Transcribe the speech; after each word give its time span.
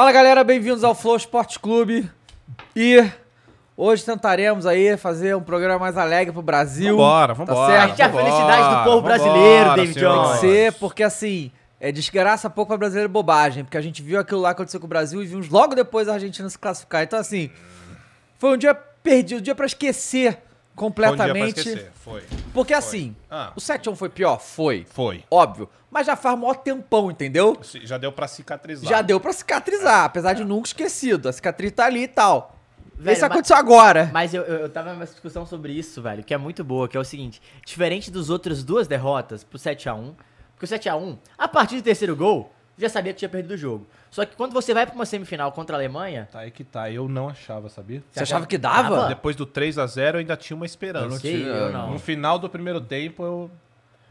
Fala 0.00 0.12
galera, 0.12 0.42
bem-vindos 0.42 0.82
ao 0.82 0.94
Flow 0.94 1.14
Esporte 1.14 1.58
Clube. 1.60 2.10
E 2.74 3.06
hoje 3.76 4.02
tentaremos 4.02 4.64
aí 4.64 4.96
fazer 4.96 5.36
um 5.36 5.42
programa 5.42 5.78
mais 5.78 5.98
alegre 5.98 6.32
pro 6.32 6.40
Brasil. 6.40 6.96
Vambora, 6.96 7.34
Tá 7.34 7.44
vambora. 7.44 7.70
certo? 7.70 8.00
É 8.00 8.04
a 8.04 8.08
vambora, 8.08 8.24
felicidade 8.24 8.62
do 8.62 8.84
povo 8.84 8.96
vambora, 9.02 9.18
brasileiro, 9.18 9.74
David 9.74 9.92
senhores. 9.92 10.18
Jones. 10.22 10.40
Tem 10.40 10.50
que 10.50 10.56
ser, 10.56 10.72
porque 10.72 11.02
assim, 11.02 11.52
é 11.78 11.92
desgraça 11.92 12.48
pouco 12.48 12.68
pra 12.68 12.78
brasileiro 12.78 13.10
é 13.10 13.12
bobagem, 13.12 13.62
porque 13.62 13.76
a 13.76 13.82
gente 13.82 14.00
viu 14.00 14.18
aquilo 14.18 14.40
lá 14.40 14.52
acontecer 14.52 14.78
com 14.78 14.86
o 14.86 14.88
Brasil 14.88 15.22
e 15.22 15.26
vimos 15.26 15.50
logo 15.50 15.74
depois 15.74 16.08
a 16.08 16.14
Argentina 16.14 16.48
se 16.48 16.58
classificar. 16.58 17.02
Então 17.02 17.18
assim, 17.18 17.50
foi 18.38 18.54
um 18.54 18.56
dia 18.56 18.74
perdido, 18.74 19.40
um 19.40 19.42
dia 19.42 19.54
pra 19.54 19.66
esquecer 19.66 20.38
Foi 20.80 20.88
dia 20.88 21.04
completamente. 21.06 21.58
esquecer. 21.58 21.90
Foi. 21.94 22.22
porque 22.54 22.72
assim, 22.72 23.14
Ah. 23.30 23.52
o 23.54 23.60
7x1 23.60 23.94
foi 23.96 24.08
pior? 24.08 24.38
Foi. 24.40 24.86
Foi. 24.90 25.22
Óbvio. 25.30 25.68
Mas 25.90 26.06
já 26.06 26.16
faz 26.16 26.38
maior 26.38 26.54
tempão, 26.54 27.10
entendeu? 27.10 27.58
Se- 27.62 27.84
Já 27.86 27.98
deu 27.98 28.12
pra 28.12 28.26
cicatrizar. 28.28 28.88
Já 28.88 29.02
deu 29.02 29.18
pra 29.20 29.32
cicatrizar, 29.32 30.04
apesar 30.04 30.32
de 30.34 30.44
nunca 30.44 30.68
esquecido. 30.68 31.28
A 31.28 31.32
cicatriz 31.32 31.72
tá 31.72 31.84
ali 31.86 32.04
e 32.04 32.08
tal. 32.08 32.56
Velho, 32.96 33.12
Isso 33.14 33.22
mas- 33.22 33.30
aconteceu 33.30 33.56
agora. 33.56 34.10
Mas 34.12 34.32
eu, 34.34 34.42
eu, 34.42 34.56
eu 34.60 34.68
tava 34.68 34.92
numa 34.92 35.04
discussão 35.06 35.44
sobre 35.46 35.72
isso, 35.72 36.00
velho, 36.02 36.22
que 36.22 36.32
é 36.34 36.38
muito 36.38 36.62
boa, 36.62 36.86
que 36.86 36.96
é 36.96 37.00
o 37.00 37.04
seguinte: 37.04 37.40
diferente 37.64 38.10
dos 38.10 38.28
outros 38.30 38.62
duas 38.62 38.86
derrotas 38.86 39.42
pro 39.42 39.58
7x1, 39.58 40.14
porque 40.54 40.66
o 40.66 40.68
7x1, 40.78 41.18
a 41.38 41.48
partir 41.48 41.76
do 41.76 41.82
terceiro 41.82 42.14
gol, 42.14 42.52
já 42.78 42.88
sabia 42.88 43.12
que 43.12 43.18
tinha 43.18 43.28
perdido 43.28 43.52
o 43.54 43.56
jogo. 43.56 43.86
Só 44.10 44.24
que 44.24 44.34
quando 44.34 44.52
você 44.52 44.74
vai 44.74 44.86
pra 44.86 44.94
uma 44.94 45.06
semifinal 45.06 45.52
contra 45.52 45.76
a 45.76 45.78
Alemanha, 45.78 46.28
Tá 46.32 46.40
aí 46.40 46.50
que 46.50 46.64
tá. 46.64 46.90
Eu 46.90 47.08
não 47.08 47.28
achava, 47.28 47.68
sabia? 47.68 48.02
Você 48.10 48.22
achava 48.24 48.44
que 48.46 48.58
dava? 48.58 48.96
Dava? 48.96 49.08
Depois 49.08 49.36
do 49.36 49.46
3x0 49.46 50.14
eu 50.14 50.18
ainda 50.18 50.36
tinha 50.36 50.56
uma 50.56 50.66
esperança. 50.66 51.18
sei, 51.20 51.48
eu 51.48 51.70
não. 51.72 51.92
No 51.92 51.98
final 51.98 52.38
do 52.38 52.48
primeiro 52.48 52.80
tempo 52.80 53.22
eu. 53.24 53.50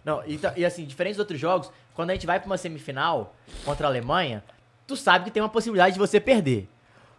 Não, 0.05 0.23
e, 0.25 0.39
e 0.55 0.65
assim, 0.65 0.85
diferente 0.85 1.13
dos 1.15 1.19
outros 1.19 1.37
jogos, 1.39 1.69
quando 1.93 2.11
a 2.11 2.13
gente 2.13 2.25
vai 2.25 2.39
pra 2.39 2.45
uma 2.47 2.57
semifinal 2.57 3.35
contra 3.65 3.85
a 3.87 3.89
Alemanha, 3.89 4.41
tu 4.87 4.95
sabe 4.95 5.25
que 5.25 5.31
tem 5.31 5.43
uma 5.43 5.49
possibilidade 5.49 5.93
de 5.93 5.99
você 5.99 6.19
perder. 6.19 6.69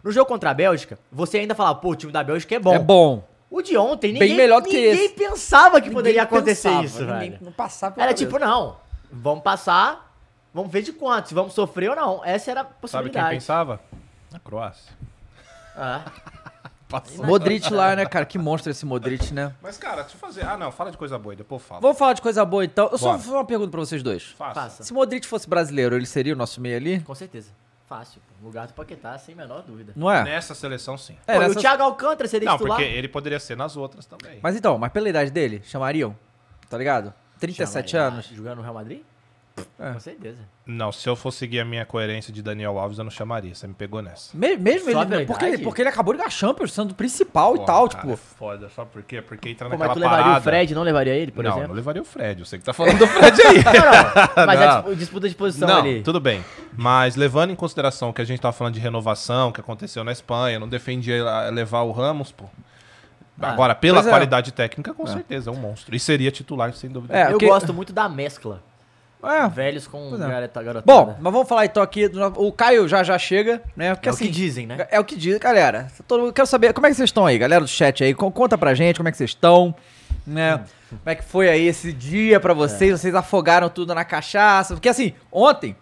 No 0.03 0.11
jogo 0.11 0.25
contra 0.27 0.49
a 0.49 0.53
Bélgica, 0.53 0.97
você 1.11 1.37
ainda 1.37 1.53
fala, 1.53 1.75
pô, 1.75 1.89
o 1.91 1.95
time 1.95 2.11
da 2.11 2.23
Bélgica 2.23 2.55
é 2.55 2.59
bom. 2.59 2.73
É 2.73 2.79
bom. 2.79 3.23
O 3.51 3.61
de 3.61 3.77
ontem, 3.77 4.11
Bem 4.13 4.21
ninguém, 4.21 4.35
melhor 4.37 4.61
do 4.61 4.67
que 4.69 4.75
ninguém 4.75 5.05
esse. 5.05 5.13
pensava 5.13 5.79
que 5.79 5.91
poderia 5.91 6.23
Ninguém 6.23 6.37
acontecer 6.37 6.69
pensava, 6.69 6.85
isso, 6.85 7.01
ninguém 7.05 7.29
velho. 7.31 7.37
Não 7.45 7.51
passava 7.51 7.93
pela 7.93 8.05
Era 8.07 8.13
cabeça. 8.15 8.25
tipo, 8.31 8.39
não, 8.43 8.77
vamos 9.11 9.43
passar, 9.43 10.10
vamos 10.53 10.71
ver 10.71 10.81
de 10.81 10.93
quantos, 10.93 11.29
se 11.29 11.35
vamos 11.35 11.53
sofrer 11.53 11.89
ou 11.89 11.95
não. 11.95 12.23
Essa 12.25 12.51
era 12.51 12.61
a 12.61 12.63
Sabe 12.63 12.73
quem 12.75 12.81
possibilidade. 12.81 13.29
pensava? 13.35 13.79
A 14.33 14.39
Croácia. 14.39 14.91
Ah, 15.75 16.03
Modric 17.23 17.71
lá, 17.71 17.95
né, 17.95 18.05
cara? 18.05 18.25
Que 18.25 18.37
monstro 18.37 18.69
esse 18.71 18.85
Modric, 18.85 19.33
né? 19.33 19.53
Mas, 19.61 19.77
cara, 19.77 20.01
deixa 20.01 20.15
eu 20.17 20.19
fazer. 20.19 20.45
Ah, 20.45 20.57
não, 20.57 20.71
fala 20.71 20.91
de 20.91 20.97
coisa 20.97 21.17
boa, 21.17 21.33
depois 21.35 21.61
eu 21.61 21.67
falo. 21.67 21.81
Vamos 21.81 21.97
falar 21.97 22.13
de 22.13 22.21
coisa 22.21 22.43
boa 22.43 22.65
então. 22.65 22.89
Eu 22.91 22.97
só 22.97 23.05
Bora. 23.05 23.17
vou 23.17 23.25
fazer 23.25 23.37
uma 23.37 23.45
pergunta 23.45 23.71
pra 23.71 23.79
vocês 23.79 24.03
dois. 24.03 24.23
Faça. 24.37 24.83
Se 24.83 24.91
Modric 24.93 25.25
fosse 25.25 25.47
brasileiro, 25.49 25.95
ele 25.95 26.05
seria 26.05 26.33
o 26.33 26.35
nosso 26.37 26.59
meio 26.59 26.75
ali? 26.75 26.99
com 27.01 27.15
certeza. 27.15 27.49
Fácil. 27.87 28.21
pô. 28.27 28.45
Lugar 28.45 28.67
do 28.67 28.73
Paquetá, 28.73 29.17
sem 29.17 29.33
a 29.35 29.37
menor 29.37 29.61
dúvida. 29.63 29.93
Não 29.95 30.09
é? 30.11 30.23
Nessa 30.23 30.55
seleção, 30.55 30.97
sim. 30.97 31.17
É, 31.27 31.33
Pô, 31.35 31.41
e 31.41 31.47
nessa- 31.47 31.59
o 31.59 31.61
Thiago 31.61 31.83
Alcântara 31.83 32.27
seria 32.27 32.49
Não, 32.49 32.57
titular? 32.57 32.77
porque 32.77 32.89
ele 32.91 33.07
poderia 33.09 33.39
ser 33.39 33.55
nas 33.57 33.75
outras 33.77 34.05
também. 34.05 34.39
Mas 34.41 34.55
então, 34.55 34.77
mas 34.77 34.91
pela 34.91 35.07
idade 35.09 35.29
dele, 35.31 35.61
chamariam? 35.65 36.15
Tá 36.69 36.77
ligado? 36.77 37.13
37 37.39 37.91
Chamaria 37.91 38.13
anos. 38.13 38.25
Jogando 38.27 38.57
no 38.57 38.61
Real 38.61 38.73
Madrid? 38.73 39.01
É. 39.79 39.93
Com 39.93 39.99
certeza. 39.99 40.37
Não, 40.65 40.91
se 40.91 41.07
eu 41.09 41.15
for 41.15 41.31
seguir 41.31 41.59
a 41.59 41.65
minha 41.65 41.85
coerência 41.85 42.31
de 42.31 42.41
Daniel 42.41 42.77
Alves, 42.79 42.97
eu 42.97 43.03
não 43.03 43.11
chamaria. 43.11 43.53
Você 43.53 43.67
me 43.67 43.73
pegou 43.73 44.01
nessa. 44.01 44.35
Me- 44.37 44.55
mesmo 44.57 44.91
Só 44.91 45.01
ele, 45.03 45.25
porque, 45.25 45.45
idade? 45.47 45.63
porque 45.63 45.81
ele 45.81 45.89
acabou 45.89 46.13
de 46.13 46.19
ganhar 46.19 46.29
Champions, 46.29 46.71
sendo 46.71 46.91
o 46.91 46.93
principal 46.93 47.53
e 47.53 47.57
Porra, 47.57 47.65
tal, 47.67 47.89
cara, 47.89 47.99
tipo. 48.01 48.13
é 48.13 48.15
foda. 48.17 48.69
Sabe 48.69 48.89
por 48.91 49.03
quê? 49.03 49.21
Porque 49.21 49.49
entra 49.49 49.65
Pô, 49.69 49.77
mas 49.77 49.79
naquela 49.79 49.93
tu 49.95 49.99
levaria 49.99 50.23
parada. 50.23 50.39
o 50.39 50.43
Fred, 50.43 50.75
não 50.75 50.83
levaria 50.83 51.13
ele, 51.13 51.31
por 51.31 51.43
não, 51.43 51.51
exemplo? 51.51 51.67
não 51.69 51.75
levaria 51.75 52.01
o 52.01 52.05
Fred. 52.05 52.39
Eu 52.39 52.45
sei 52.45 52.59
que 52.59 52.65
tá 52.65 52.71
falando 52.73 52.97
do 52.99 53.07
Fred 53.07 53.41
aí. 53.41 53.55
Não, 53.57 54.45
mas 54.45 54.59
Não. 54.59 54.67
a 54.69 54.75
dispu- 54.81 54.95
disputa 54.95 55.29
de 55.29 55.35
posição 55.35 55.67
não, 55.67 55.77
ali. 55.77 56.01
tudo 56.03 56.19
bem. 56.19 56.43
Mas 56.77 57.15
levando 57.15 57.51
em 57.51 57.55
consideração 57.55 58.13
que 58.13 58.21
a 58.21 58.25
gente 58.25 58.39
tava 58.39 58.53
falando 58.53 58.73
de 58.75 58.79
renovação, 58.79 59.51
que 59.51 59.59
aconteceu 59.59 60.03
na 60.03 60.11
Espanha, 60.11 60.59
não 60.59 60.69
defendia 60.69 61.23
ah, 61.23 61.49
levar 61.49 61.81
o 61.81 61.91
Ramos, 61.91 62.31
pô. 62.31 62.45
Ah, 63.43 63.53
Agora, 63.53 63.73
pela 63.73 64.01
é. 64.01 64.03
qualidade 64.03 64.51
técnica, 64.51 64.93
com 64.93 65.07
certeza, 65.07 65.49
é 65.49 65.53
um 65.53 65.55
monstro. 65.57 65.95
E 65.95 65.99
seria 65.99 66.29
titular, 66.29 66.71
sem 66.73 66.89
dúvida. 66.91 67.17
É, 67.17 67.33
Eu 67.33 67.39
gosto 67.39 67.73
muito 67.73 67.91
da 67.91 68.07
mescla. 68.07 68.61
É. 69.23 69.47
Velhos 69.49 69.87
com 69.87 70.15
é. 70.15 70.17
garota, 70.17 70.63
garotada. 70.63 70.85
Bom, 70.85 71.15
mas 71.19 71.33
vamos 71.33 71.47
falar 71.47 71.65
então 71.65 71.81
aqui. 71.83 72.07
do- 72.07 72.23
O 72.43 72.51
Caio 72.51 72.87
já 72.87 73.03
já 73.03 73.17
chega, 73.19 73.61
né? 73.75 73.93
Porque 73.93 74.09
é 74.09 74.11
o 74.11 74.15
assim. 74.15 74.25
que 74.25 74.31
dizem, 74.31 74.65
né? 74.67 74.87
É 74.89 74.99
o 74.99 75.03
que 75.05 75.15
diz, 75.15 75.37
galera. 75.37 75.87
Todo 76.07 76.33
quero 76.33 76.47
saber 76.47 76.73
como 76.73 76.87
é 76.87 76.89
que 76.89 76.95
vocês 76.95 77.09
estão 77.09 77.25
aí, 77.25 77.37
galera 77.37 77.61
do 77.63 77.67
chat 77.67 78.03
aí. 78.03 78.13
con- 78.13 78.31
Conta 78.31 78.57
pra 78.57 78.73
gente 78.73 78.97
como 78.97 79.07
é 79.09 79.11
que 79.11 79.17
vocês 79.17 79.29
estão, 79.31 79.75
né? 80.25 80.63
Como 80.89 81.01
é 81.05 81.15
que 81.15 81.23
foi 81.23 81.49
aí 81.49 81.67
esse 81.67 81.93
dia 81.93 82.39
pra 82.39 82.53
vocês? 82.53 82.99
Vocês 82.99 83.13
afogaram 83.15 83.69
tudo 83.69 83.93
na 83.95 84.03
cachaça? 84.03 84.73
Porque 84.73 84.89
assim, 84.89 85.13
ontem 85.31 85.75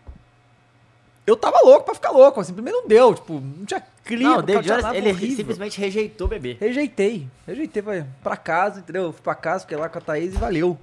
eu 1.26 1.36
tava 1.36 1.60
louco 1.64 1.86
pra 1.86 1.94
ficar 1.94 2.10
louco, 2.12 2.40
assim, 2.40 2.54
primeiro 2.54 2.80
não 2.82 2.88
deu, 2.88 3.14
tipo, 3.14 3.34
não 3.40 3.66
tinha 3.66 3.84
clima, 4.04 4.38
Não, 4.38 4.40
o 4.40 4.62
Jones, 4.64 4.84
nada 4.84 4.98
ele 4.98 5.12
horrível. 5.12 5.38
simplesmente 5.38 5.80
rejeitou 5.80 6.26
o 6.26 6.30
bebê. 6.30 6.58
Rejeitei, 6.60 7.28
rejeitei, 7.46 7.82
vai 7.84 8.04
pra 8.24 8.36
casa, 8.36 8.80
entendeu? 8.80 9.12
Fui 9.14 9.22
pra 9.22 9.36
casa, 9.36 9.62
fiquei 9.62 9.78
lá 9.78 9.88
com 9.88 9.98
a 10.00 10.02
Thaís 10.02 10.34
e 10.34 10.38
valeu. 10.38 10.76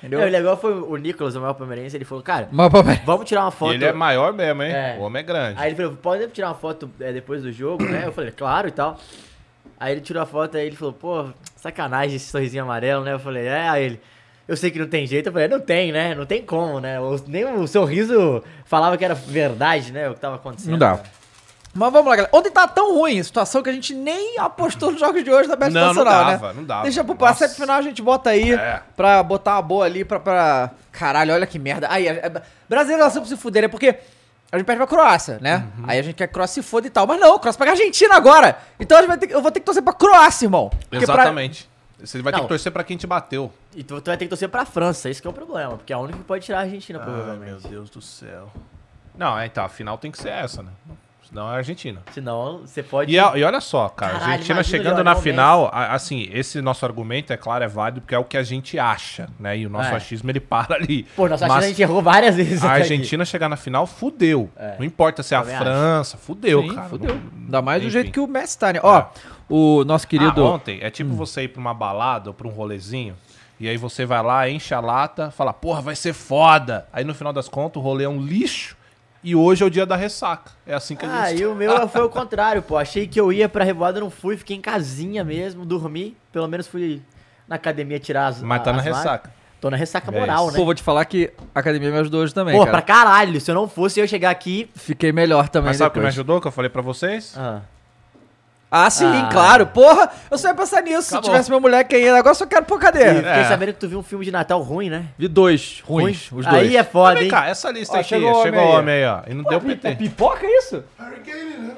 Entendeu? 0.00 0.20
Não, 0.20 0.26
o 0.26 0.30
legal 0.30 0.56
foi 0.56 0.72
o 0.72 0.96
Nicolas, 0.96 1.36
o 1.36 1.40
maior 1.40 1.52
palmeirense, 1.54 1.94
ele 1.96 2.06
falou, 2.06 2.24
cara, 2.24 2.48
vamos 3.04 3.28
tirar 3.28 3.42
uma 3.44 3.50
foto. 3.50 3.74
ele 3.74 3.84
é 3.84 3.92
maior 3.92 4.32
mesmo, 4.32 4.62
hein? 4.62 4.72
É. 4.72 4.96
O 4.98 5.02
homem 5.02 5.20
é 5.20 5.22
grande. 5.22 5.60
Aí 5.60 5.68
ele 5.68 5.76
falou, 5.76 5.92
pode 5.92 6.26
tirar 6.28 6.48
uma 6.48 6.54
foto 6.54 6.90
é, 6.98 7.12
depois 7.12 7.42
do 7.42 7.52
jogo, 7.52 7.84
né? 7.84 8.04
Eu 8.06 8.12
falei, 8.12 8.30
claro 8.30 8.66
e 8.68 8.70
tal. 8.70 8.98
Aí 9.78 9.92
ele 9.92 10.00
tirou 10.00 10.22
a 10.22 10.26
foto, 10.26 10.56
aí 10.56 10.66
ele 10.66 10.76
falou, 10.76 10.94
pô, 10.94 11.26
sacanagem 11.56 12.16
esse 12.16 12.30
sorrisinho 12.30 12.64
amarelo, 12.64 13.04
né? 13.04 13.12
Eu 13.12 13.18
falei, 13.18 13.46
é, 13.46 13.68
aí 13.68 13.84
ele, 13.84 14.00
eu 14.48 14.56
sei 14.56 14.70
que 14.70 14.78
não 14.78 14.86
tem 14.88 15.06
jeito. 15.06 15.28
Eu 15.28 15.32
falei, 15.32 15.48
não 15.48 15.60
tem, 15.60 15.92
né? 15.92 16.14
Não 16.14 16.26
tem 16.26 16.42
como, 16.42 16.80
né? 16.80 16.96
Nem 17.26 17.44
o 17.44 17.66
sorriso 17.66 18.42
falava 18.64 18.96
que 18.96 19.04
era 19.04 19.14
verdade, 19.14 19.92
né? 19.92 20.08
O 20.08 20.14
que 20.14 20.20
tava 20.20 20.36
acontecendo. 20.36 20.72
Não 20.72 20.78
dá. 20.78 20.96
cara. 20.96 21.19
Mas 21.72 21.92
vamos 21.92 22.08
lá, 22.10 22.16
galera. 22.16 22.36
Ontem 22.36 22.50
tá 22.50 22.66
tão 22.66 22.94
ruim 22.96 23.20
a 23.20 23.24
situação 23.24 23.62
que 23.62 23.70
a 23.70 23.72
gente 23.72 23.94
nem 23.94 24.38
apostou 24.38 24.90
nos 24.90 24.98
jogos 25.00 25.22
de 25.22 25.30
hoje 25.30 25.48
da 25.48 25.54
Best 25.56 25.72
Não, 25.72 25.80
não 25.80 25.88
Nacional, 25.88 26.24
dava, 26.24 26.48
né? 26.48 26.52
não 26.56 26.64
dava. 26.64 26.82
Deixa 26.82 27.04
pro 27.04 27.14
Nossa. 27.14 27.48
final 27.48 27.76
a 27.76 27.82
gente 27.82 28.02
bota 28.02 28.30
aí 28.30 28.52
É. 28.52 28.82
pra 28.96 29.22
botar 29.22 29.54
uma 29.54 29.62
boa 29.62 29.84
ali 29.84 30.04
pra, 30.04 30.18
pra... 30.18 30.70
Caralho, 30.90 31.32
olha 31.32 31.46
que 31.46 31.58
merda. 31.58 31.86
Aí, 31.88 32.08
é, 32.08 32.26
é, 32.26 32.42
brasileiro 32.68 33.04
nasceu 33.04 33.22
pra 33.22 33.28
se 33.30 33.36
fuder, 33.36 33.64
é 33.64 33.68
porque 33.68 33.96
a 34.50 34.56
gente 34.58 34.66
perde 34.66 34.78
pra 34.78 34.86
Croácia, 34.88 35.38
né? 35.40 35.64
Uhum. 35.78 35.84
Aí 35.86 35.98
a 36.00 36.02
gente 36.02 36.16
quer 36.16 36.26
que 36.26 36.34
Croácia 36.34 36.60
se 36.60 36.68
foda 36.68 36.88
e 36.88 36.90
tal. 36.90 37.06
Mas 37.06 37.20
não, 37.20 37.38
Croácia 37.38 37.58
pega 37.60 37.70
a 37.70 37.74
Argentina 37.74 38.16
agora. 38.16 38.58
Então 38.80 38.98
a 38.98 39.00
gente 39.02 39.08
vai 39.08 39.18
ter, 39.18 39.26
que- 39.28 39.34
eu 39.34 39.40
vou 39.40 39.52
ter 39.52 39.60
que 39.60 39.66
torcer 39.66 39.82
pra 39.82 39.92
Croácia, 39.92 40.46
irmão. 40.46 40.70
Porque 40.90 41.04
pra- 41.06 41.14
Exatamente. 41.14 41.70
Você 42.00 42.20
vai 42.22 42.32
ter 42.32 42.38
Não. 42.38 42.44
que 42.46 42.48
torcer 42.48 42.72
pra 42.72 42.82
quem 42.82 42.96
te 42.96 43.06
bateu. 43.06 43.52
E 43.76 43.84
tu, 43.84 44.00
tu 44.00 44.06
vai 44.06 44.16
ter 44.16 44.24
que 44.24 44.30
torcer 44.30 44.48
pra 44.48 44.64
França, 44.64 45.08
esse 45.08 45.20
que 45.22 45.28
é 45.28 45.30
o 45.30 45.34
problema. 45.34 45.76
Porque 45.76 45.92
é 45.92 45.96
a 45.96 45.98
única 46.00 46.18
que 46.18 46.24
pode 46.24 46.44
tirar 46.44 46.58
a 46.58 46.62
Argentina, 46.62 46.98
provavelmente. 46.98 47.68
Deus 47.68 47.88
do 47.90 48.00
céu. 48.02 48.50
Não, 49.14 49.38
é, 49.38 49.46
então, 49.46 49.62
a 49.64 49.68
final 49.68 49.96
tem 49.98 50.10
que 50.10 50.18
ser 50.18 50.30
essa, 50.30 50.62
né? 50.62 50.70
Senão 51.30 51.48
é 51.48 51.54
a 51.54 51.56
Argentina. 51.58 52.00
Senão, 52.12 52.62
você 52.66 52.82
pode... 52.82 53.12
E, 53.12 53.18
a- 53.18 53.32
e 53.36 53.44
olha 53.44 53.60
só, 53.60 53.88
cara, 53.88 54.12
Caralho, 54.14 54.30
a 54.30 54.32
Argentina 54.34 54.62
chegando 54.64 55.04
na 55.04 55.14
final, 55.14 55.70
a- 55.72 55.94
assim, 55.94 56.28
esse 56.32 56.60
nosso 56.60 56.84
argumento, 56.84 57.32
é 57.32 57.36
claro, 57.36 57.62
é 57.62 57.68
válido, 57.68 58.00
porque 58.00 58.14
é 58.14 58.18
o 58.18 58.24
que 58.24 58.36
a 58.36 58.42
gente 58.42 58.78
acha, 58.78 59.28
né? 59.38 59.56
E 59.56 59.64
o 59.64 59.70
nosso 59.70 59.90
É. 59.92 59.96
achismo, 59.96 60.28
ele 60.30 60.40
para 60.40 60.74
ali. 60.74 61.04
Pô, 61.14 61.28
nossa 61.28 61.46
Mas 61.46 61.54
China 61.58 61.64
a 61.66 61.68
gente 61.68 61.82
errou 61.82 62.02
várias 62.02 62.34
vezes 62.36 62.62
a 62.64 62.66
até 62.66 62.82
aqui. 62.82 62.92
Argentina 62.92 63.24
chegar 63.24 63.48
na 63.48 63.56
final, 63.56 63.86
fudeu. 63.86 64.50
É. 64.56 64.74
Não 64.78 64.84
importa 64.84 65.22
se 65.22 65.32
é 65.34 65.36
a 65.36 65.40
Também 65.40 65.54
acho. 65.54 65.64
França, 65.64 66.16
fudeu, 66.18 66.62
Sim, 66.62 66.74
cara. 66.74 66.88
fudeu. 66.88 67.14
Não- 67.14 67.44
Ainda 67.44 67.62
mais 67.62 67.80
do 67.82 67.86
Enfim. 67.86 67.92
jeito 67.92 68.10
que 68.12 68.20
o 68.20 68.26
Messi 68.26 68.58
tá, 68.58 68.72
né? 68.72 68.80
Ó, 68.82 69.04
o 69.48 69.84
nosso 69.84 70.06
querido... 70.08 70.44
Ah, 70.44 70.50
ontem, 70.50 70.78
é 70.82 70.90
tipo 70.90 71.10
você 71.14 71.42
ir 71.44 71.48
pra 71.48 71.60
uma 71.60 71.74
balada 71.74 72.30
ou 72.30 72.34
pra 72.34 72.46
um 72.46 72.50
rolezinho, 72.50 73.14
e 73.58 73.68
aí 73.68 73.76
você 73.76 74.04
vai 74.06 74.22
lá, 74.22 74.48
enche 74.48 74.72
a 74.74 74.80
lata, 74.80 75.30
fala, 75.30 75.52
porra, 75.52 75.80
vai 75.80 75.94
ser 75.94 76.12
foda. 76.12 76.86
Aí 76.92 77.04
no 77.04 77.14
final 77.14 77.32
das 77.32 77.48
contas, 77.48 77.80
o 77.80 77.84
rolê 77.84 78.04
é 78.04 78.08
um 78.08 78.20
lixo, 78.20 78.76
e 79.22 79.34
hoje 79.34 79.62
é 79.62 79.66
o 79.66 79.70
dia 79.70 79.84
da 79.86 79.96
ressaca. 79.96 80.50
É 80.66 80.74
assim 80.74 80.96
que 80.96 81.04
a 81.04 81.22
Ah, 81.22 81.28
gente... 81.30 81.42
e 81.42 81.46
o 81.46 81.54
meu 81.54 81.86
foi 81.88 82.02
o 82.02 82.08
contrário, 82.08 82.62
pô. 82.62 82.76
Achei 82.76 83.06
que 83.06 83.20
eu 83.20 83.32
ia 83.32 83.48
pra 83.48 83.64
revoada, 83.64 84.00
não 84.00 84.10
fui, 84.10 84.36
fiquei 84.36 84.56
em 84.56 84.60
casinha 84.60 85.22
mesmo, 85.24 85.64
dormi. 85.64 86.16
Pelo 86.32 86.48
menos 86.48 86.66
fui 86.66 87.02
na 87.48 87.56
academia 87.56 87.98
tirar 87.98 88.28
as. 88.28 88.42
Mas 88.42 88.62
tá 88.62 88.70
as 88.70 88.76
na 88.76 88.82
vagas. 88.82 88.98
ressaca. 88.98 89.32
Tô 89.60 89.68
na 89.68 89.76
ressaca 89.76 90.10
É 90.10 90.18
moral, 90.18 90.44
isso. 90.44 90.52
né? 90.52 90.58
Pô, 90.58 90.64
vou 90.64 90.74
te 90.74 90.82
falar 90.82 91.04
que 91.04 91.30
a 91.54 91.60
academia 91.60 91.90
me 91.90 91.98
ajudou 91.98 92.22
hoje 92.22 92.32
também, 92.32 92.54
Pô, 92.54 92.60
cara. 92.64 92.70
pra 92.70 92.80
caralho. 92.82 93.38
Se 93.42 93.50
eu 93.50 93.54
não 93.54 93.68
fosse, 93.68 94.00
eu 94.00 94.04
ia 94.04 94.08
chegar 94.08 94.30
aqui. 94.30 94.70
Fiquei 94.74 95.12
melhor 95.12 95.50
também 95.50 95.68
Mas 95.68 95.76
sabe 95.76 95.90
o 95.90 95.92
que 95.92 96.00
me 96.00 96.06
ajudou, 96.06 96.40
que 96.40 96.46
eu 96.46 96.52
falei 96.52 96.70
pra 96.70 96.80
vocês? 96.80 97.34
Ah, 97.36 97.60
Ah, 98.72 98.88
sim, 98.88 99.04
Ah. 99.04 99.28
claro. 99.32 99.66
Porra, 99.66 100.08
eu 100.30 100.38
só 100.38 100.46
ia 100.48 100.54
pensar 100.54 100.80
nisso. 100.82 101.02
Se 101.02 101.14
Acabou. 101.14 101.30
tivesse 101.30 101.50
meu 101.50 101.60
moleque 101.60 101.96
aí, 101.96 102.08
agora 102.08 102.28
eu 102.30 102.34
só 102.36 102.46
quero 102.46 102.64
pôr 102.64 102.76
E 102.78 102.80
cadeira. 102.80 103.14
fiquei 103.14 103.30
É. 103.30 103.44
sabendo 103.44 103.72
que 103.72 103.80
tu 103.80 103.88
viu 103.88 103.98
um 103.98 104.02
filme 104.02 104.24
de 104.24 104.30
Natal 104.30 104.60
ruim, 104.62 104.88
né? 104.88 105.06
Vi 105.18 105.26
dois 105.26 105.82
ruins, 105.84 106.30
os 106.30 106.46
dois. 106.46 106.62
Aí 106.62 106.76
é 106.76 106.84
foda, 106.84 107.14
Vem 107.14 107.24
hein? 107.24 107.30
cá, 107.30 107.46
essa 107.48 107.68
lista 107.72 107.96
Ó, 107.96 108.00
aqui. 108.00 108.08
chegou 108.10 108.30
o 108.30 108.42
Chegou, 108.42 108.60
homem 108.60 108.70
o 108.70 108.72
aí. 108.72 108.78
homem 108.78 108.94
aí, 108.94 109.06
ó. 109.06 109.20
E 109.26 109.34
não 109.34 109.42
deu 109.42 109.58
É 109.58 109.60
PT. 109.60 109.96
pipoca 109.96 110.46
isso? 110.46 110.84
Hurricane, 111.00 111.50
né? 111.58 111.74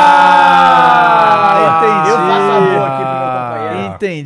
Ah, 0.00 1.76
entendi. 1.76 2.10
Eu 2.10 2.16
faço 2.16 2.50
amor 2.50 2.82
aqui 2.90 2.99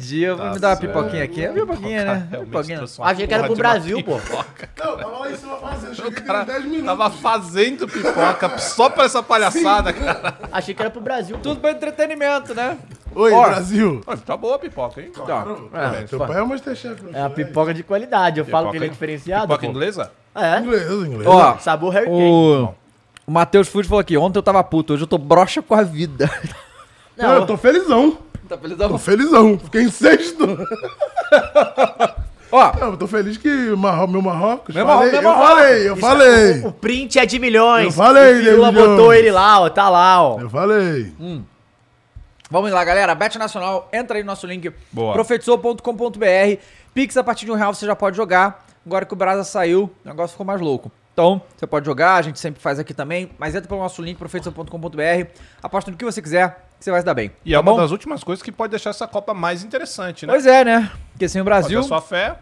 Entendi. 0.05 0.23
Eu 0.23 0.37
vou 0.37 0.47
Tá 0.47 0.53
me 0.53 0.59
dar 0.59 0.69
uma 0.71 0.77
pipoquinha 0.77 1.25
aqui. 1.25 1.45
É 1.45 1.49
pipoquinha, 1.53 2.05
né? 2.05 2.29
Pipoquinha. 2.31 2.85
uma 2.99 3.07
Achei 3.07 3.27
que 3.27 3.35
era 3.35 3.45
pro 3.45 3.57
Brasil, 3.57 4.03
pô. 4.03 4.19
pipoca. 4.19 4.69
Não, 4.79 4.97
tava 4.97 5.19
lá 5.19 5.31
em 5.31 5.37
cima 5.37 5.57
fazendo. 5.57 5.95
Cheguei 5.95 6.13
cara 6.23 6.43
em 6.43 6.47
10 6.47 6.65
minutos. 6.65 6.85
tava 6.85 7.11
fazendo 7.11 7.89
pipoca 7.89 8.59
só 8.59 8.91
pra 8.91 9.05
essa 9.05 9.23
palhaçada, 9.23 9.93
cara. 9.93 10.39
Achei 10.53 10.75
que 10.75 10.83
era 10.83 10.91
pro 10.91 11.01
Brasil. 11.01 11.39
Tudo 11.43 11.61
pra 11.61 11.71
entretenimento, 11.71 12.55
né? 12.55 12.77
Oi. 13.15 13.31
Brasil. 13.31 14.03
Tá 14.27 14.37
boa 14.37 14.57
a 14.57 14.59
pipoca, 14.59 15.01
hein? 15.01 15.13
É, 15.73 16.03
teu 16.03 16.19
pai 16.19 16.39
é 16.39 16.43
o 16.43 16.49
Masterchef. 16.49 17.03
É 17.13 17.21
uma 17.21 17.31
pipoca 17.31 17.73
de 17.73 17.83
qualidade. 17.83 18.41
Eu 18.41 18.45
falo 18.45 18.71
que 18.71 18.77
ele 18.77 18.87
é 18.87 18.89
diferenciado. 18.89 19.47
Pipoca 19.47 19.67
pô. 19.67 19.71
inglesa? 19.71 20.11
É. 20.35 20.59
Inglês, 20.59 20.91
inglês. 20.91 21.27
Ó, 21.27 21.59
Sabor 21.59 21.93
Harry 21.93 22.07
Kane. 22.07 22.21
o, 22.21 22.75
o 23.27 23.31
Matheus 23.31 23.69
Food 23.69 23.87
falou 23.89 24.01
aqui, 24.01 24.17
ontem 24.17 24.39
eu 24.39 24.43
tava 24.43 24.63
puto, 24.65 24.95
hoje 24.95 25.05
eu 25.05 25.07
tô 25.07 25.17
broxa 25.17 25.63
com 25.63 25.75
a 25.75 25.83
vida. 25.83 26.29
Não, 27.17 27.33
eu 27.35 27.47
tô 27.47 27.57
felizão. 27.57 28.19
Tá 28.49 28.59
feliz? 28.59 28.77
Tô 28.79 28.99
felizão. 28.99 29.59
Fiquei 29.59 29.83
em 29.83 29.91
sexto. 29.91 30.45
Ó, 32.53 32.73
Não, 32.81 32.91
eu 32.93 32.97
tô 32.97 33.07
feliz 33.09 33.37
que 33.37 33.49
Marro- 33.77 34.07
meu 34.07 34.23
Marrocos. 34.23 34.75
Meu 34.75 34.87
falei, 34.87 35.11
Marro- 35.11 35.11
meu 35.11 35.23
eu 35.23 35.23
Marrocos. 35.39 35.49
falei, 35.59 35.89
eu 35.89 35.93
Isso 35.95 36.01
falei. 36.01 36.61
O 36.67 36.73
print 36.73 37.19
é 37.19 37.27
de 37.27 37.39
milhões. 37.39 37.87
Eu 37.87 37.93
falei, 37.93 38.33
o 38.33 38.37
milhões. 38.67 38.75
botou 38.75 39.13
ele 39.13 39.31
lá, 39.31 39.61
ó. 39.61 39.69
Tá 39.71 39.89
lá, 39.89 40.23
ó. 40.23 40.41
Eu 40.41 40.49
falei. 40.51 41.13
Vamos 42.51 42.71
lá, 42.71 42.85
galera. 42.85 43.15
Bet 43.15 43.37
Nacional, 43.39 43.89
entra 43.93 44.17
aí 44.19 44.23
no 44.23 44.29
nosso 44.29 44.47
link. 44.47 44.73
Boa. 44.93 45.13
Profetizou.com.br. 45.15 46.61
Pix 46.93 47.17
a 47.17 47.25
partir 47.25 47.45
de 47.47 47.51
um 47.51 47.57
real 47.57 47.75
você 47.75 47.87
já 47.87 47.97
pode 47.97 48.17
jogar. 48.17 48.65
Agora 48.87 49.05
que 49.05 49.13
o 49.13 49.17
Brasa 49.17 49.43
saiu, 49.43 49.91
o 50.05 50.09
negócio 50.09 50.33
ficou 50.35 50.47
mais 50.47 50.61
louco. 50.61 50.93
Então, 51.13 51.41
você 51.57 51.67
pode 51.67 51.87
jogar, 51.87 52.17
a 52.17 52.23
gente 52.23 52.39
sempre 52.39 52.61
faz 52.61 52.79
aqui 52.79 52.93
também. 52.93 53.31
Mas 53.39 53.55
entra 53.55 53.67
pelo 53.69 53.81
nosso 53.81 54.03
link, 54.03 54.17
profetizou.com.br. 54.19 55.27
Aposta 55.63 55.91
no 55.91 55.97
que 55.97 56.05
você 56.05 56.21
quiser, 56.21 56.64
você 56.85 56.91
vai 56.91 57.01
se 57.01 57.07
dar 57.07 57.15
bem. 57.15 57.31
E 57.45 57.53
é 57.53 57.57
tá 57.57 57.61
uma 57.63 57.73
bom? 57.73 57.79
das 57.79 57.91
últimas 57.91 58.23
coisas 58.23 58.43
que 58.43 58.53
pode 58.53 58.71
deixar 58.71 58.91
essa 58.91 59.07
Copa 59.07 59.33
mais 59.35 59.65
interessante, 59.65 60.27
né? 60.27 60.33
Pois 60.33 60.47
é, 60.47 60.65
né? 60.65 60.91
Porque 61.13 61.29
sem 61.29 61.41
o 61.41 61.45
Fazer 61.45 61.61
Brasil 61.61 61.81
a 61.81 61.83
sua 61.83 62.01
fé. 62.01 62.39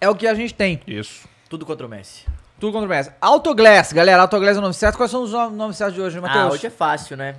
é 0.00 0.08
o 0.08 0.14
que 0.14 0.26
a 0.26 0.34
gente 0.34 0.54
tem. 0.54 0.80
Isso. 0.86 1.28
Tudo 1.48 1.66
contra 1.66 1.86
o 1.86 1.88
Messi. 1.90 2.24
Tudo 2.58 2.72
contra 2.72 2.86
o 2.86 2.90
Messi. 2.90 3.10
Autoglass, 3.20 3.92
galera. 3.92 4.22
Autoglass 4.22 4.56
é 4.56 4.58
o 4.58 4.62
nome 4.62 4.74
certo. 4.74 4.96
Quais 4.96 5.10
são 5.10 5.22
os 5.22 5.32
nom- 5.32 5.50
nomes 5.50 5.76
certos 5.76 5.94
de 5.94 6.00
hoje, 6.00 6.20
Matheus? 6.20 6.44
Ah, 6.44 6.48
hoje 6.48 6.66
é 6.66 6.70
fácil, 6.70 7.16
né? 7.16 7.36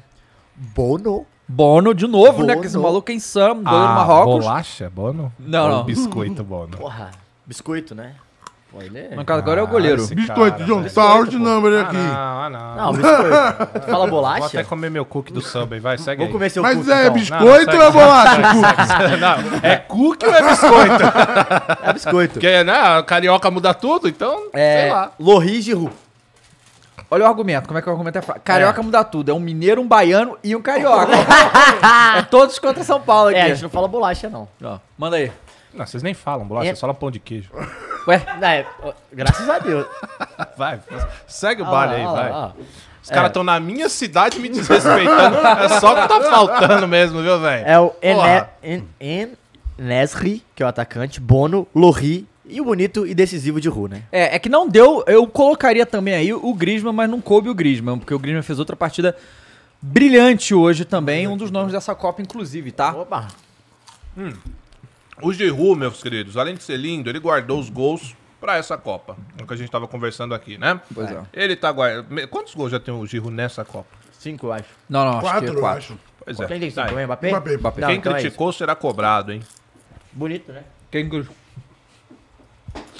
Bono. 0.56 1.26
Bono, 1.48 1.94
de 1.94 2.08
novo, 2.08 2.44
né? 2.44 2.54
Bono. 2.54 2.62
Que 2.62 2.68
esse 2.68 2.78
maluco 2.78 3.12
é 3.12 3.14
insano. 3.14 3.62
Goleiro 3.64 3.88
do 3.88 3.94
Marrocos. 3.94 4.46
Bolacha, 4.46 4.90
Bono? 4.90 5.34
Não, 5.40 5.64
Ou 5.64 5.70
não. 5.78 5.84
Biscoito, 5.84 6.44
Bono. 6.44 6.78
Porra. 6.78 7.12
Biscoito, 7.46 7.94
né? 7.96 8.16
Pô, 8.72 8.82
ele 8.82 9.00
é... 9.00 9.16
No 9.16 9.26
caso 9.26 9.40
agora 9.40 9.60
é 9.60 9.64
o 9.64 9.68
goleiro. 9.68 10.02
esse 10.02 10.16
Biscoito, 10.16 10.64
John, 10.64 10.84
tá 10.86 11.02
out 11.04 11.36
number 11.38 11.74
Ah, 11.74 11.82
aqui. 11.82 11.98
não, 11.98 12.06
ah, 12.42 12.50
não. 12.50 12.76
Não, 12.76 12.94
biscoito. 12.94 13.80
Tu 13.82 13.86
fala 13.92 14.08
Vou 14.08 14.10
bolacha? 14.22 14.46
até 14.46 14.64
comer 14.64 14.90
meu 14.90 15.04
cookie 15.04 15.34
do 15.34 15.42
Subway, 15.42 15.82
vai, 15.82 15.98
segue 15.98 16.20
Vou 16.20 16.28
aí. 16.28 16.32
comer 16.32 16.50
seu 16.50 16.64
Mas 16.64 16.78
cookie, 16.78 16.90
é 16.92 17.02
então. 17.02 17.14
biscoito 17.14 17.72
Não, 17.72 17.78
ou 17.80 17.84
é 17.84 17.92
bolacha? 17.92 18.38
Não, 19.18 19.60
é 19.70 19.76
cookie 19.76 20.26
ou 20.26 20.34
é 20.34 20.42
biscoito? 20.42 21.04
É 21.84 21.94
biscoito. 21.94 22.34
Porque, 22.36 22.64
né, 22.64 22.74
a 22.74 23.04
carioca 23.04 23.52
muda 23.52 23.74
tudo, 23.74 24.08
então, 24.08 24.48
É, 24.54 24.82
sei 24.84 24.92
lá. 24.92 25.12
Lohri 25.20 25.62
Giroud. 25.62 25.92
Olha 27.14 27.26
o 27.26 27.28
argumento, 27.28 27.68
como 27.68 27.78
é 27.78 27.82
que 27.82 27.90
o 27.90 27.92
argumento 27.92 28.18
é 28.20 28.22
fraco. 28.22 28.40
Carioca 28.42 28.82
muda 28.82 29.04
tudo. 29.04 29.32
É 29.32 29.34
um 29.34 29.40
mineiro, 29.40 29.82
um 29.82 29.88
baiano 29.88 30.38
e 30.42 30.56
um 30.56 30.62
carioca. 30.62 31.12
é 32.18 32.22
todos 32.22 32.58
contra 32.58 32.86
São 32.86 33.02
Paulo 33.02 33.30
aqui. 33.32 33.38
É, 33.40 33.44
a 33.44 33.48
gente 33.50 33.64
não 33.64 33.70
fala 33.70 33.86
bolacha, 33.90 34.30
não. 34.30 34.48
Ó, 34.64 34.78
manda 34.98 35.18
aí. 35.18 35.30
Não, 35.74 35.86
vocês 35.86 36.04
nem 36.04 36.14
falam 36.14 36.46
bolacha, 36.46 36.68
É. 36.68 36.72
é. 36.72 36.76
só 36.76 36.82
falam 36.82 36.96
pão 36.96 37.10
de 37.12 37.20
queijo. 37.20 37.50
Ué, 38.08 38.22
É, 38.42 38.66
graças 39.14 39.48
a 39.50 39.60
Deus. 39.60 39.86
Vai, 40.58 40.80
segue 41.28 41.62
o 41.62 41.66
Ah 41.66 41.72
baile 41.72 41.96
aí, 41.96 42.04
ah 42.04 42.12
vai. 42.12 42.32
ah. 42.32 42.52
Os 43.04 43.10
caras 43.10 43.30
estão 43.30 43.44
na 43.44 43.60
minha 43.60 43.90
cidade 43.90 44.40
me 44.40 44.48
desrespeitando. 44.50 45.38
é 45.38 45.80
só 45.80 45.94
o 45.94 46.02
que 46.02 46.08
tá 46.08 46.22
faltando 46.22 46.88
mesmo, 46.88 47.22
viu, 47.22 47.40
velho? 47.40 47.66
É 47.68 47.80
o 47.80 47.90
Porra. 47.90 48.52
Ene- 48.64 48.84
En- 49.00 49.38
Enesri, 49.80 50.44
que 50.56 50.62
é 50.62 50.66
o 50.66 50.70
atacante, 50.70 51.20
Bono, 51.20 51.68
Lohri 51.74 52.28
e 52.46 52.62
o 52.62 52.66
bonito 52.66 53.08
e 53.08 53.16
decisivo 53.16 53.60
de 53.62 53.70
Ru, 53.70 53.88
né? 53.88 54.04
é, 54.12 54.36
é 54.36 54.40
que 54.40 54.50
não 54.50 54.68
deu. 54.70 55.04
Eu 55.08 55.26
colocaria 55.26 55.86
também 55.86 56.14
aí 56.14 56.32
o 56.34 56.54
Griezmann, 56.54 56.94
mas 56.94 57.10
não 57.10 57.20
coube 57.22 57.50
o 57.50 57.56
Griezmann, 57.56 57.98
porque 57.98 58.14
o 58.14 58.20
Griezmann 58.20 58.44
fez 58.44 58.60
outra 58.60 58.76
partida 58.76 59.16
brilhante 59.82 60.54
hoje 60.54 60.86
também. 60.86 61.28
Um 61.28 61.38
dos 61.38 61.50
nomes 61.50 61.72
dessa 61.72 61.96
Copa, 61.96 62.22
inclusive, 62.22 62.72
tá? 62.72 62.92
Opa. 62.92 63.28
O 65.22 65.32
Giroud, 65.34 65.80
meus 65.80 66.02
queridos, 66.02 66.38
além 66.38 66.56
de 66.56 66.64
ser 66.64 66.78
lindo, 66.78 67.10
ele 67.10 67.20
guardou 67.20 67.60
os 67.60 67.70
gols 67.70 68.16
pra 68.40 68.56
essa 68.58 68.78
Copa. 68.78 69.16
É 69.38 69.44
o 69.44 69.48
que 69.48 69.54
a 69.54 69.58
gente 69.58 69.70
tava 69.70 69.88
conversando 69.88 70.34
aqui, 70.34 70.58
né? 70.58 70.80
Pois 70.94 71.12
é. 71.12 71.22
Ele 71.34 71.56
tá 71.56 71.72
guardando... 71.72 72.28
Quantos 72.28 72.56
gols 72.56 72.72
já 72.72 72.80
tem 72.80 72.94
o 72.94 73.06
Giroud 73.06 73.34
nessa 73.34 73.64
Copa? 73.64 73.90
Cinco, 74.12 74.48
eu 74.48 74.54
acho. 74.54 74.66
Não, 74.90 75.04
não, 75.06 75.12
acho 75.14 75.22
Quatro, 75.22 75.42
que 75.42 75.46
é 75.48 75.50
eu 75.56 75.60
quatro. 75.60 75.78
acho. 75.80 75.98
Pois 76.24 76.40
é. 76.40 76.46
Quem 76.48 76.60
tem 76.60 76.70
cinco? 76.72 76.92
Mbappé? 76.94 77.30
Mbappé. 77.30 77.58
Mbappé. 77.58 77.82
Não, 77.82 77.88
Quem 77.90 77.98
então 77.98 78.16
é 78.16 78.20
criticou 78.22 78.52
será 78.52 78.76
cobrado, 78.76 79.32
hein? 79.32 79.42
Bonito, 80.12 80.52
né? 80.52 80.64
Quem 80.92 81.10
que- 81.10 81.26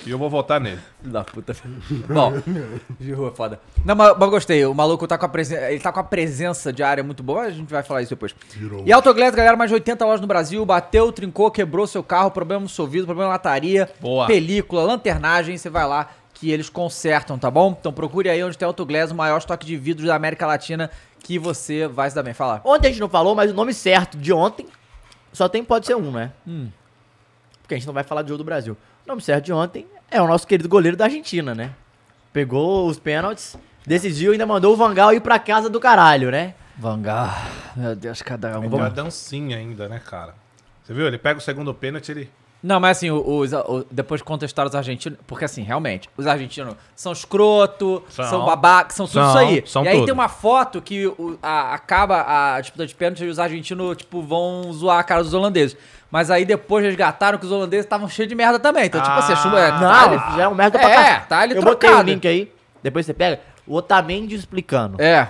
E 0.06 0.10
eu 0.10 0.18
vou 0.18 0.30
votar 0.30 0.60
nele. 0.60 0.80
Filho 1.00 1.14
da 1.14 1.24
puta. 1.24 1.56
Bom, 2.10 2.34
Giroud 3.00 3.32
é 3.32 3.36
foda. 3.36 3.60
Não, 3.86 3.96
mas, 3.96 4.18
mas 4.18 4.30
gostei. 4.30 4.66
O 4.66 4.74
maluco 4.74 5.08
tá 5.08 5.18
com 5.18 5.26
a 5.26 5.30
presença. 5.30 5.72
Ele 5.72 5.80
tá 5.80 5.92
com 5.92 6.00
a 6.00 6.04
presença 6.04 6.74
de 6.74 6.82
área 6.82 7.04
muito 7.04 7.22
boa. 7.22 7.44
A 7.44 7.52
gente 7.52 7.70
vai 7.70 7.84
falar 7.84 8.02
isso 8.02 8.10
depois. 8.10 8.34
Giroud. 8.58 8.90
E 8.90 8.92
Autoglass, 8.92 9.36
galera, 9.36 9.56
mais 9.56 9.70
de 9.70 9.76
80 9.76 10.04
lojas 10.04 10.22
no 10.22 10.28
Brasil. 10.28 10.66
Bateu, 10.66 11.12
trincou, 11.12 11.52
quebrou 11.52 11.86
seu 11.86 12.04
carro, 12.04 12.32
problema 12.32 12.64
no 12.64 12.70
seu 12.70 12.88
vidro, 12.88 13.06
problema 13.06 13.30
na 13.30 13.36
lataria, 13.36 13.90
Boa. 14.00 14.26
película, 14.26 14.84
lanternagem. 14.84 15.56
Você 15.56 15.70
vai 15.70 15.86
lá 15.86 16.10
que 16.34 16.50
eles 16.50 16.70
consertam, 16.70 17.38
tá 17.38 17.52
bom? 17.52 17.78
Então 17.80 17.94
procure 17.94 18.28
aí 18.28 18.44
onde 18.44 18.58
tem 18.58 18.66
Autoglass, 18.66 19.12
o 19.12 19.16
maior 19.16 19.38
estoque 19.38 19.68
de 19.68 19.78
vidros 19.78 20.08
da 20.08 20.16
América 20.16 20.48
Latina, 20.48 20.90
que 21.20 21.38
você 21.38 21.88
vai 21.88 22.10
se 22.10 22.16
dar 22.16 22.24
bem. 22.24 22.34
Fala. 22.34 22.60
Ontem 22.64 22.88
a 22.88 22.90
gente 22.90 23.00
não 23.00 23.10
falou, 23.10 23.36
mas 23.36 23.52
o 23.52 23.54
nome 23.54 23.72
certo 23.76 24.18
de 24.18 24.34
ontem 24.34 24.66
só 25.32 25.48
tem 25.48 25.64
pode 25.64 25.86
ser 25.86 25.96
um, 25.96 26.12
né? 26.12 26.32
Porque 27.62 27.76
a 27.76 27.78
gente 27.78 27.86
não 27.86 27.94
vai 27.94 28.04
falar 28.04 28.24
do 28.24 28.30
jogo 28.30 28.40
do 28.40 28.44
Brasil. 28.44 28.76
O 29.06 29.10
nome 29.10 29.22
certo 29.22 29.46
de 29.46 29.54
ontem 29.54 29.86
é 30.10 30.22
o 30.22 30.28
nosso 30.28 30.46
querido 30.48 30.70
goleiro 30.70 30.96
da 30.98 31.06
Argentina, 31.06 31.54
né? 31.56 31.72
Pegou 32.32 32.88
os 32.88 33.00
pênaltis, 33.00 33.58
decidiu 33.86 34.32
e 34.32 34.34
ainda 34.36 34.46
mandou 34.46 34.74
o 34.74 34.78
Vangal 34.78 35.14
ir 35.14 35.22
pra 35.22 35.38
casa 35.40 35.70
do 35.70 35.80
caralho, 35.80 36.32
né? 36.32 36.54
Vangar. 36.78 37.50
Meu 37.76 37.96
Deus, 37.96 38.22
cada 38.22 38.58
um. 38.60 38.62
Tem 38.62 38.80
uma 38.80 38.90
dancinha 38.90 39.58
ainda, 39.58 39.88
né, 39.90 40.00
cara? 40.00 40.34
Você 40.84 40.94
viu? 40.94 41.06
Ele 41.08 41.18
pega 41.18 41.40
o 41.40 41.42
segundo 41.42 41.74
pênalti, 41.74 42.10
ele... 42.12 42.30
Não, 42.64 42.80
mas 42.80 42.98
assim, 42.98 43.10
os, 43.10 43.54
o- 43.54 43.86
depois 43.90 44.22
contestaram 44.22 44.70
os 44.70 44.76
argentinos, 44.76 45.18
porque 45.26 45.44
assim, 45.44 45.64
realmente, 45.64 46.08
os 46.16 46.28
argentinos 46.28 46.76
são 46.96 47.12
escroto, 47.12 48.04
são, 48.08 48.24
São. 48.30 48.46
babacas, 48.46 48.96
são 48.96 49.08
tudo 49.08 49.14
São, 49.16 49.30
isso 49.30 49.38
aí. 49.40 49.64
são 49.66 49.84
e 49.84 49.88
aí 49.88 49.96
tudo. 49.96 50.06
tem 50.06 50.14
uma 50.14 50.30
foto 50.30 50.80
que 50.80 51.08
o- 51.08 51.40
a- 51.42 51.74
acaba 51.74 52.24
a 52.56 52.62
disputa 52.62 52.86
de 52.86 52.94
pênalti 52.94 53.24
e 53.24 53.30
os 53.30 53.40
argentinos, 53.40 53.98
tipo, 53.98 54.22
vão 54.22 54.72
zoar 54.74 55.00
a 55.00 55.04
cara 55.04 55.24
dos 55.24 55.34
holandeses. 55.34 55.76
Mas 56.12 56.30
aí 56.30 56.44
depois 56.44 56.84
resgataram 56.84 57.38
que 57.38 57.46
os 57.46 57.52
holandeses 57.52 57.86
estavam 57.86 58.08
cheios 58.10 58.28
de 58.28 58.36
merda 58.36 58.60
também. 58.60 58.86
Então, 58.86 59.02
tipo 59.02 59.14
assim, 59.16 59.32
a 59.34 59.36
chuva 59.38 59.60
é. 59.60 59.72
Não, 59.72 59.80
tá 59.80 60.04
ali- 60.04 60.38
já 60.38 60.44
é 60.44 60.48
um 60.48 60.54
merda 60.54 60.78
É, 60.78 60.82
pra 60.82 60.90
cá. 61.04 61.20
tá 61.22 61.40
ali 61.40 61.56
Eu 61.56 61.62
botei 61.64 61.90
o 61.90 61.92
trocado. 61.94 62.10
link 62.12 62.28
aí, 62.28 62.52
depois 62.84 63.06
você 63.06 63.14
pega. 63.14 63.40
O 63.66 63.76
Otamendi 63.76 64.36
explicando. 64.36 65.02
É. 65.02 65.30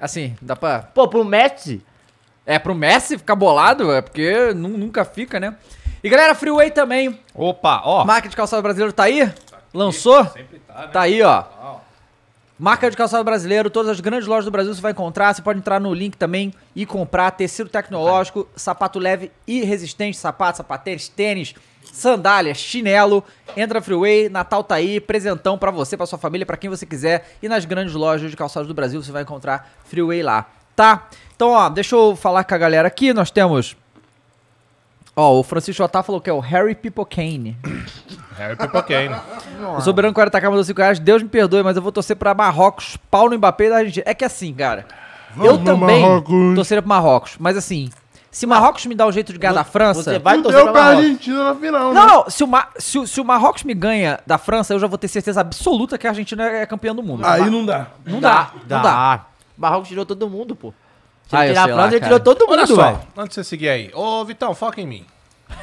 Assim, 0.00 0.34
dá 0.40 0.56
pra. 0.56 0.80
Pô, 0.80 1.06
pro 1.08 1.24
Messi, 1.24 1.82
É, 2.46 2.58
pro 2.60 2.74
Messi 2.76 3.18
ficar 3.18 3.34
bolado, 3.34 3.92
é 3.92 4.00
porque 4.00 4.52
nu- 4.54 4.68
nunca 4.78 5.04
fica, 5.04 5.40
né? 5.40 5.56
E 6.02 6.08
galera, 6.08 6.32
Freeway 6.34 6.70
também. 6.70 7.18
Opa, 7.34 7.82
ó. 7.84 8.04
Marca 8.04 8.28
de 8.28 8.36
calçado 8.36 8.62
brasileiro 8.62 8.92
tá 8.92 9.02
aí? 9.04 9.30
Lançou? 9.74 10.24
Sempre 10.26 10.60
tá, 10.60 10.74
né? 10.82 10.86
Tá 10.92 11.00
aí, 11.02 11.20
ó. 11.22 11.42
Marca 12.58 12.90
de 12.90 12.96
calçado 12.96 13.22
brasileiro, 13.22 13.68
todas 13.68 13.90
as 13.90 14.00
grandes 14.00 14.26
lojas 14.26 14.46
do 14.46 14.50
Brasil 14.50 14.74
você 14.74 14.80
vai 14.80 14.92
encontrar. 14.92 15.34
Você 15.34 15.42
pode 15.42 15.58
entrar 15.58 15.78
no 15.78 15.92
link 15.92 16.16
também 16.16 16.54
e 16.74 16.86
comprar 16.86 17.30
tecido 17.32 17.68
tecnológico, 17.68 18.48
sapato 18.56 18.98
leve 18.98 19.30
e 19.46 19.62
resistente, 19.62 20.16
sapato, 20.16 20.56
sapatênis, 20.56 21.06
tênis, 21.06 21.54
sandálias, 21.92 22.56
chinelo. 22.56 23.22
Entra 23.54 23.82
Freeway, 23.82 24.30
Natal 24.30 24.64
tá 24.64 24.76
aí, 24.76 24.98
presentão 24.98 25.58
pra 25.58 25.70
você, 25.70 25.98
pra 25.98 26.06
sua 26.06 26.18
família, 26.18 26.46
pra 26.46 26.56
quem 26.56 26.70
você 26.70 26.86
quiser. 26.86 27.36
E 27.42 27.48
nas 27.48 27.66
grandes 27.66 27.94
lojas 27.94 28.30
de 28.30 28.36
calçados 28.36 28.66
do 28.66 28.74
Brasil 28.74 29.02
você 29.02 29.12
vai 29.12 29.22
encontrar 29.22 29.70
Freeway 29.84 30.22
lá, 30.22 30.48
tá? 30.74 31.08
Então, 31.34 31.50
ó, 31.50 31.68
deixa 31.68 31.94
eu 31.94 32.16
falar 32.16 32.44
com 32.44 32.54
a 32.54 32.58
galera 32.58 32.88
aqui. 32.88 33.12
Nós 33.12 33.30
temos 33.30 33.76
Ó, 35.18 35.40
o 35.40 35.42
Francisco 35.42 35.82
Otá 35.82 36.02
falou 36.02 36.20
que 36.20 36.28
é 36.28 36.32
o 36.32 36.40
Harry 36.40 36.74
Pipocane. 36.74 37.56
Harry 38.36 38.56
Pipoquane. 38.56 39.14
O 39.76 39.80
Soberano 39.80 40.14
40k 40.14 40.42
mandou 40.44 40.64
5 40.64 40.80
reais. 40.80 40.98
Deus 40.98 41.22
me 41.22 41.28
perdoe, 41.28 41.62
mas 41.62 41.76
eu 41.76 41.82
vou 41.82 41.90
torcer 41.92 42.16
pra 42.16 42.34
Marrocos, 42.34 42.96
pau 43.10 43.28
no 43.30 43.36
Mbappé 43.36 43.68
da 43.70 43.76
Argentina. 43.78 44.04
É 44.06 44.14
que 44.14 44.24
assim, 44.24 44.52
cara. 44.54 44.86
eu 45.38 45.58
também 45.62 46.02
Marrocos. 46.02 46.54
torceria 46.54 46.82
pro 46.82 46.88
Marrocos. 46.88 47.36
Mas 47.38 47.56
assim, 47.56 47.90
se 48.30 48.46
Marrocos 48.46 48.84
me 48.86 48.94
dá 48.94 49.06
o 49.06 49.12
jeito 49.12 49.32
de 49.32 49.38
ganhar 49.38 49.54
da 49.54 49.64
França. 49.64 50.02
você 50.02 50.18
vai 50.18 50.40
torcer 50.42 50.62
deu 50.62 50.64
pra 50.64 50.72
pra 50.72 50.82
Marrocos. 50.82 51.04
Argentina 51.04 51.44
na 51.44 51.54
final, 51.54 51.94
Não, 51.94 52.06
né? 52.06 52.12
não. 52.12 52.30
Se 52.30 52.44
o, 52.44 52.46
Ma- 52.46 52.68
se, 52.78 52.98
o- 52.98 53.06
se 53.06 53.20
o 53.20 53.24
Marrocos 53.24 53.62
me 53.64 53.74
ganha 53.74 54.20
da 54.26 54.36
França, 54.38 54.74
eu 54.74 54.78
já 54.78 54.86
vou 54.86 54.98
ter 54.98 55.08
certeza 55.08 55.40
absoluta 55.40 55.96
que 55.96 56.06
a 56.06 56.10
Argentina 56.10 56.44
é 56.46 56.66
campeã 56.66 56.94
do 56.94 57.02
mundo. 57.02 57.24
Aí 57.24 57.48
não 57.50 57.64
dá. 57.64 57.86
Não 58.04 58.20
dá. 58.20 58.50
Não 58.68 58.82
dá. 58.82 59.24
Marrocos 59.56 59.88
tirou 59.88 60.04
todo 60.04 60.28
mundo, 60.28 60.54
pô. 60.54 60.74
Se 61.28 61.34
Ah, 61.34 61.44
ele 61.44 61.54
tirar 61.54 61.64
sei 61.64 61.72
a 61.72 61.74
lá, 61.76 61.82
França, 61.82 61.94
ele 61.96 62.00
cara. 62.00 62.20
tirou 62.20 62.34
todo 62.36 62.50
Olha 62.50 62.60
mundo, 62.62 62.76
só, 62.76 62.82
velho. 62.84 62.98
antes 63.16 63.28
de 63.30 63.34
você 63.34 63.44
seguir 63.44 63.68
aí. 63.68 63.90
Ô, 63.94 64.24
Vitão, 64.24 64.54
foca 64.54 64.80
em 64.80 64.86
mim. 64.86 65.04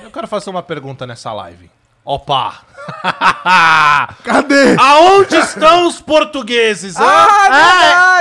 Eu 0.02 0.12
quero 0.12 0.28
fazer 0.28 0.50
uma 0.50 0.62
pergunta 0.64 1.06
nessa 1.08 1.32
live. 1.32 1.70
Opa! 2.06 2.54
Cadê? 4.24 4.76
Aonde 4.78 5.36
estão 5.38 5.88
os 5.88 6.02
portugueses? 6.02 6.96
Ah, 6.98 7.28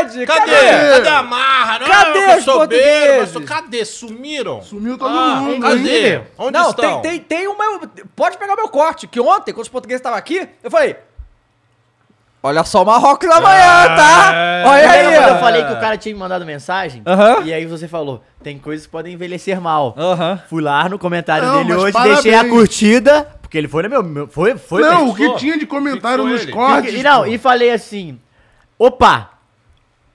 verdade! 0.03 0.27
Cadê? 0.27 0.51
cadê? 0.53 0.91
Cadê 0.93 1.09
a 1.09 1.23
marra? 1.23 1.79
Não, 1.81 1.87
Cadê 1.89 2.19
eu 2.19 2.37
os 2.39 2.45
portugueses? 2.45 3.31
sou- 3.31 3.43
Cadê? 3.43 3.85
Sumiram? 3.85 4.63
Sumiu 4.63 4.97
todo 4.97 5.17
Ah, 5.17 5.37
mundo. 5.37 5.61
Cadê? 5.63 6.15
hein? 6.15 6.23
Onde 6.39 6.53
Não, 6.53 6.71
estão? 6.71 7.01
tem, 7.01 7.19
tem, 7.19 7.39
tem 7.41 7.49
uma. 7.49 7.81
Pode 8.15 8.39
pegar 8.39 8.55
meu 8.55 8.69
corte, 8.69 9.07
que 9.09 9.21
ontem, 9.21 9.53
quando 9.53 9.63
os 9.65 9.69
portugueses 9.69 9.99
estavam 10.01 10.19
aqui, 10.19 10.49
eu 10.63 10.71
falei. 10.71 10.97
Olha 12.45 12.65
só 12.65 12.83
o 12.83 12.87
Marrocos 12.87 13.29
amanhã, 13.31 13.85
tá? 13.97 14.33
É. 14.35 14.65
Olha 14.67 14.91
aí! 14.91 15.15
Quando 15.17 15.29
eu 15.29 15.39
falei 15.39 15.65
que 15.65 15.73
o 15.73 15.81
cara 15.81 15.97
tinha 15.97 16.13
me 16.13 16.19
mandado 16.21 16.45
mensagem? 16.45 17.01
Aham. 17.07 17.43
E 17.45 17.53
aí 17.55 17.67
você 17.67 17.87
falou, 17.87 18.21
tem 18.43 18.59
coisas 18.59 18.85
que 18.87 18.91
podem 18.91 19.15
envelhecer 19.15 19.61
mal. 19.61 19.95
Aham. 19.97 20.41
Fui 20.51 20.61
lá 20.61 20.89
no 20.89 20.99
comentário 20.99 21.47
Não, 21.47 21.59
dele 21.65 21.75
hoje, 21.75 21.93
parabéns. 21.93 22.23
deixei 22.23 22.35
a 22.35 22.49
curtida, 22.49 23.29
porque 23.53 23.59
ele 23.59 23.69
foi 23.69 23.83
no 23.83 23.91
meu... 23.91 24.03
meu- 24.03 24.27
foi, 24.29 24.57
foi 24.57 24.81
Não, 24.81 25.11
o 25.11 25.15
que 25.15 25.37
tinha 25.37 25.59
de 25.59 25.67
comentário 25.67 26.25
nos 26.25 26.41
ele. 26.41 26.53
cortes. 26.53 26.95
E, 26.95 27.03
não, 27.03 27.21
pô. 27.25 27.27
e 27.27 27.37
falei 27.37 27.71
assim, 27.71 28.19
opa, 28.79 29.29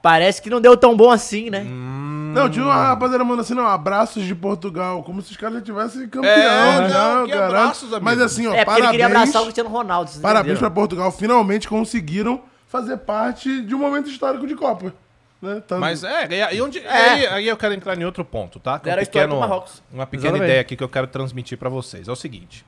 parece 0.02 0.42
que 0.42 0.50
não 0.50 0.60
deu 0.60 0.76
tão 0.76 0.98
bom 0.98 1.12
assim, 1.12 1.52
né? 1.52 1.64
Não, 1.64 2.50
tinha 2.50 2.66
uma 2.66 2.74
rapaziada 2.76 3.24
mandando 3.24 3.42
assim, 3.44 3.54
não, 3.54 3.68
abraços 3.68 4.24
de 4.24 4.34
Portugal, 4.34 5.04
como 5.04 5.22
se 5.22 5.30
os 5.32 5.38
caras 5.38 5.58
já 5.58 5.62
tivessem 5.62 6.10
campeão, 6.10 6.32
É, 6.32 6.80
não, 6.90 7.26
que 7.26 7.32
caralho. 7.32 7.44
abraços, 7.58 7.90
amigo. 7.94 8.06
Mas 8.06 8.20
assim, 8.20 8.48
ó, 8.48 8.56
é, 8.56 8.66
porque 8.66 8.82
ele 8.82 8.88
queria 8.90 9.06
parabéns, 9.06 9.30
abraçar 9.30 9.42
o 9.42 9.46
Cristiano 9.46 9.70
Ronaldo. 9.70 10.10
vocês 10.10 10.22
parabéns 10.22 10.58
pra 10.58 10.68
entenderam? 10.68 10.74
Portugal, 10.74 11.12
finalmente 11.12 11.68
conseguiram 11.68 12.42
fazer 12.68 12.98
parte 12.98 13.62
de 13.62 13.76
um 13.76 13.78
momento 13.78 14.10
histórico 14.10 14.48
de 14.48 14.56
Copa. 14.56 14.92
Né? 15.40 15.62
Tanto- 15.68 15.80
Mas 15.80 16.04
é, 16.04 16.56
e, 16.56 16.60
onde, 16.62 16.80
É. 16.80 16.90
Aí, 16.90 17.28
aí 17.28 17.48
eu 17.48 17.56
quero 17.56 17.76
entrar 17.76 17.96
em 17.96 18.04
outro 18.04 18.26
ponto, 18.26 18.60
tá? 18.60 18.80
Que 18.80 18.90
é 18.90 18.94
Era 18.94 19.02
a 19.02 19.04
história 19.04 19.28
do 19.28 19.36
Marrocos. 19.40 19.84
Uma 19.94 20.08
pequena 20.08 20.30
Exatamente. 20.30 20.50
ideia 20.50 20.62
aqui 20.62 20.76
que 20.76 20.84
eu 20.84 20.90
quero 20.90 21.06
transmitir 21.06 21.60
pra 21.60 21.70
vocês. 21.70 22.08
É 22.08 22.12
o 22.12 22.16
seguinte. 22.16 22.66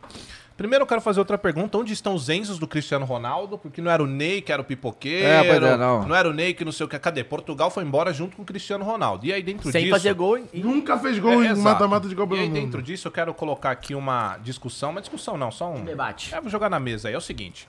Primeiro 0.60 0.84
eu 0.84 0.88
quero 0.88 1.00
fazer 1.00 1.22
outra 1.22 1.38
pergunta. 1.38 1.78
Onde 1.78 1.94
estão 1.94 2.13
os 2.13 2.28
Enzos 2.28 2.60
do 2.60 2.68
Cristiano 2.68 3.06
Ronaldo? 3.06 3.58
Porque 3.58 3.82
não 3.82 3.89
era 3.89 4.04
o 4.04 4.06
Ney 4.06 4.42
que 4.42 4.51
era 4.51 4.62
o 4.62 4.66
pipoqueiro. 4.66 5.25
É, 5.25 5.42
pois 5.42 5.63
é, 5.63 5.78
não. 5.78 6.13
era 6.13 6.30
o 6.30 6.34
Ney 6.34 6.54
que 6.54 6.66
não 6.66 6.72
sei 6.74 6.86
o 6.86 6.89
que. 6.89 7.00
Cadê? 7.00 7.24
Portugal 7.24 7.72
foi 7.72 7.86
embora 7.86 8.12
junto 8.12 8.36
com 8.36 8.42
o 8.42 8.46
Cristiano 8.46 8.84
Ronaldo. 8.84 9.25
E 9.25 9.32
aí 9.32 9.42
dentro 9.42 9.72
Sem 9.72 9.84
disso... 9.86 9.96
fazer 9.96 10.13
gol 10.13 10.38
em- 10.38 10.50
Nunca 10.56 10.98
fez 11.00 11.18
gol 11.18 11.42
É, 11.42 11.54
em 11.54 11.56
mata-mata 11.56 12.10
de 12.10 12.13
Copa 12.13 12.36
E 12.36 12.39
do 12.39 12.44
aí 12.44 12.50
dentro 12.50 12.82
disso 12.82 13.08
eu 13.08 13.12
quero 13.13 13.34
colocar 13.34 13.72
aqui 13.72 13.96
uma 13.96 14.38
discussão. 14.39 14.89
Uma 14.89 15.00
discussão 15.00 15.38
não, 15.38 15.50
só 15.50 15.72
um... 15.72 15.86
Debate. 15.86 16.36
É, 16.36 16.42
vou 16.42 16.50
jogar 16.50 16.70
na 16.70 16.78
mesa 16.78 17.08
aí. 17.08 17.13
É 17.13 17.18
o 17.18 17.22
seguinte. 17.22 17.66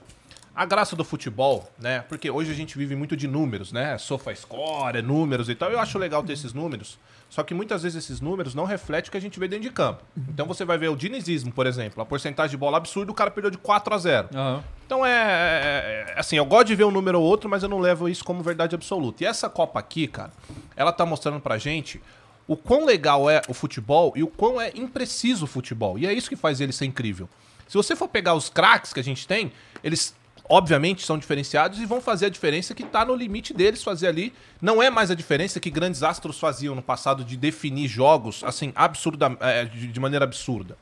A 0.53 0.65
graça 0.65 0.93
do 0.93 1.05
futebol, 1.05 1.71
né? 1.79 2.03
Porque 2.09 2.29
hoje 2.29 2.51
a 2.51 2.53
gente 2.53 2.77
vive 2.77 2.93
muito 2.93 3.15
de 3.15 3.25
números, 3.25 3.71
né? 3.71 3.97
SofaScore, 3.97 4.97
é 4.97 5.01
números 5.01 5.47
e 5.47 5.55
tal. 5.55 5.71
Eu 5.71 5.79
acho 5.79 5.97
legal 5.97 6.21
ter 6.23 6.33
esses 6.33 6.51
números. 6.51 6.99
Só 7.31 7.43
que 7.43 7.53
muitas 7.53 7.81
vezes 7.83 8.03
esses 8.03 8.19
números 8.19 8.53
não 8.53 8.65
refletem 8.65 9.07
o 9.07 9.11
que 9.13 9.17
a 9.17 9.21
gente 9.21 9.39
vê 9.39 9.47
dentro 9.47 9.63
de 9.63 9.71
campo. 9.71 10.03
Então 10.27 10.45
você 10.45 10.65
vai 10.65 10.77
ver 10.77 10.89
o 10.89 10.97
dinizismo, 10.97 11.49
por 11.49 11.65
exemplo. 11.65 12.03
A 12.03 12.05
porcentagem 12.05 12.51
de 12.51 12.57
bola 12.57 12.75
absurda, 12.75 13.09
o 13.09 13.15
cara 13.15 13.31
perdeu 13.31 13.49
de 13.49 13.57
4 13.57 13.93
a 13.93 13.97
0. 13.97 14.27
Aham. 14.35 14.61
Então 14.85 15.05
é, 15.05 15.11
é- 15.11 16.05
é- 16.11 16.19
Assim, 16.19 16.35
eu 16.35 16.43
gosto 16.45 16.67
de 16.67 16.75
ver 16.75 16.83
um 16.83 16.91
número 16.91 17.17
ou 17.21 17.25
outro, 17.25 17.49
mas 17.49 17.63
eu 17.63 17.69
não 17.69 17.79
levo 17.79 18.09
isso 18.09 18.21
como 18.25 18.43
verdade 18.43 18.75
absoluta. 18.75 19.23
E 19.23 19.25
essa 19.27 19.49
Copa 19.49 19.79
aqui, 19.79 20.07
cara, 20.07 20.33
ela 20.75 20.91
tá 20.91 21.05
mostrando 21.05 21.39
pra 21.39 21.57
gente 21.57 22.01
o 22.45 22.57
quão 22.57 22.83
legal 22.85 23.29
é 23.29 23.41
o 23.47 23.53
futebol 23.53 24.11
e 24.13 24.21
o 24.23 24.27
quão 24.27 24.59
é 24.59 24.69
impreciso 24.75 25.45
o 25.45 25.47
futebol. 25.47 25.97
E 25.97 26.05
é 26.05 26.11
isso 26.11 26.27
que 26.27 26.35
faz 26.35 26.59
ele 26.59 26.73
ser 26.73 26.83
incrível. 26.85 27.29
Se 27.65 27.77
você 27.77 27.95
for 27.95 28.09
pegar 28.09 28.33
os 28.33 28.49
craques 28.49 28.91
que 28.91 28.99
a 28.99 29.03
gente 29.03 29.25
tem, 29.25 29.53
eles 29.81 30.13
obviamente 30.49 31.05
são 31.05 31.17
diferenciados 31.17 31.79
e 31.79 31.85
vão 31.85 32.01
fazer 32.01 32.27
a 32.27 32.29
diferença 32.29 32.73
que 32.73 32.83
tá 32.83 33.05
no 33.05 33.15
limite 33.15 33.53
deles 33.53 33.83
fazer 33.83 34.07
ali. 34.07 34.33
Não 34.61 34.81
é 34.81 34.89
mais 34.89 35.11
a 35.11 35.15
diferença 35.15 35.59
que 35.59 35.69
grandes 35.69 36.03
astros 36.03 36.39
faziam 36.39 36.75
no 36.75 36.81
passado 36.81 37.23
de 37.23 37.37
definir 37.37 37.87
jogos 37.87 38.43
assim 38.43 38.71
absurda, 38.75 39.35
é, 39.39 39.65
de, 39.65 39.99
maneira 39.99 40.25
absurda. 40.25 40.77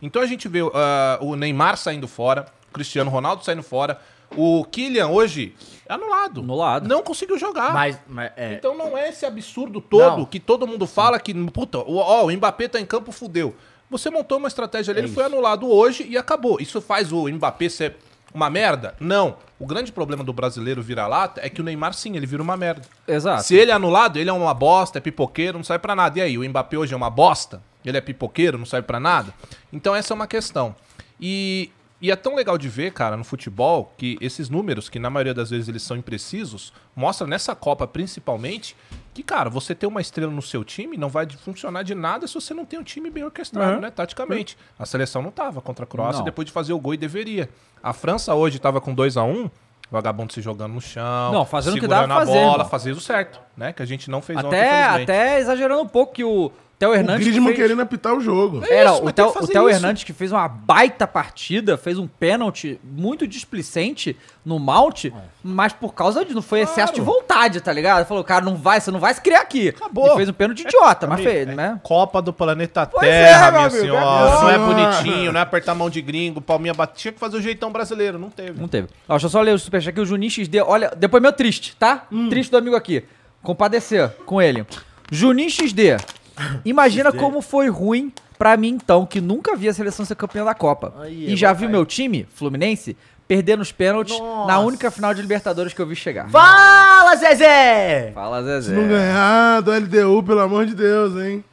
Então 0.00 0.20
a 0.20 0.26
gente 0.26 0.48
vê 0.48 0.60
ah, 0.74 1.18
o 1.20 1.36
Neymar 1.36 1.76
saindo 1.76 2.08
fora, 2.08 2.46
o 2.68 2.72
Cristiano 2.72 3.10
Ronaldo 3.10 3.44
saindo 3.44 3.62
fora, 3.62 4.00
o 4.36 4.64
Kylian 4.64 5.08
hoje 5.08 5.54
é 5.86 5.92
anulado. 5.92 6.40
Anulado. 6.40 6.88
Não 6.88 7.02
conseguiu 7.02 7.38
jogar. 7.38 7.72
Mas, 7.72 7.98
mas 8.08 8.32
é... 8.36 8.54
Então 8.54 8.76
não 8.76 8.96
é 8.96 9.08
esse 9.08 9.26
absurdo 9.26 9.80
todo 9.80 10.18
Não. 10.18 10.24
que 10.24 10.40
todo 10.40 10.66
mundo 10.66 10.86
fala 10.86 11.18
que, 11.20 11.34
puta, 11.50 11.78
ó, 11.78 12.26
o 12.26 12.30
Mbappé 12.32 12.68
tá 12.68 12.80
em 12.80 12.86
campo, 12.86 13.12
fudeu. 13.12 13.54
Você 13.90 14.08
montou 14.08 14.38
uma 14.38 14.48
estratégia 14.48 14.90
ali, 14.90 15.00
É 15.00 15.04
ele 15.04 15.12
foi 15.12 15.22
isso. 15.22 15.32
anulado 15.32 15.70
hoje 15.70 16.06
e 16.08 16.16
acabou. 16.16 16.58
Isso 16.60 16.80
faz 16.80 17.12
o 17.12 17.28
Mbappé 17.28 17.68
ser 17.68 17.96
uma 18.34 18.50
merda? 18.50 18.94
Não. 18.98 19.36
O 19.58 19.66
grande 19.66 19.92
problema 19.92 20.24
do 20.24 20.32
brasileiro 20.32 20.82
vira-lata 20.82 21.40
é 21.44 21.48
que 21.48 21.60
o 21.60 21.64
Neymar, 21.64 21.94
sim, 21.94 22.16
ele 22.16 22.26
vira 22.26 22.42
uma 22.42 22.56
merda. 22.56 22.82
Exato. 23.06 23.44
Se 23.44 23.54
ele 23.54 23.70
é 23.70 23.74
anulado, 23.74 24.18
ele 24.18 24.30
é 24.30 24.32
uma 24.32 24.54
bosta, 24.54 24.98
é 24.98 25.00
pipoqueiro, 25.00 25.58
não 25.58 25.64
serve 25.64 25.82
pra 25.82 25.94
nada. 25.94 26.18
E 26.18 26.22
aí, 26.22 26.38
o 26.38 26.48
Mbappé 26.48 26.76
hoje 26.76 26.94
é 26.94 26.96
uma 26.96 27.10
bosta? 27.10 27.62
Ele 27.84 27.96
é 27.96 28.00
pipoqueiro, 28.00 28.58
não 28.58 28.66
serve 28.66 28.86
pra 28.86 28.98
nada? 29.00 29.32
Então 29.72 29.94
essa 29.94 30.12
é 30.12 30.14
uma 30.14 30.26
questão. 30.26 30.74
E, 31.20 31.70
e 32.02 32.10
é 32.10 32.16
tão 32.16 32.34
legal 32.34 32.58
de 32.58 32.68
ver, 32.68 32.92
cara, 32.92 33.16
no 33.16 33.22
futebol, 33.24 33.94
que 33.96 34.18
esses 34.20 34.50
números, 34.50 34.88
que 34.88 34.98
na 34.98 35.08
maioria 35.08 35.32
das 35.32 35.48
vezes 35.50 35.68
eles 35.68 35.82
são 35.82 35.96
imprecisos, 35.96 36.72
mostra 36.94 37.26
nessa 37.26 37.54
Copa 37.54 37.86
principalmente 37.86 38.76
que, 39.14 39.22
cara, 39.22 39.48
você 39.48 39.74
ter 39.74 39.86
uma 39.86 40.00
estrela 40.00 40.30
no 40.32 40.42
seu 40.42 40.64
time 40.64 40.96
não 40.96 41.08
vai 41.08 41.26
funcionar 41.30 41.82
de 41.84 41.94
nada 41.94 42.26
se 42.26 42.34
você 42.34 42.52
não 42.52 42.64
tem 42.64 42.78
um 42.78 42.82
time 42.82 43.08
bem 43.08 43.22
orquestrado, 43.24 43.74
Uhum. 43.74 43.80
né? 43.80 43.90
Taticamente. 43.90 44.58
A 44.78 44.84
seleção 44.84 45.22
não 45.22 45.30
tava 45.30 45.60
contra 45.60 45.84
a 45.84 45.86
Croácia 45.88 46.18
Não. 46.18 46.24
depois 46.24 46.44
de 46.46 46.52
fazer 46.52 46.72
o 46.72 46.78
gol 46.80 46.94
e 46.94 46.96
deveria. 46.96 47.48
A 47.82 47.92
França 47.92 48.34
hoje 48.34 48.58
tava 48.58 48.80
com 48.80 48.92
2 48.94 49.16
a 49.16 49.22
1 49.22 49.48
vagabundo 49.90 50.32
se 50.32 50.40
jogando 50.40 50.72
no 50.72 50.80
chão, 50.80 51.32
Não, 51.32 51.44
fazendo 51.44 51.72
o 51.72 51.76
que 51.76 51.82
segurando 51.82 52.08
dava 52.08 52.22
a 52.22 52.26
fazer, 52.26 52.38
bola, 52.40 52.52
irmão. 52.54 52.68
fazendo 52.68 53.00
certo, 53.00 53.40
né? 53.54 53.72
Que 53.74 53.82
a 53.82 53.86
gente 53.86 54.10
não 54.10 54.22
fez 54.22 54.38
ontem, 54.38 54.48
Até, 54.58 54.78
infelizmente. 54.80 55.02
até 55.10 55.38
exagerando 55.40 55.82
um 55.82 55.88
pouco 55.88 56.14
que 56.14 56.24
o 56.24 56.50
Theo 56.82 56.90
O 56.90 56.94
Hernandes. 56.94 57.18
que 57.24 57.30
Griezmann 57.30 57.54
fez- 57.54 57.62
querendo 57.62 57.80
apitar 57.82 58.12
o 58.14 58.20
jogo. 58.20 58.60
Era, 58.68 58.90
Isso, 58.90 59.02
o 59.02 59.04
mas 59.04 59.14
Theo, 59.14 59.32
que 59.32 59.38
o 59.44 59.46
Theo. 59.46 59.68
Hernandes 59.68 60.02
que 60.04 60.12
fez 60.12 60.32
uma 60.32 60.48
baita 60.48 61.06
partida, 61.06 61.76
fez 61.76 61.96
um 61.96 62.08
pênalti 62.08 62.80
muito 62.82 63.24
displicente 63.28 64.16
no 64.44 64.58
Mount, 64.58 65.04
mas 65.44 65.72
por 65.72 65.94
causa 65.94 66.24
de. 66.24 66.34
Não 66.34 66.42
foi 66.42 66.60
excesso 66.62 66.92
de 66.92 67.00
vontade, 67.00 67.60
tá 67.60 67.72
ligado? 67.72 68.04
Falou, 68.06 68.24
cara, 68.24 68.44
não 68.44 68.56
vai, 68.56 68.80
você 68.80 68.90
não 68.90 68.98
vai 68.98 69.14
se 69.14 69.20
criar 69.20 69.42
aqui. 69.42 69.68
Acabou. 69.68 70.12
E 70.12 70.16
fez 70.16 70.28
um 70.28 70.32
pênalti 70.32 70.60
idiota, 70.62 71.06
mas 71.06 71.20
Amigo, 71.20 71.30
fez, 71.30 71.48
é 71.48 71.54
né? 71.54 71.80
Copa 71.84 72.20
do 72.20 72.32
planeta 72.32 72.84
Pois 72.86 73.06
Terra, 73.06 73.46
é, 73.46 73.50
meu 73.50 73.60
minha 73.60 73.66
amigo, 73.68 73.80
senhora. 73.82 74.30
é 74.30 74.40
Não 74.42 74.50
é 74.50 74.58
bonitinho, 74.58 75.32
não 75.32 75.38
é 75.38 75.42
apertar 75.44 75.72
a 75.72 75.74
mão 75.76 75.88
de 75.88 76.02
gringo, 76.02 76.40
palminha 76.40 76.74
batida. 76.74 76.98
Tinha 76.98 77.12
que 77.12 77.20
fazer 77.20 77.36
o 77.36 77.40
jeitão 77.40 77.70
brasileiro, 77.70 78.18
não 78.18 78.28
teve. 78.30 78.60
Não 78.60 78.66
teve. 78.66 78.88
Ó, 79.08 79.12
deixa 79.12 79.26
eu 79.26 79.30
só 79.30 79.40
ler 79.40 79.54
o 79.54 79.58
superchat 79.58 79.90
aqui. 79.90 80.00
O 80.00 80.04
Juninho 80.06 80.30
XD, 80.30 80.60
olha, 80.62 80.92
depois 80.96 81.22
meu 81.22 81.32
triste, 81.32 81.76
tá? 81.76 82.06
Hum. 82.10 82.28
Triste 82.28 82.50
do 82.50 82.56
amigo 82.56 82.74
aqui. 82.74 83.04
Compadecer 83.42 84.08
com 84.26 84.42
ele. 84.42 84.64
Juninho 85.10 85.50
XD, 85.50 85.96
imagina 86.64 87.12
como 87.12 87.40
foi 87.40 87.68
ruim 87.68 88.12
pra 88.38 88.56
mim 88.56 88.70
então, 88.70 89.06
que 89.06 89.20
nunca 89.20 89.54
vi 89.54 89.68
a 89.68 89.74
seleção 89.74 90.04
ser 90.04 90.16
campeã 90.16 90.44
da 90.44 90.54
Copa. 90.54 90.94
Aí, 91.00 91.28
e 91.28 91.32
é 91.32 91.36
já 91.36 91.52
vi 91.52 91.66
o 91.66 91.70
meu 91.70 91.86
time, 91.86 92.26
Fluminense, 92.34 92.96
perder 93.28 93.56
nos 93.56 93.72
pênaltis 93.72 94.18
Nossa. 94.18 94.46
na 94.46 94.58
única 94.60 94.90
final 94.90 95.14
de 95.14 95.22
Libertadores 95.22 95.72
que 95.72 95.80
eu 95.80 95.86
vi 95.86 95.94
chegar. 95.94 96.28
Fala, 96.28 97.16
Zezé! 97.16 98.10
Fala, 98.14 98.40
Se 98.40 98.68
Zezé. 98.68 98.74
não 98.74 98.88
ganhar 98.88 99.60
do 99.60 99.72
LDU, 99.72 100.22
pelo 100.22 100.40
amor 100.40 100.66
de 100.66 100.74
Deus, 100.74 101.22
hein? 101.22 101.44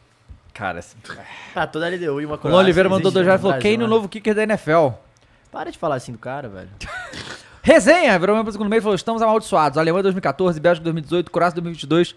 Cara, 0.53 0.79
esse... 0.79 0.95
Ah, 1.55 1.65
toda 1.65 1.87
a 1.87 1.89
LDU 1.89 2.19
e 2.21 2.25
uma 2.25 2.35
o 2.35 2.37
Croácia 2.37 2.59
Oliveira 2.59 2.89
mandou 2.89 3.11
dois 3.11 3.25
reais 3.25 3.39
e 3.39 3.43
falou: 3.43 3.57
quem 3.59 3.77
no 3.77 3.85
né? 3.85 3.89
novo 3.89 4.09
kicker 4.09 4.35
da 4.35 4.43
NFL? 4.43 4.89
Para 5.51 5.71
de 5.71 5.77
falar 5.77 5.95
assim 5.95 6.11
do 6.11 6.17
cara, 6.17 6.49
velho. 6.49 6.69
Resenha, 7.63 8.17
virou 8.19 8.41
meu 8.41 8.51
segundo 8.51 8.69
meio 8.69 8.79
e 8.79 8.81
falou: 8.81 8.95
estamos 8.95 9.21
amaldiçoados. 9.21 9.77
Alemanha 9.77 10.03
2014, 10.03 10.59
Bélgica 10.59 10.83
2018, 10.83 11.31
Croácia 11.31 11.55
2022. 11.55 12.15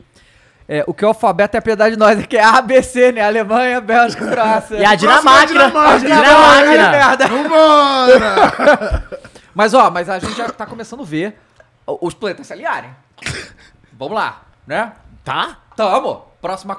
É, 0.69 0.85
o 0.87 0.95
que 0.95 1.04
é 1.04 1.07
o 1.07 1.11
alfabeto 1.11 1.57
é 1.57 1.59
a 1.59 1.62
piedade 1.62 1.97
de 1.97 1.99
nós, 1.99 2.19
é 2.19 2.23
que 2.23 2.37
é 2.37 2.45
ABC, 2.45 3.12
né? 3.12 3.21
Alemanha, 3.23 3.81
Bélgica, 3.81 4.26
Croácia. 4.31 4.76
E 4.76 4.85
a 4.85 4.95
Dinamarca! 4.95 5.47
Dinamarca, 5.49 5.95
A 5.95 5.99
Dinamarca! 5.99 6.90
Merda. 6.90 7.28
Vambora! 7.28 9.09
Mas 9.54 9.75
ó, 9.75 9.90
mas 9.90 10.09
a 10.09 10.19
gente 10.19 10.35
já 10.35 10.49
tá 10.49 10.64
começando 10.64 11.02
a 11.02 11.04
ver 11.04 11.38
os 11.87 12.14
planetas 12.14 12.47
se 12.47 12.54
aliarem. 12.54 12.88
Vamos 13.92 14.14
lá, 14.14 14.45
né? 14.66 14.92
Tá? 15.23 15.59
Tamo. 15.76 16.25
Próxima, 16.40 16.78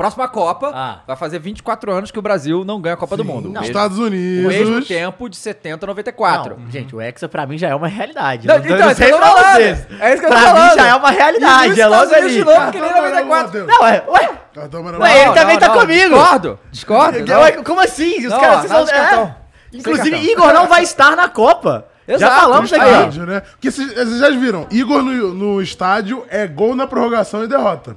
próxima 0.00 0.26
Copa 0.28 0.72
Ah. 0.74 1.00
vai 1.06 1.14
fazer 1.14 1.38
24 1.38 1.92
anos 1.92 2.10
que 2.10 2.18
o 2.18 2.22
Brasil 2.22 2.64
não 2.64 2.80
ganha 2.80 2.94
a 2.94 2.96
Copa 2.96 3.18
do 3.18 3.24
Mundo. 3.24 3.48
Sim, 3.48 3.52
Mesmo- 3.52 3.66
Estados 3.66 3.98
O 3.98 4.02
mesmo 4.10 4.48
Unidos. 4.48 4.88
tempo 4.88 5.28
de 5.28 5.36
70 5.36 5.84
a 5.84 5.88
94. 5.88 6.56
Não, 6.58 6.70
gente, 6.70 6.96
o 6.96 7.00
Hexa 7.02 7.28
pra 7.28 7.44
mim 7.46 7.58
já 7.58 7.68
é 7.68 7.74
uma 7.74 7.86
realidade. 7.86 8.46
Não, 8.46 8.56
então, 8.56 8.78
não 8.78 8.88
é 8.90 8.94
sei 8.94 9.08
eu 9.08 9.12
tô 9.12 9.18
pra 9.18 9.26
falando. 9.30 9.52
vocês. 9.56 9.86
É 10.00 10.12
isso 10.14 10.20
que 10.20 10.26
eu 10.26 10.30
tô 10.30 10.36
pra 10.36 10.38
falando. 10.46 10.70
mim 10.70 10.76
já 10.76 10.86
é 10.86 10.94
uma 10.94 11.12
E 11.12 11.16
realidade, 11.16 11.68
nos 11.68 11.78
é 11.78 11.86
logo 11.86 12.04
Estados 12.04 12.24
Unidos 12.24 12.36
ali. 12.48 12.54
de 12.54 12.60
novo, 12.60 12.72
que 12.72 12.80
nem 12.80 12.90
Cartão 12.90 13.10
94. 13.10 13.60
amarelo, 13.60 13.66
Não, 13.66 13.86
é, 13.86 14.04
ué, 14.08 14.30
Cartão 14.54 14.82
Ué, 14.82 14.88
amarelo. 14.88 15.20
ele 15.22 15.34
também 15.34 15.58
tá 15.58 15.68
comigo. 15.70 16.08
Discordo, 16.16 16.58
discordo. 16.72 17.18
não. 17.26 17.40
ué, 17.42 17.52
como 17.62 17.80
assim? 17.82 18.16
Os 18.26 18.32
Não, 18.32 18.40
caras, 18.40 18.70
vocês 18.70 18.88
são, 19.10 19.22
é. 19.22 19.36
Inclusive. 19.72 20.16
Igor 20.32 20.52
não 20.54 20.66
vai 20.66 20.82
estar 20.82 21.14
na 21.14 21.28
Copa. 21.28 21.86
Já 22.08 22.14
Exato, 22.16 22.40
falamos 22.40 22.70
no 22.72 22.76
aqui. 22.76 22.90
Estádio, 22.90 23.26
né? 23.26 23.40
Porque 23.40 23.70
vocês 23.70 23.92
vocês 23.94 24.18
já 24.18 24.30
viram, 24.30 24.66
Igor 24.70 25.02
no, 25.02 25.32
no 25.34 25.62
estádio 25.62 26.24
é 26.28 26.44
gol 26.46 26.74
na 26.74 26.86
prorrogação 26.86 27.44
e 27.44 27.46
derrota. 27.46 27.94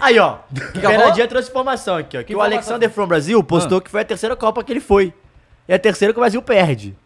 Aí, 0.00 0.18
ó. 0.18 0.36
que 0.72 0.80
Fernandinha 0.80 1.28
trouxe 1.28 1.50
informação 1.50 1.96
aqui, 1.96 2.16
ó. 2.18 2.22
Que, 2.22 2.32
o 2.32 2.36
informação? 2.36 2.52
Alexander 2.58 2.90
from 2.90 3.06
Brasil 3.06 3.42
postou 3.44 3.80
que 3.80 3.90
foi 3.90 4.00
a 4.00 4.04
terceira 4.04 4.34
Copa 4.36 4.62
que 4.64 4.72
ele 4.72 4.80
foi. 4.80 5.12
E 5.68 5.74
a 5.74 5.78
terceira 5.78 6.12
que 6.12 6.18
o 6.18 6.22
Brasil 6.22 6.40
perde. 6.42 6.96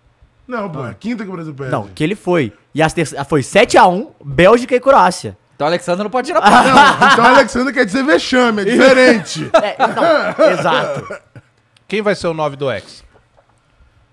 Não, 0.46 0.68
pô, 0.70 0.84
é 0.86 0.90
a 0.90 0.94
quinta 0.94 1.24
que 1.24 1.28
o 1.30 1.32
Brasil 1.32 1.54
perde. 1.54 1.72
Não, 1.72 1.88
que 1.88 2.04
ele 2.04 2.14
foi. 2.14 2.52
E 2.74 2.82
as 2.82 2.92
terce- 2.92 3.16
foi 3.24 3.40
7x1, 3.42 4.08
Bélgica 4.24 4.74
e 4.76 4.80
Croácia. 4.80 5.36
Então 5.54 5.66
o 5.66 5.70
Alexandre 5.70 6.02
não 6.02 6.10
pode 6.10 6.26
tirar 6.26 6.40
Ah. 6.42 6.62
Não, 7.00 7.12
então 7.12 7.24
Alexandre 7.26 7.72
quer 7.72 7.84
dizer 7.86 8.02
vexame, 8.04 8.62
é 8.62 8.64
diferente. 8.64 9.50
É, 9.62 9.76
não, 9.78 10.50
exato. 10.50 11.16
Quem 11.86 12.02
vai 12.02 12.14
ser 12.14 12.26
o 12.26 12.34
9 12.34 12.56
do 12.56 12.70
X? 12.70 13.04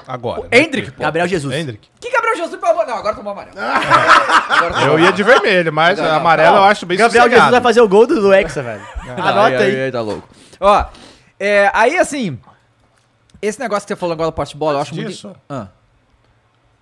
Agora. 0.07 0.41
né? 0.43 0.47
Hendrick, 0.51 0.91
pô. 0.91 1.03
Gabriel 1.03 1.27
Jesus. 1.27 1.53
Hendrick. 1.53 1.89
Que 1.99 2.11
Gabriel 2.31 2.35
Jesus 2.49 2.61
tomou? 2.61 2.85
Não, 2.85 2.95
agora 2.95 3.15
tomou 3.15 3.31
amarelo. 3.31 3.57
Agora 3.59 4.73
tomou 4.73 4.87
Eu 4.89 4.99
ia 4.99 5.11
de 5.11 5.23
vermelho, 5.23 5.71
mas 5.73 5.97
Não, 5.97 6.05
não, 6.05 6.15
amarelo 6.15 6.57
eu 6.57 6.63
acho 6.63 6.85
bem 6.85 6.97
Gabriel 6.97 7.23
Jesus 7.23 7.33
sossegado. 7.39 7.51
vai 7.51 7.61
fazer 7.61 7.81
o 7.81 7.87
gol 7.87 8.07
do, 8.07 8.21
do 8.21 8.33
Hexa, 8.33 8.61
velho. 8.61 8.81
Anota 9.17 9.57
aí. 9.57 9.83
ai, 9.85 9.91
tá 9.91 10.01
louco. 10.01 10.27
Ó, 10.59 10.85
é, 11.39 11.69
aí 11.73 11.97
assim, 11.97 12.39
esse 13.41 13.59
negócio 13.59 13.83
que 13.87 13.93
você 13.93 13.99
falou 13.99 14.13
agora 14.13 14.29
do 14.29 14.33
pote 14.33 14.51
de 14.53 14.57
bola, 14.57 14.77
eu 14.77 14.81
acho 14.81 14.93
Disso. 14.93 15.27
muito... 15.27 15.39
Ah. 15.49 15.67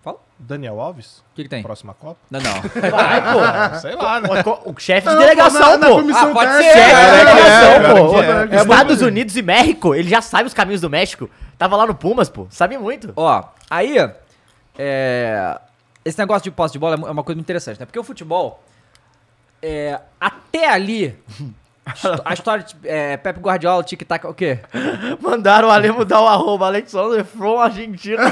Fala. 0.04 0.18
O 0.18 0.44
Daniel 0.44 0.80
Alves? 0.80 1.22
que 1.36 1.44
que 1.44 1.50
tem? 1.50 1.62
Próxima 1.64 1.94
Copa? 1.94 2.18
Não, 2.30 2.40
não. 2.40 2.54
Vai, 2.92 3.22
pô. 3.22 3.80
Sei 3.80 3.96
lá, 3.96 4.20
né? 4.22 4.30
O, 4.66 4.72
o 4.72 4.80
chefe 4.80 5.08
de 5.08 5.14
Não, 5.14 5.22
delegação, 5.22 5.62
pô, 5.72 5.78
na, 5.78 5.78
na 5.78 5.88
pô. 5.88 5.96
comissão 5.96 6.30
Ah, 6.30 6.34
pode 6.34 6.52
técnica, 6.52 6.74
ser, 6.74 6.80
Chefe 6.80 6.92
é, 6.92 7.06
de 7.06 7.20
é, 7.20 7.26
delegação, 7.26 7.96
pô. 8.08 8.22
é, 8.22 8.26
é, 8.28 8.58
é. 8.58 8.62
Estados 8.62 9.02
Unidos 9.02 9.36
e 9.38 9.42
México, 9.42 9.96
ele 9.96 10.10
já 10.10 10.22
sabe 10.22 10.48
os 10.48 10.54
caminhos 10.54 10.82
do 10.82 10.90
México. 10.90 11.30
Tava 11.58 11.76
lá 11.76 11.86
no 11.86 11.96
Pumas, 11.96 12.30
pô. 12.30 12.48
Sabe 12.50 12.78
muito. 12.78 13.12
Ó, 13.16 13.44
aí, 13.70 13.96
é, 14.82 15.60
esse 16.06 16.18
negócio 16.18 16.44
de 16.46 16.52
posse 16.52 16.72
de 16.72 16.80
bola 16.80 16.96
é 16.96 17.00
é 17.00 17.12
uma 17.12 17.22
coisa 17.22 17.36
muito 17.36 17.46
interessante, 17.46 17.82
né? 17.82 17.86
Porque 17.86 18.00
o 18.00 18.04
futebol, 18.04 18.64
é, 19.62 20.00
até 20.18 20.70
ali, 20.70 21.20
a 22.24 22.34
história 22.34 22.64
de 22.64 22.78
é, 22.86 23.18
Pepe 23.18 23.42
Guardiola, 23.42 23.84
tic-tac, 23.84 24.26
o 24.26 24.34
quê? 24.34 24.60
Mandaram 25.20 25.68
o 25.68 25.72
Ale 25.72 25.92
mudar 25.92 26.22
o 26.22 26.28
arroba 26.28 26.68
Alexander 26.68 27.26
from 27.26 27.60
Argentina. 27.60 28.24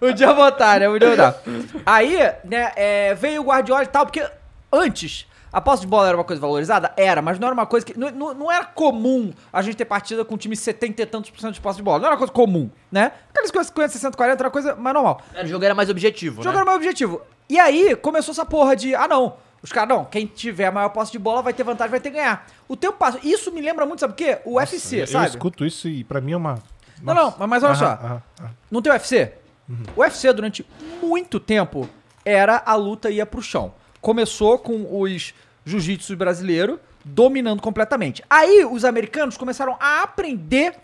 Podia 0.00 0.32
botar, 0.32 0.80
né? 0.80 0.88
Podia 0.88 1.10
botar. 1.10 1.36
Aí, 1.84 2.16
né, 2.42 2.72
é, 2.76 3.14
veio 3.14 3.42
o 3.42 3.44
Guardiola 3.44 3.82
e 3.82 3.88
tal, 3.88 4.06
porque 4.06 4.26
antes 4.72 5.26
a 5.52 5.60
posse 5.60 5.82
de 5.82 5.88
bola 5.88 6.08
era 6.08 6.16
uma 6.16 6.24
coisa 6.24 6.40
valorizada? 6.40 6.92
Era, 6.96 7.20
mas 7.20 7.38
não 7.38 7.46
era 7.48 7.54
uma 7.54 7.66
coisa 7.66 7.84
que. 7.84 7.98
Não, 7.98 8.10
não, 8.10 8.34
não 8.34 8.52
era 8.52 8.64
comum 8.64 9.32
a 9.52 9.62
gente 9.62 9.76
ter 9.76 9.84
partida 9.84 10.24
com 10.24 10.34
um 10.34 10.38
time 10.38 10.54
70 10.56 11.02
e 11.02 11.06
tantos 11.06 11.30
por 11.30 11.40
cento 11.40 11.54
de 11.54 11.60
posse 11.60 11.76
de 11.78 11.82
bola. 11.82 11.98
Não 11.98 12.06
era 12.06 12.14
uma 12.14 12.18
coisa 12.18 12.32
comum, 12.32 12.70
né? 12.90 13.12
Aquelas 13.30 13.50
coisas 13.50 13.68
50, 13.68 13.88
60, 13.92 14.16
40 14.16 14.40
era 14.40 14.44
uma 14.48 14.50
coisa 14.52 14.76
mais 14.76 14.94
normal. 14.94 15.20
o 15.42 15.46
jogo 15.46 15.64
era 15.64 15.74
mais 15.74 15.90
objetivo, 15.90 16.40
O 16.40 16.44
jogo 16.44 16.54
era 16.56 16.64
o 16.64 16.66
meu 16.66 16.76
objetivo. 16.76 17.20
E 17.48 17.58
aí 17.58 17.96
começou 17.96 18.32
essa 18.32 18.46
porra 18.46 18.76
de, 18.76 18.94
ah 18.94 19.08
não, 19.08 19.34
os 19.62 19.72
caras, 19.72 19.88
não, 19.88 20.04
quem 20.04 20.24
tiver 20.26 20.66
a 20.66 20.72
maior 20.72 20.88
posse 20.90 21.10
de 21.12 21.18
bola 21.18 21.42
vai 21.42 21.52
ter 21.52 21.64
vantagem, 21.64 21.90
vai 21.90 22.00
ter 22.00 22.10
que 22.10 22.16
ganhar. 22.16 22.46
O 22.68 22.76
tempo 22.76 22.96
passa. 22.96 23.18
Isso 23.22 23.50
me 23.52 23.60
lembra 23.60 23.84
muito, 23.84 23.98
sabe 24.00 24.12
o 24.12 24.16
quê? 24.16 24.38
O 24.44 24.54
UFC, 24.56 25.02
eu, 25.02 25.06
sabe? 25.06 25.24
Eu 25.26 25.28
escuto 25.30 25.66
isso 25.66 25.88
e 25.88 26.04
pra 26.04 26.20
mim 26.20 26.32
é 26.32 26.36
uma... 26.36 26.58
Não, 27.02 27.14
não, 27.14 27.34
mas- 27.38 27.48
mas 27.48 27.62
olha 27.64 27.72
Aham, 27.72 27.78
só. 27.78 27.86
aham, 28.06 28.22
aham. 28.40 28.50
Não 28.70 28.80
tem 28.82 28.92
UFC? 28.92 29.32
O 29.96 30.00
UFC 30.02 30.32
durante 30.32 30.66
muito 31.02 31.40
tempo 31.40 31.88
era 32.24 32.62
a 32.64 32.74
luta 32.74 33.10
ia 33.10 33.24
pro 33.26 33.42
chão. 33.42 33.72
Começou 34.00 34.58
com 34.58 35.00
os 35.02 35.34
jiu-jitsu 35.64 36.16
brasileiros 36.16 36.78
dominando 37.04 37.60
completamente. 37.62 38.22
Aí 38.28 38.64
os 38.64 38.84
americanos 38.84 39.36
começaram 39.36 39.76
a 39.80 40.02
aprender 40.02 40.74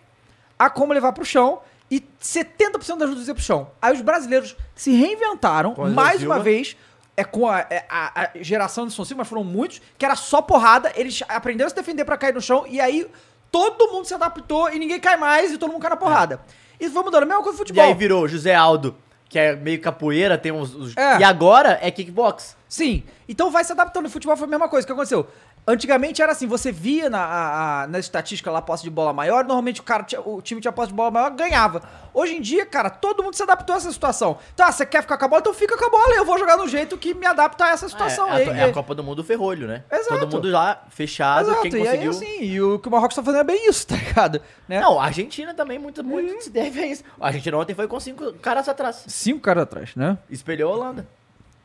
a 0.58 0.68
como 0.70 0.92
levar 0.92 1.12
pro 1.12 1.24
chão 1.24 1.60
e 1.90 2.02
70% 2.22 2.96
das 2.98 3.08
lutas 3.08 3.28
ia 3.28 3.34
pro 3.34 3.42
chão. 3.42 3.70
Aí 3.80 3.92
os 3.94 4.00
brasileiros 4.00 4.56
se 4.74 4.90
reinventaram 4.92 5.74
Com 5.74 5.88
mais 5.90 6.22
uma 6.22 6.38
vez. 6.40 6.76
É 7.18 7.24
com 7.24 7.48
a, 7.48 7.60
é 7.60 7.86
a- 7.88 8.22
a 8.24 8.30
geração 8.42 8.86
de 8.86 8.92
Silva, 8.92 9.14
mas 9.16 9.28
foram 9.28 9.42
muitos, 9.42 9.80
que 9.96 10.04
era 10.04 10.14
só 10.14 10.42
porrada, 10.42 10.92
eles 10.96 11.22
aprenderam 11.28 11.66
a 11.66 11.70
se 11.70 11.74
defender 11.76 12.04
pra 12.04 12.18
cair 12.18 12.34
no 12.34 12.42
chão, 12.42 12.66
e 12.68 12.78
aí 12.78 13.06
todo 13.50 13.90
mundo 13.90 14.04
se 14.04 14.12
adaptou 14.12 14.68
e 14.70 14.78
ninguém 14.78 15.00
cai 15.00 15.16
mais 15.16 15.50
e 15.50 15.56
todo 15.56 15.72
mundo 15.72 15.80
cai 15.80 15.88
na 15.88 15.96
porrada. 15.96 16.40
Isso 16.78 16.92
foi 16.92 17.02
mudando. 17.02 17.22
A 17.22 17.26
mesma 17.26 17.42
coisa 17.42 17.56
E 17.56 17.58
futebol. 17.58 17.84
aí 17.84 17.94
virou 17.94 18.28
José 18.28 18.54
Aldo, 18.54 18.94
que 19.28 19.38
é 19.38 19.56
meio 19.56 19.80
capoeira, 19.80 20.38
tem 20.38 20.52
uns. 20.52 20.74
uns- 20.74 20.96
É. 20.96 21.18
E 21.20 21.24
agora 21.24 21.78
é 21.82 21.90
kickbox. 21.90 22.56
Sim. 22.68 23.02
Então 23.28 23.50
vai 23.50 23.64
se 23.64 23.72
adaptando. 23.72 24.04
No 24.04 24.10
futebol 24.10 24.36
foi 24.36 24.46
a 24.46 24.50
mesma 24.50 24.68
coisa. 24.68 24.84
O 24.84 24.86
que 24.86 24.92
aconteceu? 24.92 25.26
Antigamente 25.68 26.22
era 26.22 26.30
assim, 26.30 26.46
você 26.46 26.70
via 26.70 27.10
na, 27.10 27.18
a, 27.18 27.82
a- 27.82 27.86
na 27.88 27.98
estatística 27.98 28.48
lá 28.52 28.62
posse 28.62 28.84
de 28.84 28.90
bola 28.90 29.12
maior, 29.12 29.42
normalmente 29.44 29.80
o 29.80 29.82
cara 29.82 30.04
tinha- 30.04 30.20
o 30.20 30.40
time 30.40 30.60
tinha 30.60 30.70
posse 30.70 30.88
de 30.90 30.94
bola 30.94 31.10
maior, 31.10 31.30
ganhava. 31.30 31.82
Hoje 32.14 32.36
em 32.36 32.40
dia, 32.40 32.64
cara, 32.64 32.88
todo 32.88 33.20
mundo 33.22 33.34
se 33.34 33.42
adaptou 33.42 33.74
a 33.74 33.76
essa 33.78 33.90
situação. 33.90 34.38
Ah, 34.58 34.70
você 34.70 34.86
quer 34.86 35.02
ficar 35.02 35.18
com 35.18 35.24
a 35.24 35.28
bola? 35.28 35.40
Então 35.40 35.52
fica 35.52 35.76
com 35.76 35.84
a 35.84 35.90
bola. 35.90 36.14
Eu 36.14 36.24
vou 36.24 36.38
jogar 36.38 36.54
do 36.54 36.68
jeito 36.68 36.96
que 36.96 37.12
me 37.14 37.26
adapta 37.26 37.64
a 37.64 37.70
essa 37.70 37.88
situação. 37.88 38.32
é, 38.32 38.44
E- 38.44 38.48
a, 38.50 38.56
é 38.58 38.64
a 38.70 38.72
Copa 38.72 38.94
do 38.94 39.02
Mundo 39.02 39.24
ferrolho, 39.24 39.66
né? 39.66 39.82
Exato. 39.90 40.20
Todo 40.20 40.34
mundo 40.36 40.48
lá 40.50 40.84
fechado, 40.88 41.50
Exato, 41.50 41.62
quem 41.62 41.72
e 41.72 41.76
aí 41.76 41.84
conseguiu. 41.84 42.10
assim, 42.10 42.42
e 42.44 42.62
o 42.62 42.78
que 42.78 42.86
o 42.86 42.90
Marrocos 42.92 43.16
tá 43.16 43.22
fazendo 43.24 43.40
é 43.40 43.44
bem 43.44 43.68
isso, 43.68 43.86
tá 43.88 43.96
ligado? 43.96 44.40
Né? 44.68 44.80
Não, 44.80 45.00
a 45.00 45.04
Argentina 45.06 45.52
também 45.52 45.80
muito, 45.80 46.04
muito 46.04 46.44
se 46.44 46.50
deve 46.50 46.80
a 46.80 46.86
isso. 46.86 47.02
A 47.20 47.26
Argentina 47.26 47.56
ontem 47.58 47.74
foi 47.74 47.88
com 47.88 47.98
cinco 47.98 48.32
caras 48.34 48.68
atrás. 48.68 49.02
Cinco 49.08 49.40
caras 49.40 49.64
atrás, 49.64 49.96
né? 49.96 50.16
Espelhou 50.30 50.72
a 50.72 50.76
Holanda. 50.76 51.08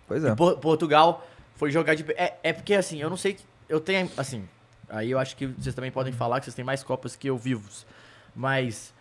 Pois 0.08 0.24
é. 0.26 0.34
Por- 0.34 0.58
Portugal 0.58 1.24
foi 1.56 1.70
jogar 1.70 1.94
de. 1.96 2.04
É, 2.14 2.34
é 2.42 2.52
porque 2.52 2.74
assim, 2.74 3.00
eu 3.00 3.08
não 3.10 3.16
sei. 3.18 3.38
Eu 3.72 3.80
tenho. 3.80 4.12
Assim, 4.18 4.48
aí 4.90 5.10
eu 5.10 5.18
acho 5.18 5.38
que 5.38 5.48
vocês 5.48 5.74
também 5.74 5.90
podem 5.90 6.12
falar 6.12 6.42
que 6.42 6.46
vocês 6.46 6.56
têm 6.56 6.66
mais 6.66 6.84
Copas 6.84 7.16
que 7.16 7.30
eu 7.30 7.38
vivos. 7.38 7.86
Mas. 8.36 8.94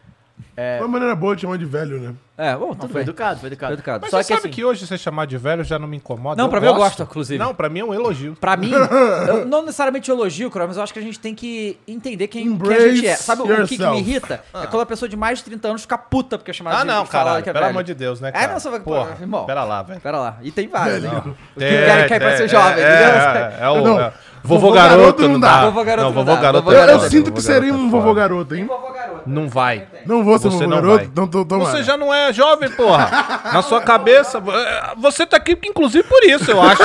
Uma 0.79 0.89
maneira 0.89 1.15
boa 1.15 1.35
de 1.35 1.43
chamar 1.43 1.59
de 1.59 1.65
velho, 1.65 1.99
né? 2.01 2.15
É, 2.39 2.57
bom, 2.57 2.69
Não, 2.69 2.75
tudo 2.75 2.89
foi 2.93 3.03
bem. 3.03 3.03
educado, 3.03 3.39
foi 3.39 3.49
educado. 3.49 3.69
Foi 3.73 3.75
educado. 3.75 3.99
Mas 4.01 4.11
Só 4.11 4.17
você 4.17 4.23
que 4.23 4.29
sabe 4.29 4.39
assim- 4.49 4.49
que 4.55 4.65
hoje 4.65 4.87
você 4.87 4.97
chamar 4.97 5.27
de 5.27 5.37
velho 5.37 5.63
já 5.63 5.79
não 5.79 5.87
me 5.87 5.99
incomoda? 5.99 6.41
Não, 6.43 6.49
pra 6.49 6.59
mim 6.59 6.69
eu 6.69 6.75
gosto, 6.75 7.03
inclusive. 7.03 7.39
Não, 7.39 7.55
pra 7.55 7.69
mim 7.69 7.81
é 7.81 7.85
um 7.85 7.93
elogio. 7.93 8.35
Pra 8.41 8.57
mim, 8.57 8.71
eu 8.73 9.45
não 9.45 9.61
necessariamente 9.61 10.11
elogio, 10.11 10.51
Crow, 10.51 10.67
mas 10.67 10.79
eu 10.79 10.83
acho 10.83 10.91
que 10.93 10.99
a 10.99 11.03
gente 11.03 11.21
tem 11.21 11.35
que 11.35 11.79
entender 11.87 12.29
quem, 12.29 12.57
quem 12.57 12.75
a 12.75 12.81
gente 12.95 13.07
é. 13.07 13.15
Sabe 13.17 13.43
o 13.43 13.45
que, 13.45 13.51
que 13.77 13.79
me 13.79 13.85
yourself. 13.85 13.99
irrita? 14.01 14.43
É 14.55 14.67
quando 14.67 14.81
a 14.83 14.87
pessoa 14.87 15.07
de 15.07 15.19
mais 15.19 15.41
de 15.41 15.45
30 15.45 15.69
anos 15.69 15.83
fica 15.83 15.99
puta 15.99 16.39
porque 16.39 16.51
é 16.51 16.55
chamada 16.55 16.77
Ah, 16.79 16.81
de 16.81 16.87
não, 16.87 17.03
de 17.05 17.11
falar 17.11 17.25
caralho. 17.25 17.43
que 17.45 17.51
é 17.51 17.53
Pelo 17.53 17.67
amor 17.67 17.83
de 17.85 17.93
Deus, 17.95 18.21
né, 18.23 18.31
É, 18.31 18.33
cara? 18.33 18.53
não, 18.53 18.61
só 18.61 18.79
Porra, 18.81 19.17
irmão. 19.21 19.45
pera 19.45 19.63
lá, 19.65 19.83
velho. 19.83 20.01
Pera 20.01 20.19
lá. 20.19 20.39
E 20.41 20.51
tem 20.51 20.67
vários, 20.67 21.03
né? 21.03 21.11
O 21.11 21.59
que 21.59 21.67
quer, 21.69 22.09
quer 22.09 22.19
pra 22.21 22.37
ser 22.39 22.49
jovem, 22.49 22.83
é, 22.83 22.89
entendeu? 22.89 23.11
É, 23.11 23.59
é, 23.61 23.69
o 23.69 23.85
Não, 23.85 24.01
é, 24.01 24.13
vovô, 24.43 24.61
vovô 24.61 24.73
garoto, 24.73 24.99
garoto 24.99 25.23
não 25.25 25.29
não 25.35 25.41
dá. 25.41 25.65
Vovô 25.67 25.85
garoto 25.85 26.09
não, 26.09 26.15
não 26.15 26.25
vovô 26.25 26.35
dá. 26.37 26.41
garoto 26.41 26.65
Vovô 26.65 26.77
Eu, 26.77 26.83
é 26.83 26.87
garoto, 26.87 27.11
sinto 27.11 27.25
vovô 27.27 27.37
que 27.37 27.43
seria 27.43 27.61
garoto 27.69 27.83
é 27.83 27.87
um 27.87 27.91
vovô 27.91 28.15
garoto, 28.15 28.55
hein? 28.55 28.67
Não 29.27 29.49
vai. 29.49 29.87
Não 30.07 30.23
vou 30.25 30.39
ser 30.39 30.51
Você 30.51 30.67
não 30.67 30.77
garoto, 30.77 30.97
vai. 30.97 31.05
então 31.07 31.27
tô, 31.29 31.45
tomara. 31.45 31.71
Você 31.71 31.83
já 31.83 31.97
não 31.97 32.13
é 32.13 32.33
jovem, 32.33 32.71
porra. 32.71 33.09
Na 33.53 33.63
sua 33.63 33.81
cabeça. 33.83 34.39
eh, 34.39 34.95
Você 34.99 35.27
tá 35.27 35.37
aqui, 35.37 35.59
inclusive, 35.65 36.07
por 36.09 36.23
isso, 36.25 36.51
eu 36.51 36.61
acho. 36.63 36.83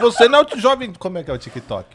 Você 0.00 0.28
não 0.28 0.40
é 0.40 0.42
o 0.54 0.58
jovem. 0.58 0.92
Como 0.94 1.18
é 1.18 1.22
que 1.22 1.30
é 1.30 1.34
o 1.34 1.38
TikTok? 1.38 1.86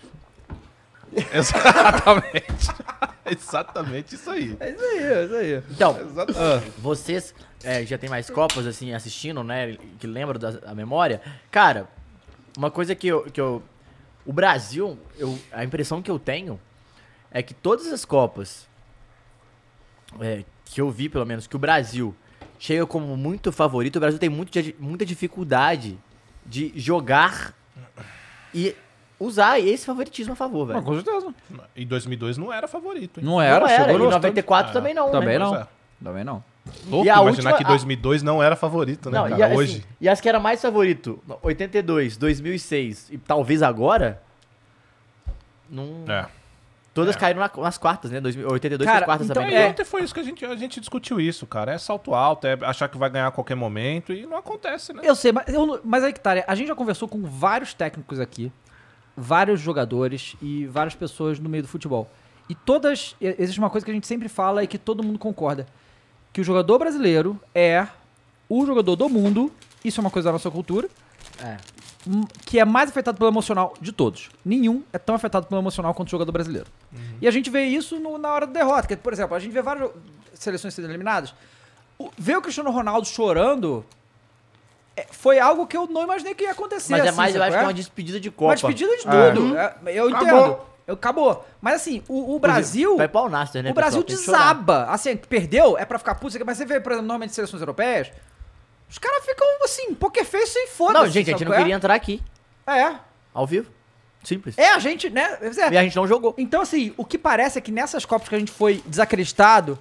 Exatamente. 1.34 2.70
Exatamente 3.26 4.16
isso 4.16 4.30
aí. 4.30 4.56
É 4.60 4.70
isso 4.70 4.84
aí, 4.84 5.04
é 5.04 5.24
isso 5.26 5.36
aí. 5.36 5.64
Então, 5.72 5.98
Exatamente. 6.00 6.72
vocês 6.78 7.36
é, 7.64 7.86
já 7.86 7.98
tem 7.98 8.10
mais 8.10 8.30
Copas, 8.30 8.66
assim, 8.66 8.94
assistindo, 8.94 9.44
né? 9.44 9.78
Que 10.00 10.08
lembram 10.08 10.40
da, 10.40 10.52
da 10.52 10.76
memória. 10.76 11.22
Cara, 11.52 11.88
uma 12.58 12.72
coisa 12.72 12.96
que 12.96 13.08
eu. 13.08 13.24
Que 13.24 13.42
eu 13.42 13.62
o 14.26 14.34
Brasil, 14.34 15.00
eu, 15.18 15.40
a 15.54 15.64
impressão 15.64 16.02
que 16.02 16.12
eu 16.12 16.20
tenho 16.20 16.60
é 17.32 17.42
que 17.42 17.54
todas 17.54 17.88
as 17.88 18.04
Copas 18.04 18.68
é, 20.22 20.44
que 20.66 20.82
eu 20.82 20.90
vi, 20.92 21.10
pelo 21.10 21.26
menos, 21.26 21.48
que 21.48 21.56
o 21.56 21.60
Brasil 21.60 22.16
chega 22.60 22.86
como 22.86 23.16
muito 23.18 23.52
favorito, 23.52 23.98
o 23.98 24.00
Brasil 24.00 24.20
tem 24.20 24.30
muito, 24.30 24.52
muita 24.80 25.06
dificuldade 25.06 25.98
de 26.46 26.72
jogar 26.76 27.54
e 28.54 28.76
usar 29.20 29.60
esse 29.60 29.86
favoritismo 29.86 30.34
a 30.34 30.36
favor, 30.36 30.66
velho. 30.68 30.82
com 30.82 30.94
certeza. 30.96 31.34
Em 31.76 31.86
2002 31.88 32.38
não 32.38 32.52
era 32.54 32.68
favorito, 32.68 33.20
hein? 33.20 33.26
Não 33.26 33.42
era, 33.42 33.60
Não 33.60 33.68
era, 33.68 33.84
chegou 33.86 33.96
em 34.00 34.04
no 34.06 34.12
94 34.12 34.70
Ah, 34.70 34.74
também 34.74 34.94
não, 34.94 35.12
Também 35.12 35.40
né? 35.40 35.46
não. 35.46 35.56
É. 35.56 35.68
Também 36.04 36.24
não. 36.24 36.44
Louco 36.90 37.06
E 37.06 37.10
a 37.10 37.14
imaginar 37.22 37.30
última- 37.32 37.54
que 37.54 37.64
a- 37.64 37.68
2002 37.68 38.22
não 38.22 38.44
era 38.44 38.56
favorito, 38.56 39.10
né, 39.10 39.18
Não, 39.18 39.30
cara? 39.30 39.40
e, 39.40 39.44
a- 39.44 39.48
assim, 39.48 39.56
Hoje. 39.56 39.86
e 40.02 40.08
as 40.10 40.20
que 40.22 40.28
era 40.30 40.40
mais 40.40 40.62
favorito, 40.62 41.20
82, 41.42 42.18
2006 42.18 43.10
e 43.10 43.18
talvez 43.18 43.64
agora, 43.64 44.22
não, 45.70 46.04
É. 46.08 46.26
todas 47.02 47.16
É. 47.16 47.20
caíram 47.20 47.40
na- 47.40 47.52
nas 47.64 47.78
quartas, 47.78 48.12
né? 48.12 48.20
2000, 48.20 48.50
82 48.52 48.86
Cara, 48.86 49.00
foi 49.00 49.06
quartas 49.06 49.30
então 49.30 49.42
também. 49.44 49.58
É. 49.58 49.68
ontem 49.68 49.84
foi 49.86 50.04
isso 50.04 50.14
que 50.14 50.20
a 50.20 50.24
gente, 50.24 50.46
a 50.46 50.56
gente 50.56 50.80
discutiu 50.80 51.20
isso, 51.20 51.46
cara. 51.48 51.72
É 51.74 51.78
salto 51.78 52.14
alto, 52.14 52.46
é 52.48 52.58
achar 52.64 52.88
que 52.90 52.98
vai 52.98 53.10
ganhar 53.10 53.28
a 53.28 53.32
qualquer 53.32 53.56
momento 53.56 54.12
e 54.14 54.26
não 54.26 54.38
acontece, 54.38 54.92
né? 54.94 55.02
Eu 55.04 55.16
sei, 55.16 55.32
mas, 55.32 55.48
eu 55.48 55.80
mas 55.84 56.04
aí 56.04 56.12
que 56.14 56.20
tá, 56.20 56.36
né? 56.36 56.44
a 56.48 56.56
gente 56.56 56.68
já 56.68 56.76
conversou 56.76 57.08
com 57.08 57.22
vários 57.24 57.74
técnicos 57.74 58.20
aqui, 58.20 58.52
vários 59.16 59.60
jogadores 59.60 60.36
e 60.42 60.66
várias 60.68 60.96
pessoas 60.96 61.40
no 61.40 61.50
meio 61.50 61.64
do 61.64 61.70
futebol. 61.70 62.10
E 62.50 62.56
todas. 62.56 63.16
Existe 63.20 63.60
uma 63.60 63.70
coisa 63.70 63.84
que 63.84 63.92
a 63.92 63.94
gente 63.94 64.08
sempre 64.08 64.30
fala 64.30 64.64
e 64.64 64.68
que 64.68 64.78
todo 64.78 65.04
mundo 65.04 65.20
concorda: 65.20 65.66
que 66.32 66.40
o 66.42 66.44
jogador 66.44 66.80
brasileiro 66.80 67.40
é 67.54 67.88
o 68.50 68.66
jogador 68.66 68.96
do 68.96 69.10
mundo, 69.10 69.52
isso 69.84 70.00
é 70.00 70.02
uma 70.02 70.10
coisa 70.10 70.30
da 70.30 70.34
nossa 70.34 70.50
cultura, 70.50 70.88
É. 71.44 71.58
que 72.46 72.60
é 72.60 72.66
mais 72.66 72.90
afetado 72.90 73.18
pelo 73.18 73.30
emocional 73.30 73.74
de 73.82 73.92
todos. 73.92 74.30
Nenhum 74.46 74.84
é 74.94 74.98
tão 74.98 75.16
afetado 75.16 75.48
pelo 75.48 75.60
emocional 75.62 75.94
quanto 75.94 76.08
o 76.08 76.12
jogador 76.12 76.32
brasileiro. 76.32 76.68
E 77.22 77.28
a 77.28 77.32
gente 77.32 77.50
vê 77.50 77.64
isso 77.66 78.00
no- 78.00 78.18
na 78.18 78.32
hora 78.34 78.46
da 78.48 78.54
derrota. 78.54 78.88
Que, 78.88 78.96
por 78.96 79.12
exemplo, 79.14 79.36
a 79.36 79.40
gente 79.40 79.52
vê 79.52 79.62
várias 79.62 79.90
seleções 80.34 80.74
sendo 80.74 80.88
eliminadas. 80.88 81.34
O- 82.00 82.10
ver 82.18 82.38
o 82.38 82.42
Cristiano 82.42 82.70
Ronaldo 82.72 83.08
chorando 83.08 83.84
é, 84.96 85.06
foi 85.12 85.40
algo 85.40 85.68
que 85.68 85.76
eu 85.78 85.88
não 85.88 86.04
imaginei 86.04 86.34
que 86.34 86.44
ia 86.44 86.52
acontecer. 86.52 86.92
Mas 86.94 87.06
é 87.06 87.10
assim, 87.10 87.18
mais, 87.18 87.36
eu 87.36 87.42
acho 87.44 87.52
que 87.52 87.58
é 87.58 87.62
é? 87.62 87.64
uma 87.64 87.74
despedida 87.74 88.20
de 88.20 88.32
Copa. 88.32 88.46
Uma 88.46 88.54
despedida 88.56 88.96
de 88.98 89.04
tudo. 89.04 89.58
É, 89.58 89.76
eu 89.88 90.10
entendo. 90.10 90.26
Acabou. 90.28 90.70
Eu, 90.88 90.94
acabou. 90.94 91.46
Mas 91.62 91.76
assim, 91.76 92.02
o, 92.08 92.36
o 92.36 92.40
Brasil. 92.40 92.96
Vai 92.98 93.08
pau 93.10 93.30
Naster, 93.30 93.62
né, 93.62 93.72
o 93.72 93.74
Brasil 93.74 94.02
desaba. 94.04 94.86
Assim, 94.86 95.16
perdeu, 95.18 95.78
é 95.78 95.84
pra 95.86 96.00
ficar 96.00 96.16
puto. 96.16 96.38
Mas 96.46 96.58
você 96.58 96.66
vê, 96.66 96.80
por 96.80 96.94
exemplo, 96.94 97.08
normalmente 97.08 97.34
seleções 97.36 97.62
europeias, 97.62 98.10
os 98.90 98.98
caras 98.98 99.26
ficam 99.26 99.48
assim, 99.64 99.94
poker 99.94 100.26
face 100.26 100.58
e 100.58 100.68
foda-se. 100.68 101.00
Não, 101.06 101.06
gente, 101.12 101.30
a 101.30 101.32
gente 101.32 101.40
sabe 101.40 101.46
não 101.50 101.56
é? 101.56 101.58
queria 101.60 101.76
entrar 101.76 101.94
aqui. 101.94 102.22
É. 102.66 102.96
Ao 103.34 103.46
vivo. 103.46 103.70
Simples. 104.24 104.58
É, 104.58 104.70
a 104.74 104.80
gente, 104.80 105.10
né? 105.10 105.38
É. 105.42 105.74
E 105.74 105.78
a 105.78 105.84
gente 105.84 105.96
não 105.96 106.08
jogou. 106.08 106.34
Então, 106.38 106.62
assim, 106.62 106.94
o 106.98 107.06
que 107.06 107.18
parece 107.18 107.58
é 107.58 107.62
que 107.62 107.72
nessas 107.72 108.04
Copas 108.06 108.28
que 108.28 108.36
a 108.36 108.40
gente 108.40 108.52
foi 108.52 108.82
desacreditado, 108.86 109.80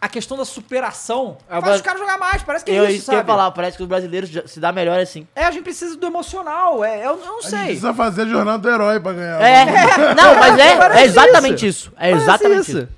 a 0.00 0.08
questão 0.08 0.36
da 0.36 0.44
superação 0.44 1.38
É, 1.48 1.52
faz 1.52 1.64
mas- 1.64 1.76
os 1.76 1.82
caras 1.82 1.98
jogar 2.00 2.18
mais. 2.18 2.42
Parece 2.42 2.62
que 2.64 2.70
é 2.70 2.74
Eu 2.78 2.84
isso, 2.84 2.92
isso 2.96 3.04
que 3.06 3.10
eu 3.12 3.14
ia 3.14 3.18
sabe? 3.20 3.26
falar, 3.26 3.50
parece 3.52 3.76
que 3.78 3.82
os 3.82 3.88
brasileiros 3.88 4.28
já- 4.28 4.46
se 4.46 4.60
dá 4.60 4.70
melhor 4.70 4.98
assim. 5.00 5.26
É, 5.34 5.44
a 5.44 5.50
gente 5.50 5.62
precisa 5.62 5.96
do 5.96 6.06
emocional. 6.06 6.84
É, 6.84 6.98
eu, 7.06 7.12
eu 7.12 7.16
não 7.18 7.38
A 7.38 7.40
gente 7.40 7.50
sei. 7.50 7.64
precisa 7.66 7.94
fazer 7.94 8.22
a 8.22 8.26
jornada 8.26 8.58
do 8.58 8.68
herói 8.68 9.00
pra 9.00 9.12
ganhar. 9.14 9.40
É, 9.40 9.64
não, 10.14 10.34
mas 10.38 10.58
é, 10.58 11.00
é 11.00 11.04
exatamente 11.04 11.66
isso. 11.66 11.90
É 11.96 12.10
Parece 12.10 12.22
exatamente 12.22 12.60
isso. 12.70 12.78
isso. 12.78 12.88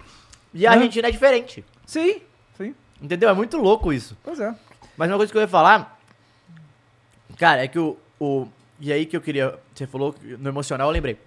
E 0.54 0.66
a 0.66 0.72
Argentina 0.72 1.06
é 1.06 1.10
diferente. 1.12 1.64
Sim, 1.86 2.22
sim. 2.56 2.74
Entendeu? 3.00 3.28
É 3.28 3.34
muito 3.34 3.56
louco 3.56 3.92
isso. 3.92 4.16
Pois 4.24 4.40
é. 4.40 4.52
Mas 4.96 5.10
uma 5.10 5.16
coisa 5.16 5.30
que 5.32 5.36
eu 5.38 5.42
ia 5.42 5.48
falar, 5.48 5.98
cara, 7.38 7.64
é 7.64 7.68
que 7.68 7.78
o. 7.78 7.96
o 8.20 8.48
e 8.80 8.92
aí 8.92 9.06
que 9.06 9.16
eu 9.16 9.20
queria. 9.20 9.54
Você 9.74 9.86
falou 9.86 10.12
que 10.12 10.36
no 10.36 10.48
emocional, 10.48 10.88
eu 10.88 10.92
lembrei. 10.92 11.18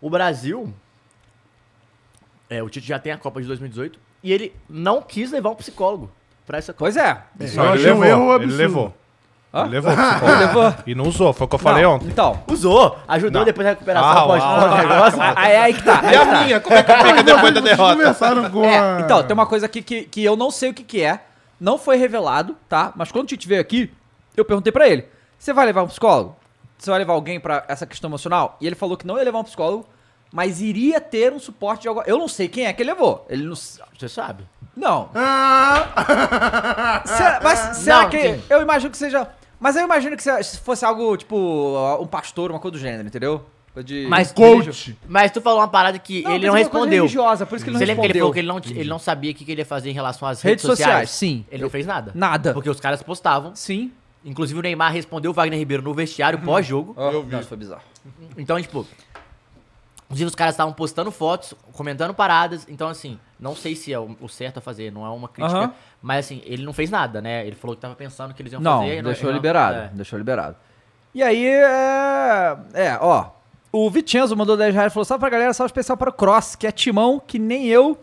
O 0.00 0.08
Brasil. 0.10 0.72
É, 2.50 2.62
o 2.62 2.68
Tite 2.68 2.86
já 2.86 2.98
tem 2.98 3.12
a 3.12 3.16
Copa 3.18 3.40
de 3.40 3.46
2018 3.46 3.98
e 4.22 4.30
ele 4.32 4.54
não 4.68 5.00
quis 5.00 5.32
levar 5.32 5.50
um 5.50 5.54
psicólogo 5.54 6.10
pra 6.46 6.58
essa 6.58 6.72
Copa. 6.72 6.80
Pois 6.80 6.96
é. 6.96 7.22
Eu 7.40 7.70
achei 7.70 7.92
um 7.92 8.04
erro 8.04 8.24
ele 8.34 8.44
absurdo. 8.44 8.56
levou. 8.56 8.94
Hã? 9.54 9.60
Ele 9.64 9.70
levou. 9.70 9.92
psicólogo. 9.96 10.38
Levou. 10.46 10.74
E 10.86 10.94
não 10.94 11.04
usou, 11.06 11.32
foi 11.32 11.44
o 11.46 11.48
que 11.48 11.54
eu 11.54 11.58
falei 11.58 11.82
Não, 11.82 11.94
ontem. 11.94 12.08
Então. 12.08 12.42
Usou, 12.48 12.98
ajudou 13.08 13.40
Não. 13.40 13.44
depois 13.46 13.64
da 13.66 13.70
recuperação 13.70 14.10
Ah, 14.10 14.24
pós 14.26 14.42
pós 14.42 14.78
negócio. 14.82 15.20
Aí, 15.36 15.56
aí 15.56 15.74
que 15.74 15.82
tá. 15.82 16.00
aí 16.00 16.14
E 16.14 16.18
tá. 16.18 16.22
a 16.22 16.44
minha? 16.44 16.60
Como 16.60 16.74
é 16.76 16.82
que 16.82 16.92
fica 16.92 17.22
depois 17.22 17.54
da 17.54 17.60
derrota? 17.60 17.96
conversaram 17.96 18.50
com 18.50 18.62
a... 18.64 18.66
É, 18.66 19.00
então, 19.00 19.22
tem 19.22 19.32
uma 19.34 19.46
coisa 19.46 19.66
aqui 19.66 19.82
que, 19.82 20.02
que 20.04 20.24
eu 20.24 20.36
não 20.36 20.50
sei 20.50 20.70
o 20.70 20.74
que, 20.74 20.82
que 20.84 21.02
é. 21.02 21.20
Não 21.62 21.78
foi 21.78 21.96
revelado, 21.96 22.56
tá? 22.68 22.92
Mas 22.96 23.12
quando 23.12 23.22
o 23.24 23.28
Tite 23.28 23.46
veio 23.46 23.60
aqui, 23.60 23.92
eu 24.36 24.44
perguntei 24.44 24.72
pra 24.72 24.88
ele: 24.88 25.06
você 25.38 25.52
vai 25.52 25.64
levar 25.64 25.84
um 25.84 25.86
psicólogo? 25.86 26.34
Você 26.76 26.90
vai 26.90 26.98
levar 26.98 27.12
alguém 27.12 27.38
pra 27.38 27.64
essa 27.68 27.86
questão 27.86 28.10
emocional? 28.10 28.56
E 28.60 28.66
ele 28.66 28.74
falou 28.74 28.96
que 28.96 29.06
não 29.06 29.16
ia 29.16 29.22
levar 29.22 29.38
um 29.38 29.44
psicólogo, 29.44 29.86
mas 30.32 30.60
iria 30.60 31.00
ter 31.00 31.32
um 31.32 31.38
suporte 31.38 31.82
de 31.82 31.88
algum. 31.88 32.02
Eu 32.02 32.18
não 32.18 32.26
sei 32.26 32.48
quem 32.48 32.66
é 32.66 32.72
que 32.72 32.82
ele 32.82 32.90
levou. 32.90 33.24
Ele 33.28 33.44
não. 33.44 33.54
Você 33.54 34.08
sabe. 34.08 34.44
Não. 34.76 35.10
Ah! 35.14 37.02
Será- 37.06 37.40
mas 37.44 37.58
será 37.76 38.02
Não, 38.02 38.10
que. 38.10 38.20
sim. 38.20 38.42
Eu 38.50 38.60
imagino 38.62 38.90
que 38.90 38.96
seja. 38.98 39.28
Mas 39.60 39.76
eu 39.76 39.84
imagino 39.84 40.16
que 40.16 40.22
se 40.42 40.58
fosse 40.58 40.84
algo, 40.84 41.16
tipo, 41.16 41.36
um 42.00 42.06
pastor, 42.08 42.50
uma 42.50 42.58
coisa 42.58 42.72
do 42.72 42.80
gênero, 42.80 43.06
entendeu? 43.06 43.46
De 43.84 44.06
Mas- 44.06 44.30
Coach. 44.32 44.98
Mas 45.08 45.30
tu 45.30 45.40
falou 45.40 45.60
uma 45.60 45.68
parada 45.68 45.98
que 45.98 46.18
ele 46.18 46.28
mas 46.28 46.42
não 46.42 46.56
é 46.56 46.58
respondeu. 46.58 47.04
religiosa, 47.04 47.46
por 47.46 47.56
isso 47.56 47.64
que 47.64 47.70
ele 47.70 47.74
não 47.74 47.78
Você 47.78 47.86
lembra 47.86 48.02
que 48.02 48.06
ele 48.08 48.12
respondeu. 48.18 48.20
falou 48.44 48.62
que 48.62 48.68
ele 48.68 48.74
não, 48.76 48.80
ele 48.82 48.90
não 48.90 48.98
sabia 48.98 49.30
o 49.30 49.34
que, 49.34 49.44
que 49.46 49.52
ele 49.52 49.62
ia 49.62 49.66
fazer 49.66 49.88
em 49.88 49.94
relação 49.94 50.28
às 50.28 50.42
Redes 50.42 50.62
redes, 50.62 50.78
sociais, 50.78 51.08
sociais? 51.08 51.10
sim. 51.10 51.46
Ele 51.50 51.62
não 51.62 51.70
fez 51.70 51.86
nada. 51.86 52.12
Nada. 52.14 52.52
Porque 52.52 52.68
os 52.68 52.78
caras 52.78 53.02
postavam. 53.02 53.54
Sim. 53.56 53.90
Inclusive 54.24 54.58
o 54.58 54.62
Neymar 54.62 54.92
respondeu 54.92 55.30
o 55.30 55.34
Wagner 55.34 55.58
Ribeiro 55.58 55.82
no 55.82 55.94
vestiário 55.94 56.38
pós-jogo. 56.38 56.94
eu 56.98 57.22
vi. 57.22 57.32
Nossa, 57.34 57.48
foi 57.48 57.56
bizarro. 57.56 57.82
Então, 58.36 58.60
tipo. 58.60 58.86
Inclusive 60.04 60.28
os 60.28 60.34
caras 60.34 60.52
estavam 60.52 60.74
postando 60.74 61.10
fotos, 61.10 61.54
comentando 61.72 62.12
paradas. 62.12 62.66
Então, 62.68 62.86
assim, 62.88 63.18
não 63.40 63.56
sei 63.56 63.74
se 63.74 63.90
é 63.90 63.98
o, 63.98 64.28
certo 64.28 64.58
a 64.58 64.60
fazer, 64.60 64.92
não 64.92 65.06
é 65.06 65.08
uma 65.08 65.26
crítica. 65.28 65.56
Aham. 65.58 65.72
Mas, 66.02 66.26
assim, 66.26 66.42
ele 66.44 66.62
não 66.64 66.74
fez 66.74 66.90
nada, 66.90 67.22
né? 67.22 67.46
Ele 67.46 67.56
falou 67.56 67.74
que 67.74 67.80
tava 67.80 67.94
pensando 67.94 68.34
que 68.34 68.42
eles 68.42 68.52
iam 68.52 68.60
Não, 68.60 68.80
fazer. 68.82 68.98
e 68.98 69.02
deixou 69.02 69.28
não- 69.30 69.34
liberado. 69.36 69.76
é. 69.78 69.90
Deixou 69.94 70.18
liberado. 70.18 70.56
E 71.14 71.22
aí, 71.22 71.46
é. 71.46 72.56
É, 72.74 72.98
ó. 73.00 73.30
O 73.72 73.90
Vicenzo 73.90 74.36
mandou 74.36 74.56
10 74.56 74.74
reais 74.74 74.92
e 74.92 74.94
falou: 74.94 75.04
salve 75.04 75.20
pra 75.20 75.30
galera, 75.30 75.54
salve 75.54 75.68
especial 75.70 75.96
para 75.96 76.10
o 76.10 76.12
Cross, 76.12 76.54
que 76.54 76.66
é 76.66 76.70
timão 76.70 77.20
que 77.26 77.38
nem 77.38 77.66
eu. 77.66 77.98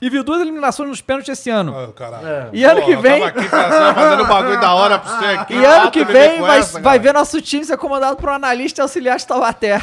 E 0.00 0.10
viu 0.10 0.22
duas 0.22 0.42
eliminações 0.42 0.88
nos 0.90 1.00
pênaltis 1.00 1.38
esse 1.38 1.48
ano. 1.48 1.92
Caralho. 1.94 2.26
É. 2.26 2.48
E 2.52 2.64
ano 2.64 2.80
Pô, 2.82 2.86
que 2.86 2.96
vem. 2.96 3.20
Tava 3.20 3.40
aqui 3.40 3.48
fazendo 3.94 4.26
bagulho 4.26 4.60
da 4.60 4.74
hora 4.74 4.98
pra 4.98 5.18
você 5.18 5.24
aqui. 5.24 5.54
E 5.56 5.64
ano 5.64 5.90
que 5.90 6.04
vem 6.04 6.40
vai, 6.40 6.58
essa, 6.58 6.80
vai 6.80 6.98
ver 6.98 7.14
nosso 7.14 7.40
time 7.40 7.64
ser 7.64 7.78
comandado 7.78 8.16
por 8.16 8.28
um 8.28 8.32
analista 8.32 8.82
auxiliar 8.82 9.16
de 9.16 9.26
Taubaté. 9.26 9.80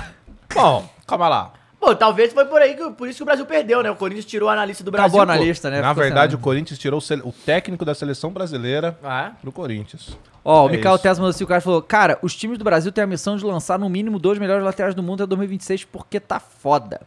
Bom, 0.54 0.88
calma 1.08 1.28
lá. 1.28 1.52
Pô, 1.84 1.94
talvez 1.94 2.32
foi 2.32 2.46
por 2.46 2.62
aí 2.62 2.76
que 2.76 2.90
por 2.92 3.10
isso 3.10 3.18
que 3.18 3.24
o 3.24 3.26
Brasil 3.26 3.46
perdeu, 3.46 3.84
né? 3.84 3.92
O 3.92 3.96
Corinthians 3.96 4.24
tirou 4.26 4.48
o 4.48 4.52
analista 4.52 4.84
do 4.86 4.92
Brasil. 4.92 5.06
Acabou 5.08 5.20
o 5.20 5.24
analista, 5.24 5.70
né? 5.70 5.82
Na 5.82 5.90
Ficou 5.90 6.04
verdade, 6.04 6.32
sem 6.32 6.40
o 6.40 6.42
Corinthians 6.42 6.80
tirou 6.80 7.00
o, 7.02 7.28
o 7.28 7.32
técnico 7.34 7.84
da 7.84 7.94
seleção 7.94 8.32
brasileira 8.32 8.98
Ah, 9.04 9.32
pro 9.42 9.52
Corinthians. 9.52 10.18
Ó, 10.46 10.66
o 10.66 10.70
É 10.70 10.72
Mikael 10.72 10.96
isso. 10.96 11.04
Tesma 11.04 11.26
do 11.28 11.34
Silcar 11.34 11.62
falou: 11.62 11.82
Cara, 11.82 12.18
os 12.22 12.34
times 12.36 12.58
do 12.58 12.64
Brasil 12.64 12.90
têm 12.92 13.04
a 13.04 13.08
missão 13.08 13.36
de 13.36 13.44
lançar 13.44 13.78
no 13.78 13.90
mínimo 13.90 14.18
dois 14.18 14.40
melhores 14.40 14.64
laterais 14.64 14.96
do 14.96 15.04
mundo 15.04 15.24
até 15.24 15.28
2026 15.28 15.84
porque 15.84 16.22
tá 16.22 16.40
foda. 16.40 17.02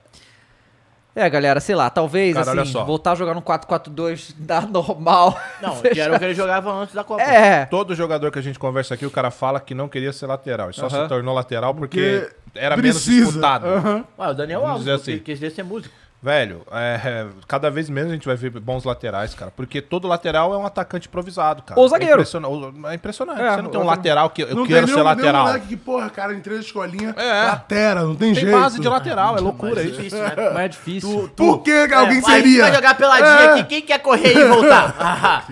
É, 1.19 1.31
galera, 1.31 1.59
sei 1.61 1.75
lá, 1.75 1.89
talvez 1.89 2.35
Cara, 2.37 2.61
assim, 2.61 2.73
voltar 2.85 3.13
a 3.13 3.15
jogar 3.15 3.33
no 3.33 3.41
4-4-2 3.41 4.35
dá 4.39 4.61
normal. 4.61 5.35
não, 5.63 5.81
que 5.81 5.99
era 5.99 6.15
o 6.15 6.19
que 6.19 6.25
ele 6.27 6.35
jogava 6.35 6.71
antes 6.71 6.95
da 6.95 7.03
Copa. 7.03 7.23
É. 7.23 7.65
Todo 7.65 7.95
jogador 7.95 8.31
que 8.31 8.39
a 8.39 8.43
gente 8.43 8.59
conversa 8.59 8.93
aqui, 8.93 9.07
o 9.07 9.11
cara 9.11 9.31
fala 9.31 9.59
que 9.59 9.75
não 9.75 9.89
queria 9.89 10.13
ser 10.13 10.27
lateral. 10.27 10.67
Ele 10.67 10.75
só 10.75 10.85
Aham. 10.89 11.05
se 11.05 11.09
tornou 11.09 11.35
lateral 11.35 11.75
porque, 11.75 12.29
Porque 12.29 12.46
era 12.59 12.77
menos 12.77 13.03
precisa. 13.03 13.25
disputado. 13.27 13.67
Aham. 13.67 14.05
Ué, 14.19 14.29
o 14.31 14.35
Daniel 14.35 14.67
Alves, 14.67 14.89
assim. 14.89 15.19
quis 15.19 15.39
queria 15.39 15.55
ser 15.55 15.63
músico. 15.63 15.95
Velho, 16.23 16.63
é, 16.73 17.27
cada 17.47 17.71
vez 17.71 17.89
menos 17.91 18.11
a 18.11 18.15
gente 18.15 18.27
vai 18.27 18.35
ver 18.35 18.51
bons 18.51 18.83
laterais, 18.85 19.35
cara. 19.35 19.53
Porque 19.55 19.81
todo 19.83 20.09
lateral 20.09 20.53
é 20.55 20.57
um 20.57 20.67
atacante 20.67 21.07
improvisado, 21.07 21.63
cara. 21.63 21.79
Ou 21.79 21.87
zagueiro. 21.89 22.15
É, 22.15 22.17
impressiona- 22.17 22.49
é 22.91 22.95
impressionante. 22.95 23.41
É, 23.43 23.51
Você 23.55 23.63
não 23.63 23.71
tem 23.71 23.81
um 23.81 23.85
lateral 23.85 24.31
que 24.31 24.43
eu 24.43 24.55
Não 24.57 24.67
quero 24.67 24.87
tem 24.87 24.95
ser 24.97 25.03
lateral. 25.03 25.47
moleque 25.47 25.67
que, 25.69 25.77
porra, 25.77 26.09
cara, 26.11 26.35
entrei 26.35 26.57
na 26.57 26.63
escolinha, 26.63 27.15
É. 27.17 27.45
latera, 27.47 28.01
não 28.03 28.17
tem, 28.17 28.33
Tem 28.33 28.43
jeito. 28.43 28.59
base 28.59 28.81
de 28.81 28.89
lateral, 28.89 29.37
é 29.37 29.41
loucura 29.41 29.75
Mas 29.77 29.85
isso. 29.85 29.97
difícil, 29.99 30.19
né? 30.19 30.35
Mas 30.53 30.59
é 30.65 30.69
difícil. 30.69 31.31
Por 31.37 31.59
que 31.63 31.87
que 31.87 31.95
alguém 31.95 32.17
É, 32.17 32.19
aí 32.19 32.23
seria? 32.25 32.63
vai 32.63 32.75
jogar 32.75 32.95
peladinha 32.97 33.29
É. 33.29 33.51
aqui, 33.53 33.65
quem 33.65 33.83
quer 33.83 33.99
correr 34.01 34.37
e 34.37 34.45
voltar? 34.49 34.97
Ah, 34.99 35.45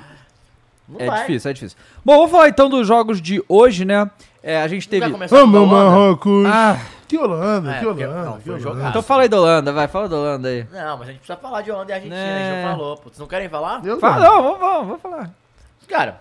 não 0.89 1.01
É 1.01 1.07
vai. 1.07 1.21
difícil, 1.21 1.51
é 1.51 1.55
difícil. 1.55 1.79
Bom, 2.05 2.17
vamos 2.17 2.31
falar 2.31 2.49
então 2.49 2.69
dos 2.69 2.87
jogos 2.87 3.21
de 3.21 3.43
hoje, 3.49 3.85
né? 3.85 4.11
É, 4.43 4.61
a 4.61 4.67
gente 4.69 4.87
Não 4.93 5.01
teve. 5.11 5.27
Vamos? 5.29 5.69
Marrocos. 5.69 6.47
Ah, 6.47 6.79
Que 7.15 7.19
Holanda, 7.19 7.71
É, 7.71 7.79
que 7.79 7.85
porque- 7.87 8.05
Holanda, 8.07 8.25
não, 8.25 8.33
que 8.39 8.43
foi 8.43 8.53
Holanda. 8.55 8.69
jogaço. 8.71 8.89
então 8.89 9.03
fala 9.03 9.23
aí 9.23 9.29
da 9.29 9.37
Holanda, 9.37 9.73
vai, 9.73 9.87
fala 9.89 10.09
da 10.09 10.17
Holanda 10.17 10.49
aí. 10.49 10.67
Não, 10.73 10.99
mas 10.99 11.09
a 11.09 11.13
gente 11.13 11.19
precisa 11.21 11.37
falar 11.39 11.63
de 11.63 11.71
Holanda 11.71 11.93
e 11.93 11.95
Argentina, 11.95 12.17
Né. 12.17 12.35
a 12.35 12.55
gente 12.55 12.65
não 12.65 12.71
falou. 12.77 12.97
Pô, 12.97 13.03
vocês 13.05 13.19
não 13.21 13.27
querem 13.29 13.49
falar? 13.49 13.81
Eu 13.85 14.01
Fala, 14.01 14.19
não. 14.25 14.35
não, 14.35 14.43
vamos, 14.43 14.59
vamos, 14.61 14.87
vamos 14.87 15.01
falar. 15.03 15.31
Cara, 15.89 16.21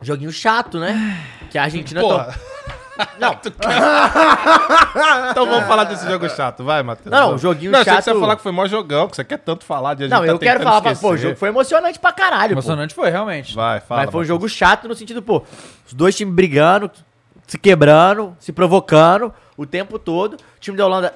joguinho 0.00 0.32
chato, 0.32 0.78
né? 0.80 1.20
Que 1.50 1.58
a 1.58 1.64
Argentina... 1.64 2.00
Porra. 2.00 2.24
to- 2.32 2.54
Não, 3.18 3.32
Então 5.30 5.46
vamos 5.46 5.66
falar 5.66 5.84
desse 5.84 6.08
jogo 6.08 6.28
chato, 6.28 6.62
vai, 6.64 6.82
Matheus. 6.82 7.10
Não, 7.10 7.26
Vamos. 7.26 7.42
joguinho 7.42 7.72
não, 7.72 7.82
chato- 7.84 8.04
você 8.04 8.12
ia 8.12 8.20
falar 8.20 8.36
que 8.36 8.42
foi 8.42 8.52
mó 8.52 8.66
jogão, 8.66 9.08
que 9.08 9.16
você 9.16 9.24
quer 9.24 9.38
tanto 9.38 9.64
falar 9.64 9.94
de 9.94 10.04
a 10.04 10.06
gente 10.06 10.14
não 10.16 10.20
tá 10.24 10.32
eu 10.32 10.38
quero 10.38 10.62
falar, 10.62 10.80
pra, 10.80 10.92
pô, 10.94 11.08
o 11.08 11.10
esquecer. 11.10 11.28
jogo 11.28 11.36
foi 11.38 11.48
emocionante 11.48 11.98
pra 11.98 12.12
caralho, 12.12 12.48
pô. 12.54 12.60
Emocionante 12.60 12.94
foi, 12.94 13.10
realmente. 13.10 13.54
Vai, 13.54 13.80
fala. 13.80 14.02
Mas 14.02 14.10
foi 14.12 14.20
um 14.22 14.24
jogo 14.24 14.48
chato 14.48 14.86
no 14.88 14.94
sentido, 14.94 15.20
pô, 15.22 15.42
os 15.86 15.92
dois 15.92 16.14
times 16.16 16.32
brigando, 16.34 16.90
se 17.48 17.58
quebrando, 17.58 18.36
se 18.38 18.52
provocando 18.52 19.32
o 19.56 19.66
tempo 19.66 19.98
todo. 19.98 20.34
O 20.34 20.38
time 20.60 20.76
da 20.76 20.86
Holanda 20.86 21.14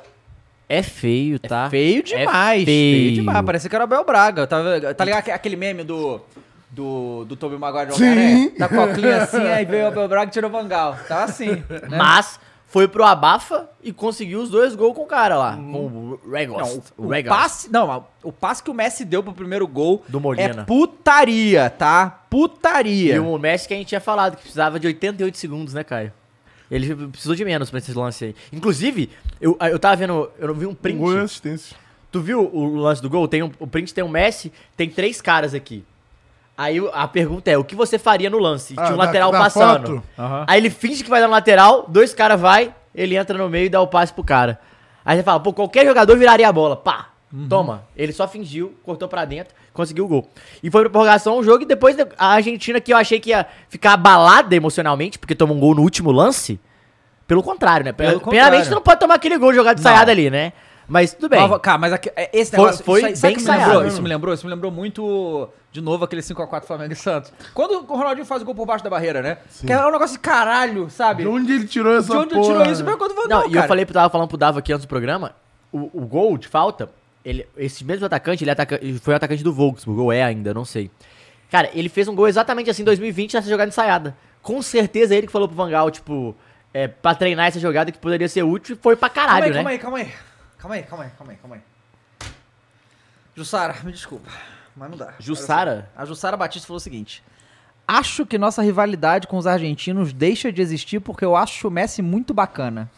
é 0.68 0.82
feio, 0.82 1.38
tá? 1.38 1.68
Feio 1.70 2.02
demais. 2.02 2.62
É 2.62 2.64
feio. 2.64 3.00
feio. 3.06 3.14
demais. 3.14 3.44
Parecia 3.44 3.70
que 3.70 3.76
era 3.76 3.84
o 3.84 3.86
Abel 3.86 4.04
Braga. 4.04 4.46
Tá, 4.46 4.58
tá 4.94 5.04
ligado 5.04 5.18
aque- 5.20 5.30
aquele 5.30 5.56
meme 5.56 5.82
do. 5.84 6.20
Do, 6.70 7.24
do 7.24 7.34
Tobey 7.34 7.58
Maguire 7.58 7.92
Sim. 7.94 8.04
Homem-Aranha? 8.04 8.52
Da 8.58 8.68
coclinha 8.68 9.22
assim, 9.22 9.40
aí 9.40 9.64
veio 9.64 9.84
o 9.84 9.88
Abel 9.88 10.06
Braga 10.06 10.30
e 10.30 10.32
tirou 10.32 10.50
o 10.50 10.52
Vangal. 10.52 10.98
Tava 11.08 11.24
assim. 11.24 11.46
né? 11.88 11.96
Mas 11.96 12.38
foi 12.66 12.86
pro 12.86 13.02
Abafa 13.04 13.70
e 13.82 13.90
conseguiu 13.90 14.42
os 14.42 14.50
dois 14.50 14.74
gols 14.74 14.94
com 14.94 15.02
o 15.02 15.06
cara 15.06 15.34
lá. 15.38 15.56
Com 15.56 15.86
o 15.86 16.20
Não, 16.22 16.30
Regos. 16.30 16.80
o, 16.98 17.06
o 17.06 17.24
passe, 17.24 17.72
não, 17.72 18.04
o 18.22 18.30
passe 18.30 18.62
que 18.62 18.70
o 18.70 18.74
Messi 18.74 19.06
deu 19.06 19.22
pro 19.22 19.32
primeiro 19.32 19.66
gol 19.66 20.04
Do 20.06 20.20
Molina. 20.20 20.60
é 20.60 20.64
putaria, 20.64 21.70
tá? 21.70 22.20
Putaria. 22.28 23.14
E 23.14 23.18
o 23.18 23.38
Messi 23.38 23.66
que 23.66 23.72
a 23.72 23.76
gente 23.78 23.86
tinha 23.88 24.00
falado, 24.00 24.36
que 24.36 24.42
precisava 24.42 24.78
de 24.78 24.86
88 24.86 25.38
segundos, 25.38 25.72
né, 25.72 25.82
Caio? 25.82 26.12
Ele 26.70 26.94
precisou 27.08 27.34
de 27.34 27.44
menos 27.44 27.70
pra 27.70 27.78
esse 27.78 27.92
lance 27.94 28.24
aí. 28.26 28.34
Inclusive, 28.52 29.08
eu, 29.40 29.56
eu 29.60 29.78
tava 29.78 29.96
vendo, 29.96 30.30
eu 30.38 30.54
vi 30.54 30.66
um 30.66 30.70
Um 30.70 30.74
print. 30.74 30.98
gol 30.98 31.16
assistência. 31.18 31.76
Tu 32.12 32.20
viu 32.20 32.40
o 32.54 32.76
lance 32.76 33.00
do 33.02 33.08
gol? 33.10 33.26
Tem 33.28 33.42
um, 33.42 33.50
o 33.58 33.66
print 33.66 33.92
tem 33.94 34.02
o 34.04 34.08
Messi, 34.08 34.52
tem 34.76 34.88
três 34.88 35.20
caras 35.20 35.54
aqui. 35.54 35.84
Aí 36.56 36.78
a 36.92 37.06
pergunta 37.06 37.50
é, 37.50 37.56
o 37.56 37.62
que 37.64 37.74
você 37.76 37.98
faria 37.98 38.28
no 38.28 38.38
lance? 38.38 38.74
Ah, 38.76 38.82
Tinha 38.84 38.94
um 38.94 38.98
da- 38.98 39.04
lateral 39.04 39.30
da 39.30 39.38
passando. 39.38 40.02
Aham. 40.18 40.44
Aí 40.48 40.60
ele 40.60 40.70
finge 40.70 41.04
que 41.04 41.10
vai 41.10 41.20
dar 41.20 41.26
no 41.28 41.32
lateral, 41.32 41.86
dois 41.88 42.12
caras 42.12 42.40
vai, 42.40 42.74
ele 42.94 43.14
entra 43.16 43.38
no 43.38 43.48
meio 43.48 43.66
e 43.66 43.68
dá 43.68 43.80
o 43.80 43.86
passe 43.86 44.12
pro 44.12 44.24
cara. 44.24 44.58
Aí 45.04 45.16
você 45.16 45.22
fala, 45.22 45.38
pô, 45.40 45.52
qualquer 45.52 45.86
jogador 45.86 46.16
viraria 46.18 46.48
a 46.48 46.52
bola. 46.52 46.76
Pá, 46.76 47.10
toma. 47.48 47.84
Ele 47.96 48.12
só 48.12 48.26
fingiu, 48.26 48.74
cortou 48.82 49.06
pra 49.08 49.24
dentro, 49.24 49.54
conseguiu 49.78 50.04
o 50.04 50.08
gol. 50.08 50.28
E 50.62 50.70
foi 50.70 50.82
pra 50.82 50.90
prorrogação 50.90 51.38
o 51.38 51.42
jogo 51.42 51.62
e 51.62 51.66
depois 51.66 51.96
a 52.18 52.26
Argentina, 52.34 52.80
que 52.80 52.92
eu 52.92 52.96
achei 52.96 53.18
que 53.18 53.30
ia 53.30 53.46
ficar 53.68 53.94
abalada 53.94 54.54
emocionalmente, 54.54 55.18
porque 55.18 55.34
tomou 55.34 55.56
um 55.56 55.60
gol 55.60 55.74
no 55.74 55.82
último 55.82 56.10
lance. 56.12 56.60
Pelo 57.26 57.42
contrário, 57.42 57.84
né? 57.84 57.92
Pelo 57.92 58.20
Primeiramente, 58.20 58.60
contrário. 58.60 58.74
não 58.74 58.82
pode 58.82 59.00
tomar 59.00 59.14
aquele 59.14 59.36
gol 59.38 59.52
jogado 59.54 59.76
de 59.76 59.82
Não. 59.84 59.90
saiada 59.90 60.10
ali, 60.10 60.30
né? 60.30 60.52
Mas 60.90 61.12
tudo 61.12 61.28
bem. 61.28 61.46
Mas, 61.46 61.60
cara, 61.60 61.76
mas 61.76 61.92
aqui- 61.92 62.10
é, 62.16 62.30
esse 62.32 62.50
Foi- 62.50 62.58
negócio. 62.60 62.82
foi 62.84 62.98
isso 63.00 63.06
aí, 63.08 63.16
sabe 63.16 63.34
bem 63.34 63.44
que 63.44 63.50
me 63.50 63.56
lembrou? 63.58 63.86
Isso 63.86 64.02
me 64.02 64.08
lembrou? 64.08 64.34
Isso 64.34 64.46
me 64.46 64.50
lembrou 64.54 64.72
muito, 64.72 65.48
de 65.70 65.82
novo, 65.82 66.02
aquele 66.06 66.22
5x4 66.22 66.66
Flamengo 66.66 66.94
e 66.94 66.96
Santos. 66.96 67.30
Quando 67.52 67.84
o 67.86 67.94
Ronaldinho 67.94 68.24
faz 68.24 68.40
o 68.40 68.44
gol 68.46 68.54
por 68.54 68.64
baixo 68.64 68.82
da 68.82 68.88
barreira, 68.88 69.20
né? 69.20 69.36
Que 69.66 69.70
é 69.70 69.86
um 69.86 69.90
negócio 69.92 70.14
de 70.16 70.20
caralho, 70.20 70.88
sabe? 70.88 71.24
De 71.24 71.28
onde 71.28 71.52
ele 71.52 71.66
tirou 71.66 71.94
essa 71.94 72.10
De 72.10 72.16
onde 72.16 72.32
ele 72.34 72.40
porra? 72.40 72.58
tirou 72.60 72.72
isso? 72.72 72.82
Mas 72.82 72.94
quando 72.96 73.14
Não, 73.14 73.26
não, 73.28 73.42
e 73.42 73.48
eu 73.48 73.52
cara. 73.56 73.68
falei, 73.68 73.84
tava 73.84 74.08
falando 74.08 74.28
pro 74.28 74.38
Dava 74.38 74.60
aqui 74.60 74.72
antes 74.72 74.86
do 74.86 74.88
programa, 74.88 75.34
o, 75.70 75.90
o 75.92 76.06
gol 76.06 76.38
de 76.38 76.48
falta, 76.48 76.88
ele, 77.28 77.48
esse 77.56 77.84
mesmo 77.84 78.06
atacante, 78.06 78.42
ele, 78.44 78.50
ataca- 78.50 78.80
foi 79.02 79.14
o 79.14 79.16
atacante 79.16 79.42
do 79.44 79.52
Volkswagen, 79.52 80.00
ou 80.02 80.12
é 80.12 80.22
ainda, 80.22 80.54
não 80.54 80.64
sei. 80.64 80.90
Cara, 81.50 81.70
ele 81.74 81.88
fez 81.88 82.08
um 82.08 82.14
gol 82.14 82.28
exatamente 82.28 82.68
assim 82.70 82.82
em 82.82 82.84
2020 82.84 83.34
nessa 83.34 83.48
jogada 83.48 83.68
ensaiada. 83.68 84.16
Com 84.42 84.60
certeza 84.62 85.14
é 85.14 85.18
ele 85.18 85.26
que 85.26 85.32
falou 85.32 85.48
pro 85.48 85.56
Vangal, 85.56 85.90
tipo, 85.90 86.34
é, 86.72 86.88
pra 86.88 87.14
treinar 87.14 87.46
essa 87.48 87.58
jogada 87.60 87.90
que 87.92 87.98
poderia 87.98 88.28
ser 88.28 88.42
útil 88.42 88.76
e 88.76 88.78
foi 88.78 88.96
pra 88.96 89.08
Calma 89.08 89.28
caralho, 89.30 89.44
aí, 89.46 89.50
né? 89.50 89.56
calma 89.56 89.70
aí, 89.70 89.78
calma 89.78 89.98
aí. 89.98 90.12
Calma 90.58 90.74
aí, 90.74 90.82
calma 90.82 91.04
aí, 91.04 91.10
calma 91.16 91.32
aí, 91.32 91.38
calma 91.38 91.56
aí. 91.56 91.62
Jussara, 93.34 93.76
me 93.84 93.92
desculpa, 93.92 94.28
mas 94.76 94.90
não 94.90 94.96
dá. 94.98 95.14
Jussara? 95.18 95.90
A 95.96 96.04
Jussara 96.04 96.36
Batista 96.36 96.66
falou 96.66 96.78
o 96.78 96.80
seguinte: 96.80 97.22
Acho 97.86 98.26
que 98.26 98.36
nossa 98.36 98.62
rivalidade 98.62 99.26
com 99.26 99.36
os 99.38 99.46
argentinos 99.46 100.12
deixa 100.12 100.50
de 100.52 100.60
existir 100.60 101.00
porque 101.00 101.24
eu 101.24 101.36
acho 101.36 101.68
o 101.68 101.70
Messi 101.70 102.02
muito 102.02 102.34
bacana. 102.34 102.90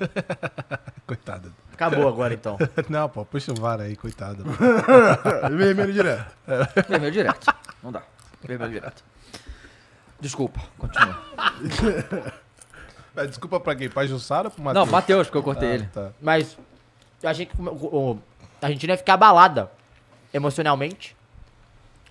Coitada. 1.06 1.50
Acabou 1.72 2.08
agora 2.08 2.34
então. 2.34 2.56
Não, 2.88 3.08
pô, 3.08 3.24
puxa 3.24 3.52
o 3.52 3.54
VAR 3.54 3.80
aí, 3.80 3.94
coitada. 3.96 4.42
Vermelho 5.50 5.92
direto. 5.92 6.32
Vermelho 6.88 7.12
direto. 7.12 7.54
Não 7.82 7.92
dá. 7.92 8.02
Vermelho 8.42 8.72
direto. 8.72 9.04
Desculpa, 10.20 10.60
continua. 10.78 11.20
Mas 13.14 13.28
Desculpa 13.28 13.60
pra 13.60 13.74
quem? 13.76 13.88
Pra 13.88 14.06
Jussara 14.06 14.48
ou 14.48 14.50
pro 14.50 14.62
Não, 14.62 14.72
Matheus? 14.72 14.90
Matheus, 14.90 15.26
porque 15.28 15.38
eu 15.38 15.42
cortei 15.42 15.68
ele. 15.68 15.86
Tá. 15.92 16.10
Mas 16.20 16.56
eu 17.22 17.28
achei 17.30 17.46
que 17.46 17.60
o, 17.60 17.64
o- 17.64 18.22
a 18.60 18.66
Argentina 18.66 18.92
ia 18.94 18.98
ficar 18.98 19.14
abalada 19.14 19.70
emocionalmente. 20.32 21.14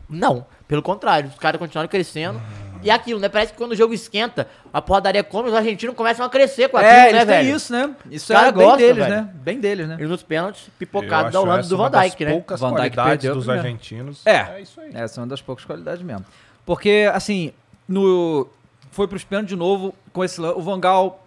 Não, 0.08 0.45
pelo 0.67 0.82
contrário, 0.84 1.30
os 1.30 1.36
caras 1.39 1.58
continuaram 1.60 1.89
crescendo. 1.89 2.39
E 2.86 2.89
é 2.89 2.93
aquilo, 2.93 3.19
né? 3.19 3.28
Parece 3.28 3.52
que 3.52 3.58
quando 3.58 3.71
o 3.71 3.76
jogo 3.76 3.93
esquenta, 3.93 4.48
a 4.71 4.82
porradaria 4.82 5.24
come, 5.24 5.50
os 5.50 5.56
argentinos 5.56 5.95
começam 5.95 6.26
a 6.26 6.30
crescer 6.30 6.69
com 6.69 6.78
aquilo, 6.78 6.93
É, 6.93 7.12
né, 7.13 7.26
velho? 7.26 7.56
isso, 7.56 7.74
né? 7.74 7.95
Isso 8.12 8.32
é 8.32 8.52
bem 8.52 8.54
gosta, 8.54 8.78
deles, 8.78 8.95
velho. 8.98 9.15
né? 9.15 9.30
Bem 9.34 9.60
deles, 9.60 9.88
né? 9.88 9.98
E 10.00 10.04
nos 10.06 10.21
pênaltis, 10.24 10.69
pipocado 10.78 11.32
da 11.32 11.41
Holanda 11.41 11.63
do 11.67 11.76
Van 11.78 11.89
Dijk, 11.89 12.24
né? 12.26 12.32
poucas 12.32 12.60
Van 12.60 12.74
Dijk 12.76 12.95
qualidades 12.95 13.30
dos 13.34 13.43
primeiro. 13.45 13.62
argentinos. 13.67 14.21
É. 14.26 14.62
isso 14.62 14.80
aí. 14.80 14.91
Essa 14.93 15.19
é 15.19 15.21
uma 15.21 15.28
das 15.28 15.41
poucas 15.41 15.65
qualidades 15.65 16.04
mesmo. 16.04 16.24
Porque, 16.65 17.10
assim, 17.13 17.52
no 17.88 18.48
foi 18.91 19.08
pros 19.08 19.24
pênaltis 19.24 19.50
de 19.50 19.56
novo 19.58 19.93
com 20.13 20.24
esse 20.24 20.39
o 20.39 20.62
Vangal 20.62 21.26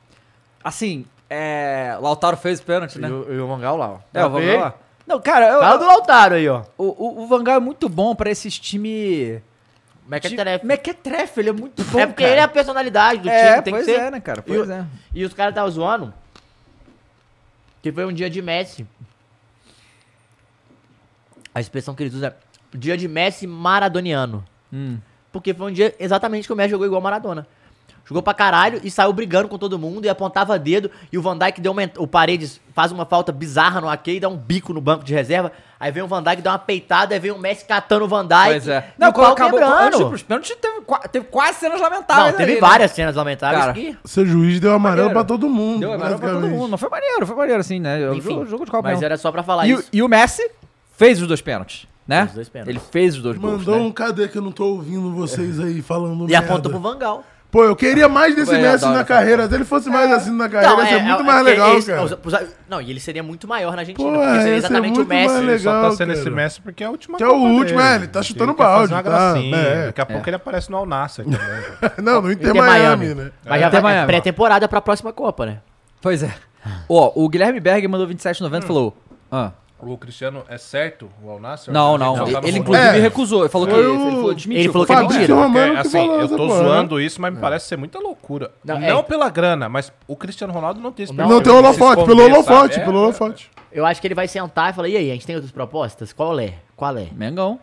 assim, 0.64 1.05
é, 1.29 1.97
Lautaro 2.01 2.37
fez 2.37 2.61
o 2.61 2.62
pênalti, 2.62 2.99
né? 2.99 3.09
E 3.09 3.12
o, 3.12 3.35
e 3.35 3.40
o 3.40 3.49
Mangal 3.49 3.77
lá, 3.77 3.90
ó. 3.90 3.99
É, 4.14 4.25
o 4.25 4.31
Vangal. 4.31 4.61
lá. 4.61 4.75
Não, 5.07 5.21
cara, 5.21 5.49
eu, 5.49 5.61
Fala 5.61 5.77
do 5.79 5.87
Lautaro 5.87 6.35
aí, 6.35 6.49
ó. 6.49 6.62
o, 6.77 6.85
o, 6.85 7.23
o 7.23 7.27
Vangal 7.27 7.57
é 7.57 7.61
muito 7.61 7.88
bom 7.88 8.14
pra 8.14 8.31
esses 8.31 8.59
time 8.59 9.40
Mequetrefe. 10.09 10.64
Mequetrefe, 10.66 11.40
ele 11.40 11.51
é 11.51 11.53
muito 11.53 11.85
bom, 11.85 12.01
É 12.01 12.07
porque 12.07 12.23
cara. 12.23 12.33
ele 12.35 12.40
é 12.40 12.44
a 12.44 12.49
personalidade 12.49 13.21
do 13.21 13.29
É, 13.29 13.51
time, 13.53 13.62
tem 13.62 13.75
que 13.75 13.81
pois 13.81 13.85
ser. 13.85 14.01
é, 14.01 14.11
né, 14.11 14.21
cara? 14.21 14.40
E 14.40 14.42
Pois 14.42 14.71
é. 14.71 14.85
E 15.14 15.25
os 15.25 15.35
caras 15.35 15.53
estavam 15.53 15.71
zoando 15.71 16.14
que 17.83 17.92
foi 17.92 18.05
um 18.07 18.12
dia 18.12 18.29
de 18.31 18.40
Messi. 18.42 18.87
A 21.55 21.61
expressão 21.61 21.94
que 21.94 22.03
eles 22.03 22.14
usam 22.14 22.29
é 22.31 22.35
dia 22.77 22.97
de 22.97 23.07
Messi 23.09 23.47
maradoniano. 23.47 24.44
Hum. 24.73 24.99
Porque 25.33 25.53
foi 25.55 25.71
um 25.71 25.75
dia 25.75 25.94
exatamente 25.99 26.47
que 26.47 26.53
o 26.53 26.57
Messi 26.57 26.71
jogou 26.71 26.87
igual 26.87 27.01
Maradona. 27.03 27.47
Jogou 28.09 28.23
pra 28.23 28.33
caralho 28.33 28.81
e 28.83 28.90
saiu 28.90 29.12
brigando 29.12 29.49
com 29.49 29.59
todo 29.59 29.79
mundo 29.79 30.07
e 30.07 30.09
apontava 30.09 30.59
dedo. 30.59 30.90
E 31.12 31.18
o 31.18 31.23
Van 31.23 31.37
Dijk 31.37 31.61
deu 31.61 31.73
uma. 31.73 31.83
O 31.99 32.07
Paredes 32.07 32.59
faz 32.75 32.90
uma 32.90 33.05
falta 33.05 33.31
bizarra 33.31 33.83
no 33.83 33.88
Ake 33.90 34.12
e 34.12 34.21
dá 34.21 34.31
um 34.31 34.37
bico 34.37 34.73
no 34.73 34.81
banco 34.81 35.05
de 35.05 35.12
reserva. 35.12 35.53
Aí 35.79 35.92
vem 35.92 36.03
o 36.03 36.07
Van 36.09 36.23
Dijk, 36.23 36.40
dá 36.40 36.53
uma 36.53 36.59
peitada, 36.59 37.14
aí 37.14 37.21
vem 37.21 37.31
o 37.31 37.38
Messi 37.38 37.66
catando 37.66 38.07
o 38.07 38.09
Van 38.09 38.27
Dijk. 38.27 38.44
Pois 38.51 38.66
é. 38.68 38.92
E 38.97 39.01
Não, 39.01 39.11
o 39.11 39.12
quando 39.12 39.33
acabou 39.33 39.59
quebrando. 39.61 40.07
antes 40.07 40.23
pênaltis, 40.23 40.57
teve, 40.57 40.81
teve 41.12 41.27
quase 41.27 41.59
cenas 41.59 41.81
lamentáveis 41.81 42.27
Não, 42.31 42.33
teve 42.38 42.53
ali, 42.53 42.55
né? 42.55 42.66
várias 42.66 42.90
cenas 42.92 43.14
lamentáveis 43.14 43.61
Cara, 43.61 43.73
que. 43.75 43.97
Seu 44.07 44.25
juiz 44.25 44.59
deu 44.59 44.73
amarelo 44.73 45.09
Maneiro. 45.09 45.21
pra 45.21 45.25
todo 45.37 45.49
mundo. 45.49 45.81
Deu 45.81 45.92
amarelo 45.92 46.18
pra 46.18 46.31
todo 46.31 46.49
mundo. 46.49 46.71
Mas 46.71 46.81
foi 46.81 46.88
maneiro, 46.88 47.27
foi 47.27 47.37
maneiro, 47.37 47.61
assim, 47.61 47.79
né? 47.79 48.09
O 48.09 48.14
Enfim, 48.14 48.31
jogo, 48.31 48.47
jogo 48.47 48.64
de 48.64 48.71
Copa 48.71 48.85
mas 48.85 48.92
mesmo. 48.92 49.05
era 49.05 49.16
só 49.18 49.31
pra 49.31 49.42
falar 49.42 49.66
E, 49.66 49.73
isso. 49.73 49.88
e 49.92 50.03
o 50.03 50.09
Messi 50.09 50.51
fez 50.97 51.21
os 51.21 51.29
dois 51.29 51.42
pênaltis, 51.42 51.87
né? 52.07 52.21
Fez 52.21 52.29
os 52.31 52.35
dois 52.37 52.49
pênaltis. 52.49 52.75
Ele 52.75 52.83
fez 52.90 53.16
os 53.16 53.23
dois 53.23 53.37
gols, 53.37 53.59
Mandou 53.59 53.77
né? 53.77 53.83
um 53.83 53.92
cadê 53.92 54.27
que 54.29 54.38
eu 54.38 54.42
não 54.42 54.51
tô 54.51 54.64
ouvindo 54.64 55.12
vocês 55.14 55.61
aí 55.61 55.83
falando 55.83 56.25
E 56.25 56.33
merda? 56.33 56.47
apontou 56.47 56.73
pro 56.73 56.81
Vangal. 56.81 57.23
Pô, 57.51 57.65
eu 57.65 57.75
queria 57.75 58.09
mais 58.11 58.35
desse 58.37 58.51
Foi, 58.53 58.59
Messi 58.61 58.85
na 58.85 59.03
carreira. 59.05 59.49
Se 59.49 59.55
ele 59.55 59.65
fosse 59.65 59.89
mais 59.89 60.13
assim 60.13 60.31
na 60.37 60.51
carreira, 60.51 60.83
ia 60.83 60.87
ser 60.87 61.03
muito 61.03 61.25
mais 61.25 61.39
porque 61.39 61.51
legal, 61.51 61.79
esse- 61.79 61.87
cara. 61.87 62.49
não, 62.69 62.81
e 62.83 62.91
ele 62.91 63.01
seria 63.01 63.23
muito 63.23 63.49
maior 63.49 63.73
na 63.75 63.79
Argentina, 63.81 64.07
Pô, 64.07 64.15
porque 64.15 64.27
ia 64.29 64.35
seria 64.43 64.53
ser 64.61 64.67
exatamente 64.67 65.01
o 65.01 65.07
Messi. 65.07 65.27
mais 65.35 65.43
Ele 65.49 65.59
só 65.59 65.71
legal, 65.71 65.83
tá 65.91 65.97
sendo 65.97 66.09
cara. 66.09 66.19
esse 66.21 66.31
Messi 66.31 66.61
porque 66.61 66.85
é 66.85 66.87
a 66.87 66.91
última 66.91 67.17
Que 67.17 67.25
é 67.25 67.27
o 67.27 67.33
último, 67.37 67.79
dele. 67.81 67.89
é, 67.91 67.95
ele 67.95 68.07
tá 68.09 68.23
chutando 68.23 68.55
fazer 68.55 68.69
balde, 68.71 68.93
tá? 68.93 69.01
gracinha. 69.03 69.57
É. 69.57 69.87
Daqui 69.87 70.01
a 70.03 70.07
pouco 70.07 70.29
ele 70.29 70.37
aparece 70.37 70.71
no 70.71 70.77
Al 70.77 70.85
Nassr 70.85 71.23
também. 71.25 71.39
Não, 72.05 72.21
no 72.21 72.31
Inter 72.31 72.51
Inter 72.51 72.63
Miami, 72.63 73.07
Miami. 73.07 73.15
né? 73.15 73.31
Mas 73.47 73.61
já 73.61 73.67
Até 73.69 73.81
vai 73.81 73.93
Miami. 73.95 74.07
pré-temporada 74.09 74.69
pra 74.69 74.81
próxima 74.83 75.11
Copa, 75.11 75.47
né? 75.47 75.59
Pois 76.03 76.23
é. 76.23 76.31
Ó, 76.87 77.13
o 77.15 77.27
Guilherme 77.31 77.61
Berg 77.61 77.89
mandou 77.89 78.07
27,90 78.07 78.63
e 78.63 78.67
falou... 78.67 78.95
Ah, 79.33 79.53
O 79.81 79.97
Cristiano 79.97 80.43
é 80.49 80.59
certo, 80.59 81.09
o 81.23 81.31
Al 81.31 81.38
Nassr? 81.38 81.71
não, 81.71 81.97
não. 81.97 82.27
Ele, 82.27 82.37
ele, 82.49 82.59
inclusive 82.59 82.87
É. 82.99 83.01
recusou. 83.01 83.43
Ele 83.43 83.49
falou 83.49 83.67
que 83.69 83.73
Foi 83.75 83.83
ele, 83.85 83.88
falou, 83.97 84.33
ele 84.33 84.69
falou 84.73 84.87
que 84.87 84.93
é 84.93 84.97
mentira. 85.03 85.35
Romano 85.37 85.59
É, 85.59 85.71
que 85.71 85.77
assim, 85.79 85.91
falou 85.99 86.21
eu 86.21 86.29
tô 86.29 86.37
porra, 86.37 86.62
zoando 86.64 87.01
isso, 87.01 87.21
mas 87.23 87.33
me 87.35 87.41
parece 87.41 87.67
ser 87.69 87.77
muita 87.77 88.01
loucura. 88.01 88.51
Não, 88.64 88.79
Não, 88.81 88.99
é- 88.99 89.03
pela 89.05 89.31
grana, 89.31 89.69
mas 89.69 89.93
o 90.09 90.17
Cristiano 90.17 90.53
Ronaldo 90.53 90.81
não 90.81 90.91
tem 90.91 91.05
esse 91.05 91.12
Não, 91.12 91.29
Não, 91.29 91.41
tem 91.41 91.53
holofote, 91.53 92.05
pelo 92.05 92.25
holofote, 92.25 92.81
pelo 92.81 92.99
É, 92.99 93.01
holofote. 93.03 93.51
Eu 93.71 93.87
acho 93.87 94.01
que 94.01 94.07
ele 94.09 94.14
vai 94.14 94.27
sentar 94.27 94.71
e 94.71 94.73
falar, 94.75 94.88
e 94.88 94.97
aí, 94.97 95.11
a 95.11 95.14
gente 95.14 95.27
tem 95.27 95.37
outras 95.37 95.53
propostas? 95.53 96.12
Qual 96.12 96.38
é? 96.41 96.55
Qual 96.75 96.97
é? 96.97 97.07
Mengão. 97.12 97.61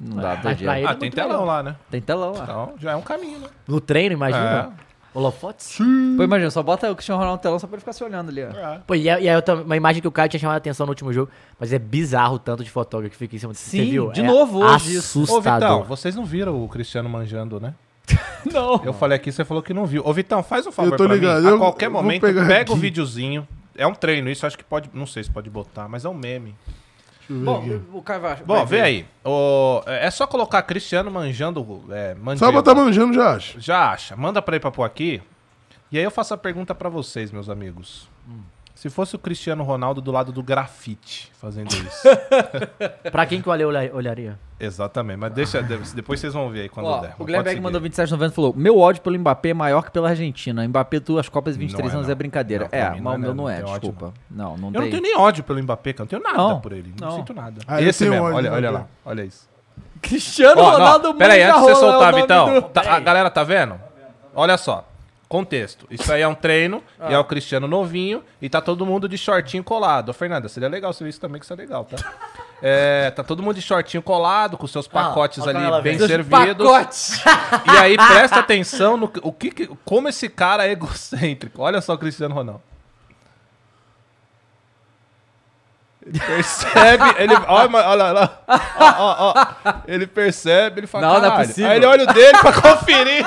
Não 0.00 0.16
dá 0.16 0.36
pra 0.36 0.50
Ah, 0.50 0.80
é 0.80 0.94
tem 0.94 1.10
telão 1.10 1.28
melhor. 1.40 1.44
lá, 1.44 1.62
né? 1.62 1.76
Tem 1.90 2.00
telão 2.00 2.32
lá. 2.32 2.42
Então 2.44 2.74
já 2.78 2.92
é 2.92 2.96
um 2.96 3.02
caminho, 3.02 3.38
né? 3.40 3.48
No 3.66 3.80
treino, 3.80 4.12
imagina. 4.14 4.72
É. 4.84 4.87
Holofotes? 5.18 5.76
Pô, 6.16 6.22
imagina, 6.22 6.50
só 6.50 6.62
bota 6.62 6.90
o 6.90 6.94
Cristiano 6.94 7.18
Ronaldo 7.18 7.38
no 7.38 7.42
telão 7.42 7.58
só 7.58 7.66
pra 7.66 7.74
ele 7.76 7.80
ficar 7.80 7.92
se 7.92 8.04
olhando 8.04 8.28
ali, 8.30 8.42
ó. 8.44 8.78
Pô, 8.86 8.94
e 8.94 9.08
é, 9.08 9.20
e 9.22 9.26
é 9.28 9.34
uma 9.64 9.76
imagem 9.76 10.00
que 10.00 10.08
o 10.08 10.12
cara 10.12 10.28
tinha 10.28 10.38
chamado 10.40 10.54
a 10.54 10.58
atenção 10.58 10.86
no 10.86 10.92
último 10.92 11.12
jogo, 11.12 11.30
mas 11.58 11.72
é 11.72 11.78
bizarro 11.78 12.36
o 12.36 12.38
tanto 12.38 12.62
de 12.62 12.70
fotógrafo 12.70 13.10
que 13.12 13.16
fica 13.16 13.34
em 13.36 13.38
cima 13.38 13.52
Sim, 13.54 13.78
Você 13.78 13.84
viu? 13.90 14.12
de 14.12 14.20
É 14.20 14.24
novo 14.24 14.60
hoje 14.64 14.96
isso. 14.96 15.20
Ô, 15.20 15.22
Assustador. 15.24 15.60
Vitão, 15.78 15.84
vocês 15.84 16.14
não 16.14 16.24
viram 16.24 16.62
o 16.62 16.68
Cristiano 16.68 17.08
manjando, 17.08 17.58
né? 17.60 17.74
Não. 18.52 18.80
Eu 18.84 18.92
falei 18.92 19.16
aqui, 19.16 19.30
você 19.32 19.44
falou 19.44 19.62
que 19.62 19.74
não 19.74 19.84
viu. 19.84 20.02
Ô, 20.06 20.12
Vitão, 20.14 20.42
faz 20.42 20.66
um 20.66 20.72
favor 20.72 20.92
Eu 20.92 20.96
tô 20.96 21.04
pra 21.04 21.14
ligado, 21.14 21.42
mim. 21.42 21.48
A 21.48 21.50
eu 21.50 21.58
qualquer 21.58 21.90
vou 21.90 22.00
momento, 22.02 22.20
pega 22.22 22.40
o 22.40 22.52
aqui. 22.74 22.74
videozinho. 22.78 23.46
É 23.76 23.86
um 23.86 23.92
treino, 23.94 24.30
isso 24.30 24.46
acho 24.46 24.56
que 24.56 24.64
pode... 24.64 24.88
Não 24.94 25.06
sei 25.06 25.24
se 25.24 25.30
pode 25.30 25.50
botar, 25.50 25.88
mas 25.88 26.04
é 26.04 26.08
um 26.08 26.14
meme. 26.14 26.54
Bom, 27.28 27.64
o 27.92 28.02
Caio 28.02 28.20
vai... 28.20 28.36
Bom, 28.36 28.54
vai 28.54 28.66
vê 28.66 28.76
ver. 28.76 28.82
aí. 28.82 29.06
O- 29.24 29.82
é 29.86 30.10
só 30.10 30.26
colocar 30.26 30.62
Cristiano 30.62 31.10
manjando... 31.10 31.84
É, 31.90 32.14
Só 32.14 32.20
Mandioca. 32.20 32.52
botar 32.52 32.74
manjando, 32.74 33.12
já 33.14 33.34
acho. 33.34 33.60
Já 33.60 33.90
acha. 33.92 34.16
Manda 34.16 34.40
pra 34.40 34.56
ir 34.56 34.60
pra 34.60 34.70
pôr 34.70 34.84
aqui. 34.84 35.22
E 35.92 35.98
aí 35.98 36.04
eu 36.04 36.10
faço 36.10 36.32
a 36.34 36.38
pergunta 36.38 36.74
pra 36.74 36.88
vocês, 36.88 37.30
meus 37.30 37.48
amigos. 37.48 38.08
Se 38.78 38.88
fosse 38.88 39.16
o 39.16 39.18
Cristiano 39.18 39.64
Ronaldo 39.64 40.00
do 40.00 40.12
lado 40.12 40.30
do 40.30 40.40
grafite 40.40 41.32
fazendo 41.40 41.66
isso. 41.74 42.08
Pra 43.10 43.26
quem 43.26 43.42
que 43.42 43.48
o 43.48 43.50
Ale 43.50 43.64
olha- 43.64 43.90
olharia? 43.92 44.38
Exatamente. 44.60 45.16
Mas 45.16 45.32
deixa, 45.32 45.60
depois 45.96 46.20
vocês 46.20 46.32
vão 46.32 46.48
ver 46.48 46.60
aí 46.60 46.68
quando 46.68 46.86
Ó, 46.86 47.00
der. 47.00 47.14
o 47.18 47.24
pode 47.26 47.48
seguir. 47.48 47.60
mandou 47.60 47.80
27,90 47.80 48.30
e 48.30 48.34
falou: 48.34 48.54
Meu 48.56 48.78
ódio 48.78 49.02
pelo 49.02 49.18
Mbappé 49.18 49.48
é 49.48 49.54
maior 49.54 49.82
que 49.84 49.90
pela 49.90 50.08
Argentina. 50.10 50.66
Mbappé, 50.68 51.00
duas 51.00 51.28
Copas 51.28 51.56
e 51.56 51.58
23 51.58 51.86
Não 51.86 51.90
é, 51.90 51.94
anos 51.96 52.06
não. 52.06 52.12
é 52.12 52.14
brincadeira. 52.14 52.64
Não, 52.64 52.70
pra 52.70 52.78
é, 52.78 52.90
mim 52.90 53.00
mas 53.00 53.02
não 53.02 53.10
o 53.10 53.14
é, 53.14 53.18
meu 53.18 53.34
não, 53.34 53.42
não 53.44 53.50
é, 53.50 53.56
não 53.58 53.64
tem 53.64 53.74
ódio, 53.74 53.90
desculpa. 53.90 54.14
Não, 54.30 54.56
não 54.56 54.68
Eu 54.68 54.72
tem. 54.74 54.80
não 54.82 54.90
tenho 54.90 55.02
nem 55.02 55.16
ódio 55.16 55.42
pelo 55.42 55.60
Mbappé, 55.60 55.90
eu 55.90 55.94
não 55.98 56.06
tenho 56.06 56.22
nada 56.22 56.36
Não, 56.36 56.60
por 56.60 56.72
ele. 56.72 56.94
Não, 57.00 57.08
não. 57.08 57.16
sinto 57.16 57.34
nada. 57.34 57.60
Ah, 57.66 57.82
eu 57.82 57.88
Esse 57.88 57.98
tenho 57.98 58.12
mesmo, 58.12 58.26
ódio 58.26 58.36
olha, 58.36 58.50
do 58.50 58.56
olha 58.56 58.70
Mbappé. 58.70 58.84
lá, 58.84 58.88
olha 59.10 59.22
isso. 59.24 59.48
Cristiano 60.00 60.60
Ó, 60.62 60.70
Ronaldo 60.70 61.14
pera 61.16 61.34
aí, 61.34 61.42
antes 61.42 61.56
de 61.56 61.60
você 61.62 61.70
é 61.70 61.74
o 61.74 61.76
soltar, 61.76 62.14
Vitão. 62.14 62.54
do- 62.54 62.62
tá- 62.62 62.94
a 62.94 63.00
galera 63.00 63.28
tá 63.28 63.42
vendo? 63.42 63.74
Olha 64.34 64.56
só. 64.56 64.86
Contexto. 65.28 65.86
Isso 65.90 66.10
aí 66.10 66.22
é 66.22 66.28
um 66.28 66.34
treino 66.34 66.82
e 67.08 67.12
é 67.12 67.18
o 67.18 67.24
Cristiano 67.24 67.68
novinho 67.68 68.24
e 68.40 68.48
tá 68.48 68.62
todo 68.62 68.86
mundo 68.86 69.06
de 69.06 69.18
shortinho 69.18 69.62
colado. 69.62 70.08
Ô, 70.08 70.12
Fernanda, 70.14 70.48
seria 70.48 70.70
legal 70.70 70.90
você 70.92 71.04
ver 71.04 71.10
isso 71.10 71.20
também, 71.20 71.38
que 71.38 71.44
isso 71.44 71.52
é 71.52 71.56
legal, 71.56 71.84
tá? 71.84 71.96
É, 72.62 73.10
tá 73.10 73.22
todo 73.22 73.42
mundo 73.42 73.54
de 73.56 73.60
shortinho 73.62 74.02
colado, 74.02 74.56
com 74.56 74.66
seus 74.66 74.88
pacotes 74.88 75.38
olha 75.40 75.52
como 75.60 75.74
ali 75.74 75.82
bem 75.82 75.98
vem. 75.98 76.08
servidos. 76.08 76.66
Pacotes. 76.66 77.22
E 77.66 77.76
aí 77.76 77.96
presta 77.96 78.40
atenção 78.40 78.96
no 78.96 79.06
que- 79.06 79.20
o 79.22 79.30
que, 79.30 79.66
como 79.84 80.08
esse 80.08 80.28
cara 80.30 80.66
é 80.66 80.70
egocêntrico. 80.72 81.60
Olha 81.62 81.80
só 81.82 81.92
o 81.92 81.98
Cristiano 81.98 82.34
Ronaldo. 82.34 82.62
Ele 86.06 86.18
percebe, 86.20 87.04
ele 87.18 87.34
olha, 87.48 87.86
olha 87.86 88.12
lá, 88.12 88.40
ó, 88.48 88.94
ó, 88.98 89.34
ó. 89.36 89.72
ele 89.86 90.06
percebe, 90.06 90.80
ele 90.80 90.86
fala, 90.86 91.06
Não, 91.06 91.20
não 91.20 91.34
é 91.34 91.44
possível. 91.46 91.70
Aí 91.70 91.76
ele 91.76 91.84
olha 91.86 92.04
o 92.04 92.14
dele 92.14 92.38
pra 92.38 92.52
conferir. 92.52 93.26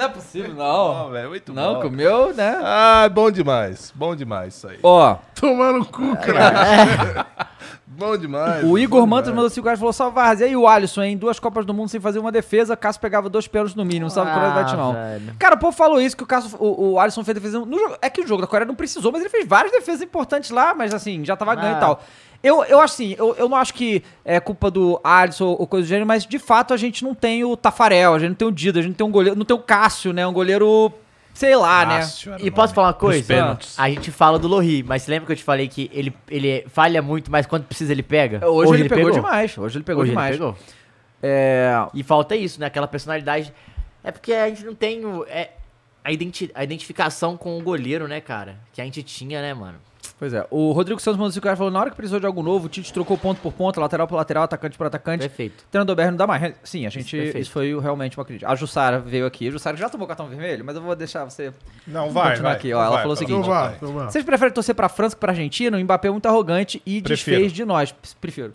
Não 0.00 0.06
é 0.06 0.08
possível, 0.08 0.54
não. 0.54 0.94
Não, 0.94 1.10
velho, 1.10 1.28
muito 1.28 1.52
Não, 1.52 1.74
bom. 1.74 1.80
que 1.82 1.86
o 1.88 1.90
meu, 1.90 2.32
né? 2.34 2.58
Ah, 2.64 3.06
bom 3.12 3.30
demais, 3.30 3.92
bom 3.94 4.16
demais 4.16 4.54
isso 4.54 4.66
aí. 4.66 4.78
Ó, 4.82 5.16
Tomar 5.34 5.74
no 5.74 5.84
cu, 5.84 6.16
cara. 6.16 7.26
Bom 7.92 8.16
demais. 8.16 8.62
o 8.64 8.78
Igor 8.78 9.00
bom 9.00 9.06
Mantas 9.06 9.24
demais. 9.26 9.36
mandou 9.36 9.50
5 9.50 9.64
reais 9.64 9.78
e 9.78 9.80
falou: 9.80 9.92
Salve 9.92 10.14
Vargas, 10.14 10.40
e 10.40 10.44
aí 10.44 10.56
o 10.56 10.66
Alisson, 10.68 11.02
em 11.02 11.16
duas 11.16 11.40
Copas 11.40 11.66
do 11.66 11.74
Mundo 11.74 11.88
sem 11.88 11.98
fazer 12.00 12.20
uma 12.20 12.30
defesa, 12.30 12.76
Cássio 12.76 13.00
pegava 13.02 13.28
dois 13.28 13.48
pênaltis 13.48 13.74
no 13.74 13.84
mínimo. 13.84 14.08
Salve 14.08 14.30
Coreia 14.32 14.52
do 14.52 14.58
Ah, 14.58 14.62
Vietnã. 14.62 14.92
velho. 14.92 15.34
Cara, 15.38 15.54
o 15.56 15.58
povo 15.58 15.76
falou 15.76 16.00
isso, 16.00 16.16
que 16.16 16.22
o, 16.22 16.26
Cássio, 16.26 16.56
o, 16.60 16.92
o 16.92 17.00
Alisson 17.00 17.24
fez 17.24 17.34
defesa. 17.34 17.58
No 17.58 17.78
jogo, 17.78 17.96
é 18.00 18.08
que 18.08 18.20
o 18.20 18.26
jogo 18.26 18.42
da 18.42 18.46
Coreia 18.46 18.66
não 18.66 18.76
precisou, 18.76 19.10
mas 19.10 19.22
ele 19.22 19.28
fez 19.30 19.44
várias 19.46 19.72
defesas 19.72 20.02
importantes 20.02 20.50
lá, 20.50 20.72
mas 20.72 20.94
assim, 20.94 21.24
já 21.24 21.36
tava 21.36 21.54
ganhando 21.56 21.74
Ah. 21.74 21.78
e 21.78 21.80
tal. 21.80 22.00
Eu, 22.42 22.64
eu 22.64 22.80
acho 22.80 22.94
assim, 22.94 23.14
eu, 23.18 23.34
eu 23.36 23.48
não 23.48 23.56
acho 23.56 23.74
que 23.74 24.02
é 24.24 24.38
culpa 24.40 24.70
do 24.70 24.98
Alisson 25.04 25.44
ou 25.58 25.66
coisa 25.66 25.84
do 25.84 25.88
gênero, 25.88 26.06
mas 26.06 26.24
de 26.24 26.38
fato 26.38 26.72
a 26.72 26.76
gente 26.76 27.04
não 27.04 27.14
tem 27.14 27.44
o 27.44 27.54
Tafarel, 27.56 28.14
a 28.14 28.18
gente 28.18 28.28
não 28.30 28.36
tem 28.36 28.48
o 28.48 28.52
Dida, 28.52 28.78
a 28.78 28.82
gente 28.82 28.92
não 28.92 28.96
tem 28.96 29.06
um 29.06 29.10
goleiro, 29.10 29.36
não 29.36 29.44
tem 29.44 29.54
o 29.54 29.60
Cássio, 29.60 30.12
né? 30.12 30.26
Um 30.26 30.32
goleiro, 30.32 30.90
sei 31.34 31.54
lá, 31.56 31.82
era 31.82 32.00
E 32.38 32.50
posso 32.50 32.74
falar 32.74 32.88
uma 32.88 32.94
coisa? 32.94 33.18
A 33.78 33.88
gente 33.88 34.10
fala 34.10 34.38
do 34.38 34.46
Lohri, 34.48 34.82
mas 34.82 35.06
lembra 35.06 35.26
que 35.26 35.32
eu 35.32 35.36
te 35.36 35.44
falei 35.44 35.68
que 35.68 35.90
ele, 35.92 36.14
ele 36.28 36.64
falha 36.68 37.00
muito, 37.00 37.30
mas 37.30 37.46
quando 37.46 37.64
precisa 37.64 37.92
ele 37.92 38.02
pega? 38.02 38.38
né? 38.38 38.46
Hoje, 38.46 38.80
ele, 38.82 38.88
pegou, 38.88 39.10
demais, 39.10 39.56
hoje 39.58 39.76
ele 39.78 39.84
pegou 39.84 40.02
Hoje 40.02 40.10
demais. 40.10 40.30
ele 40.30 40.38
pegou. 40.38 40.56
É, 41.22 41.72
E 41.94 42.02
falta 42.02 42.34
isso, 42.36 42.58
né? 42.60 42.66
Aquela 42.66 42.88
personalidade. 42.88 43.52
É 44.02 44.10
porque 44.10 44.32
a 44.32 44.48
gente 44.48 44.64
não 44.64 44.74
tem. 44.74 45.04
o- 45.04 45.24
É, 45.28 45.50
a, 46.02 46.10
identi- 46.10 46.50
a 46.54 46.64
identificação 46.64 47.36
com 47.36 47.58
o 47.58 47.62
goleiro, 47.62 48.08
né, 48.08 48.20
cara? 48.20 48.56
Que 48.72 48.80
a 48.80 48.84
gente 48.84 49.02
tinha, 49.02 49.42
né, 49.42 49.52
mano? 49.52 49.78
Pois 50.20 50.34
é. 50.34 50.46
O 50.50 50.70
Rodrigo 50.72 51.00
Santos 51.00 51.16
mandou 51.18 51.32
5 51.32 51.42
reais 51.42 51.56
falou: 51.58 51.72
na 51.72 51.80
hora 51.80 51.88
que 51.88 51.96
precisou 51.96 52.20
de 52.20 52.26
algo 52.26 52.42
novo, 52.42 52.66
o 52.66 52.68
Tite 52.68 52.92
trocou 52.92 53.16
ponto 53.16 53.40
por 53.40 53.54
ponto, 53.54 53.80
lateral 53.80 54.06
por 54.06 54.16
lateral, 54.16 54.44
atacante 54.44 54.76
por 54.76 54.86
atacante. 54.86 55.20
Perfeito. 55.26 55.64
Treinador 55.70 55.96
BR 55.96 56.02
não 56.10 56.16
dá 56.16 56.26
mais. 56.26 56.54
Sim, 56.62 56.84
a 56.84 56.90
gente. 56.90 57.16
Perfeito. 57.16 57.38
Isso 57.38 57.50
foi 57.50 57.80
realmente 57.80 58.18
uma 58.18 58.24
crítica. 58.26 58.50
A 58.50 58.54
Jussara 58.54 58.98
veio 58.98 59.24
aqui. 59.24 59.48
A 59.48 59.50
Jussara 59.50 59.78
já 59.78 59.88
tomou 59.88 60.06
cartão 60.06 60.26
vermelho, 60.28 60.62
mas 60.62 60.76
eu 60.76 60.82
vou 60.82 60.94
deixar 60.94 61.24
você. 61.24 61.54
Não, 61.86 62.10
vai, 62.10 62.32
continuar 62.32 62.50
vai. 62.50 62.58
aqui, 62.58 62.70
ó. 62.74 62.80
Ela 62.82 62.90
vai, 62.90 62.98
falou 62.98 63.14
o 63.14 63.16
seguinte, 63.16 63.38
Então 63.40 63.72
então 63.72 63.92
vá. 63.94 64.10
Vocês 64.10 64.22
preferem 64.22 64.52
torcer 64.52 64.74
pra 64.74 64.90
França 64.90 65.16
que 65.16 65.20
pra 65.20 65.32
Argentina? 65.32 65.78
O 65.78 65.80
Mbappé 65.80 66.08
é 66.08 66.10
muito 66.10 66.26
arrogante 66.26 66.82
e 66.84 67.00
Prefiro. 67.00 67.36
desfez 67.38 67.52
de 67.54 67.64
nós. 67.64 67.90
Prefiro. 68.20 68.52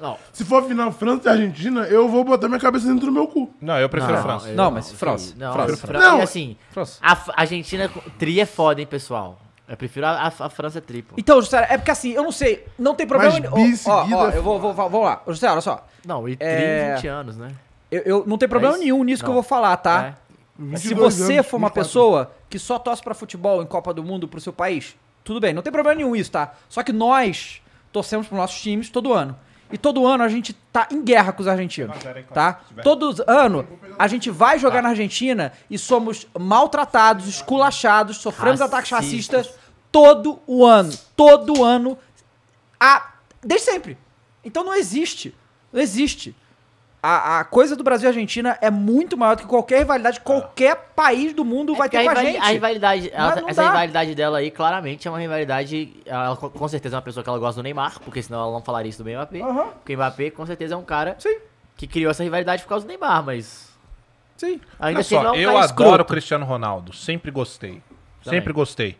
Não, 0.00 0.16
Se 0.32 0.44
for 0.44 0.62
final 0.62 0.92
França 0.92 1.28
e 1.28 1.32
Argentina, 1.32 1.80
eu 1.82 2.08
vou 2.08 2.24
botar 2.24 2.46
minha 2.46 2.60
cabeça 2.60 2.86
dentro 2.86 3.06
do 3.06 3.12
meu 3.12 3.26
cu. 3.26 3.52
Não, 3.60 3.76
eu 3.76 3.88
prefiro 3.88 4.14
não, 4.14 4.22
França. 4.22 4.48
eu 4.48 4.56
Não, 4.56 4.70
mas 4.70 4.92
França. 4.92 5.34
Não, 5.36 5.52
França. 5.52 5.86
Fra- 5.86 5.98
Não, 5.98 6.18
e 6.20 6.22
assim, 6.22 6.56
França. 6.70 6.98
a 7.02 7.18
Argentina 7.36 7.90
tri 8.18 8.40
é 8.40 8.46
foda, 8.46 8.80
hein, 8.80 8.86
pessoal. 8.86 9.38
Eu 9.70 9.76
prefiro 9.76 10.04
a, 10.04 10.10
a- 10.26 10.26
a 10.46 10.50
França 10.50 10.80
tri, 10.80 11.00
pô. 11.02 11.14
Então, 11.16 11.40
Jussara, 11.40 11.66
é 11.70 11.78
porque 11.78 11.90
assim, 11.92 12.10
eu 12.10 12.24
não 12.24 12.32
sei, 12.32 12.66
não 12.78 12.94
tem 12.94 13.06
problema. 13.06 13.32
Mas 13.38 13.52
Ó, 13.52 13.54
bi 13.54 13.72
ó, 13.86 14.00
seguida 14.02 14.16
ó, 14.16 14.30
é 14.30 14.36
eu 14.36 14.42
vou, 14.42 14.58
vou, 14.58 14.74
vou- 14.74 14.90
vamos 14.90 15.06
lá. 15.06 15.22
Jussara, 15.28 15.52
olha 15.52 15.60
só. 15.60 15.86
Não, 16.04 16.28
e 16.28 16.36
tri 16.36 16.46
É- 16.48 16.94
20 16.96 17.06
anos, 17.06 17.36
né? 17.36 17.52
Eu, 17.90 18.02
eu- 18.02 18.24
não 18.26 18.36
tem 18.36 18.48
problema 18.48 18.74
isso? 18.74 18.82
nenhum 18.82 19.04
nisso 19.04 19.22
que 19.22 19.28
eu 19.28 19.34
Não. 19.34 19.40
vou 19.40 19.42
falar, 19.48 19.76
tá? 19.76 20.06
É. 20.06 20.76
Se 20.76 20.88
22 20.88 21.14
você 21.14 21.34
anos, 21.34 21.46
for 21.46 21.56
uma 21.56 21.68
24. 21.68 21.82
pessoa 21.88 22.32
que 22.50 22.58
só 22.58 22.78
torce 22.78 23.02
pra 23.02 23.14
futebol 23.14 23.62
em 23.62 23.66
Copa 23.66 23.94
do 23.94 24.02
Mundo 24.04 24.26
pro 24.28 24.40
seu 24.40 24.52
país, 24.52 24.94
tudo 25.24 25.40
bem, 25.40 25.54
não 25.54 25.62
tem 25.62 25.72
problema 25.72 25.96
nenhum 25.96 26.14
isso, 26.14 26.30
tá? 26.32 26.52
Só 26.68 26.82
que 26.82 26.92
nós 26.92 27.62
torcemos 27.92 28.26
pros 28.26 28.38
nossos 28.38 28.60
times 28.60 28.90
todo 28.90 29.12
ano. 29.12 29.36
E 29.72 29.78
todo 29.78 30.04
ano 30.04 30.24
a 30.24 30.28
gente 30.28 30.52
tá 30.52 30.88
em 30.90 31.00
guerra 31.02 31.32
com 31.32 31.42
os 31.42 31.46
argentinos, 31.48 31.96
tá? 32.34 32.60
Todo 32.82 33.14
ano 33.26 33.64
a 33.96 34.08
gente 34.08 34.28
vai 34.28 34.58
jogar 34.58 34.82
na 34.82 34.88
Argentina 34.88 35.52
e 35.70 35.78
somos 35.78 36.26
maltratados, 36.36 37.28
esculachados, 37.28 38.16
sofremos 38.16 38.60
ataques 38.60 38.90
Racistas. 38.90 39.48
Todo 39.92 40.40
o 40.46 40.64
ano. 40.64 40.92
Todo 41.16 41.64
ano. 41.64 41.98
A, 42.78 43.12
desde 43.42 43.66
sempre. 43.70 43.98
Então 44.44 44.64
não 44.64 44.74
existe. 44.74 45.34
Não 45.72 45.80
existe. 45.80 46.34
A, 47.02 47.40
a 47.40 47.44
coisa 47.44 47.74
do 47.74 47.82
Brasil 47.82 48.06
e 48.06 48.08
Argentina 48.08 48.58
é 48.60 48.70
muito 48.70 49.16
maior 49.16 49.34
do 49.34 49.42
que 49.42 49.48
qualquer 49.48 49.78
rivalidade. 49.78 50.20
Qualquer 50.20 50.76
país 50.94 51.32
do 51.32 51.44
mundo 51.46 51.74
vai 51.74 51.86
É 51.86 51.90
porque 51.90 51.98
ter 52.08 52.12
com 52.12 52.18
a 52.18 52.22
gente. 52.22 52.36
A 52.38 52.48
rivalidade, 52.48 53.10
ela- 53.12 53.42
essa 53.48 53.62
dá. 53.62 53.68
rivalidade 53.68 54.14
dela 54.14 54.38
aí, 54.38 54.50
claramente, 54.50 55.08
é 55.08 55.10
uma 55.10 55.18
rivalidade. 55.18 55.96
Ela 56.04 56.36
com 56.36 56.68
certeza 56.68 56.96
é 56.96 56.98
uma 56.98 57.02
pessoa 57.02 57.24
que 57.24 57.30
ela 57.30 57.38
gosta 57.38 57.60
do 57.60 57.64
Neymar, 57.64 57.98
porque 58.00 58.22
senão 58.22 58.42
ela 58.42 58.52
não 58.52 58.60
falaria 58.60 58.90
isso 58.90 59.02
do 59.02 59.08
Mbappé. 59.10 59.40
Aham. 59.40 59.68
Porque 59.78 59.94
o 59.94 59.96
Mbappé, 59.96 60.30
com 60.30 60.44
certeza, 60.44 60.74
é 60.74 60.76
um 60.76 60.84
cara 60.84 61.16
Sim, 61.18 61.38
que 61.74 61.86
criou 61.86 62.10
essa 62.10 62.22
rivalidade 62.22 62.62
por 62.64 62.68
causa 62.68 62.84
do 62.84 62.88
Neymar, 62.88 63.24
mas. 63.24 63.70
sim. 64.36 64.60
Ainda 64.78 64.98
Olha 64.98 64.98
assim, 65.00 65.14
só, 65.14 65.22
não 65.22 65.30
é 65.30 65.32
um 65.32 65.36
eu 65.36 65.52
cara 65.52 65.64
adoro 65.64 65.88
o 65.88 65.90
escroto. 65.94 66.04
Cristiano 66.12 66.44
Ronaldo. 66.44 66.92
Sempre 66.94 67.30
gostei. 67.30 67.82
Também. 68.22 68.38
Sempre 68.40 68.52
gostei. 68.52 68.98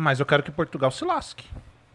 Mas 0.00 0.20
eu 0.20 0.26
quero 0.26 0.42
que 0.44 0.50
Portugal 0.52 0.90
se 0.92 1.04
lasque. 1.04 1.44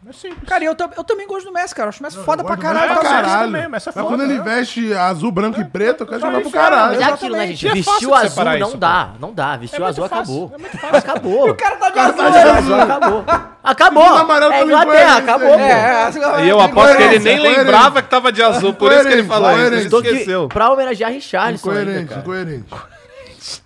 É 0.06 0.12
simples. 0.12 0.46
Cara, 0.46 0.62
eu, 0.62 0.76
eu 0.98 1.04
também 1.04 1.26
gosto 1.26 1.46
do 1.46 1.52
Messi, 1.54 1.74
cara. 1.74 1.86
Eu 1.86 1.88
acho 1.88 2.00
o 2.00 2.02
Messi 2.02 2.18
foda 2.18 2.42
Eu 2.42 2.46
pra 2.46 2.56
gosto 2.56 2.66
caralho. 2.68 2.92
pra 2.92 3.00
disso. 3.00 3.14
caralho. 3.14 3.46
também, 3.52 3.68
mas 3.68 3.86
é 3.86 3.88
Mas 3.88 3.94
foda, 3.94 4.06
quando 4.06 4.22
ele 4.24 4.34
né? 4.38 4.42
veste 4.44 4.92
azul, 4.92 5.32
branco 5.32 5.58
e 5.58 5.64
preto, 5.64 6.02
eu 6.02 6.06
quero 6.06 6.20
jogar 6.20 6.40
pro 6.42 6.50
fera, 6.50 6.62
caralho. 6.64 6.92
Mas 7.00 7.00
é 7.08 7.10
aquilo, 7.10 7.36
né, 7.36 7.46
gente? 7.46 7.64
E 7.64 7.68
é 7.68 7.70
fácil 7.70 7.92
Vestiu 7.92 8.08
de 8.10 8.14
azul 8.16 8.28
separar 8.28 8.58
não 8.58 8.68
isso, 8.68 8.76
dá. 8.76 9.10
Não 9.18 9.32
dá. 9.32 9.56
Vestiu 9.56 9.82
É 9.82 9.88
azul, 9.88 10.04
muito 10.04 10.76
fácil, 10.76 10.98
acabou. 10.98 11.46
Acabou. 11.46 11.48
O 11.50 11.54
cara 11.54 11.76
tá 11.76 11.88
de 11.88 11.94
cara 11.94 12.08
azul. 12.08 12.18
tá 12.18 12.28
de 12.28 12.36
né? 12.36 12.50
azul. 12.52 12.74
Acabou. 12.74 13.24
Acabou. 13.64 14.02
O 14.02 14.14
amarelo 14.16 14.52
É 14.52 14.58
também 14.58 14.74
Inglaterra, 14.76 15.04
coerente, 15.22 15.30
acabou. 15.30 15.48
pô. 15.54 15.58
É, 15.64 16.40
é, 16.42 16.44
E 16.44 16.48
eu 16.50 16.60
aposto 16.60 16.96
que 16.98 17.02
ele 17.02 17.18
nem 17.20 17.38
Coerente, 17.38 17.58
lembrava 17.60 18.02
que 18.02 18.08
tava 18.10 18.30
de 18.30 18.42
azul, 18.42 18.74
por 18.74 18.92
isso 18.92 19.00
que 19.06 19.06
ele 19.14 19.22
Coerente, 19.24 19.28
falou 19.28 19.50
isso. 19.52 19.60
Ele 19.60 19.70
coerente. 19.70 19.88
Tô 19.90 19.96
aqui 19.96 20.08
esqueceu. 20.08 20.48
pra 20.48 20.70
homenagear 20.70 21.10
Richarlison 21.12 21.70
ainda, 21.70 21.80
Incoerente, 21.82 22.08
cara. 22.10 22.20
incoerente. 22.20 22.66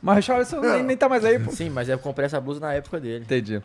Mas 0.01 0.13
o 0.15 0.17
Richarlison 0.19 0.61
nem, 0.61 0.83
nem 0.85 0.97
tá 0.97 1.09
mais 1.09 1.25
aí, 1.25 1.39
pô. 1.41 1.51
Sim, 1.51 1.71
mas 1.71 1.89
eu 1.89 1.99
comprei 1.99 2.27
essa 2.27 2.41
blusa 2.41 2.61
na 2.61 2.75
época 2.75 3.01
dele. 3.01 3.25
Entendi. 3.25 3.61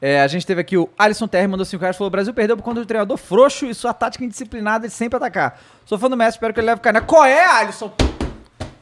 É, 0.00 0.20
a 0.22 0.26
gente 0.28 0.46
teve 0.46 0.60
aqui 0.60 0.76
o 0.76 0.88
Alisson 0.96 1.26
Terry, 1.26 1.48
mandou 1.48 1.64
5 1.66 1.80
reais, 1.80 1.96
falou: 1.96 2.08
o 2.08 2.10
Brasil 2.10 2.32
perdeu 2.32 2.56
por 2.56 2.62
conta 2.62 2.80
do 2.80 2.86
treinador 2.86 3.16
frouxo 3.16 3.66
e 3.66 3.74
sua 3.74 3.92
tática 3.92 4.24
indisciplinada 4.24 4.86
de 4.86 4.94
sempre 4.94 5.16
atacar. 5.16 5.60
Sou 5.84 5.98
fã 5.98 6.08
do 6.08 6.16
Messi, 6.16 6.32
espero 6.36 6.54
que 6.54 6.60
ele 6.60 6.66
leve 6.68 6.80
caneca. 6.80 7.04
Qual 7.06 7.24
é, 7.24 7.44
Alisson? 7.44 7.92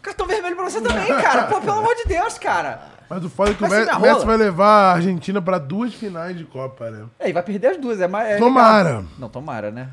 Cartão 0.02 0.26
vermelho 0.26 0.54
pra 0.54 0.64
você 0.68 0.80
também, 0.80 1.06
cara. 1.22 1.44
Pô, 1.44 1.60
pelo 1.60 1.78
amor 1.78 1.94
de 1.94 2.04
Deus, 2.04 2.36
cara. 2.38 2.82
Mas 3.08 3.24
o 3.24 3.30
foda 3.30 3.52
é 3.52 3.54
que 3.54 3.64
o 3.64 3.68
Messi 4.00 4.26
vai 4.26 4.36
levar 4.36 4.66
a 4.66 4.92
Argentina 4.94 5.40
pra 5.40 5.58
duas 5.58 5.94
finais 5.94 6.36
de 6.36 6.44
Copa, 6.44 6.90
né? 6.90 7.04
É, 7.18 7.30
e 7.30 7.32
vai 7.32 7.42
perder 7.42 7.68
as 7.68 7.76
duas, 7.78 8.00
é 8.00 8.08
mais. 8.08 8.28
é 8.30 8.36
Tomara. 8.38 8.88
legal. 8.88 9.04
Não, 9.18 9.28
tomara, 9.28 9.70
né? 9.70 9.88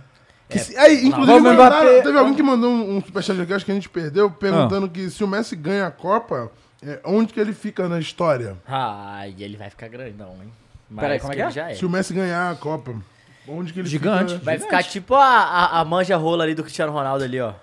Que 0.50 0.60
se- 0.60 0.76
aí, 0.78 1.06
inclusive, 1.06 1.26
Vamos 1.40 1.44
mandaram- 1.58 1.84
Mbappé. 1.84 2.02
teve 2.02 2.18
alguém 2.18 2.34
que 2.34 2.44
mandou 2.44 2.70
um, 2.70 2.98
um 2.98 3.02
superchat 3.02 3.40
aqui, 3.40 3.54
acho 3.54 3.64
que 3.66 3.72
a 3.72 3.76
gente 3.76 3.88
perdeu, 3.90 4.30
perguntando 4.30 4.90
que 4.90 5.10
se 5.10 5.24
o 5.24 5.28
Messi 5.28 5.56
ganha 5.56 5.88
a 5.88 5.92
Copa, 5.92 6.52
é, 6.86 7.00
onde 7.06 7.32
que 7.34 7.40
ele 7.40 7.54
fica 7.54 7.88
na 7.88 8.00
história? 8.00 8.58
Ai, 8.68 9.34
ele 9.40 9.58
vai 9.58 9.70
ficar 9.70 9.88
grandão, 9.88 10.34
hein? 10.44 10.52
Peraí, 11.02 11.20
como 11.20 11.34
é 11.34 11.36
que 11.36 11.42
ele 11.42 11.48
é? 11.50 11.52
já 11.52 11.72
é. 11.72 11.76
Se 11.76 11.86
o 11.86 11.90
Messi 11.90 12.14
ganhar 12.14 12.52
a 12.52 12.56
Copa, 12.56 12.94
onde 13.48 13.74
que 13.74 13.80
ele 13.80 13.88
Gigante. 13.90 14.34
fica? 14.34 14.46
Vai 14.46 14.60
ficar 14.60 14.84
tipo 14.84 15.16
a, 15.16 15.26
a, 15.26 15.80
a 15.82 15.86
manja 15.86 16.16
rola 16.18 16.44
ali 16.44 16.54
do 16.56 16.64
Cristiano 16.64 16.92
Ronaldo 16.92 17.24
ali, 17.24 17.40
ó. 17.40 17.54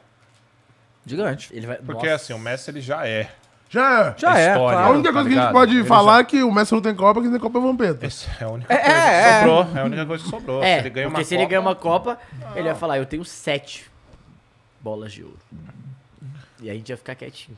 Gigante. 1.07 1.49
Ele 1.53 1.66
vai, 1.66 1.77
Porque 1.77 2.07
nossa. 2.09 2.14
assim, 2.16 2.33
o 2.33 2.38
Messi 2.38 2.71
ele 2.71 2.81
já 2.81 3.07
é. 3.07 3.31
Já 3.69 4.01
é. 4.09 4.14
Já 4.19 4.38
é, 4.38 4.49
história. 4.49 4.79
A 4.79 4.83
claro. 4.83 4.95
única 4.95 5.12
coisa 5.12 5.12
tá 5.12 5.12
que 5.12 5.19
a 5.19 5.23
gente 5.23 5.31
ligado? 5.38 5.53
pode 5.53 5.77
Ele 5.77 5.85
falar 5.85 6.14
já- 6.14 6.21
é 6.21 6.25
que 6.25 6.43
o 6.43 6.53
Messi 6.53 6.73
não 6.73 6.81
tem 6.83 6.95
Copa, 6.95 7.21
quem 7.23 7.31
tem 7.31 7.38
Copa 7.40 7.59
é 7.59 7.61
o 7.61 7.64
Vampeta. 7.64 8.07
Essa 8.07 8.29
é 8.40 8.45
a 8.45 8.49
única 8.49 8.73
É, 8.75 8.77
coisa 8.79 8.90
é, 8.99 9.11
que 9.11 9.29
é. 9.29 9.38
sobrou. 9.40 9.77
É 9.77 9.81
a 9.81 9.85
única 9.85 10.07
coisa 10.07 10.25
que 10.25 10.31
sobrou. 10.31 10.62
É, 10.62 10.75
se 10.75 10.81
ele 10.81 10.90
ganha 10.90 11.07
porque 11.07 11.21
uma 11.21 11.25
se 11.25 11.35
ele 11.35 11.43
Copa- 11.43 11.49
ganhar 11.51 11.61
uma 11.61 11.75
Copa, 11.77 12.19
ele 12.57 12.64
vai 12.69 12.75
falar, 12.75 12.99
eu 12.99 13.07
tenho 13.07 13.25
sete 13.25 13.88
bolas 14.81 15.12
de 15.12 15.23
ouro. 15.23 15.38
E 16.61 16.69
a 16.69 16.75
gente 16.75 16.88
ia 16.90 16.97
ficar 16.97 17.14
quietinho. 17.14 17.57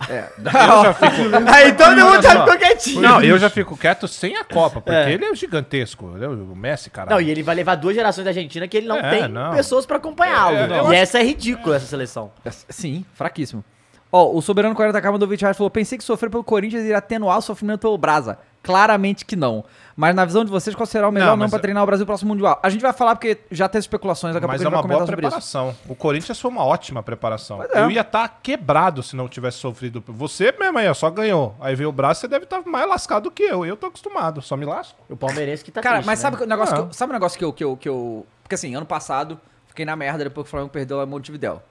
Eu 0.10 0.82
já 0.84 0.94
fico... 0.94 1.50
Aí 1.52 1.72
todo 1.72 1.96
mundo 1.96 2.22
já 2.22 2.34
já 2.34 2.40
ficou 2.44 2.58
quietinho. 2.58 3.00
Não, 3.02 3.22
eu 3.22 3.38
já 3.38 3.50
fico 3.50 3.76
quieto 3.76 4.08
sem 4.08 4.36
a 4.36 4.44
Copa, 4.44 4.80
porque 4.80 4.96
É. 4.96 5.12
ele 5.12 5.24
é 5.24 5.34
gigantesco. 5.34 6.12
Ele 6.16 6.24
é 6.24 6.28
o 6.28 6.56
Messi, 6.56 6.88
cara. 6.90 7.10
Não, 7.10 7.20
e 7.20 7.30
ele 7.30 7.42
vai 7.42 7.54
levar 7.54 7.74
duas 7.74 7.94
gerações 7.94 8.24
da 8.24 8.30
Argentina 8.30 8.66
que 8.66 8.76
ele 8.76 8.86
não 8.88 8.96
É, 8.98 9.10
tem 9.10 9.28
não. 9.28 9.52
pessoas 9.52 9.84
pra 9.86 9.96
acompanhá-lo. 9.98 10.56
É, 10.56 10.64
eu 10.64 10.68
e 10.68 10.74
acho- 10.78 10.92
essa 10.92 11.18
é 11.18 11.22
ridícula, 11.22 11.76
essa 11.76 11.86
seleção. 11.86 12.32
Sim, 12.68 13.04
fraquíssimo. 13.14 13.64
Ó, 14.12 14.36
o 14.36 14.42
Soberano 14.42 14.74
40k 14.74 15.12
mandou 15.12 15.28
20 15.28 15.40
reais 15.42 15.56
falou: 15.56 15.70
pensei 15.70 15.96
que 15.96 16.02
sofrer 16.04 16.28
pelo 16.30 16.42
Corinthians 16.44 16.82
iria 16.82 16.98
atenuar 16.98 17.38
o 17.38 17.42
sofrimento 17.42 17.80
pelo 17.80 17.96
Brasa. 17.96 18.38
Claramente 18.62 19.24
que 19.24 19.36
não. 19.36 19.64
Mas 19.96 20.14
na 20.14 20.22
visão 20.24 20.44
de 20.44 20.50
vocês, 20.50 20.76
qual 20.76 20.84
será 20.86 21.08
o 21.08 21.12
melhor 21.12 21.26
Não, 21.26 21.32
nome 21.32 21.42
mas 21.44 21.50
pra 21.50 21.58
é- 21.58 21.62
treinar 21.62 21.82
o 21.82 21.86
Brasil 21.86 22.04
próximo 22.04 22.34
Mundial? 22.34 22.60
A 22.62 22.68
gente 22.68 22.82
vai 22.82 22.92
falar 22.92 23.14
porque 23.16 23.38
já 23.50 23.68
tem 23.70 23.78
especulações, 23.78 24.34
daqui 24.34 24.44
a 24.44 24.48
Mas 24.48 24.60
pouco 24.62 24.74
é 24.74 24.76
a 24.76 24.80
gente 24.80 24.84
uma 24.84 24.88
vai 24.88 24.96
boa 25.06 25.06
comentar 25.06 25.30
sobre 25.30 25.38
isso. 25.38 25.50
preparação. 25.62 25.90
O 25.90 25.94
Corinthians 25.94 26.38
foi 26.38 26.50
uma 26.50 26.64
ótima 26.64 27.02
preparação. 27.02 27.62
é. 27.62 27.80
Eu 27.82 27.90
ia 27.90 28.02
estar 28.02 28.28
quebrado 28.42 29.02
se 29.02 29.16
não 29.16 29.28
tivesse 29.28 29.56
sofrido. 29.58 30.02
Você 30.08 30.54
mesmo 30.58 30.76
aí, 30.78 30.88
ó, 30.88 30.92
só 30.94 31.08
ganhou. 31.08 31.54
Aí 31.58 31.74
veio 31.74 31.88
o 31.88 31.92
braço, 31.92 32.20
você 32.20 32.28
deve 32.28 32.44
estar 32.44 32.62
mais 32.66 32.86
lascado 32.86 33.24
do 33.24 33.30
que 33.30 33.42
eu. 33.44 33.64
Eu 33.64 33.76
tô 33.78 33.86
acostumado, 33.86 34.42
só 34.42 34.56
me 34.58 34.66
lasco. 34.66 34.98
O 35.08 35.16
palmeirense 35.16 35.64
que 35.64 35.70
tá 35.70 35.80
Cara, 35.80 35.96
triste, 35.96 36.06
mas 36.06 36.18
né? 36.18 36.22
sabe 36.30 36.42
o 36.42 36.46
negócio 36.46 36.74
que 36.74 36.80
eu, 36.82 36.92
sabe 36.92 37.10
o 37.10 37.14
negócio 37.14 37.38
que 37.38 37.44
eu, 37.44 37.52
que 37.54 37.64
eu, 37.64 37.76
que 37.78 37.88
eu. 37.88 38.26
Porque 38.42 38.54
assim, 38.56 38.74
ano 38.74 38.84
passado, 38.86 39.40
fiquei 39.68 39.86
na 39.86 39.96
merda 39.96 40.24
depois 40.24 40.44
que 40.44 40.48
o 40.48 40.50
Flamengo 40.50 40.70
perdeu 40.70 41.00
a 41.00 41.06
Montevidéu. 41.06 41.62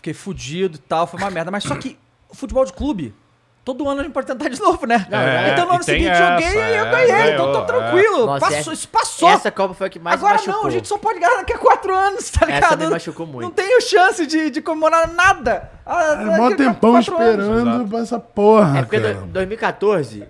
Fiquei 0.00 0.14
fudido 0.14 0.76
e 0.76 0.80
tal, 0.80 1.06
foi 1.06 1.20
uma 1.20 1.30
merda. 1.30 1.50
Mas 1.50 1.62
só 1.62 1.74
que 1.76 1.98
o 2.30 2.34
futebol 2.34 2.64
de 2.64 2.72
clube. 2.72 3.14
Todo 3.62 3.86
ano 3.86 4.00
a 4.00 4.04
gente 4.04 4.14
pode 4.14 4.26
tentar 4.26 4.48
de 4.48 4.58
novo, 4.58 4.86
né? 4.86 5.06
É, 5.10 5.52
então 5.52 5.66
no 5.66 5.74
ano 5.74 5.82
seguinte 5.84 6.08
essa, 6.08 6.32
joguei 6.40 6.48
e 6.48 6.76
eu 6.78 6.86
é, 6.86 6.90
ganhei, 6.90 7.34
então 7.34 7.46
ganhou, 7.46 7.52
tá 7.52 7.64
tranquilo. 7.66 8.26
Nossa, 8.26 8.40
passou, 8.40 8.56
essa- 8.58 8.72
isso 8.72 8.88
passou. 8.88 9.28
Essa 9.28 9.50
Copa 9.50 9.74
foi 9.74 9.86
a 9.86 9.90
que 9.90 9.98
mais 9.98 10.18
Agora 10.18 10.32
machucou. 10.38 10.54
não, 10.62 10.66
a 10.66 10.70
gente 10.70 10.88
só 10.88 10.96
pode 10.96 11.20
ganhar 11.20 11.36
daqui 11.36 11.52
a 11.52 11.58
quatro 11.58 11.94
anos, 11.94 12.30
tá 12.30 12.46
Essa 12.46 12.54
ligado? 12.54 12.78
me 12.86 12.90
machucou 12.90 13.26
muito. 13.26 13.42
Não 13.42 13.50
tenho 13.50 13.78
chance 13.82 14.26
de, 14.26 14.48
de 14.48 14.62
comemorar 14.62 15.06
nada. 15.12 15.70
Ah, 15.84 16.12
É 16.18 16.24
mó 16.38 16.50
tempão 16.56 16.94
anos. 16.94 17.06
esperando 17.06 17.86
pra 17.86 17.98
essa 17.98 18.18
porra, 18.18 18.78
É 18.78 18.82
porque 18.82 18.98
cara. 18.98 19.14
do- 19.14 19.26
2014 19.26 20.24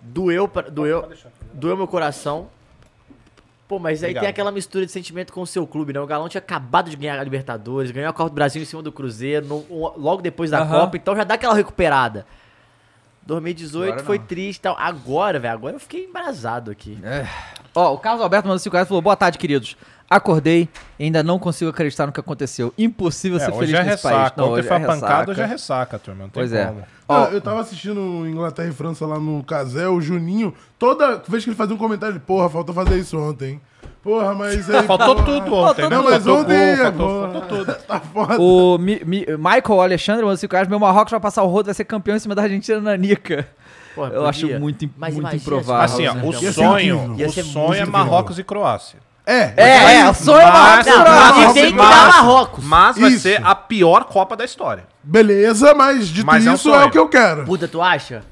doeu, 0.00 0.46
pra- 0.46 0.62
doeu, 0.70 1.10
doeu 1.52 1.76
meu 1.76 1.88
coração. 1.88 2.46
Pô, 3.72 3.78
mas 3.78 4.02
aí 4.02 4.10
Obrigado. 4.10 4.22
tem 4.24 4.28
aquela 4.30 4.52
mistura 4.52 4.84
de 4.84 4.92
sentimento 4.92 5.32
com 5.32 5.40
o 5.40 5.46
seu 5.46 5.66
clube, 5.66 5.94
né? 5.94 6.00
O 6.00 6.06
Galão 6.06 6.28
tinha 6.28 6.40
acabado 6.40 6.90
de 6.90 6.96
ganhar 6.98 7.18
a 7.18 7.24
Libertadores, 7.24 7.90
ganhou 7.90 8.10
a 8.10 8.12
Copa 8.12 8.28
do 8.28 8.34
Brasil 8.34 8.60
em 8.60 8.66
cima 8.66 8.82
do 8.82 8.92
Cruzeiro, 8.92 9.46
no- 9.46 9.64
logo 9.96 10.20
depois 10.20 10.50
da 10.50 10.58
Aham. 10.60 10.80
Copa, 10.80 10.96
então 10.98 11.16
já 11.16 11.24
dá 11.24 11.36
aquela 11.36 11.54
recuperada. 11.54 12.26
2018 13.24 13.88
Agora 13.92 14.04
foi 14.04 14.18
não. 14.18 14.26
triste 14.26 14.58
e 14.58 14.62
tal. 14.62 14.76
Agora, 14.78 15.38
velho, 15.38 15.54
agora 15.54 15.76
eu 15.76 15.80
fiquei 15.80 16.04
embrasado 16.04 16.70
aqui. 16.70 16.98
Ó, 17.74 17.94
o 17.94 17.98
Carlos 17.98 18.20
Alberto 18.22 18.46
mandou 18.46 18.58
5 18.58 18.74
reais 18.74 18.86
e 18.86 18.90
falou: 18.90 19.00
Boa 19.00 19.16
tarde, 19.16 19.38
queridos. 19.38 19.74
Acordei 20.16 20.68
e 20.98 21.04
ainda 21.04 21.22
não 21.22 21.38
consigo 21.38 21.70
acreditar 21.70 22.06
no 22.06 22.12
que 22.12 22.20
aconteceu. 22.20 22.72
Impossível 22.78 23.38
É, 23.38 23.44
ser 23.44 23.52
feliz 23.52 23.74
é 23.74 23.82
nesse 23.84 24.02
país. 24.02 24.16
ressaca. 24.16 24.42
Ontem 24.42 24.52
hoje 24.52 24.68
foi 24.68 24.76
é 24.76 24.80
a 24.82 24.86
pancada, 24.86 25.06
ressaca. 25.14 25.30
hoje 25.30 25.40
é 25.40 25.46
ressaca, 25.46 25.98
turma. 25.98 26.22
Não 26.22 26.28
tem 26.30 26.40
Pois 26.42 26.52
é. 26.52 26.66
como. 26.66 26.82
Ó, 27.08 27.24
Ah, 27.24 27.28
eu 27.32 27.40
tava 27.40 27.60
assistindo 27.60 28.00
Inglaterra 28.26 28.68
e 28.68 28.72
França 28.72 29.06
lá 29.06 29.18
no 29.18 29.42
Casel, 29.44 29.94
o 29.94 30.00
Juninho, 30.00 30.54
toda 30.78 31.22
vez 31.28 31.44
que 31.44 31.50
ele 31.50 31.56
fazia 31.56 31.74
um 31.74 31.78
comentário, 31.78 32.12
ele, 32.14 32.20
porra, 32.20 32.48
faltou 32.48 32.74
fazer 32.74 32.98
isso 32.98 33.18
ontem. 33.18 33.60
Porra, 34.02 34.34
mas 34.34 34.68
aí. 34.68 34.82
Faltou 34.86 35.14
porra. 35.14 35.24
tudo 35.26 35.54
ontem, 35.54 35.82
né? 35.82 35.88
Não, 35.90 36.02
mas 36.02 36.14
Faltou 36.24 36.38
ontem. 36.40 36.56
gol, 36.56 36.56
é, 36.56 36.76
faltou, 36.76 37.06
porra, 37.08 37.32
faltou 37.32 37.42
tudo. 37.58 37.74
Tá 37.86 38.00
foda. 38.00 38.40
O 38.40 38.78
Mi- 38.78 39.00
Mi- 39.04 39.26
Michael 39.38 39.80
Alexandre 39.80 40.22
mandou 40.22 40.36
5 40.36 40.52
reais. 40.52 40.66
Meu 40.68 40.80
Marrocos 40.80 41.10
vai 41.12 41.20
passar 41.20 41.42
o 41.44 41.46
rodo, 41.46 41.66
vai 41.66 41.74
ser 41.74 41.84
campeão 41.84 42.16
em 42.16 42.18
cima 42.18 42.34
da 42.34 42.42
Argentina 42.42 42.80
na 42.80 42.96
Nica. 42.96 43.46
Pô, 43.94 44.06
Eu 44.06 44.26
acho 44.26 44.48
muito, 44.58 44.88
Mas 44.96 45.14
muito 45.14 45.36
improvável. 45.36 45.84
Assim, 45.84 46.06
ó, 46.08 46.14
né? 46.14 46.22
o 46.24 46.32
sonho, 46.52 47.14
o 47.14 47.30
sonho 47.44 47.74
é. 47.74 47.84
Marrocos 47.84 48.38
e 48.38 48.42
Croácia. 48.44 48.98
É, 49.24 49.52
É, 49.56 49.94
é, 50.00 50.10
o 50.10 50.14
sonho 50.14 50.40
é 50.40 50.46
Mas- 50.50 50.86
Marrocos. 50.86 51.04
Não, 51.04 51.04
mas 51.44 51.52
tem 51.52 51.70
que 51.70 51.76
dar 51.78 52.06
Marrocos. 52.08 52.64
Mas 52.64 52.98
vai 52.98 53.10
Isso. 53.10 53.20
ser 53.22 53.40
a 53.46 53.54
pior 53.54 54.04
Copa 54.04 54.36
da 54.36 54.44
história. 54.44 54.84
Beleza, 55.02 55.74
mas 55.74 56.08
dito 56.08 56.26
Mas 56.26 56.46
é 56.46 56.50
um 56.50 56.54
isso 56.54 56.74
é, 56.74 56.84
o 56.84 56.90
que 56.90 56.98
eu 56.98 57.08
quero. 57.08 57.44
Puta, 57.44 57.68
tu 57.68 57.80
acha? 57.80 58.24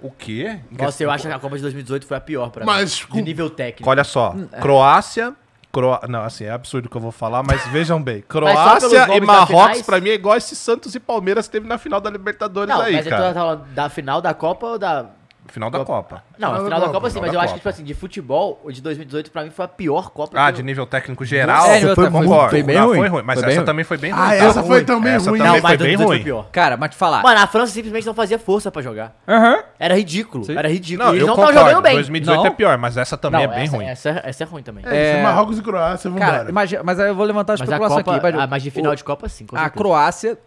O 0.00 0.10
quê? 0.10 0.58
Nossa, 0.70 1.02
eu 1.02 1.10
acho 1.10 1.26
que 1.26 1.32
a 1.34 1.38
Copa 1.38 1.56
de 1.56 1.62
2018 1.62 2.06
foi 2.06 2.16
a 2.16 2.20
pior 2.20 2.50
pra 2.50 2.64
Mas 2.64 3.00
mim. 3.02 3.06
com- 3.08 3.16
De 3.16 3.22
nível 3.22 3.50
técnico. 3.50 3.88
Olha 3.90 4.04
só, 4.04 4.34
Croácia. 4.60 5.34
Cro... 5.70 5.98
Não, 6.08 6.22
assim, 6.22 6.44
é 6.44 6.50
absurdo 6.50 6.86
o 6.86 6.88
que 6.90 6.96
eu 6.96 7.00
vou 7.00 7.12
falar, 7.12 7.42
mas 7.42 7.66
vejam 7.68 8.02
bem. 8.02 8.24
só 8.30 8.38
pelos 8.40 8.52
Croácia 8.54 8.86
e 8.86 9.06
nomes 9.06 9.18
das 9.20 9.26
Marrocos, 9.26 9.48
finais? 9.66 9.82
pra 9.82 10.00
mim, 10.00 10.08
é 10.08 10.14
igual 10.14 10.34
esse 10.36 10.56
Santos 10.56 10.94
e 10.94 11.00
Palmeiras 11.00 11.46
que 11.46 11.52
teve 11.52 11.68
na 11.68 11.76
final 11.76 12.00
da 12.00 12.08
Libertadores 12.08 12.74
Não, 12.74 12.80
aí, 12.80 12.94
mas 12.94 13.04
eu 13.06 13.10
cara. 13.10 13.28
tô 13.28 13.34
falando 13.34 13.64
da 13.74 13.88
final 13.90 14.22
da 14.22 14.32
Copa 14.32 14.66
ou 14.66 14.78
da. 14.78 15.06
Final 15.48 15.70
da 15.70 15.84
Copa. 15.84 16.22
Não, 16.38 16.48
a 16.52 16.52
Final 16.52 16.58
da 16.58 16.64
final 16.64 16.80
da 16.80 16.86
Copa, 16.86 16.92
Copa 16.98 17.08
sim, 17.10 17.14
final 17.14 17.26
mas 17.26 17.34
eu 17.34 17.40
acho 17.40 17.52
que, 17.54 17.58
tipo 17.60 17.68
assim, 17.68 17.84
de 17.84 17.94
futebol, 17.94 18.60
o 18.64 18.70
de 18.70 18.80
2018 18.82 19.30
pra 19.30 19.42
mim 19.44 19.50
foi 19.50 19.64
a 19.64 19.68
pior 19.68 20.10
Copa. 20.10 20.38
Ah, 20.38 20.50
de 20.50 20.62
nível 20.62 20.86
técnico 20.86 21.24
geral? 21.24 21.66
É, 21.66 21.78
nível 21.80 21.94
foi, 21.94 22.10
concordo. 22.10 22.50
foi 22.50 22.62
bem 22.62 22.76
Ah, 22.76 22.82
ruim. 22.84 22.98
Foi 22.98 23.08
ruim, 23.08 23.22
mas 23.24 23.40
Foi 23.40 23.48
essa 23.48 23.56
bem 23.60 23.64
também 23.66 23.84
foi 23.84 23.98
bem 23.98 24.10
ruim. 24.12 24.20
Ah, 24.22 24.28
tá? 24.28 24.34
essa 24.34 24.62
foi 24.62 24.84
também 24.84 25.12
Essa 25.14 25.30
ruim. 25.30 25.38
também 25.38 25.52
Não, 25.52 25.60
foi 25.60 25.62
mas 25.62 25.78
bem 25.78 25.96
2018 25.96 26.08
ruim. 26.08 26.18
foi 26.18 26.24
pior. 26.24 26.48
Cara, 26.52 26.76
mas 26.76 26.90
te 26.90 26.96
falar. 26.96 27.22
Mano, 27.22 27.40
a 27.40 27.46
França 27.46 27.72
simplesmente 27.72 28.06
não 28.06 28.14
fazia 28.14 28.38
força 28.38 28.70
pra 28.70 28.82
jogar. 28.82 29.16
Aham. 29.26 29.62
Era 29.78 29.94
ridículo. 29.96 30.44
Sim. 30.44 30.56
Era 30.56 30.68
ridículo. 30.68 31.06
Não, 31.08 31.14
Eles 31.14 31.22
eu 31.22 31.26
não 31.28 31.34
estavam 31.44 31.52
jogando 31.64 31.82
bem. 31.82 31.94
2018 31.94 32.36
Não. 32.38 32.46
é 32.46 32.50
pior, 32.50 32.78
mas 32.78 32.96
essa 32.96 33.16
também 33.16 33.46
não, 33.46 33.52
é 33.52 33.56
bem 33.56 33.64
essa, 33.64 33.76
ruim. 33.76 33.86
Essa, 33.86 34.20
essa 34.24 34.44
é 34.44 34.46
ruim 34.46 34.62
também. 34.62 34.84
É, 34.86 35.18
é 35.18 35.22
Marrocos 35.22 35.58
e 35.58 35.62
Croácia, 35.62 36.10
Cara, 36.12 36.26
vambora. 36.32 36.50
imagina, 36.50 36.82
mas 36.84 37.00
aí 37.00 37.08
eu 37.08 37.14
vou 37.14 37.24
levantar 37.24 37.52
a 37.52 37.56
especulação 37.56 37.98
Copa, 37.98 38.12
aqui. 38.16 38.22
mas- 38.36 38.42
ah, 38.44 38.46
mas 38.46 38.62
de 38.62 38.70
final 38.70 38.94
de 38.94 39.02
Copa 39.04 39.28
sim, 39.28 39.46
A. 39.54 39.70
Croácia 39.70 40.38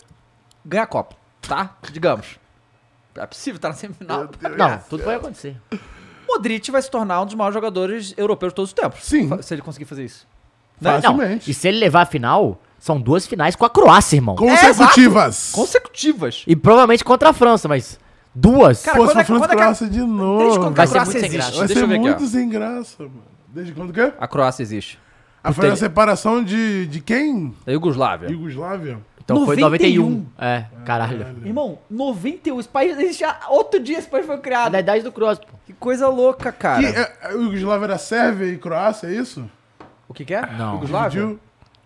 ganha 0.65 0.83
a 0.83 0.87
Copa, 0.87 1.15
tá? 1.47 1.71
Digamos. 1.91 2.39
É 3.15 3.25
possível 3.25 3.57
estar 3.57 3.69
na 3.69 3.75
semifinal. 3.75 4.29
Não, 4.57 4.77
tudo 4.89 5.03
pode 5.03 5.15
acontecer. 5.17 5.57
Modric 6.27 6.71
vai 6.71 6.81
se 6.81 6.89
tornar 6.89 7.21
um 7.21 7.25
dos 7.25 7.35
maiores 7.35 7.53
jogadores 7.53 8.13
europeus 8.17 8.51
de 8.51 8.55
todos 8.55 8.69
os 8.69 8.73
tempos. 8.73 9.03
Sim. 9.03 9.29
Se 9.41 9.53
ele 9.53 9.61
conseguir 9.61 9.85
fazer 9.85 10.05
isso. 10.05 10.25
Né? 10.79 10.93
Não, 10.93 11.01
Facilmente. 11.01 11.51
e 11.51 11.53
se 11.53 11.67
ele 11.67 11.77
levar 11.77 12.01
a 12.03 12.05
final, 12.05 12.59
são 12.79 12.99
duas 12.99 13.27
finais 13.27 13.55
com 13.55 13.65
a 13.65 13.69
Croácia, 13.69 14.15
irmão. 14.15 14.35
Consecutivas. 14.35 15.51
Consecutivas. 15.53 16.43
E 16.47 16.55
provavelmente 16.55 17.03
contra 17.03 17.29
a 17.29 17.33
França, 17.33 17.67
mas 17.67 17.99
duas. 18.33 18.81
Cara, 18.83 18.97
Pô, 18.97 19.07
se 19.07 19.13
quando 19.13 19.19
é- 19.19 19.21
e 19.21 19.25
quando 19.25 19.43
é 19.43 19.47
que- 19.49 19.55
Croácia 19.55 19.87
de 19.87 19.91
Desde 19.97 20.11
novo. 20.11 20.59
quando 20.59 20.69
que 20.71 20.77
Vai 20.77 20.83
a 20.85 20.87
ser 20.87 20.93
Croácia 20.93 21.11
muito 21.11 21.19
sem 21.19 21.29
existe? 21.29 21.35
graça. 21.37 21.57
Vai 21.57 21.67
Deixa 21.67 21.79
ser 21.79 21.83
eu 21.83 21.87
ver 21.89 21.95
aqui, 21.95 22.03
muito 22.07 22.23
ó. 22.23 22.27
sem 22.27 22.49
graça, 22.49 23.03
mano. 23.03 23.23
Desde 23.47 23.73
quando 23.73 23.93
que 23.93 23.99
é? 24.01 24.13
A 24.19 24.27
Croácia 24.27 24.63
existe. 24.63 24.97
Ah, 25.43 25.51
foi 25.51 25.69
a 25.69 25.75
separação 25.75 26.43
de, 26.43 26.85
de 26.87 27.01
quem? 27.01 27.53
Da 27.65 27.71
Yugoslávia. 27.73 28.29
Iugoslávia? 28.29 28.99
Então 29.33 29.45
foi 29.45 29.55
91. 29.57 30.01
91. 30.09 30.25
É, 30.45 30.65
caralho. 30.85 31.25
Irmão, 31.45 31.79
91. 31.89 32.59
Esse 32.59 32.69
país 32.69 32.97
existe 32.97 33.23
há 33.23 33.37
outro 33.49 33.79
dia 33.79 33.97
esse 33.99 34.07
país 34.07 34.25
foi 34.25 34.37
criado. 34.39 34.71
Da 34.73 34.79
idade 34.79 35.03
do 35.03 35.11
Cross, 35.11 35.39
pô. 35.39 35.47
Que 35.65 35.73
coisa 35.73 36.07
louca, 36.07 36.51
cara. 36.51 36.79
Que, 36.81 36.85
é, 36.99 37.13
é, 37.23 37.31
Iugoslávia 37.33 37.85
era 37.85 37.97
Sérvia 37.97 38.47
e 38.47 38.57
Croácia, 38.57 39.07
é 39.07 39.13
isso? 39.13 39.49
O 40.07 40.13
que 40.13 40.25
que 40.25 40.33
é? 40.33 40.41
Não. 40.57 40.75
Yugoslávia? 40.75 41.09
Dividiu? 41.09 41.39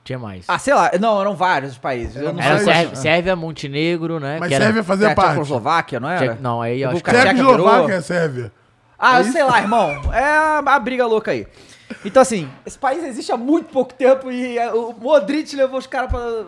Tinha 0.04 0.20
mais. 0.20 0.46
Ah, 0.48 0.60
sei 0.60 0.74
lá. 0.74 0.91
Não, 1.00 1.20
eram 1.20 1.36
vários 1.36 1.78
países. 1.80 2.16
Eu 2.16 2.32
não 2.32 2.39
Era 2.41 2.58
sei. 2.58 2.66
Sérvia, 2.74 2.96
Sérvia, 2.96 3.36
Montenegro, 3.36 4.20
né? 4.20 4.38
Mas 4.39 4.50
que 4.50 4.54
era- 4.54 4.66
Sérvia 4.66 4.84
fazia 4.84 5.08
É, 5.08 5.12
a 5.12 5.16
parte. 5.16 5.30
Tchecoslováquia, 5.32 6.00
não 6.00 6.10
era? 6.10 6.36
Tche- 6.36 6.41
Não, 6.41 6.62
aí 6.62 6.82
eu 6.82 6.89
acho 6.91 7.04
que... 7.04 7.12
Tchecoslováquia 7.12 7.93
é 7.96 8.02
Sérvia. 8.02 8.52
Ah, 9.00 9.20
eu 9.20 9.26
sei 9.26 9.43
lá, 9.43 9.60
irmão. 9.60 9.89
É 10.14 10.24
a, 10.24 10.64
a 10.64 10.80
briga 10.80 11.06
louca 11.08 11.32
aí. 11.32 11.48
Então, 12.04 12.22
assim, 12.22 12.48
esse 12.66 12.78
país 12.78 13.04
existe 13.04 13.32
há 13.32 13.38
muito 13.38 13.70
pouco 13.72 13.93
tempo 13.93 14.32
e 14.32 14.58
é, 14.58 14.72
o 14.74 14.93
Modric 14.93 15.56
levou 15.56 15.78
os 15.80 15.88
caras 15.88 16.10
pra. 16.10 16.46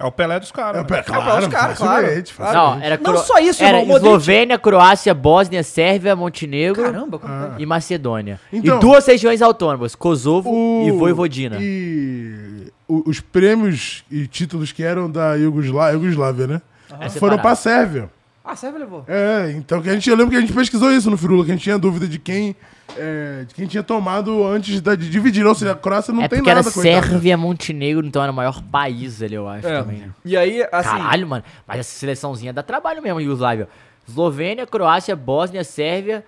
É 0.00 0.04
o 0.06 0.10
Pelé 0.10 0.40
dos 0.40 0.50
caras. 0.50 0.76
É, 0.76 0.78
né? 0.80 0.84
pera, 0.88 1.00
Acabou 1.02 1.22
claro, 1.24 1.42
os 1.42 1.48
caras, 1.48 1.78
facilmente, 1.78 2.34
claro. 2.34 2.56
Não, 2.56 2.82
era 2.82 2.96
Não 2.96 3.04
Cro- 3.04 3.18
só 3.18 3.38
isso, 3.38 3.62
era 3.62 3.78
irmão, 3.80 3.94
Modric- 3.94 4.06
Eslovênia, 4.06 4.58
Croácia, 4.58 5.12
Bósnia, 5.12 5.62
Sérvia, 5.62 6.16
Montenegro 6.16 6.82
Caramba, 6.82 7.18
como 7.18 7.32
e 7.58 7.66
Macedônia. 7.66 8.40
Então- 8.52 8.78
e 8.78 8.80
duas 8.80 9.06
regiões 9.06 9.42
autônomas, 9.42 9.94
Kosovo 9.94 10.50
O- 10.50 10.84
e 10.88 10.90
Voivodina. 10.90 11.58
E 11.60 12.72
o- 12.88 13.08
os 13.10 13.20
prêmios 13.20 14.02
e 14.10 14.26
títulos 14.26 14.72
que 14.72 14.82
eram 14.82 15.10
da 15.10 15.34
Iugoslá- 15.34 15.90
Iugoslávia, 15.90 16.46
né? 16.46 16.62
É 16.88 16.94
Foram 16.94 17.10
separado. 17.10 17.42
pra 17.42 17.54
Sérvia. 17.54 18.10
Ah, 18.50 18.56
Sérvia 18.56 18.80
levou. 18.80 19.04
É, 19.06 19.52
então 19.56 19.80
que 19.80 19.88
a 19.88 19.92
gente, 19.94 20.08
eu 20.10 20.16
lembro 20.16 20.30
que 20.32 20.36
a 20.36 20.40
gente 20.40 20.52
pesquisou 20.52 20.90
isso 20.92 21.08
no 21.10 21.16
Firula, 21.16 21.44
que 21.44 21.50
a 21.52 21.54
gente 21.54 21.62
tinha 21.62 21.78
dúvida 21.78 22.08
de 22.08 22.18
quem, 22.18 22.56
é, 22.96 23.44
de 23.46 23.54
quem 23.54 23.66
tinha 23.66 23.82
tomado 23.82 24.44
antes 24.44 24.80
da- 24.80 24.96
de 24.96 25.08
dividir. 25.08 25.46
Ou 25.46 25.54
seja, 25.54 25.72
a 25.72 25.74
Croácia 25.76 26.12
não 26.12 26.22
é 26.22 26.28
tem 26.28 26.40
porque 26.40 26.52
nada 26.52 26.66
era 26.68 26.74
coitada. 26.74 27.06
Sérvia, 27.08 27.36
Montenegro, 27.36 28.04
então 28.06 28.20
era 28.22 28.32
o 28.32 28.34
maior 28.34 28.60
país 28.62 29.22
ali, 29.22 29.34
eu 29.34 29.48
acho, 29.48 29.66
É. 29.68 29.80
também. 29.82 29.98
né? 29.98 30.10
E 30.24 30.36
aí, 30.36 30.62
assim. 30.72 30.88
Caralho, 30.90 31.26
mano. 31.28 31.44
Mas 31.66 31.78
essa 31.80 31.98
seleçãozinha 31.98 32.52
dá 32.52 32.62
trabalho 32.62 33.00
mesmo, 33.02 33.20
Yugoslávia. 33.20 33.68
Eslovênia, 34.08 34.66
Croácia, 34.66 35.14
Bósnia, 35.14 35.62
Sérvia, 35.62 36.24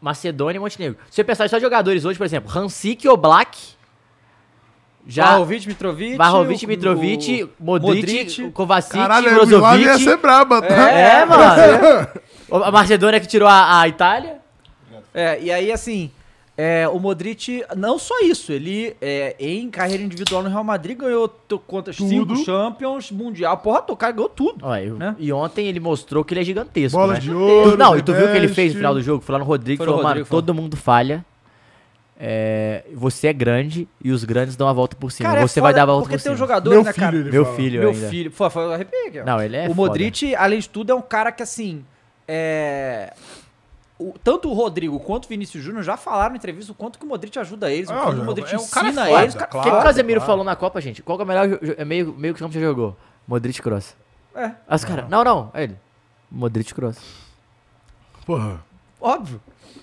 Macedônia 0.00 0.56
e 0.58 0.60
Montenegro. 0.60 0.98
Se 1.08 1.16
você 1.16 1.24
pensar 1.24 1.48
só 1.48 1.58
jogadores 1.60 2.04
hoje, 2.04 2.18
por 2.18 2.24
exemplo, 2.24 2.50
Hansik 2.56 3.06
Oblak, 3.08 3.56
já 5.08 5.24
Vlahovic, 5.30 5.66
Mitrovic. 5.66 6.16
Vlahovic, 6.16 6.64
o- 6.64 6.68
Mitrovic, 6.68 7.42
o- 7.44 7.50
Modric, 7.58 8.50
Kovacic, 8.50 8.92
Caralho, 8.96 9.30
Iugoslávia 9.30 9.78
ia 9.80 9.84
Brozovic. 9.88 10.04
ser 10.10 10.16
braba, 10.18 10.60
tá? 10.62 10.90
É, 10.90 11.24
mano. 11.24 12.08
O- 12.50 12.56
A 12.64 12.70
Macedônia 12.70 13.18
que 13.20 13.26
tirou 13.26 13.46
a, 13.48 13.80
a 13.80 13.88
Itália. 13.88 14.36
É, 15.14 15.38
e 15.42 15.50
aí, 15.50 15.70
assim. 15.72 16.10
é, 16.56 16.88
o 16.88 16.98
Modric, 16.98 17.62
não 17.76 17.98
só 17.98 18.14
isso, 18.20 18.52
ele 18.52 18.96
é, 19.00 19.34
em 19.38 19.68
carreira 19.70 20.02
individual 20.02 20.42
no 20.42 20.48
Real 20.48 20.64
Madrid 20.64 20.96
ganhou 20.98 21.28
quantas? 21.66 21.96
Cinco 21.96 22.36
Champions, 22.44 23.10
Mundial, 23.10 23.56
porra, 23.58 23.84
o 23.88 23.96
cara 23.96 24.12
ganhou 24.12 24.28
tudo. 24.28 24.58
Ó, 24.62 24.76
eu- 24.76 24.96
Né? 24.96 25.14
E 25.18 25.32
ontem 25.32 25.66
ele 25.68 25.78
mostrou 25.80 26.24
que 26.24 26.32
ele 26.34 26.40
é 26.40 26.44
gigantesco. 26.44 26.98
Bola 26.98 27.14
né? 27.14 27.20
de 27.20 27.32
ouro, 27.32 27.76
Não, 27.76 27.96
e 27.96 28.02
tu 28.02 28.12
viu 28.12 28.26
o 28.26 28.30
que 28.30 28.36
ele 28.36 28.48
fez 28.48 28.72
no 28.72 28.78
final 28.78 28.94
do 28.94 29.02
jogo? 29.02 29.22
Foi 29.22 29.32
lá 29.34 29.38
no 29.38 29.44
Rodrigo 29.44 29.82
e 29.82 29.84
falou, 29.86 29.96
mano, 29.98 30.08
Rodrigo, 30.08 30.26
falou. 30.26 30.42
todo 30.42 30.54
mundo 30.54 30.76
falha. 30.76 31.24
É, 32.20 32.84
você 32.94 33.28
é 33.28 33.32
grande 33.32 33.86
e 34.02 34.10
os 34.10 34.24
grandes 34.24 34.56
dão 34.56 34.66
a 34.66 34.72
volta 34.72 34.96
por 34.96 35.12
cima. 35.12 35.28
Cara, 35.28 35.40
é 35.40 35.46
você 35.46 35.60
vai 35.60 35.70
foda 35.72 35.76
dar 35.76 35.82
a 35.84 35.86
volta 35.86 36.02
porque 36.02 36.16
por 36.16 36.22
tem 36.24 36.32
cima. 36.32 36.34
um 36.34 36.36
jogador, 36.38 36.70
Meu 36.70 36.82
né, 36.82 36.92
filho, 36.92 37.06
cara? 37.06 37.16
Meu 37.30 37.44
fala. 37.44 37.56
filho 37.56 37.80
Meu 37.80 37.90
ainda. 37.90 38.08
filho. 38.08 38.30
Pô, 38.32 38.50
foi 38.50 38.74
aqui, 38.74 39.20
ó. 39.20 39.24
Não, 39.24 39.40
ele 39.40 39.56
é 39.56 39.60
O 39.64 39.74
foda. 39.74 39.74
Modric, 39.76 40.34
além 40.34 40.58
de 40.58 40.68
tudo, 40.68 40.90
é 40.90 40.94
um 40.96 41.00
cara 41.02 41.30
que, 41.30 41.42
assim. 41.44 41.84
É. 42.26 43.14
o- 43.98 44.14
tanto 44.22 44.50
o 44.50 44.52
Rodrigo 44.52 44.98
quanto 45.00 45.24
o 45.26 45.28
Vinícius 45.28 45.62
Júnior 45.62 45.82
já 45.84 45.96
falaram 45.96 46.34
em 46.34 46.38
entrevista 46.38 46.72
o 46.72 46.74
quanto 46.74 46.98
que 46.98 47.04
o 47.04 47.08
Modric 47.08 47.38
ajuda 47.38 47.70
eles, 47.70 47.88
o 47.88 47.94
quanto 47.94 48.18
o 48.18 48.22
o 48.22 48.24
Modric 48.24 48.52
é 48.52 48.58
um 48.58 48.66
cara 48.68 48.88
ensina 48.88 49.06
foda, 49.06 49.22
eles. 49.22 49.34
claro. 49.34 49.58
O 49.58 49.62
que, 49.62 49.70
que 49.70 49.76
o 49.76 49.82
Casemiro 49.82 50.20
claro. 50.20 50.32
falou 50.32 50.44
na 50.44 50.56
Copa, 50.56 50.80
gente? 50.80 51.02
Qual 51.02 51.16
que 51.16 51.22
é 51.22 51.24
o 51.24 51.28
melhor 51.28 51.58
é 51.76 51.84
meio, 51.84 52.12
meio 52.14 52.34
que 52.34 52.40
campo 52.40 52.52
que 52.52 52.58
você 52.58 52.64
jogou? 52.64 52.96
Modric 53.26 53.62
Cross. 53.62 53.96
É, 54.34 54.44
Aí 54.44 54.54
os 54.76 54.84
caras, 54.84 55.08
não, 55.08 55.22
não, 55.24 55.50
é 55.54 55.62
ele. 55.64 55.76
Modric 56.30 56.74
Cross. 56.74 56.98
Porra. 58.26 58.60
óbvio. 59.00 59.40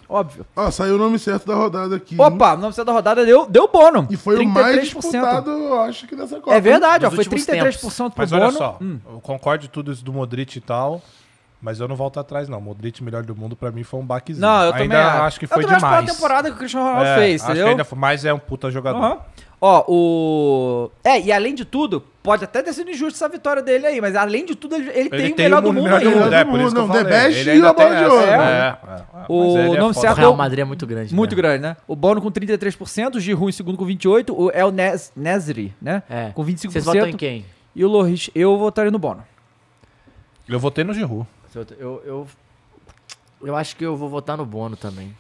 Óbvio. 0.07 0.45
Ó, 0.55 0.69
saiu 0.69 0.95
o 0.95 0.97
nome 0.97 1.17
certo 1.17 1.47
da 1.47 1.55
rodada 1.55 1.95
aqui. 1.95 2.15
Opa, 2.19 2.53
o 2.53 2.57
nome 2.57 2.73
da 2.75 2.91
rodada 2.91 3.25
deu, 3.25 3.47
deu 3.47 3.67
Bono. 3.67 4.07
E 4.09 4.15
foi 4.15 4.37
o 4.37 4.47
mais 4.47 4.81
disputado, 4.81 5.49
eu 5.49 5.81
acho 5.81 6.07
que 6.07 6.15
dessa 6.15 6.39
Copa. 6.39 6.53
É 6.55 6.59
verdade, 6.61 7.05
ó, 7.05 7.09
foi 7.09 7.19
últimos 7.19 7.45
33% 7.45 8.11
pro 8.11 8.13
Mas 8.17 8.31
Bono. 8.31 8.43
olha 8.43 8.51
só, 8.51 8.77
Hum. 8.81 8.99
eu 9.07 9.19
concordo 9.21 9.63
de 9.63 9.69
tudo 9.69 9.91
isso 9.91 10.03
do 10.05 10.13
Modric 10.13 10.57
e 10.57 10.61
tal, 10.61 11.01
mas 11.61 11.79
eu 11.79 11.87
não 11.87 11.95
volto 11.95 12.19
atrás, 12.19 12.47
não. 12.47 12.61
Modric, 12.61 13.03
melhor 13.03 13.23
do 13.23 13.35
mundo, 13.35 13.55
pra 13.55 13.71
mim 13.71 13.83
foi 13.83 13.99
um 13.99 14.05
baquezinho. 14.05 14.45
Não, 14.45 14.63
eu 14.65 14.73
ainda 14.73 14.95
também 14.95 14.97
acho 14.97 15.39
que 15.39 15.47
foi 15.47 15.57
eu 15.57 15.61
também 15.63 15.77
demais. 15.77 15.93
Acho 15.95 16.05
pela 16.05 16.15
temporada 16.15 16.49
que 16.49 16.55
o 16.55 16.59
Cristiano 16.59 16.85
Ronaldo 16.85 17.09
É, 17.09 17.15
fez, 17.17 17.41
acho 17.41 17.45
que 17.45 17.51
entendeu? 17.53 17.67
ainda 17.71 17.83
foi, 17.83 17.97
mas 17.97 18.25
é 18.25 18.33
um 18.33 18.39
puta 18.39 18.69
jogador. 18.69 18.99
Aham. 19.03 19.17
Ó, 19.67 19.83
o. 19.87 20.91
É, 21.03 21.19
e 21.19 21.31
além 21.31 21.55
de 21.55 21.65
tudo, 21.65 22.03
pode 22.21 22.43
até 22.43 22.61
ter 22.61 22.71
sido 22.71 22.91
injusto 22.91 23.15
essa 23.15 23.27
vitória 23.27 23.63
dele 23.63 23.87
aí, 23.87 23.99
mas 23.99 24.15
além 24.15 24.45
de 24.45 24.53
tudo, 24.53 24.75
ele, 24.75 24.91
ele 24.93 25.09
tem 25.09 25.33
o 25.33 25.35
melhor 25.35 25.59
do 25.59 25.73
mundo 25.73 25.85
melhor 25.85 26.01
do 26.01 26.07
ainda. 26.07 26.23
mundo, 26.23 26.33
é, 26.35 26.43
do 26.43 26.51
por 26.51 26.59
isso 26.59 26.75
que 26.75 26.81
eu 26.81 26.87
falei. 26.87 27.03
The 27.03 27.09
Best 27.09 27.39
Ele 27.39 27.59
e 27.59 27.65
a 27.65 27.73
bola 27.73 27.95
de 27.95 28.05
ouro. 28.05 28.27
É, 28.27 28.29
é, 28.29 28.37
é. 28.37 29.25
O 29.27 29.57
é 29.57 29.79
nome. 29.79 29.89
O 29.89 29.93
certo- 29.95 30.17
Real 30.17 30.35
Madrid 30.35 30.59
é 30.59 30.65
muito 30.65 30.85
grande. 30.85 31.15
Muito 31.15 31.31
né? 31.31 31.35
grande, 31.35 31.63
né? 31.63 31.77
O 31.87 31.95
Bono 31.95 32.21
com 32.21 32.31
33%, 32.31 33.15
o 33.15 33.19
Giroud 33.19 33.49
em 33.49 33.51
segundo 33.51 33.75
com 33.75 33.87
28%, 33.87 34.35
o 34.37 34.51
El 34.51 34.71
Nes 34.71 35.11
Nesri, 35.15 35.73
né? 35.81 36.03
É. 36.07 36.29
Com 36.35 36.45
25%. 36.45 36.71
Vocês 36.71 36.85
votam 36.85 37.09
em 37.09 37.17
quem? 37.17 37.43
E 37.75 37.83
o 37.83 37.87
Loris, 37.87 38.29
eu 38.35 38.59
votaria 38.59 38.91
no 38.91 38.99
Bono. 38.99 39.23
Eu 40.47 40.59
votei 40.59 40.83
no 40.83 40.93
Giroud. 40.93 41.25
Eu, 41.79 42.03
eu, 42.05 42.27
eu 43.41 43.55
acho 43.55 43.75
que 43.75 43.83
eu 43.83 43.97
vou 43.97 44.09
votar 44.09 44.37
no 44.37 44.45
Bono 44.45 44.77
também. 44.77 45.11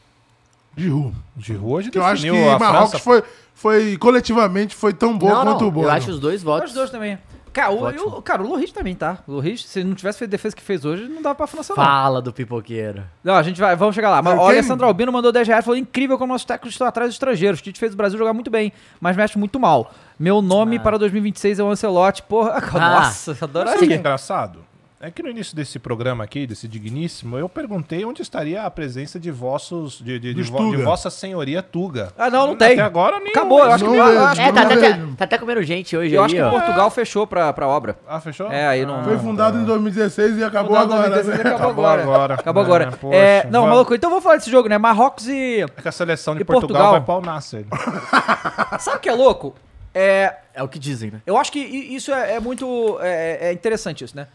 Giroud. 0.77 1.15
O 1.35 1.41
Giroud 1.41 1.73
hoje 1.73 1.89
Que 1.89 1.97
eu 1.97 2.05
acho 2.05 2.21
que 2.21 2.29
definiu 2.29 2.51
a 2.51 2.59
Marrocos 2.59 2.89
França. 2.91 3.03
foi, 3.03 3.23
foi, 3.55 3.97
coletivamente, 3.97 4.75
foi 4.75 4.93
tão 4.93 5.17
boa 5.17 5.33
não, 5.33 5.43
quanto 5.53 5.61
não, 5.61 5.67
o 5.69 5.71
Bono. 5.71 5.87
eu 5.87 5.91
acho 5.91 6.11
os 6.11 6.19
dois 6.19 6.43
votos. 6.43 6.69
Os 6.69 6.75
dois 6.75 6.89
também. 6.91 7.17
Cara, 7.51 7.71
o, 7.71 8.21
cara, 8.21 8.43
o 8.43 8.49
Loris 8.49 8.69
também, 8.73 8.93
tá? 8.93 9.19
O 9.25 9.31
Loris, 9.31 9.63
se 9.65 9.81
não 9.81 9.95
tivesse 9.95 10.19
feito 10.19 10.29
a 10.29 10.35
defesa 10.35 10.53
que 10.53 10.61
fez 10.61 10.83
hoje, 10.83 11.07
não 11.07 11.21
dava 11.21 11.35
pra 11.35 11.47
França, 11.47 11.73
não. 11.73 11.81
Fala 11.81 12.21
do 12.21 12.33
pipoqueiro. 12.33 13.01
Não, 13.23 13.33
a 13.33 13.41
gente 13.41 13.61
vai, 13.61 13.73
vamos 13.77 13.95
chegar 13.95 14.09
lá. 14.09 14.21
Mas 14.21 14.33
Mas 14.35 14.43
o 14.43 14.47
quem- 14.49 14.57
Alessandro 14.57 14.85
Albino 14.85 15.09
mandou 15.09 15.31
10 15.31 15.47
reais 15.47 15.63
falou: 15.63 15.77
incrível 15.77 16.17
como 16.17 16.33
nossos 16.33 16.43
técnicos 16.43 16.73
estão 16.73 16.85
atrás 16.85 17.07
dos 17.07 17.15
estrangeiros. 17.15 17.61
O 17.61 17.63
Tite 17.63 17.79
fez 17.79 17.93
o 17.93 17.95
Brasil 17.95 18.19
jogar 18.19 18.33
muito 18.33 18.51
bem, 18.51 18.73
mas 18.99 19.15
mexe 19.15 19.37
muito 19.37 19.57
mal. 19.57 19.89
Meu 20.19 20.41
nome 20.41 20.75
Ah. 20.75 20.79
para 20.81 20.97
2026 20.97 21.57
é 21.59 21.63
o 21.63 21.69
Ancelotti. 21.69 22.23
Porra, 22.23 22.59
nossa, 22.77 23.31
eu 23.31 23.35
Sabe 23.35 23.51
adoraria. 23.51 23.81
o 23.81 23.87
que 23.87 23.93
é 23.93 23.97
engraçado? 23.97 24.64
É 25.05 25.11
que 25.11 25.21
no 25.21 25.29
início 25.29 25.55
desse 25.55 25.77
programa 25.77 26.23
aqui, 26.23 26.47
desse 26.47 26.67
digníssimo, 26.67 27.37
eu 27.37 27.47
perguntei 27.47 28.03
onde 28.03 28.23
estaria 28.23 28.63
a 28.63 28.71
presença 28.71 29.19
de 29.19 29.29
vossos, 29.29 29.99
de, 29.99 30.17
de, 30.17 30.33
de, 30.33 30.41
vo- 30.43 30.71
de 30.75 30.77
vossa 30.81 31.11
senhoria 31.11 31.61
Tuga. 31.61 32.11
Ah, 32.17 32.27
não, 32.29 32.47
não 32.47 32.53
Até 32.53 32.69
tem. 32.69 32.79
agora 32.79 33.19
nem 33.19 33.29
Acabou, 33.29 33.59
eu 33.59 33.71
acho 33.71 33.83
que, 33.85 33.95
Não 33.95 34.05
vejo. 34.07 34.19
acho, 34.19 34.41
É, 34.41 34.51
tá, 34.51 34.61
não 34.63 34.69
tá, 34.69 34.75
vejo. 34.75 35.07
tá, 35.09 35.13
tá 35.17 35.23
até 35.25 35.37
comendo 35.37 35.61
gente 35.61 35.95
hoje 35.95 36.15
eu 36.15 36.21
aí, 36.21 36.25
acho 36.25 36.35
que 36.35 36.41
ó. 36.41 36.49
Portugal 36.49 36.89
fechou 36.89 37.27
pra, 37.27 37.53
pra 37.53 37.67
obra. 37.67 37.95
Ah, 38.07 38.19
fechou? 38.19 38.51
É, 38.51 38.67
aí 38.67 38.83
não. 38.83 39.03
Foi 39.03 39.17
fundado 39.19 39.59
em 39.59 39.63
2016 39.65 40.37
e 40.39 40.43
acabou 40.43 40.75
agora. 40.75 41.09
2016, 41.09 41.43
né? 41.43 41.53
acabou 41.53 41.65
Acabou 41.67 41.85
agora. 41.85 42.01
agora. 42.03 42.33
Acabou 42.33 42.63
É, 42.63 42.65
agora. 42.65 42.91
poxa, 42.99 43.15
É, 43.17 43.43
não, 43.43 43.61
vamos- 43.61 43.69
maluco, 43.69 43.93
então 43.93 44.09
vamos 44.09 44.23
falar 44.23 44.37
desse 44.37 44.49
jogo, 44.49 44.67
né? 44.67 44.77
Marrocos 44.79 45.27
e. 45.27 45.61
É 45.77 45.81
que 45.83 45.87
a 45.87 45.91
seleção 45.91 46.35
de 46.35 46.43
Portugal, 46.43 46.89
Portugal? 46.89 46.91
vai 46.93 47.01
pau 47.01 47.21
Nasser. 47.21 47.65
Sabe 48.79 48.97
o 48.97 48.99
que 48.99 49.09
é 49.09 49.13
louco? 49.13 49.53
É, 49.93 50.33
É 50.53 50.63
o 50.63 50.67
que 50.67 50.79
dizem, 50.79 51.11
né? 51.11 51.21
eu 51.27 51.37
acho 51.37 51.51
que 51.51 51.59
isso 51.59 52.11
é, 52.11 52.33
é 52.35 52.39
muito 52.39 52.97
é, 53.01 53.49
é 53.49 53.53
interessante 53.53 54.03
isso, 54.03 54.15
né? 54.15 54.27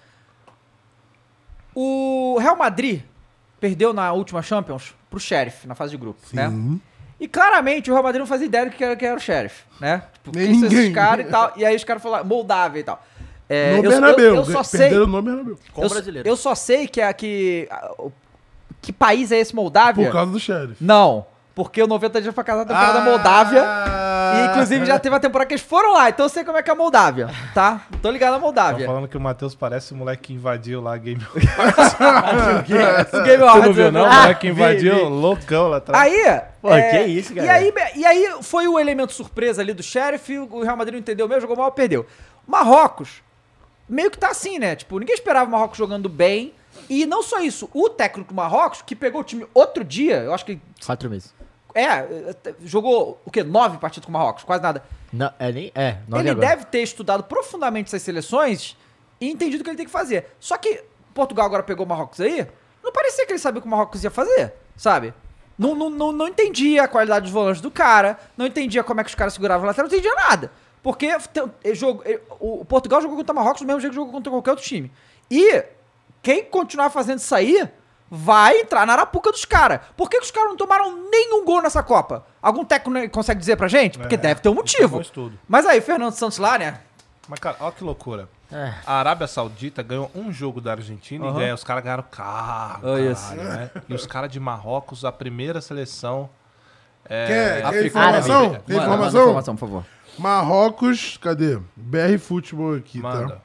O 1.75 2.39
Real 2.41 2.57
Madrid 2.57 3.03
perdeu 3.61 3.93
na 3.93 4.13
última 4.13 4.43
Champions 4.43 4.95
pro 5.09 5.21
Sheriff 5.21 5.67
na 5.67 5.75
fase 5.75 5.91
de 5.93 5.97
grupo, 5.97 6.21
né? 6.33 6.49
Sim. 6.49 6.81
E 7.21 7.29
claramente 7.29 7.91
o 7.91 7.93
Real 7.93 8.03
Madrid 8.03 8.21
não 8.21 8.27
fazia 8.27 8.47
ideia 8.47 8.65
do 8.67 8.73
que 8.73 8.83
era, 8.83 8.97
que 8.97 9.05
era 9.05 9.17
o 9.17 9.21
Sheriff, 9.21 9.65
né? 9.79 10.03
Tipo, 10.15 10.37
Nem 10.37 10.47
quem 10.47 10.55
são 10.55 10.67
esses 10.69 10.79
ninguém. 10.79 10.93
caras 10.93 11.27
e 11.27 11.29
tal. 11.31 11.53
E 11.57 11.65
aí 11.65 11.77
os 11.77 11.85
caras 11.85 12.03
falaram, 12.03 12.25
Moldávia 12.25 12.81
e 12.81 12.85
tal. 12.85 13.05
É, 13.49 13.77
no 13.77 13.85
eu, 13.85 13.91
Bernabéu. 13.91 14.25
eu, 14.27 14.35
eu 14.37 14.45
só 14.45 14.63
sei. 14.63 14.81
Perderam 14.81 15.07
no 15.07 15.21
Bernabéu. 15.23 15.59
Com 15.73 15.83
eu, 15.83 15.87
o 15.87 15.91
brasileiro. 15.91 16.29
eu 16.29 16.37
só 16.37 16.55
sei 16.55 16.87
que 16.87 17.01
é 17.01 17.13
que. 17.13 17.69
Que 18.81 18.93
país 18.93 19.31
é 19.31 19.39
esse 19.39 19.55
Moldávia? 19.55 20.07
Por 20.07 20.13
causa 20.13 20.33
do 20.33 20.41
Sheriff. 20.41 20.83
Não, 20.83 21.27
porque 21.55 21.83
o 21.83 21.87
90 21.87 22.21
dias 22.21 22.35
foi 22.35 22.45
casado 22.45 22.69
na 22.69 22.75
temporada 22.75 22.99
da 23.01 23.05
Moldávia. 23.05 23.65
E 24.37 24.47
inclusive 24.51 24.87
já 24.87 24.99
teve 24.99 25.17
a 25.17 25.21
temporada 25.21 25.49
que 25.49 25.55
eles 25.55 25.65
foram 25.65 25.93
lá, 25.95 26.09
então 26.09 26.27
eu 26.27 26.31
sei 26.31 26.45
como 26.45 26.57
é 26.57 26.63
que 26.63 26.71
é 26.71 26.73
a 26.73 26.77
Moldávia, 26.77 27.29
tá? 27.53 27.83
Tô 28.01 28.11
ligado 28.11 28.33
na 28.35 28.39
Moldávia. 28.39 28.87
falando 28.87 29.09
que 29.09 29.17
o 29.17 29.21
Matheus 29.21 29.55
parece 29.55 29.93
o 29.93 29.97
moleque 29.97 30.29
que 30.29 30.33
invadiu 30.35 30.81
lá 30.81 30.95
a 30.95 30.97
Game 30.97 31.21
O 31.35 32.63
Game 32.63 33.37
Você 33.37 33.37
não 33.37 33.49
Awards, 33.49 33.77
viu, 33.77 33.93
não? 33.93 34.05
O 34.05 34.13
moleque 34.13 34.41
que 34.41 34.53
vi, 34.53 34.61
invadiu 34.61 34.95
vi. 34.95 35.03
loucão 35.03 35.69
lá 35.69 35.79
atrás. 35.79 36.03
Aí. 36.03 36.41
Pô, 36.63 36.69
que 36.69 36.99
isso, 37.07 37.33
e 37.33 37.37
cara. 37.37 37.53
aí, 37.55 37.73
e 37.97 38.05
aí 38.07 38.37
foi 38.43 38.69
o 38.69 38.79
elemento 38.79 39.13
surpresa 39.13 39.63
ali 39.63 39.73
do 39.73 39.83
Sheriff, 39.83 40.39
o 40.39 40.63
Real 40.63 40.77
Madrid 40.77 40.93
não 40.95 41.01
entendeu 41.01 41.27
mesmo, 41.27 41.41
jogou 41.43 41.57
mal, 41.57 41.73
perdeu. 41.73 42.07
Marrocos, 42.47 43.23
meio 43.89 44.11
que 44.11 44.19
tá 44.19 44.29
assim, 44.29 44.59
né? 44.59 44.77
Tipo, 44.77 44.99
ninguém 44.99 45.15
esperava 45.15 45.49
o 45.49 45.53
Marrocos 45.53 45.79
jogando 45.79 46.09
bem. 46.09 46.53
E 46.89 47.07
não 47.07 47.23
só 47.23 47.41
isso, 47.41 47.69
o 47.75 47.89
técnico 47.89 48.33
do 48.33 48.37
Marrocos, 48.37 48.83
que 48.83 48.95
pegou 48.95 49.21
o 49.21 49.25
time 49.25 49.47
outro 49.55 49.85
dia, 49.85 50.19
eu 50.19 50.35
acho 50.35 50.45
que. 50.45 50.61
Quatro 50.85 51.11
meses. 51.11 51.35
É, 51.75 52.35
jogou 52.65 53.21
o 53.25 53.31
quê? 53.31 53.43
Nove 53.43 53.79
partidas 53.79 54.05
com 54.07 54.11
o 54.11 54.13
Marrocos, 54.13 54.45
quase 54.45 54.63
nada. 54.63 54.83
Não, 55.13 55.33
é 55.39 55.53
nem. 55.53 55.73
É, 55.75 55.99
ele 56.19 56.31
agora. 56.31 56.35
deve 56.49 56.65
ter 56.67 56.83
estudado 56.83 57.25
profundamente 57.25 57.89
essas 57.89 58.03
seleções 58.03 58.77
e 59.21 59.31
entendido 59.31 59.61
o 59.61 59.65
que 59.65 59.71
ele 59.71 59.77
tem 59.77 59.87
que 59.87 59.93
fazer. 59.93 60.27
Só 60.41 60.57
que 60.57 60.83
Portugal 61.15 61.47
agora 61.47 61.63
pegou 61.63 61.85
o 61.85 61.89
Marrocos 61.89 62.21
aí, 62.21 62.47
não 62.83 62.93
parecia 62.93 63.27
que 63.27 63.33
ele 63.33 63.39
sabia 63.39 63.59
o 63.59 63.63
que 63.63 63.69
o 63.69 63.71
Marrocos 63.71 64.03
ia 64.05 64.11
fazer, 64.11 64.53
sabe? 64.77 65.13
Não, 65.59 65.75
não, 65.75 65.91
não, 65.91 66.13
não 66.13 66.29
entendia 66.29 66.85
a 66.85 66.89
qualidade 66.89 67.25
dos 67.25 67.33
volantes 67.33 67.61
do 67.61 67.71
cara, 67.71 68.19
não 68.37 68.47
entendia 68.47 68.83
como 68.83 69.01
é 69.01 69.05
que 69.05 69.11
os 69.11 69.15
caras 69.15 69.35
seguravam 69.35 69.65
o 69.65 69.67
lateral, 69.67 69.89
não 69.89 69.95
entendia 69.95 70.15
nada. 70.15 70.51
Porque 70.83 71.15
tem- 71.33 71.53
ele 71.63 71.75
jogou- 71.75 72.03
ele- 72.07 72.23
o 72.39 72.61
o 72.63 72.65
Portugal 72.65 73.03
jogou 73.03 73.17
contra 73.19 73.33
o 73.33 73.37
Marrocos 73.37 73.61
do 73.61 73.67
mesmo 73.67 73.81
jeito 73.81 73.93
que 73.93 73.97
jogou 73.97 74.13
contra 74.13 74.31
qualquer 74.33 74.51
outro 74.53 74.65
time. 74.65 74.91
E 75.31 75.63
quem 76.23 76.43
continuar 76.45 76.89
fazendo 76.89 77.19
isso 77.19 77.35
aí 77.35 77.69
vai 78.11 78.59
entrar 78.61 78.87
na 78.87 78.95
arapuca 78.95 79.31
dos 79.31 79.45
caras. 79.45 79.81
Por 79.97 80.11
que, 80.11 80.19
que 80.19 80.25
os 80.25 80.31
caras 80.31 80.51
não 80.51 80.57
tomaram 80.57 81.09
nenhum 81.11 81.45
gol 81.45 81.63
nessa 81.63 81.83
Copa? 81.83 82.27
Algum 82.43 82.65
técnico 82.65 83.11
consegue 83.11 83.39
dizer 83.39 83.57
pra 83.57 83.69
gente? 83.69 83.99
Porque 83.99 84.17
É, 84.17 84.19
deve 84.19 84.41
ter 84.41 84.49
um 84.49 84.53
é 84.53 84.55
motivo. 84.57 85.01
Mas 85.49 85.65
aí, 85.65 85.81
Fernando 85.81 86.13
Santos 86.15 86.39
lá, 86.39 86.59
né? 86.59 86.81
Mas, 87.29 87.39
cara, 87.39 87.57
olha 87.61 87.71
que 87.73 87.85
loucura. 87.85 88.29
É. 88.51 88.75
A 88.85 88.95
Arábia 88.95 89.29
Saudita 89.29 89.81
ganhou 89.81 90.11
um 90.13 90.33
jogo 90.33 90.61
da 90.61 90.73
Argentina 90.73 91.25
Aham. 91.27 91.37
e 91.37 91.39
ganha. 91.41 91.55
Os 91.55 91.63
caras 91.63 91.85
ganharam 91.85 92.05
caro, 92.11 92.81
Olha 92.83 93.15
caralho, 93.15 93.43
né? 93.45 93.71
E 93.89 93.95
os 93.95 94.05
caras 94.07 94.29
de 94.31 94.41
Marrocos, 94.41 95.05
a 95.05 95.13
primeira 95.13 95.61
seleção... 95.61 96.29
É, 97.05 97.63
Quer, 97.63 97.87
informação? 97.87 98.41
Árabe. 98.51 98.65
Quer 98.67 98.75
Manda, 98.75 98.89
manda 98.89 98.95
informação? 99.07 99.23
informação, 99.23 99.57
por 99.57 99.67
favor. 99.69 99.85
Marrocos, 100.19 101.17
cadê? 101.17 101.59
BR 101.77 102.19
Futebol 102.19 102.75
aqui, 102.77 102.99
Manda. 103.01 103.35
tá? 103.37 103.39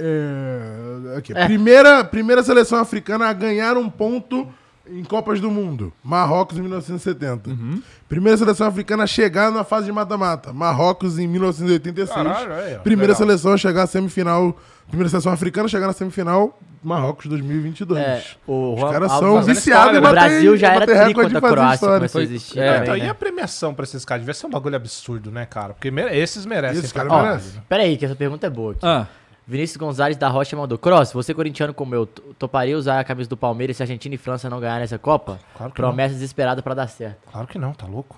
É, 0.00 1.16
aqui. 1.18 1.34
Primeira, 1.34 2.02
primeira 2.04 2.42
seleção 2.42 2.78
africana 2.78 3.26
a 3.28 3.32
ganhar 3.32 3.76
um 3.76 3.88
ponto 3.88 4.48
em 4.88 5.04
Copas 5.04 5.40
do 5.40 5.50
Mundo. 5.50 5.92
Marrocos 6.02 6.58
em 6.58 6.62
1970. 6.62 7.50
Uhum. 7.50 7.82
Primeira 8.08 8.36
seleção 8.36 8.66
africana 8.66 9.04
a 9.04 9.06
chegar 9.06 9.50
na 9.52 9.62
fase 9.62 9.86
de 9.86 9.92
mata-mata. 9.92 10.52
Marrocos 10.52 11.18
em 11.18 11.28
1986. 11.28 12.10
Caralho, 12.10 12.78
ó, 12.78 12.78
primeira 12.80 13.12
legal. 13.12 13.16
seleção 13.28 13.52
a 13.52 13.56
chegar 13.56 13.82
à 13.84 13.86
semifinal. 13.86 14.56
Primeira 14.88 15.08
seleção 15.08 15.32
africana 15.32 15.66
a 15.66 15.68
chegar 15.68 15.86
na 15.86 15.92
semifinal. 15.92 16.58
Marrocos 16.82 17.26
2022. 17.26 18.00
É, 18.02 18.24
o 18.46 18.74
Os 18.74 18.90
caras 18.90 19.12
são 19.12 19.42
viciados 19.42 19.90
em 19.90 19.92
né? 19.92 19.98
O 19.98 20.02
bater, 20.02 20.14
Brasil 20.14 20.56
já 20.56 20.68
era 20.68 20.80
bater 20.80 20.96
tri 20.96 21.08
recorde 21.08 21.34
contra 21.34 21.36
a 21.36 21.40
de 21.40 21.40
fazer 21.40 21.54
Croácia, 21.54 21.88
começou 21.88 22.20
a 22.20 22.24
existir 22.24 22.58
é. 22.58 22.66
também, 22.66 22.82
Então, 22.82 22.96
né? 22.96 23.04
e 23.04 23.08
a 23.08 23.14
premiação 23.14 23.74
pra 23.74 23.84
esses 23.84 24.04
caras? 24.04 24.22
Devia 24.22 24.34
ser 24.34 24.46
um 24.46 24.50
bagulho 24.50 24.74
absurdo, 24.76 25.30
né, 25.30 25.46
cara? 25.46 25.74
Porque 25.74 25.88
esses 26.12 26.46
merecem. 26.46 26.78
Esses 26.78 26.90
caras 26.90 27.12
merecem. 27.12 27.62
Pera 27.68 27.82
aí, 27.82 27.96
que 27.96 28.04
essa 28.06 28.16
pergunta 28.16 28.46
é 28.46 28.50
boa 28.50 28.72
aqui. 28.72 28.80
Ah, 28.82 29.06
Vinícius 29.50 29.76
Gonzalez 29.76 30.16
da 30.16 30.28
Rocha 30.28 30.56
mandou. 30.56 30.78
Cross, 30.78 31.12
você 31.12 31.34
corintiano 31.34 31.74
como 31.74 31.92
eu, 31.94 32.06
to- 32.06 32.22
toparia 32.38 32.78
usar 32.78 33.00
a 33.00 33.04
camisa 33.04 33.28
do 33.28 33.36
Palmeiras 33.36 33.76
se 33.76 33.82
Argentina 33.82 34.14
e 34.14 34.18
França 34.18 34.48
não 34.48 34.60
ganharem 34.60 34.84
essa 34.84 34.96
Copa? 34.98 35.40
Claro 35.56 35.72
que 35.72 35.76
Promessa 35.76 36.14
desesperada 36.14 36.62
pra 36.62 36.72
dar 36.72 36.86
certo. 36.86 37.18
Claro 37.32 37.48
que 37.48 37.58
não, 37.58 37.72
tá 37.72 37.84
louco? 37.86 38.16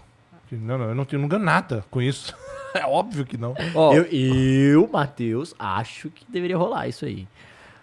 Não, 0.50 0.76
não, 0.76 0.84
eu 0.90 0.94
não, 0.94 1.06
tenho, 1.06 1.22
não 1.22 1.28
ganho 1.28 1.42
nada 1.42 1.82
com 1.90 2.02
isso. 2.02 2.36
é 2.74 2.84
óbvio 2.84 3.24
que 3.24 3.38
não. 3.38 3.54
ó, 3.74 3.94
Eu, 3.94 4.02
eu, 4.04 4.86
Matheus, 4.92 5.54
acho 5.58 6.10
que 6.10 6.26
deveria 6.28 6.58
rolar 6.58 6.86
isso 6.86 7.06
aí. 7.06 7.26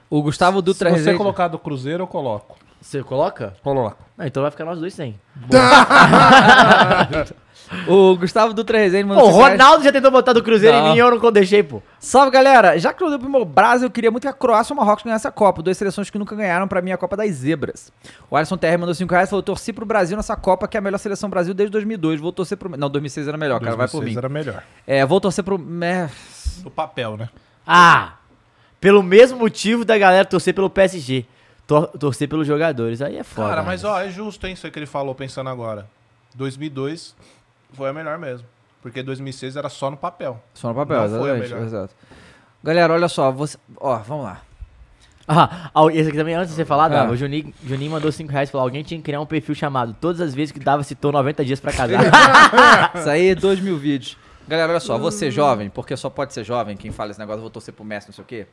o 0.08 0.22
Gustavo 0.22 0.62
Dutra 0.62 0.90
Se 0.90 0.94
você 0.94 1.00
Rezende... 1.00 1.18
colocar 1.18 1.48
do 1.48 1.58
Cruzeiro, 1.58 2.04
eu 2.04 2.08
coloco. 2.08 2.56
Você 2.82 3.04
coloca? 3.04 3.54
Coloco. 3.64 3.98
Não, 4.18 4.26
então 4.26 4.42
vai 4.42 4.52
ficar 4.52 4.66
nós 4.66 4.80
dois 4.80 4.94
sem. 4.94 5.20
O 7.88 8.16
Gustavo 8.18 8.54
Dutra 8.54 8.80
Rezende 8.80 9.04
Pô, 9.08 9.14
mandou 9.14 9.30
o. 9.30 9.32
Ronaldo 9.32 9.84
já 9.84 9.92
tentou 9.92 10.10
botar 10.10 10.34
do 10.34 10.42
Cruzeiro 10.42 10.76
Não. 10.76 10.88
em 10.88 10.90
mim 10.92 10.96
e 10.96 11.00
eu 11.00 11.20
não 11.20 11.32
deixei, 11.32 11.62
pô. 11.62 11.84
Salve, 12.00 12.32
galera! 12.32 12.80
Já 12.80 12.94
que 12.94 13.04
eu 13.04 13.10
dei 13.10 13.20
pro 13.20 13.30
meu 13.30 13.46
Brasil, 13.46 13.88
eu 13.88 13.92
queria 13.92 14.10
muito 14.10 14.24
que 14.24 14.28
a 14.28 14.34
Croácia 14.34 14.72
e 14.72 14.74
o 14.74 14.78
Marrocos 14.78 15.04
ganhassem 15.04 15.30
a 15.30 15.32
Copa. 15.32 15.62
Duas 15.62 15.78
seleções 15.78 16.10
que 16.10 16.18
nunca 16.18 16.36
ganharam 16.36 16.68
pra 16.68 16.82
mim 16.82 16.92
a 16.92 16.98
Copa 16.98 17.16
das 17.16 17.30
Zebras. 17.32 17.92
O 18.30 18.36
Alisson 18.36 18.58
TR 18.58 18.78
mandou 18.80 18.96
5 18.96 19.12
reais 19.12 19.28
e 19.28 19.30
falou: 19.30 19.44
torci 19.44 19.72
pro 19.72 19.86
Brasil 19.86 20.18
nessa 20.18 20.36
Copa, 20.36 20.68
que 20.68 20.78
é 20.78 20.80
a 20.80 20.82
melhor 20.82 20.98
seleção 20.98 21.30
Brasil 21.30 21.54
desde 21.54 21.72
2002. 21.72 22.20
Vou 22.20 22.32
torcer 22.32 22.58
pro. 22.58 22.76
Não, 22.76 22.90
2006 22.90 23.28
era 23.28 23.38
melhor, 23.38 23.60
cara, 23.60 23.76
vai 23.76 23.88
por 23.88 24.02
2006 24.02 24.16
mim. 24.16 24.18
era 24.18 24.30
melhor. 24.30 24.64
É, 24.88 25.06
vou 25.06 25.22
torcer 25.22 25.44
pro. 25.44 25.60
É, 25.84 26.10
Do 26.64 26.72
papel, 26.72 27.18
né? 27.18 27.30
Ah! 27.68 28.14
Pelo 28.82 29.04
mesmo 29.04 29.38
motivo 29.38 29.86
da 29.86 29.98
galera 29.98 30.26
torcer 30.26 30.56
pelo 30.56 30.70
PSG. 30.70 31.26
Tor- 31.70 31.88
torcer 32.00 32.28
pelos 32.28 32.48
jogadores. 32.48 33.00
Aí 33.00 33.16
é 33.16 33.24
foda. 33.24 33.50
Cara, 33.50 33.62
mas 33.64 33.84
né? 33.84 33.90
ó, 33.90 34.00
é 34.02 34.10
justo, 34.10 34.48
hein, 34.48 34.54
isso 34.54 34.66
aí 34.66 34.72
que 34.72 34.80
ele 34.80 34.88
falou 34.88 35.14
pensando 35.14 35.50
agora. 35.52 35.88
2002 36.36 37.16
foi 37.74 37.90
a 37.90 37.94
melhor 37.94 38.18
mesmo. 38.18 38.48
Porque 38.82 39.04
2006 39.04 39.56
era 39.56 39.70
só 39.70 39.92
no 39.92 39.98
papel. 39.98 40.42
só 40.54 40.70
no 40.70 40.76
papel, 40.76 41.08
Não 41.08 41.20
foi 41.20 41.32
a 41.32 41.36
exatamente. 41.36 41.54
melhor. 41.54 41.66
Exato. 41.68 41.94
Galera, 42.64 42.94
olha 42.94 43.08
só, 43.08 43.32
você. 43.32 43.56
Ó, 43.78 43.96
vamos 44.00 44.26
lá. 44.26 44.42
Ah, 45.32 45.70
ah, 45.76 45.86
esse 45.94 46.10
aqui 46.10 46.18
também, 46.18 46.34
antes 46.34 46.50
de 46.50 46.56
você 46.56 46.66
falar, 46.66 46.86
Ah. 46.86 46.90
Dava, 46.90 47.12
o 47.12 47.16
Juninho, 47.16 47.54
Juninho 47.64 47.92
mandou 47.92 48.12
5 48.12 48.32
reais 48.32 48.50
e 48.50 48.52
falou: 48.52 48.66
alguém 48.66 48.82
tinha 48.82 48.98
que 48.98 49.04
criar 49.04 49.22
um 49.22 49.28
perfil 49.28 49.54
chamado 49.54 49.96
Todas 50.02 50.20
as 50.22 50.34
vezes 50.34 50.52
que 50.52 50.60
Dava 50.60 50.82
citou 50.82 51.12
90 51.12 51.46
dias 51.46 51.60
pra 51.60 51.72
casar. 51.72 52.02
Isso 52.98 53.08
aí, 53.10 53.36
2 53.36 53.60
mil 53.60 53.78
vídeos. 53.78 54.18
Galera, 54.48 54.72
olha 54.72 54.80
só, 54.80 54.98
você 54.98 55.30
jovem, 55.30 55.70
porque 55.70 55.96
só 55.96 56.10
pode 56.10 56.34
ser 56.34 56.44
jovem 56.44 56.76
quem 56.76 56.90
fala 56.92 57.12
esse 57.12 57.20
negócio, 57.20 57.38
eu 57.38 57.42
vou 57.44 57.52
torcer 57.52 57.72
pro 57.72 57.86
Messi, 57.86 58.08
não 58.08 58.16
sei 58.16 58.24
o 58.24 58.28
quê. 58.28 58.48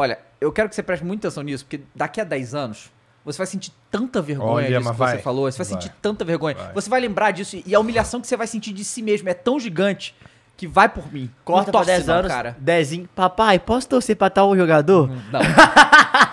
Olha, 0.00 0.16
eu 0.40 0.52
quero 0.52 0.68
que 0.68 0.76
você 0.76 0.82
preste 0.82 1.04
muita 1.04 1.26
atenção 1.26 1.42
nisso, 1.42 1.64
porque 1.64 1.80
daqui 1.92 2.20
a 2.20 2.24
10 2.24 2.54
anos, 2.54 2.88
você 3.24 3.36
vai 3.36 3.46
sentir 3.48 3.72
tanta 3.90 4.22
vergonha 4.22 4.48
Olha, 4.50 4.66
disso 4.68 4.78
que 4.78 4.96
você 4.96 4.96
vai. 4.96 5.18
falou, 5.18 5.50
você 5.50 5.58
vai, 5.58 5.66
Vai. 5.66 5.82
sentir 5.82 5.94
tanta 6.00 6.24
vergonha. 6.24 6.54
Vai. 6.54 6.72
Você 6.72 6.88
vai 6.88 7.00
lembrar 7.00 7.32
disso 7.32 7.60
e 7.66 7.74
a 7.74 7.80
humilhação 7.80 8.20
que 8.20 8.28
você 8.28 8.36
vai 8.36 8.46
sentir 8.46 8.72
de 8.72 8.84
si 8.84 9.02
mesmo 9.02 9.28
é 9.28 9.34
tão 9.34 9.58
gigante 9.58 10.14
que 10.56 10.68
vai 10.68 10.88
por 10.88 11.12
mim. 11.12 11.28
Corta 11.44 11.66
não 11.66 11.72
pra 11.72 11.72
torce 11.72 11.86
10 11.90 12.06
não, 12.06 12.14
anos, 12.14 12.28
cara. 12.32 12.56
Dezinho, 12.60 13.08
papai, 13.14 13.58
posso 13.58 13.88
torcer 13.88 14.16
pra 14.16 14.30
tal 14.30 14.56
jogador? 14.56 15.10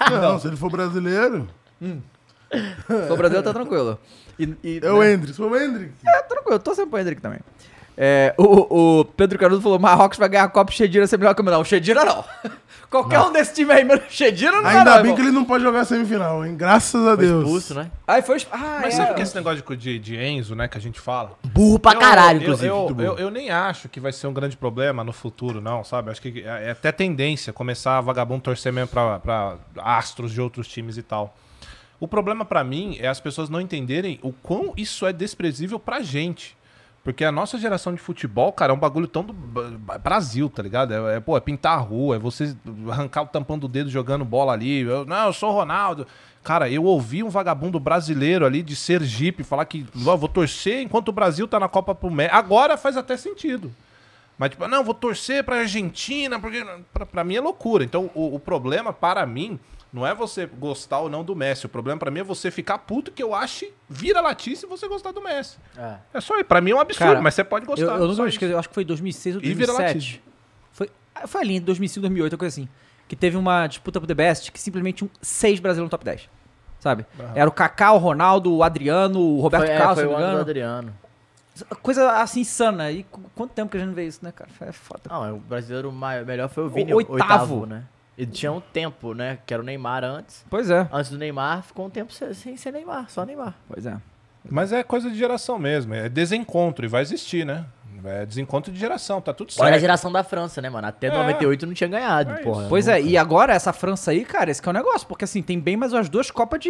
Não, 0.09 0.21
Não, 0.21 0.39
se 0.39 0.47
ele 0.47 0.55
for 0.55 0.69
brasileiro, 0.69 1.47
o 3.09 3.17
Brasil 3.17 3.41
tá 3.41 3.51
tranquilo. 3.51 3.99
E, 4.37 4.55
e, 4.63 4.79
é 4.83 4.91
o 4.91 4.99
né? 4.99 5.13
Hendrick. 5.13 5.33
Se 5.33 5.37
for 5.37 5.51
o 5.51 5.57
Hendrick. 5.57 5.91
É, 6.05 6.21
tranquilo, 6.21 6.55
eu 6.55 6.59
tô 6.59 6.75
sempre 6.75 6.91
pro 6.91 6.99
Hendrick 6.99 7.21
também. 7.21 7.39
É, 7.97 8.33
o, 8.37 8.99
o 8.99 9.05
Pedro 9.05 9.39
Caruso 9.39 9.61
falou: 9.61 9.79
Marrocos 9.79 10.17
vai 10.17 10.27
ganhar 10.29 10.43
a 10.43 10.49
Copa 10.49 10.71
e 10.71 10.75
Chedira 10.75 11.07
ser 11.07 11.17
melhor 11.17 11.33
que 11.33 11.41
o 11.41 11.45
Não, 11.45 12.05
não. 12.05 12.25
Qualquer 12.89 13.19
um 13.19 13.31
desse 13.31 13.53
time 13.55 13.73
aí, 13.73 13.83
mano, 13.83 14.01
Chedira 14.09 14.51
não 14.53 14.61
vai 14.61 14.77
Ainda 14.77 14.91
não, 14.91 14.97
bem 14.97 15.01
irmão. 15.11 15.15
que 15.15 15.21
ele 15.23 15.31
não 15.31 15.43
pode 15.43 15.63
jogar 15.63 15.83
semifinal, 15.85 16.45
hein? 16.45 16.55
Graças 16.55 17.01
a 17.05 17.15
Foi 17.15 17.25
Deus. 17.25 17.43
expulso, 17.43 17.73
né? 17.73 17.89
Aí 18.07 18.21
foi. 18.21 18.37
exp- 18.37 18.47
Ah, 18.51 18.79
Mas 18.81 18.93
é. 18.93 18.97
sabe 18.97 19.15
que 19.15 19.21
esse 19.21 19.35
negócio 19.35 19.75
de, 19.75 19.99
de, 19.99 20.15
Enzo, 20.15 20.55
né, 20.55 20.67
que 20.67 20.77
a 20.77 20.81
gente 20.81 20.99
fala? 20.99 21.31
Burro 21.43 21.79
pra 21.79 21.93
Eu- 21.93 21.99
caralho, 21.99 22.37
eu, 22.37 22.41
inclusive. 22.43 22.67
Eu, 22.69 22.95
eu, 22.99 23.17
eu 23.17 23.31
nem 23.31 23.49
acho 23.49 23.89
que 23.89 23.99
vai 23.99 24.13
ser 24.13 24.27
um 24.27 24.33
grande 24.33 24.55
problema 24.55 25.03
no 25.03 25.11
futuro, 25.11 25.59
não, 25.59 25.83
sabe? 25.83 26.11
Acho 26.11 26.21
que 26.21 26.41
é 26.45 26.67
é 26.67 26.71
até 26.71 26.91
tendência 26.91 27.51
começar 27.51 27.97
a 27.97 28.01
vagabundo 28.01 28.41
torcer 28.43 28.71
mesmo 28.71 28.87
pra, 28.89 29.19
pra 29.19 29.55
astros 29.77 30.31
de 30.31 30.39
outros 30.39 30.67
times 30.67 30.95
e 30.95 31.01
tal. 31.01 31.35
O 31.99 32.07
problema 32.07 32.45
pra 32.45 32.63
mim 32.63 32.97
é 33.01 33.07
as 33.07 33.19
pessoas 33.19 33.49
não 33.49 33.59
entenderem 33.59 34.19
o 34.21 34.31
quão 34.31 34.73
isso 34.77 35.05
é 35.05 35.11
desprezível 35.11 35.79
pra 35.79 36.01
gente. 36.01 36.55
Porque 37.05 37.23
a 37.23 37.31
nossa 37.31 37.59
geração 37.59 37.93
de 37.93 38.01
futebol, 38.01 38.51
cara, 38.51 38.73
é 38.73 38.75
um 38.75 38.79
bagulho 38.79 39.07
tão 39.07 39.23
do 39.23 39.31
Brasil, 39.31 40.49
tá 40.49 40.63
ligado? 40.63 40.91
É, 40.91 41.17
é, 41.17 41.19
pô, 41.19 41.37
é 41.37 41.39
pintar 41.39 41.77
a 41.77 41.79
rua, 41.79 42.15
é 42.15 42.19
você 42.19 42.57
arrancar 42.91 43.21
o 43.21 43.27
tampão 43.27 43.59
do 43.59 43.67
dedo 43.67 43.91
jogando 43.91 44.25
bola 44.25 44.53
ali. 44.53 44.81
Eu, 44.81 45.05
não, 45.05 45.27
eu 45.27 45.33
sou 45.33 45.51
Ronaldo. 45.51 46.07
Cara, 46.43 46.67
eu 46.67 46.83
ouvi 46.83 47.21
um 47.21 47.29
vagabundo 47.29 47.79
brasileiro 47.79 48.43
ali 48.43 48.63
de 48.63 48.75
Sergipe 48.75 49.43
falar 49.43 49.65
que 49.65 49.85
"Ó, 50.03 50.17
vou 50.17 50.27
torcer 50.27 50.81
enquanto 50.81 51.09
o 51.09 51.11
Brasil 51.11 51.47
tá 51.47 51.59
na 51.59 51.67
Copa 51.69 51.93
pro 51.93 52.09
México. 52.09 52.35
Agora 52.35 52.75
faz 52.75 52.97
até 52.97 53.15
sentido. 53.15 53.71
Mas, 54.35 54.49
tipo, 54.49 54.67
não, 54.67 54.83
vou 54.83 54.95
torcer 54.95 55.43
pra 55.43 55.57
Argentina, 55.59 56.39
porque 56.39 56.65
pra, 56.91 57.05
pra 57.05 57.23
mim 57.23 57.35
é 57.35 57.39
loucura. 57.41 57.83
Então, 57.83 58.09
o, 58.15 58.33
o 58.33 58.39
problema, 58.39 58.91
para 58.91 59.23
mim, 59.27 59.59
Não 59.95 60.05
é 60.05 60.13
você 60.13 60.45
gostar 60.45 60.99
ou 60.99 61.09
não 61.09 61.23
do 61.23 61.33
Messi. 61.33 61.65
O 61.65 61.69
problema 61.69 61.97
pra 61.97 62.11
mim 62.11 62.19
é 62.19 62.23
você 62.23 62.51
ficar 62.51 62.77
puto 62.79 63.13
que 63.13 63.23
eu 63.23 63.33
ache 63.33 63.71
vira 63.89 64.19
latice 64.19 64.65
você 64.65 64.89
gostar 64.89 65.13
do 65.13 65.21
Messi. 65.21 65.57
É. 65.77 65.95
É 66.15 66.19
só 66.19 66.35
aí. 66.35 66.43
Pra 66.43 66.59
mim 66.59 66.71
é 66.71 66.75
um 66.75 66.81
absurdo, 66.81 67.07
Cara, 67.07 67.21
mas 67.21 67.33
você 67.33 67.45
pode 67.45 67.65
gostar. 67.65 67.85
Eu, 67.85 68.01
eu 68.01 68.07
nunca 68.09 68.23
me 68.23 68.27
esqueço, 68.29 68.51
eu 68.51 68.59
acho 68.59 68.67
que 68.67 68.75
foi 68.75 68.83
2006 68.83 69.37
ou 69.37 69.41
E 69.41 69.53
vira 69.53 69.67
2007. 69.71 70.21
Foi, 70.73 70.89
ah, 71.15 71.25
foi 71.25 71.41
ali, 71.41 71.55
em 71.55 71.61
2005, 71.61 72.01
2008, 72.01 72.33
uma 72.33 72.37
coisa 72.37 72.53
assim. 72.53 72.67
Que 73.07 73.15
teve 73.15 73.37
uma 73.37 73.67
disputa 73.67 73.97
pro 74.01 74.05
The 74.07 74.13
Best 74.13 74.51
que 74.51 74.59
simplesmente 74.59 75.05
um 75.05 75.09
seis 75.21 75.61
brasileiros 75.61 75.85
no 75.87 75.89
top 75.89 76.03
10. 76.03 76.27
Sabe? 76.81 77.05
Era 77.33 77.49
o 77.49 77.53
Kaká, 77.53 77.93
o 77.93 77.97
Ronaldo, 77.97 78.53
o 78.53 78.63
Adriano, 78.63 79.19
o 79.21 79.39
Roberto 79.39 79.65
Foi, 79.65 79.73
é, 79.75 79.77
Carlos, 79.77 79.95
foi 79.95 80.07
se 80.07 80.13
o 80.13 80.17
ano 80.17 80.35
do. 80.35 80.41
Adriano. 80.41 80.93
Coisa 81.81 82.11
assim 82.21 82.41
insana. 82.41 82.91
E 82.91 83.03
qu- 83.03 83.21
quanto 83.33 83.51
tempo 83.51 83.71
que 83.71 83.77
a 83.77 83.79
gente 83.79 83.87
não 83.87 83.95
vê 83.95 84.05
isso, 84.05 84.19
né, 84.21 84.31
cara? 84.33 84.49
É 84.59 84.71
foda. 84.73 85.03
Não, 85.09 85.37
o 85.37 85.39
brasileiro 85.39 85.89
melhor 85.91 86.49
foi 86.49 86.65
o 86.65 86.69
Vini, 86.69 86.91
O 86.93 86.95
o 86.95 86.97
oitavo. 86.97 87.13
oitavo, 87.13 87.65
né? 87.65 87.83
Ele 88.17 88.31
tinha 88.31 88.51
um 88.51 88.61
tempo, 88.61 89.13
né? 89.13 89.39
Que 89.45 89.53
era 89.53 89.61
o 89.61 89.65
Neymar 89.65 90.03
antes. 90.03 90.45
Pois 90.49 90.69
é. 90.69 90.87
Antes 90.91 91.11
do 91.11 91.17
Neymar, 91.17 91.63
ficou 91.63 91.85
um 91.85 91.89
tempo 91.89 92.13
sem, 92.13 92.55
ser 92.55 92.71
Neymar, 92.71 93.09
só 93.09 93.25
Neymar. 93.25 93.55
Pois 93.67 93.85
é. 93.85 93.97
Mas 94.49 94.71
é 94.71 94.83
coisa 94.83 95.09
de 95.09 95.17
geração 95.17 95.57
mesmo. 95.59 95.93
É 95.93 96.07
desencontro 96.07 96.85
e 96.85 96.87
vai 96.87 97.01
existir, 97.01 97.45
né? 97.45 97.65
É 98.05 98.25
desencontro 98.25 98.71
de 98.71 98.77
geração, 98.79 99.19
tá 99.19 99.33
tudo 99.33 99.49
Olha 99.57 99.63
a 99.67 99.71
certo. 99.71 99.81
geração 99.81 100.11
da 100.11 100.23
França, 100.23 100.61
né, 100.61 100.69
mano? 100.69 100.87
Até 100.87 101.07
É. 101.07 101.11
98 101.11 101.65
não 101.65 101.73
tinha 101.73 101.87
ganhado, 101.89 102.33
É 102.33 102.37
porra. 102.43 102.67
Pois 102.69 102.87
é, 102.87 103.01
e 103.01 103.17
agora 103.17 103.53
essa 103.53 103.73
França 103.73 104.11
aí, 104.11 104.23
cara, 104.23 104.51
esse 104.51 104.61
que 104.61 104.69
é 104.69 104.71
o 104.71 104.73
negócio. 104.73 105.07
Porque 105.07 105.23
assim, 105.25 105.41
tem 105.41 105.59
bem 105.59 105.75
mais 105.75 105.91
umas 105.91 106.07
duas 106.07 106.29
Copas 106.29 106.59
de 106.59 106.69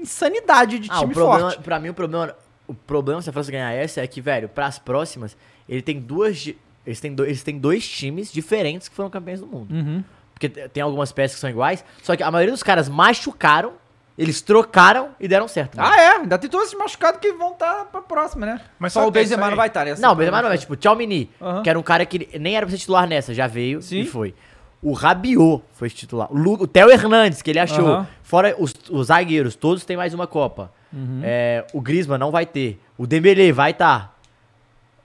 insanidade 0.00 0.78
de 0.78 0.90
Ah, 0.90 0.96
o 0.98 1.00
time 1.02 1.14
problema, 1.14 1.50
forte. 1.50 1.62
pra 1.62 1.78
mim, 1.78 1.90
o 1.90 1.94
problema, 1.94 2.34
o 2.66 2.74
problema 2.74 3.20
se 3.20 3.28
a 3.28 3.32
França 3.32 3.52
ganhar 3.52 3.70
essa 3.72 4.00
é 4.00 4.06
que, 4.06 4.20
velho, 4.20 4.48
pras 4.48 4.78
próximas, 4.78 5.36
ele 5.68 5.82
tem 5.82 6.00
duas. 6.00 6.52
Eles 6.86 6.98
têm, 6.98 7.14
do- 7.14 7.24
eles 7.26 7.42
têm 7.42 7.58
dois 7.58 7.86
times 7.86 8.32
diferentes 8.32 8.88
que 8.88 8.94
foram 8.96 9.10
campeões 9.10 9.40
do 9.40 9.46
mundo. 9.46 9.72
Uhum. 9.74 10.02
Porque 10.40 10.48
te- 10.48 10.68
tem 10.70 10.82
algumas 10.82 11.12
peças 11.12 11.34
que 11.34 11.40
são 11.42 11.50
iguais, 11.50 11.84
só 12.02 12.16
que 12.16 12.22
a 12.22 12.30
maioria 12.30 12.52
dos 12.52 12.62
caras 12.62 12.88
machucaram, 12.88 13.74
eles 14.16 14.40
trocaram 14.40 15.10
e 15.20 15.28
deram 15.28 15.46
certo. 15.46 15.76
mano. 15.76 15.90
Ah, 15.92 16.00
é. 16.00 16.08
Ainda 16.16 16.38
tem 16.38 16.48
todos 16.48 16.68
esses 16.68 16.78
machucados 16.78 17.20
que 17.20 17.30
vão 17.34 17.52
estar 17.52 17.84
pra 17.86 18.00
próxima, 18.00 18.46
né? 18.46 18.60
Mas 18.78 18.94
Só 18.94 19.02
só 19.02 19.08
o 19.08 19.10
Benzema 19.10 19.50
não 19.50 19.56
vai 19.56 19.68
estar, 19.68 19.84
né? 19.84 19.94
Não, 19.98 20.14
mas 20.14 20.30
mas 20.30 20.42
não 20.42 20.50
é 20.50 20.56
tipo, 20.56 20.76
Tchau 20.76 20.96
Mini, 20.96 21.30
Aham. 21.40 21.62
que 21.62 21.68
era 21.68 21.78
um 21.78 21.82
cara 21.82 22.06
que 22.06 22.38
nem 22.38 22.56
era 22.56 22.64
pra 22.64 22.70
ser 22.72 22.78
titular 22.78 23.06
nessa, 23.06 23.34
já 23.34 23.46
veio 23.46 23.82
Sim. 23.82 24.00
e 24.00 24.06
foi. 24.06 24.34
O 24.82 24.94
Rabiot 24.94 25.62
foi 25.74 25.90
titular. 25.90 26.32
O, 26.32 26.36
Lu, 26.38 26.54
o 26.54 26.66
Theo 26.66 26.90
Hernandes, 26.90 27.42
que 27.42 27.50
ele 27.50 27.58
achou. 27.58 27.86
Aham. 27.86 28.06
Fora 28.22 28.54
os, 28.58 28.74
os 28.90 29.08
zagueiros, 29.08 29.54
todos 29.54 29.84
têm 29.84 29.94
mais 29.96 30.14
uma 30.14 30.26
Copa. 30.26 30.72
Uhum. 30.90 31.20
É, 31.22 31.66
o 31.74 31.82
Griezmann 31.82 32.18
não 32.18 32.30
vai 32.30 32.46
ter. 32.46 32.80
O 32.96 33.06
Dembélé 33.06 33.52
vai 33.52 33.72
estar. 33.72 34.18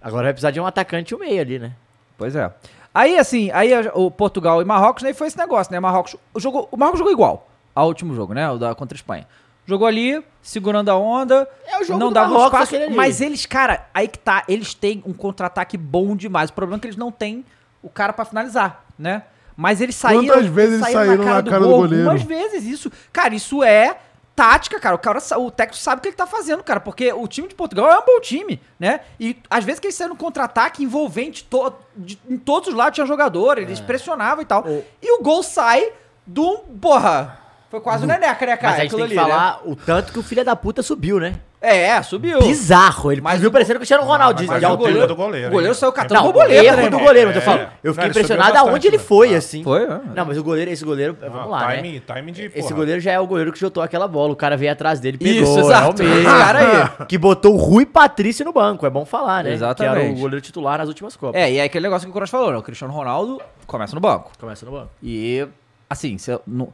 Agora 0.01 0.23
vai 0.23 0.33
precisar 0.33 0.51
de 0.51 0.59
um 0.61 0.65
atacante 0.65 1.13
e 1.13 1.15
um 1.15 1.19
meio 1.19 1.41
ali, 1.41 1.59
né? 1.59 1.73
Pois 2.17 2.35
é. 2.37 2.49
Aí, 2.95 3.17
assim, 3.19 3.51
aí 3.51 3.71
o 3.93 4.09
Portugal 4.09 4.61
e 4.61 4.65
Marrocos, 4.65 5.03
aí 5.03 5.13
foi 5.13 5.27
esse 5.27 5.37
negócio, 5.37 5.69
né? 5.69 5.81
Marrocos 5.81 6.15
jogou, 6.37 6.69
o 6.71 6.77
Marrocos 6.77 6.99
jogou 6.99 7.11
igual 7.11 7.49
ao 7.75 7.87
último 7.87 8.15
jogo, 8.15 8.33
né? 8.33 8.49
O 8.49 8.57
da 8.57 8.73
contra 8.73 8.95
a 8.95 8.97
Espanha. 8.97 9.27
Jogou 9.65 9.85
ali, 9.85 10.23
segurando 10.41 10.87
a 10.87 10.95
onda. 10.95 11.45
É 11.67 11.77
o 11.81 11.83
jogo 11.83 11.99
não 11.99 12.07
do 12.07 12.13
dava 12.13 12.29
Marrocos, 12.29 12.71
espaço. 12.71 12.95
Mas 12.95 13.19
eles, 13.19 13.45
cara, 13.45 13.85
aí 13.93 14.07
que 14.07 14.17
tá, 14.17 14.45
eles 14.47 14.73
têm 14.73 15.03
um 15.05 15.11
contra-ataque 15.11 15.75
bom 15.75 16.15
demais. 16.15 16.49
O 16.49 16.53
problema 16.53 16.77
é 16.77 16.79
que 16.79 16.87
eles 16.87 16.95
não 16.95 17.11
têm 17.11 17.43
o 17.83 17.89
cara 17.89 18.13
pra 18.13 18.23
finalizar, 18.23 18.85
né? 18.97 19.23
Mas 19.57 19.81
eles 19.81 19.95
saíram. 19.95 20.27
Quantas 20.27 20.45
vezes 20.45 20.81
eles 20.81 20.93
saíram 20.93 21.17
na 21.17 21.23
cara 21.25 21.41
do 21.41 21.67
goleiro? 21.67 22.09
Algumas 22.09 22.23
vezes 22.23 22.63
isso. 22.63 22.89
Cara, 23.11 23.35
isso 23.35 23.61
é 23.61 23.97
tática, 24.35 24.79
cara. 24.79 24.95
O, 24.95 24.99
cara, 24.99 25.19
o 25.37 25.49
técnico 25.51 25.81
sabe 25.81 25.99
o 25.99 26.01
que 26.01 26.09
ele 26.09 26.15
tá 26.15 26.27
fazendo, 26.27 26.63
cara. 26.63 26.79
Porque 26.79 27.11
o 27.13 27.27
time 27.27 27.47
de 27.47 27.55
Portugal 27.55 27.89
é 27.91 27.97
um 27.97 28.05
bom 28.05 28.19
time, 28.19 28.61
né? 28.79 28.99
E 29.19 29.37
às 29.49 29.63
vezes 29.63 29.79
que 29.79 29.87
eles 29.87 29.95
saíram 29.95 30.13
no 30.13 30.19
contra-ataque 30.19 30.83
envolvente, 30.83 31.43
to, 31.45 31.73
de- 31.95 32.19
em 32.29 32.37
todos 32.37 32.69
os 32.69 32.75
lados 32.75 32.95
tinha 32.95 33.05
jogador, 33.07 33.57
eles 33.57 33.79
pressionavam 33.79 34.41
e 34.41 34.45
tal. 34.45 34.63
O- 34.67 34.83
E 35.01 35.19
o 35.19 35.23
gol 35.23 35.41
sai 35.41 35.91
do. 36.25 36.57
Porra! 36.81 37.39
Foi 37.71 37.79
quase 37.81 38.03
o 38.03 38.07
Neneca, 38.07 38.45
né, 38.45 38.55
cara? 38.57 38.71
Mas 38.73 38.79
a 38.79 38.83
gente 38.83 38.91
tem 38.95 38.99
que 38.99 39.05
ali, 39.05 39.15
né? 39.15 39.21
falar 39.21 39.61
o 39.65 39.75
tanto 39.75 40.13
que 40.13 40.19
o 40.19 40.23
filho 40.23 40.45
da 40.45 40.55
puta 40.55 40.81
subiu, 40.83 41.19
né? 41.19 41.35
É, 41.65 42.01
subiu. 42.03 42.39
Bizarro. 42.39 43.11
Ele 43.11 43.21
Mas 43.21 43.35
subiu 43.35 43.49
o- 43.49 43.51
parecendo 43.51 43.75
o 43.77 43.79
Cristiano 43.79 44.03
Ronaldo. 44.03 44.43
mas 44.45 44.57
é 44.57 44.59
de 44.59 44.65
o 44.65 44.69
altura. 44.69 44.93
tema 44.93 45.07
do 45.07 45.15
goleiro, 45.15 45.47
O 45.47 45.51
goleiro 45.51 45.75
saiu 45.75 45.91
catando 45.91 46.13
Não, 46.15 46.23
borboleta, 46.31 46.63
erro 46.63 46.77
né, 46.77 46.89
do 46.89 46.99
goleiro, 46.99 47.27
mas 47.29 47.35
eu 47.35 47.41
É. 47.41 47.45
falo. 47.45 47.67
Eu 47.83 47.93
fiquei 47.93 48.09
impressionado 48.09 48.53
bastante, 48.53 48.69
aonde 48.71 48.87
ele 48.87 48.97
né? 48.97 49.03
foi, 49.03 49.33
Ah. 49.33 49.37
assim. 49.37 49.63
Foi, 49.63 49.83
é. 49.83 49.99
Não, 50.15 50.25
mas 50.25 50.37
o 50.37 50.43
goleiro, 50.43 50.71
esse 50.71 50.85
goleiro, 50.85 51.17
vamos 51.19 51.49
lá, 51.49 51.67
timing, 51.67 51.93
né? 51.95 52.01
timing 52.05 52.31
de 52.31 52.51
Esse 52.55 52.73
goleiro 52.73 53.01
já 53.01 53.11
é 53.11 53.19
o 53.19 53.27
goleiro 53.27 53.51
que 53.51 53.59
chutou 53.59 53.81
aquela 53.83 54.07
bola. 54.07 54.33
O 54.33 54.35
cara 54.35 54.55
veio 54.55 54.71
atrás 54.71 54.99
dele, 54.99 55.17
pegou. 55.17 55.43
Isso, 55.43 55.57
é 55.57 55.61
exato. 55.61 56.01
o 56.01 56.05
mesmo. 56.05 56.19
Esse 56.19 56.25
cara 56.37 56.59
aí. 56.99 57.05
Que 57.07 57.17
botou 57.17 57.53
o 57.53 57.57
Rui 57.57 57.85
Patrício 57.85 58.45
no 58.45 58.53
banco. 58.53 58.85
É 58.85 58.89
bom 58.89 59.05
falar, 59.05 59.37
né? 59.43 59.43
Que 59.43 59.47
era 59.47 59.55
Exatamente. 59.55 60.17
o 60.17 60.21
goleiro 60.21 60.41
titular 60.41 60.77
nas 60.77 60.87
últimas 60.87 61.15
Copas. 61.15 61.39
É, 61.41 61.51
e 61.51 61.57
é 61.57 61.63
aquele 61.63 61.83
negócio 61.83 62.05
que 62.07 62.11
o 62.11 62.13
Cross 62.13 62.29
falou, 62.29 62.51
né? 62.51 62.57
O 62.57 62.61
Cristiano 62.61 62.93
Ronaldo 62.93 63.41
começa 63.65 63.95
no 63.95 64.01
banco. 64.01 64.31
Começa 64.39 64.65
no 64.65 64.71
banco. 64.71 64.89
E, 65.01 65.45
assim, 65.89 66.17
se 66.17 66.31
eu 66.31 66.41
não- 66.45 66.69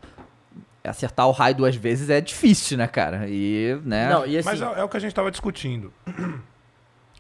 acertar 0.84 1.28
o 1.28 1.32
raio 1.32 1.56
duas 1.56 1.76
vezes 1.76 2.10
é 2.10 2.20
difícil, 2.22 2.78
né, 2.78 2.88
cara? 2.88 3.28
E, 3.28 3.80
né? 3.84 4.10
Não, 4.10 4.26
e 4.26 4.38
assim... 4.38 4.50
Mas 4.50 4.62
é, 4.62 4.80
é 4.80 4.84
o 4.84 4.90
que 4.90 4.98
a 4.98 5.00
gente 5.00 5.14
tava 5.14 5.30
discutindo. 5.32 5.94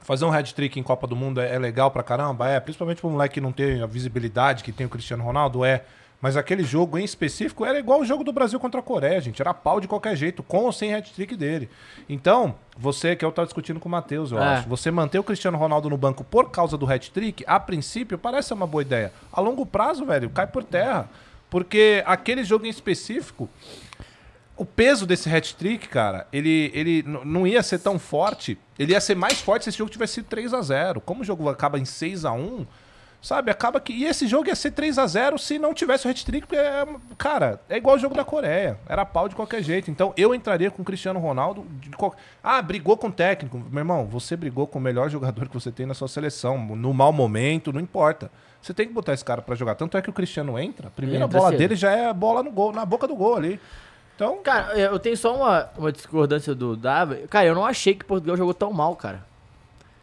Fazer 0.01 0.26
um 0.26 0.34
hat-trick 0.34 0.80
em 0.80 0.84
Copa 0.84 1.05
do 1.05 1.16
Mundo 1.16 1.39
é, 1.39 1.53
é 1.55 1.59
legal 1.59 1.91
pra 1.91 2.01
caramba? 2.01 2.49
É, 2.49 2.59
principalmente 2.59 2.99
pro 2.99 3.09
moleque 3.09 3.36
que 3.36 3.41
não 3.41 3.51
tem 3.51 3.82
a 3.82 3.86
visibilidade 3.86 4.64
que 4.64 4.72
tem 4.72 4.86
o 4.86 4.89
Cristiano 4.89 5.24
Ronaldo, 5.24 5.64
é. 5.64 5.84
Mas 6.20 6.38
aquele 6.38 6.64
jogo 6.64 6.99
em 6.99 7.03
específico 7.03 7.66
era 7.66 7.80
igual 7.80 7.99
o 8.01 8.05
jogo 8.05 8.24
do 8.24 8.32
Brasil 8.32 8.59
contra 8.59 8.80
a 8.80 8.84
Coreia, 8.84 9.20
gente. 9.22 9.41
Era 9.41 9.53
pau 9.55 9.80
de 9.82 9.88
qualquer 9.88 10.16
jeito, 10.16 10.43
com 10.43 10.66
ou 10.66 10.72
sem 10.72 10.93
hat-trick 10.93 11.36
dele. 11.36 11.68
Então, 12.07 12.53
você, 12.78 13.16
que 13.16 13.26
eu 13.26 13.32
tava 13.32 13.47
discutindo 13.47 13.80
com 13.80 13.88
o 13.89 13.91
Matheus, 13.91 14.32
eu 14.32 14.38
É. 14.39 14.55
acho. 14.55 14.70
Você 14.70 14.91
manter 14.91 15.18
o 15.18 15.24
Cristiano 15.24 15.57
Ronaldo 15.57 15.89
no 15.89 15.97
banco 15.97 16.24
por 16.24 16.51
causa 16.51 16.78
do 16.78 16.91
hat-trick, 16.91 17.43
a 17.47 17.59
princípio, 17.59 18.20
parece 18.20 18.49
ser 18.49 18.53
uma 18.53 18.68
boa 18.68 18.84
ideia. 18.84 19.12
A 19.34 19.41
longo 19.41 19.66
prazo, 19.66 20.05
velho, 20.05 20.30
cai 20.30 20.45
por 20.45 20.64
terra. 20.64 21.09
Porque 21.52 22.02
aquele 22.06 22.45
jogo 22.45 22.66
em 22.66 22.70
específico, 22.70 23.49
o 24.56 24.66
peso 24.66 25.06
desse 25.06 25.30
hat-trick, 25.30 25.89
cara, 25.89 26.26
ele, 26.32 26.72
ele 26.74 27.04
não 27.04 27.45
ia 27.45 27.62
ser 27.62 27.80
tão 27.80 27.99
forte. 27.99 28.58
Ele 28.80 28.93
ia 28.93 29.02
ser 29.02 29.16
mais 29.16 29.41
forte 29.41 29.66
se 29.66 29.70
esse 29.70 29.78
jogo 29.78 29.91
tivesse 29.91 30.14
sido 30.14 30.26
3 30.26 30.54
a 30.54 30.62
0 30.62 31.02
Como 31.02 31.22
o 31.22 31.26
jogo 31.26 31.49
acaba 31.49 31.78
em 31.78 31.84
6 31.84 32.24
a 32.24 32.32
1 32.32 32.66
sabe? 33.22 33.52
Acaba 33.52 33.80
que. 33.80 33.93
E 33.93 34.06
esse 34.06 34.28
jogo 34.28 34.47
ia 34.47 34.56
ser 34.56 34.72
3 34.72 34.97
a 34.97 35.06
0 35.06 35.38
se 35.38 35.60
não 35.60 35.74
tivesse 35.74 36.08
o 36.08 36.10
hat-trick, 36.10 36.47
porque, 36.47 36.56
é, 36.56 36.86
cara, 37.18 37.62
é 37.70 37.78
igual 37.78 37.95
o 37.95 37.99
jogo 37.99 38.16
da 38.16 38.26
Coreia. 38.26 38.80
Era 38.88 39.06
pau 39.06 39.30
de 39.30 39.36
qualquer 39.36 39.62
jeito. 39.62 39.91
Então 39.91 40.14
eu 40.18 40.34
entraria 40.34 40.72
com 40.72 40.82
o 40.82 40.86
Cristiano 40.86 41.20
Ronaldo. 41.20 41.66
Qual... 41.95 42.16
Ah, 42.43 42.62
brigou 42.62 42.97
com 42.97 43.08
o 43.08 43.12
técnico. 43.12 43.62
Meu 43.70 43.82
irmão, 43.82 44.06
você 44.06 44.36
brigou 44.36 44.66
com 44.66 44.80
o 44.80 44.82
melhor 44.82 45.10
jogador 45.10 45.47
que 45.47 45.54
você 45.54 45.72
tem 45.72 45.86
na 45.86 45.93
sua 45.93 46.08
seleção. 46.08 46.58
No 46.58 46.93
mau 46.93 47.14
momento, 47.14 47.72
não 47.72 47.80
importa. 47.80 48.32
Você 48.62 48.74
tem 48.74 48.88
que 48.88 48.93
botar 48.93 49.14
esse 49.14 49.26
cara 49.26 49.41
pra 49.41 49.55
jogar. 49.55 49.76
Tanto 49.76 49.97
é 49.97 50.01
que 50.01 50.09
o 50.09 50.14
Cristiano 50.14 50.57
entra, 50.59 50.88
a 50.88 50.91
primeira 50.91 51.26
Entra 51.26 51.38
bola 51.39 51.49
cedo. 51.49 51.59
dele 51.59 51.76
já 51.76 51.91
é 51.91 52.07
a 52.07 52.14
bola 52.14 52.43
no 52.43 52.51
gol, 52.51 52.72
na 52.72 52.86
boca 52.86 53.07
do 53.07 53.16
gol 53.16 53.36
ali. 53.38 53.59
Então, 54.16 54.38
Cara, 54.43 54.78
eu 54.78 54.99
tenho 54.99 55.18
só 55.18 55.36
uma, 55.36 55.70
uma 55.78 55.91
discordância 55.91 56.53
do 56.53 56.76
Davi. 56.76 57.26
Cara, 57.28 57.47
eu 57.47 57.55
não 57.55 57.66
achei 57.66 57.95
que 57.95 58.05
Portugal 58.05 58.38
jogou 58.38 58.53
tão 58.53 58.72
mal, 58.72 58.95
cara. 58.95 59.26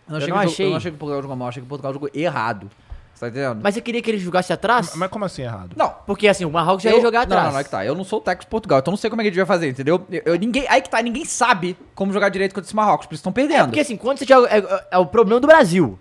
Eu 0.08 0.12
não, 0.12 0.16
Eu 0.18 0.22
achei 0.24 0.28
não 0.34 0.38
achei. 0.40 0.66
eu 0.66 0.70
não 0.70 0.76
achei 0.78 0.90
que 0.90 0.96
o 0.96 0.98
Portugal 0.98 1.22
jogou 1.22 1.36
mal, 1.36 1.48
achei 1.48 1.62
que 1.62 1.66
o 1.66 1.68
Portugal 1.68 1.92
jogou 1.92 2.10
errado. 2.12 2.68
Você 3.14 3.20
tá 3.20 3.28
entendendo? 3.28 3.60
Mas 3.62 3.74
você 3.74 3.80
queria 3.80 4.00
que 4.02 4.10
ele 4.10 4.18
jogasse 4.18 4.52
atrás? 4.52 4.94
mas 4.96 5.08
como 5.10 5.24
assim 5.24 5.42
errado? 5.42 5.70
não. 5.76 5.92
Porque 6.06 6.26
assim, 6.26 6.44
o 6.44 6.50
Marrocos 6.50 6.82
já 6.82 6.90
eu- 6.90 6.96
ia 6.96 7.02
jogar 7.02 7.18
Não, 7.20 7.24
atrás. 7.24 7.44
não, 7.46 7.52
não, 7.52 7.60
é 7.60 7.64
que 7.64 7.70
tá. 7.70 7.84
Eu 7.84 7.94
não 7.94 8.04
sou 8.04 8.18
o 8.18 8.22
técnico 8.22 8.44
de 8.46 8.50
Portugal, 8.50 8.78
então 8.80 8.90
eu 8.90 8.94
não 8.94 8.96
sei 8.98 9.10
como 9.10 9.20
é 9.22 9.24
que 9.24 9.28
a 9.28 9.30
gente 9.32 9.38
vai 9.38 9.46
fazer, 9.46 9.68
entendeu? 9.68 10.04
Eu, 10.10 10.22
eu- 10.24 10.38
ninguém, 10.38 10.66
aí 10.68 10.80
que 10.82 10.88
tá, 10.90 11.00
ninguém 11.02 11.24
sabe 11.24 11.76
como 11.94 12.12
jogar 12.12 12.28
direito 12.28 12.54
contra 12.54 12.66
esse 12.66 12.74
Marrocos, 12.76 13.06
por 13.06 13.14
isso 13.14 13.20
estão 13.20 13.30
É, 13.30 13.34
perdendo. 13.34 13.66
porque 13.66 13.80
assim, 13.80 13.96
quando 13.96 14.18
você 14.18 14.24
joga. 14.24 14.48
É, 14.48 14.58
é- 14.58 14.86
é 14.92 14.98
o 14.98 15.06
problema 15.06 15.40
do 15.40 15.46
Brasil. 15.46 15.96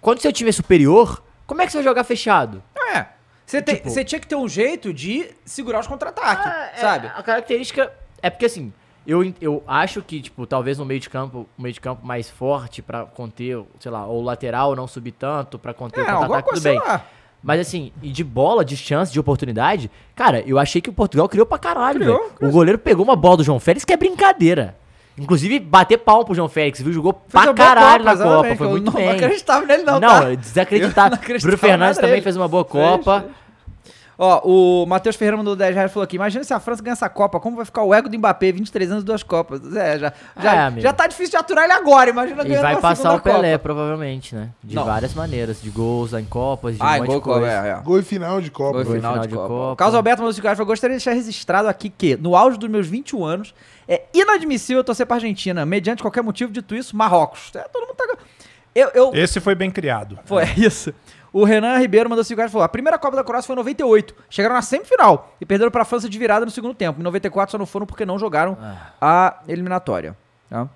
Quando 0.00 0.20
seu 0.20 0.32
time 0.32 0.50
é 0.50 0.52
superior, 0.52 1.22
como 1.50 1.62
é 1.62 1.66
que 1.66 1.72
você 1.72 1.78
vai 1.78 1.84
jogar 1.84 2.04
fechado? 2.04 2.62
É. 2.94 3.06
Você, 3.44 3.60
Tipo- 3.60 3.90
você 3.90 4.04
tinha 4.04 4.20
que 4.20 4.28
ter 4.28 4.36
um 4.36 4.48
jeito 4.48 4.94
de 4.94 5.28
segurar 5.44 5.80
os 5.80 5.86
contra-ataques, 5.88 6.46
Ah, 6.46 6.70
é, 6.72 6.76
sabe? 6.80 7.08
a 7.08 7.20
característica. 7.20 7.92
É 8.22 8.30
porque 8.30 8.46
assim, 8.46 8.72
eu, 9.04 9.34
eu 9.40 9.60
acho 9.66 10.00
que, 10.02 10.20
tipo, 10.22 10.46
talvez 10.46 10.78
no 10.78 10.84
meio 10.84 11.00
de 11.00 11.10
campo, 11.10 11.48
um 11.58 11.62
meio 11.62 11.72
de 11.74 11.80
campo 11.80 12.06
mais 12.06 12.30
forte 12.30 12.80
pra 12.80 13.04
conter, 13.06 13.60
sei 13.80 13.90
lá, 13.90 14.06
ou 14.06 14.20
o 14.20 14.22
lateral 14.22 14.76
não 14.76 14.86
subir 14.86 15.10
tanto 15.10 15.58
pra 15.58 15.74
conter 15.74 16.00
É, 16.00 16.02
o 16.14 16.18
contra-ataque, 16.18 16.48
tudo 16.50 16.60
bem. 16.62 16.78
lá. 16.78 17.04
Mas 17.42 17.58
assim, 17.60 17.90
e 18.02 18.10
de 18.12 18.22
bola, 18.22 18.64
de 18.64 18.76
chance, 18.76 19.10
de 19.12 19.18
oportunidade, 19.18 19.90
cara, 20.14 20.40
eu 20.46 20.56
achei 20.58 20.80
que 20.80 20.90
o 20.90 20.92
Portugal 20.92 21.28
criou 21.28 21.46
pra 21.46 21.58
caralho, 21.58 21.98
Criou, 21.98 22.30
criou. 22.36 22.50
O 22.50 22.52
goleiro 22.54 22.78
pegou 22.78 23.02
uma 23.04 23.16
bola 23.16 23.38
do 23.38 23.42
João 23.42 23.58
Félix 23.58 23.84
que 23.84 23.92
é 23.92 23.96
brincadeira. 23.96 24.76
Inclusive, 25.18 25.58
bater 25.60 25.98
palmo 25.98 26.24
pro 26.24 26.34
João 26.34 26.48
Félix, 26.48 26.80
viu? 26.80 26.92
Jogou 26.92 27.20
Fez 27.28 27.44
pra 27.44 27.52
caralho 27.54 28.04
na 28.04 28.12
exatamente, 28.12 28.42
Copa, 28.42 28.56
foi 28.56 28.66
eu 28.66 28.70
muito 28.70 28.86
não 28.86 28.92
bem. 28.92 29.10
acreditava 29.10 29.66
nele 29.66 29.82
não, 29.82 30.00
Não, 30.00 30.08
tá? 30.20 30.32
é 30.32 30.36
desacreditável. 30.36 31.18
Não 31.28 31.38
Bruno 31.40 31.58
Fernandes 31.58 31.96
também 31.96 32.10
dele. 32.12 32.22
fez 32.22 32.36
uma 32.36 32.48
boa 32.48 32.64
Copa. 32.64 33.26
Ó, 34.22 34.40
o 34.82 34.86
Matheus 34.86 35.16
Ferreira 35.16 35.38
mandou 35.38 35.56
10 35.56 35.74
reais 35.74 35.90
e 35.90 35.94
falou 35.94 36.04
aqui: 36.04 36.16
imagina 36.16 36.44
se 36.44 36.52
a 36.52 36.60
França 36.60 36.82
ganha 36.82 36.92
essa 36.92 37.08
Copa, 37.08 37.40
como 37.40 37.56
vai 37.56 37.64
ficar 37.64 37.82
o 37.84 37.94
ego 37.94 38.06
do 38.06 38.18
Mbappé, 38.18 38.52
23 38.52 38.90
anos, 38.92 39.02
duas 39.04 39.22
Copas. 39.22 39.62
É, 39.74 39.98
já, 39.98 40.12
já, 40.38 40.54
É, 40.76 40.80
já 40.80 40.92
tá 40.92 41.06
difícil 41.06 41.30
de 41.30 41.36
aturar 41.38 41.64
ele 41.64 41.72
agora, 41.72 42.10
imagina 42.10 42.42
E 42.42 42.48
ganhando 42.48 42.60
vai 42.62 42.76
passar 42.76 43.14
o 43.14 43.20
Pelé, 43.20 43.52
Copa. 43.52 43.62
provavelmente, 43.62 44.34
né? 44.34 44.50
De 44.62 44.74
Não. 44.76 44.84
várias 44.84 45.14
maneiras. 45.14 45.62
De 45.62 45.70
gols 45.70 46.12
em 46.12 46.24
Copas, 46.26 46.74
de 46.76 46.82
Ah, 46.82 46.96
um 46.96 46.98
monte 46.98 47.06
gol, 47.06 47.16
de 47.16 47.22
coisa. 47.22 47.46
é, 47.46 47.70
é. 47.70 47.74
Gol 47.82 47.98
e 47.98 48.02
final 48.02 48.42
de 48.42 48.50
Copa. 48.50 48.84
Gol 48.84 48.94
final, 48.94 49.12
final 49.12 49.18
de, 49.22 49.28
de 49.28 49.34
Copa. 49.34 49.48
Copa. 49.48 49.72
O 49.72 49.76
Carlos 49.76 49.94
Alberto 49.96 50.20
mandou 50.20 50.34
5 50.34 50.44
reais. 50.44 50.58
falou, 50.58 50.68
Gostaria 50.70 50.98
de 50.98 51.02
deixar 51.02 51.16
registrado 51.18 51.68
aqui 51.68 51.88
que, 51.88 52.14
no 52.16 52.36
auge 52.36 52.58
dos 52.58 52.68
meus 52.68 52.86
21 52.86 53.24
anos, 53.24 53.54
é 53.90 54.04
inadmissível 54.14 54.80
eu 54.80 54.84
torcer 54.84 55.04
pra 55.04 55.16
Argentina. 55.16 55.66
Mediante 55.66 56.00
qualquer 56.00 56.22
motivo, 56.22 56.52
dito 56.52 56.74
isso, 56.76 56.96
Marrocos. 56.96 57.50
É, 57.54 57.62
todo 57.62 57.86
mundo 57.86 57.96
tá. 57.96 58.16
Eu, 58.72 58.88
eu, 58.94 59.10
Esse 59.14 59.40
foi 59.40 59.54
bem 59.56 59.70
criado. 59.70 60.18
Foi 60.24 60.44
isso. 60.56 60.94
O 61.32 61.44
Renan 61.44 61.78
Ribeiro 61.78 62.08
mandou 62.08 62.24
5 62.24 62.36
reais 62.38 62.50
e 62.50 62.52
falou: 62.52 62.64
a 62.64 62.68
primeira 62.68 62.98
Copa 62.98 63.16
da 63.16 63.24
Croácia 63.24 63.46
foi 63.48 63.54
em 63.54 63.58
98. 63.58 64.14
Chegaram 64.28 64.54
na 64.54 64.62
semifinal 64.62 65.34
e 65.40 65.46
perderam 65.46 65.70
pra 65.70 65.84
França 65.84 66.08
de 66.08 66.18
virada 66.18 66.44
no 66.44 66.50
segundo 66.50 66.74
tempo. 66.74 67.00
Em 67.00 67.02
94 67.02 67.50
só 67.52 67.58
não 67.58 67.66
foram 67.66 67.86
porque 67.86 68.04
não 68.06 68.18
jogaram 68.18 68.56
a 69.00 69.40
eliminatória. 69.48 70.16
tá? 70.48 70.68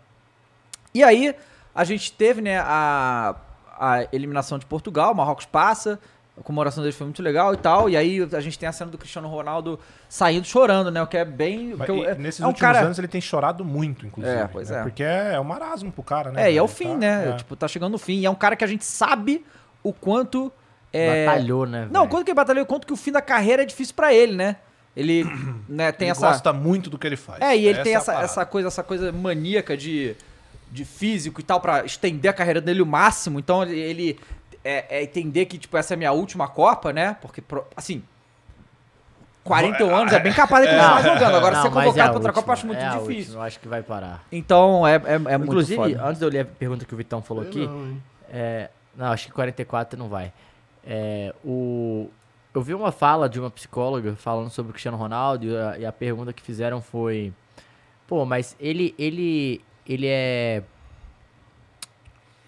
E 0.92 1.02
aí, 1.02 1.34
a 1.74 1.82
gente 1.84 2.12
teve, 2.12 2.40
né, 2.40 2.58
a, 2.58 3.34
a 3.78 4.06
eliminação 4.12 4.58
de 4.58 4.66
Portugal, 4.66 5.12
o 5.12 5.16
Marrocos 5.16 5.44
passa, 5.44 5.98
a 6.38 6.42
comemoração 6.42 6.82
deles 6.82 6.96
foi 6.96 7.06
muito 7.06 7.22
legal 7.22 7.54
e 7.54 7.56
tal. 7.56 7.88
E 7.88 7.96
aí 7.96 8.26
a 8.32 8.40
gente 8.40 8.58
tem 8.58 8.68
a 8.68 8.72
cena 8.72 8.90
do 8.90 8.98
Cristiano 8.98 9.28
Ronaldo 9.28 9.78
saindo 10.08 10.44
chorando, 10.46 10.90
né? 10.90 11.00
O 11.02 11.06
que 11.06 11.16
é 11.16 11.24
bem. 11.24 11.74
Mas, 11.76 11.86
que 11.86 11.92
eu- 11.92 12.04
é, 12.04 12.14
nesses 12.16 12.40
é 12.40 12.44
um 12.44 12.48
últimos 12.48 12.60
cara, 12.72 12.84
anos 12.84 12.98
ele 12.98 13.06
tem 13.08 13.20
chorado 13.20 13.64
muito, 13.64 14.04
inclusive. 14.06 14.36
É, 14.36 14.48
pois 14.48 14.68
né? 14.70 14.80
é. 14.80 14.82
Porque 14.82 15.02
é, 15.02 15.34
é 15.34 15.40
um 15.40 15.44
marasmo 15.44 15.92
pro 15.92 16.02
cara, 16.02 16.32
né? 16.32 16.48
É, 16.48 16.52
e 16.52 16.56
é 16.56 16.62
o 16.62 16.66
fim, 16.68 16.88
Tá- 16.90 16.96
né? 16.96 17.28
é. 17.30 17.32
Tipo, 17.36 17.54
tá 17.54 17.68
chegando 17.68 17.92
no 17.92 17.98
fim. 17.98 18.18
E 18.18 18.26
é 18.26 18.30
um 18.30 18.34
cara 18.34 18.56
que 18.56 18.64
a 18.64 18.66
gente 18.66 18.84
sabe 18.84 19.44
o 19.82 19.92
quanto. 19.92 20.52
É... 20.92 21.26
Batalhou, 21.26 21.66
né? 21.66 21.88
Não, 21.90 22.00
velho? 22.02 22.10
quanto 22.10 22.24
que 22.24 22.30
ele 22.30 22.36
batalhou, 22.36 22.66
quanto 22.66 22.86
que 22.86 22.92
o 22.92 22.96
fim 22.96 23.12
da 23.12 23.20
carreira 23.22 23.62
é 23.62 23.66
difícil 23.66 23.94
pra 23.94 24.12
ele, 24.12 24.34
né? 24.34 24.56
Ele 24.96 25.24
né, 25.68 25.92
tem 25.92 26.06
ele 26.08 26.12
essa. 26.12 26.28
gosta 26.28 26.52
muito 26.52 26.88
do 26.90 26.98
que 26.98 27.06
ele 27.06 27.16
faz. 27.16 27.40
É, 27.40 27.56
e 27.56 27.66
ele 27.66 27.82
tem 27.82 27.92
é 27.94 27.96
essa, 27.96 28.14
essa 28.20 28.44
coisa, 28.46 28.68
essa 28.68 28.82
coisa 28.82 29.10
maníaca 29.12 29.76
de, 29.76 30.14
de 30.70 30.84
físico 30.84 31.40
e 31.40 31.44
tal 31.44 31.60
pra 31.60 31.84
estender 31.84 32.30
a 32.30 32.34
carreira 32.34 32.60
dele 32.60 32.80
o 32.82 32.86
máximo. 32.86 33.38
Então 33.40 33.64
ele 33.64 34.18
é, 34.64 34.98
é 34.98 35.02
entender 35.02 35.44
que 35.46 35.58
tipo 35.58 35.76
essa 35.76 35.92
é 35.92 35.96
a 35.96 35.98
minha 35.98 36.12
última 36.12 36.48
Copa, 36.48 36.92
né? 36.92 37.16
Porque 37.20 37.40
pro- 37.42 37.66
assim, 37.76 38.02
41 39.44 39.94
anos 39.94 40.12
é 40.12 40.18
bem 40.20 40.32
capaz 40.32 40.64
de 40.64 40.70
continuar 40.70 41.02
jogando. 41.02 41.36
Agora 41.36 41.56
Não, 41.56 41.62
ser 41.62 41.68
é 41.68 41.70
convocado 41.70 42.00
a 42.00 42.04
pra 42.04 42.12
outra 42.14 42.28
última, 42.30 42.32
Copa 42.32 42.48
eu 42.48 42.52
acho 42.54 42.66
muito 42.66 42.78
é 42.80 42.88
difícil. 42.88 43.14
última, 43.16 43.36
eu 43.36 43.42
acho 43.42 43.60
que 43.60 43.68
vai 43.68 43.82
parar. 43.82 44.24
Então 44.32 44.86
é, 44.86 44.94
é, 44.96 45.14
é 45.14 45.18
muito 45.18 45.44
Inclusive, 45.44 45.76
foda. 45.76 46.02
antes 46.06 46.18
de 46.18 46.24
eu 46.24 46.30
ler 46.30 46.40
a 46.40 46.44
pergunta 46.46 46.84
que 46.86 46.94
o 46.94 46.96
Vitão 46.96 47.20
falou 47.20 47.42
aqui, 47.42 47.66
Não, 47.66 47.96
é, 48.30 48.70
não, 48.96 49.06
acho 49.12 49.26
que 49.26 49.32
44 49.32 49.98
não 49.98 50.08
vai. 50.08 50.32
É, 50.86 51.34
o, 51.44 52.08
eu 52.54 52.62
vi 52.62 52.72
uma 52.74 52.90
fala 52.90 53.28
de 53.28 53.38
uma 53.38 53.50
psicóloga 53.50 54.16
falando 54.16 54.48
sobre 54.48 54.70
o 54.70 54.72
Cristiano 54.72 54.96
Ronaldo 54.96 55.46
e 55.46 55.56
a, 55.56 55.78
e 55.80 55.86
a 55.86 55.92
pergunta 55.92 56.32
que 56.32 56.42
fizeram 56.42 56.80
foi: 56.80 57.30
pô, 58.06 58.24
mas 58.24 58.56
ele, 58.58 58.94
ele, 58.98 59.62
ele 59.86 60.06
é. 60.08 60.62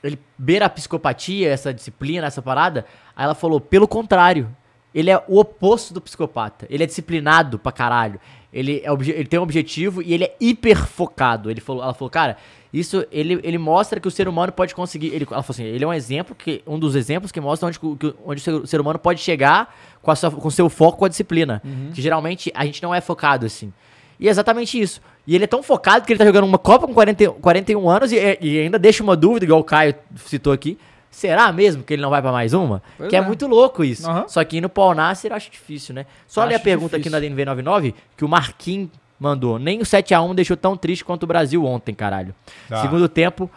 Ele 0.03 0.18
beira 0.38 0.66
a 0.66 0.68
psicopatia, 0.70 1.49
essa 1.51 1.72
disciplina, 1.72 2.26
essa 2.26 2.42
parada? 2.42 2.84
Aí 3.14 3.24
ela 3.24 3.34
falou: 3.34 3.61
pelo 3.61 3.86
contrário. 3.88 4.49
Ele 4.94 5.11
é 5.11 5.22
o 5.28 5.38
oposto 5.38 5.92
do 5.92 6.01
psicopata. 6.01 6.66
Ele 6.70 6.82
é 6.82 6.86
disciplinado 6.86 7.59
pra 7.59 7.70
caralho. 7.70 8.18
Ele, 8.51 8.80
é 8.82 8.90
ele 9.11 9.26
tem 9.26 9.38
um 9.38 9.42
objetivo 9.42 10.01
e 10.01 10.14
ele 10.14 10.24
é 10.24 10.34
hiper 10.40 10.86
focado. 10.86 11.51
Ele 11.51 11.61
falou, 11.61 11.82
ela 11.82 11.92
falou, 11.92 12.09
cara, 12.09 12.38
isso 12.72 13.05
ele, 13.12 13.38
ele 13.42 13.59
mostra 13.59 14.01
que 14.01 14.09
o 14.09 14.11
ser 14.11 14.26
humano 14.26 14.53
pode 14.53 14.74
conseguir. 14.74 15.09
Ele, 15.09 15.26
ela 15.30 15.42
falou 15.42 15.51
assim: 15.55 15.64
ele 15.64 15.84
é 15.84 15.86
um 15.86 15.92
exemplo, 15.92 16.34
que, 16.34 16.62
um 16.66 16.78
dos 16.78 16.97
exemplos 16.97 17.30
que 17.30 17.38
mostra 17.42 17.68
onde, 17.68 17.78
que- 17.78 18.14
onde 18.24 18.51
o 18.51 18.66
ser- 18.66 18.80
humano 18.80 18.99
pode 18.99 19.20
chegar 19.20 19.76
com, 20.01 20.11
a 20.11 20.16
sua, 20.16 20.30
com 20.30 20.49
seu 20.49 20.70
foco, 20.70 20.97
com 20.97 21.05
a 21.05 21.09
disciplina. 21.09 21.61
Que 21.92 22.01
geralmente 22.01 22.51
a 22.55 22.64
gente 22.64 22.82
não 22.82 22.94
é 22.94 23.03
focado 23.03 23.44
assim. 23.44 23.70
E 24.18 24.28
é 24.28 24.30
exatamente 24.30 24.80
isso. 24.80 25.03
E 25.26 25.34
ele 25.34 25.44
é 25.44 25.46
tão 25.46 25.62
focado 25.62 26.06
que 26.06 26.12
ele 26.12 26.18
tá 26.18 26.24
jogando 26.24 26.44
uma 26.44 26.58
Copa 26.58 26.86
com 26.86 26.94
40, 26.94 27.30
41 27.32 27.88
anos 27.90 28.12
e, 28.12 28.38
e 28.40 28.60
ainda 28.60 28.78
deixa 28.78 29.02
uma 29.02 29.16
dúvida, 29.16 29.44
igual 29.44 29.60
o 29.60 29.64
Caio 29.64 29.94
citou 30.24 30.52
aqui. 30.52 30.78
Será 31.10 31.50
mesmo 31.50 31.82
que 31.82 31.94
ele 31.94 32.02
não 32.02 32.10
vai 32.10 32.20
pra 32.20 32.30
mais 32.30 32.52
uma? 32.52 32.82
Pois 32.98 33.08
que 33.08 33.16
é. 33.16 33.18
é. 33.18 33.22
muito 33.22 33.46
louco 33.46 33.82
isso. 33.82 34.08
Aham. 34.08 34.26
Só 34.28 34.44
que 34.44 34.58
indo 34.58 34.68
pro 34.68 34.82
Alnasser 34.82 35.30
eu 35.32 35.36
acho 35.36 35.50
difícil, 35.50 35.94
né? 35.94 36.04
Só 36.26 36.44
ler 36.44 36.54
a 36.54 36.56
Acho 36.56 36.64
pergunta 36.64 36.98
difícil. 36.98 37.16
aqui 37.18 37.34
na 37.36 37.44
DNV99 37.54 37.94
que 38.16 38.24
o 38.24 38.28
Marquinhos 38.28 38.90
mandou. 39.18 39.58
Nem 39.58 39.80
o 39.80 39.82
7x1 39.82 40.34
deixou 40.34 40.56
tão 40.56 40.76
triste 40.76 41.04
quanto 41.04 41.22
o 41.22 41.26
Brasil 41.26 41.64
ontem, 41.64 41.94
caralho. 41.94 42.34
Ah. 42.70 42.82
Segundo 42.82 43.08
tempo, 43.08 43.50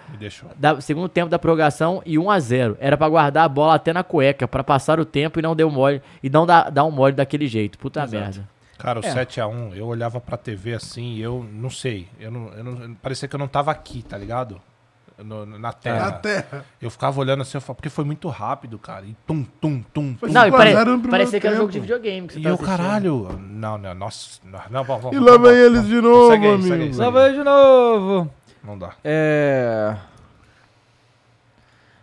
da, 0.57 0.79
segundo 0.79 1.09
tempo 1.09 1.29
da 1.29 1.37
prorrogação 1.37 2.01
e 2.05 2.17
1 2.17 2.31
a 2.31 2.39
0 2.39 2.77
Era 2.79 2.97
pra 2.97 3.09
guardar 3.09 3.43
a 3.43 3.49
bola 3.49 3.75
até 3.75 3.91
na 3.91 4.03
cueca, 4.03 4.47
pra 4.47 4.63
passar 4.63 4.99
o 4.99 5.05
tempo 5.05 5.39
e 5.39 5.41
não 5.41 5.55
deu 5.55 5.69
mole. 5.69 6.01
E 6.23 6.29
não 6.29 6.45
dar, 6.45 6.69
dar 6.71 6.85
um 6.85 6.91
mole 6.91 7.13
daquele 7.13 7.47
jeito. 7.47 7.77
Puta 7.77 8.07
merda. 8.07 8.47
Cara, 8.79 8.99
o 9.01 9.05
É. 9.05 9.13
7x1, 9.13 9.75
eu 9.75 9.85
olhava 9.85 10.19
pra 10.19 10.35
TV 10.37 10.73
assim 10.73 11.13
e 11.15 11.21
eu 11.21 11.45
não 11.53 11.69
sei. 11.69 12.07
Eu 12.19 12.31
não, 12.31 12.47
eu 12.53 12.63
não, 12.63 12.93
parecia 12.95 13.27
que 13.27 13.35
eu 13.35 13.39
não 13.39 13.47
tava 13.47 13.69
aqui, 13.69 14.01
tá 14.01 14.17
ligado? 14.17 14.59
No- 15.21 15.45
na 15.45 15.73
terra. 15.73 15.99
Na 16.05 16.11
terra. 16.13 16.65
Eu 16.81 16.89
ficava 16.89 17.19
olhando 17.19 17.41
assim, 17.41 17.57
eu 17.57 17.61
falava, 17.61 17.75
porque 17.75 17.89
foi 17.89 18.05
muito 18.05 18.29
rápido, 18.29 18.79
cara. 18.79 19.05
E 19.05 19.13
tum, 19.27 19.43
tum, 19.59 19.83
tum, 19.93 20.13
tum. 20.13 20.27
Não, 20.27 20.43
e 20.43 20.45
5 20.45 20.55
a 20.55 20.57
pare, 20.57 20.71
0 20.71 20.91
no 20.91 20.99
primeiro 21.01 21.09
parecia 21.11 21.39
que 21.41 21.45
era 21.47 21.55
um 21.57 21.59
jogo 21.59 21.71
de 21.73 21.79
videogame. 21.81 22.25
Que 22.25 22.33
você 22.35 22.39
E 22.39 22.43
tava 22.43 22.55
eu, 22.55 22.55
assistindo. 22.55 22.77
caralho. 22.77 23.29
Não, 23.37 23.77
não, 23.77 23.93
nossa. 23.93 24.39
Não, 24.45 24.61
não 24.71 24.83
vamos. 24.85 25.11
E 25.13 25.19
lá 25.19 25.37
vem 25.37 25.51
eles 25.51 25.85
de 25.85 25.99
novo, 25.99 26.31
amigo. 26.33 26.63
segue 26.63 26.95
Lá 26.95 27.09
vai 27.09 27.33
de 27.33 27.43
novo. 27.43 28.31
Não 28.63 28.77
dá. 28.77 28.91
É. 29.03 29.93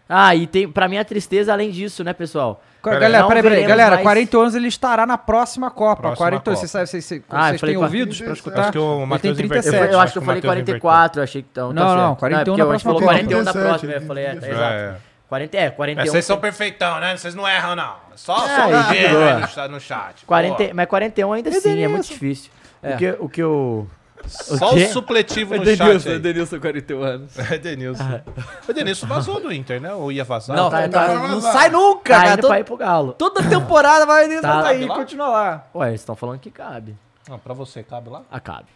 Ah, 0.08 0.34
e 0.36 0.46
tem, 0.46 0.68
pra 0.68 0.88
mim 0.88 0.98
a 0.98 1.04
tristeza 1.04 1.52
além 1.52 1.70
disso, 1.70 2.04
né, 2.04 2.12
pessoal? 2.12 2.62
Pera 2.82 3.00
galera, 3.00 3.22
Não 3.22 3.28
peraí, 3.28 3.42
peraí. 3.42 3.64
Galera, 3.66 3.90
mais- 3.96 4.02
40 4.04 4.38
anos 4.38 4.54
ele 4.54 4.68
estará 4.68 5.04
na 5.04 5.18
próxima 5.18 5.68
Copa. 5.72 6.02
Próxima 6.02 6.16
40, 6.16 6.44
Copa. 6.44 6.56
Vocês, 6.56 6.70
vocês, 6.70 7.04
vocês, 7.04 7.22
Ah, 7.28 7.48
vocês 7.48 7.60
têm 7.60 7.74
40. 7.74 7.84
ouvidos 7.84 8.20
pra 8.20 8.32
escutar? 8.32 8.60
Acho 8.60 8.72
que 8.72 8.78
o 8.78 8.82
Ele 8.92 8.98
tem 8.98 9.06
Matheus 9.06 9.36
37. 9.36 9.66
Eu, 9.66 9.72
inverteu. 9.74 9.92
eu 9.96 10.00
acho 10.00 10.12
que 10.12 10.18
eu 10.18 10.22
falei 10.22 10.36
Matheus 10.36 10.54
44, 10.54 11.20
eu 11.20 11.24
achei 11.24 11.42
que 11.42 11.48
então. 11.50 11.72
Não, 11.72 11.82
tá 11.82 11.88
não, 11.96 12.06
certo. 12.10 12.18
41 12.20 12.38
é 12.38 12.44
porque 12.44 12.62
na 12.62 12.68
a 12.68 12.72
gente 12.76 12.84
falou 12.84 13.00
próxima 13.00 13.18
41 13.18 13.44
da 13.44 13.52
37, 13.52 13.68
próxima, 13.68 13.92
eu 13.92 14.06
falei, 14.06 14.24
é, 14.24 14.28
é, 14.28 14.32
exato. 14.36 14.74
É. 14.74 14.94
40, 15.28 15.56
é, 15.56 15.70
41. 15.70 16.02
Mas 16.04 16.10
vocês 16.12 16.24
são 16.24 16.38
perfeitão, 16.38 17.00
né? 17.00 17.16
Vocês 17.16 17.34
não 17.34 17.48
erram, 17.48 17.74
não. 17.74 17.94
Só, 18.14 18.46
É, 18.46 18.56
só 18.56 19.40
no, 19.40 19.48
cha- 19.48 19.68
no 19.68 19.80
chat. 19.80 20.24
40, 20.24 20.70
mas 20.72 20.86
41 20.86 21.32
ainda 21.32 21.50
assim, 21.50 21.82
é 21.82 21.88
muito 21.88 22.06
difícil. 22.06 22.52
É. 22.80 22.94
O, 22.94 22.96
que, 22.98 23.16
o 23.18 23.28
que 23.28 23.42
eu. 23.42 23.88
Só 24.28 24.74
o 24.74 24.78
supletivo 24.88 25.54
no 25.56 25.62
Edenilson, 25.62 25.98
chat 26.00 26.08
aí. 26.08 26.14
Edenilson, 26.16 26.60
41 26.60 27.02
anos. 27.02 27.38
É 27.50 27.58
Denilson. 27.58 28.20
O 28.68 28.72
Denilson 28.72 29.06
vazou 29.06 29.40
do 29.40 29.52
Inter, 29.52 29.80
né? 29.80 29.92
Ou 29.94 30.10
ia 30.12 30.24
vazar? 30.24 30.56
Não, 30.56 30.68
tá- 30.70 30.82
não, 30.82 30.90
tá- 30.90 31.28
não 31.28 31.40
sai 31.40 31.70
nunca, 31.70 32.14
Tá 32.14 32.22
cara. 32.24 32.36
Todo- 32.42 32.48
pra 32.50 32.60
ir 32.60 32.64
pro 32.64 32.76
Galo. 32.76 33.12
Toda 33.12 33.42
temporada 33.42 34.04
vai 34.06 34.24
Edenilson 34.24 34.42
Tá. 34.48 34.62
tá 34.62 34.68
aí 34.68 34.82
e 34.82 34.86
Lá? 34.86 34.94
continua 34.94 35.28
lá. 35.28 35.66
Ué, 35.74 35.88
eles 35.88 36.00
estão 36.00 36.14
falando 36.16 36.38
que 36.40 36.50
cabe. 36.50 36.96
Não, 37.28 37.38
pra 37.38 37.54
você, 37.54 37.82
cabe 37.82 38.08
lá? 38.10 38.22
Ah, 38.30 38.40
cabe. 38.40 38.66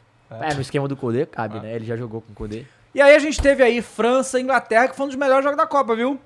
É, 0.41 0.55
no 0.55 0.61
esquema 0.61 0.87
do 0.87 0.97
Kudê, 0.97 1.27
cabe, 1.27 1.59
Ah. 1.59 1.63
né? 1.63 1.75
Ele 1.75 1.85
já 1.85 1.97
jogou 1.97 2.21
com 2.21 2.33
o 2.33 2.35
Kudê. 2.35 2.65
E 2.95 3.01
aí 3.01 3.15
a 3.15 3.19
gente 3.19 3.41
teve 3.41 3.63
aí 3.63 3.81
França 3.83 4.39
e 4.39 4.43
Inglaterra, 4.43 4.89
que 4.89 4.97
foi 4.97 5.07
um 5.07 5.09
dos 5.09 5.17
melhores 5.17 5.43
jogos 5.45 5.57
da 5.57 5.67
Copa, 5.67 5.95
viu? 5.95 6.19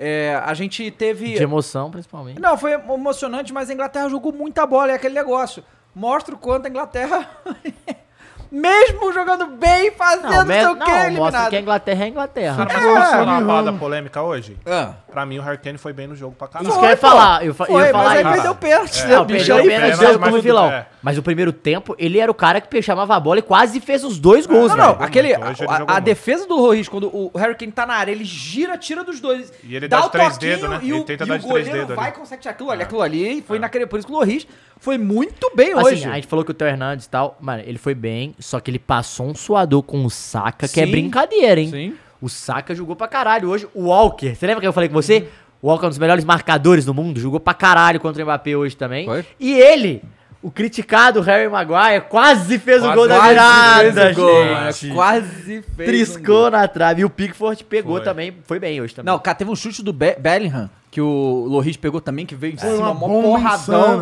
É, 0.00 0.40
a 0.44 0.54
gente 0.54 0.88
teve... 0.92 1.34
De 1.34 1.42
emoção, 1.42 1.90
principalmente. 1.90 2.40
Não, 2.40 2.56
foi 2.56 2.72
emocionante, 2.72 3.52
mas 3.52 3.68
a 3.68 3.72
Inglaterra 3.74 4.08
jogou 4.08 4.32
muita 4.32 4.64
bola, 4.64 4.92
é 4.92 4.94
aquele 4.94 5.14
negócio. 5.14 5.64
Mostra 5.92 6.34
o 6.36 6.38
quanto 6.38 6.66
a 6.66 6.68
Inglaterra, 6.68 7.28
mesmo 8.50 9.12
jogando 9.12 9.46
bem, 9.46 9.90
fazendo 9.92 10.30
não, 10.30 10.44
me- 10.44 10.54
sei 10.54 10.66
o 10.66 10.76
que, 10.76 10.78
não 10.78 10.86
mostra 10.86 11.06
eliminado. 11.06 11.48
que 11.50 11.56
a 11.56 11.60
Inglaterra 11.60 12.00
é 12.00 12.04
a 12.04 12.08
Inglaterra. 12.08 12.66
Cara, 12.66 12.80
mas 12.94 13.12
É. 13.12 13.16
uma 13.22 13.40
Não. 13.40 13.46
parada 13.46 13.72
polêmica 13.74 14.22
hoje? 14.22 14.56
Ah. 14.66 14.92
Pra 15.10 15.24
mim, 15.26 15.38
o 15.38 15.42
Harkane 15.42 15.78
foi 15.78 15.92
bem 15.92 16.06
no 16.06 16.14
jogo 16.16 16.34
pra 16.36 16.48
caralho. 16.48 16.68
Isso 16.70 16.78
que 16.78 16.84
eu 16.84 16.90
ia 16.90 16.96
Foi, 16.96 17.10
falar. 17.10 17.44
Eu, 17.44 17.54
fa- 17.54 17.64
eu 17.64 17.72
Foi, 17.72 17.82
ia 17.84 17.90
falar 17.92 18.04
mas 18.04 18.16
aí 18.26 18.32
perdeu 18.32 18.54
pênalti, 18.54 19.02
né, 19.04 19.16
Não, 19.16 19.24
bicho? 19.24 19.38
perdeu 19.46 19.56
Aí 19.56 19.62
o 19.62 19.66
pênalti, 19.70 19.94
fudeu 19.96 20.18
mas 20.20 20.30
como 20.30 20.42
vilão. 20.42 20.70
é. 20.70 20.86
Mas 21.02 21.16
o 21.16 21.22
primeiro 21.22 21.52
tempo, 21.52 21.94
ele 21.98 22.18
era 22.18 22.30
o 22.30 22.34
cara 22.34 22.60
que 22.60 22.82
chamava 22.82 23.14
a 23.14 23.20
bola 23.20 23.38
e 23.38 23.42
quase 23.42 23.78
fez 23.80 24.02
os 24.02 24.18
dois 24.18 24.46
gols, 24.46 24.70
Não, 24.72 24.76
velho. 24.76 24.98
não, 24.98 25.04
aquele, 25.04 25.28
hoje 25.28 25.36
ele 25.38 25.44
a, 25.44 25.52
jogou 25.52 25.74
a 25.74 25.78
muito. 25.92 26.00
defesa 26.04 26.46
do 26.48 26.56
Loris, 26.56 26.88
quando 26.88 27.06
o 27.06 27.30
Harry 27.36 27.54
Kane 27.54 27.70
tá 27.70 27.86
na 27.86 27.94
área, 27.94 28.10
ele 28.10 28.24
gira, 28.24 28.76
tira 28.76 29.04
dos 29.04 29.20
dois. 29.20 29.52
E 29.62 29.76
ele 29.76 29.86
dá 29.86 30.00
de 30.00 30.06
o 30.06 30.10
três 30.10 30.32
toquinho 30.34 30.52
dedos, 30.56 30.70
né? 30.70 30.80
E 30.82 30.90
Ele 30.90 31.00
o, 31.00 31.04
tenta 31.04 31.24
e 31.24 31.26
dar 31.28 31.34
o 31.34 31.38
três 31.38 31.44
goleiro 31.44 31.72
dedos 31.72 31.94
vai 31.96 32.06
ali. 32.06 32.14
e 32.14 32.18
consegue 32.18 32.42
tirar 32.42 32.52
aquilo 32.52 32.70
ali. 32.70 32.82
Aquilo 32.82 33.02
ali 33.02 33.42
foi 33.42 33.58
naquele. 33.58 33.86
Por 33.86 33.98
isso 33.98 34.08
que 34.08 34.12
o 34.12 34.16
Loris 34.16 34.46
foi 34.78 34.98
muito 34.98 35.50
bem 35.54 35.72
Assim, 35.74 35.84
hoje. 35.84 36.04
a 36.08 36.14
gente 36.14 36.26
falou 36.26 36.44
que 36.44 36.50
o 36.50 36.54
Theo 36.54 36.66
Hernandes 36.68 37.06
e 37.06 37.10
tal, 37.10 37.36
mano, 37.40 37.62
ele 37.64 37.78
foi 37.78 37.94
bem, 37.94 38.34
só 38.40 38.58
que 38.58 38.70
ele 38.70 38.78
passou 38.80 39.26
um 39.28 39.34
suador 39.34 39.82
com 39.84 40.04
o 40.04 40.10
Saka, 40.10 40.66
que 40.66 40.80
é 40.80 40.84
Sim. 40.84 40.90
brincadeira, 40.90 41.60
hein? 41.60 41.70
Sim. 41.70 41.94
O 42.20 42.28
Saka 42.28 42.74
jogou 42.74 42.96
pra 42.96 43.06
caralho 43.06 43.48
hoje. 43.48 43.68
O 43.72 43.84
Walker, 43.84 44.34
você 44.34 44.46
lembra 44.46 44.60
que 44.60 44.66
eu 44.66 44.72
falei 44.72 44.88
com 44.88 44.94
você? 44.96 45.28
O 45.62 45.68
Walker 45.68 45.84
é 45.84 45.86
um 45.86 45.90
dos 45.90 45.98
melhores 45.98 46.24
marcadores 46.24 46.84
do 46.84 46.92
mundo, 46.92 47.20
jogou 47.20 47.38
pra 47.38 47.54
caralho 47.54 48.00
contra 48.00 48.20
o 48.22 48.26
Mbappé 48.26 48.56
hoje 48.56 48.76
também. 48.76 49.04
Foi. 49.06 49.24
E 49.38 49.52
ele, 49.54 50.02
o 50.42 50.50
criticado 50.50 51.20
Harry 51.20 51.48
Maguire, 51.48 52.02
quase 52.08 52.58
fez 52.58 52.78
o 52.78 52.86
Quase- 52.86 52.96
gol 52.96 53.08
da 53.08 53.16
quase 53.16 53.28
virada, 53.30 53.92
fez 54.02 54.16
o 54.16 54.20
gol, 54.20 54.44
gente. 54.44 54.84
mano. 54.86 54.94
Quase 54.94 55.62
fez. 55.62 55.64
um 55.68 55.84
Triscou 55.92 56.22
gol. 56.42 56.50
na 56.50 56.68
trave. 56.68 57.00
E 57.02 57.04
o 57.04 57.10
Pickford 57.10 57.64
pegou 57.64 57.96
Foi. 57.96 58.04
também, 58.04 58.36
foi 58.44 58.58
bem 58.60 58.80
hoje 58.80 58.94
também. 58.94 59.12
Não, 59.12 59.18
cara, 59.18 59.34
teve 59.34 59.50
um 59.50 59.56
chute 59.56 59.82
do 59.82 59.92
Be 59.92 60.14
Bellingham 60.18 60.70
que 60.90 61.00
o 61.00 61.44
Loris 61.48 61.76
pegou 61.76 62.00
também, 62.00 62.24
que 62.24 62.34
veio 62.34 62.54
em 62.54 62.56
Foi 62.56 62.70
cima, 62.70 62.90
uma 62.90 62.94
mó 62.94 63.20
porradão. 63.22 63.56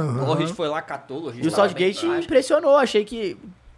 insana, 0.05 0.22
o 0.22 0.26
Loris 0.26 0.51
foi 0.51 0.68
lá, 0.68 0.80
catou 0.82 1.16
o 1.16 1.20
Loris. 1.24 1.45
E 1.45 1.49
o 1.49 1.51
Southgate 1.51 2.07
bem 2.07 2.18
impressionou, 2.20 2.76
achei 2.76 3.05
que 3.05 3.37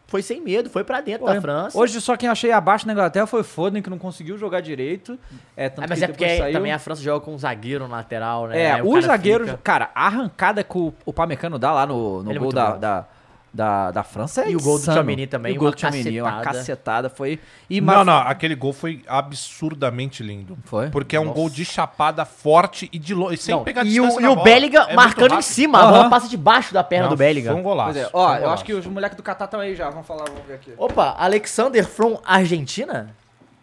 foi 0.08 0.22
sem 0.22 0.40
medo, 0.40 0.68
foi 0.70 0.82
pra 0.82 1.00
dentro 1.02 1.26
Foi. 1.26 1.34
da 1.34 1.40
França. 1.40 1.78
Hoje 1.78 2.00
só 2.00 2.16
quem 2.16 2.28
achei 2.30 2.50
abaixo 2.50 2.86
na 2.86 2.94
Inglaterra 2.94 3.26
foi 3.26 3.42
o 3.42 3.44
Foden, 3.44 3.82
que 3.82 3.90
não 3.90 3.98
conseguiu 3.98 4.36
jogar 4.38 4.60
direito. 4.62 5.18
É, 5.54 5.68
tanto 5.68 5.84
Ah, 5.84 5.86
mas 5.88 5.98
que 5.98 6.04
é 6.06 6.08
porque 6.08 6.36
saiu. 6.38 6.52
também 6.54 6.72
a 6.72 6.78
França 6.78 7.02
joga 7.02 7.24
com 7.24 7.34
um 7.34 7.38
zagueiro 7.38 7.84
no 7.86 7.90
lateral, 7.90 8.48
né? 8.48 8.60
É, 8.60 8.82
o 8.82 8.86
os 8.88 8.94
cara 8.94 9.06
zagueiros. 9.06 9.48
fica- 9.50 9.60
Cara, 9.62 9.90
a 9.94 10.06
arrancada 10.06 10.64
que 10.64 10.78
o, 10.78 10.92
o 11.04 11.12
Pamecano 11.12 11.58
dá 11.58 11.72
lá 11.72 11.86
no, 11.86 12.22
no 12.22 12.30
Ele 12.32 12.38
é 12.38 12.40
gol 12.40 12.46
muito 12.46 12.54
da, 12.56 12.76
da, 12.76 13.06
da, 13.52 13.90
da 13.90 14.02
França 14.02 14.42
é 14.44 14.50
E 14.50 14.56
o 14.56 14.60
gol 14.60 14.74
do 14.76 14.82
insano. 14.82 14.96
Tchouaméni 14.98 15.26
também, 15.26 15.54
E 15.54 15.56
o 15.56 15.58
gol 15.58 15.68
uma 15.68 15.72
do 15.72 15.76
Tchouaméni, 15.76 16.20
uma 16.20 16.40
cacetada. 16.42 17.08
Foi. 17.08 17.40
E 17.68 17.80
Não, 17.80 17.86
mas- 17.96 18.06
não, 18.06 18.18
aquele 18.18 18.54
gol 18.54 18.72
foi 18.72 19.02
absurdamente 19.08 20.22
lindo. 20.22 20.56
Foi? 20.64 20.90
Porque 20.90 21.16
é 21.16 21.20
um 21.20 21.32
gol 21.32 21.48
de 21.48 21.64
chapada 21.64 22.24
forte 22.24 22.88
e 22.92 22.98
de 22.98 23.14
longe, 23.14 23.36
sem 23.38 23.54
Não, 23.54 23.64
pegar 23.64 23.84
e 23.84 24.00
o, 24.00 24.20
e 24.20 24.26
o. 24.26 24.36
Bellingham 24.42 24.86
É 24.88 24.94
marcando 24.94 25.34
em 25.34 25.42
cima, 25.42 25.78
a 25.78 25.82
Aham. 25.82 25.90
bola 25.92 26.10
passa 26.10 26.28
debaixo 26.28 26.72
da 26.74 26.84
perna 26.84 27.06
Não, 27.06 27.14
do 27.14 27.18
Bellingham. 27.18 27.52
Foi 27.52 27.60
um 27.60 27.64
golaço. 27.64 27.92
Pois 27.94 28.06
é. 28.06 28.10
foi 28.10 28.20
um 28.20 28.22
Ó, 28.22 28.28
eu 28.28 28.34
golaço. 28.40 28.54
acho 28.54 28.64
que 28.64 28.72
os 28.74 28.86
moleques 28.86 29.16
do 29.16 29.22
Catar 29.22 29.46
estão 29.46 29.60
aí 29.60 29.74
já. 29.74 29.88
Vamos 29.90 30.06
falar, 30.06 30.24
vamos 30.26 30.42
ver 30.46 30.54
aqui. 30.54 30.72
Opa, 30.76 31.14
Alexander 31.18 31.86
from 31.86 32.20
Argentina? 32.24 33.14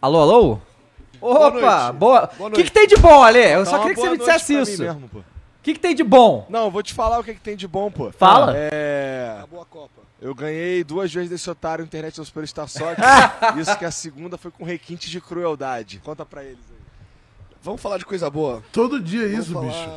Alô, 0.01 0.19
alô? 0.21 0.59
Opa, 1.21 1.91
boa. 1.91 2.29
O 2.39 2.51
que, 2.51 2.63
que 2.63 2.71
tem 2.71 2.87
de 2.87 2.97
bom, 2.97 3.23
Ale? 3.23 3.39
Eu 3.39 3.63
Dá 3.63 3.69
só 3.69 3.77
queria 3.79 3.95
que 3.95 4.01
você 4.01 4.09
me 4.09 4.17
dissesse 4.17 4.59
isso. 4.59 4.81
mim 4.81 4.87
mesmo, 4.87 5.09
pô. 5.09 5.19
Que, 5.65 5.73
que 5.73 5.79
tem 5.79 5.95
de 5.95 6.03
bom? 6.03 6.45
Não, 6.47 6.69
vou 6.69 6.83
te 6.83 6.93
falar 6.93 7.17
o 7.17 7.23
que, 7.23 7.33
que 7.33 7.41
tem 7.41 7.55
de 7.55 7.67
bom, 7.67 7.89
pô. 7.89 8.11
Fala. 8.11 8.53
É. 8.55 9.33
Acabou 9.37 9.61
a 9.61 9.65
Copa. 9.65 10.01
Eu 10.21 10.35
ganhei 10.35 10.83
duas 10.83 11.11
vezes 11.11 11.29
desse 11.29 11.49
otário 11.49 11.83
internet 11.83 12.15
do 12.15 12.23
Superstar 12.23 12.67
Soccer. 12.67 13.03
Isso 13.57 13.75
que 13.77 13.83
a 13.83 13.89
segunda 13.89 14.37
foi 14.37 14.51
com 14.51 14.63
requinte 14.63 15.09
de 15.09 15.19
crueldade. 15.19 15.99
Conta 16.05 16.23
pra 16.23 16.43
eles 16.43 16.59
aí. 16.69 16.77
Vamos 17.63 17.81
falar 17.81 17.97
de 17.97 18.05
coisa 18.05 18.29
boa. 18.29 18.63
Todo 18.71 19.01
dia 19.01 19.25
é 19.25 19.29
isso, 19.29 19.53
falar... 19.53 19.65
bicho. 19.65 19.89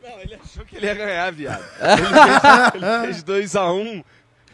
Não, 0.00 0.20
ele 0.20 0.34
achou 0.36 0.64
que 0.64 0.76
ele 0.76 0.86
ia 0.86 0.94
ganhar, 0.94 1.32
viado. 1.32 1.64
Ele 1.82 3.12
fez, 3.12 3.24
ele 3.24 3.24
fez 3.24 3.52
2x1 3.52 4.04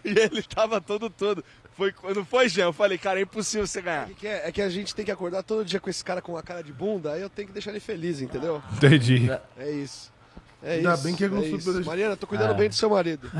e 0.04 0.08
ele 0.08 0.42
tava 0.42 0.80
todo 0.80 1.08
todo. 1.08 1.44
Foi, 1.76 1.92
não 2.14 2.24
foi, 2.24 2.48
Jean? 2.48 2.66
Eu 2.66 2.72
falei, 2.72 2.96
cara, 2.96 3.18
é 3.18 3.22
impossível 3.22 3.66
você 3.66 3.82
ganhar. 3.82 4.04
O 4.04 4.08
que 4.10 4.14
que 4.14 4.26
é? 4.28 4.48
É 4.48 4.52
que 4.52 4.62
a 4.62 4.68
gente 4.68 4.94
tem 4.94 5.04
que 5.04 5.10
acordar 5.10 5.42
todo 5.42 5.64
dia 5.64 5.80
com 5.80 5.90
esse 5.90 6.04
cara 6.04 6.22
com 6.22 6.36
a 6.36 6.42
cara 6.42 6.62
de 6.62 6.72
bunda, 6.72 7.12
aí 7.12 7.20
eu 7.20 7.28
tenho 7.28 7.48
que 7.48 7.54
deixar 7.54 7.70
ele 7.70 7.80
feliz, 7.80 8.20
entendeu? 8.20 8.62
Entendi. 8.74 9.28
É 9.58 9.70
isso. 9.70 10.12
É 10.62 10.74
Ainda 10.76 10.94
isso. 10.94 11.02
bem 11.02 11.14
que 11.14 11.24
é 11.24 11.26
isso. 11.28 11.60
super- 11.72 11.84
Mariana, 11.84 12.16
tô 12.16 12.26
cuidando 12.26 12.52
Ah. 12.52 12.54
bem 12.54 12.68
do 12.68 12.74
seu 12.74 12.88
marido. 12.88 13.30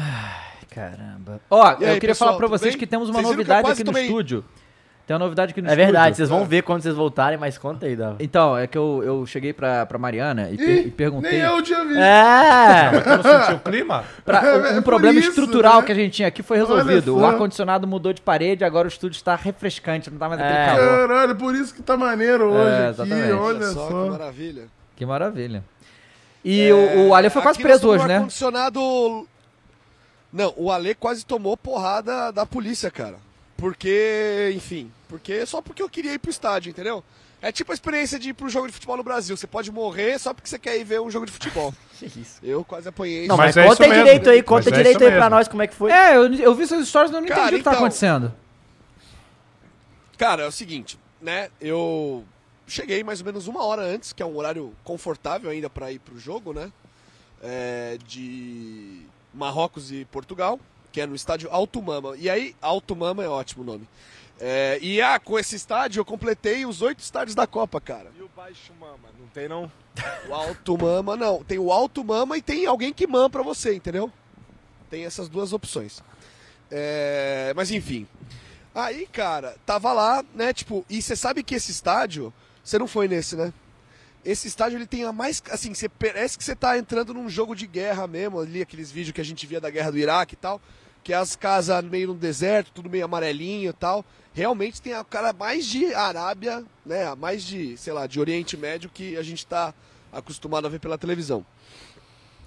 Caramba. 0.71 1.41
Ó, 1.49 1.63
aí, 1.63 1.73
eu 1.75 1.79
queria 1.95 2.01
pessoal, 2.09 2.31
falar 2.31 2.39
pra 2.39 2.49
vocês 2.49 2.73
bem? 2.75 2.79
que 2.81 2.87
temos 2.87 3.09
uma 3.09 3.21
Vocês 3.21 3.29
novidade 3.31 3.71
aqui 3.71 3.81
no 3.85 3.87
tomei- 3.93 4.07
estúdio. 4.07 4.45
Tem 5.07 5.13
uma 5.15 5.19
novidade 5.23 5.53
aqui 5.53 5.61
no 5.61 5.69
É 5.69 5.71
estúdio. 5.73 5.85
verdade, 5.85 6.17
vocês 6.17 6.29
vão 6.31 6.47
ver 6.47 6.63
quando 6.63 6.81
vocês 6.83 6.95
voltarem, 6.95 7.37
mas 7.39 7.59
conta 7.59 7.85
aí, 7.85 7.95
Dava. 7.95 8.17
Então, 8.21 8.57
é 8.57 8.67
que 8.67 8.79
eu, 8.79 9.03
eu 9.05 9.27
cheguei 9.27 9.53
pra, 9.53 9.85
pra 9.85 9.99
Mariana 9.99 10.49
e, 10.51 10.57
per- 10.57 10.87
e 10.87 10.91
perguntei. 10.91 11.33
Nem 11.33 11.41
eu 11.43 11.63
tinha 11.63 11.85
visto. 11.85 11.99
É! 12.01 12.91
Eu 13.05 13.17
não 13.19 13.23
senti 13.41 13.53
o 13.53 13.59
clima? 13.61 14.03
pra- 14.25 14.41
É, 14.49 14.57
um 14.57 14.65
é 14.67 14.75
por 14.77 14.83
problema 14.85 15.19
isso, 15.21 15.29
estrutural 15.29 15.81
né? 15.81 15.87
que 15.87 15.93
a 15.93 15.95
gente 15.95 16.13
tinha 16.15 16.29
aqui 16.29 16.43
foi 16.43 16.59
Olha 16.59 16.69
resolvido. 16.83 17.17
O 17.17 17.21
só. 17.21 17.27
ar-condicionado 17.27 17.87
mudou 17.87 18.15
de 18.15 18.23
parede, 18.23 18.65
agora 18.65 18.87
o 18.87 18.89
estúdio 18.89 19.17
está 19.17 19.35
refrescante, 19.37 20.11
não 20.11 20.17
tá 20.19 20.27
mais 20.27 20.41
aquele 20.41 20.57
É. 20.59 20.67
calor. 20.67 21.09
Caralho, 21.09 21.37
por 21.37 21.55
isso 21.55 21.75
que 21.75 21.83
tá 21.83 21.99
maneiro 21.99 22.47
hoje 22.51 22.71
É, 22.71 22.79
aqui. 22.89 23.03
exatamente. 23.03 23.33
Olha 23.33 23.67
só, 23.67 23.87
que 23.89 24.11
maravilha. 24.11 24.63
Que 24.97 25.05
maravilha. 25.07 25.65
E 26.43 26.73
o, 26.73 27.09
o 27.09 27.15
Ale 27.15 27.29
foi 27.29 27.43
quase 27.43 27.59
Aqui 27.59 27.69
nós 27.69 27.73
preso 27.79 27.89
hoje, 27.89 27.99
tomamos 27.99 28.09
né? 28.09 28.15
ar-condicionado... 28.17 29.29
Não, 30.33 30.53
o 30.57 30.71
Ale 30.73 30.95
quase 30.95 31.25
tomou 31.27 31.57
porrada 31.57 32.33
da 32.33 32.45
polícia, 32.47 32.91
cara. 32.91 33.17
Porque, 33.57 34.53
enfim, 34.55 34.91
porque 35.09 35.47
só 35.47 35.63
porque 35.63 35.83
eu 35.83 35.89
queria 35.89 36.13
ir 36.15 36.19
pro 36.19 36.31
estádio, 36.31 36.71
entendeu? 36.71 37.03
É 37.41 37.53
tipo 37.53 37.71
a 37.73 37.75
experiência 37.75 38.19
de 38.19 38.31
ir 38.31 38.33
pro 38.33 38.49
jogo 38.49 38.67
de 38.67 38.73
futebol 38.73 38.97
no 38.97 39.03
Brasil. 39.03 39.37
Você 39.37 39.47
pode 39.47 39.71
morrer 39.71 40.19
só 40.19 40.33
porque 40.33 40.49
você 40.49 40.59
quer 40.59 40.79
ir 40.79 40.85
ver 40.85 41.01
um 41.01 41.11
jogo 41.11 41.27
de 41.27 41.33
futebol. 41.33 41.73
Que 41.99 42.07
isso. 42.07 42.41
Eu 42.43 42.65
quase 42.65 42.89
apanhei. 42.89 43.29
Não, 43.29 43.37
Mas 43.37 43.55
mas, 43.55 43.65
é 43.65 43.69
conta 43.69 43.87
mesmo. 43.87 44.05
direito 44.05 44.29
aí, 44.31 44.39
Mas 44.39 44.47
conta 44.47 44.69
é 44.69 44.73
direito 44.73 44.97
isso 44.97 45.05
aí 45.05 45.11
pra 45.13 45.21
mesmo. 45.21 45.31
nós 45.37 45.47
como 45.49 45.63
é 45.63 45.67
que 45.69 45.75
foi. 45.75 45.93
É, 45.93 46.17
eu, 46.17 46.35
eu 46.35 46.55
vi 46.55 46.67
suas 46.67 46.83
histórias 46.83 47.11
e 47.11 47.13
não 47.15 47.21
entendi 47.21 47.35
Cara, 47.39 47.55
o 47.55 47.59
que 47.59 47.63
tá 47.63 47.71
então- 47.71 47.81
acontecendo. 47.85 48.35
Cara, 50.19 50.43
é 50.43 50.47
o 50.47 50.53
seguinte, 50.53 50.99
né? 51.21 51.51
Eu 51.61 52.25
cheguei 52.67 53.05
mais 53.05 53.21
ou 53.21 53.27
menos 53.27 53.47
uma 53.47 53.63
hora 53.65 53.83
antes, 53.83 54.13
que 54.13 54.23
é 54.23 54.27
um 54.27 54.37
horário 54.37 54.73
confortável 54.83 55.51
ainda 55.51 55.69
pra 55.71 55.93
ir 55.93 55.99
pro 55.99 56.19
jogo, 56.19 56.53
né? 56.53 56.73
É, 57.43 57.99
de 58.07 59.03
Marrocos 59.33 59.93
e 59.93 60.05
Portugal, 60.07 60.59
que 60.95 61.01
é 61.01 61.07
no 61.09 61.17
estádio 61.17 61.51
Alto 61.51 61.83
Mama. 61.83 62.15
E 62.17 62.31
aí, 62.31 62.55
Alto 62.63 62.95
Mama 62.95 63.25
é 63.25 63.29
ótimo 63.29 63.65
o 63.65 63.67
nome. 63.67 63.89
É, 64.39 64.79
e 64.81 65.03
ah, 65.03 65.19
com 65.19 65.37
esse 65.37 65.57
estádio 65.57 65.99
eu 65.99 66.05
completei 66.05 66.65
os 66.65 66.83
oito 66.83 67.01
estádios 67.01 67.35
da 67.35 67.49
Copa, 67.49 67.81
cara. 67.81 68.13
E 68.17 68.23
o 68.23 68.31
Baixo 68.37 68.73
Mama? 68.79 69.09
Não 69.19 69.27
tem 69.27 69.49
não? 69.49 69.71
O 70.29 70.33
Alto 70.33 70.79
Mama, 70.79 71.17
não. 71.17 71.43
Tem 71.43 71.59
o 71.59 71.73
Alto 71.73 72.05
Mama 72.05 72.39
e 72.39 72.43
tem 72.43 72.65
alguém 72.67 72.93
que 72.93 73.09
mama 73.09 73.29
pra 73.29 73.43
você, 73.43 73.75
entendeu? 73.75 74.09
Tem 74.89 75.05
essas 75.05 75.29
duas 75.29 75.53
opções. 75.53 76.01
É, 76.71 77.53
mas 77.57 77.73
enfim. 77.73 78.07
Aí, 78.73 79.09
cara, 79.09 79.57
tava 79.67 79.93
lá, 79.93 80.25
né? 80.33 80.53
Tipo, 80.53 80.87
e 80.89 81.03
você 81.03 81.17
sabe 81.17 81.43
que 81.43 81.57
esse 81.57 81.73
estádio. 81.73 82.33
Você 82.63 82.79
não 82.79 82.87
foi 82.87 83.09
nesse, 83.09 83.35
né? 83.35 83.53
Esse 84.25 84.47
estádio 84.47 84.79
ele 84.79 84.87
tem 84.87 85.03
a 85.03 85.13
mais. 85.13 85.43
Assim, 85.51 85.75
você 85.75 85.89
parece 85.89 86.39
que 86.39 86.45
você 86.45 86.55
tá 86.55 86.79
entrando 86.79 87.13
num 87.13 87.29
jogo 87.29 87.57
de 87.57 87.67
guerra 87.67 88.07
mesmo, 88.07 88.39
ali, 88.39 88.63
aqueles 88.63 88.93
vídeos 88.93 89.13
que 89.13 89.21
a 89.21 89.25
gente 89.25 89.45
via 89.45 89.61
da 89.61 89.71
guerra 89.71 89.91
do 89.91 89.99
Iraque 89.99 90.35
e 90.35 90.37
tal. 90.37 90.61
Que 91.05 91.13
as 91.13 91.37
casas 91.37 91.85
meio 91.85 92.09
no 92.09 92.15
deserto, 92.15 92.73
tudo 92.73 92.91
meio 92.91 93.05
amarelinho 93.05 93.71
e 93.71 93.73
tal. 93.75 94.05
Realmente 94.33 94.83
tem 94.83 94.95
a 94.95 95.05
cara 95.05 95.33
mais 95.33 95.67
de 95.67 95.95
Arábia, 95.95 96.65
né? 96.85 97.15
Mais 97.15 97.45
de, 97.45 97.77
sei 97.77 97.93
lá, 97.93 98.07
de 98.07 98.19
Oriente 98.19 98.57
Médio 98.57 98.91
que 98.93 99.17
a 99.17 99.23
gente 99.23 99.47
tá 99.47 99.73
acostumado 100.13 100.67
a 100.67 100.71
ver 100.71 100.81
pela 100.81 100.99
televisão. 100.99 101.45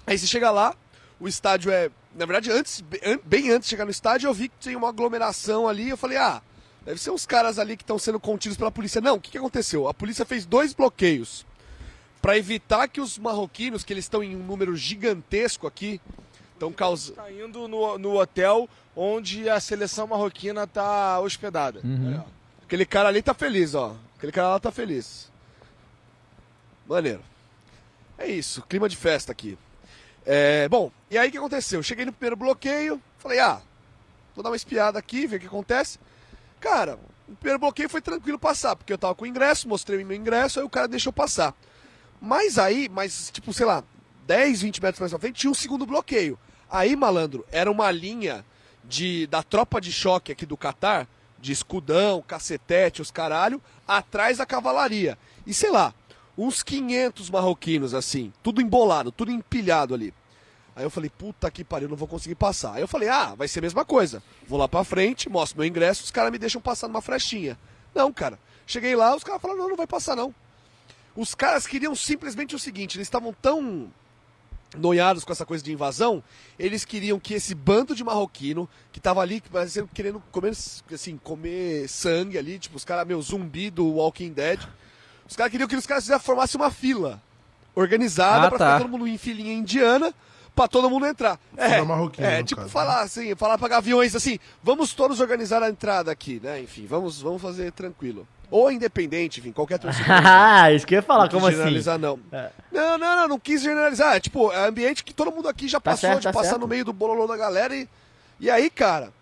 Aí 0.06 0.18
você 0.18 0.26
chega 0.26 0.50
lá, 0.50 0.74
o 1.20 1.28
estádio 1.28 1.70
é. 1.70 1.88
Na 2.14 2.26
verdade, 2.26 2.50
antes, 2.50 2.82
bem- 3.24 3.50
antes 3.50 3.68
de 3.68 3.70
chegar 3.70 3.84
no 3.84 3.90
estádio, 3.90 4.28
eu 4.28 4.34
vi 4.34 4.48
que 4.48 4.56
tinha 4.58 4.76
uma 4.76 4.88
aglomeração 4.88 5.68
ali. 5.68 5.88
Eu 5.88 5.96
falei, 5.96 6.18
ah, 6.18 6.42
deve 6.84 7.00
ser 7.00 7.10
uns 7.10 7.24
caras 7.24 7.58
ali 7.58 7.76
que 7.76 7.84
estão 7.84 7.98
sendo 7.98 8.18
contidos 8.18 8.58
pela 8.58 8.72
polícia. 8.72 9.00
Não, 9.00 9.16
o 9.16 9.20
que, 9.20 9.30
que 9.30 9.38
aconteceu? 9.38 9.86
A 9.86 9.94
polícia 9.94 10.24
fez 10.24 10.44
dois 10.44 10.74
bloqueios 10.74 11.46
para 12.20 12.36
evitar 12.36 12.88
que 12.88 13.00
os 13.00 13.18
marroquinos, 13.18 13.84
que 13.84 13.92
eles 13.92 14.04
estão 14.04 14.22
em 14.22 14.34
um 14.34 14.42
número 14.42 14.74
gigantesco 14.74 15.66
aqui, 15.66 16.00
estão 16.58 16.72
causando. 16.72 17.16
Tá 17.16 17.30
indo 17.30 17.68
no, 17.68 17.98
no 17.98 18.20
hotel 18.20 18.68
onde 18.94 19.48
a 19.48 19.60
seleção 19.60 20.08
marroquina 20.08 20.66
tá 20.66 21.20
hospedada. 21.20 21.80
Uhum. 21.84 22.22
Aquele 22.64 22.84
cara 22.84 23.08
ali 23.08 23.22
tá 23.22 23.32
feliz, 23.32 23.74
ó. 23.74 23.96
Aquele 24.16 24.32
cara 24.32 24.48
lá 24.48 24.60
tá 24.60 24.72
feliz. 24.72 25.30
Maneiro. 26.86 27.22
É 28.18 28.26
isso, 28.26 28.62
clima 28.62 28.88
de 28.88 28.96
festa 28.96 29.30
aqui. 29.30 29.56
É, 30.26 30.68
bom, 30.68 30.90
e 31.10 31.16
aí 31.16 31.28
o 31.28 31.32
que 31.32 31.38
aconteceu? 31.38 31.82
Cheguei 31.82 32.04
no 32.04 32.12
primeiro 32.12 32.36
bloqueio, 32.36 33.00
falei, 33.18 33.38
ah, 33.38 33.62
vou 34.34 34.42
dar 34.42 34.50
uma 34.50 34.56
espiada 34.56 34.98
aqui, 34.98 35.26
ver 35.26 35.36
o 35.36 35.40
que 35.40 35.46
acontece. 35.46 35.98
Cara, 36.60 36.98
o 37.28 37.36
primeiro 37.36 37.60
bloqueio 37.60 37.88
foi 37.88 38.00
tranquilo 38.00 38.38
passar, 38.38 38.74
porque 38.74 38.92
eu 38.92 38.98
tava 38.98 39.14
com 39.14 39.24
o 39.24 39.28
ingresso, 39.28 39.68
mostrei 39.68 40.02
o 40.02 40.06
meu 40.06 40.16
ingresso, 40.16 40.58
aí 40.58 40.66
o 40.66 40.70
cara 40.70 40.88
deixou 40.88 41.12
passar. 41.12 41.54
Mas 42.20 42.58
aí, 42.58 42.88
mas 42.88 43.30
tipo, 43.30 43.52
sei 43.52 43.64
lá, 43.64 43.84
10, 44.26 44.62
20 44.62 44.82
metros 44.82 45.00
mais 45.00 45.12
pra 45.12 45.20
frente, 45.20 45.36
tinha 45.36 45.50
um 45.50 45.54
segundo 45.54 45.86
bloqueio. 45.86 46.38
Aí, 46.70 46.94
malandro, 46.94 47.44
era 47.50 47.70
uma 47.70 47.90
linha 47.90 48.44
de 48.84 49.26
da 49.26 49.42
tropa 49.42 49.80
de 49.80 49.92
choque 49.92 50.32
aqui 50.32 50.46
do 50.46 50.56
Catar, 50.56 51.06
de 51.38 51.52
escudão, 51.52 52.22
cacetete, 52.22 53.02
os 53.02 53.10
caralho, 53.10 53.60
atrás 53.86 54.38
da 54.38 54.46
cavalaria. 54.46 55.18
E 55.46 55.54
sei 55.54 55.70
lá, 55.70 55.94
uns 56.36 56.62
500 56.62 57.30
marroquinos 57.30 57.94
assim, 57.94 58.32
tudo 58.42 58.60
embolado, 58.60 59.10
tudo 59.12 59.30
empilhado 59.30 59.94
ali. 59.94 60.12
Aí 60.74 60.84
eu 60.84 60.90
falei, 60.90 61.10
puta 61.10 61.50
que 61.50 61.64
pariu, 61.64 61.88
não 61.88 61.96
vou 61.96 62.06
conseguir 62.06 62.36
passar. 62.36 62.74
Aí 62.74 62.80
eu 62.80 62.86
falei, 62.86 63.08
ah, 63.08 63.34
vai 63.34 63.48
ser 63.48 63.58
a 63.58 63.62
mesma 63.62 63.84
coisa. 63.84 64.22
Vou 64.46 64.58
lá 64.58 64.68
pra 64.68 64.84
frente, 64.84 65.28
mostro 65.28 65.58
meu 65.58 65.66
ingresso, 65.66 66.04
os 66.04 66.10
caras 66.10 66.30
me 66.30 66.38
deixam 66.38 66.60
passar 66.60 66.86
numa 66.86 67.02
frestinha. 67.02 67.58
Não, 67.92 68.12
cara. 68.12 68.38
Cheguei 68.64 68.94
lá, 68.94 69.16
os 69.16 69.24
caras 69.24 69.42
falaram, 69.42 69.60
não, 69.60 69.70
não 69.70 69.76
vai 69.76 69.86
passar 69.88 70.14
não. 70.14 70.32
Os 71.16 71.34
caras 71.34 71.66
queriam 71.66 71.96
simplesmente 71.96 72.54
o 72.54 72.58
seguinte, 72.60 72.96
eles 72.96 73.08
estavam 73.08 73.34
tão 73.42 73.90
noiados 74.76 75.24
com 75.24 75.32
essa 75.32 75.46
coisa 75.46 75.64
de 75.64 75.72
invasão, 75.72 76.22
eles 76.58 76.84
queriam 76.84 77.18
que 77.18 77.34
esse 77.34 77.54
bando 77.54 77.94
de 77.94 78.04
marroquino, 78.04 78.68
que 78.92 79.00
tava 79.00 79.20
ali 79.20 79.40
parecendo, 79.40 79.88
querendo 79.94 80.22
comer, 80.30 80.52
assim, 80.92 81.16
comer 81.16 81.88
sangue 81.88 82.36
ali, 82.36 82.58
tipo, 82.58 82.76
os 82.76 82.84
caras, 82.84 83.06
meu, 83.06 83.20
zumbi 83.22 83.70
do 83.70 83.86
Walking 83.94 84.32
Dead, 84.32 84.60
os 85.28 85.34
caras 85.36 85.50
queriam 85.50 85.68
que 85.68 85.76
os 85.76 85.86
caras 85.86 86.04
fizessem- 86.04 86.24
formassem 86.24 86.60
uma 86.60 86.70
fila 86.70 87.20
organizada 87.74 88.46
Ah, 88.46 88.50
pra 88.50 88.58
tá. 88.58 88.66
ficar 88.66 88.78
todo 88.80 88.90
mundo 88.90 89.06
em 89.06 89.16
filinha 89.16 89.54
indiana, 89.54 90.12
pra 90.54 90.66
todo 90.68 90.90
mundo 90.90 91.06
entrar. 91.06 91.38
É, 91.56 91.78
é 92.18 92.42
tipo 92.42 92.60
caso, 92.60 92.70
falar 92.72 93.02
assim, 93.02 93.34
falar 93.36 93.56
pra 93.56 93.68
gaviões 93.68 94.14
assim, 94.16 94.38
vamos 94.62 94.92
todos 94.92 95.20
organizar 95.20 95.62
a 95.62 95.70
entrada 95.70 96.10
aqui, 96.10 96.40
né? 96.42 96.60
Enfim, 96.60 96.84
vamos, 96.86 97.20
vamos 97.22 97.40
fazer 97.40 97.70
tranquilo. 97.72 98.26
Ou 98.50 98.70
independente, 98.72 99.40
enfim, 99.40 99.52
qualquer 99.52 99.78
torcida. 99.80 100.06
Ah, 100.08 100.72
isso 100.72 100.86
que 100.86 100.94
eu 100.94 100.98
ia 100.98 101.02
falar, 101.02 101.24
Não 101.24 101.30
como 101.30 101.46
assim? 101.46 101.56
generalizar, 101.56 101.98
não. 101.98 102.18
É. 102.32 102.50
Não, 102.72 102.96
não, 102.98 103.16
não, 103.16 103.28
não 103.28 103.38
quis 103.38 103.60
generalizar. 103.62 104.16
É 104.16 104.20
tipo, 104.20 104.50
é 104.52 104.66
ambiente 104.66 105.04
que 105.04 105.12
todo 105.12 105.30
mundo 105.30 105.48
aqui 105.48 105.68
já 105.68 105.78
Tá 105.78 105.90
passou 105.90 106.08
certo, 106.08 106.20
de 106.20 106.24
tá 106.24 106.32
passar 106.32 106.50
certo. 106.50 106.60
no 106.60 106.66
meio 106.68 106.84
do 106.84 106.92
bololô 106.92 107.26
da 107.26 107.36
galera 107.36 107.74
e. 107.76 107.88
E 108.40 108.48
aí, 108.50 108.70
cara, 108.70 109.12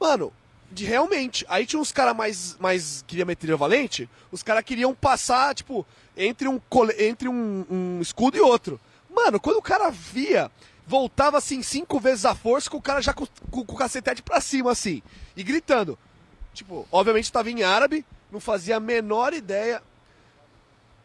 mano, 0.00 0.32
de 0.70 0.84
realmente. 0.84 1.44
Aí 1.48 1.66
tinha 1.66 1.80
uns 1.80 1.92
caras 1.92 2.16
mais, 2.16 2.56
mais 2.58 3.04
quiliometria 3.06 3.56
valente, 3.56 4.08
os 4.30 4.42
caras 4.42 4.64
queriam 4.64 4.94
passar, 4.94 5.54
tipo, 5.54 5.84
entre 6.16 6.48
um, 6.48 6.60
entre 6.98 7.28
um, 7.28 7.66
um 7.70 7.98
escudo 8.00 8.36
e 8.36 8.40
outro. 8.40 8.80
Mano, 9.14 9.38
quando 9.38 9.56
o 9.58 9.62
cara 9.62 9.90
via, 9.90 10.50
voltava 10.86 11.36
assim 11.36 11.62
cinco 11.62 12.00
vezes 12.00 12.24
a 12.24 12.34
força, 12.34 12.70
com 12.70 12.78
o 12.78 12.82
cara 12.82 13.02
já 13.02 13.12
com, 13.12 13.26
com, 13.50 13.64
com 13.64 13.74
o 13.74 13.76
cacetete 13.76 14.22
pra 14.22 14.40
cima, 14.40 14.70
assim, 14.70 15.02
e 15.36 15.42
gritando. 15.42 15.98
Tipo, 16.54 16.86
obviamente 16.90 17.30
tava 17.32 17.50
em 17.50 17.62
árabe, 17.62 18.04
não 18.32 18.40
fazia 18.40 18.78
a 18.78 18.80
menor 18.80 19.32
ideia 19.32 19.80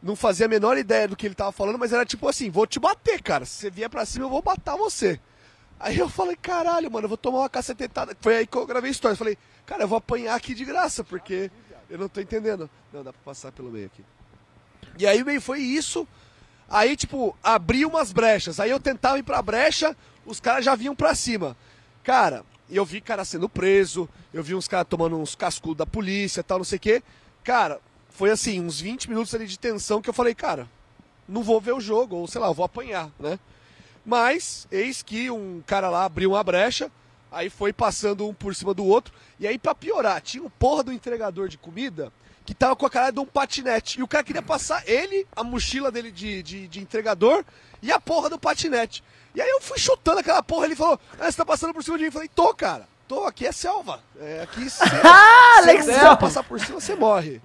não 0.02 0.16
fazia 0.16 0.46
a 0.46 0.50
menor 0.50 0.78
ideia 0.78 1.08
do 1.08 1.16
que 1.16 1.26
ele 1.26 1.36
tava 1.36 1.52
falando, 1.52 1.80
mas 1.80 1.92
era 1.92 2.06
tipo 2.06 2.28
assim, 2.28 2.50
vou 2.50 2.68
te 2.68 2.80
bater, 2.80 3.22
cara. 3.22 3.46
Se 3.46 3.56
você 3.56 3.70
vier 3.70 3.90
pra 3.90 4.06
cima, 4.06 4.26
eu 4.26 4.30
vou 4.30 4.44
matar 4.46 4.76
você. 4.76 5.20
Aí 5.80 5.98
eu 5.98 6.10
falei, 6.10 6.36
caralho, 6.36 6.90
mano, 6.92 7.06
eu 7.06 7.10
vou 7.10 7.18
tomar 7.18 7.40
uma 7.40 7.50
cacetetada. 7.50 8.16
Foi 8.20 8.38
aí 8.38 8.48
que 8.48 8.58
eu 8.58 8.66
gravei 8.66 8.90
a 8.90 8.92
história. 8.92 9.14
Eu 9.14 9.18
falei, 9.18 9.38
cara, 9.66 9.84
eu 9.84 9.88
vou 9.88 9.98
apanhar 9.98 10.36
aqui 10.36 10.54
de 10.54 10.66
graça, 10.66 11.04
porque 11.04 11.52
eu 11.90 11.98
não 11.98 12.08
tô 12.08 12.22
entendendo. 12.22 12.70
Não, 12.92 13.04
dá 13.04 13.12
pra 13.12 13.22
passar 13.24 13.52
pelo 13.52 13.72
meio 13.72 13.88
aqui. 13.88 14.04
E 14.98 15.06
aí 15.06 15.24
meio 15.24 15.42
foi 15.42 15.60
isso. 15.60 16.08
Aí, 16.70 16.96
tipo, 16.96 17.36
abriu 17.44 17.90
umas 17.90 18.12
brechas. 18.12 18.60
Aí 18.60 18.70
eu 18.70 18.80
tentava 18.80 19.20
ir 19.20 19.24
pra 19.24 19.42
brecha, 19.42 19.96
os 20.26 20.40
caras 20.40 20.66
já 20.66 20.76
vinham 20.76 20.96
pra 20.96 21.16
cima. 21.16 21.56
Cara, 22.04 22.44
eu 22.76 22.86
vi 22.86 23.00
cara 23.00 23.24
sendo 23.24 23.48
preso, 23.48 24.10
eu 24.34 24.44
vi 24.44 24.54
uns 24.54 24.68
caras 24.68 24.88
tomando 24.90 25.18
uns 25.18 25.36
cascudos 25.36 25.78
da 25.78 25.86
polícia 25.86 26.44
tal, 26.44 26.58
não 26.58 26.66
sei 26.66 26.78
o 26.78 26.82
quê. 26.82 27.04
Cara, 27.44 27.80
foi 28.10 28.32
assim, 28.32 28.60
uns 28.60 28.82
20 28.82 29.10
minutos 29.10 29.34
ali 29.34 29.46
de 29.46 29.58
tensão 29.58 30.02
que 30.02 30.10
eu 30.10 30.14
falei, 30.14 30.36
cara, 30.36 30.68
não 31.28 31.44
vou 31.44 31.62
ver 31.62 31.74
o 31.74 31.80
jogo, 31.80 32.16
ou 32.16 32.28
sei 32.28 32.42
lá, 32.42 32.52
vou 32.52 32.66
apanhar, 32.66 33.12
né? 33.20 33.40
Mas, 34.06 34.68
eis 34.72 35.02
que 35.02 35.30
um 35.30 35.62
cara 35.66 35.90
lá 35.90 36.06
abriu 36.06 36.32
uma 36.32 36.44
brecha, 36.44 36.92
aí 37.32 37.50
foi 37.50 37.74
passando 37.74 38.28
um 38.28 38.34
por 38.34 38.56
cima 38.56 38.74
do 38.74 38.86
outro, 38.86 39.14
e 39.40 39.48
aí 39.48 39.58
pra 39.60 39.76
piorar, 39.76 40.22
tinha 40.22 40.44
o 40.44 40.50
porra 40.50 40.84
do 40.84 40.94
entregador 40.94 41.48
de 41.48 41.58
comida 41.58 42.12
que 42.46 42.54
tava 42.54 42.78
com 42.78 42.86
a 42.86 42.90
cara 42.90 43.12
de 43.12 43.20
um 43.20 43.26
patinete, 43.26 44.00
e 44.00 44.04
o 44.04 44.08
cara 44.08 44.24
queria 44.24 44.42
passar 44.42 44.82
ele, 44.88 45.28
a 45.36 45.44
mochila 45.44 45.92
dele 45.92 46.10
de, 46.10 46.42
de, 46.42 46.68
de 46.70 46.80
entregador, 46.80 47.44
e 47.82 47.92
a 47.92 48.00
porra 48.00 48.30
do 48.30 48.40
patinete. 48.40 49.04
E 49.38 49.42
aí 49.42 49.50
eu 49.52 49.62
fui 49.62 49.78
chutando 49.78 50.18
aquela 50.20 50.42
porra, 50.42 50.66
ele 50.66 50.76
falou, 50.76 51.00
ah, 51.20 51.30
você 51.30 51.38
tá 51.38 51.46
passando 51.46 51.72
por 51.72 51.84
cima 51.84 51.96
de 51.96 52.06
mim? 52.06 52.08
Eu 52.08 52.12
falei, 52.12 52.28
tô, 52.28 52.52
cara, 52.56 52.88
tô, 53.08 53.24
aqui 53.26 53.46
é 53.46 53.52
selva, 53.52 54.02
é, 54.20 54.42
aqui 54.42 54.68
se, 54.68 54.82
Ah, 55.06 55.62
se 55.62 56.18
passar 56.20 56.42
por 56.42 56.60
cima, 56.60 56.82
você 56.82 56.96
morre. 56.96 57.40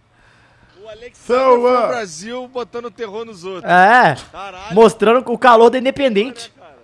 O 0.83 0.89
Alex 0.89 1.19
So, 1.19 1.27
foi 1.27 1.37
uh, 1.37 1.85
o 1.85 1.89
Brasil 1.89 2.49
botando 2.49 2.91
terror 2.91 3.27
nos 3.27 3.45
outros. 3.45 3.71
É, 3.71 4.17
Caralho. 4.33 4.75
mostrando 4.75 5.31
o 5.31 5.37
calor 5.37 5.69
da 5.69 5.77
Independente. 5.77 6.51
cara. 6.59 6.79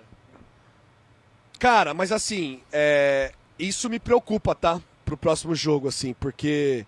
Cara, 1.57 1.93
mas 1.95 2.11
assim, 2.11 2.61
é, 2.71 3.31
isso 3.57 3.89
me 3.89 3.99
preocupa, 3.99 4.53
tá? 4.53 4.79
Pro 5.03 5.17
próximo 5.17 5.55
jogo, 5.55 5.87
assim, 5.87 6.13
porque 6.19 6.85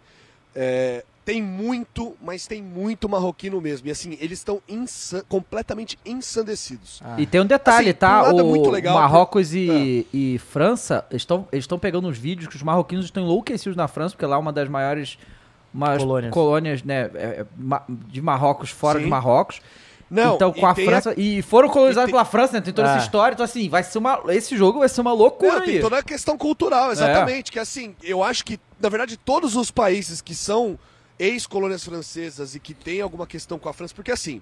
é, 0.56 1.04
tem 1.24 1.42
muito, 1.42 2.16
mas 2.22 2.48
tem 2.48 2.62
muito 2.62 3.08
marroquino 3.08 3.62
mesmo. 3.62 3.88
E 3.88 3.92
assim, 3.92 4.18
eles 4.20 4.40
estão 4.40 4.62
insan- 4.68 5.24
completamente 5.30 5.98
ensandecidos. 6.06 7.02
E 7.18 7.26
tem 7.26 7.42
um 7.42 7.46
detalhe, 7.46 7.90
Assim, 7.90 7.98
tá? 8.00 8.24
é 8.28 8.32
o 8.32 8.46
muito 8.46 8.70
legal, 8.70 8.96
Marrocos 8.98 9.54
e, 9.54 10.08
e 10.14 10.40
França 10.40 11.06
estão 11.12 11.48
eles 11.52 11.64
estão 11.64 11.78
pegando 11.78 12.08
uns 12.08 12.18
vídeos 12.18 12.48
que 12.48 12.56
os 12.56 12.64
marroquinos 12.64 13.06
estão 13.06 13.24
enlouquecidos 13.24 13.76
na 13.76 13.88
França, 13.88 14.16
porque 14.16 14.26
lá 14.26 14.36
é 14.36 14.40
uma 14.40 14.52
das 14.54 14.68
maiores 14.68 15.18
umas 15.74 16.00
Colônias. 16.00 16.34
colônias, 16.34 16.84
né, 16.84 17.10
é, 17.14 17.24
é, 17.42 17.46
de 18.08 18.22
Marrocos 18.22 18.70
fora 18.72 18.98
Sim. 19.00 19.06
de 19.06 19.10
Marrocos. 19.10 19.62
Não, 20.10 20.36
então 20.36 20.54
e 20.54 20.60
com 20.60 20.66
a 20.66 20.76
França 20.76 21.14
e 21.16 21.42
foram 21.42 21.70
colonizados 21.70 22.10
e 22.10 22.12
tem- 22.12 22.14
pela 22.14 22.26
França, 22.26 22.54
né? 22.54 22.60
Tem 22.62 22.74
toda 22.74 22.90
É. 22.90 22.96
essa 22.96 23.06
história, 23.06 23.34
então 23.34 23.46
assim, 23.46 23.70
vai 23.70 23.82
ser 23.82 23.98
uma 23.98 24.22
esse 24.30 24.58
jogo 24.58 24.80
vai 24.80 24.90
ser 24.90 25.00
uma 25.00 25.14
loucura 25.14 25.60
Não, 25.60 25.66
tem 25.66 25.80
toda 25.80 26.00
a 26.00 26.04
questão 26.04 26.38
cultural, 26.38 26.92
exatamente. 26.92 27.50
Que 27.50 27.58
assim, 27.60 27.96
eu 28.04 28.22
acho 28.22 28.44
que, 28.44 28.60
na 28.82 28.90
verdade, 28.90 29.16
todos 29.16 29.56
os 29.56 29.72
países 29.72 30.20
que 30.20 30.36
são 30.36 30.78
ex-colônias 31.22 31.84
francesas 31.84 32.56
e 32.56 32.60
que 32.60 32.74
tem 32.74 33.00
alguma 33.02 33.28
questão 33.28 33.60
com 33.60 33.70
a 33.70 33.74
França, 33.74 33.94
porque 33.94 34.12
assim, 34.12 34.42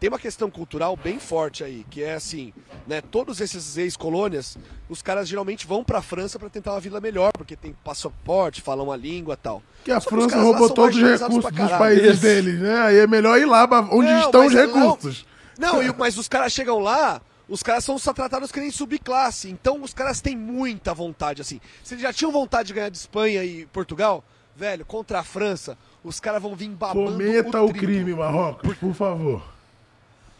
tem 0.00 0.08
uma 0.08 0.18
questão 0.18 0.50
cultural 0.50 0.96
bem 0.96 1.18
forte 1.18 1.62
aí, 1.62 1.84
que 1.90 2.02
é 2.02 2.14
assim, 2.14 2.52
né, 2.86 3.00
todos 3.00 3.40
esses 3.40 3.76
ex-colônias, 3.76 4.56
os 4.88 5.02
caras 5.02 5.28
geralmente 5.28 5.66
vão 5.66 5.84
pra 5.84 6.00
França 6.02 6.38
pra 6.38 6.48
tentar 6.48 6.72
uma 6.72 6.80
vida 6.80 7.00
melhor, 7.00 7.32
porque 7.32 7.54
tem 7.56 7.74
passaporte, 7.84 8.62
falam 8.62 8.90
a 8.90 8.96
língua 8.96 9.34
e 9.34 9.36
tal. 9.36 9.62
Que 9.84 9.92
a 9.92 10.00
Só 10.00 10.08
França 10.10 10.40
roubou 10.40 10.70
todos 10.70 10.96
os 10.96 11.02
recursos 11.02 11.52
dos 11.52 11.70
países 11.72 12.12
Isso. 12.14 12.22
deles, 12.22 12.60
né? 12.60 12.78
Aí 12.82 12.96
é 12.98 13.06
melhor 13.06 13.38
ir 13.38 13.46
lá 13.46 13.64
onde 13.92 14.10
Não, 14.10 14.20
estão 14.20 14.46
os 14.46 14.52
não- 14.54 14.60
recursos. 14.66 15.26
Não, 15.58 15.82
e 15.82 15.90
o- 15.90 15.94
mas 15.98 16.16
os 16.18 16.28
caras 16.28 16.52
chegam 16.52 16.78
lá, 16.78 17.20
os 17.48 17.62
caras 17.62 17.82
são 17.84 17.98
só 17.98 18.12
tratados 18.12 18.52
que 18.52 18.60
nem 18.60 18.70
subclasse. 18.70 19.48
Então 19.50 19.82
os 19.82 19.94
caras 19.94 20.20
têm 20.20 20.36
muita 20.36 20.92
vontade, 20.92 21.40
assim. 21.40 21.58
Se 21.82 21.94
eles 21.94 22.02
já 22.02 22.12
tinham 22.12 22.30
vontade 22.32 22.68
de 22.68 22.74
ganhar 22.74 22.90
de 22.90 22.98
Espanha 22.98 23.42
e 23.44 23.64
Portugal, 23.66 24.22
velho, 24.56 24.84
contra 24.84 25.20
a 25.20 25.24
França, 25.24 25.76
os 26.02 26.18
caras 26.18 26.40
vão 26.42 26.54
vir 26.56 26.68
babando 26.70 27.12
Cometa 27.12 27.62
o 27.62 27.68
triplo. 27.68 27.74
crime, 27.88 28.14
Marrocos, 28.14 28.76
por 28.78 28.94
favor. 28.94 29.42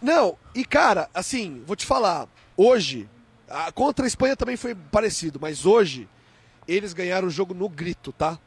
Não, 0.00 0.36
e 0.54 0.64
cara, 0.64 1.08
assim, 1.14 1.62
vou 1.66 1.74
te 1.76 1.84
falar, 1.86 2.28
hoje, 2.56 3.08
a- 3.48 3.70
contra 3.72 4.04
a 4.04 4.08
Espanha 4.08 4.36
também 4.36 4.56
foi 4.56 4.74
parecido, 4.74 5.38
mas 5.40 5.64
hoje 5.66 6.08
eles 6.68 6.92
ganharam 6.92 7.28
o 7.28 7.30
jogo 7.30 7.54
no 7.54 7.68
grito, 7.68 8.12
tá? 8.12 8.38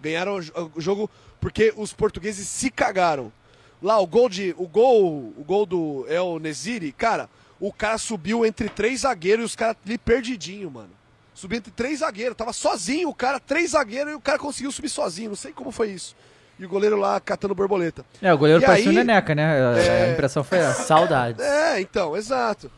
Ganharam 0.00 0.36
o, 0.36 0.40
jo- 0.42 0.72
o 0.74 0.80
jogo 0.80 1.10
porque 1.40 1.72
os 1.76 1.92
portugueses 1.92 2.48
se 2.48 2.70
cagaram. 2.70 3.32
Lá 3.80 3.98
o 3.98 4.06
gol 4.06 4.28
de 4.28 4.54
o 4.58 4.66
gol, 4.66 5.32
o 5.36 5.44
gol 5.44 5.64
do 5.64 6.04
El 6.08 6.38
Nesiri, 6.40 6.90
cara, 6.92 7.28
o 7.60 7.72
cara 7.72 7.96
subiu 7.96 8.44
entre 8.44 8.68
três 8.68 9.00
zagueiros 9.00 9.42
e 9.42 9.46
os 9.46 9.56
caras 9.56 9.76
ali 9.86 9.96
perdidinho, 9.96 10.70
mano. 10.70 10.90
Subiu 11.38 11.58
entre 11.58 11.70
três 11.70 12.00
zagueiros, 12.00 12.36
tava 12.36 12.52
sozinho 12.52 13.08
o 13.10 13.14
cara, 13.14 13.38
três 13.38 13.70
zagueiros 13.70 14.12
e 14.12 14.16
o 14.16 14.20
cara 14.20 14.38
conseguiu 14.40 14.72
subir 14.72 14.88
sozinho, 14.88 15.28
não 15.28 15.36
sei 15.36 15.52
como 15.52 15.70
foi 15.70 15.90
isso. 15.92 16.16
E 16.58 16.64
o 16.64 16.68
goleiro 16.68 16.96
lá 16.96 17.20
catando 17.20 17.54
borboleta. 17.54 18.04
É, 18.20 18.34
o 18.34 18.36
goleiro 18.38 18.60
E 18.60 18.66
parecia 18.66 18.90
o 18.90 18.94
Neneca, 18.94 19.32
né? 19.36 19.44
A- 19.62 19.70
A 19.74 19.78
É. 19.78 20.12
impressão 20.12 20.42
foi 20.42 20.58
essa. 20.58 20.82
Saudades. 20.82 21.40
É, 21.40 21.80
então, 21.80 22.16
exato. 22.16 22.68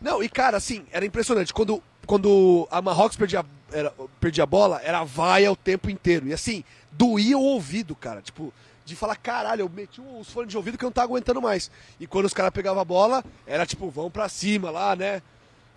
Não, 0.00 0.20
e 0.20 0.28
cara, 0.28 0.56
assim, 0.56 0.84
era 0.90 1.06
impressionante. 1.06 1.54
Quando, 1.54 1.80
quando 2.04 2.66
a 2.68 2.82
Marrocos 2.82 3.16
perdia, 3.16 3.44
era, 3.72 3.92
perdia 4.18 4.42
a 4.42 4.46
bola, 4.46 4.80
era 4.82 5.04
vaia 5.04 5.52
o 5.52 5.54
tempo 5.54 5.88
inteiro. 5.88 6.26
E 6.26 6.32
assim, 6.32 6.64
doía 6.90 7.38
o 7.38 7.42
ouvido, 7.42 7.94
cara. 7.94 8.20
Tipo, 8.20 8.52
de 8.84 8.96
falar, 8.96 9.14
caralho, 9.14 9.60
eu 9.60 9.68
meti 9.68 10.00
os 10.18 10.28
fones 10.28 10.50
de 10.50 10.56
ouvido 10.56 10.76
que 10.76 10.84
eu 10.84 10.88
não 10.88 10.92
tava 10.92 11.06
aguentando 11.06 11.40
mais. 11.40 11.70
E 12.00 12.08
quando 12.08 12.24
os 12.24 12.34
caras 12.34 12.50
pegavam 12.50 12.82
a 12.82 12.84
bola, 12.84 13.22
era 13.46 13.64
tipo, 13.64 13.88
vamos 13.90 14.10
pra 14.10 14.28
cima 14.28 14.68
lá, 14.72 14.96
né? 14.96 15.22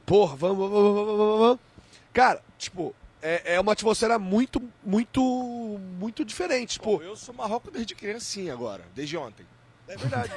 Porra, 0.04 0.36
vamos, 0.36 0.58
vamos, 0.58 0.72
vamos, 0.74 0.96
vamos, 0.96 1.18
vamos, 1.18 1.40
vamos. 1.40 1.60
Cara, 2.14 2.42
tipo, 2.58 2.94
é, 3.22 3.56
é 3.56 3.60
uma 3.60 3.72
atmosfera 3.74 4.20
muito, 4.20 4.62
muito, 4.86 5.22
muito 6.00 6.24
diferente. 6.24 6.74
Tipo, 6.74 6.98
Pô, 7.00 7.04
eu 7.04 7.16
sou 7.16 7.34
Marrocos 7.34 7.72
desde 7.74 7.96
criancinha 7.96 8.54
agora, 8.54 8.84
desde 8.96 9.18
ontem. 9.18 9.46
é 9.88 9.98
verdade. 9.98 10.32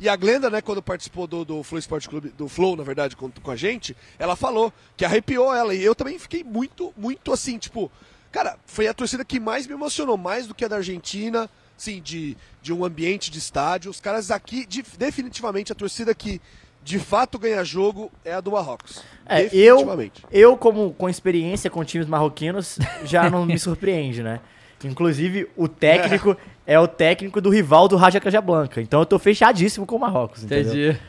E 0.00 0.08
a 0.08 0.14
Glenda, 0.16 0.48
né, 0.48 0.60
quando 0.60 0.80
participou 0.82 1.26
do, 1.26 1.44
do 1.44 1.62
Flow 1.62 1.78
Esporte 1.78 2.08
Clube, 2.08 2.28
do 2.30 2.48
Flow, 2.48 2.76
na 2.76 2.84
verdade, 2.84 3.16
com, 3.16 3.30
com 3.30 3.50
a 3.50 3.56
gente, 3.56 3.96
ela 4.18 4.36
falou 4.36 4.72
que 4.96 5.04
arrepiou 5.04 5.52
ela. 5.54 5.74
E 5.74 5.82
eu 5.82 5.94
também 5.94 6.18
fiquei 6.18 6.44
muito, 6.44 6.94
muito 6.96 7.32
assim, 7.32 7.58
tipo, 7.58 7.90
cara, 8.30 8.56
foi 8.64 8.86
a 8.86 8.94
torcida 8.94 9.24
que 9.24 9.40
mais 9.40 9.66
me 9.66 9.72
emocionou, 9.74 10.16
mais 10.16 10.46
do 10.46 10.54
que 10.54 10.64
a 10.64 10.68
da 10.68 10.76
Argentina, 10.76 11.50
assim, 11.76 12.00
de, 12.00 12.36
de 12.62 12.72
um 12.72 12.84
ambiente 12.84 13.28
de 13.30 13.38
estádio. 13.38 13.90
Os 13.90 14.00
caras 14.00 14.30
aqui, 14.30 14.64
de- 14.64 14.84
definitivamente, 14.96 15.72
a 15.72 15.74
torcida 15.74 16.14
que 16.14 16.40
de 16.88 16.98
fato 16.98 17.38
ganha 17.38 17.62
jogo 17.62 18.10
é 18.24 18.32
a 18.32 18.40
do 18.40 18.52
Marrocos. 18.52 19.02
É, 19.26 19.46
eu, 19.54 19.86
eu, 20.32 20.56
como 20.56 20.94
com 20.94 21.06
experiência 21.06 21.68
com 21.68 21.84
times 21.84 22.08
marroquinos, 22.08 22.78
já 23.04 23.28
não 23.28 23.44
me 23.44 23.58
surpreende, 23.58 24.22
né? 24.22 24.40
Inclusive, 24.82 25.50
o 25.54 25.68
técnico 25.68 26.34
é. 26.66 26.80
o 26.80 26.88
técnico 26.88 27.42
do 27.42 27.50
rival 27.50 27.88
do 27.88 27.96
Raja 27.96 28.18
Casablanca. 28.18 28.80
Então 28.80 29.00
eu 29.00 29.06
tô 29.06 29.18
fechadíssimo 29.18 29.84
com 29.84 29.96
o 29.96 30.00
Marrocos, 30.00 30.44
entendeu? 30.44 30.72
Entendi. 30.72 31.00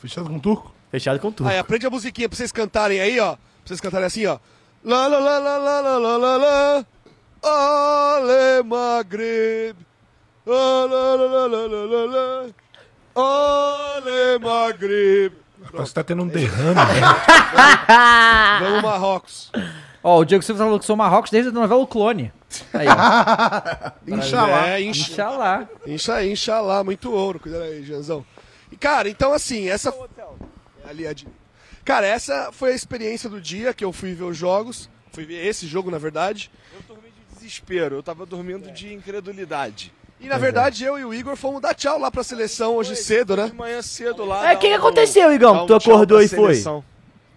Fechado 0.00 0.28
com 0.28 0.36
o 0.36 0.40
turco? 0.40 0.74
Fechado 0.90 1.20
com 1.20 1.30
tudo. 1.30 1.48
Aí, 1.48 1.58
aprende 1.58 1.86
a 1.86 1.90
musiquinha 1.90 2.28
pra 2.28 2.36
vocês 2.36 2.50
cantarem 2.50 3.00
aí, 3.00 3.20
ó. 3.20 3.34
Pra 3.34 3.40
vocês 3.66 3.80
cantarem 3.80 4.06
assim, 4.06 4.26
ó. 4.26 4.40
Lá, 4.82 5.06
lá, 5.06 5.18
lá, 5.20 5.38
lá, 5.38 5.58
lá, 5.58 5.80
lá, 5.80 5.98
lá, 5.98 6.16
lá, 6.16 6.36
lá. 6.36 6.86
Ale. 7.44 8.62
Lá, 10.46 10.84
lá, 10.84 11.14
lá, 11.14 11.26
lá, 11.26 11.46
lá, 11.46 11.66
lá, 11.66 11.84
lá, 11.84 12.04
lá. 12.06 12.46
Ale 13.14 14.38
Maghreb. 14.40 15.32
Você 15.72 15.92
tá 15.94 16.02
tendo 16.02 16.22
um 16.22 16.28
derrame, 16.28 16.74
né? 16.74 17.00
Vamos, 18.60 18.82
Marrocos. 18.82 19.52
Ó, 20.02 20.18
o 20.20 20.24
Diego 20.24 20.42
Silva 20.42 20.64
falou 20.64 20.78
que 20.78 20.86
sou 20.86 20.96
Marrocos 20.96 21.30
desde 21.30 21.50
a 21.50 21.52
novela 21.52 21.80
O 21.80 21.86
Clone. 21.86 22.32
Aí, 22.72 22.86
ó. 22.88 23.90
Inxalá. 24.16 24.68
É, 24.68 24.80
incha, 24.80 25.12
Inxalá. 25.12 25.68
incha, 25.86 26.24
inxalá, 26.24 26.82
muito 26.82 27.12
ouro. 27.12 27.38
Cuidado 27.38 27.64
aí, 27.64 27.84
Janzão. 27.84 28.24
E, 28.72 28.76
cara, 28.76 29.08
então 29.08 29.32
assim, 29.32 29.68
essa... 29.68 29.92
Ali, 30.88 31.06
a 31.06 31.12
direita. 31.12 31.38
Cara, 31.84 32.06
essa 32.06 32.50
foi 32.52 32.72
a 32.72 32.74
experiência 32.74 33.28
do 33.28 33.40
dia 33.40 33.74
que 33.74 33.84
eu 33.84 33.92
fui 33.92 34.14
ver 34.14 34.24
os 34.24 34.36
jogos. 34.36 34.88
Fui 35.12 35.24
ver 35.24 35.44
esse 35.46 35.66
jogo, 35.66 35.90
na 35.90 35.98
verdade. 35.98 36.50
Eu 36.72 36.80
dormi 36.94 37.10
de 37.10 37.34
desespero, 37.34 37.96
eu 37.96 38.02
tava 38.02 38.24
dormindo 38.24 38.70
de 38.70 38.92
incredulidade. 38.94 39.92
E, 40.20 40.28
na 40.28 40.36
verdade, 40.36 40.84
eu 40.84 40.98
e 40.98 41.04
o 41.04 41.14
Igor 41.14 41.34
fomos 41.34 41.62
dar 41.62 41.72
tchau 41.74 41.98
lá 41.98 42.10
pra 42.10 42.22
seleção 42.22 42.76
hoje 42.76 42.94
cedo, 42.94 43.34
né? 43.34 43.46
De 43.46 43.54
manhã 43.54 43.80
cedo 43.80 44.24
lá. 44.26 44.50
É, 44.50 44.54
o 44.54 44.58
que, 44.58 44.68
que 44.68 44.74
aconteceu, 44.74 45.32
Igão? 45.32 45.66
tu 45.66 45.74
acordou 45.74 46.20
e 46.20 46.28
foi? 46.28 46.54
seleção. 46.54 46.84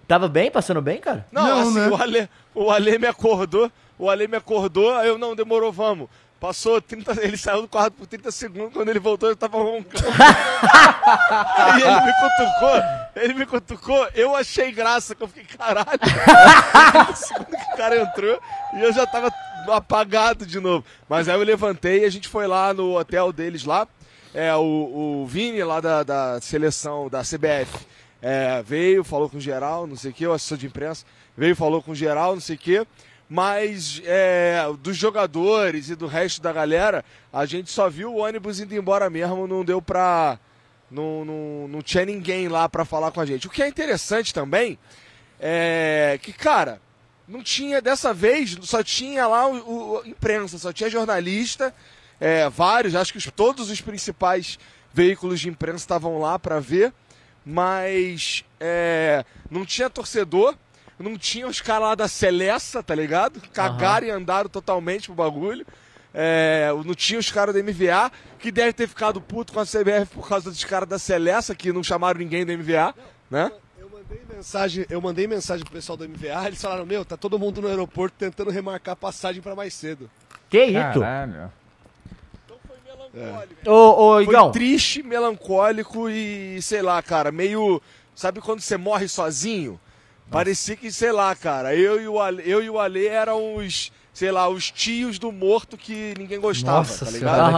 Tava 0.05 0.27
bem? 0.27 0.51
Passando 0.51 0.81
bem, 0.81 0.99
cara? 0.99 1.25
Não, 1.31 1.47
Não, 1.47 1.59
assim, 1.61 1.79
né? 1.79 1.87
o, 1.87 1.95
Ale, 1.95 2.29
o 2.53 2.69
Ale 2.69 2.99
me 2.99 3.07
acordou, 3.07 3.71
o 3.97 4.09
Ale 4.09 4.27
me 4.27 4.35
acordou, 4.35 4.93
aí 4.95 5.07
eu 5.07 5.17
não, 5.17 5.33
demorou, 5.33 5.71
vamos. 5.71 6.09
Passou 6.41 6.81
30, 6.81 7.13
ele 7.23 7.37
saiu 7.37 7.61
do 7.61 7.69
quarto 7.69 7.93
por 7.93 8.05
30 8.05 8.29
segundos, 8.29 8.73
quando 8.73 8.89
ele 8.89 8.99
voltou 8.99 9.29
eu 9.29 9.35
tava 9.35 9.57
roncando. 9.59 10.03
e 11.79 11.81
ele 11.81 12.01
me 12.01 12.13
cutucou, 12.19 12.83
ele 13.15 13.33
me 13.33 13.45
cutucou, 13.45 14.07
eu 14.13 14.35
achei 14.35 14.73
graça, 14.73 15.15
que 15.15 15.23
eu 15.23 15.27
fiquei, 15.29 15.57
caralho. 15.57 15.87
30 16.91 17.15
segundos 17.15 17.63
que 17.63 17.73
o 17.73 17.77
cara 17.77 18.01
entrou 18.01 18.39
e 18.73 18.81
eu 18.81 18.91
já 18.91 19.07
tava 19.07 19.31
apagado 19.67 20.45
de 20.45 20.59
novo. 20.59 20.85
Mas 21.07 21.29
aí 21.29 21.35
eu 21.35 21.43
levantei 21.43 22.01
e 22.01 22.05
a 22.05 22.09
gente 22.09 22.27
foi 22.27 22.47
lá 22.47 22.73
no 22.73 22.97
hotel 22.97 23.31
deles 23.31 23.63
lá, 23.63 23.87
é, 24.33 24.53
o, 24.55 25.21
o 25.23 25.27
Vini 25.27 25.63
lá 25.63 25.79
da, 25.79 26.03
da 26.03 26.41
seleção, 26.41 27.07
da 27.07 27.21
CBF, 27.21 27.85
é, 28.21 28.63
veio, 28.63 29.03
falou 29.03 29.29
com 29.29 29.39
geral, 29.39 29.85
não 29.85 29.95
sei 29.95 30.11
o 30.11 30.13
que, 30.13 30.25
o 30.25 30.33
assessor 30.33 30.57
de 30.57 30.65
imprensa, 30.65 31.05
veio, 31.37 31.55
falou 31.55 31.81
com 31.81 31.93
geral, 31.93 32.33
não 32.33 32.41
sei 32.41 32.55
o 32.55 32.59
que, 32.59 32.87
mas 33.29 34.01
é, 34.05 34.63
dos 34.79 34.95
jogadores 34.95 35.89
e 35.89 35.95
do 35.95 36.07
resto 36.07 36.41
da 36.41 36.51
galera, 36.53 37.03
a 37.31 37.45
gente 37.45 37.71
só 37.71 37.89
viu 37.89 38.13
o 38.13 38.19
ônibus 38.19 38.59
indo 38.59 38.75
embora 38.75 39.09
mesmo, 39.09 39.47
não 39.47 39.63
deu 39.63 39.81
pra. 39.81 40.37
Não, 40.91 41.25
não, 41.25 41.67
não 41.67 41.81
tinha 41.81 42.05
ninguém 42.05 42.47
lá 42.47 42.69
pra 42.69 42.85
falar 42.85 43.09
com 43.09 43.19
a 43.19 43.25
gente. 43.25 43.47
O 43.47 43.49
que 43.49 43.63
é 43.63 43.67
interessante 43.67 44.31
também 44.31 44.77
é 45.39 46.19
que, 46.21 46.31
cara, 46.31 46.79
não 47.27 47.41
tinha, 47.43 47.81
dessa 47.81 48.13
vez, 48.13 48.57
só 48.63 48.83
tinha 48.83 49.25
lá 49.27 49.47
o, 49.47 49.97
o- 50.01 50.05
imprensa, 50.05 50.57
só 50.57 50.71
tinha 50.73 50.89
jornalista 50.89 51.73
É, 52.19 52.49
vários, 52.49 52.95
acho 52.95 53.11
que 53.11 53.17
os- 53.17 53.29
todos 53.35 53.69
os 53.69 53.81
principais 53.81 54.57
veículos 54.93 55.39
de 55.41 55.49
imprensa 55.49 55.77
estavam 55.83 56.19
lá 56.19 56.37
para 56.39 56.59
ver, 56.59 56.93
mas 57.45 58.43
é, 58.59 59.25
não 59.49 59.65
tinha 59.65 59.89
torcedor, 59.89 60.55
não 60.97 61.17
tinha 61.17 61.47
os 61.47 61.59
caras 61.59 61.87
lá 61.89 61.95
da 61.95 62.07
Celessa, 62.07 62.81
tá 62.81 62.95
ligado? 62.95 63.41
Cagaram 63.51 64.07
e 64.07 64.11
andaram 64.11 64.49
totalmente 64.49 65.07
pro 65.07 65.15
bagulho. 65.15 65.65
É, 66.13 66.69
não 66.85 66.93
tinha 66.93 67.19
os 67.19 67.31
caras 67.31 67.53
da 67.55 67.61
MVA, 67.61 68.11
que 68.39 68.51
deve 68.51 68.71
ter 68.73 68.87
ficado 68.87 69.19
puto 69.19 69.51
com 69.51 69.59
a 69.59 69.65
CBF 69.65 70.05
por 70.13 70.27
causa 70.29 70.49
dos 70.49 70.63
caras 70.63 70.87
da 70.87 70.99
Celessa, 70.99 71.55
que 71.55 71.73
não 71.73 71.83
chamaram 71.83 72.19
ninguém 72.19 72.45
da 72.45 72.53
MVA, 72.55 72.93
né? 73.29 73.51
Eu 74.13 74.19
mandei 74.19 74.35
mensagem, 74.35 74.85
eu 74.89 75.01
mandei 75.01 75.27
mensagem 75.27 75.63
pro 75.63 75.73
pessoal 75.73 75.97
do 75.97 76.07
MVA, 76.07 76.47
eles 76.47 76.61
falaram, 76.61 76.85
meu, 76.85 77.03
tá 77.03 77.17
todo 77.17 77.39
mundo 77.39 77.61
no 77.61 77.67
aeroporto 77.67 78.15
tentando 78.17 78.51
remarcar 78.51 78.93
a 78.93 78.95
passagem 78.95 79.41
pra 79.41 79.55
mais 79.55 79.73
cedo. 79.73 80.09
Que 80.49 80.65
isso? 80.65 80.99
Caralho. 80.99 81.51
Ô, 83.65 84.17
ô, 84.19 84.25
Foi 84.25 84.51
triste, 84.51 85.03
melancólico 85.03 86.09
e, 86.09 86.59
sei 86.61 86.81
lá, 86.81 87.01
cara, 87.01 87.31
meio. 87.31 87.81
Sabe 88.15 88.41
quando 88.41 88.61
você 88.61 88.77
morre 88.77 89.07
sozinho? 89.07 89.79
Parecia 90.29 90.75
que, 90.75 90.91
sei 90.91 91.11
lá, 91.11 91.35
cara, 91.35 91.75
eu 91.75 92.01
e 92.01 92.07
o 92.07 92.19
Ale, 92.19 92.43
eu 92.45 92.63
e 92.63 92.69
o 92.69 92.79
Ale 92.79 93.07
eram 93.07 93.55
os, 93.55 93.91
sei 94.13 94.31
lá, 94.31 94.47
os 94.47 94.69
tios 94.71 95.17
do 95.17 95.31
morto 95.31 95.75
que 95.75 96.13
ninguém 96.17 96.39
gostava, 96.39 96.77
Nossa 96.77 97.05
tá 97.05 97.11
senhora. 97.11 97.35
ligado? 97.47 97.55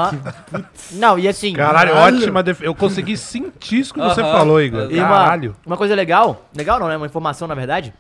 Aham. 0.54 0.66
Não, 0.94 1.20
e 1.20 1.28
assim. 1.28 1.54
Caralho, 1.54 1.92
Caralho. 1.94 2.18
ótima 2.18 2.42
defesa. 2.42 2.66
Eu 2.66 2.74
consegui 2.74 3.18
sentir 3.18 3.80
isso 3.80 3.94
que 3.94 4.00
você 4.00 4.22
Aham. 4.22 4.32
falou, 4.32 4.62
Igor. 4.62 4.88
E 4.92 4.98
uma, 4.98 5.08
Caralho. 5.08 5.56
uma 5.66 5.76
coisa 5.78 5.94
legal, 5.94 6.46
legal 6.56 6.80
não, 6.80 6.88
né? 6.88 6.96
Uma 6.98 7.06
informação, 7.08 7.46
na 7.48 7.56
verdade, 7.56 7.94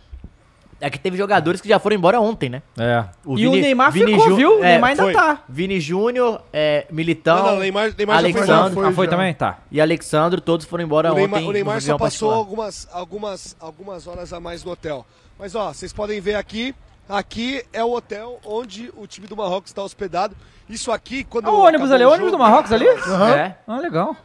é 0.80 0.90
que 0.90 0.98
teve 1.00 1.18
jogadores 1.18 1.60
que 1.62 1.68
já 1.70 1.80
foram 1.80 1.96
embora 1.98 2.20
ontem, 2.22 2.50
né? 2.50 2.62
É. 2.78 3.04
O 3.26 3.38
e 3.38 3.46
o 3.48 3.52
Vini- 3.52 3.62
Neymar 3.62 3.92
Vini 3.92 4.12
ficou, 4.14 4.30
Ju- 4.30 4.36
viu? 4.36 4.60
O 4.60 4.64
é, 4.64 4.72
Neymar 4.72 4.90
ainda 4.92 5.04
foi. 5.04 5.14
tá. 5.14 5.44
Vini 5.50 5.80
Júnior, 5.80 6.42
é, 6.54 6.86
Militão 6.92 7.38
não, 7.38 7.46
não, 7.54 7.60
Neymar, 7.60 7.94
Neymar 7.98 8.16
já 8.18 8.22
foi 8.22 8.32
Alexandre. 8.42 8.82
já. 8.82 8.88
Ah, 8.88 8.92
foi 8.94 9.06
já. 9.06 9.12
também? 9.12 9.34
Tá. 9.34 9.58
e 9.72 9.82
Alexandro, 9.82 10.40
todos 10.42 10.66
foram 10.66 10.84
embora 10.84 11.12
O 11.12 11.16
Neymar, 11.16 11.40
ontem. 11.40 11.50
o 11.50 11.52
Neymar 11.54 11.82
só 11.82 11.98
passou 11.98 12.30
particular. 12.30 12.36
algumas, 12.38 12.88
algumas, 12.94 13.56
algumas 13.60 14.08
horas 14.08 14.32
a 14.34 14.40
mais 14.40 14.64
no 14.64 14.72
hotel. 14.72 15.06
Mas 15.40 15.56
ó, 15.56 15.74
vocês 15.74 15.92
podem 15.92 16.20
ver 16.22 16.36
aqui, 16.36 16.74
aqui 17.10 17.64
é 17.74 17.84
o 17.84 17.92
hotel 17.94 18.40
onde 18.46 18.92
o 18.96 19.06
time 19.08 19.28
do 19.28 19.36
Marrocos 19.36 19.70
está 19.72 19.84
hospedado. 19.84 20.36
Isso 20.68 20.92
aqui, 20.92 21.24
quando 21.24 21.48
Ah, 21.48 21.52
o 21.52 21.60
ônibus 21.62 21.92
ali, 21.92 22.04
o 22.04 22.10
ônibus 22.12 22.32
do 22.32 22.40
Marrocos 22.40 22.72
ali? 22.72 22.88
É. 22.88 23.56
Ah, 23.68 23.78
legal. 23.80 24.16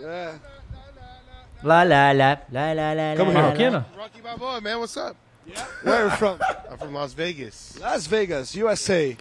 É. 0.00 0.34
Lá, 1.62 1.82
lá, 1.82 2.12
lá, 2.12 2.38
lá, 2.52 2.72
lá, 2.72 2.92
lá, 2.94 3.14
lá. 3.16 3.32
Marroquino? 3.32 3.84
Rocky 3.96 4.20
Balboa, 4.20 4.60
man, 4.60 4.78
what's 4.78 4.96
up? 4.96 5.16
Where 5.84 5.94
are 5.96 6.04
you 6.04 6.10
from? 6.10 6.38
I'm 6.70 6.76
from 6.78 6.92
Las 6.94 7.12
Vegas. 7.14 7.76
Las 7.80 8.06
Vegas, 8.06 8.54
USA. 8.54 9.16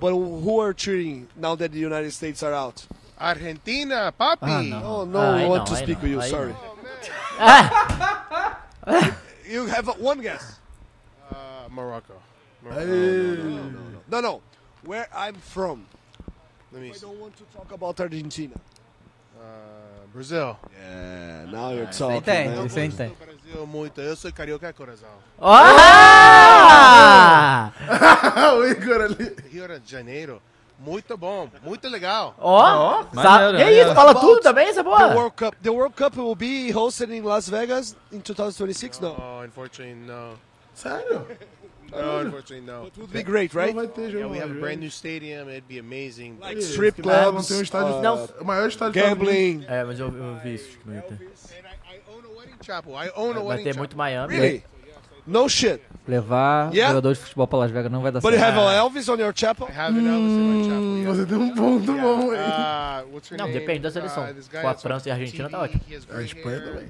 But 0.00 0.12
who 0.14 0.60
are 0.60 0.72
cheering 0.72 1.28
now 1.36 1.54
that 1.56 1.70
the 1.72 1.78
United 1.78 2.12
States 2.12 2.42
are 2.42 2.54
out? 2.54 2.86
Argentina, 3.18 4.10
papi. 4.18 4.72
Oh 4.82 5.04
no, 5.04 5.18
Ah, 5.18 5.36
I 5.36 5.46
want 5.46 5.66
não, 5.68 5.76
to 5.76 5.76
speak 5.76 5.98
não, 5.98 6.02
with 6.02 6.10
you. 6.12 6.20
aí 6.22 6.30
Sorry. 6.30 6.54
Ah, 7.38 8.64
You 9.46 9.66
have 9.66 9.88
one 10.00 10.20
guess. 10.22 10.58
Uh, 11.30 11.68
Morocco. 11.68 12.14
No, 12.62 14.20
no. 14.20 14.40
Where 14.84 15.08
I'm 15.14 15.34
from. 15.34 15.86
Let 16.72 16.82
me 16.82 16.90
I 16.90 16.98
don't 16.98 17.18
want 17.20 17.36
to 17.36 17.44
talk 17.56 17.72
about 17.72 18.00
Argentina. 18.00 18.54
Uh, 19.38 19.42
Brazil. 20.12 20.56
Yeah, 20.78 21.46
now 21.50 21.70
you're 21.70 21.86
aí 21.86 21.92
talking. 21.92 22.20
isso 22.66 22.78
aí 22.78 22.90
tem. 22.90 23.10
Brasil 23.10 23.66
muito. 23.66 24.00
Eu 24.00 24.16
sou 24.16 24.32
carioca 24.32 24.72
coração. 24.72 25.08
Ah! 26.02 27.72
o 28.56 28.64
Igor 28.66 29.00
ali. 29.02 29.36
Rio 29.50 29.66
de 29.80 29.90
Janeiro. 29.90 30.40
Muito 30.78 31.14
bom, 31.18 31.46
muito 31.62 31.86
legal. 31.90 32.34
Ó, 32.38 33.04
maneiro, 33.12 33.58
Que 33.58 33.64
maneiro. 33.64 33.86
isso? 33.86 33.94
Fala 33.94 34.14
tudo 34.14 34.40
também, 34.40 34.66
essa 34.68 34.82
The 34.82 34.88
porra? 34.88 35.14
World 35.14 35.36
Cup. 35.36 35.54
The 35.62 35.68
World 35.70 35.94
Cup 35.94 36.16
will 36.16 36.34
be 36.34 36.70
hosted 36.72 37.10
in 37.14 37.22
Las 37.22 37.50
Vegas 37.50 37.94
in 38.10 38.20
2026. 38.20 38.98
No, 39.00 39.08
Oh, 39.18 39.42
unfortunately, 39.44 39.94
no. 39.94 40.38
Sério? 40.72 41.26
No, 41.90 42.18
unfortunately, 42.26 42.60
no. 42.66 42.86
it 42.86 42.92
would 42.98 43.12
be 43.12 43.22
great, 43.22 43.54
Não 43.54 43.62
right? 43.62 43.74
vai 43.74 43.86
ter 43.88 44.10
jogo. 44.10 44.18
Yeah, 44.18 44.32
we 44.32 44.38
have 44.38 44.50
a 44.50 44.60
brand 44.60 44.78
new 44.80 44.90
stadium. 44.90 45.48
It'd 45.50 45.66
be 45.68 45.78
amazing. 45.78 46.36
Like 46.40 46.60
strip 46.62 47.02
clubs, 47.02 47.32
Não 47.34 47.42
tem 47.42 47.56
um 47.58 47.62
estádio. 47.62 47.94
uh, 47.98 48.02
Não. 48.02 48.28
o 48.40 48.44
maior 48.44 48.68
estádio 48.68 49.02
gambling. 49.02 49.64
É, 49.68 49.84
mas 49.84 49.98
eu, 49.98 50.08
eu 50.08 50.36
vi 50.42 50.54
isso 50.54 50.78
no 50.84 50.92
Twitter. 50.92 51.18
And 51.20 51.92
I, 51.92 51.96
I 51.96 52.00
own 52.08 52.22
a 52.24 52.38
wedding 52.38 52.56
chapel. 52.64 52.92
I 52.94 53.10
own 53.16 53.30
a 53.30 53.34
Vai 53.34 53.42
wedding 53.44 53.62
ter 53.64 53.68
chapel. 53.70 53.78
muito 53.80 53.96
Miami. 53.96 54.34
Really? 54.36 54.64
No 55.26 55.48
shit. 55.48 55.80
Levar 56.08 56.72
Yeah. 56.74 56.88
jogador 56.94 57.12
de 57.14 57.20
futebol 57.20 57.46
pra 57.46 57.58
Las 57.60 57.70
Vegas 57.70 57.92
não 57.92 58.00
vai 58.00 58.10
dar 58.10 58.20
But 58.20 58.32
you 58.32 58.38
certo. 58.40 58.58
have 58.58 58.68
a 58.68 58.72
Elvis 58.78 59.08
on 59.08 59.16
your 59.20 59.32
chapel? 59.36 59.68
I 59.68 59.72
have 59.72 59.96
an 59.96 60.02
Elvis 60.06 60.30
in 60.32 60.58
my 60.58 60.64
chapel. 60.64 60.96
Yeah. 60.96 61.14
Você 61.14 61.26
tem 61.26 61.36
um 61.38 61.54
ponto 61.54 61.92
bom 61.92 62.30
aí. 62.32 62.38
Uh, 63.04 63.14
what's 63.14 63.30
her 63.30 63.38
Não, 63.38 63.46
name? 63.46 63.60
depende 63.60 63.80
da 63.80 63.90
seleção. 63.90 64.24
Uh, 64.24 64.42
Se 64.42 64.48
for 64.50 64.66
a 64.66 64.74
França 64.74 65.08
e 65.08 65.12
a 65.12 65.14
Argentina, 65.14 65.44
TV, 65.48 65.56
tá 65.56 65.62
ótimo. 65.62 65.82
A 66.16 66.22
Espanha 66.22 66.60
também. 66.62 66.88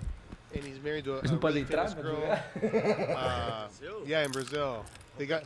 And 0.54 0.64
he's 0.64 0.82
married 0.82 1.04
to 1.04 1.14
a, 1.14 1.18
Eles 1.18 1.30
não 1.30 1.38
a 1.38 1.40
podem 1.40 1.62
entrar, 1.62 1.88
né? 1.90 2.02
girl. 2.02 2.16
Uh, 3.16 3.68
yeah, 4.06 4.24
in 4.24 4.32
Brazil. 4.32 4.84
They 5.16 5.26
got 5.26 5.44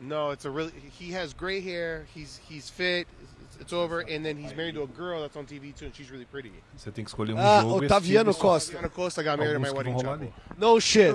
No, 0.00 0.30
it's 0.32 0.44
a 0.44 0.50
really 0.50 0.72
he 0.98 1.12
has 1.12 1.32
gray 1.32 1.60
hair, 1.60 2.06
he's 2.14 2.40
he's 2.48 2.70
fit, 2.70 3.06
it's, 3.42 3.60
it's 3.60 3.72
over 3.72 4.00
and 4.00 4.24
then 4.24 4.36
he's 4.36 4.54
married 4.56 4.74
to 4.76 4.82
a 4.82 4.86
girl 4.86 5.20
that's 5.22 5.36
on 5.36 5.44
TV 5.44 5.74
too 5.74 5.86
and 5.86 5.94
she's 5.94 6.10
really 6.10 6.24
pretty. 6.24 6.52
Você 6.76 6.90
tem 6.92 7.04
que 7.04 7.10
escolher 7.10 7.34
um 7.34 7.38
Ah, 7.38 7.60
jogo 7.62 7.84
Otaviano. 7.84 8.32
Costa. 8.34 8.72
Diana 8.72 8.88
Costa 8.88 9.22
got 9.22 9.38
married 9.38 9.56
at 9.56 9.60
my 9.60 9.68
Alguns 9.68 9.76
wedding 9.76 10.00
chapel. 10.00 10.32
No 10.56 10.80
shit. 10.80 11.14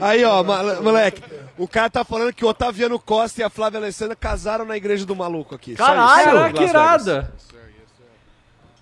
Aí, 0.00 0.24
ó, 0.24 0.42
moleque, 0.42 1.22
o 1.58 1.68
cara 1.68 1.90
tá 1.90 2.02
falando 2.04 2.32
que 2.32 2.44
o 2.44 2.48
Otaviano 2.48 2.98
Costa 2.98 3.40
e 3.42 3.44
a 3.44 3.50
Flávia 3.50 3.78
Alessandra 3.78 4.16
casaram 4.16 4.64
na 4.64 4.76
igreja 4.76 5.04
do 5.04 5.14
maluco 5.14 5.54
aqui. 5.54 5.74
Caralho! 5.76 6.54
que 6.54 6.64
irada. 6.64 7.32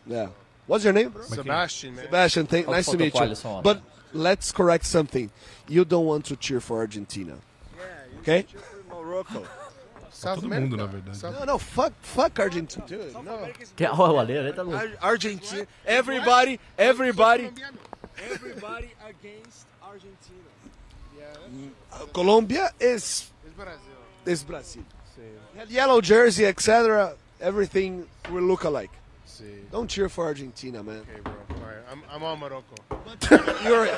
Yeah. 0.07 0.33
What's 0.67 0.85
your 0.85 0.93
name? 0.93 1.11
bro? 1.11 1.23
Sebastian, 1.23 1.97
man. 1.97 2.05
Sebastian, 2.07 2.47
thank, 2.47 2.69
nice 2.69 2.87
to 2.87 2.97
meet 2.97 3.13
foto 3.13 3.19
com 3.19 3.23
o 3.23 3.25
you. 3.25 3.35
Alisson. 3.35 3.63
But 3.63 3.83
let's 4.13 4.53
correct 4.53 4.87
something. 4.87 5.31
You 5.69 5.85
don't 5.85 6.07
want 6.07 6.25
to 6.27 6.37
cheer 6.37 6.61
for 6.61 6.79
Argentina. 6.79 7.37
Okay? 8.21 8.47
Morocco. 8.91 9.45
South 10.11 10.37
todo 10.37 10.47
America. 10.47 10.61
mundo, 10.71 10.77
na 10.77 10.87
verdade. 10.87 11.17
South 11.17 11.35
No, 11.41 11.45
no, 11.45 11.59
fuck, 11.59 11.93
fuck 12.03 12.39
Argentina. 12.39 12.87
Dude, 12.87 13.13
no. 13.25 13.49
Que- 13.75 13.87
Ó, 13.89 14.13
o 14.13 14.19
Ale, 14.19 14.39
Ale 14.39 14.53
tá 14.53 14.63
louco. 14.63 14.79
Argentina. 15.03 15.67
Everybody, 15.85 16.61
everybody, 16.79 17.51
everybody 18.31 18.91
against 19.09 19.67
Argentina. 19.83 20.39
Uh, 21.93 22.07
Colombia 22.13 22.71
is 22.81 23.31
It's 23.45 23.55
Brazil. 23.57 23.79
is 24.27 24.45
Brazil. 24.45 24.83
Yellow 25.69 26.01
jersey, 26.01 26.47
etc. 26.47 27.15
Everything 27.41 28.07
will 28.31 28.43
look 28.45 28.65
alike. 28.65 28.91
See. 29.33 29.45
Don't 29.71 29.89
cheer 29.89 30.11
for 30.11 30.27
Argentina, 30.27 30.83
man. 30.83 30.99
Okay, 31.11 31.21
bro. 31.25 31.33
All 31.33 31.63
right, 31.63 31.79
I'm, 31.91 32.03
I'm 32.11 32.23
on 32.23 32.39
Morocco. 32.39 32.75
You're 33.65 33.89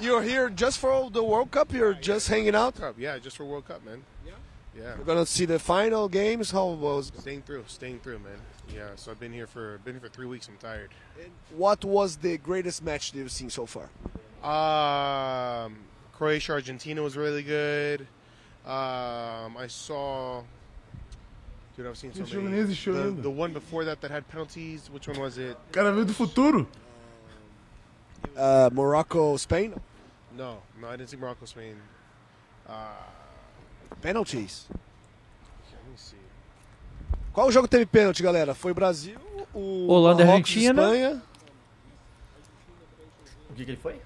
you're 0.00 0.22
here 0.22 0.50
just 0.50 0.80
for 0.80 1.08
the 1.10 1.22
World 1.22 1.52
Cup. 1.52 1.72
You're 1.72 1.94
just 1.94 2.26
hanging 2.26 2.56
out. 2.56 2.74
Cup, 2.74 2.96
yeah, 2.98 3.18
just 3.18 3.36
for 3.36 3.44
World 3.44 3.68
Cup, 3.68 3.84
man. 3.84 4.02
Yeah. 4.26 4.32
Yeah. 4.76 4.96
You're 4.96 5.04
gonna 5.04 5.26
see 5.26 5.44
the 5.44 5.60
final 5.60 6.08
games. 6.08 6.50
How 6.50 6.66
was? 6.66 7.12
Staying 7.18 7.42
through, 7.42 7.66
staying 7.68 8.00
through, 8.00 8.18
man. 8.18 8.40
Yeah, 8.74 8.88
so 8.96 9.12
I've 9.12 9.20
been 9.20 9.32
here 9.32 9.46
for 9.46 9.78
been 9.84 9.94
here 9.94 10.00
for 10.00 10.08
three 10.08 10.26
weeks. 10.26 10.48
I'm 10.48 10.56
tired. 10.56 10.90
What 11.56 11.84
was 11.84 12.16
the 12.16 12.36
greatest 12.38 12.82
match 12.82 13.12
that 13.12 13.18
you've 13.18 13.30
seen 13.30 13.50
so 13.50 13.64
far? 13.64 13.88
Um, 14.42 15.76
Croatia, 16.14 16.54
Argentina 16.54 17.00
was 17.00 17.16
really 17.16 17.44
good. 17.44 18.00
Um, 18.66 19.56
I 19.56 19.66
saw. 19.68 20.42
Dude, 21.78 21.86
I've 21.88 21.96
seen 21.96 22.12
so 22.12 22.24
Esse 22.24 22.32
jogo 22.32 22.42
nem 22.48 22.50
many. 22.58 22.62
existiu 22.64 22.92
The, 22.92 23.00
ainda. 23.02 23.22
the 23.22 23.28
one 23.28 23.52
before 23.54 23.84
that 23.84 24.00
that 24.00 24.10
had 24.12 24.24
penalties. 24.26 24.90
Which 24.92 25.08
one 25.08 25.20
was 25.20 25.38
it? 25.38 25.56
O 25.68 25.72
cara 25.72 25.92
veio 25.92 26.04
do 26.04 26.12
futuro. 26.12 26.66
Uh, 28.34 28.68
Morocco, 28.74 29.36
Spain. 29.38 29.72
No, 30.36 30.58
no, 30.80 30.88
I 30.88 30.96
didn't 30.96 31.10
see 31.10 31.16
Morocco, 31.16 31.46
Spain. 31.46 31.76
Uh, 32.68 32.72
Penalties. 34.02 34.66
let 35.70 35.84
me 35.88 35.96
see. 35.96 36.16
Qual 37.32 37.48
jogo 37.52 37.68
teve 37.68 37.86
pênalti, 37.86 38.24
galera? 38.24 38.54
Foi 38.56 38.74
Brasil, 38.74 39.16
o 39.54 39.86
Holanda 39.86 40.22
e 40.22 40.26
Marrocos, 40.26 40.50
Argentina. 40.50 40.82
Espanha. 40.82 41.22
O 43.50 43.54
que, 43.54 43.64
que 43.64 43.70
ele 43.70 43.78
foi? 43.80 44.00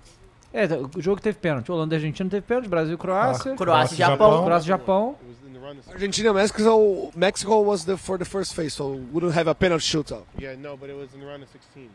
É, 0.52 0.66
o 0.94 1.00
jogo 1.00 1.22
teve 1.22 1.38
pênalti. 1.38 1.72
Holanda 1.72 1.94
e 1.94 1.96
Argentina 1.96 2.28
teve 2.28 2.42
pênalti. 2.46 2.68
Brasil 2.68 2.94
e 2.94 2.98
Croácia. 2.98 3.56
Croácia 3.56 3.94
e 3.94 3.98
Japão. 3.98 4.30
Japão. 4.30 4.44
Croácia 4.44 4.66
e 4.66 4.68
Japão. 4.68 5.16
It 5.18 5.26
was 5.26 5.41
run. 5.62 5.76
Argentina, 5.92 6.32
Mexico, 6.32 7.10
Mexico 7.14 7.60
was 7.62 7.84
the 7.84 7.96
for 7.96 8.18
the 8.18 8.24
first 8.24 8.54
phase, 8.54 8.74
so 8.74 8.88
wouldn't 9.12 9.34
have 9.34 9.46
a 9.48 9.54
penalty 9.54 9.84
shootout. 9.84 10.24
yeah, 10.38 10.54
no, 10.56 10.76
but 10.76 10.90
it 10.90 10.96
was 10.96 11.12
in 11.14 11.20
the 11.20 11.26
round 11.26 11.42
of 11.42 11.48
16. 11.50 11.88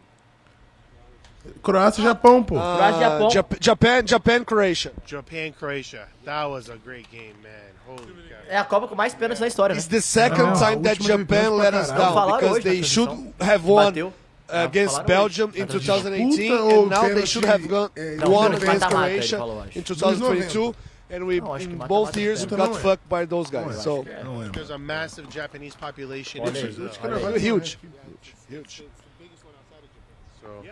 Croácia 1.63 2.01
e 2.01 2.03
Japão, 2.03 2.43
pô. 2.43 2.55
E. 2.55 2.57
Uh, 2.57 3.29
Jap- 3.29 3.57
Japan, 3.61 4.05
Japan, 4.05 4.43
Croatia. 4.43 4.91
Japan, 5.05 5.51
Croatia. 5.57 6.07
That 6.25 6.45
was 6.49 6.69
a 6.69 6.75
great 6.77 7.09
game, 7.09 7.35
man. 7.41 7.51
Holy 7.87 8.01
cow. 8.29 8.37
É 8.49 8.57
a 8.57 8.65
Copa 8.65 8.87
com 8.87 8.95
mais 8.95 9.13
pênaltis 9.13 9.39
na 9.39 9.47
história, 9.47 9.73
né? 9.73 9.79
It's 9.79 9.87
the 9.87 10.01
second 10.01 10.43
Não, 10.43 10.53
a 10.53 10.69
time 10.71 10.81
that 10.83 11.01
Japan 11.01 11.51
let 11.55 11.73
us 11.73 11.87
down 11.89 12.37
because 12.37 12.63
they 12.63 12.83
should 12.83 13.09
have 13.39 13.65
won 13.65 13.85
Bateu. 13.91 14.13
against 14.49 14.95
falaram 14.95 15.07
Belgium 15.07 15.49
hoje 15.49 15.57
in 15.57 15.61
na 15.61 15.67
transmissão. 15.67 16.11
2018 16.11 16.49
Puta, 16.49 16.63
ou 16.63 16.83
and 16.83 16.89
now 16.89 17.01
they 17.13 17.25
should 17.25 17.47
have 17.47 17.67
gone, 17.67 17.89
é, 17.95 18.15
Não, 18.17 18.31
won 18.31 18.45
against 18.47 18.87
Croatia 18.87 19.39
in 19.75 19.81
2022 19.83 20.75
and 21.09 21.25
we 21.25 21.39
que 21.39 21.63
in 21.63 21.77
both 21.87 22.15
years 22.17 22.45
we 22.45 22.57
got 22.57 22.71
é. 22.71 22.75
fucked 22.81 23.07
by 23.09 23.25
those 23.25 23.49
guys. 23.49 23.81
So 23.81 24.03
é. 24.03 24.51
There's 24.51 24.69
a 24.71 24.77
massive 24.77 25.29
Japanese 25.29 25.75
population 25.75 26.41
in 26.41 26.53
aí, 26.53 26.61
Brazil. 26.61 26.89
olha 27.03 27.35
aí. 27.35 27.39
huge, 27.39 27.77
huge, 28.49 28.83
So, 30.41 30.63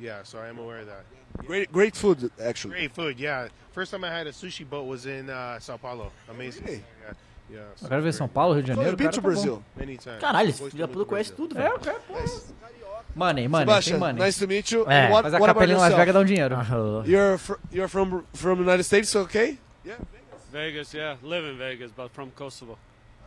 yeah, 0.00 0.22
so 0.24 0.38
I 0.38 0.48
am 0.48 0.58
aware 0.58 0.80
of 0.80 0.86
that. 0.86 1.04
great, 1.46 1.72
great 1.72 1.96
food 1.96 2.30
actually. 2.40 2.74
Great 2.74 2.92
food, 2.94 3.18
yeah. 3.18 3.48
First 3.72 3.90
time 3.90 4.04
I 4.04 4.10
had 4.10 4.26
a 4.26 4.32
sushi 4.32 4.64
boat 4.68 4.86
was 4.86 5.06
in 5.06 5.28
uh, 5.30 5.58
Sao 5.58 5.76
Paulo. 5.76 6.12
Amazing. 6.28 6.64
Really? 6.64 6.84
Yeah, 7.02 7.12
yeah. 7.50 7.60
so 7.76 7.86
Eu 7.86 7.88
quero 7.88 8.02
ver 8.02 8.12
São 8.12 8.28
Paulo, 8.28 8.54
Rio 8.54 8.62
de 8.62 8.68
So 8.68 8.74
Janeiro. 8.76 8.96
cara, 8.96 9.10
to 9.10 9.16
tá 9.16 9.20
bom. 9.22 9.28
Brazil. 9.28 9.62
Many 9.76 9.96
times. 9.96 10.20
Caralho, 10.20 10.48
esse 10.50 10.70
filho 10.70 10.78
da 10.86 10.88
puta 10.88 11.04
conhece 11.06 11.32
Brasil. 11.32 11.48
tudo, 11.48 11.58
É, 11.58 11.62
velho. 11.62 12.00
pô. 12.06 12.14
Money, 13.16 13.46
money, 13.48 13.64
Sebastian, 13.66 13.98
money. 13.98 14.18
nice 14.20 14.38
to 14.38 14.46
meet 14.48 14.70
you. 14.72 14.84
É. 14.90 15.08
What, 15.08 15.22
Mas 15.24 15.34
a 15.34 15.40
capelinha 15.40 15.76
em 15.76 15.80
Las 15.80 15.90
yourself? 15.92 15.98
Vegas 16.00 16.14
dá 16.14 16.20
um 16.20 16.24
dinheiro. 16.24 16.56
Ah, 16.56 17.02
You're 17.06 17.38
fr- 17.38 17.58
you're 17.72 17.88
from 17.88 18.24
from 18.32 18.60
United 18.60 18.82
States, 18.84 19.14
okay? 19.14 19.58
Vegas, 20.52 20.94
yeah. 20.94 21.16
Live 21.22 21.44
in 21.44 21.56
Vegas, 21.58 21.90
but 21.96 22.10
from 22.12 22.30
Kosovo. 22.30 22.78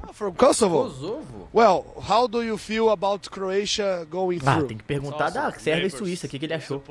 Ah, 0.02 0.14
From 0.14 0.34
Kosovo. 0.36 0.84
Kosovo? 0.90 1.50
Well, 1.52 1.84
how 2.08 2.28
do 2.28 2.44
you 2.44 2.58
feel 2.58 2.90
about 2.90 3.30
Croatia 3.32 4.06
going 4.10 4.40
Ah, 4.46 4.56
through? 4.58 4.68
tem 4.68 4.78
que 4.78 4.84
perguntar 4.84 5.32
da 5.32 5.52
Sérvia 5.54 5.88
e 5.88 5.90
Suíça, 5.90 6.28
o 6.28 6.30
que, 6.30 6.38
que 6.38 6.46
ele 6.46 6.54
achou. 6.54 6.82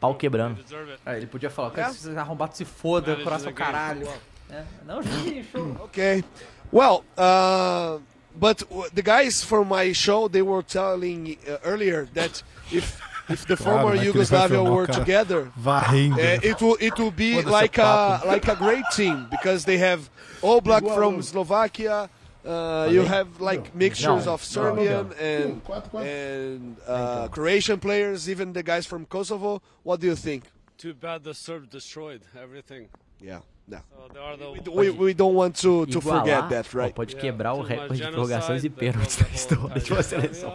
Pau 0.00 0.14
quebrando. 0.14 0.58
Aí 1.04 1.18
ele 1.18 1.26
podia 1.26 1.50
falar, 1.50 1.70
cara, 1.70 1.92
se 1.92 2.00
vocês 2.00 2.16
arrombados 2.16 2.56
se 2.56 2.64
foda, 2.64 3.14
coração 3.22 3.52
caralho. 3.52 4.08
É, 4.50 4.64
Não, 4.86 5.00
show. 5.52 5.84
Okay. 5.84 6.24
Well, 6.72 7.04
uh, 7.18 8.00
but 8.34 8.64
the 8.94 9.02
guys 9.02 9.42
from 9.44 9.66
my 9.68 9.92
show 9.92 10.28
they 10.28 10.42
were 10.42 10.62
telling 10.62 11.36
uh, 11.46 11.58
earlier 11.64 12.06
that 12.14 12.42
if 12.72 12.98
if 13.30 13.46
the 13.46 13.56
Claro, 13.56 13.80
former 13.82 13.96
né, 13.96 14.02
que 14.02 14.08
ele 14.08 14.12
vai 14.12 14.46
Yugoslavia 14.48 14.62
were 14.62 14.86
cara 14.86 14.98
together, 14.98 15.52
Varrendo. 15.56 16.16
uh, 16.16 16.40
it 16.42 16.60
will 16.60 16.76
it 16.80 16.98
will 16.98 17.10
be 17.10 17.34
Foda-se 17.34 17.50
like 17.50 17.78
o 17.78 17.82
a 17.82 17.84
papo. 17.84 18.26
like 18.32 18.48
a 18.48 18.54
great 18.56 18.84
team 18.94 19.26
because 19.30 19.64
they 19.64 19.78
have 19.78 20.08
all 20.42 20.60
black 20.60 20.84
from 20.84 21.22
Slovakia. 21.22 22.08
Uh, 22.42 22.88
you 22.90 23.02
have 23.02 23.38
like 23.40 23.74
mixtures 23.74 24.26
of 24.26 24.42
Serbian 24.42 25.12
and 25.20 25.62
Quatro, 25.62 25.90
quatro. 25.90 26.08
and 26.08 26.76
uh, 26.88 27.28
Croatian 27.28 27.78
players, 27.78 28.30
even 28.30 28.54
the 28.54 28.62
guys 28.62 28.86
from 28.86 29.04
Kosovo. 29.04 29.60
What 29.82 30.00
do 30.00 30.06
you 30.06 30.16
think? 30.16 30.44
Too 30.78 30.94
bad 30.94 31.22
the 31.22 31.34
Serbs 31.34 31.68
destroyed 31.68 32.22
everything. 32.34 32.88
Yeah, 33.20 33.40
no. 33.68 33.80
So 33.92 34.08
they 34.14 34.18
are 34.20 34.36
the 34.38 34.70
We, 34.72 34.88
we 34.88 35.12
don't 35.12 35.34
want 35.34 35.54
to, 35.56 35.84
to 35.84 36.00
forget 36.00 36.48
that, 36.48 36.72
right? 36.72 36.94
pode 36.94 37.12
Yeah, 37.12 37.20
quebrar 37.20 37.52
o 37.52 37.60
recorde 37.60 38.00
de 38.00 38.10
prorrogações 38.10 38.64
e 38.64 38.70
pênaltis 38.70 39.16
that 39.16 39.28
da 39.28 39.30
was 39.30 39.44
the 39.46 39.54
whole 39.60 39.68
história 39.76 39.80
de 39.84 39.92
uma 39.92 40.00
entire 40.00 40.02
seleção. 40.02 40.50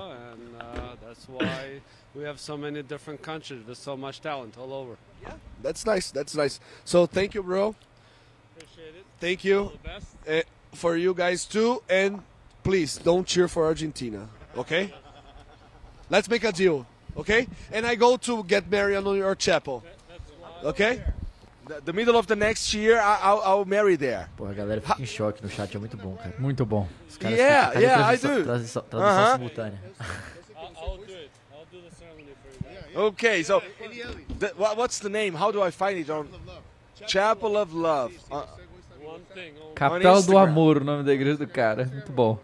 Area, 2.17 2.21
And 2.21 2.21
uh, 2.21 2.21
that's 2.21 2.21
why 2.21 2.21
we 2.21 2.23
have 2.25 2.39
so 2.39 2.57
many 2.57 2.83
different 2.83 3.21
countries 3.21 3.65
with 3.67 3.77
so 3.77 3.95
much 3.97 4.21
talent 4.21 4.57
all 4.57 4.73
over. 4.73 4.97
Yeah, 5.21 5.33
That's 5.63 5.85
nice. 5.85 6.11
That's 6.11 6.35
nice. 6.35 6.59
So 6.83 7.05
thank 7.05 7.33
you, 7.33 7.43
bro. 7.43 7.75
Appreciate 8.57 8.95
it. 8.95 9.05
Thank 9.19 9.39
All 9.45 9.49
you 9.49 9.71
the 9.83 9.89
best. 9.89 10.07
uh, 10.27 10.41
for 10.75 10.97
you 10.97 11.13
guys 11.13 11.45
too, 11.45 11.81
and 11.89 12.21
please 12.63 12.97
don't 13.03 13.25
cheer 13.27 13.47
for 13.47 13.65
Argentina. 13.65 14.27
Okay? 14.57 14.93
Let's 16.09 16.29
make 16.29 16.43
a 16.43 16.51
deal. 16.51 16.85
Okay? 17.17 17.47
And 17.71 17.85
I 17.85 17.95
go 17.95 18.17
to 18.17 18.43
get 18.43 18.69
married 18.69 18.97
on 18.97 19.15
your 19.17 19.35
chapel. 19.35 19.83
Okay? 20.63 21.01
The, 21.67 21.81
the 21.81 21.93
middle 21.93 22.15
of 22.15 22.27
the 22.27 22.35
next 22.35 22.73
year, 22.75 22.99
I, 22.99 23.19
I'll, 23.23 23.41
I'll 23.43 23.65
marry 23.65 23.95
there. 23.97 24.27
Porra, 24.37 24.51
a 24.51 24.53
galera 24.53 24.81
fica 24.81 25.01
em 25.01 25.05
choque 25.05 25.41
no 25.41 25.49
chat, 25.49 25.75
é 25.75 25.79
muito 25.79 25.97
bom, 25.97 26.15
cara. 26.15 26.33
Muito 26.37 26.63
bom. 26.65 26.87
Os 27.09 27.17
caras 27.17 27.37
Yeah, 27.39 27.67
ficam, 27.71 27.73
cadê 27.73 27.85
yeah, 27.85 28.13
I 28.13 28.17
do. 28.17 28.43
Transição, 28.43 28.83
tradução 28.83 29.23
Uh-huh. 29.23 29.33
simultânea. 29.33 29.79
I'll, 30.55 30.71
I'll 30.77 30.97
do 30.97 31.03
it. 31.03 31.04
I'll 31.04 31.04
Okay, 32.95 33.43
so 33.43 33.61
the, 34.39 34.53
what, 34.57 34.77
what's 34.77 34.99
the 34.99 35.09
name? 35.09 35.33
How 35.33 35.51
do 35.51 35.61
I 35.61 35.69
find 35.71 35.99
it 35.99 36.09
on 36.09 36.27
Chapel 37.07 37.57
of 37.57 37.73
Love? 37.73 38.13
Uh, 38.31 38.43
only. 39.05 39.53
Capital 39.75 40.21
do. 40.21 40.37
Amor, 40.37 40.77
o 40.77 40.83
nome 40.83 41.03
da 41.03 41.13
igreja 41.13 41.37
do 41.37 41.47
cara. 41.47 41.85
Muito 41.85 42.11
bom. 42.11 42.39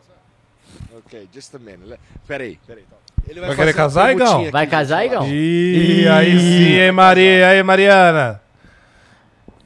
okay, 1.06 1.28
just 1.34 1.53
a 1.56 1.60
minute. 1.60 1.98
Peraí, 2.28 2.60
peraí. 2.68 2.84
Ele 3.28 3.40
Vai 3.40 3.49
fazer 3.49 3.61
querer 3.61 3.73
casar, 3.76 4.11
Igão? 4.11 4.52
Vai 4.52 4.68
casar, 4.68 5.06
Igão? 5.06 5.28
Ih, 5.28 6.07
aí 6.07 6.40
sim, 6.40 6.80
hein, 6.80 6.91
Maria? 6.91 7.49
Aí, 7.49 7.64
Mariana? 7.64 8.41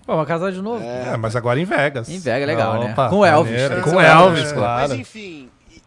Pô, 0.05 0.15
vai 0.17 0.25
casar 0.25 0.51
de 0.51 0.61
novo? 0.61 0.83
É, 0.83 1.17
mas 1.17 1.35
agora 1.35 1.59
em 1.59 1.65
Vegas. 1.65 2.09
Em 2.09 2.19
Vegas, 2.19 2.47
legal, 2.47 2.79
né? 2.79 2.91
Opa, 2.91 3.09
Com 3.09 3.25
Elvis. 3.25 3.51
maneiro. 3.53 3.81
Com 3.81 3.99
Elvis, 3.99 4.39
Elvis, 4.39 4.51
claro. 4.51 4.89
Mas 4.89 4.99
enfim. 4.99 5.49
E, 5.71 5.81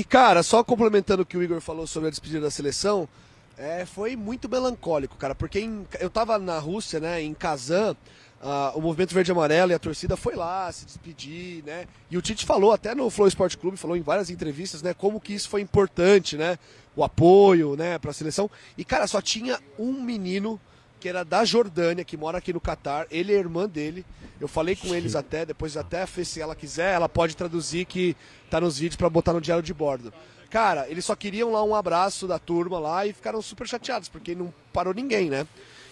e, 0.00 0.04
cara, 0.04 0.42
só 0.42 0.64
complementando 0.64 1.22
o 1.22 1.26
que 1.26 1.36
o 1.36 1.42
Igor 1.42 1.60
falou 1.60 1.86
sobre 1.86 2.08
a 2.08 2.10
despedida 2.10 2.40
da 2.40 2.50
seleção, 2.50 3.08
é, 3.56 3.84
foi 3.86 4.16
muito 4.16 4.48
melancólico, 4.48 5.16
cara, 5.16 5.34
porque 5.34 5.60
em- 5.60 5.86
eu 6.00 6.10
tava 6.10 6.38
na 6.38 6.58
Rússia, 6.58 6.98
né, 7.00 7.22
em 7.22 7.32
Kazan, 7.34 7.96
ah, 8.42 8.72
o 8.74 8.80
movimento 8.80 9.14
verde 9.14 9.30
e 9.30 9.32
amarelo 9.32 9.72
e 9.72 9.74
a 9.74 9.78
torcida 9.78 10.16
foi 10.16 10.34
lá 10.34 10.70
se 10.70 10.84
despedir, 10.84 11.62
né? 11.64 11.86
E 12.10 12.18
o 12.18 12.22
Tite 12.22 12.44
falou 12.44 12.72
até 12.72 12.94
no 12.94 13.08
Flow 13.08 13.26
Esporte 13.26 13.56
Clube, 13.56 13.76
falou 13.78 13.96
em 13.96 14.02
várias 14.02 14.28
entrevistas, 14.28 14.82
né, 14.82 14.92
como 14.92 15.20
que 15.20 15.32
isso 15.32 15.48
foi 15.48 15.60
importante, 15.62 16.36
né? 16.36 16.58
O 16.96 17.02
apoio, 17.02 17.74
né, 17.74 17.98
pra 17.98 18.12
seleção. 18.12 18.50
E 18.76 18.84
cara, 18.84 19.06
só 19.06 19.20
tinha 19.22 19.58
um 19.78 20.02
menino 20.02 20.60
que 21.00 21.08
era 21.08 21.24
da 21.24 21.44
Jordânia, 21.44 22.04
que 22.04 22.16
mora 22.16 22.38
aqui 22.38 22.52
no 22.52 22.60
Catar, 22.60 23.06
ele 23.10 23.32
é 23.32 23.36
a 23.36 23.40
irmã 23.40 23.68
dele. 23.68 24.04
Eu 24.40 24.48
falei 24.48 24.74
com 24.74 24.94
eles 24.94 25.14
até, 25.14 25.44
depois 25.46 25.76
até 25.76 26.02
a 26.02 26.06
se 26.06 26.40
ela 26.40 26.54
quiser, 26.56 26.92
ela 26.94 27.08
pode 27.08 27.36
traduzir 27.36 27.84
que 27.84 28.16
tá 28.50 28.60
nos 28.60 28.78
vídeos 28.78 28.96
pra 28.96 29.08
botar 29.10 29.32
no 29.32 29.40
diário 29.40 29.62
de 29.62 29.72
bordo. 29.74 30.12
Cara, 30.54 30.86
eles 30.88 31.04
só 31.04 31.16
queriam 31.16 31.50
lá 31.50 31.64
um 31.64 31.74
abraço 31.74 32.28
da 32.28 32.38
turma 32.38 32.78
lá 32.78 33.04
e 33.04 33.12
ficaram 33.12 33.42
super 33.42 33.66
chateados, 33.66 34.08
porque 34.08 34.36
não 34.36 34.54
parou 34.72 34.94
ninguém, 34.94 35.28
né? 35.28 35.44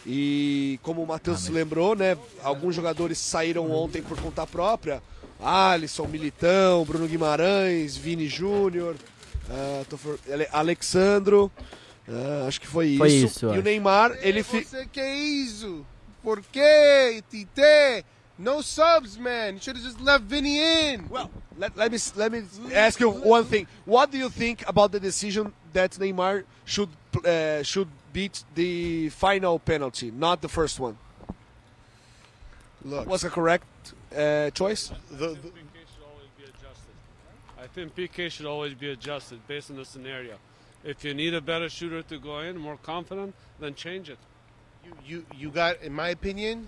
E 0.06 0.78
como 0.84 1.02
o 1.02 1.06
Matheus 1.06 1.48
lembrou, 1.48 1.96
né? 1.96 2.16
Alguns 2.44 2.72
jogadores 2.76 3.18
saíram 3.18 3.68
ontem 3.72 4.00
por 4.00 4.16
conta 4.20 4.46
própria. 4.46 5.02
Alisson, 5.40 6.06
Militão, 6.06 6.84
Bruno 6.84 7.08
Guimarães, 7.08 7.96
Vini 7.96 8.28
Júnior, 8.28 8.94
ah, 9.50 9.82
for- 9.96 10.20
Ale- 10.32 10.48
Alexandro. 10.52 11.50
ah, 12.08 12.44
acho 12.46 12.60
que 12.60 12.68
foi, 12.68 12.96
Foi 12.96 13.08
isso. 13.10 13.26
isso, 13.26 13.46
e 13.46 13.58
o. 13.58 13.62
Neymar, 13.64 14.16
ele 14.22 14.44
fi... 14.44 14.62
Você 14.64 14.86
que 14.86 15.02
isso? 15.04 15.84
Por 16.22 16.40
quê, 16.52 17.20
Tite? 17.28 18.04
No 18.42 18.60
subs, 18.60 19.20
man. 19.20 19.54
You 19.54 19.60
should 19.60 19.76
have 19.76 19.84
just 19.84 20.00
left 20.00 20.24
Vinny 20.24 20.58
in. 20.58 21.08
Well, 21.08 21.30
let, 21.56 21.76
let 21.76 21.92
me 21.92 21.98
let 22.16 22.32
me 22.32 22.42
ask 22.74 22.98
you 22.98 23.08
one 23.08 23.44
thing. 23.44 23.68
What 23.84 24.10
do 24.10 24.18
you 24.18 24.28
think 24.28 24.68
about 24.68 24.90
the 24.90 24.98
decision 24.98 25.52
that 25.72 25.92
Neymar 25.92 26.42
should 26.64 26.88
uh, 27.24 27.62
should 27.62 27.86
beat 28.12 28.42
the 28.56 29.10
final 29.10 29.60
penalty, 29.60 30.10
not 30.10 30.42
the 30.42 30.48
first 30.48 30.80
one? 30.80 30.98
Look, 32.84 33.06
Was 33.06 33.22
a 33.22 33.30
correct 33.30 33.64
uh, 34.16 34.50
choice? 34.50 34.90
the, 35.08 35.28
the, 35.28 35.34
PK 35.36 35.86
should 35.92 36.04
always 36.10 36.30
be 36.36 36.44
adjusted. 36.52 36.94
I 37.62 37.66
think 37.68 37.94
PK 37.94 38.28
should 38.28 38.46
always 38.46 38.74
be 38.74 38.90
adjusted 38.90 39.38
based 39.46 39.70
on 39.70 39.76
the 39.76 39.84
scenario. 39.84 40.34
If 40.82 41.04
you 41.04 41.14
need 41.14 41.32
a 41.34 41.40
better 41.40 41.68
shooter 41.68 42.02
to 42.02 42.18
go 42.18 42.40
in, 42.40 42.58
more 42.58 42.76
confident, 42.76 43.36
then 43.60 43.76
change 43.76 44.10
it. 44.10 44.18
you, 44.84 44.92
you 45.06 45.26
you 45.32 45.48
got, 45.50 45.80
in 45.80 45.92
my 45.92 46.08
opinion, 46.08 46.66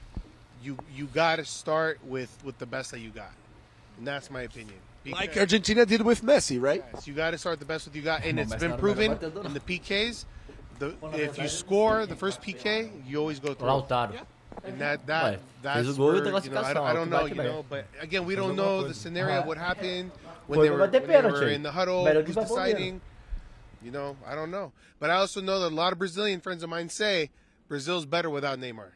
you 0.64 0.76
you 0.94 1.06
got 1.06 1.36
to 1.36 1.44
start 1.44 1.98
with 2.04 2.36
with 2.44 2.58
the 2.58 2.66
best 2.66 2.90
that 2.92 3.00
you 3.00 3.10
got, 3.10 3.30
and 3.98 4.06
that's 4.06 4.30
my 4.30 4.42
opinion. 4.42 4.78
Like 5.06 5.36
Argentina 5.36 5.84
did 5.84 6.00
with 6.00 6.22
Messi, 6.22 6.60
right? 6.60 6.82
Yes, 6.94 7.06
you 7.06 7.12
got 7.12 7.32
to 7.32 7.38
start 7.38 7.58
the 7.58 7.66
best 7.66 7.84
with 7.86 7.94
you 7.94 8.00
got, 8.02 8.24
and 8.24 8.40
it's 8.40 8.54
been 8.54 8.76
proven 8.78 9.12
in 9.44 9.52
the 9.54 9.60
PKs. 9.60 10.24
The, 10.78 10.94
if 11.12 11.38
you 11.38 11.46
score 11.48 12.06
the 12.06 12.16
first 12.16 12.40
PK, 12.40 12.90
you 13.06 13.18
always 13.18 13.38
go 13.38 13.52
through. 13.54 13.68
Lautaro. 13.68 14.18
And 14.64 14.80
that 14.80 15.06
that 15.06 15.40
that's 15.62 15.86
fez 15.86 15.88
o 15.90 15.92
gol 15.96 16.06
where, 16.06 16.16
you 16.44 16.50
know, 16.50 16.60
I, 16.62 16.72
don't- 16.72 16.86
I 16.86 16.92
don't 16.94 17.10
know, 17.10 17.26
you 17.26 17.34
know, 17.52 17.64
but 17.68 17.84
again, 18.00 18.24
we 18.24 18.34
don't 18.34 18.56
know 18.56 18.78
the 18.88 18.94
scenario 18.94 19.42
what 19.46 19.58
happened 19.58 20.10
when 20.46 20.60
they 20.60 20.70
were, 20.70 20.78
when 20.78 20.90
they 20.92 20.98
were 21.32 21.48
in 21.54 21.62
the 21.62 21.72
huddle, 21.72 22.04
who's 22.24 22.34
deciding. 22.48 23.00
You 23.82 23.90
know, 23.90 24.16
I 24.26 24.34
don't 24.34 24.50
know, 24.50 24.72
but 24.98 25.10
I 25.10 25.16
also 25.16 25.42
know 25.42 25.60
that 25.60 25.68
a 25.70 25.74
lot 25.74 25.92
of 25.92 25.98
Brazilian 25.98 26.40
friends 26.40 26.62
of 26.62 26.70
mine 26.70 26.88
say 26.88 27.28
Brazil's 27.68 28.06
better 28.06 28.30
without 28.30 28.58
Neymar. 28.58 28.88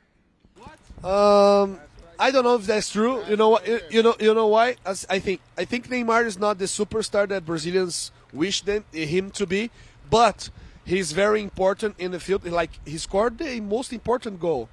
Um, 1.05 1.79
I 2.19 2.31
don't 2.31 2.45
know 2.45 2.57
if 2.57 2.67
that's 2.67 2.91
true. 2.91 3.23
You 3.29 3.37
know 3.37 3.51
what? 3.51 3.67
You, 3.91 4.03
know 4.03 4.17
you 4.19 4.35
know 4.35 4.49
why? 4.49 4.77
As 4.85 5.07
I 5.09 5.19
think 5.21 5.41
I 5.57 5.65
think 5.65 5.89
Neymar 5.89 6.25
is 6.27 6.39
not 6.39 6.59
the 6.59 6.65
superstar 6.65 7.29
that 7.29 7.47
Brazilians 7.47 8.11
wish 8.33 8.63
them 8.63 8.85
him 8.93 9.31
to 9.33 9.47
be, 9.47 9.71
but 10.11 10.51
he's 10.85 11.13
very 11.13 11.43
important 11.43 11.95
in 11.99 12.11
the 12.11 12.21
field. 12.21 12.45
Like 12.45 12.71
he 12.85 12.99
scored 12.99 13.39
the 13.39 13.61
most 13.61 13.93
important 13.93 14.41
goal. 14.41 14.69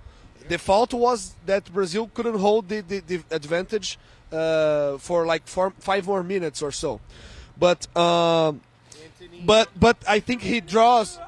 The 0.48 0.58
fault 0.58 0.94
was 0.94 1.36
that 1.46 1.72
Brazil 1.74 2.10
couldn't 2.14 2.38
hold 2.38 2.70
the, 2.70 2.82
the, 2.82 3.00
the 3.00 3.24
advantage 3.32 3.98
uh, 4.32 4.98
for 4.98 5.26
like 5.26 5.48
four, 5.48 5.72
five 5.80 6.06
more 6.06 6.24
minutes 6.24 6.62
or 6.62 6.72
so. 6.72 7.00
But 7.58 7.96
um, 7.96 8.62
but 9.46 9.70
but 9.80 9.98
I 10.08 10.20
think 10.20 10.42
he 10.42 10.62
draws. 10.62 11.20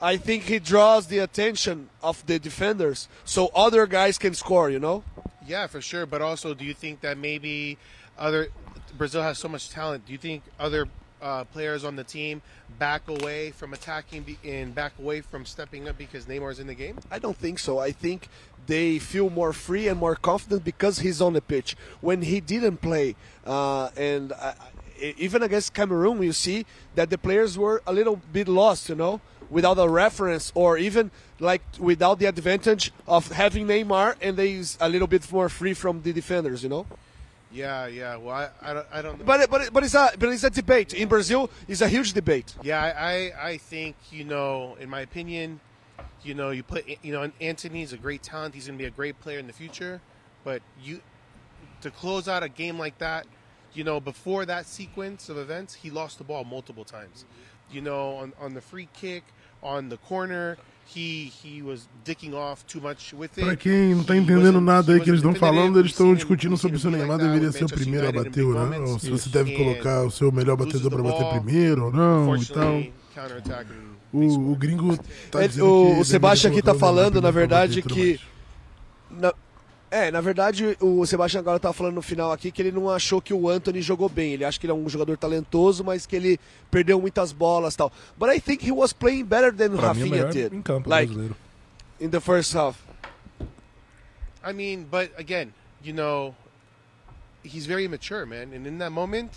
I 0.00 0.16
think 0.16 0.44
he 0.44 0.58
draws 0.58 1.06
the 1.06 1.18
attention 1.18 1.88
of 2.02 2.24
the 2.26 2.38
defenders, 2.38 3.08
so 3.24 3.50
other 3.54 3.86
guys 3.86 4.18
can 4.18 4.34
score. 4.34 4.70
You 4.70 4.78
know. 4.78 5.04
Yeah, 5.46 5.66
for 5.66 5.80
sure. 5.80 6.06
But 6.06 6.22
also, 6.22 6.54
do 6.54 6.64
you 6.64 6.74
think 6.74 7.00
that 7.00 7.18
maybe 7.18 7.78
other 8.18 8.48
Brazil 8.96 9.22
has 9.22 9.38
so 9.38 9.48
much 9.48 9.70
talent? 9.70 10.06
Do 10.06 10.12
you 10.12 10.18
think 10.18 10.42
other 10.58 10.88
uh, 11.22 11.44
players 11.44 11.84
on 11.84 11.96
the 11.96 12.04
team 12.04 12.42
back 12.78 13.08
away 13.08 13.50
from 13.50 13.72
attacking 13.72 14.36
and 14.44 14.74
back 14.74 14.92
away 14.98 15.20
from 15.20 15.46
stepping 15.46 15.88
up 15.88 15.96
because 15.96 16.26
Neymar's 16.26 16.58
in 16.58 16.66
the 16.66 16.74
game? 16.74 16.98
I 17.10 17.18
don't 17.18 17.36
think 17.36 17.58
so. 17.58 17.78
I 17.78 17.92
think 17.92 18.28
they 18.66 18.98
feel 18.98 19.30
more 19.30 19.52
free 19.52 19.88
and 19.88 19.98
more 19.98 20.16
confident 20.16 20.64
because 20.64 20.98
he's 20.98 21.20
on 21.20 21.32
the 21.32 21.40
pitch. 21.40 21.76
When 22.00 22.22
he 22.22 22.40
didn't 22.40 22.78
play, 22.78 23.16
uh, 23.46 23.90
and 23.96 24.32
uh, 24.32 24.52
even 25.00 25.42
against 25.42 25.74
Cameroon, 25.74 26.22
you 26.22 26.32
see 26.32 26.66
that 26.94 27.10
the 27.10 27.18
players 27.18 27.56
were 27.58 27.82
a 27.86 27.92
little 27.92 28.20
bit 28.32 28.48
lost, 28.48 28.88
you 28.88 28.94
know, 28.94 29.20
without 29.50 29.78
a 29.78 29.88
reference 29.88 30.52
or 30.54 30.78
even 30.78 31.10
like 31.40 31.62
without 31.78 32.18
the 32.18 32.26
advantage 32.26 32.92
of 33.06 33.30
having 33.32 33.66
Neymar 33.66 34.16
and 34.20 34.36
they 34.36 34.52
is 34.52 34.78
a 34.80 34.88
little 34.88 35.06
bit 35.06 35.30
more 35.32 35.48
free 35.48 35.74
from 35.74 36.02
the 36.02 36.12
defenders, 36.12 36.62
you 36.62 36.68
know. 36.68 36.86
Yeah, 37.52 37.86
yeah. 37.86 38.16
Well, 38.16 38.34
I, 38.34 38.48
I 38.60 38.74
don't, 38.74 38.86
I 38.92 39.02
don't 39.02 39.18
know. 39.18 39.24
But 39.24 39.50
but 39.50 39.72
but 39.72 39.84
it's 39.84 39.94
a 39.94 40.10
but 40.18 40.28
it's 40.30 40.44
a 40.44 40.50
debate 40.50 40.94
in 40.94 41.08
Brazil. 41.08 41.50
It's 41.68 41.80
a 41.80 41.88
huge 41.88 42.12
debate. 42.12 42.54
Yeah, 42.62 42.82
I, 42.82 42.90
I, 42.90 43.48
I 43.50 43.56
think 43.56 43.96
you 44.10 44.24
know, 44.24 44.76
in 44.80 44.90
my 44.90 45.00
opinion, 45.00 45.60
you 46.22 46.34
know, 46.34 46.50
you 46.50 46.62
put 46.62 46.84
you 47.02 47.12
know, 47.12 47.30
Anthony's 47.40 47.92
a 47.92 47.96
great 47.96 48.22
talent. 48.22 48.54
He's 48.54 48.66
going 48.66 48.78
to 48.78 48.82
be 48.82 48.88
a 48.88 48.90
great 48.90 49.20
player 49.20 49.38
in 49.38 49.46
the 49.46 49.52
future, 49.52 50.00
but 50.44 50.60
you 50.82 51.00
to 51.82 51.90
close 51.90 52.28
out 52.28 52.42
a 52.42 52.48
game 52.48 52.78
like 52.78 52.98
that, 52.98 53.26
you 53.74 53.84
know, 53.84 54.00
before 54.00 54.44
that 54.46 54.66
sequence 54.66 55.28
of 55.28 55.38
events, 55.38 55.74
he 55.74 55.90
lost 55.90 56.18
the 56.18 56.24
ball 56.24 56.44
multiple 56.44 56.84
times. 56.84 57.24
You 57.72 57.82
know, 57.82 58.22
on 58.22 58.32
on 58.40 58.54
the 58.54 58.60
free 58.60 58.88
kick, 58.92 59.24
on 59.62 59.88
the 59.88 59.96
corner, 60.08 60.56
he 60.86 61.32
he 61.42 61.62
was 61.62 61.88
dicking 62.04 62.32
off 62.32 62.64
too 62.66 62.80
much 62.80 63.12
with 63.12 63.30
it. 63.36 63.44
Pra 63.44 63.56
quem 63.56 63.94
não 63.94 64.04
tá 64.04 64.16
entendendo 64.16 64.60
nada 64.60 64.92
aí 64.92 65.00
que 65.00 65.10
eles 65.10 65.18
estão 65.18 65.34
falando, 65.34 65.78
eles 65.80 65.90
estão 65.90 66.14
discutindo 66.14 66.56
sobre 66.56 66.78
se 66.78 66.86
o 66.86 66.90
Neymar 66.92 67.18
deveria 67.18 67.50
ser 67.50 67.64
o 67.64 67.68
primeiro 67.68 68.08
a 68.08 68.12
bater 68.12 68.44
ou 68.44 68.54
não, 68.54 68.92
ou 68.92 68.98
se 69.00 69.10
você 69.10 69.28
deve 69.28 69.56
colocar 69.56 70.04
o 70.04 70.10
seu 70.10 70.30
melhor 70.30 70.56
batedor 70.56 70.90
pra 70.92 71.02
bater 71.02 71.26
primeiro 71.40 71.86
ou 71.86 71.92
não 71.92 72.36
e 72.36 72.46
tal. 72.46 72.82
O, 74.12 74.52
o 74.52 74.56
gringo 74.56 74.96
tá 75.30 75.42
É, 75.42 75.48
dizendo 75.48 75.66
o, 75.66 75.94
que 75.96 76.00
o 76.00 76.04
Sebastião 76.04 76.52
aqui 76.52 76.62
tá 76.62 76.74
falando, 76.74 77.20
na 77.20 77.30
verdade, 77.30 77.82
que. 77.82 78.20
na- 79.10 79.34
é, 79.90 80.10
na 80.10 80.20
verdade, 80.20 80.76
o 80.80 81.04
Sebastião 81.06 81.40
agora 81.40 81.58
tá 81.60 81.72
falando 81.72 81.94
no 81.94 82.02
final 82.02 82.32
aqui 82.32 82.50
que 82.50 82.60
ele 82.60 82.72
não 82.72 82.90
achou 82.90 83.20
que 83.22 83.32
o 83.32 83.48
Anthony 83.48 83.80
jogou 83.80 84.08
bem. 84.08 84.32
Ele 84.32 84.44
acha 84.44 84.58
que 84.58 84.66
ele 84.66 84.72
é 84.72 84.74
um 84.74 84.88
jogador 84.88 85.16
talentoso, 85.16 85.84
mas 85.84 86.06
que 86.06 86.16
ele 86.16 86.40
perdeu 86.70 87.00
muitas 87.00 87.32
bolas 87.32 87.74
e 87.74 87.76
tal. 87.76 87.92
But 88.18 88.30
I 88.30 88.40
think 88.40 88.66
he 88.66 88.72
was 88.72 88.92
playing 88.92 89.24
better 89.24 89.52
than 89.52 89.76
Pra 89.76 89.88
Rafinha 89.88 90.24
did. 90.26 90.52
em 90.52 90.60
campo 90.62 90.88
like, 90.90 91.06
brasileiro. 91.12 91.36
in 92.00 92.10
the 92.10 92.20
first 92.20 92.52
half. 92.54 92.76
I 94.44 94.52
mean, 94.52 94.84
but 94.90 95.10
again, 95.18 95.52
you 95.82 95.92
know, 95.92 96.34
he's 97.44 97.66
very 97.66 97.84
immature, 97.84 98.26
man. 98.26 98.52
And 98.54 98.66
in 98.66 98.78
that 98.78 98.90
moment, 98.90 99.30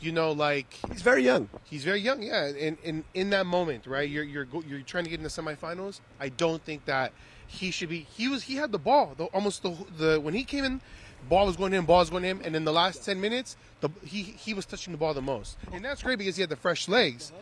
you 0.00 0.12
know, 0.12 0.32
like 0.32 0.72
He's 0.92 1.02
very 1.02 1.22
young. 1.24 1.48
he's 1.64 1.84
very 1.84 2.00
young, 2.00 2.22
yeah. 2.22 2.46
And 2.46 2.76
in 2.82 3.04
in 3.14 3.30
that 3.30 3.46
moment, 3.46 3.86
right? 3.86 4.08
You're 4.08 4.24
you're 4.24 4.44
go, 4.44 4.62
you're 4.66 4.80
trying 4.80 5.04
to 5.04 5.10
get 5.10 5.18
in 5.18 5.24
the 5.24 5.28
semifinals. 5.30 6.00
I 6.20 6.28
don't 6.28 6.62
think 6.62 6.84
that 6.86 7.12
he 7.46 7.70
should 7.70 7.88
be. 7.88 8.00
He 8.16 8.28
was 8.28 8.44
he 8.44 8.56
had 8.56 8.72
the 8.72 8.78
ball, 8.78 9.14
the, 9.16 9.24
almost 9.26 9.62
the 9.62 9.76
the 9.96 10.20
when 10.20 10.34
he 10.34 10.44
came 10.44 10.64
in, 10.64 10.80
ball 11.28 11.46
was 11.46 11.56
going 11.56 11.72
him, 11.72 11.84
ball 11.86 12.00
was 12.00 12.10
going 12.10 12.24
him, 12.24 12.40
and 12.44 12.56
in 12.56 12.64
the 12.64 12.72
last 12.72 13.04
ten 13.04 13.20
minutes, 13.20 13.56
the 13.80 13.88
he 14.04 14.22
he 14.22 14.54
was 14.54 14.66
touching 14.66 14.92
the 14.92 14.98
ball 14.98 15.14
the 15.14 15.22
most, 15.22 15.56
and 15.72 15.84
that's 15.84 16.02
great 16.02 16.18
because 16.18 16.36
he 16.36 16.40
had 16.42 16.50
the 16.50 16.56
fresh 16.56 16.88
legs. 16.88 17.32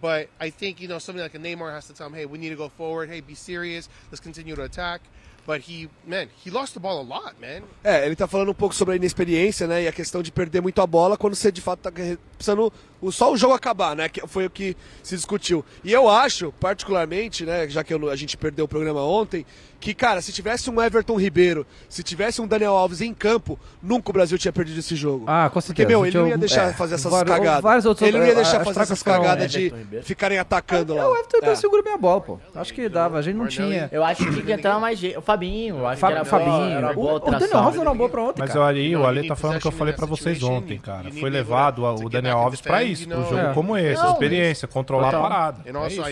But 0.00 0.28
I 0.40 0.48
think 0.48 0.80
you 0.80 0.88
know 0.88 0.98
something 0.98 1.22
like 1.22 1.34
a 1.34 1.38
Neymar 1.38 1.70
has 1.70 1.86
to 1.88 1.92
tell 1.92 2.06
him, 2.06 2.14
hey, 2.14 2.24
we 2.24 2.38
need 2.38 2.48
to 2.48 2.56
go 2.56 2.70
forward. 2.70 3.10
Hey, 3.10 3.20
be 3.20 3.34
serious. 3.34 3.90
Let's 4.10 4.20
continue 4.20 4.54
to 4.56 4.62
attack. 4.62 5.02
But 5.46 5.62
he, 5.68 5.90
man, 6.06 6.28
he 6.44 6.50
lost 6.50 6.74
the 6.74 6.80
ball 6.80 6.98
a 6.98 7.02
lot, 7.02 7.34
man. 7.40 7.62
É, 7.82 8.06
ele 8.06 8.14
tá 8.14 8.28
falando 8.28 8.50
um 8.50 8.54
pouco 8.54 8.74
sobre 8.74 8.94
a 8.94 8.96
inexperiência, 8.96 9.66
né? 9.66 9.82
E 9.82 9.88
a 9.88 9.92
questão 9.92 10.22
de 10.22 10.30
perder 10.30 10.60
muito 10.60 10.80
a 10.80 10.86
bola 10.86 11.16
quando 11.16 11.34
você 11.34 11.50
de 11.50 11.60
fato 11.60 11.80
tá 11.80 11.92
precisando 12.36 12.72
só 13.10 13.32
o 13.32 13.36
jogo 13.36 13.54
acabar, 13.54 13.96
né? 13.96 14.08
Que 14.08 14.26
foi 14.28 14.46
o 14.46 14.50
que 14.50 14.76
se 15.02 15.16
discutiu. 15.16 15.64
E 15.82 15.92
eu 15.92 16.08
acho, 16.08 16.52
particularmente, 16.60 17.44
né? 17.44 17.68
Já 17.68 17.82
que 17.82 17.92
eu 17.92 18.10
a 18.10 18.16
gente 18.16 18.36
perdeu 18.36 18.64
o 18.66 18.68
programa 18.68 19.00
ontem, 19.02 19.46
que, 19.80 19.94
cara, 19.94 20.20
se 20.20 20.32
tivesse 20.32 20.70
um 20.70 20.80
Everton 20.80 21.16
Ribeiro, 21.18 21.66
se 21.88 22.02
tivesse 22.04 22.40
um 22.40 22.46
Daniel 22.46 22.72
Alves 22.74 23.00
em 23.00 23.12
campo, 23.12 23.58
nunca 23.82 24.10
o 24.10 24.12
Brasil 24.12 24.38
tinha 24.38 24.52
perdido 24.52 24.78
esse 24.78 24.94
jogo. 24.94 25.24
Ah, 25.26 25.48
com 25.48 25.54
Porque, 25.54 25.66
certeza. 25.68 25.88
meu, 25.88 26.06
ele 26.06 26.16
não 26.18 26.28
ia 26.28 26.38
deixar 26.38 26.68
é, 26.70 26.72
fazer 26.72 26.94
essas 26.94 27.10
vários- 27.10 27.34
cagadas. 27.34 27.62
vários 27.62 27.84
outros- 27.86 28.06
ele 28.06 28.18
não 28.18 28.26
ia 28.26 28.34
deixar 28.34 28.58
fazer 28.60 28.64
trocas 28.74 28.82
essas 28.92 29.02
cagadas 29.02 29.50
de 29.50 29.58
Everton 29.58 29.76
Ribeiro. 29.78 30.04
ficarem 30.06 30.38
atacando 30.38 30.94
lá. 30.94 31.08
O 31.08 31.14
Everton 31.14 31.36
Ribeiro 31.38 31.52
É. 31.52 31.56
segura 31.56 31.82
bem 31.82 31.94
a 31.94 31.98
bola, 31.98 32.20
pô. 32.20 32.38
Acho 32.54 32.72
que 32.74 32.88
dava. 32.88 33.18
A 33.18 33.22
gente 33.22 33.34
não 33.36 33.48
tinha. 33.48 33.88
Eu 33.90 34.04
acho 34.04 34.24
que 34.24 34.30
tinha 34.30 34.44
que 34.44 34.52
entrar 34.52 34.78
mais 34.78 34.98
gente. 34.98 35.16
O 35.18 35.22
Fabinho, 35.22 35.78
eu 35.78 35.86
acho 35.88 35.98
que 36.00 36.12
era 36.12 36.24
Fabinho. 36.24 36.50
boa, 36.52 36.70
era 36.70 36.92
boa 36.92 37.12
o, 37.14 37.16
o 37.16 37.30
Daniel. 37.32 37.58
Alves 37.58 37.80
era 37.80 37.88
uma 37.90 37.96
boa 37.96 38.08
pra 38.08 38.22
ontem, 38.22 38.40
Mas 38.40 38.52
cara. 38.52 38.78
You 38.78 39.00
o 39.00 39.06
Ale 39.06 39.26
tá 39.26 39.34
falando 39.36 39.56
o 39.56 39.60
que 39.60 39.66
eu 39.66 39.72
falei 39.72 39.94
pra 39.94 40.06
vocês 40.06 40.42
ontem, 40.44 40.78
cara. 40.78 41.10
Foi 41.10 41.28
levado 41.30 41.82
o 41.84 42.08
Daniel 42.08 42.38
Alves 42.38 42.60
pra 42.60 42.78
defend, 42.78 42.91
isso, 42.92 43.08
pra 43.08 43.18
um 43.18 43.22
jogo 43.24 43.36
É. 43.50 43.54
como 43.54 43.76
esse, 43.76 44.02
Não, 44.02 44.12
experiência, 44.12 44.68
controlar 44.68 45.08
a 45.08 45.10
Total. 45.12 45.28
parada. 45.28 45.62
É 45.64 45.72
also, 45.84 46.02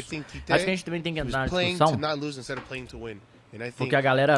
Acho 0.55 0.65
que 0.65 0.70
a 0.70 0.74
gente 0.74 0.85
também 0.85 1.02
tem 1.02 1.15
que 1.15 1.20
entrar 1.20 1.39
na 1.40 1.48
discussão. 1.77 1.86
Porque 3.78 3.97
a 3.97 4.01
galera 4.01 4.35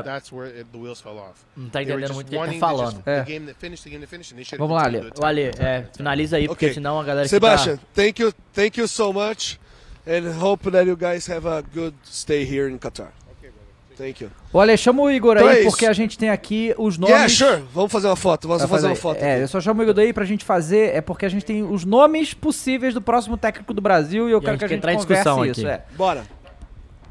não 1.54 1.68
tá 1.68 1.82
entendendo 1.82 2.14
muito 2.14 2.26
o 2.28 2.30
que 2.30 2.34
ele 2.34 2.40
wanting 2.46 2.58
tá 2.60 2.66
falando. 2.66 3.02
É. 3.06 3.24
Vamos 4.58 4.74
lá, 4.76 4.84
Ale. 4.84 5.12
O 5.20 5.24
Ale, 5.26 5.42
é, 5.58 5.86
finaliza 5.94 6.36
aí, 6.38 6.48
porque 6.48 6.66
Ok. 6.66 6.74
senão 6.74 6.98
a 6.98 7.04
galera 7.04 7.28
Sebastian, 7.28 7.76
tá... 7.76 7.82
thank 7.94 8.22
you, 8.22 8.32
thank 8.54 8.80
you 8.80 8.88
so 8.88 9.12
much, 9.12 9.58
and 10.06 10.30
hope 10.42 10.70
that 10.70 10.86
you 10.88 10.96
guys 10.96 11.28
have 11.28 11.46
a 11.46 11.60
good 11.74 11.94
stay 12.04 12.42
here 12.44 12.70
in 12.72 12.78
Qatar. 12.78 13.08
Thank 13.96 14.22
you. 14.24 14.30
Ale, 14.54 14.76
chama 14.76 15.02
o 15.02 15.10
Igor 15.10 15.36
Então 15.36 15.48
aí, 15.48 15.60
é 15.60 15.64
porque 15.64 15.86
a 15.86 15.92
gente 15.92 16.16
tem 16.18 16.30
aqui 16.30 16.74
os 16.78 16.96
nomes. 16.98 17.14
Yeah, 17.14 17.28
sure. 17.56 17.64
Vamos 17.74 17.92
fazer 17.92 18.06
uma 18.08 18.16
foto. 18.16 18.48
Vamos 18.48 18.62
Vai 18.62 18.68
fazer 18.70 18.86
uma 18.86 18.96
fazer- 18.96 19.00
foto. 19.02 19.22
É, 19.22 19.32
aqui. 19.34 19.42
eu 19.42 19.48
só 19.48 19.60
chamo 19.60 19.80
o 19.80 19.82
Igor 19.84 19.94
daí 19.94 20.12
pra 20.12 20.24
gente 20.24 20.44
fazer, 20.44 20.94
é 20.94 21.00
porque 21.00 21.26
a 21.26 21.28
gente 21.28 21.44
tem 21.44 21.62
os 21.62 21.84
nomes 21.84 22.34
possíveis 22.34 22.94
do 22.94 23.00
próximo 23.00 23.36
técnico 23.36 23.72
do 23.74 23.80
Brasil 23.80 24.28
e 24.28 24.32
eu 24.32 24.38
E 24.38 24.40
a 24.40 24.40
quero 24.40 24.52
gente 24.52 24.58
que 24.58 24.64
a 24.64 24.68
gente 24.68 24.78
entrar 24.78 24.92
em 24.92 24.96
converse 24.96 25.22
discussão 25.24 25.44
isso. 25.46 25.60
aqui. 25.60 25.68
É. 25.70 25.84
Bora. 25.96 26.22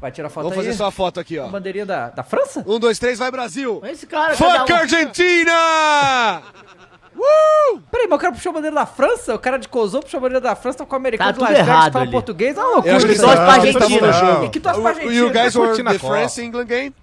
Vai 0.00 0.10
tirar 0.10 0.28
foto 0.28 0.42
Vamos 0.44 0.58
aí? 0.58 0.64
fazer 0.64 0.76
só 0.76 0.84
uma 0.86 0.90
foto 0.90 1.20
aqui, 1.20 1.38
ó. 1.38 1.44
A 1.46 1.48
bandeirinha 1.48 1.86
da, 1.86 2.08
da 2.10 2.24
França? 2.24 2.64
Um, 2.66 2.80
dois, 2.80 2.98
três, 2.98 3.20
vai 3.20 3.30
Brasil! 3.30 3.80
Esse 3.84 4.04
cara... 4.06 4.34
Fuck 4.34 4.72
um- 4.72 4.74
Argentina! 4.74 6.42
Uh! 7.16 7.78
Peraí, 7.90 8.06
mas 8.08 8.16
o 8.16 8.20
cara 8.20 8.32
puxou 8.32 8.50
a 8.50 8.52
bandeira 8.54 8.74
da 8.74 8.86
França? 8.86 9.34
O 9.34 9.38
cara 9.38 9.58
de 9.58 9.68
Cozô 9.68 10.00
puxou 10.00 10.18
a 10.18 10.20
bandeira 10.20 10.40
da 10.40 10.54
França, 10.56 10.78
tá 10.78 10.86
com 10.86 10.94
o 10.94 10.96
americano 10.96 11.30
Tá 11.32 11.36
de 11.36 11.40
Las 11.40 11.50
Vegas 11.50 11.88
fala 11.92 12.04
ali. 12.04 12.10
português. 12.10 12.56
É 12.56 12.60
uma 12.60 12.68
Eu 12.68 12.74
loucura 12.74 12.98
que 12.98 13.18
torce 13.18 13.36
pra 13.36 13.52
Argentina. 13.52 14.12
jogo. 14.12 14.44
E 14.44 14.48
que 14.48 14.60
torce 14.60 14.80
pra 14.80 14.90
Argentina. 14.90 15.14
You 15.14 15.30
guys 15.30 15.54
were 15.56 15.82
the. 15.84 15.98
France-England 15.98 16.64
game? 16.64 16.94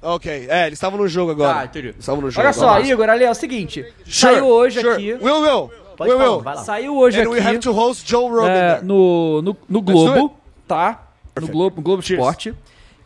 Ok, 0.00 0.46
é, 0.48 0.66
eles 0.66 0.74
estavam 0.78 0.98
no 0.98 1.08
jogo 1.08 1.32
agora. 1.32 1.54
Tá, 1.54 1.64
entendi. 1.64 1.88
Eles 1.88 1.98
estavam 1.98 2.20
no 2.22 2.30
jogo. 2.30 2.40
Olha 2.46 2.52
só, 2.52 2.66
lá. 2.66 2.80
Igor, 2.80 3.08
ali 3.08 3.24
é 3.24 3.30
o 3.30 3.34
seguinte. 3.34 3.82
Sure, 4.04 4.34
saiu 4.34 4.46
hoje 4.46 4.80
sure. 4.80 4.92
aqui. 4.94 5.12
Will, 5.14 5.40
Will. 5.40 5.70
Pode 5.96 6.10
Will, 6.10 6.18
falar, 6.18 6.30
Will. 6.30 6.40
vai 6.40 6.54
lá. 6.54 6.62
Saiu 6.62 6.96
hoje 6.96 7.20
And 7.20 7.28
we 7.28 7.38
have 7.40 7.48
aqui. 7.50 7.58
to 7.58 7.72
host 7.72 8.08
Joe 8.08 8.30
Rogan 8.30 8.48
é, 8.48 8.74
there. 8.74 8.86
no, 8.86 9.42
no, 9.42 9.56
no 9.68 9.82
Globo, 9.82 10.36
tá? 10.68 11.02
No 11.40 11.48
Globo, 11.48 11.76
no 11.76 11.82
Globo 11.82 12.00
Esporte. 12.02 12.54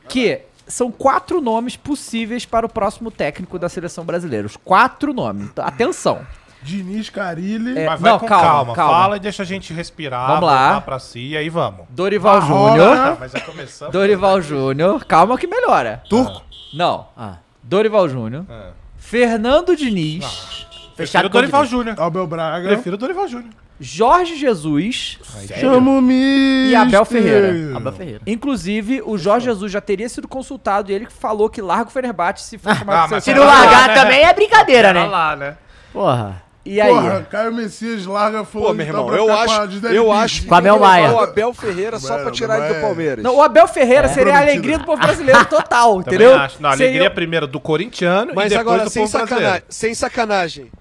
Que 0.06 0.42
são 0.66 0.90
quatro 0.90 1.40
nomes 1.40 1.76
possíveis 1.76 2.44
para 2.44 2.66
o 2.66 2.68
próximo 2.68 3.10
técnico 3.10 3.58
da 3.58 3.70
seleção 3.70 4.04
brasileira. 4.04 4.46
Os 4.46 4.56
quatro 4.58 5.14
nomes. 5.14 5.48
Atenção. 5.56 6.26
Diniz 6.62 7.10
Carilli. 7.10 7.78
É, 7.78 7.86
Mas 7.86 8.00
vai 8.00 8.12
não, 8.12 8.18
com 8.18 8.26
calma, 8.26 8.44
calma, 8.48 8.74
calma. 8.74 8.92
Fala 8.94 9.16
e 9.16 9.20
deixa 9.20 9.42
a 9.42 9.46
gente 9.46 9.72
respirar, 9.72 10.26
Vamos 10.28 10.44
lá. 10.48 10.80
pra 10.80 10.98
si 10.98 11.28
e 11.30 11.36
aí 11.36 11.48
vamos. 11.48 11.86
Dorival. 11.90 12.40
Júnior. 12.42 12.96
Ah, 12.96 13.16
começamos. 13.46 13.92
Dorival 13.92 14.40
Júnior. 14.40 15.04
Calma 15.04 15.36
que 15.36 15.46
melhora. 15.46 16.02
Turco. 16.08 16.42
Não. 16.72 17.06
Ah, 17.16 17.34
Dorival 17.62 18.08
Júnior. 18.08 18.44
É. 18.48 18.70
Fernando 18.96 19.76
Diniz. 19.76 20.24
Prefiro 20.24 20.96
fechado 20.96 21.26
o 21.26 21.28
Dorival 21.28 21.64
Júnior. 21.66 22.00
Abel 22.00 22.26
Braga. 22.26 22.68
Prefiro 22.68 22.94
o 22.94 22.98
Dorival 22.98 23.26
Júnior. 23.28 23.50
Jorge 23.80 24.36
Jesus. 24.36 25.18
Chama 25.58 25.90
o 25.90 26.00
Mister. 26.00 26.70
E 26.70 26.74
Abel 26.76 27.04
Ferreira. 27.04 27.76
Abel 27.76 27.92
Ferreira. 27.92 28.20
Inclusive, 28.26 29.02
o 29.04 29.18
Jorge 29.18 29.46
Jesus 29.46 29.72
já 29.72 29.80
teria 29.80 30.08
sido 30.08 30.28
consultado 30.28 30.92
e 30.92 30.94
ele 30.94 31.08
falou 31.10 31.50
que 31.50 31.60
larga 31.60 31.88
o 31.88 31.92
Fenerbahçe 31.92 32.44
se 32.44 32.58
for 32.58 32.72
chamado 32.76 33.14
Ah, 33.16 33.20
Se 33.20 33.34
não 33.34 33.44
largar 33.44 33.92
também 33.94 34.22
é 34.22 34.32
brincadeira, 34.32 34.88
Tá 34.88 34.94
né? 34.94 35.06
lá, 35.06 35.34
né? 35.34 35.56
Porra. 35.92 36.40
E 36.64 36.80
aí? 36.80 36.94
Porra, 36.94 37.26
Caio 37.28 37.52
Messias 37.52 38.06
larga 38.06 38.44
Pô, 38.44 38.72
meu 38.72 38.86
tal 38.86 38.86
irmão, 38.86 39.06
pra 39.06 39.16
eu 39.16 39.32
acho, 39.36 39.86
eu 39.88 40.12
acho 40.12 40.42
que 40.42 40.54
Abel 40.54 40.78
Maia. 40.78 41.12
o 41.12 41.18
Abel 41.18 41.52
Ferreira 41.52 41.98
só 41.98 42.16
pra 42.18 42.30
tirar 42.30 42.64
ele 42.64 42.74
do 42.74 42.80
Palmeiras. 42.80 43.24
Não, 43.24 43.34
o 43.36 43.42
Abel 43.42 43.66
Ferreira 43.66 44.06
seria 44.08 44.36
a 44.36 44.40
alegria 44.40 44.78
do 44.78 44.84
povo 44.84 45.02
brasileiro 45.02 45.44
total, 45.46 45.98
entendeu? 46.02 46.34
acho. 46.36 46.62
Não, 46.62 46.70
a 46.70 46.76
Seria- 46.76 46.86
alegria 46.90 47.10
primeiro 47.10 47.46
do 47.48 47.58
corintiano 47.58 48.32
Mas 48.32 48.46
e 48.46 48.48
depois 48.50 48.60
agora, 48.68 48.84
do 48.84 48.90
sem 48.90 49.02
povo 49.02 49.12
brasileiro. 49.12 49.40
sacanagem, 49.44 49.66
sem 49.68 49.94
sacanagem, 49.94 50.72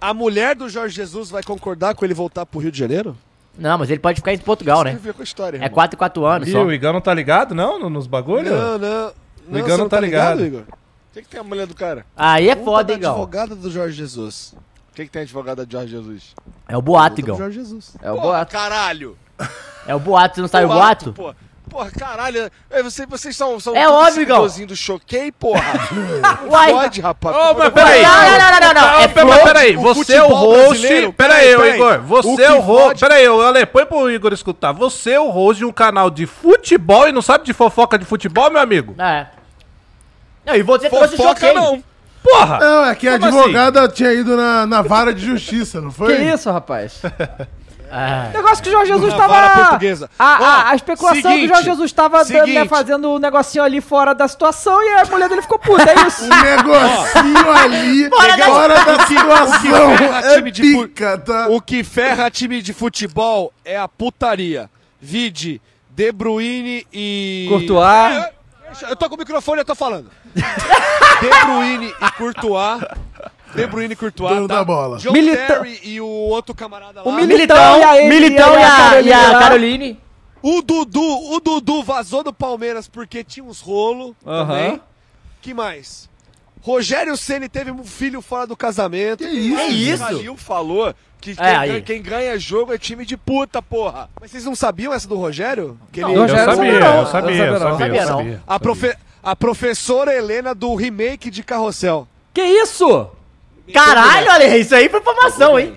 a 0.00 0.12
mulher 0.12 0.56
do 0.56 0.68
Jorge 0.68 0.96
Jesus 0.96 1.30
vai 1.30 1.42
concordar 1.44 1.94
com 1.94 2.04
ele 2.04 2.14
voltar 2.14 2.44
pro 2.44 2.58
Rio 2.58 2.72
de 2.72 2.78
Janeiro? 2.78 3.16
Não, 3.56 3.78
mas 3.78 3.90
ele 3.90 4.00
pode 4.00 4.16
ficar 4.16 4.32
em 4.34 4.38
Portugal, 4.38 4.82
Tem 4.82 4.92
né? 4.94 4.98
a 5.00 5.02
ver 5.04 5.14
com 5.14 5.20
a 5.22 5.24
história, 5.24 5.56
É 5.56 5.58
irmão. 5.58 5.70
4 5.70 5.94
e 5.94 5.98
4 5.98 6.24
anos 6.26 6.48
Ih, 6.48 6.52
só. 6.52 6.64
o 6.64 6.72
Igão 6.72 6.92
não 6.92 7.00
tá 7.00 7.14
ligado, 7.14 7.54
não? 7.54 7.78
no- 7.78 7.90
Nos 7.90 8.08
bagulhos? 8.08 8.50
Não, 8.50 8.76
não. 8.78 9.12
O 9.50 9.56
Igão 9.58 9.68
você 9.68 9.76
não 9.76 9.88
tá 9.88 10.00
ligado. 10.00 10.44
Igor? 10.44 10.62
O 10.62 11.14
que, 11.14 11.22
que 11.22 11.28
tem 11.28 11.40
a 11.40 11.44
mulher 11.44 11.66
do 11.66 11.74
cara? 11.74 12.04
Aí 12.16 12.48
é 12.48 12.54
Conta 12.54 12.64
foda, 12.64 12.84
da 12.84 12.92
hein, 12.94 13.00
Gão? 13.00 13.10
advogada 13.12 13.54
do 13.56 13.70
Jorge 13.70 13.96
Jesus. 13.96 14.54
O 14.98 15.00
que, 15.00 15.04
que 15.06 15.12
tem 15.12 15.22
advogada 15.22 15.64
de 15.64 15.70
Jorge 15.74 15.92
Jesus? 15.92 16.34
É 16.66 16.76
o 16.76 16.82
boato, 16.82 17.20
Igão. 17.20 17.36
Jorge 17.36 17.60
Jesus. 17.60 17.94
É 18.02 18.10
o 18.10 18.16
Pô, 18.16 18.22
boato. 18.22 18.50
Caralho. 18.52 19.16
É 19.86 19.94
o 19.94 20.00
boato, 20.00 20.34
você 20.34 20.40
não 20.40 20.48
sabe 20.48 20.64
o 20.64 20.68
boato? 20.68 21.12
Pô. 21.12 21.32
Porra, 21.70 21.88
caralho. 21.92 22.50
é, 22.68 22.82
Você, 22.82 23.06
vocês 23.06 23.36
são, 23.36 23.60
são 23.60 23.76
É 23.76 23.88
óbvio, 23.88 24.22
Igão. 24.22 24.44
do 24.66 24.74
choquei, 24.74 25.30
porra. 25.30 25.62
Uai. 26.50 26.72
Pode, 26.72 27.00
rapaz. 27.00 27.36
Ô, 27.36 27.54
mas 27.54 27.64
Não, 27.64 27.70
peraí. 27.70 28.02
Não, 28.02 28.10
não, 28.10 28.38
não, 28.38 28.60
não, 28.60 28.74
não. 28.74 29.00
É 29.00 29.06
pera- 29.06 29.44
peraí, 29.44 29.76
o 29.76 29.80
você 29.82 30.14
é 30.14 30.22
o 30.24 30.34
host. 30.34 30.82
Peraí, 31.16 31.56
peraí. 31.56 31.74
Igor. 31.76 32.00
Você 32.00 32.42
é 32.42 32.52
o 32.52 32.60
host. 32.60 32.98
Peraí, 32.98 33.28
ô, 33.28 33.40
Ale, 33.40 33.66
põe 33.66 33.86
pro 33.86 34.10
Igor 34.10 34.32
escutar. 34.32 34.72
Você 34.72 35.12
é 35.12 35.20
o 35.20 35.30
host 35.30 35.58
de 35.58 35.64
um 35.64 35.70
canal 35.72 36.10
de 36.10 36.26
futebol 36.26 37.06
e 37.08 37.12
não 37.12 37.22
sabe 37.22 37.44
de 37.44 37.52
fofoca 37.52 37.96
de 37.96 38.04
futebol, 38.04 38.50
meu 38.50 38.60
amigo? 38.60 39.00
É. 39.00 39.28
Não, 40.44 40.56
e 40.56 40.62
você 40.62 40.90
trouxe 40.90 41.14
o 41.14 41.16
Fofoca 41.18 41.46
choquei. 41.46 41.54
não. 41.54 41.84
Porra! 42.22 42.58
Não, 42.58 42.84
é 42.86 42.94
que 42.94 43.08
a 43.08 43.14
advogada 43.14 43.88
tinha 43.88 44.12
ido 44.12 44.36
na, 44.36 44.66
na 44.66 44.82
vara 44.82 45.14
de 45.14 45.24
justiça, 45.24 45.80
não 45.80 45.90
Que 45.90 45.96
foi? 45.96 46.14
isso, 46.24 46.50
rapaz? 46.50 47.00
Ah. 47.90 48.28
Negócio 48.34 48.62
que 48.62 48.68
o 48.68 48.72
Jorge 48.72 48.92
Jesus 48.92 49.14
tava. 49.14 49.34
A, 50.18 50.26
a, 50.26 50.70
a 50.70 50.74
especulação 50.74 51.22
seguinte, 51.22 51.38
que 51.40 51.44
o 51.46 51.48
Jorge 51.48 51.64
Jesus 51.70 51.92
tava 51.92 52.18
dando, 52.22 52.32
né, 52.34 52.44
seguinte. 52.44 52.68
fazendo 52.68 53.10
um 53.14 53.18
negocinho 53.18 53.64
ali 53.64 53.80
fora 53.80 54.14
da 54.14 54.28
situação 54.28 54.82
e 54.82 54.88
a 55.00 55.06
mulher 55.06 55.28
dele 55.28 55.40
ficou 55.40 55.58
puta. 55.58 55.88
É 55.90 56.06
isso. 56.06 56.24
Um 56.24 56.28
negocinho 56.42 57.50
ali 57.50 58.10
Fora 58.44 58.74
da- 58.74 58.84
da 58.84 58.92
o 58.94 58.98
que 58.98 59.06
situação. 59.06 59.96
ferra 59.96 60.20
É 60.34 60.42
pica, 60.42 61.18
tá? 61.18 61.48
O 61.48 61.60
que 61.62 61.82
ferra 61.82 62.30
time 62.30 62.60
de 62.60 62.74
futebol 62.74 63.52
é 63.64 63.78
a 63.78 63.88
putaria. 63.88 64.68
Vide 65.00 65.60
De 65.90 66.12
Bruyne 66.12 66.86
e. 66.92 67.46
Courtois. 67.48 68.16
É, 68.16 68.32
Eu 68.88 68.96
tô 68.96 69.08
com 69.08 69.14
o 69.14 69.18
microfone, 69.18 69.60
eu 69.60 69.64
tô 69.64 69.74
falando. 69.74 70.10
De 70.34 71.28
Bruyne 71.46 71.86
e 72.00 72.12
Courtois. 72.12 72.80
De 73.54 73.66
Bruyne 73.66 73.92
e 73.92 73.96
Courtois. 73.96 74.34
Dono 74.34 74.48
da 74.48 74.62
bola. 74.64 74.98
John 74.98 75.12
Milita- 75.12 75.46
Terry 75.46 75.80
e 75.82 76.00
o 76.00 76.06
outro 76.06 76.54
camarada 76.54 77.02
lá. 77.02 77.08
O 77.08 77.12
Militão, 77.14 77.56
e 77.96 78.08
Militão 78.08 78.54
e 78.58 78.62
a, 78.62 79.00
e 79.00 79.12
a. 79.12 79.38
Caroline. 79.38 80.00
O 80.42 80.62
Dudu, 80.62 81.00
o 81.32 81.40
Dudu 81.40 81.82
vazou 81.82 82.22
do 82.22 82.32
Palmeiras 82.32 82.86
porque 82.86 83.24
tinha 83.24 83.44
uns 83.44 83.60
rolos 83.60 84.14
Aham. 84.24 84.46
também. 84.46 84.80
Que 85.42 85.52
mais? 85.52 86.08
Rogério 86.62 87.16
Ceni 87.16 87.48
teve 87.48 87.70
um 87.70 87.82
filho 87.84 88.20
fora 88.22 88.46
do 88.46 88.56
casamento. 88.56 89.24
Que 89.24 89.30
isso? 89.30 89.56
Que 89.66 89.72
isso? 89.72 90.04
Calil 90.04 90.36
falou 90.36 90.94
que 91.20 91.34
quem, 91.36 91.44
É, 91.46 91.56
aí. 91.56 91.68
ganha, 91.70 91.80
quem 91.82 92.02
ganha 92.02 92.38
jogo 92.38 92.72
é 92.72 92.78
time 92.78 93.04
de 93.04 93.16
puta, 93.16 93.60
porra. 93.60 94.08
Mas 94.20 94.30
vocês 94.30 94.44
não 94.44 94.54
sabiam 94.54 94.92
essa 94.92 95.08
do 95.08 95.16
Rogério? 95.16 95.78
Que 95.92 96.00
Não, 96.00 96.10
ele- 96.10 96.18
Eu 96.18 96.22
Rogério 96.22 96.44
sabia, 96.54 96.80
não, 96.80 97.00
eu 97.00 97.06
sabia, 97.06 97.10
sabia 97.10 97.44
eu 97.44 97.52
não. 97.52 97.58
sabia, 97.58 97.78
Sabia 97.78 98.06
não. 98.06 98.18
sabia. 98.18 98.42
a, 98.46 98.60
profe- 98.60 98.96
a 99.22 99.36
professora 99.36 100.14
Helena 100.14 100.54
do 100.54 100.74
remake 100.74 101.30
de 101.30 101.42
Carrossel. 101.42 102.06
Que 102.32 102.42
isso? 102.42 103.08
Caralho, 103.72 104.30
Ale, 104.30 104.56
isso 104.58 104.74
aí 104.74 104.88
foi 104.88 105.00
informação, 105.00 105.58
hein? 105.58 105.76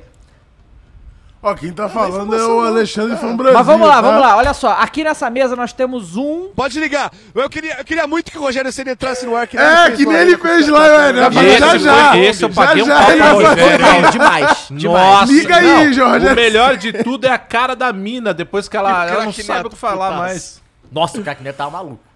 Ó, 1.43 1.55
quem 1.55 1.73
tá 1.73 1.89
falando 1.89 2.35
é 2.35 2.45
o 2.45 2.61
Alexandre 2.61 3.17
Fão 3.17 3.35
Brasil. 3.35 3.57
Mas 3.57 3.65
vamos 3.65 3.87
lá, 3.87 3.95
tá? 3.95 4.01
vamos 4.01 4.21
lá. 4.21 4.37
Olha 4.37 4.53
só, 4.53 4.73
aqui 4.73 5.03
nessa 5.03 5.27
mesa 5.27 5.55
nós 5.55 5.73
temos 5.73 6.15
um. 6.15 6.49
Pode 6.55 6.79
ligar. 6.79 7.11
Eu 7.33 7.49
queria, 7.49 7.77
eu 7.79 7.83
queria 7.83 8.05
muito 8.05 8.31
que 8.31 8.37
o 8.37 8.41
Rogério 8.41 8.71
Ceni 8.71 8.91
entrasse 8.91 9.25
no 9.25 9.35
ar. 9.35 9.47
Que 9.47 9.57
nem 9.57 9.65
É, 9.65 9.91
que 9.91 10.05
nem 10.05 10.17
ele 10.17 10.31
né, 10.33 10.37
fez 10.37 10.67
lá, 10.67 10.87
velho. 10.87 11.33
Mas 11.33 11.57
já, 11.57 11.75
Esse 11.75 11.79
já. 11.79 12.09
foi- 12.11 12.19
esse 12.19 12.43
eu 12.43 12.49
Já, 12.51 12.55
paguei 12.65 12.83
um 12.83 12.85
já, 12.85 12.99
pau 13.01 13.11
ele 13.11 13.19
pra 13.23 13.31
Rogério. 13.31 14.11
demais. 14.11 14.67
demais. 14.69 15.03
Nossa, 15.19 15.33
Liga 15.33 15.55
aí, 15.55 15.93
Jorge. 15.93 16.27
O 16.27 16.35
melhor 16.35 16.77
de 16.77 16.93
tudo 16.93 17.25
é 17.25 17.31
a 17.31 17.39
cara 17.39 17.75
da 17.75 17.91
mina, 17.91 18.35
depois 18.35 18.67
que 18.69 18.77
ela, 18.77 19.05
Que 19.07 19.11
ela 19.13 19.25
não 19.25 19.33
sabe 19.33 19.65
o 19.65 19.69
que 19.71 19.75
falar 19.75 20.11
mais. 20.11 20.61
Nossa, 20.91 21.19
o 21.19 21.23
Cracknet 21.23 21.57
tava 21.57 21.71
maluco. 21.71 22.10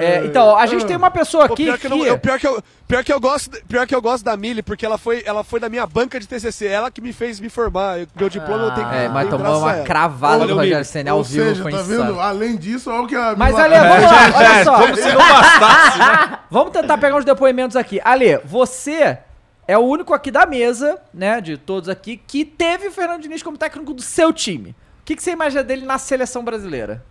É, 0.00 0.24
então, 0.26 0.46
ó, 0.46 0.56
a 0.58 0.66
gente 0.66 0.86
tem 0.86 0.96
uma 0.96 1.10
pessoa 1.10 1.48
Pô, 1.48 1.54
aqui 1.54 1.64
pior, 1.64 1.78
que 1.78 1.86
eu- 1.86 2.18
pior 2.18 2.38
que 2.38 2.46
eu, 2.46 2.62
pior 2.86 3.02
que 3.04 3.12
eu 3.12 3.18
gosto, 3.20 3.50
pior 3.66 3.86
que 3.86 3.94
eu 3.94 4.00
gosto 4.00 4.24
da 4.24 4.36
Mili, 4.36 4.62
porque 4.62 4.86
ela 4.86 4.96
foi, 4.96 5.22
ela 5.26 5.42
foi 5.42 5.58
da 5.58 5.68
minha 5.68 5.84
banca 5.86 6.20
de 6.20 6.26
TCC, 6.28 6.66
ela 6.66 6.90
que 6.90 7.00
me 7.00 7.12
fez 7.12 7.40
me 7.40 7.48
formar. 7.48 7.98
Eu- 8.00 8.06
Meu 8.14 8.28
diploma 8.28 8.64
eu 8.66 8.70
tenho 8.74 8.88
que 8.88 8.94
É, 8.94 9.08
mas 9.08 9.28
tomou 9.28 9.58
uma 9.58 9.72
ela. 9.74 9.84
cravada 9.84 10.38
Olha 10.44 10.46
do 10.46 10.54
Rogério. 10.54 10.84
Senna 10.84 11.10
ao 11.10 11.18
Ou 11.18 11.24
vivo, 11.24 11.44
seja, 11.44 11.64
tá 11.70 11.82
vendo? 11.82 12.20
Além 12.20 12.56
disso, 12.56 12.90
olha 12.90 13.02
o 13.02 13.06
que 13.08 13.16
a 13.16 13.34
Mas, 13.36 13.58
Ale, 13.58 13.74
vamos 13.78 14.04
lá, 14.04 14.32
olha 14.38 14.64
só. 14.64 14.80
Como 14.80 14.96
se 14.96 15.08
não 15.12 15.18
bastasse, 15.18 15.98
né? 15.98 16.38
Vamos 16.50 16.72
tentar 16.72 16.98
pegar 16.98 17.16
uns 17.16 17.24
depoimentos 17.24 17.76
aqui. 17.76 18.00
Ale, 18.04 18.38
você 18.44 19.18
é 19.66 19.76
o 19.78 19.80
único 19.80 20.12
aqui 20.14 20.30
da 20.30 20.44
mesa, 20.46 20.98
né, 21.14 21.40
de 21.40 21.56
todos 21.56 21.88
aqui, 21.88 22.16
que 22.24 22.44
teve 22.44 22.88
o 22.88 22.92
Fernando 22.92 23.22
Diniz 23.22 23.42
como 23.42 23.56
técnico 23.58 23.94
do 23.94 24.02
seu 24.02 24.32
time. 24.32 24.70
O 25.00 25.04
que, 25.04 25.16
que 25.16 25.22
você 25.22 25.32
imagina 25.32 25.64
dele 25.64 25.84
na 25.86 25.98
seleção 25.98 26.44
brasileira? 26.44 27.02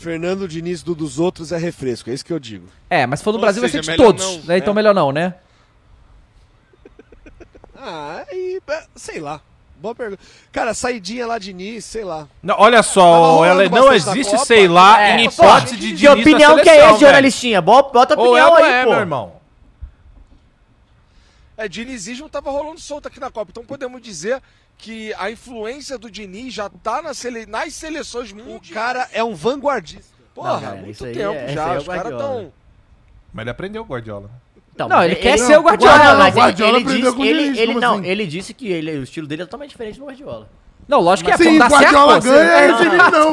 Fernando 0.00 0.48
Diniz 0.48 0.82
do 0.82 0.94
dos 0.94 1.18
outros 1.18 1.52
é 1.52 1.58
refresco, 1.58 2.08
é 2.08 2.14
isso 2.14 2.24
que 2.24 2.32
eu 2.32 2.38
digo. 2.38 2.66
É, 2.88 3.06
mas 3.06 3.20
se 3.20 3.24
for 3.24 3.32
do 3.32 3.36
Ou 3.36 3.42
Brasil 3.42 3.60
vai 3.60 3.70
seja, 3.70 3.82
ser 3.82 3.90
de 3.92 3.96
todos. 3.98 4.24
não, 4.38 4.44
né? 4.44 4.56
Então 4.58 4.72
é. 4.72 4.74
melhor 4.74 4.94
não, 4.94 5.12
né? 5.12 5.34
Ah, 7.82 8.24
e 8.30 8.60
é, 8.68 8.82
sei 8.94 9.20
lá. 9.20 9.40
Boa 9.76 9.94
pergunta. 9.94 10.20
Cara, 10.52 10.74
saidinha 10.74 11.26
lá 11.26 11.38
de 11.38 11.46
Diniz, 11.46 11.86
sei 11.86 12.04
lá. 12.04 12.28
Não, 12.42 12.54
olha 12.58 12.82
só, 12.82 13.42
ela, 13.44 13.66
não 13.70 13.90
existe 13.90 14.32
Copa. 14.32 14.44
sei 14.44 14.68
lá 14.68 15.02
É, 15.02 15.18
em 15.18 15.30
pô, 15.30 15.42
hipótese 15.42 15.76
de 15.76 15.86
Que 15.88 15.94
Diniz 15.94 16.02
na 16.02 16.12
opinião 16.12 16.54
que 16.56 16.60
é 16.60 16.64
seleção, 16.74 16.90
esse, 16.90 17.00
jornalistinha? 17.00 17.60
Bota 17.62 18.14
a 18.14 18.16
é 18.16 18.20
opinião 18.20 18.50
ou 18.50 18.58
não 18.58 18.64
aí, 18.64 18.72
é, 18.72 18.84
pô. 18.84 18.90
meu 18.90 18.98
irmão. 19.00 19.39
É, 21.60 21.68
dinizismo 21.68 22.28
tava 22.28 22.50
rolando 22.50 22.80
solto 22.80 23.06
aqui 23.08 23.20
na 23.20 23.30
Copa. 23.30 23.50
Então 23.50 23.64
podemos 23.64 24.00
dizer 24.00 24.40
que 24.78 25.12
a 25.18 25.30
influência 25.30 25.98
do 25.98 26.10
Diniz 26.10 26.54
já 26.54 26.70
tá 26.70 27.02
na 27.02 27.12
sele... 27.12 27.44
nas 27.44 27.74
seleções 27.74 28.32
O 28.32 28.36
mundiais. 28.36 28.70
cara 28.72 29.08
é 29.12 29.22
um 29.22 29.34
vanguardista. 29.34 30.14
Porra, 30.34 30.52
Não, 30.54 30.60
cara, 30.60 30.76
muito 30.76 30.90
isso 30.92 31.04
aí 31.04 31.12
tempo 31.12 31.34
é- 31.34 31.48
já. 31.52 31.74
é 31.74 31.76
o 31.76 31.80
Os 31.80 31.86
caras 31.86 32.02
Guardiola. 32.04 32.22
tão. 32.42 32.52
Mas 33.32 33.42
ele 33.42 33.50
aprendeu 33.50 33.82
o 33.82 33.84
Guardiola. 33.84 34.30
Então, 34.74 34.88
Não, 34.88 34.96
mas 34.96 35.06
ele 35.12 35.16
quer 35.16 35.38
ser 35.38 35.58
o 35.58 35.62
Guardiola, 35.62 35.98
Não, 35.98 36.18
mas 36.18 36.34
o 36.34 36.38
Guardiola 36.38 36.78
ele, 36.78 36.84
aprendeu 36.88 37.10
disse, 37.12 37.22
o 37.22 37.24
ele, 37.26 37.58
ele 37.60 37.74
não, 37.74 37.94
assim? 37.98 38.06
ele 38.06 38.26
disse 38.26 38.54
que 38.54 38.68
ele, 38.68 38.98
o 38.98 39.02
estilo 39.02 39.26
dele 39.26 39.42
é 39.42 39.44
totalmente 39.44 39.70
diferente 39.70 39.98
do 39.98 40.06
Guardiola. 40.06 40.48
Não, 40.90 41.00
lógico 41.00 41.28
que 41.30 41.34
é. 41.34 41.36
Sim, 41.38 41.44
Quando 41.56 41.58
dá 41.58 41.68
Guardiola 41.68 42.20
certo, 42.20 42.34
ganha, 42.34 42.66
você- 42.66 42.72
esse 42.74 42.84
menino 42.90 43.10
não. 43.10 43.30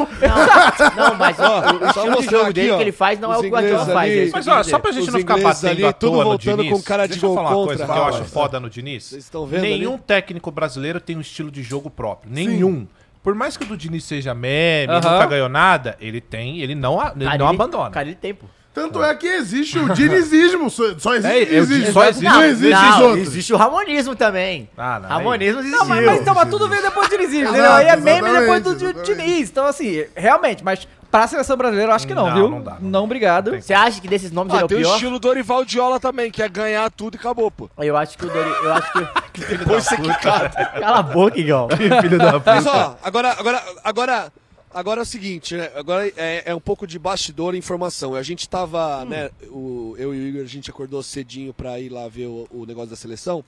Não, 0.96 1.14
mas 1.16 1.36
o, 1.40 1.42
o 1.42 1.92
só 1.92 2.04
estilo 2.06 2.22
de 2.22 2.30
jogo 2.30 2.52
dele 2.52 2.70
ó, 2.70 2.76
que 2.76 2.82
ele 2.84 2.92
faz 2.92 3.18
não 3.20 3.32
é 3.32 3.36
o 3.36 3.40
que 3.40 3.46
o 3.46 3.50
Guardiola 3.50 3.84
faz. 3.86 3.96
ali- 3.98 4.10
é 4.10 4.22
isso 4.22 4.32
que 4.32 4.38
Mas 4.38 4.46
eu 4.46 4.52
ó, 4.52 4.62
só 4.62 4.78
pra 4.78 4.92
gente 4.92 5.10
não 5.10 5.18
ficar 5.18 5.38
batendo 5.40 5.70
ali, 5.70 5.84
à 5.84 5.92
tudo 5.92 6.12
toa 6.12 6.24
no 6.24 6.30
voltando 6.30 6.62
Diniz, 6.62 6.72
com 6.72 6.82
cara 6.82 7.02
de 7.06 7.12
deixa 7.14 7.26
eu 7.26 7.30
gol 7.30 7.36
falar 7.36 7.56
uma 7.56 7.66
coisa 7.66 7.84
que 7.84 7.90
eu 7.90 8.04
acho 8.04 8.24
foda 8.24 8.60
no 8.60 8.70
Diniz. 8.70 9.04
Vocês 9.04 9.24
estão 9.24 9.44
vendo 9.46 9.62
Nenhum 9.62 9.94
ali? 9.94 10.02
técnico 10.06 10.50
brasileiro 10.52 11.00
tem 11.00 11.16
um 11.16 11.20
estilo 11.20 11.50
de 11.50 11.62
jogo 11.62 11.90
próprio. 11.90 12.32
Nenhum. 12.32 12.86
Por 13.22 13.34
mais 13.34 13.56
que 13.56 13.64
o 13.64 13.66
do 13.66 13.76
Diniz 13.76 14.04
seja 14.04 14.32
meme, 14.32 14.92
Aham. 14.92 15.00
nunca 15.12 15.26
ganhou 15.26 15.48
nada, 15.48 15.96
ele 16.00 16.20
tem, 16.20 16.60
ele 16.60 16.74
não, 16.74 17.00
a- 17.00 17.12
ele 17.14 17.24
Cara, 17.24 17.38
não 17.38 17.46
ele- 17.48 17.56
abandona. 17.56 17.90
Cara, 17.90 18.06
ele 18.06 18.14
tem, 18.14 18.32
pô. 18.32 18.46
Tanto 18.78 19.02
é 19.02 19.14
que 19.14 19.26
existe 19.26 19.78
o 19.78 19.88
dinizismo. 19.94 20.70
Só, 20.70 20.84
só 20.98 21.14
existe 21.14 21.54
É, 21.54 21.60
o 21.60 21.66
dinizismo. 21.66 21.92
só 21.92 22.04
existe- 22.08 22.24
Não 22.24 22.44
existe 22.44 22.70
não, 22.72 22.90
os 22.90 23.00
outros. 23.00 23.28
existe 23.28 23.52
o 23.54 23.56
Ramonismo 23.56 24.16
também. 24.16 24.68
Ah, 24.76 24.98
não, 25.00 25.08
Ramonismo 25.08 25.60
existiu. 25.60 25.78
Não, 25.80 25.86
mas, 25.86 26.04
mas 26.04 26.20
então, 26.20 26.34
mas 26.34 26.48
tudo 26.48 26.68
veio 26.68 26.82
depois 26.82 27.08
do 27.08 27.16
Dinizismo, 27.16 27.54
Exato, 27.54 27.58
entendeu? 27.58 27.72
Aí 27.72 27.86
é 27.86 27.96
meme 27.96 28.30
depois 28.40 28.62
do 28.62 28.70
exatamente, 28.72 29.14
Diniz. 29.14 29.50
Então, 29.50 29.66
assim, 29.66 30.04
realmente, 30.14 30.64
mas 30.64 30.86
pra 31.10 31.26
seleção 31.26 31.56
brasileira 31.56 31.90
eu 31.92 31.96
acho 31.96 32.06
que 32.06 32.14
não, 32.14 32.26
Não, 32.28 32.34
viu? 32.34 32.48
não 32.50 32.60
dá, 32.62 32.76
não 32.80 32.90
Não, 32.90 33.04
obrigado. 33.04 33.60
Você 33.60 33.72
acha 33.72 34.00
que 34.00 34.06
desses 34.08 34.30
nomes 34.30 34.52
ele 34.52 34.60
é 34.60 34.62
Ah, 34.62 34.66
o 34.66 34.68
tem 34.68 34.78
o 34.78 34.80
pior? 34.80 34.94
estilo 34.94 35.18
Dorival 35.18 35.64
Diola 35.64 35.98
também, 35.98 36.30
que 36.30 36.42
é 36.42 36.48
ganhar 36.48 36.90
tudo 36.90 37.14
e 37.14 37.18
acabou, 37.18 37.50
pô. 37.50 37.68
Eu 37.78 37.96
acho 37.96 38.16
que 38.18 38.26
o 38.26 38.28
Dori... 38.28 38.50
Eu 38.62 38.72
acho 38.74 38.92
que... 38.92 39.56
Depois 39.56 39.84
você 39.84 39.96
quicado. 39.96 40.54
Cala 40.80 40.98
a 40.98 41.02
boca, 41.02 41.38
Igão. 41.38 41.68
Filho 42.02 42.18
da 42.18 42.40
Mas 42.44 42.66
ó, 42.66 42.96
agora, 43.02 43.36
agora, 43.38 43.62
agora, 43.84 44.32
agora 44.72 45.00
é 45.00 45.02
o 45.02 45.06
seguinte, 45.06 45.56
né? 45.56 45.70
Agora 45.74 46.06
é, 46.16 46.42
é 46.46 46.54
um 46.54 46.60
pouco 46.60 46.86
de 46.86 46.98
bastidor 46.98 47.54
e 47.54 47.58
informação. 47.58 48.14
A 48.14 48.22
gente 48.22 48.48
tava, 48.48 49.04
né? 49.04 49.30
O, 49.48 49.94
eu 49.98 50.14
e 50.14 50.18
o 50.18 50.26
Igor, 50.28 50.42
a 50.42 50.46
gente 50.48 50.70
acordou 50.70 51.02
cedinho 51.02 51.52
pra 51.52 51.78
ir 51.80 51.88
lá 51.88 52.08
ver 52.08 52.26
o, 52.26 52.46
o 52.50 52.66
negócio 52.66 52.90
da 52.90 52.96
seleção. 52.96 53.44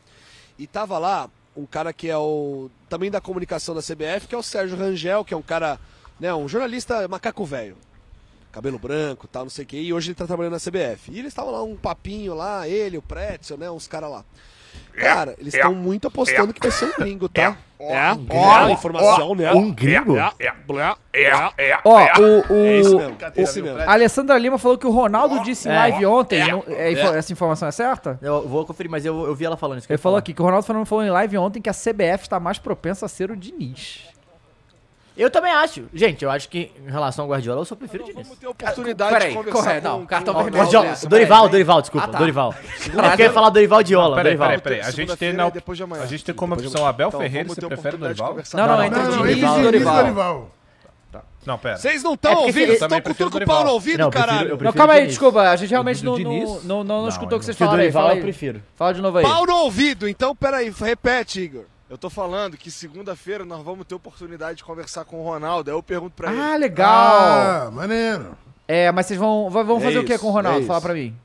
E 0.59 0.67
tava 0.67 0.99
lá 0.99 1.31
um 1.57 1.67
cara 1.67 1.93
que 1.93 2.09
é 2.09 2.17
o. 2.17 2.71
também 2.89 3.11
da 3.11 3.21
comunicação 3.21 3.75
da 3.75 3.83
CBF, 3.83 4.27
que 4.29 4.35
é 4.35 4.39
o 4.39 4.43
Sérgio 4.43 4.77
Rangel, 4.77 5.25
que 5.25 5.35
é 5.35 5.37
um 5.37 5.43
cara, 5.43 5.79
né? 6.19 6.33
Um 6.35 6.49
jornalista 6.49 7.07
macaco 7.09 7.45
velho. 7.45 7.77
Cabelo 8.53 8.79
branco 8.79 9.29
tal, 9.29 9.45
não 9.45 9.51
sei 9.51 9.65
o 9.65 9.69
que. 9.69 9.77
E 9.79 9.93
hoje 9.93 10.09
ele 10.09 10.17
tá 10.17 10.27
trabalhando 10.27 10.53
na 10.55 10.59
CBF. 10.59 11.11
E 11.13 11.19
eles 11.19 11.29
estavam 11.29 11.53
lá, 11.53 11.63
um 11.63 11.77
papinho 11.77 12.35
lá, 12.35 12.69
ele, 12.69 12.99
o 12.99 13.03
Pretzel, 13.03 13.57
né? 13.57 13.71
Uns 13.71 13.87
caras 13.87 14.11
lá. 14.11 14.25
Cara, 14.95 15.35
eles 15.39 15.55
estão 15.55 15.75
muito 15.75 16.09
apostando 16.09 16.53
que 16.53 16.61
vai 16.61 16.71
ser 16.71 16.85
um 16.87 16.93
gringo, 16.99 17.29
tá? 17.29 17.57
É, 17.79 17.95
É, 18.69 18.73
informação, 18.73 19.35
né? 19.35 19.51
Um 19.53 19.73
gringo? 19.73 20.15
Ó, 21.85 21.95
o, 21.95 22.55
É 22.67 22.79
isso 22.81 22.97
o, 22.97 22.99
mesmo. 22.99 23.17
É 23.35 23.43
isso 23.43 23.63
mesmo. 23.63 23.79
a 23.81 23.93
Alessandra 23.93 24.37
Lima 24.37 24.59
falou 24.59 24.77
que 24.77 24.87
o 24.87 24.91
Ronaldo 24.91 25.43
disse 25.43 25.69
em 25.69 25.73
É. 25.73 25.77
live 25.79 26.05
ontem. 26.07 26.47
não- 26.47 26.63
é 26.69 26.93
Essa 26.93 27.33
informação 27.33 27.67
é 27.69 27.73
certa? 27.73 28.19
Eu 28.21 28.47
vou 28.47 28.67
conferir, 28.67 28.91
mas 28.91 29.07
eu, 29.07 29.27
eu 29.27 29.35
vi 29.35 29.47
ela 29.47 29.57
falando 29.57 29.79
isso. 29.79 29.91
Ele 29.91 29.97
falou 29.97 30.19
aqui 30.19 30.35
que 30.35 30.43
o 30.43 30.45
Ronaldo 30.45 30.67
Fernando 30.67 30.85
falou 30.85 31.03
em 31.05 31.11
live 31.11 31.39
ontem 31.39 31.63
que 31.63 31.71
a 31.71 31.75
CBF 31.75 32.25
está 32.25 32.39
mais 32.39 32.59
propensa 32.59 33.07
a 33.07 33.09
ser 33.09 33.31
o 33.31 33.37
Diniz. 33.37 34.01
Eu 35.17 35.29
também 35.31 35.53
acho. 35.53 35.85
Gente, 35.93 36.25
eu 36.25 36.31
acho 36.31 36.49
que 36.49 36.71
em 36.87 36.91
relação 36.91 37.25
ao 37.25 37.31
Guardiola, 37.31 37.61
eu 37.61 37.65
só 37.65 37.75
prefiro 37.75 38.05
o 38.05 38.07
Diniz. 38.07 38.23
Vamos 38.27 38.39
ter 38.39 38.47
oportunidade 38.47 39.13
Peraí, 39.13 39.29
de 39.31 39.37
conversar 39.37 39.59
correto, 39.63 39.89
com, 39.91 39.99
não, 39.99 40.07
cartão 40.07 40.35
com- 40.35 40.43
vermelho. 40.45 40.63
Guardiola, 40.63 40.97
Dorival, 41.09 41.39
peraí. 41.41 41.51
Dorival, 41.51 41.81
desculpa, 41.83 42.07
Ah, 42.07 42.11
tá. 42.11 42.19
Dorival. 42.19 42.55
É 42.55 43.09
porque 43.09 43.23
eu 43.23 43.27
ia 43.27 43.33
falar 43.33 43.51
Dorival 43.51 43.83
Diola, 43.83 44.17
Peraí, 44.17 44.25
Dorival. 44.37 44.49
peraí, 44.49 44.61
peraí. 44.61 44.81
A 44.81 44.91
gente 44.91 45.17
tem, 45.17 45.33
na, 45.33 45.51
depois 45.51 45.77
de 45.77 45.85
amanhã. 45.85 46.03
a 46.03 46.07
gente 46.07 46.25
tem 46.25 46.35
como 46.35 46.55
opção 46.55 46.87
Abel 46.87 47.09
Então, 47.09 47.21
Ferreira, 47.21 47.49
você 47.49 47.61
prefere 47.67 47.97
Dorival? 47.97 48.37
Não, 48.55 48.67
não, 48.67 48.77
Não, 48.77 48.85
entre 48.85 48.99
Não, 48.99 49.07
o 49.07 49.17
não, 49.17 49.27
Diniz 49.27 49.37
e 49.37 49.59
e 49.59 49.63
Dorival. 49.63 49.97
Dorival. 49.97 50.51
Não, 51.47 51.57
pera. 51.59 51.79
Vocês 51.79 52.03
não 52.03 52.11
É 52.11 52.15
estão 52.15 52.33
porque 52.33 52.47
ouvindo? 52.49 52.69
eu 52.69 52.73
estão 52.75 52.89
com 53.01 53.15
tudo 53.15 53.29
o 53.29 53.31
com 53.31 53.39
o 53.39 53.47
pau 53.47 53.47
Dorival. 53.47 53.65
no 53.65 53.71
ouvido, 53.73 53.99
Não, 53.99 54.05
eu 54.07 54.11
prefiro- 54.11 54.31
caralho? 54.33 54.51
eu 54.51 54.59
Não, 54.61 54.73
calma 54.75 54.93
aí, 54.93 54.99
Diniz. 55.01 55.13
desculpa. 55.13 55.41
A 55.41 55.57
gente 55.57 55.71
realmente 55.71 56.05
não, 56.05 56.19
não, 56.19 56.33
não, 56.63 56.85
não, 56.85 57.01
Não, 57.03 57.09
escutou 57.09 57.37
o 57.37 57.39
que 57.39 57.47
vocês 57.47 57.57
falaram 57.57 57.79
aí. 57.79 57.85
Dorival 57.87 58.03
Fala 58.03 58.13
eu 58.13 58.17
aí. 58.17 58.23
prefiro. 58.23 58.63
Fala 58.77 58.93
de 58.95 59.01
novo 59.01 59.19
aí. 59.19 59.25
Pau 59.25 59.47
no 59.47 59.55
ouvido, 59.57 60.07
então 60.09 60.37
peraí, 60.37 60.71
repete, 60.79 61.41
Igor. 61.41 61.65
Eu 61.91 61.99
tô 61.99 62.09
falando 62.09 62.57
que 62.57 62.71
segunda-feira 62.71 63.45
nós 63.45 63.65
vamos 63.65 63.85
ter 63.85 63.97
oportunidade 63.97 64.59
de 64.59 64.65
conversar 64.65 65.05
com 65.05 65.21
o 65.21 65.25
Ronaldo. 65.25 65.73
Aí 65.73 65.77
eu 65.77 65.83
pergunto 65.83 66.15
pra 66.15 66.31
ele. 66.31 66.41
Ah, 66.41 66.57
legal. 66.57 66.89
Ah, 66.89 67.69
maneiro. 67.73 68.39
É, 68.69 68.93
mas 68.93 69.07
vocês 69.07 69.19
vão, 69.19 69.51
vão 69.51 69.79
É 69.79 69.81
fazer 69.81 69.99
o 69.99 70.05
que 70.05 70.13
isso, 70.15 70.23
com 70.23 70.29
o 70.29 70.31
Ronaldo? 70.31 70.61
é 70.63 70.67
Fala 70.67 70.79
isso. 70.79 70.87
pra 70.87 70.95
mim. 70.95 71.17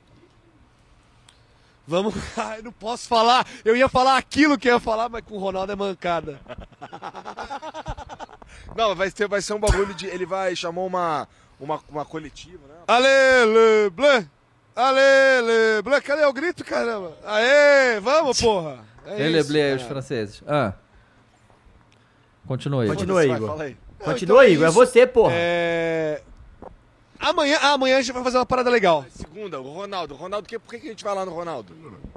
Vamos. 1.88 2.16
Ai, 2.36 2.64
não 2.64 2.72
posso 2.72 3.08
falar. 3.08 3.46
Eu 3.64 3.78
ia 3.78 3.88
falar 3.88 4.18
aquilo 4.18 4.58
que 4.58 4.68
eu 4.68 4.74
ia 4.74 4.80
falar, 4.80 5.08
mas 5.08 5.22
com 5.24 5.36
o 5.36 5.40
Ronaldo 5.40 5.72
é 5.72 5.76
mancada. 5.76 6.40
Não, 8.76 8.96
vai 8.96 9.10
ser, 9.12 9.28
vai 9.28 9.42
ser 9.42 9.54
um 9.54 9.60
bagulho 9.60 9.94
de. 9.94 10.08
Ele 10.08 10.26
vai 10.26 10.56
chamar 10.56 10.82
uma, 10.82 11.28
uma, 11.60 11.80
uma 11.90 12.04
coletiva, 12.06 12.60
né? 12.68 12.74
Ale, 12.88 13.46
le, 13.46 13.90
blé. 13.92 14.28
Ale, 14.76 15.42
le, 15.42 15.82
blé. 15.84 16.02
Cadê 16.02 16.26
o 16.26 16.34
grito, 16.34 16.66
caramba? 16.66 17.16
Aê, 17.24 18.00
vamos, 18.02 18.40
porra. 18.42 18.80
É 19.06 19.22
Ele 19.22 19.40
isso, 19.40 19.56
é 19.58 19.76
os 19.76 19.82
franceses. 19.84 20.44
Ah. 20.48 20.74
Continua 22.48 22.84
aí. 22.84 22.90
Continua, 22.90 23.16
vai, 23.26 23.36
Igor. 23.36 23.62
aí. 23.62 23.78
Não, 24.00 24.06
Continua, 24.06 24.36
então 24.36 24.42
é 24.42 24.50
Igor. 24.52 24.66
É 24.66 24.70
isso. 24.70 24.76
você, 24.78 25.08
porra. 25.08 25.34
É... 25.36 26.22
Amanhã, 27.20 27.58
amanhã 27.62 27.98
a 27.98 28.02
gente 28.02 28.14
vai 28.14 28.24
fazer 28.24 28.38
uma 28.38 28.46
parada 28.46 28.70
legal. 28.70 29.06
Segunda, 29.10 29.60
o 29.60 29.72
Ronaldo. 29.72 30.14
Ronaldo, 30.16 30.48
que, 30.48 30.60
por 30.60 30.70
que, 30.72 30.80
que 30.80 30.88
a 30.88 30.90
gente 30.92 31.04
vai 31.04 31.16
lá 31.16 31.26
no 31.26 31.32
Ronaldo? 31.32 31.74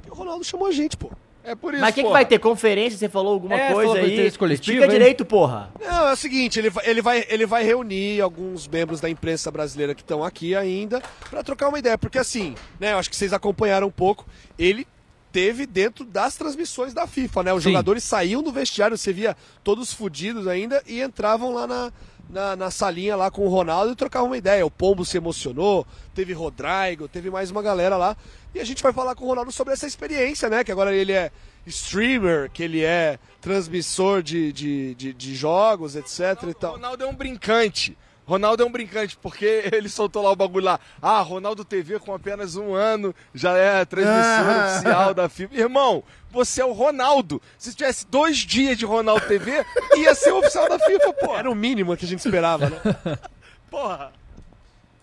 O 0.09 0.13
Ronaldo 0.13 0.43
chamou 0.43 0.67
a 0.67 0.71
gente, 0.71 0.97
pô. 0.97 1.09
É 1.41 1.55
por 1.55 1.73
isso, 1.73 1.81
Mas 1.81 1.91
o 1.91 1.95
que, 1.95 2.03
que 2.03 2.09
vai 2.09 2.25
ter? 2.25 2.37
Conferência? 2.37 2.99
Você 2.99 3.07
falou 3.07 3.33
alguma 3.33 3.55
É, 3.55 3.73
coisa 3.73 3.93
falou 3.93 4.05
aí? 4.05 4.31
coletivo, 4.37 4.53
Explica 4.53 4.83
hein? 4.83 4.89
direito, 4.91 5.25
porra. 5.25 5.71
Não, 5.79 6.09
é 6.09 6.13
o 6.13 6.15
seguinte, 6.15 6.59
ele 6.59 6.69
vai, 6.69 6.85
ele 6.85 7.01
vai, 7.01 7.25
ele 7.29 7.45
vai 7.45 7.63
reunir 7.63 8.19
alguns 8.21 8.67
membros 8.67 8.99
da 8.99 9.09
imprensa 9.09 9.49
brasileira 9.49 9.95
que 9.95 10.01
estão 10.01 10.21
aqui 10.23 10.53
ainda 10.53 11.01
pra 11.29 11.41
trocar 11.41 11.69
uma 11.69 11.79
ideia, 11.79 11.97
porque 11.97 12.19
assim, 12.19 12.55
né, 12.77 12.91
eu 12.91 12.97
acho 12.99 13.09
que 13.09 13.15
vocês 13.15 13.31
acompanharam 13.31 13.87
um 13.87 13.91
pouco, 13.91 14.25
ele 14.59 14.85
teve 15.31 15.65
dentro 15.65 16.03
das 16.03 16.35
transmissões 16.35 16.93
da 16.93 17.05
FIFA, 17.05 17.43
né? 17.43 17.53
Os 17.53 17.63
Sim. 17.63 17.69
jogadores 17.71 18.03
saíam 18.03 18.41
do 18.41 18.51
vestiário, 18.51 18.97
você 18.97 19.13
via 19.13 19.35
todos 19.63 19.93
fudidos 19.93 20.47
ainda 20.47 20.81
e 20.87 21.01
entravam 21.01 21.53
lá 21.53 21.67
na, 21.67 21.93
na, 22.29 22.55
na 22.55 22.71
salinha 22.71 23.15
lá 23.15 23.31
com 23.31 23.45
o 23.45 23.49
Ronaldo 23.49 23.91
e 23.91 23.95
trocavam 23.95 24.29
uma 24.29 24.37
ideia. 24.37 24.65
O 24.65 24.71
Pombo 24.71 25.03
se 25.05 25.17
emocionou, 25.17 25.85
teve 26.13 26.33
Rodrigo, 26.33 27.07
teve 27.07 27.29
mais 27.29 27.51
uma 27.51 27.61
galera 27.61 27.97
lá. 27.97 28.15
E 28.53 28.59
a 28.59 28.63
gente 28.63 28.81
vai 28.81 28.91
falar 28.91 29.15
com 29.15 29.25
o 29.25 29.27
Ronaldo 29.27 29.51
sobre 29.51 29.73
essa 29.73 29.85
experiência, 29.87 30.49
né? 30.49 30.63
Que 30.63 30.71
agora 30.71 30.93
ele 30.93 31.11
é 31.11 31.31
streamer, 31.65 32.49
que 32.51 32.63
ele 32.63 32.83
é 32.83 33.19
transmissor 33.41 34.23
de, 34.23 34.51
de, 34.51 34.95
de, 34.95 35.13
de 35.13 35.35
jogos, 35.35 35.95
etc 35.95 36.19
e 36.49 36.53
tal. 36.53 36.73
Ronaldo 36.73 37.03
é 37.03 37.07
um 37.07 37.15
brincante. 37.15 37.97
Ronaldo 38.29 38.61
é 38.61 38.65
um 38.65 38.71
brincante, 38.71 39.17
porque 39.19 39.63
ele 39.73 39.89
soltou 39.89 40.21
lá 40.21 40.31
o 40.31 40.35
bagulho 40.35 40.65
lá. 40.65 40.79
Ah, 41.01 41.19
Ronaldo 41.21 41.65
TV 41.65 41.97
com 41.99 42.13
apenas 42.13 42.55
um 42.55 42.75
ano 42.75 43.13
já 43.33 43.57
é 43.57 43.81
a 43.81 43.85
transmissora 43.87 44.21
Ah. 44.21 44.67
oficial 44.75 45.13
da 45.15 45.27
FIFA. 45.27 45.55
Irmão, 45.55 46.03
você 46.29 46.61
é 46.61 46.65
o 46.65 46.71
Ronaldo. 46.71 47.41
Se 47.57 47.73
tivesse 47.73 48.05
dois 48.05 48.37
dias 48.37 48.77
de 48.77 48.85
Ronaldo 48.85 49.25
TV, 49.27 49.65
ia 49.97 50.13
ser 50.13 50.31
o 50.31 50.37
oficial 50.37 50.69
da 50.69 50.77
FIFA, 50.77 51.11
pô. 51.13 51.35
Era 51.35 51.49
o 51.49 51.55
mínimo 51.55 51.97
que 51.97 52.05
a 52.05 52.07
gente 52.07 52.19
esperava, 52.19 52.69
né? 52.69 52.79
Porra. 53.71 54.11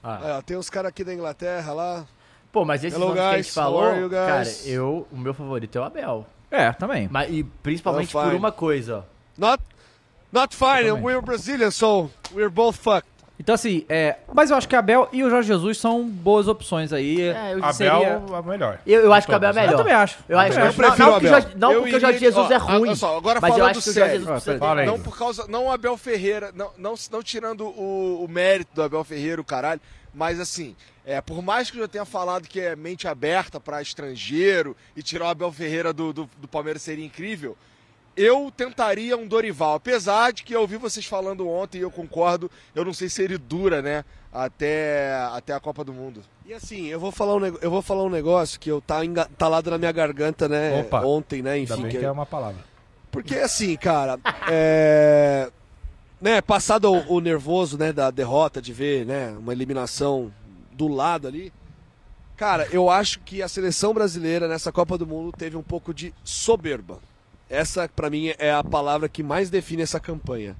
Ah. 0.04 0.20
É, 0.22 0.32
ó, 0.34 0.42
tem 0.42 0.56
uns 0.56 0.70
caras 0.70 0.90
aqui 0.90 1.02
da 1.02 1.12
Inglaterra 1.12 1.72
lá. 1.72 2.06
Pô, 2.52 2.64
mas 2.64 2.84
Hello, 2.84 3.00
nomes 3.08 3.14
que 3.14 3.20
a 3.20 3.36
gente 3.38 3.52
falou, 3.52 4.08
cara, 4.08 4.48
eu, 4.64 5.06
o 5.10 5.16
meu 5.18 5.34
favorito 5.34 5.76
é 5.76 5.80
o 5.80 5.84
Abel. 5.84 6.26
É, 6.48 6.72
também. 6.72 7.08
Mas, 7.10 7.28
e 7.30 7.42
principalmente 7.42 8.12
por 8.12 8.32
uma 8.34 8.52
coisa, 8.52 8.98
ó. 8.98 9.02
Not, 9.36 9.62
not 10.32 10.54
fine, 10.56 10.92
we're 10.92 11.20
Brazilian, 11.20 11.72
so 11.72 12.08
we're 12.32 12.48
both 12.48 12.76
fucked. 12.78 13.10
Então, 13.38 13.54
assim, 13.54 13.84
é. 13.88 14.16
Mas 14.32 14.50
eu 14.50 14.56
acho 14.56 14.68
que 14.68 14.74
Abel 14.74 15.08
e 15.12 15.22
o 15.22 15.28
Jorge 15.28 15.48
Jesus 15.48 15.78
são 15.78 16.08
boas 16.08 16.48
opções 16.48 16.92
aí. 16.92 17.20
É, 17.20 17.52
eu 17.52 17.58
Abel 17.58 17.72
seria... 17.72 18.22
é 18.38 18.42
melhor. 18.42 18.78
Eu, 18.86 19.02
eu 19.02 19.12
acho 19.12 19.26
que 19.26 19.32
o 19.32 19.36
Abel 19.36 19.50
é 19.50 19.52
né? 19.52 19.60
melhor. 19.60 19.72
Eu 19.72 19.78
também 19.78 19.92
acho. 19.92 20.18
Eu 20.28 20.38
acho 20.38 20.58
Eu 20.58 20.72
prefiro 20.72 20.88
não, 20.88 20.94
o 20.94 20.98
não, 20.98 21.12
porque 21.12 21.26
o 21.26 21.28
Abel. 21.28 21.40
Jorge- 21.42 21.56
não 21.58 21.72
Eu 21.72 21.80
porque 21.82 21.96
o 21.96 22.00
Jorge 22.00 22.18
Jesus 22.18 22.50
ó, 22.50 22.52
é 22.52 22.56
ruim. 22.56 22.88
olha 22.88 22.96
só, 22.96 23.16
agora 23.16 23.40
mas 23.40 23.50
eu 23.50 23.56
falando 23.58 23.70
acho 23.76 23.82
que 23.82 23.90
o 23.90 23.92
Jorge 23.92 24.10
sério. 24.10 24.26
Jesus 24.26 24.62
aí. 24.62 24.86
Não 24.86 25.00
por 25.00 25.18
causa. 25.18 25.46
Não 25.48 25.66
o 25.66 25.70
Abel 25.70 25.96
Ferreira. 25.96 26.50
Não, 26.54 26.70
não, 26.78 26.94
não 27.10 27.22
tirando 27.22 27.66
o, 27.66 28.24
o 28.24 28.28
mérito 28.28 28.74
do 28.74 28.82
Abel 28.82 29.04
Ferreira, 29.04 29.40
o 29.40 29.44
caralho. 29.44 29.80
Mas 30.14 30.40
assim, 30.40 30.74
é, 31.04 31.20
por 31.20 31.42
mais 31.42 31.70
que 31.70 31.76
eu 31.76 31.82
já 31.82 31.88
tenha 31.88 32.04
falado 32.06 32.48
que 32.48 32.58
é 32.58 32.74
mente 32.74 33.06
aberta 33.06 33.60
pra 33.60 33.82
estrangeiro 33.82 34.74
e 34.96 35.02
tirar 35.02 35.26
o 35.26 35.28
Abel 35.28 35.52
Ferreira 35.52 35.92
do, 35.92 36.10
do, 36.10 36.30
do 36.38 36.48
Palmeiras 36.48 36.80
seria 36.80 37.04
incrível, 37.04 37.54
eu 38.16 38.50
tentaria 38.56 39.16
um 39.16 39.26
Dorival. 39.26 39.74
Apesar 39.74 40.32
de 40.32 40.42
que 40.42 40.54
eu 40.54 40.60
ouvi 40.62 40.76
vocês 40.76 41.04
falando 41.06 41.48
ontem 41.48 41.78
e 41.78 41.82
eu 41.82 41.90
concordo, 41.90 42.50
eu 42.74 42.84
não 42.84 42.92
sei 42.94 43.08
se 43.08 43.22
ele 43.22 43.36
dura, 43.38 43.82
né? 43.82 44.04
Até, 44.32 45.12
até 45.32 45.52
a 45.54 45.60
Copa 45.60 45.82
do 45.84 45.92
Mundo. 45.92 46.22
E 46.44 46.52
assim, 46.52 46.86
eu 46.86 47.00
vou 47.00 47.10
falar 47.10 47.36
um, 47.36 47.44
eu 47.46 47.70
vou 47.70 47.80
falar 47.82 48.04
um 48.04 48.10
negócio 48.10 48.60
que 48.60 48.70
eu 48.70 48.80
tá 48.80 49.04
entalado 49.04 49.70
na 49.70 49.78
minha 49.78 49.92
garganta, 49.92 50.48
né? 50.48 50.80
Opa. 50.80 51.00
Ontem, 51.04 51.42
né? 51.42 51.58
Enfim. 51.58 51.88
que- 51.88 51.98
que 51.98 52.04
é 52.04 52.10
uma 52.10 52.26
palavra. 52.26 52.62
Porque 53.10 53.34
assim, 53.36 53.76
cara, 53.76 54.18
é... 54.50 55.50
né, 56.20 56.40
passado 56.42 56.92
o, 56.92 57.14
o 57.14 57.20
nervoso, 57.20 57.78
né, 57.78 57.92
da 57.92 58.10
derrota, 58.10 58.60
de 58.60 58.72
ver, 58.72 59.06
né, 59.06 59.34
uma 59.38 59.52
eliminação 59.52 60.30
do 60.72 60.86
lado 60.86 61.26
ali, 61.26 61.50
cara, 62.36 62.68
eu 62.70 62.90
acho 62.90 63.20
que 63.20 63.42
a 63.42 63.48
seleção 63.48 63.94
brasileira 63.94 64.46
nessa 64.46 64.70
Copa 64.70 64.98
do 64.98 65.06
Mundo 65.06 65.32
teve 65.36 65.56
um 65.56 65.62
pouco 65.62 65.94
de 65.94 66.12
soberba. 66.22 66.98
Essa, 67.48 67.88
pra 67.88 68.10
mim, 68.10 68.32
é 68.38 68.52
a 68.52 68.64
palavra 68.64 69.08
que 69.08 69.22
mais 69.22 69.50
define 69.50 69.82
essa 69.82 70.00
campanha. 70.00 70.56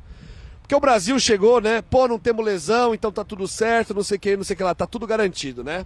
Porque 0.63 0.75
o 0.75 0.81
Brasil 0.81 1.19
chegou, 1.19 1.61
né, 1.61 1.83
pô, 1.83 2.09
não 2.09 2.19
temos 2.19 2.45
lesão, 2.45 2.95
então 2.95 3.13
tá 3.13 3.25
tudo 3.25 3.47
certo, 3.47 3.95
não 3.95 4.03
sei 4.03 4.17
o 4.17 4.21
que, 4.21 4.37
não 4.37 4.45
sei 4.45 4.55
o 4.55 4.57
que 4.57 4.65
lá, 4.65 4.75
tá 4.75 4.87
tudo 4.87 5.07
garantido, 5.07 5.63
né? 5.63 5.85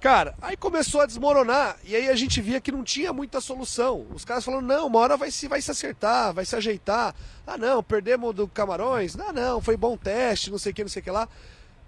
Cara, 0.00 0.34
aí 0.42 0.54
começou 0.54 1.00
a 1.00 1.06
desmoronar 1.06 1.78
e 1.82 1.96
aí 1.96 2.10
a 2.10 2.14
gente 2.14 2.38
via 2.40 2.60
que 2.60 2.70
não 2.70 2.84
tinha 2.84 3.10
muita 3.10 3.40
solução. 3.40 4.06
Os 4.14 4.22
caras 4.22 4.44
falando, 4.44 4.66
não, 4.66 4.86
uma 4.86 4.98
hora 4.98 5.16
vai 5.16 5.30
se, 5.30 5.48
vai 5.48 5.62
se 5.62 5.70
acertar, 5.70 6.32
vai 6.34 6.44
se 6.44 6.54
ajeitar. 6.54 7.14
Ah, 7.46 7.56
não, 7.56 7.82
perdemos 7.82 8.34
do 8.34 8.46
Camarões. 8.46 9.16
Ah, 9.18 9.32
não, 9.32 9.62
foi 9.62 9.78
bom 9.78 9.96
teste, 9.96 10.50
não 10.50 10.58
sei 10.58 10.72
o 10.72 10.74
que, 10.74 10.82
não 10.82 10.90
sei 10.90 11.00
o 11.00 11.04
que 11.04 11.10
lá. 11.10 11.26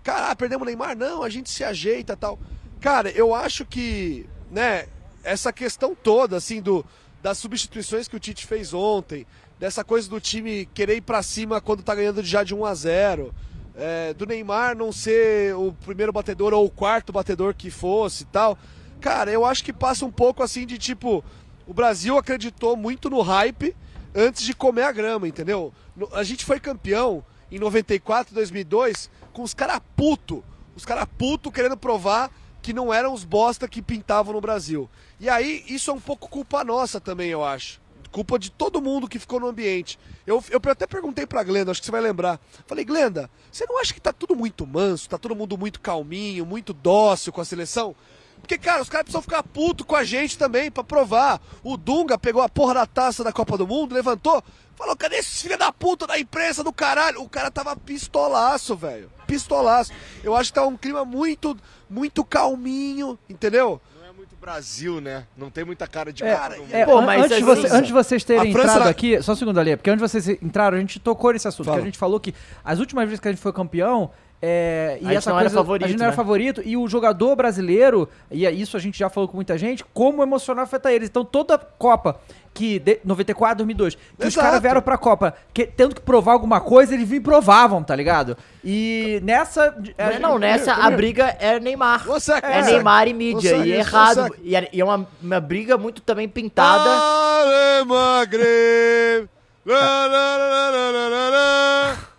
Cara, 0.03 0.35
perdemos 0.35 0.63
o 0.63 0.65
Neymar. 0.67 0.97
Não, 0.97 1.23
a 1.23 1.29
gente 1.29 1.51
se 1.51 1.63
ajeita 1.63 2.17
tal. 2.17 2.39
Cara, 2.81 3.11
eu 3.11 3.35
acho 3.35 3.67
que, 3.67 4.27
né, 4.51 4.87
essa 5.23 5.53
questão 5.53 5.95
toda, 5.95 6.39
assim, 6.39 6.63
do, 6.63 6.87
das 7.27 7.39
substituições 7.39 8.07
que 8.07 8.15
o 8.15 8.21
Tite 8.21 8.47
fez 8.47 8.73
ontem, 8.73 9.27
dessa 9.59 9.83
coisa 9.83 10.09
do 10.09 10.21
time 10.21 10.65
querer 10.73 10.99
ir 10.99 11.01
pra 11.01 11.25
cima 11.25 11.61
quando 11.61 11.83
tá 11.83 11.93
ganhando 11.93 12.23
já 12.23 12.45
de 12.45 12.55
1 12.55 12.65
a 12.65 12.73
0 12.73 13.35
é, 13.75 14.15
do 14.15 14.27
Neymar 14.27 14.77
não 14.77 14.93
ser 14.93 15.53
o 15.57 15.73
primeiro 15.73 16.13
batedor 16.13 16.55
ou 16.55 16.65
o 16.65 16.71
quarto 16.71 17.13
batedor 17.13 17.53
que 17.53 17.69
fosse 17.69 18.23
e 18.23 18.27
tal. 18.27 18.57
Cara, 19.01 19.33
eu 19.33 19.45
acho 19.45 19.65
que 19.65 19.73
passa 19.73 20.07
um 20.07 20.11
pouco 20.13 20.41
assim 20.41 20.65
de 20.65 20.79
tipo, 20.79 21.25
o 21.67 21.75
Brasil 21.75 22.17
acreditou 22.17 22.77
muito 22.77 23.11
no 23.11 23.21
hype 23.23 23.75
antes 24.15 24.45
de 24.45 24.55
comer 24.55 24.85
a 24.85 24.93
grama, 24.93 25.27
entendeu? 25.27 25.75
A 26.13 26.23
gente 26.23 26.45
foi 26.45 26.61
campeão 26.61 27.25
em 27.51 27.59
94, 27.59 28.33
2002 28.37 29.11
com 29.33 29.43
os 29.43 29.53
caras 29.53 29.81
puto, 29.97 30.45
os 30.77 30.85
caras 30.85 31.09
puto 31.19 31.51
querendo 31.51 31.77
provar 31.77 32.31
que 32.67 32.73
não 32.73 32.93
eram 32.93 33.15
os 33.15 33.23
bosta 33.23 33.69
que 33.69 33.81
pintavam 33.81 34.35
no 34.35 34.41
Brasil. 34.41 34.91
E 35.21 35.29
aí 35.29 35.65
isso 35.69 35.89
é 35.89 35.95
um 35.95 36.01
pouco 36.01 36.29
culpa 36.29 36.65
nossa 36.65 37.01
também, 37.01 37.29
eu 37.31 37.45
acho. 37.45 37.81
Culpa 38.11 38.41
de 38.41 38.51
todo 38.51 38.83
mundo 38.83 39.07
que 39.07 39.21
ficou 39.21 39.39
no 39.39 39.47
ambiente. 39.47 39.97
Eu, 40.27 40.43
eu 40.51 40.61
até 40.69 40.85
perguntei 40.85 41.25
pra 41.29 41.45
Glenda, 41.45 41.71
acho 41.71 41.79
que 41.79 41.87
você 41.87 41.93
vai 41.93 42.01
lembrar. 42.01 42.41
Falei, 42.67 42.85
Glenda, 42.85 43.31
você 43.53 43.65
não 43.69 43.81
acha 43.81 43.95
que 43.95 44.01
tá 44.01 44.13
tudo 44.13 44.35
muito 44.35 44.67
manso, 44.67 45.09
tá 45.09 45.17
todo 45.17 45.37
mundo 45.37 45.57
muito 45.57 45.81
calminho, 45.81 46.45
muito 46.45 46.73
dócil 46.73 47.33
com 47.33 47.41
a 47.41 47.45
seleção? 47.45 47.95
Porque, 48.41 48.59
cara, 48.59 48.83
os 48.83 48.89
caras 48.89 49.05
precisam 49.05 49.23
ficar 49.23 49.45
puto 49.45 49.85
com 49.85 49.95
a 49.95 50.03
gente 50.03 50.37
também 50.37 50.69
pra 50.69 50.83
provar. 50.83 51.41
O 51.63 51.77
Dunga 51.77 52.19
pegou 52.19 52.43
a 52.43 52.49
porra 52.49 52.75
da 52.75 52.87
taça 52.87 53.23
da 53.23 53.33
Copa 53.33 53.57
do 53.57 53.67
Mundo, 53.67 53.95
levantou, 53.95 54.43
falou: 54.77 54.95
cadê 54.97 55.17
esses 55.17 55.41
filha 55.43 55.57
da 55.59 55.73
puta 55.73 56.07
da 56.07 56.19
imprensa 56.19 56.63
do 56.63 56.73
caralho? 56.73 57.23
O 57.23 57.29
cara 57.29 57.51
tava 57.51 57.75
pistolaço, 57.77 58.77
velho. 58.77 59.11
Pistolaço. 59.27 59.93
Eu 60.23 60.37
acho 60.37 60.51
que 60.51 60.55
tá 60.61 60.67
um 60.67 60.77
clima 60.77 61.05
muito, 61.05 61.57
muito 61.91 62.25
calminho, 62.25 63.19
entendeu? 63.29 63.81
Não 64.01 64.09
é 64.09 64.13
muito 64.13 64.37
Brasil, 64.37 65.01
né? 65.01 65.27
Não 65.37 65.51
tem 65.51 65.65
muita 65.65 65.87
cara 65.89 66.13
de 66.13 66.23
É, 66.23 66.35
cara. 66.37 66.57
é, 66.71 66.85
Pô, 66.85 67.03
mas 67.03 67.25
antes, 67.25 67.29
de 67.29 67.35
assim, 67.43 67.45
você- 67.63 67.75
antes 67.75 67.87
de 67.89 67.93
vocês 67.93 68.23
terem 68.25 68.51
entrado 68.51 68.81
era- 68.83 68.89
aqui, 68.91 69.21
só 69.23 69.33
um 69.33 69.37
segundo 69.37 69.59
ali, 69.59 69.77
porque 69.77 69.91
antes 69.91 70.03
de 70.03 70.09
vocês 70.09 70.29
entraram, 70.43 70.77
a 70.77 70.81
gente 70.81 71.01
tocou 71.01 71.33
nesse 71.33 71.49
assunto, 71.49 71.67
Fala. 71.67 71.79
que 71.79 71.83
a 71.83 71.87
gente 71.87 71.99
falou 71.99 72.21
que 72.21 72.33
as 72.65 72.79
últimas 72.79 73.05
vezes 73.07 73.19
que 73.19 73.27
a 73.27 73.33
gente 73.33 73.41
foi 73.43 73.53
campeão, 73.53 74.11
é, 74.43 74.99
e 75.01 75.05
A 75.05 75.09
gente 75.09 75.17
essa 75.19 75.31
não 75.31 75.39
era 75.39 75.49
coisa, 75.49 75.57
favorito, 75.57 75.85
a 75.85 75.89
gente 75.89 75.99
não 75.99 76.05
era 76.05 76.13
né? 76.13 76.17
favorito, 76.17 76.63
e 76.65 76.77
o 76.77 76.87
jogador 76.89 77.35
brasileiro, 77.37 78.09
e 78.31 78.47
é 78.47 78.51
isso 78.51 78.77
a 78.77 78.81
gente 78.81 78.99
já 78.99 79.09
falou 79.09 79.29
com 79.29 79.37
muita 79.37 79.57
gente, 79.57 79.85
como 79.95 80.23
emocional 80.23 80.65
afeta 80.65 80.93
eles. 80.93 81.09
Então 81.09 81.25
toda 81.25 81.57
Copa, 81.59 82.21
que 82.53 82.79
de, 82.79 83.01
94, 83.05 83.57
2002, 83.59 83.95
que 83.95 84.01
os 84.21 84.27
Exato. 84.27 84.47
caras 84.47 84.63
vieram 84.63 84.81
pra 84.83 84.97
Copa 84.99 85.35
que, 85.53 85.67
tendo 85.67 85.95
que 85.95 86.01
provar 86.01 86.33
alguma 86.33 86.61
coisa, 86.61 86.95
eles 86.95 87.09
vinham 87.09 87.21
e 87.21 87.25
provavam, 87.25 87.83
tá 87.83 87.95
ligado? 87.97 88.37
E 88.65 89.21
nessa... 89.25 89.75
a 89.99 90.05
Não, 90.05 90.13
gente- 90.13 90.23
não, 90.23 90.39
nessa 90.39 90.73
a 90.75 90.91
briga 90.91 91.37
é 91.41 91.59
Neymar. 91.61 92.05
Você 92.07 92.33
É 92.33 92.63
Neymar 92.63 93.09
e 93.09 93.13
mídia, 93.15 93.57
Você- 93.57 93.65
e 93.65 93.73
é 93.73 93.77
errado. 93.79 94.23
você- 94.29 94.41
E 94.43 94.57
é, 94.57 94.69
e 94.73 94.81
é 94.81 94.85
uma, 94.85 95.07
uma 95.23 95.41
briga 95.41 95.77
muito 95.79 96.01
também 96.03 96.29
pintada. 96.29 96.89
Ale 96.91 97.85
Maghreb, 97.87 99.29
lá, 99.65 100.07
lá, 100.07 100.37
lá, 100.37 100.71
lá, 100.71 100.71
lá, 100.71 101.09
lá, 101.09 101.29
lá, 101.29 101.29
Ale 101.29 101.97
Maghreb. 101.97 102.16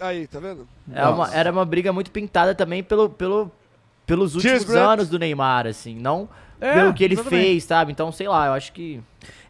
Aí, 0.00 0.26
tá 0.26 0.38
vendo? 0.38 0.66
É 0.92 1.06
uma- 1.06 1.34
era 1.34 1.50
uma 1.52 1.64
briga 1.64 1.92
muito 1.92 2.10
pintada 2.10 2.54
também 2.54 2.82
pelo, 2.82 3.08
pelo, 3.10 3.50
pelos 4.06 4.32
Cheers, 4.32 4.44
últimos 4.62 4.64
Brett. 4.66 4.86
anos 4.86 5.08
do 5.08 5.18
Neymar, 5.18 5.66
assim, 5.66 5.94
não 5.96 6.28
É, 6.60 6.74
pelo 6.74 6.94
que 6.94 7.04
ele 7.04 7.14
exatamente. 7.14 7.42
fez, 7.42 7.64
sabe? 7.64 7.92
Então, 7.92 8.10
sei 8.12 8.28
lá, 8.28 8.46
eu 8.46 8.52
acho 8.54 8.72
que. 8.72 9.00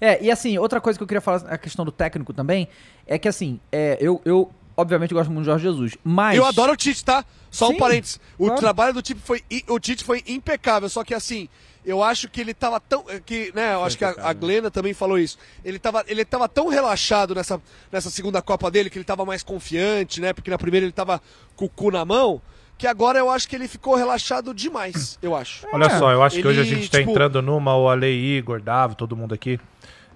É, 0.00 0.22
e 0.22 0.30
assim, 0.30 0.58
outra 0.58 0.80
coisa 0.80 0.98
que 0.98 1.02
eu 1.02 1.06
queria 1.06 1.20
falar, 1.20 1.44
a 1.48 1.58
questão 1.58 1.84
do 1.84 1.92
técnico 1.92 2.32
também, 2.32 2.68
é 3.06 3.18
que 3.18 3.28
assim, 3.28 3.60
é, 3.70 3.96
eu, 4.00 4.20
eu 4.24 4.50
obviamente 4.76 5.14
gosto 5.14 5.30
muito 5.30 5.44
do 5.44 5.50
Jorge 5.50 5.64
Jesus, 5.64 5.96
mas... 6.02 6.36
Eu 6.36 6.44
adoro 6.44 6.72
o 6.72 6.76
Tite, 6.76 7.04
tá? 7.04 7.24
Só 7.50 7.68
Sim, 7.68 7.74
um 7.74 7.76
parênteses. 7.78 8.18
O 8.36 8.46
claro. 8.46 8.60
trabalho 8.60 8.94
do 8.94 9.02
Tite 9.02 9.20
foi 9.20 9.42
o 9.68 9.78
Tite 9.78 10.02
foi 10.02 10.22
impecável, 10.26 10.88
só 10.88 11.04
que 11.04 11.14
assim, 11.14 11.48
eu 11.84 12.02
acho 12.02 12.28
que 12.28 12.40
ele 12.40 12.54
tava 12.54 12.80
tão 12.80 13.04
que, 13.24 13.52
né, 13.54 13.74
eu 13.74 13.84
acho 13.84 13.98
que 13.98 14.04
a, 14.04 14.14
a 14.18 14.32
Glena 14.32 14.70
também 14.70 14.94
falou 14.94 15.18
isso. 15.18 15.38
Ele 15.64 15.78
tava 15.78 16.04
ele 16.06 16.24
tava 16.24 16.48
tão 16.48 16.68
relaxado 16.68 17.34
nessa 17.34 17.60
nessa 17.92 18.10
segunda 18.10 18.40
Copa 18.40 18.70
dele 18.70 18.88
que 18.90 18.98
ele 18.98 19.04
tava 19.04 19.24
mais 19.24 19.42
confiante, 19.42 20.20
né? 20.20 20.32
Porque 20.32 20.50
na 20.50 20.58
primeira 20.58 20.86
ele 20.86 20.92
tava 20.92 21.20
com 21.56 21.66
o 21.66 21.68
cu 21.68 21.90
na 21.90 22.04
mão, 22.04 22.40
que 22.76 22.86
agora 22.86 23.18
eu 23.18 23.30
acho 23.30 23.48
que 23.48 23.54
ele 23.54 23.68
ficou 23.68 23.94
relaxado 23.94 24.52
demais, 24.52 25.18
eu 25.22 25.36
acho. 25.36 25.66
Olha 25.72 25.90
só, 25.98 26.10
eu 26.10 26.22
acho 26.22 26.40
que 26.40 26.46
hoje 26.46 26.60
a 26.60 26.62
Ele, 26.62 26.74
gente 26.74 26.90
tá 26.90 26.98
tipo, 26.98 27.10
entrando 27.10 27.40
numa, 27.40 27.76
o 27.76 27.88
Ale, 27.88 28.08
Igor, 28.08 28.60
Davo, 28.60 28.94
todo 28.94 29.16
mundo 29.16 29.34
aqui. 29.34 29.60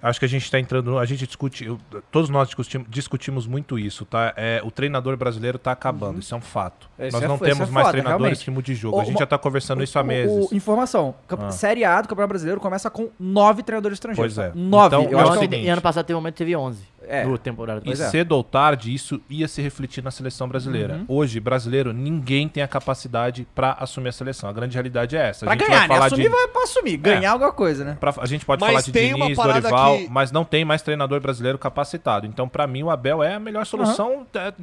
Acho 0.01 0.19
que 0.19 0.25
a 0.25 0.29
gente 0.29 0.49
tá 0.49 0.59
entrando, 0.59 0.97
a 0.97 1.05
gente 1.05 1.25
discute, 1.27 1.65
eu- 1.65 1.77
todos 2.11 2.29
nós 2.29 2.47
discutimos, 2.47 2.87
discutimos 2.89 3.45
muito 3.47 3.77
isso, 3.77 4.05
tá? 4.05 4.33
É, 4.37 4.61
o 4.63 4.71
treinador 4.71 5.15
brasileiro 5.17 5.57
tá 5.57 5.71
acabando, 5.71 6.19
isso 6.19 6.33
é 6.33 6.37
um 6.37 6.41
fato. 6.41 6.89
Esse 6.97 7.13
nós 7.13 7.23
é 7.23 7.27
não 7.27 7.37
temos 7.37 7.67
é 7.69 7.71
mais 7.71 7.87
foda, 7.87 7.91
treinadores 7.91 8.21
realmente. 8.21 8.45
que 8.45 8.51
mudem 8.51 8.75
de 8.75 8.79
jogo. 8.81 8.97
O- 8.97 9.01
a 9.01 9.03
gente 9.03 9.15
o- 9.15 9.19
já 9.19 9.25
tá 9.25 9.37
conversando 9.37 9.83
isso 9.83 9.97
há 9.99 10.01
O- 10.01 10.05
meses. 10.05 10.51
o- 10.51 10.55
informação, 10.55 11.15
Ah. 11.27 11.51
Série 11.51 11.83
A 11.83 12.01
do 12.01 12.07
Campeonato 12.07 12.29
Brasileiro 12.29 12.59
começa 12.61 12.89
com 12.89 13.09
nove 13.19 13.61
treinadores 13.63 13.95
estrangeiros. 13.97 14.35
Pois 14.35 14.47
é. 14.47 14.51
Nove, 14.55 14.87
Então, 14.95 15.03
eu 15.11 15.19
é 15.19 15.23
o 15.23 15.29
acho 15.29 15.39
ano, 15.39 15.49
que... 15.49 15.55
e 15.55 15.67
ano 15.69 15.81
passado 15.81 16.05
teve 16.05 16.15
um 16.15 16.19
momento 16.21 16.33
que 16.33 16.37
teve 16.39 16.55
11. 16.55 16.83
É. 17.09 17.25
No 17.25 17.37
temporada. 17.37 17.81
E 17.85 17.91
é. 17.91 17.95
cedo 17.95 18.33
ou 18.33 18.43
tarde, 18.43 18.93
isso 18.93 19.19
ia 19.29 19.47
se 19.47 19.61
refletir 19.61 20.03
na 20.03 20.11
seleção 20.11 20.47
brasileira. 20.47 20.93
Uhum. 20.95 21.05
Hoje, 21.07 21.39
brasileiro, 21.39 21.91
ninguém 21.91 22.47
tem 22.47 22.61
a 22.61 22.67
capacidade 22.67 23.47
pra 23.55 23.75
assumir 23.79 24.09
a 24.09 24.11
seleção. 24.11 24.47
A 24.49 24.53
grande 24.53 24.75
realidade 24.75 25.17
é 25.17 25.29
essa. 25.29 25.45
A 25.45 25.47
Pra 25.47 25.57
gente 25.57 25.65
ganhar, 25.67 25.79
vai 25.79 25.87
né? 25.87 25.93
falar 25.95 26.05
Assumir 26.05 26.23
de... 26.23 26.29
vai 26.29 26.47
pra 26.47 26.61
assumir, 26.63 26.97
ganhar 26.97 27.31
alguma 27.31 27.51
coisa, 27.51 27.83
né? 27.83 27.97
Pra- 27.99 28.13
a 28.19 28.25
gente 28.27 28.45
pode 28.45 28.61
Mas 28.61 28.69
falar 28.69 28.81
de 28.83 28.91
Diniz, 28.91 29.35
Dorival, 29.37 29.97
que- 29.97 30.09
mas 30.09 30.31
não 30.31 30.45
tem 30.45 30.63
mais 30.63 30.81
treinador 30.83 31.19
brasileiro 31.19 31.57
capacitado. 31.57 32.27
Então, 32.27 32.47
pra 32.47 32.67
mim, 32.67 32.83
o 32.83 32.89
Abel 32.91 33.23
é 33.23 33.33
a 33.33 33.39
melhor 33.39 33.65
solução 33.65 34.25
é, 34.35 34.53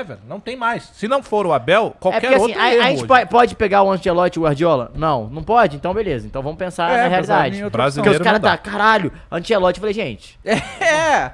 ever. 0.00 0.16
Não 0.26 0.40
tem 0.40 0.56
mais. 0.56 0.84
Se 0.94 1.06
não 1.06 1.22
for 1.22 1.46
o 1.46 1.52
Abel, 1.52 1.92
É 1.96 1.98
qualquer 2.00 2.20
porque 2.20 2.34
assim, 2.34 2.44
outro 2.46 2.60
a, 2.60 2.72
erro 2.74 2.82
a 2.82 2.86
gente 2.90 2.98
hoje. 3.04 3.06
po- 3.24 3.26
pode 3.28 3.54
pegar 3.56 3.82
o 3.82 3.90
Ancelotti 3.92 4.38
e 4.38 4.40
o 4.40 4.44
Guardiola? 4.44 4.90
Não, 4.94 5.28
não 5.28 5.42
pode? 5.42 5.76
Então 5.76 5.92
beleza. 5.92 6.26
Então 6.26 6.42
vamos 6.42 6.58
pensar 6.58 6.90
É, 6.90 7.02
na 7.02 7.08
realidade. 7.08 7.62
Brasileiro 7.70 8.10
Porque 8.18 8.22
os 8.22 8.24
caras 8.24 8.40
tá, 8.40 8.56
caralho, 8.56 9.12
Ancelotti, 9.30 9.78
eu 9.78 9.80
falei, 9.82 9.94
gente, 9.94 10.38
É, 10.44 11.32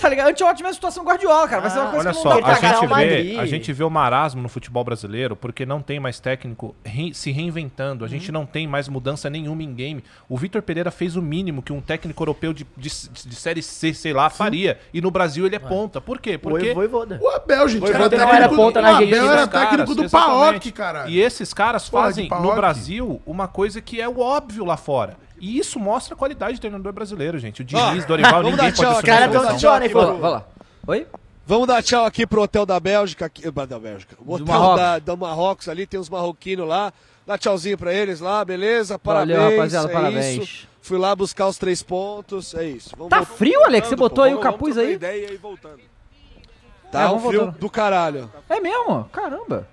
tá 0.00 0.08
ligado? 0.08 0.28
Antelote 0.30 0.62
mesmo 0.62 0.74
situação 0.74 1.04
Guardiola, 1.04 1.46
cara. 1.48 1.62
Vai 1.62 1.70
ser 1.70 1.78
uma 1.80 1.90
coisa 1.90 2.08
Olha 2.08 2.16
que 2.16 2.22
só, 2.22 2.28
não 2.30 2.36
Ele 2.38 2.42
dá 2.46 2.46
a 2.46 2.50
pra 2.52 2.54
tá 2.54 2.60
cagar 2.60 2.74
gente, 2.80 2.84
o 2.92 2.94
vê, 2.96 3.04
Madrid. 3.04 3.38
a 3.38 3.46
gente 3.46 3.72
vê 3.72 3.84
o 3.84 3.90
marasmo 3.90 4.42
no 4.42 4.48
futebol 4.48 4.82
brasileiro 4.84 5.36
porque 5.36 5.66
não 5.66 5.80
tem 5.82 6.00
mais 6.00 6.18
técnico 6.20 6.74
re- 6.84 7.12
se 7.14 7.30
reinventando. 7.30 8.04
A 8.04 8.06
Uhum. 8.06 8.10
gente 8.10 8.30
não 8.32 8.46
tem 8.46 8.66
mais 8.66 8.88
mudança 8.88 9.28
nenhuma 9.28 9.62
em 9.62 9.74
game. 9.74 10.04
O 10.28 10.36
Vitor 10.36 10.62
Pereira 10.62 10.90
fez 10.90 11.16
o 11.16 11.22
mínimo 11.22 11.62
que 11.62 11.72
um 11.72 11.80
técnico 11.80 12.22
europeu 12.22 12.52
de, 12.52 12.66
de, 12.76 12.88
de 12.88 13.34
série 13.34 13.62
C, 13.62 13.92
sei 13.94 14.12
lá, 14.12 14.30
faria. 14.30 14.78
E 14.94 15.00
no 15.00 15.10
Brasil 15.10 15.46
ele 15.46 15.56
é 15.56 15.58
ponta. 15.58 16.00
Por 16.00 16.18
quê? 16.20 16.36
Porque 16.38 16.72
Voivoda. 16.74 17.18
O 17.22 17.28
Abel, 17.28 17.68
gente, 17.68 17.80
Foi 17.80 17.90
era 17.90 17.98
não 17.98 18.08
técnico 18.08 18.34
era 18.34 18.48
do- 18.48 18.56
ponta 18.56 18.80
na 18.80 18.92
o 18.92 18.96
Abel 18.96 19.32
era 19.32 19.46
técnico 19.46 19.94
do. 19.94 20.10
Paok, 20.10 20.72
caralho. 20.72 21.10
E 21.10 21.20
esses 21.20 21.52
caras 21.54 21.88
fazem 21.88 22.28
no. 22.28 22.54
Brasil 22.54 23.22
uma 23.26 23.48
coisa 23.48 23.80
que 23.80 24.00
é 24.00 24.08
o 24.08 24.20
óbvio 24.20 24.64
lá 24.64 24.76
fora. 24.76 25.16
E 25.40 25.58
isso 25.58 25.80
mostra 25.80 26.14
a 26.14 26.16
qualidade 26.16 26.54
do 26.54 26.60
treinador 26.60 26.92
brasileiro, 26.92 27.38
gente. 27.38 27.62
O 27.62 27.64
Diniz, 27.64 28.04
Dorival, 28.04 28.42
vamos 28.44 28.50
ninguém 28.52 28.70
dar 28.70 28.76
pode 28.76 28.76
tchau, 28.76 28.90
assumir 28.92 29.06
cara, 29.06 29.26
dar 29.28 29.56
tchau 29.56 29.72
aqui 29.74 29.88
Vai 29.88 30.04
pro- 30.06 30.18
Vai 30.18 30.30
lá. 30.30 30.44
Oi? 30.86 31.06
Vamos 31.46 31.66
dar 31.66 31.82
tchau 31.82 32.04
aqui 32.04 32.26
pro 32.26 32.42
hotel 32.42 32.64
da 32.66 32.78
Bélgica, 32.78 33.24
aqui, 33.26 33.50
da 33.50 33.78
Bélgica. 33.78 34.14
O 34.24 34.34
hotel 34.34 34.46
Marrocos. 34.46 34.76
da, 34.80 34.98
do 34.98 35.16
Marrocos 35.16 35.68
ali, 35.68 35.86
tem 35.86 35.98
uns 35.98 36.08
marroquinos 36.10 36.68
lá. 36.68 36.92
Dá 37.26 37.36
tchauzinho 37.38 37.76
pra 37.78 37.92
eles 37.92 38.20
lá, 38.20 38.44
beleza? 38.44 39.00
Valeu, 39.02 39.36
Parabéns. 39.36 39.56
rapaziada, 39.56 39.88
é 39.90 39.92
parabéns. 39.92 40.42
isso. 40.44 40.68
Fui 40.82 40.98
lá 40.98 41.14
buscar 41.16 41.46
os 41.48 41.58
três 41.58 41.82
pontos, 41.82 42.54
é 42.54 42.64
isso. 42.64 42.90
Vamos 42.96 43.10
Tá 43.10 43.24
frio, 43.24 43.64
Alex? 43.64 43.88
Você 43.88 43.96
botou 43.96 44.16
pô, 44.16 44.22
aí 44.22 44.34
o 44.34 44.36
vamos- 44.38 44.52
capuz 44.52 44.74
vamos 44.76 44.88
aí? 44.90 44.94
ideia 44.94 45.32
e 45.32 45.36
voltando. 45.36 45.80
Tá 46.92 47.02
É, 47.02 47.08
um 47.08 47.18
frio 47.20 47.40
voltando. 47.42 47.58
do 47.58 47.70
caralho. 47.70 48.30
É 48.48 48.60
mesmo? 48.60 49.04
Caramba. 49.12 49.66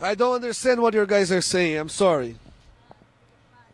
I 0.00 0.14
don't 0.14 0.34
understand 0.36 0.80
what 0.80 0.94
you 0.96 1.06
guys 1.06 1.32
are 1.32 1.40
saying, 1.42 1.76
I'm 1.76 1.88
sorry. 1.88 2.36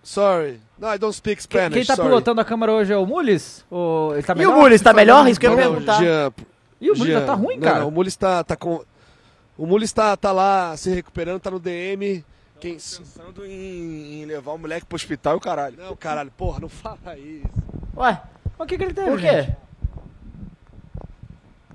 Sorry. 0.03 0.61
No, 0.79 0.89
I 0.93 0.99
don't 0.99 1.15
speak 1.17 1.37
Quem, 1.37 1.43
Spanish, 1.61 1.75
quem 1.75 1.85
tá 1.87 1.95
sorry. 1.97 2.09
pilotando 2.09 2.41
a 2.41 2.45
câmera 2.45 2.73
hoje 2.73 2.93
é 2.93 2.97
o 2.97 3.07
Mules? 3.07 3.65
Ou 3.71 4.15
ele 4.15 4.23
tá 4.23 4.33
E 4.33 4.39
melhor? 4.39 4.57
o 4.57 4.61
Mules 4.61 4.81
tá 4.83 4.93
melhor? 4.93 5.29
Isso 5.29 5.39
que 5.39 5.47
eu 5.47 5.51
ia 5.53 5.57
Não, 5.57 5.71
perguntar. 5.73 5.99
Jean, 6.01 6.33
Ih, 6.81 6.91
o 6.91 6.97
Mules 6.99 7.25
tá 7.27 7.35
ruim, 7.35 7.55
não, 7.57 7.63
cara. 7.63 7.81
não, 7.81 7.89
o 7.89 7.91
Mules 7.93 8.17
tá, 8.17 8.43
tá 8.43 8.57
com... 8.57 8.85
O 9.57 9.67
Mules 9.67 9.93
tá, 9.93 10.17
tá 10.17 10.33
lá 10.33 10.77
se 10.77 10.91
recuperando, 10.91 11.39
tá 11.41 11.51
no 11.53 11.61
DM. 11.61 12.25
Quem... 12.59 12.73
Pensando 12.75 13.45
em, 13.47 14.23
em 14.23 14.25
levar 14.25 14.53
o 14.53 14.59
moleque 14.59 14.87
pro 14.87 14.97
hospital 14.97 15.35
e 15.35 15.37
o 15.37 15.41
caralho. 15.41 15.77
Não, 15.79 15.95
caralho, 15.95 16.33
porra, 16.33 16.59
não 16.61 16.69
fala 16.69 17.17
isso. 17.17 17.47
Ué, 17.97 18.21
O 18.59 18.67
que, 18.67 18.77
que 18.77 18.83
ele 18.85 18.95
teve, 18.95 19.09
por 19.11 19.21
quê? 19.21 19.43
gente? 19.43 19.57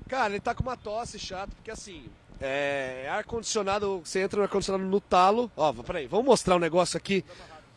Cara, 0.08 0.30
ele 0.30 0.40
tá 0.40 0.54
com 0.54 0.62
uma 0.62 0.76
tosse 0.76 1.18
chata, 1.18 1.48
porque 1.54 1.70
assim, 1.70 2.04
é 2.40 3.06
ar-condicionado, 3.10 4.00
você 4.04 4.20
entra 4.20 4.38
no 4.38 4.42
ar-condicionado 4.44 4.84
no 4.84 5.00
talo. 5.00 5.50
Ó, 5.56 5.72
peraí, 5.72 6.06
vamos 6.06 6.26
mostrar 6.26 6.56
um 6.56 6.60
negócio 6.60 6.96
aqui. 6.96 7.24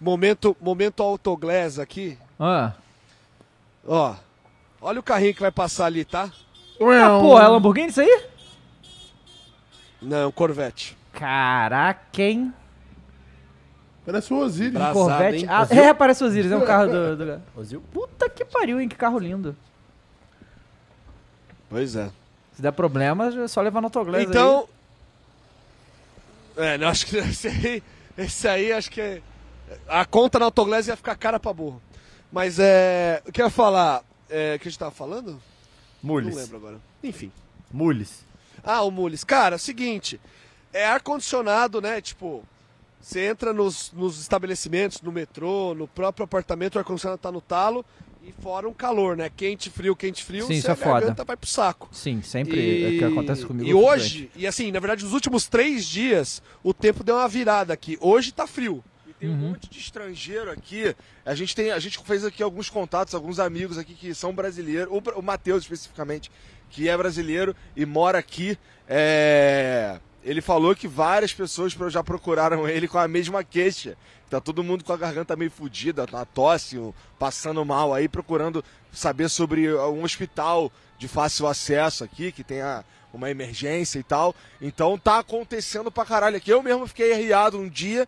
Momento, 0.02 0.57
momento 0.60 1.03
autoglass 1.03 1.78
aqui. 1.78 2.18
Ah. 2.40 2.73
Ó, 3.86 4.15
olha 4.82 4.99
o 4.99 5.03
carrinho 5.03 5.36
que 5.36 5.41
vai 5.41 5.52
passar 5.52 5.86
ali, 5.86 6.03
tá? 6.03 6.23
Ah, 6.23 7.19
porra, 7.22 7.44
é 7.44 7.48
Lamborghini 7.48 7.90
isso 7.90 8.02
aí? 8.02 8.26
Não, 10.02 10.32
Corvette. 10.32 10.98
Caraca, 11.14 12.19
hein? 12.19 12.52
Parece 14.03 14.34
o 14.34 14.38
Osiris. 14.40 14.82
Corvette. 14.91 15.45
Ah, 15.48 15.68
é, 15.69 15.94
parece 15.94 16.23
o 16.23 16.28
Osiris, 16.28 16.52
é 16.52 16.57
um 16.57 16.65
carro 16.65 16.88
do, 16.88 17.15
do... 17.15 17.82
Puta 17.94 18.28
que 18.28 18.44
pariu, 18.44 18.82
hein? 18.82 18.90
Que 18.90 18.95
carro 18.95 19.19
lindo. 19.19 19.56
Pois 21.69 21.95
é. 21.95 22.10
Se 22.53 22.61
der 22.61 22.72
problema, 22.72 23.28
é 23.28 23.48
só 23.48 23.61
levar 23.61 23.82
no 23.82 23.88
autoglass 23.88 24.23
Então. 24.23 24.68
É, 26.57 26.76
não, 26.80 26.88
acho 26.88 27.06
que 27.06 27.18
esse 27.22 27.48
aí, 27.48 27.84
esse 28.18 28.48
aí 28.48 28.73
acho 28.73 28.90
que 28.90 28.99
é- 28.99 29.22
a 29.88 30.06
conta 30.06 30.39
na 30.39 30.45
autoglass 30.45 30.88
ia 30.88 30.95
ficar 30.95 31.15
cara 31.15 31.39
pra 31.39 31.53
burro. 31.53 31.81
Mas 32.31 32.60
é. 32.60 33.22
O 33.27 33.31
que 33.31 33.41
eu 33.41 33.45
ia 33.45 33.52
falar? 33.52 34.03
É, 34.30 34.56
o 34.56 34.60
que 34.60 34.68
a 34.68 34.72
gente 34.72 34.80
tava 34.80 34.91
falando? 34.91 35.31
Não 35.31 35.39
Mules. 36.02 36.35
lembro 36.35 36.57
agora. 36.57 36.80
Enfim. 37.03 37.31
Mules. 37.72 38.23
Ah, 38.64 38.81
o 38.84 38.91
Mules. 38.91 39.23
Cara, 39.23 39.56
é 39.56 39.57
seguinte. 39.57 40.19
É 40.73 40.85
ar-condicionado, 40.85 41.81
né? 41.81 41.99
Tipo, 41.99 42.43
você 42.99 43.27
entra 43.27 43.52
nos, 43.53 43.91
nos 43.91 44.19
estabelecimentos, 44.22 45.02
no 45.02 45.11
metrô, 45.11 45.73
no 45.73 45.88
próprio 45.88 46.23
apartamento, 46.23 46.76
o 46.76 46.80
ar-condicionado 46.80 47.19
tá 47.22 47.31
no 47.31 47.41
talo. 47.41 47.85
E 48.23 48.31
fora 48.39 48.69
um 48.69 48.73
calor, 48.73 49.18
né? 49.18 49.31
Quente, 49.35 49.72
frio, 49.72 49.95
quente, 49.95 50.23
frio. 50.23 50.45
Sim, 50.45 50.53
isso 50.53 50.68
você 50.68 50.72
é 50.72 50.76
foda. 50.76 51.23
vai 51.23 51.35
pro 51.35 51.49
saco. 51.49 51.89
Sim, 51.91 52.22
sempre 52.22 52.84
é 52.84 52.88
o 52.89 52.99
que 52.99 53.03
acontece 53.03 53.43
comigo. 53.43 53.68
E 53.68 53.73
hoje, 53.73 54.30
e 54.35 54.45
assim, 54.45 54.72
na 54.72 54.80
verdade, 54.80 55.03
nos 55.03 55.14
últimos 55.14 55.48
três 55.48 55.88
dias, 55.88 56.39
o 56.64 56.72
tempo 56.72 57.03
deu 57.03 57.15
uma 57.15 57.27
virada 57.27 57.73
aqui. 57.73 57.98
Hoje 57.99 58.31
tá 58.31 58.45
frio. 58.45 58.84
Tem 59.22 59.30
um 59.30 59.35
monte 59.35 59.69
de 59.69 59.77
estrangeiro 59.77 60.49
aqui. 60.49 60.95
A 61.23 61.35
gente 61.35 61.56
tem, 61.56 61.69
a 61.69 61.77
gente 61.77 61.99
fez 61.99 62.26
aqui 62.26 62.41
alguns 62.41 62.72
contatos, 62.72 63.14
alguns 63.14 63.38
amigos 63.39 63.77
aqui 63.77 63.93
que 63.93 64.15
são 64.15 64.34
brasileiros, 64.34 64.91
o, 64.91 65.19
o 65.19 65.22
Matheus 65.22 65.61
especificamente, 65.61 66.31
que 66.72 66.89
é 66.89 66.98
brasileiro 66.98 67.56
e 67.76 67.85
mora 67.85 68.18
aqui. 68.18 68.57
É, 68.89 69.99
Ele 70.23 70.41
falou 70.41 70.76
que 70.76 70.88
várias 70.88 71.31
pessoas 71.31 71.72
já 71.89 72.03
procuraram 72.03 72.68
ele 72.68 72.88
com 72.88 72.98
a 72.98 73.07
mesma 73.07 73.43
queixa. 73.43 73.95
Tá 74.27 74.41
todo 74.41 74.64
mundo 74.64 74.84
com 74.84 74.91
a 74.91 74.98
garganta 74.98 75.35
meio 75.35 75.52
fodida, 75.52 76.03
a 76.11 76.26
tosse, 76.26 76.80
um- 76.80 76.91
passando 77.19 77.64
mal 77.64 77.93
aí, 77.93 78.07
procurando 78.07 78.65
saber 78.91 79.30
sobre 79.30 79.72
um 79.72 80.03
hospital 80.03 80.72
de 80.98 81.07
fácil 81.07 81.45
acesso 81.45 82.03
aqui, 82.03 82.31
que 82.31 82.43
tenha 82.43 82.84
uma 83.14 83.30
emergência 83.30 83.99
e 83.99 84.03
tal. 84.03 84.34
Então 84.60 84.98
tá 84.98 85.19
acontecendo 85.19 85.91
pra 85.91 86.06
caralho 86.06 86.38
aqui. 86.38 86.49
Eu 86.52 86.64
mesmo 86.64 86.88
fiquei 86.88 87.14
arriado 87.14 87.60
um 87.60 87.69
dia. 87.69 88.07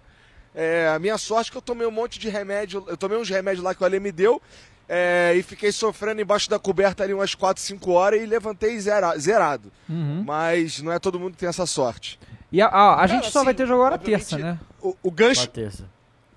É, 0.56 0.88
a 0.96 1.00
minha 1.00 1.18
sorte 1.18 1.50
é 1.50 1.52
que 1.52 1.58
eu 1.58 1.62
tomei 1.62 1.86
um 1.88 1.92
monte 1.92 2.20
de 2.20 2.30
remédio. 2.30 2.84
Eu 2.88 2.96
tomei 2.98 3.18
uns 3.18 3.30
remédios 3.30 3.64
lá 3.64 3.74
que 3.74 3.82
o 3.82 3.86
Ale 3.86 4.00
me 4.00 4.12
deu. 4.12 4.42
é, 4.88 5.34
e 5.36 5.42
fiquei 5.42 5.72
sofrendo 5.72 6.22
embaixo 6.22 6.50
da 6.50 6.60
coberta 6.60 7.04
ali 7.04 7.14
umas 7.14 7.34
4, 7.34 7.62
5 7.64 7.92
horas 7.92 8.22
e 8.22 8.26
levantei 8.26 8.78
zera- 8.80 9.18
zerado. 9.18 9.72
Uhum. 9.90 10.24
Mas 10.26 10.82
não 10.82 10.92
é 10.92 11.00
todo 11.00 11.20
mundo 11.20 11.32
que 11.32 11.38
tem 11.40 11.50
essa 11.50 11.66
sorte. 11.66 12.20
E 12.52 12.62
a, 12.62 12.68
a- 12.68 12.94
a 12.94 12.96
Cara, 12.98 13.08
gente 13.08 13.32
só 13.32 13.40
assim, 13.40 13.46
vai 13.46 13.54
ter 13.54 13.66
jogo 13.66 13.82
agora 13.82 13.98
terça, 13.98 14.38
né? 14.38 14.60
O, 14.82 14.96
o 15.02 15.10
gancho. 15.10 15.48
Terça. 15.48 15.90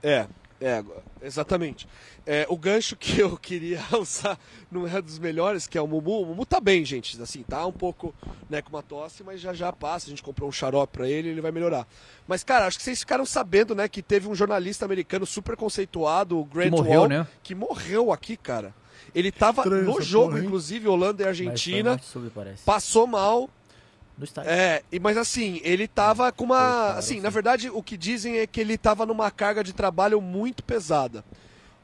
É, 0.02 0.26
é, 0.60 0.82
exatamente. 1.20 1.86
É, 2.26 2.44
o 2.48 2.56
gancho 2.56 2.96
que 2.96 3.20
eu 3.20 3.36
queria 3.38 3.80
usar 4.00 4.36
não 4.70 4.86
é 4.86 5.00
dos 5.00 5.18
melhores, 5.18 5.66
que 5.66 5.78
é 5.78 5.80
o 5.80 5.86
Mumu. 5.86 6.22
O 6.22 6.26
Mumu 6.26 6.44
tá 6.44 6.58
bem, 6.60 6.84
gente. 6.84 7.20
Assim, 7.22 7.42
tá 7.42 7.64
um 7.64 7.72
pouco 7.72 8.12
né, 8.50 8.60
com 8.60 8.70
uma 8.70 8.82
tosse, 8.82 9.22
mas 9.22 9.40
já 9.40 9.52
já 9.54 9.72
passa. 9.72 10.06
A 10.06 10.10
gente 10.10 10.22
comprou 10.22 10.48
um 10.48 10.52
xarope 10.52 10.92
pra 10.92 11.08
ele 11.08 11.28
ele 11.28 11.40
vai 11.40 11.52
melhorar. 11.52 11.86
Mas, 12.26 12.42
cara, 12.42 12.66
acho 12.66 12.78
que 12.78 12.82
vocês 12.84 12.98
ficaram 12.98 13.24
sabendo, 13.24 13.74
né, 13.74 13.88
que 13.88 14.02
teve 14.02 14.28
um 14.28 14.34
jornalista 14.34 14.84
americano 14.84 15.24
super 15.24 15.56
conceituado, 15.56 16.38
o 16.38 16.44
Grant 16.44 16.70
morreu, 16.72 17.00
Wall, 17.00 17.08
né? 17.08 17.26
que 17.42 17.54
morreu 17.54 18.12
aqui, 18.12 18.36
cara. 18.36 18.74
Ele 19.14 19.30
tava 19.30 19.62
Estranho 19.62 19.84
no 19.84 20.00
jogo, 20.02 20.32
porra, 20.32 20.44
inclusive, 20.44 20.88
Holanda 20.88 21.22
e 21.22 21.26
Argentina. 21.26 21.92
Passou 22.64 23.06
mal. 23.06 23.48
No 24.18 24.24
estádio. 24.24 24.50
É, 24.50 24.82
e- 24.90 24.98
mas 24.98 25.16
assim, 25.16 25.60
ele 25.62 25.86
tava 25.86 26.32
com 26.32 26.44
uma. 26.44 26.92
Assim, 26.92 27.20
na 27.20 27.30
verdade, 27.30 27.70
o 27.70 27.82
que 27.82 27.96
dizem 27.96 28.38
é 28.38 28.46
que 28.46 28.60
ele 28.60 28.76
tava 28.76 29.06
numa 29.06 29.30
carga 29.30 29.62
de 29.62 29.72
trabalho 29.72 30.20
muito 30.20 30.62
pesada. 30.64 31.24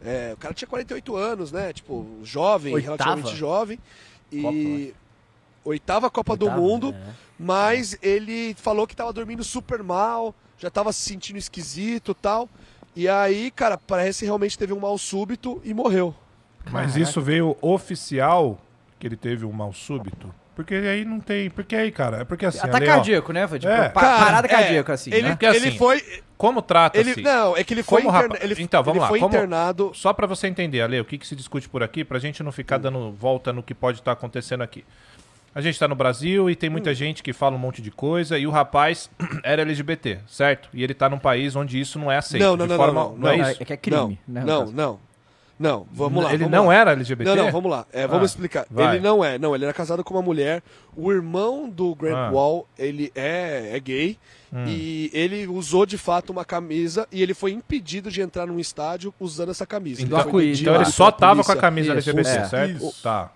É, 0.05 0.33
o 0.35 0.37
cara 0.37 0.53
tinha 0.53 0.69
48 0.69 1.17
anos, 1.17 1.53
né? 1.53 1.73
Tipo, 1.73 2.07
jovem, 2.23 2.75
Oitava? 2.75 2.97
relativamente 2.97 3.37
jovem. 3.37 3.79
E. 4.31 4.43
Copa, 4.43 5.03
oitava 5.65 6.11
Copa 6.11 6.33
Oitava, 6.33 6.51
do 6.51 6.61
Mundo, 6.61 6.95
é. 6.95 7.13
mas 7.39 7.97
ele 8.03 8.55
falou 8.55 8.87
que 8.87 8.97
tava 8.97 9.13
dormindo 9.13 9.45
super 9.45 9.83
mal, 9.83 10.35
já 10.59 10.71
tava 10.71 10.93
se 10.93 11.03
sentindo 11.03 11.39
esquisito 11.39 12.13
e 12.13 12.15
tal. 12.15 12.49
E 12.95 13.09
aí, 13.09 13.51
cara, 13.51 13.79
parece 13.79 14.25
realmente 14.25 14.59
teve 14.59 14.73
um 14.73 14.81
mal 14.81 14.99
súbito 14.99 15.61
e 15.65 15.73
morreu. 15.73 16.15
Mas 16.71 16.97
isso 16.97 17.21
veio 17.21 17.57
oficial 17.61 18.61
que 18.99 19.07
ele 19.07 19.17
teve 19.17 19.45
um 19.45 19.53
mal 19.53 19.73
súbito? 19.73 20.33
Porque 20.55 20.75
aí 20.75 21.05
não 21.05 21.19
tem. 21.19 21.49
Porque 21.49 21.75
aí, 21.75 21.91
cara, 21.91 22.19
é 22.19 22.25
porque 22.25 22.45
assim. 22.45 22.59
Ataque 22.59 22.77
Ale, 22.85 22.91
ó, 22.91 22.95
cardíaco, 22.97 23.33
né? 23.33 23.49
Foi 23.49 23.59
tipo, 23.59 23.73
É. 23.73 23.89
pa- 23.89 24.01
Cara, 24.01 24.25
parada 24.25 24.47
é, 24.47 24.51
cardíaca, 24.51 24.93
assim, 24.93 25.11
ele, 25.11 25.23
né? 25.23 25.31
Porque, 25.31 25.47
ele 25.47 25.69
assim, 25.69 25.79
foi. 25.79 26.03
Como 26.37 26.61
trata 26.61 26.99
Ele, 26.99 27.23
não, 27.23 27.57
é 27.57 27.63
que 27.63 27.73
ele 27.73 27.83
foi, 27.85 28.03
Como 28.03 28.15
interna- 28.17 28.35
rapa- 28.35 28.45
ele, 28.45 28.63
Então, 28.63 28.83
vamos 28.83 28.97
ele 28.97 29.03
lá. 29.03 29.09
foi 29.09 29.21
como- 29.21 29.35
internado. 29.35 29.93
Só 29.95 30.13
pra 30.13 30.27
você 30.27 30.49
entender, 30.49 30.81
Ale, 30.83 30.99
o 31.01 31.05
que, 31.05 31.17
que 31.17 31.27
se 31.27 31.37
discute 31.37 31.69
por 31.69 31.83
aqui, 31.85 32.05
pra 32.05 32.19
gente 32.19 32.43
não 32.43 32.51
ficar 32.51 32.79
dando 32.79 33.13
volta 33.13 33.53
no 33.53 33.63
que 33.63 33.73
pode 33.75 34.01
estar 34.01 34.13
acontecendo 34.13 34.61
aqui. 34.63 34.85
A 35.55 35.61
gente 35.61 35.79
tá 35.79 35.87
no 35.87 35.95
Brasil 35.95 36.51
e 36.51 36.57
tem 36.57 36.69
muita 36.69 36.91
Hum. 36.91 36.95
gente 36.95 37.23
que 37.23 37.33
fala 37.33 37.55
um 37.55 37.59
monte 37.59 37.81
de 37.81 37.91
coisa 37.93 38.39
e 38.39 38.47
o 38.47 38.51
rapaz 38.51 39.09
era 39.45 39.63
LGBT, 39.63 40.19
certo? 40.27 40.69
E 40.75 40.83
ele 40.83 40.95
tá 40.95 41.09
num 41.09 41.19
país 41.19 41.55
onde 41.55 41.79
isso 41.81 41.99
não 41.99 42.11
é 42.11 42.17
aceito. 42.17 42.43
Não, 42.43 42.57
não, 42.57 42.67
de 42.67 42.71
não, 42.71 42.77
forma- 42.77 43.01
não, 43.05 43.17
não, 43.17 43.29
é 43.31 43.37
não. 43.37 43.51
isso? 43.51 43.63
É 43.63 43.65
que 43.65 43.73
é 43.73 43.77
crime, 43.77 44.19
não, 44.27 44.35
né, 44.35 44.45
Não, 44.45 44.67
não. 44.73 45.01
Não, 45.63 45.87
vamos 45.93 46.25
lá. 46.25 46.31
Ele 46.35 46.45
vamos 46.45 46.59
não 46.59 46.67
lá. 46.67 46.75
era 46.75 46.91
LGBT? 46.93 47.25
Não, 47.37 47.45
não, 47.45 47.53
vamos 47.53 47.71
lá. 47.71 47.87
É, 47.93 48.07
vamos 48.07 48.23
Ah, 48.23 48.27
explicar. 48.27 48.67
vai. 48.69 48.97
Ele 48.97 49.05
não 49.05 49.25
é, 49.25 49.39
não, 49.39 49.55
ele 49.55 49.65
era 49.65 49.73
casado 49.73 50.03
com 50.03 50.13
uma 50.15 50.23
mulher. 50.23 50.61
O 50.97 51.13
irmão 51.13 51.69
do 51.71 51.95
Grant 51.95 52.17
Ah. 52.17 52.31
Wall, 52.33 52.67
ele 52.77 53.13
é, 53.15 53.71
é 53.77 53.79
gay. 53.81 54.19
Hum. 54.53 54.65
E 54.67 55.09
ele 55.15 55.47
usou 55.47 55.87
de 55.87 55.97
fato 55.97 56.31
uma 56.31 56.45
camisa 56.45 57.07
e 57.13 57.23
ele 57.23 57.33
foi 57.33 57.53
impedido 57.53 58.11
de 58.11 58.21
entrar 58.21 58.45
num 58.47 58.59
estádio 58.59 59.15
usando 59.21 59.51
essa 59.51 59.65
camisa. 59.65 60.03
Então, 60.03 60.19
Ele 60.41 60.61
então 60.61 60.75
ele 60.75 60.85
só 60.87 61.11
tava 61.11 61.43
com 61.43 61.53
a 61.53 61.57
camisa 61.57 61.95
Isso, 61.97 62.11
LGBT, 62.11 62.39
é. 62.39 62.45
certo? 62.49 62.85
Isso. 62.85 63.03
Tá, 63.03 63.31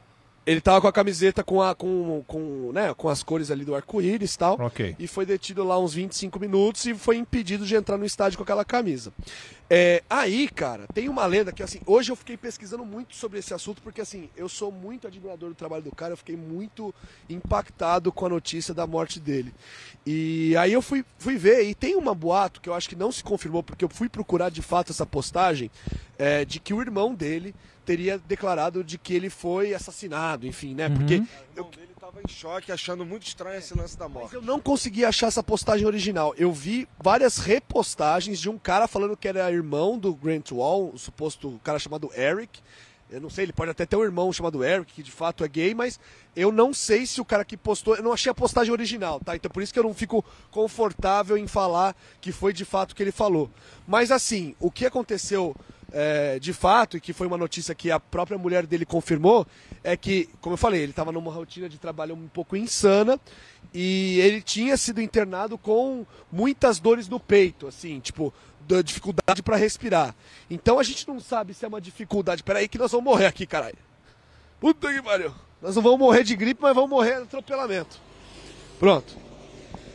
Ele 0.47 0.60
tava 0.60 0.81
com 0.81 0.86
a 0.86 0.93
camiseta 0.93 1.43
com, 1.43 1.60
a, 1.60 1.74
com, 1.74 2.23
com, 2.27 2.70
né, 2.73 2.94
com 2.94 3.09
as 3.09 3.23
cores 3.23 3.51
ali 3.51 3.64
do 3.64 3.74
arco-íris 3.74 4.35
e 4.35 4.39
tal. 4.39 4.60
ok. 4.60 4.94
E 4.97 5.09
foi 5.09 5.27
detido 5.27 5.64
lá 5.64 5.78
uns 5.78 5.93
25 5.93 6.39
minutos 6.39 6.86
e 6.86 6.94
foi 6.94 7.16
impedido 7.16 7.66
de 7.66 7.74
entrar 7.74 7.98
no 7.98 8.05
estádio 8.05 8.39
com 8.39 8.44
aquela 8.44 8.64
camisa. 8.64 9.12
É, 9.68 10.05
aí, 10.09 10.48
cara, 10.48 10.86
tem 10.94 11.09
uma 11.09 11.27
lenda 11.27 11.51
que, 11.51 11.60
assim, 11.62 11.81
hoje 11.85 12.12
eu 12.12 12.16
fiquei 12.16 12.36
pesquisando 12.36 12.86
muito 12.86 13.16
sobre 13.16 13.40
esse 13.40 13.52
assunto, 13.52 13.82
porque, 13.82 14.01
assim, 14.01 14.31
eu 14.36 14.48
sou 14.48 14.70
muito 14.70 15.09
admirador 15.09 15.48
do 15.48 15.56
trabalho 15.56 15.82
do 15.82 15.90
cara, 15.90 16.12
eu 16.12 16.16
fiquei 16.16 16.36
muito 16.36 16.94
impactado 17.28 18.12
com 18.12 18.27
a 18.27 18.28
notícia 18.28 18.73
da 18.73 18.86
morte 18.86 19.18
dele. 19.18 19.52
E 20.06 20.56
aí 20.56 20.73
eu 20.73 20.81
fui, 20.81 21.05
fui 21.18 21.36
ver, 21.36 21.64
e 21.64 21.74
tem 21.74 21.97
uma 21.97 22.14
boato 22.14 22.60
que 22.60 22.68
eu 22.68 22.74
acho 22.74 22.89
que 22.89 22.94
não 22.94 23.10
se 23.10 23.24
confirmou, 23.24 23.64
porque 23.64 23.85
eu 23.85 23.89
fui 23.89 24.09
procurar 24.09 24.51
de 24.51 24.62
fato 24.62 24.93
essa 24.93 25.05
postagem, 25.05 25.68
é, 26.16 26.44
de 26.44 26.60
que 26.60 26.73
o 26.73 26.81
irmão 26.81 27.12
dele 27.12 27.52
teria 27.86 28.18
declarado 28.18 28.82
de 28.84 28.98
que 28.98 29.14
ele 29.14 29.30
foi 29.30 29.72
assassinado, 29.72 30.46
enfim, 30.46 30.74
né? 30.74 30.88
Porque 30.90 31.14
O 31.14 31.26
irmão 31.56 31.70
dele 31.70 31.94
tava 31.98 32.20
em 32.20 32.28
choque, 32.28 32.70
achando 32.72 33.06
muito 33.06 33.26
estranho 33.26 33.58
esse 33.58 33.76
lance 33.76 33.96
da 33.96 34.06
mas 34.08 34.14
morte. 34.14 34.34
eu 34.34 34.42
não 34.42 34.60
consegui 34.60 35.04
achar 35.04 35.28
essa 35.28 35.42
postagem 35.42 35.86
original. 35.86 36.34
Eu 36.36 36.52
vi 36.52 36.88
várias 37.02 37.38
repostagens 37.38 38.38
de 38.40 38.50
um 38.50 38.58
cara 38.58 38.86
falando 38.88 39.16
que 39.16 39.28
era 39.28 39.50
irmão 39.50 39.98
do 39.98 40.12
Grant 40.14 40.50
Wall, 40.50 40.90
o 40.92 40.98
suposto 40.98 41.60
cara 41.62 41.78
chamado 41.78 42.10
Eric. 42.14 42.60
Eu 43.08 43.20
não 43.20 43.30
sei, 43.30 43.44
ele 43.44 43.52
pode 43.52 43.70
até 43.70 43.86
ter 43.86 43.94
um 43.94 44.02
irmão 44.02 44.32
chamado 44.32 44.64
Eric, 44.64 44.92
que 44.94 45.00
de 45.00 45.12
fato 45.12 45.44
é 45.44 45.48
gay, 45.48 45.72
mas 45.72 46.00
eu 46.34 46.50
não 46.50 46.74
sei 46.74 47.06
se 47.06 47.20
o 47.20 47.24
cara 47.24 47.44
que 47.44 47.56
postou. 47.56 47.94
Eu 47.94 48.02
não 48.02 48.12
achei 48.12 48.30
a 48.32 48.34
postagem 48.34 48.72
original, 48.72 49.20
tá? 49.20 49.36
Então 49.36 49.48
por 49.48 49.62
isso 49.62 49.72
que 49.72 49.78
eu 49.78 49.84
não 49.84 49.94
fico 49.94 50.24
confortável 50.50 51.38
em 51.38 51.46
falar 51.46 51.94
que 52.20 52.32
foi 52.32 52.52
de 52.52 52.64
fato 52.64 52.90
o 52.90 52.96
que 52.96 53.02
ele 53.04 53.12
falou. 53.12 53.48
Mas 53.86 54.10
assim, 54.10 54.56
o 54.58 54.72
que 54.72 54.84
aconteceu 54.84 55.54
é, 55.92 56.38
de 56.38 56.52
fato, 56.52 56.96
e 56.96 57.00
que 57.00 57.12
foi 57.12 57.26
uma 57.26 57.38
notícia 57.38 57.74
que 57.74 57.90
a 57.90 58.00
própria 58.00 58.38
mulher 58.38 58.66
dele 58.66 58.84
confirmou, 58.84 59.46
é 59.82 59.96
que, 59.96 60.28
como 60.40 60.54
eu 60.54 60.58
falei, 60.58 60.82
ele 60.82 60.90
estava 60.90 61.12
numa 61.12 61.32
rotina 61.32 61.68
de 61.68 61.78
trabalho 61.78 62.14
um 62.14 62.28
pouco 62.28 62.56
insana 62.56 63.20
e 63.72 64.18
ele 64.20 64.40
tinha 64.40 64.76
sido 64.76 65.00
internado 65.00 65.56
com 65.56 66.04
muitas 66.30 66.78
dores 66.78 67.08
no 67.08 67.20
peito, 67.20 67.66
assim, 67.66 68.00
tipo, 68.00 68.32
da 68.66 68.82
dificuldade 68.82 69.42
para 69.42 69.56
respirar. 69.56 70.14
Então 70.50 70.78
a 70.78 70.82
gente 70.82 71.06
não 71.06 71.20
sabe 71.20 71.54
se 71.54 71.64
é 71.64 71.68
uma 71.68 71.80
dificuldade. 71.80 72.42
Peraí 72.42 72.68
que 72.68 72.78
nós 72.78 72.90
vamos 72.90 73.04
morrer 73.04 73.26
aqui, 73.26 73.46
caralho. 73.46 73.78
Puta 74.60 74.92
que 74.92 75.02
pariu. 75.02 75.32
Nós 75.60 75.76
não 75.76 75.82
vamos 75.82 75.98
morrer 75.98 76.24
de 76.24 76.34
gripe, 76.36 76.60
mas 76.60 76.74
vamos 76.74 76.90
morrer 76.90 77.16
de 77.16 77.22
atropelamento. 77.22 78.00
Pronto. 78.78 79.14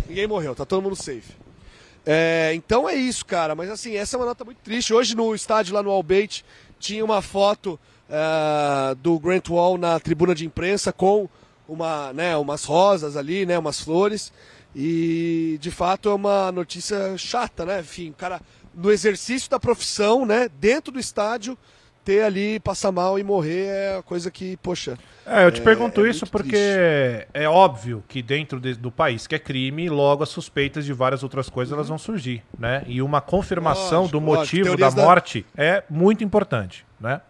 Ninguém 0.08 0.28
morreu, 0.28 0.56
tá 0.56 0.66
todo 0.66 0.82
mundo 0.82 0.96
safe. 0.96 1.41
É, 2.06 2.52
então 2.56 2.90
é 2.90 2.96
isso, 2.96 3.26
cara. 3.26 3.56
Mas 3.56 3.70
assim, 3.70 3.96
essa 3.96 4.16
é 4.16 4.20
uma 4.20 4.26
nota 4.26 4.44
muito 4.44 4.60
triste. 4.60 4.94
Hoje 4.94 5.16
no 5.16 5.34
estádio 5.36 5.74
lá 5.74 5.84
no 5.84 5.92
Albeit 5.92 6.44
tinha 6.80 7.06
uma 7.06 7.22
foto 7.22 7.80
ah, 8.10 8.96
do 9.00 9.20
Grant 9.20 9.50
Wall 9.50 9.78
na 9.78 10.00
tribuna 10.00 10.34
de 10.34 10.46
imprensa 10.46 10.92
com 10.92 11.30
uma, 11.68 12.12
né, 12.12 12.36
umas 12.36 12.66
rosas 12.66 13.16
ali, 13.16 13.46
né, 13.46 13.58
umas 13.58 13.80
flores. 13.80 14.34
E 14.76 15.58
de 15.62 15.70
fato 15.70 16.10
é 16.10 16.14
uma 16.14 16.52
notícia 16.52 17.18
chata, 17.18 17.66
né? 17.66 17.82
Enfim, 17.82 18.10
o 18.10 18.14
cara 18.14 18.42
no 18.74 18.90
exercício 18.90 19.50
da 19.50 19.60
profissão, 19.60 20.26
né, 20.26 20.50
dentro 20.60 20.94
do 20.94 21.00
estádio, 21.00 21.58
ter 22.04 22.24
ali 22.24 22.60
passar 22.60 22.92
mal 22.92 23.18
e 23.20 23.24
morrer 23.24 23.68
é 23.68 23.94
uma 23.98 24.04
coisa 24.04 24.30
que, 24.32 24.58
poxa. 24.58 24.98
É, 25.26 25.46
eu 25.46 25.52
te 25.52 25.62
É, 25.62 25.64
pergunto 25.64 26.06
é 26.06 26.10
isso 26.10 26.26
porque 26.28 26.50
triste. 26.50 27.28
é 27.34 27.48
óbvio 27.48 28.04
que 28.08 28.22
dentro 28.22 28.60
de- 28.60 28.74
do 28.74 28.92
país 28.92 29.28
que 29.28 29.36
é 29.36 29.40
crime, 29.40 29.88
logo 29.90 30.24
as 30.24 30.30
suspeitas 30.30 30.84
de 30.86 30.94
várias 30.94 31.22
outras 31.24 31.50
coisas 31.50 31.72
elas 31.74 31.88
vão 31.90 31.98
surgir, 31.98 32.44
né? 32.58 32.84
E 32.88 33.02
uma 33.02 33.22
confirmação 33.22 34.02
Lógico, 34.02 34.20
do 34.20 34.26
lógico. 34.26 34.40
motivo 34.42 34.64
da 34.72 34.76
Teorias 34.78 34.94
da- 34.96 35.04
morte 35.04 35.46
é 35.56 35.84
muito 35.90 36.24
importante, 36.24 36.86
né? 37.00 37.22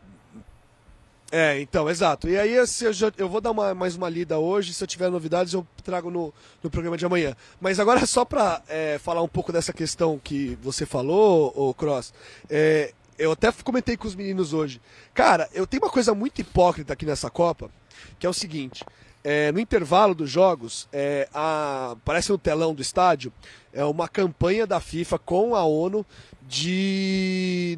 É, 1.33 1.61
então, 1.61 1.89
exato. 1.89 2.27
E 2.27 2.37
aí 2.37 2.67
se 2.67 2.83
eu, 2.83 2.91
já- 2.91 3.11
eu 3.17 3.29
vou 3.29 3.39
dar 3.39 3.51
uma- 3.51 3.73
mais 3.73 3.95
uma 3.95 4.09
lida 4.09 4.37
hoje, 4.37 4.73
se 4.73 4.83
eu 4.83 4.87
tiver 4.87 5.09
novidades 5.09 5.53
eu 5.53 5.65
trago 5.81 6.11
no, 6.11 6.33
no 6.61 6.69
programa 6.69 6.97
de 6.97 7.05
amanhã. 7.05 7.33
Mas 7.59 7.79
agora 7.79 8.05
só 8.05 8.25
pra 8.25 8.61
é, 8.67 8.99
falar 9.01 9.21
um 9.21 9.29
pouco 9.29 9.49
dessa 9.53 9.71
questão 9.71 10.19
que 10.21 10.57
você 10.61 10.85
falou, 10.85 11.53
ô 11.55 11.73
Cross, 11.73 12.13
é, 12.49 12.91
eu 13.23 13.31
até 13.31 13.51
comentei 13.63 13.95
com 13.97 14.07
os 14.07 14.15
meninos 14.15 14.53
hoje. 14.53 14.81
Cara, 15.13 15.49
eu 15.53 15.65
tenho 15.67 15.83
uma 15.83 15.89
coisa 15.91 16.13
muito 16.13 16.39
hipócrita 16.41 16.93
aqui 16.93 17.05
nessa 17.05 17.29
Copa, 17.29 17.69
que 18.19 18.25
é 18.25 18.29
o 18.29 18.33
seguinte. 18.33 18.83
é, 19.23 19.51
no 19.51 19.59
intervalo 19.59 20.15
dos 20.15 20.31
jogos, 20.31 20.89
é, 20.91 21.29
a- 21.31 21.95
no 22.27 22.37
telão 22.39 22.73
do 22.73 22.81
estádio 22.81 23.31
é 23.71 23.85
uma 23.85 24.07
campanha 24.07 24.65
da 24.65 24.79
FIFA 24.79 25.19
com 25.19 25.53
a 25.55 25.63
ONU 25.63 26.03
de 26.41 27.77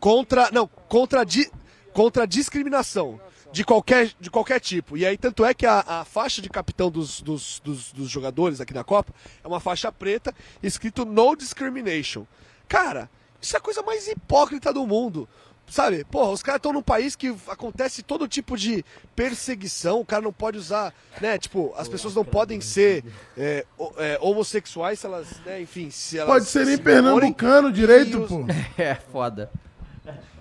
contra 0.00 0.50
não 0.50 0.66
contra 0.66 1.24
di, 1.24 1.48
contra 1.92 2.26
discriminação 2.26 3.20
de 3.52 3.64
qualquer, 3.64 4.10
de 4.18 4.30
qualquer 4.30 4.58
tipo. 4.60 4.96
E 4.96 5.04
aí, 5.06 5.16
tanto 5.16 5.44
é 5.44 5.52
que 5.54 5.66
a, 5.66 5.84
a 5.86 6.04
faixa 6.04 6.40
de 6.42 6.48
capitão 6.48 6.90
dos, 6.90 7.20
dos, 7.20 7.60
dos, 7.62 7.92
dos 7.92 8.08
jogadores 8.10 8.60
aqui 8.60 8.72
na 8.74 8.82
Copa 8.82 9.12
é 9.44 9.46
uma 9.46 9.60
faixa 9.60 9.92
preta 9.92 10.34
escrito 10.62 11.04
No 11.04 11.36
Discrimination. 11.36 12.24
Cara, 12.66 13.10
isso 13.42 13.54
é 13.56 13.58
a 13.58 13.60
coisa 13.60 13.82
mais 13.82 14.06
hipócrita 14.08 14.72
do 14.72 14.86
mundo. 14.86 15.28
Sabe, 15.68 16.04
porra, 16.04 16.30
os 16.32 16.42
caras 16.42 16.58
estão 16.58 16.72
num 16.72 16.82
país 16.82 17.16
que 17.16 17.34
acontece 17.48 18.02
todo 18.02 18.28
tipo 18.28 18.56
de 18.58 18.84
perseguição, 19.16 20.00
o 20.00 20.04
cara 20.04 20.20
não 20.20 20.32
pode 20.32 20.58
usar, 20.58 20.92
né, 21.20 21.38
tipo, 21.38 21.72
as 21.76 21.88
pessoas 21.88 22.14
não 22.14 22.24
podem 22.24 22.60
ser 22.60 23.02
é, 23.38 23.64
é, 23.96 24.18
homossexuais 24.20 24.98
se 24.98 25.06
elas, 25.06 25.28
né, 25.46 25.62
enfim, 25.62 25.88
se 25.90 26.18
elas... 26.18 26.30
Pode 26.30 26.44
ser 26.46 26.66
nem 26.66 26.76
se 26.76 26.82
pernambucano 26.82 27.72
direito, 27.72 28.20
os- 28.22 28.28
pô. 28.28 28.44
É, 28.76 28.96
foda. 28.96 29.50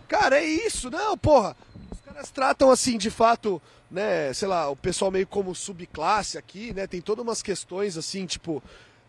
Cara, 0.07 0.37
é 0.39 0.43
isso, 0.43 0.89
não, 0.89 1.17
porra. 1.17 1.55
Os 1.89 2.01
caras 2.01 2.29
tratam 2.31 2.69
assim, 2.69 2.97
de 2.97 3.09
fato, 3.09 3.61
né, 3.89 4.33
sei 4.33 4.47
lá, 4.49 4.69
o 4.69 4.75
pessoal 4.75 5.11
meio 5.11 5.27
como 5.27 5.55
subclasse 5.55 6.37
aqui, 6.37 6.73
né? 6.73 6.87
Tem 6.87 6.99
todas 6.99 7.23
umas 7.23 7.41
questões 7.41 7.95
assim, 7.95 8.25
tipo, 8.25 8.61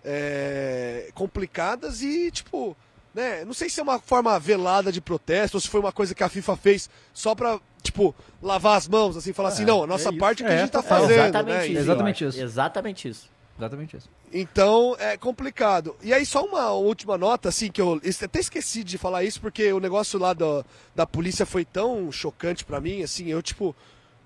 é, 0.05 1.11
complicadas 1.15 2.03
e, 2.03 2.31
tipo, 2.31 2.77
né? 3.15 3.45
Não 3.45 3.53
sei 3.53 3.69
se 3.69 3.81
é 3.81 3.83
uma 3.83 3.99
forma 3.99 4.39
velada 4.39 4.91
de 4.91 5.01
protesto 5.01 5.57
ou 5.57 5.61
se 5.61 5.69
foi 5.69 5.81
uma 5.81 5.93
coisa 5.93 6.15
que 6.15 6.23
a 6.23 6.29
FIFA 6.29 6.57
fez 6.57 6.91
só 7.13 7.35
pra, 7.35 7.61
tipo, 7.83 8.15
lavar 8.43 8.77
as 8.77 8.89
mãos, 8.89 9.17
assim, 9.17 9.33
falar 9.33 9.51
assim, 9.51 9.65
não, 9.65 9.85
a 9.85 9.87
nossa 9.87 10.11
isso. 10.11 10.19
parte 10.19 10.43
é 10.43 10.47
o 10.47 10.49
que 10.49 10.55
É, 10.55 10.57
a 10.57 10.61
gente 10.61 10.71
tá 10.73 10.79
é, 10.81 10.83
fazendo, 10.83 11.13
exatamente 11.21 11.59
né? 11.59 11.67
isso. 11.67 11.79
Exatamente 11.79 12.25
isso. 12.25 12.41
Exatamente 12.41 13.09
isso. 13.09 13.33
Exatamente 13.59 13.97
isso. 13.99 14.11
Então 14.33 14.97
é 14.99 15.17
complicado. 15.17 15.95
E 16.03 16.13
aí, 16.13 16.25
só 16.25 16.43
uma 16.45 16.71
última 16.73 17.19
nota, 17.19 17.51
assim, 17.51 17.71
que 17.71 17.81
eu 17.81 18.01
até 18.25 18.41
esqueci 18.41 18.83
de 18.83 18.97
falar 18.97 19.25
isso, 19.25 19.41
porque 19.41 19.71
o 19.73 19.79
negócio 19.79 20.19
lá 20.19 20.33
da, 20.33 20.65
da 20.95 21.07
polícia 21.07 21.45
foi 21.45 21.65
tão 21.65 22.11
chocante 22.11 22.65
pra 22.65 22.81
mim, 22.81 23.03
assim, 23.03 23.29
eu, 23.29 23.43
tipo, 23.43 23.77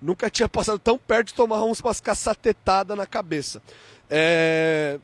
nunca 0.01 0.31
tinha 0.31 0.49
passado 0.49 0.79
tão 0.79 0.97
perto 0.97 1.29
de 1.29 1.35
tomar 1.35 1.65
uns, 1.65 1.81
umas 1.81 2.01
cacetetadas 2.01 2.97
na 2.97 3.05
cabeça. 3.05 3.61
É, 4.09 5.01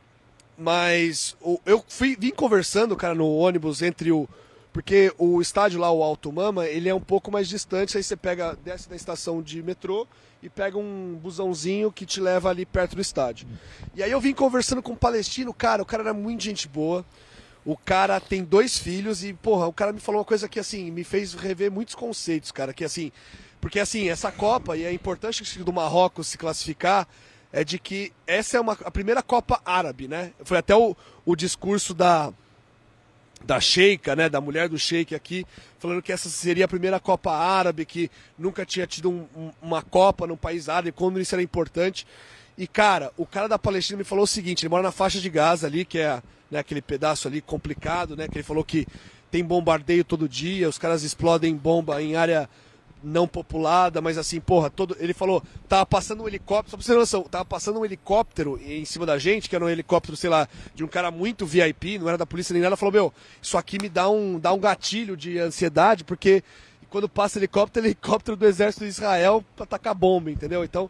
Mas 0.63 1.37
o- 1.41 1.61
eu 1.67 1.85
fui, 1.89 2.17
vim 2.17 2.31
conversando, 2.31 2.97
cara, 2.97 3.15
no 3.15 3.29
ônibus 3.35 3.83
entre 3.83 4.13
o 4.13 4.29
Porque 4.73 5.13
o 5.19 5.43
estádio 5.43 5.79
lá, 5.79 5.91
o 5.93 6.03
Alto 6.03 6.33
Mama, 6.33 6.67
ele 6.67 6.89
é 6.89 6.95
um 6.95 7.01
pouco 7.01 7.31
mais 7.31 7.47
distante, 7.47 7.99
aí 7.99 8.03
você 8.03 8.17
pega, 8.17 8.57
desce 8.65 8.89
da 8.89 8.97
estação 8.97 9.43
de 9.43 9.63
metrô 9.63 10.07
e 10.43 10.49
pega 10.49 10.79
um 10.79 11.19
busãozinho 11.23 11.93
que 11.93 12.07
te 12.07 12.19
leva 12.23 12.49
ali 12.49 12.65
perto 12.65 12.97
do 12.97 13.03
estádio. 13.03 13.47
E 13.95 14.03
aí 14.03 14.11
eu 14.11 14.19
vim 14.19 14.33
conversando 14.33 14.81
com 14.81 14.93
um 14.93 14.97
palestino, 14.97 15.53
cara, 15.53 15.83
o 15.83 15.85
cara 15.85 16.05
era 16.05 16.15
muito 16.15 16.43
gente 16.43 16.67
boa. 16.67 17.05
O 17.67 17.77
cara 17.77 18.19
tem 18.19 18.43
dois 18.43 18.79
filhos 18.79 19.23
e, 19.23 19.35
porra, 19.35 19.67
o 19.67 19.75
cara 19.75 19.93
me 19.93 20.01
falou 20.01 20.21
uma 20.21 20.25
coisa 20.25 20.49
que, 20.49 20.59
assim, 20.59 20.91
me 20.91 21.05
fez 21.05 21.35
rever 21.35 21.71
muitos 21.71 21.95
conceitos, 21.95 22.51
cara. 22.51 22.73
Que, 22.73 22.83
assim, 22.83 23.13
porque, 23.61 23.79
assim, 23.79 24.09
essa 24.09 24.33
Copa, 24.33 24.75
e 24.75 24.85
é 24.85 24.93
importante 24.93 25.59
do 25.63 25.73
Marrocos 25.73 26.29
se 26.29 26.39
classificar, 26.39 27.07
é 27.53 27.63
de 27.65 27.79
que 27.79 28.13
essa 28.27 28.57
é 28.57 28.61
uma, 28.61 28.73
a 28.85 28.91
primeira 28.91 29.23
Copa 29.23 29.61
árabe, 29.65 30.09
né? 30.09 30.33
Foi 30.45 30.57
até 30.59 30.75
o, 30.75 30.97
o 31.27 31.37
discurso 31.37 31.93
da, 31.93 32.33
da 33.45 33.61
Sheikha, 33.61 34.15
né, 34.17 34.29
da 34.29 34.41
mulher 34.41 34.69
do 34.69 34.79
Sheik 34.79 35.15
aqui, 35.15 35.45
falando 35.79 36.01
que 36.03 36.13
essa 36.13 36.29
seria 36.29 36.65
a 36.65 36.69
primeira 36.69 36.99
Copa 37.01 37.31
Árabe, 37.33 37.85
que 37.85 38.11
nunca 38.39 38.65
tinha 38.65 38.87
tido 38.87 39.11
um- 39.11 39.27
um- 39.37 39.51
uma 39.61 39.83
Copa 39.83 40.27
num 40.27 40.37
país 40.37 40.69
árabe, 40.69 40.93
como 40.93 41.19
isso 41.19 41.35
era 41.35 41.43
importante. 41.43 42.07
E, 42.57 42.67
cara, 42.67 43.11
o 43.17 43.27
cara 43.27 43.49
da 43.49 43.59
Palestina 43.59 43.99
me 43.99 44.05
falou 44.05 44.25
o 44.25 44.29
seguinte, 44.29 44.63
ele 44.63 44.71
mora 44.71 44.83
na 44.83 44.93
faixa 44.93 45.21
de 45.21 45.29
Gaza 45.29 45.67
ali, 45.67 45.85
que 45.85 45.99
é 45.99 46.23
né, 46.51 46.59
aquele 46.59 46.83
pedaço 46.83 47.27
ali 47.27 47.41
complicado, 47.41 48.15
né, 48.17 48.29
que 48.29 48.37
ele 48.37 48.43
falou 48.45 48.63
que 48.63 48.87
tem 49.31 49.43
bombardeio 49.43 50.05
todo 50.05 50.29
dia, 50.29 50.69
os 50.69 50.77
caras 50.79 51.03
explodem 51.03 51.57
bomba 51.57 52.01
em 52.03 52.15
área 52.15 52.49
não 53.03 53.27
populada, 53.27 54.01
mas 54.01 54.19
assim, 54.19 54.41
porra, 54.41 54.71
todo. 54.71 54.97
Ele 54.99 55.13
falou, 55.13 55.43
tava 55.69 55.85
passando 55.87 56.23
um 56.23 56.29
helicóptero, 56.29 56.71
só 56.71 56.77
pra 56.77 56.85
você 56.85 56.93
ter 56.93 56.99
noção, 56.99 57.23
tava 57.25 57.45
passando 57.45 57.81
um 57.81 57.85
helicóptero 57.85 58.61
em 58.65 58.85
cima 58.85 59.07
da 59.07 59.19
gente, 59.19 59.49
que 59.49 59.57
era 59.57 59.65
um 59.65 59.69
helicóptero, 59.69 60.17
sei 60.17 60.31
lá, 60.31 60.49
de 60.75 60.85
um 60.85 60.89
cara 60.89 61.11
muito 61.11 61.47
VIP, 61.47 61.99
não 61.99 62.09
era 62.09 62.19
da 62.19 62.27
polícia 62.27 62.53
nem 62.53 62.63
nada, 62.63 62.77
falou, 62.77 62.93
meu, 62.93 63.13
isso 63.41 63.57
aqui 63.59 63.79
me 63.81 63.89
dá 63.89 64.09
um, 64.09 64.39
dá 64.39 64.53
um 64.53 64.59
gatilho 64.59 65.17
de 65.17 65.39
ansiedade, 65.39 66.05
porque 66.05 66.43
quando 66.91 67.09
passa 67.09 67.39
helicóptero, 67.39 67.85
helicóptero 67.87 68.37
do 68.37 68.47
exército 68.47 68.85
de 68.85 68.91
Israel 68.91 69.45
pra 69.57 69.65
atacar 69.65 69.95
bomba, 69.95 70.31
entendeu? 70.31 70.63
Então, 70.63 70.89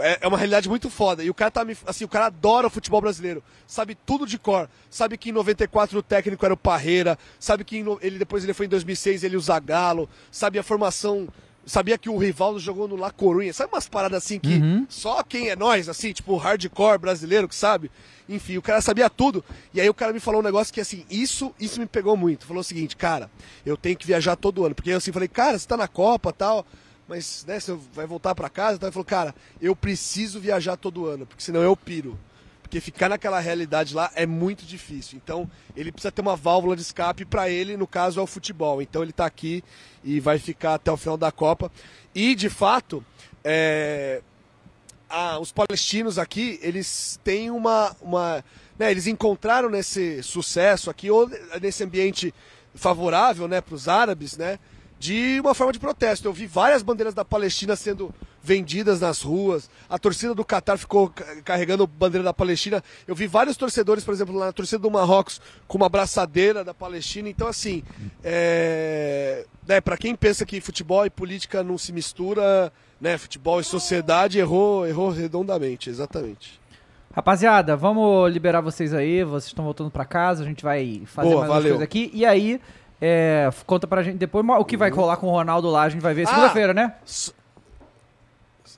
é, 0.00 0.18
é 0.22 0.28
uma 0.28 0.36
realidade 0.36 0.68
muito 0.68 0.90
foda. 0.90 1.22
E 1.22 1.30
o 1.30 1.34
cara 1.34 1.50
tá 1.50 1.64
me. 1.64 1.76
Assim, 1.86 2.04
o 2.04 2.08
cara 2.08 2.26
adora 2.26 2.66
o 2.66 2.70
futebol 2.70 3.00
brasileiro. 3.00 3.42
Sabe 3.66 3.94
tudo 3.94 4.26
de 4.26 4.38
cor. 4.38 4.68
Sabe 4.90 5.16
que 5.16 5.30
em 5.30 5.32
94 5.32 5.98
o 5.98 6.02
técnico 6.02 6.44
era 6.44 6.54
o 6.54 6.56
Parreira. 6.56 7.18
Sabe 7.38 7.64
que 7.64 7.78
em 7.78 7.84
ele 8.00 8.18
depois 8.18 8.42
ele 8.42 8.52
foi 8.52 8.66
em 8.66 8.68
2006 8.68 9.22
ele 9.22 9.36
o 9.36 9.40
Zagallo. 9.40 10.08
Sabe 10.30 10.58
a 10.58 10.62
formação. 10.62 11.28
Sabia 11.66 11.98
que 11.98 12.08
o 12.08 12.16
Rivaldo 12.16 12.60
jogou 12.60 12.86
no 12.86 12.94
La 12.94 13.10
Corunha. 13.10 13.52
Sabe 13.52 13.72
umas 13.72 13.88
paradas 13.88 14.22
assim 14.22 14.38
que 14.38 14.60
só 14.88 15.22
quem 15.24 15.50
é 15.50 15.56
nós, 15.56 15.88
assim, 15.88 16.12
tipo 16.12 16.36
hardcore 16.36 16.98
brasileiro 16.98 17.48
que 17.48 17.56
sabe? 17.56 17.90
Enfim, 18.28 18.56
o 18.56 18.62
cara 18.62 18.80
sabia 18.80 19.10
tudo. 19.10 19.44
E 19.74 19.80
aí 19.80 19.88
o 19.88 19.94
cara 19.94 20.12
me 20.12 20.20
falou 20.20 20.40
um 20.40 20.44
negócio 20.44 20.72
que, 20.72 20.80
assim, 20.80 21.04
isso, 21.10 21.52
isso 21.58 21.80
me 21.80 21.86
pegou 21.86 22.16
muito. 22.16 22.46
Falou 22.46 22.60
o 22.60 22.64
seguinte, 22.64 22.96
cara, 22.96 23.28
eu 23.64 23.76
tenho 23.76 23.96
que 23.96 24.06
viajar 24.06 24.36
todo 24.36 24.64
ano. 24.64 24.74
Porque 24.74 24.90
eu 24.90 24.96
assim 24.96 25.12
falei, 25.12 25.28
cara, 25.28 25.58
você 25.58 25.66
tá 25.66 25.76
na 25.76 25.88
Copa 25.88 26.32
tal 26.32 26.64
mas 27.08 27.44
né, 27.46 27.60
você 27.60 27.76
vai 27.92 28.06
voltar 28.06 28.34
pra 28.34 28.48
casa, 28.48 28.76
então 28.76 28.88
ele 28.88 28.92
falou, 28.92 29.04
cara, 29.04 29.34
eu 29.60 29.76
preciso 29.76 30.40
viajar 30.40 30.76
todo 30.76 31.06
ano, 31.06 31.24
porque 31.24 31.42
senão 31.42 31.62
eu 31.62 31.76
piro. 31.76 32.18
Porque 32.66 32.80
ficar 32.80 33.08
naquela 33.08 33.38
realidade 33.38 33.94
lá 33.94 34.10
é 34.16 34.26
muito 34.26 34.66
difícil. 34.66 35.16
Então, 35.22 35.48
ele 35.76 35.92
precisa 35.92 36.10
ter 36.10 36.20
uma 36.20 36.34
válvula 36.34 36.74
de 36.74 36.82
escape 36.82 37.24
para 37.24 37.48
ele, 37.48 37.76
no 37.76 37.86
caso 37.86 38.18
é 38.18 38.22
o 38.22 38.26
futebol. 38.26 38.82
Então, 38.82 39.04
ele 39.04 39.12
tá 39.12 39.24
aqui 39.24 39.62
e 40.02 40.18
vai 40.18 40.36
ficar 40.40 40.74
até 40.74 40.90
o 40.90 40.96
final 40.96 41.16
da 41.16 41.30
Copa. 41.30 41.70
E, 42.12 42.34
de 42.34 42.50
fato, 42.50 43.04
é, 43.44 44.20
ah, 45.08 45.38
os 45.38 45.52
palestinos 45.52 46.18
aqui, 46.18 46.58
eles 46.60 47.20
têm 47.22 47.52
uma. 47.52 47.94
uma 48.00 48.44
né, 48.76 48.90
eles 48.90 49.06
encontraram 49.06 49.70
nesse 49.70 50.20
sucesso 50.24 50.90
aqui, 50.90 51.08
ou 51.08 51.30
nesse 51.62 51.84
ambiente 51.84 52.34
favorável 52.74 53.46
né, 53.46 53.60
para 53.60 53.76
os 53.76 53.86
árabes, 53.86 54.36
né, 54.36 54.58
de 54.98 55.38
uma 55.38 55.54
forma 55.54 55.72
de 55.72 55.78
protesto. 55.78 56.26
Eu 56.26 56.32
vi 56.32 56.46
várias 56.46 56.82
bandeiras 56.82 57.14
da 57.14 57.24
Palestina 57.24 57.76
sendo 57.76 58.12
vendidas 58.46 59.00
nas 59.00 59.20
ruas, 59.22 59.68
a 59.90 59.98
torcida 59.98 60.32
do 60.32 60.44
Catar 60.44 60.76
ficou 60.78 61.08
ca- 61.10 61.24
carregando 61.44 61.84
bandeira 61.84 62.22
da 62.22 62.32
Palestina. 62.32 62.80
Eu 63.06 63.14
vi 63.16 63.26
vários 63.26 63.56
torcedores, 63.56 64.04
por 64.04 64.14
exemplo, 64.14 64.36
lá 64.36 64.46
na 64.46 64.52
torcida 64.52 64.78
do 64.78 64.88
Marrocos, 64.90 65.40
com 65.66 65.76
uma 65.76 65.88
braçadeira 65.88 66.62
da 66.62 66.72
Palestina. 66.72 67.28
Então, 67.28 67.48
assim, 67.48 67.82
é, 68.22 69.44
né, 69.66 69.80
para 69.80 69.96
quem 69.96 70.14
pensa 70.14 70.46
que 70.46 70.60
futebol 70.60 71.04
e 71.04 71.10
política 71.10 71.64
não 71.64 71.76
se 71.76 71.92
mistura, 71.92 72.72
né, 73.00 73.18
futebol 73.18 73.58
e 73.60 73.64
sociedade, 73.64 74.38
errou, 74.38 74.86
errou 74.86 75.10
redondamente, 75.10 75.90
exatamente. 75.90 76.60
Rapaziada, 77.12 77.76
vamos 77.76 78.30
liberar 78.32 78.60
vocês 78.60 78.92
aí. 78.94 79.24
Vocês 79.24 79.46
estão 79.46 79.64
voltando 79.64 79.90
pra 79.90 80.04
casa. 80.04 80.44
A 80.44 80.46
gente 80.46 80.62
vai 80.62 81.02
fazer 81.06 81.28
Boa, 81.30 81.40
mais 81.40 81.48
valeu. 81.48 81.68
coisas 81.70 81.82
aqui. 81.82 82.10
E 82.12 82.26
aí, 82.26 82.60
é, 83.00 83.48
conta 83.66 83.86
pra 83.86 84.02
gente 84.02 84.18
depois 84.18 84.44
o 84.46 84.64
que 84.66 84.76
vai 84.76 84.90
rolar 84.90 85.16
com 85.16 85.26
o 85.28 85.30
Ronaldo 85.30 85.70
lá. 85.70 85.82
A 85.84 85.88
gente 85.88 86.02
vai 86.02 86.12
ver 86.12 86.24
Ah! 86.24 86.30
segunda-feira, 86.30 86.74
né? 86.74 86.92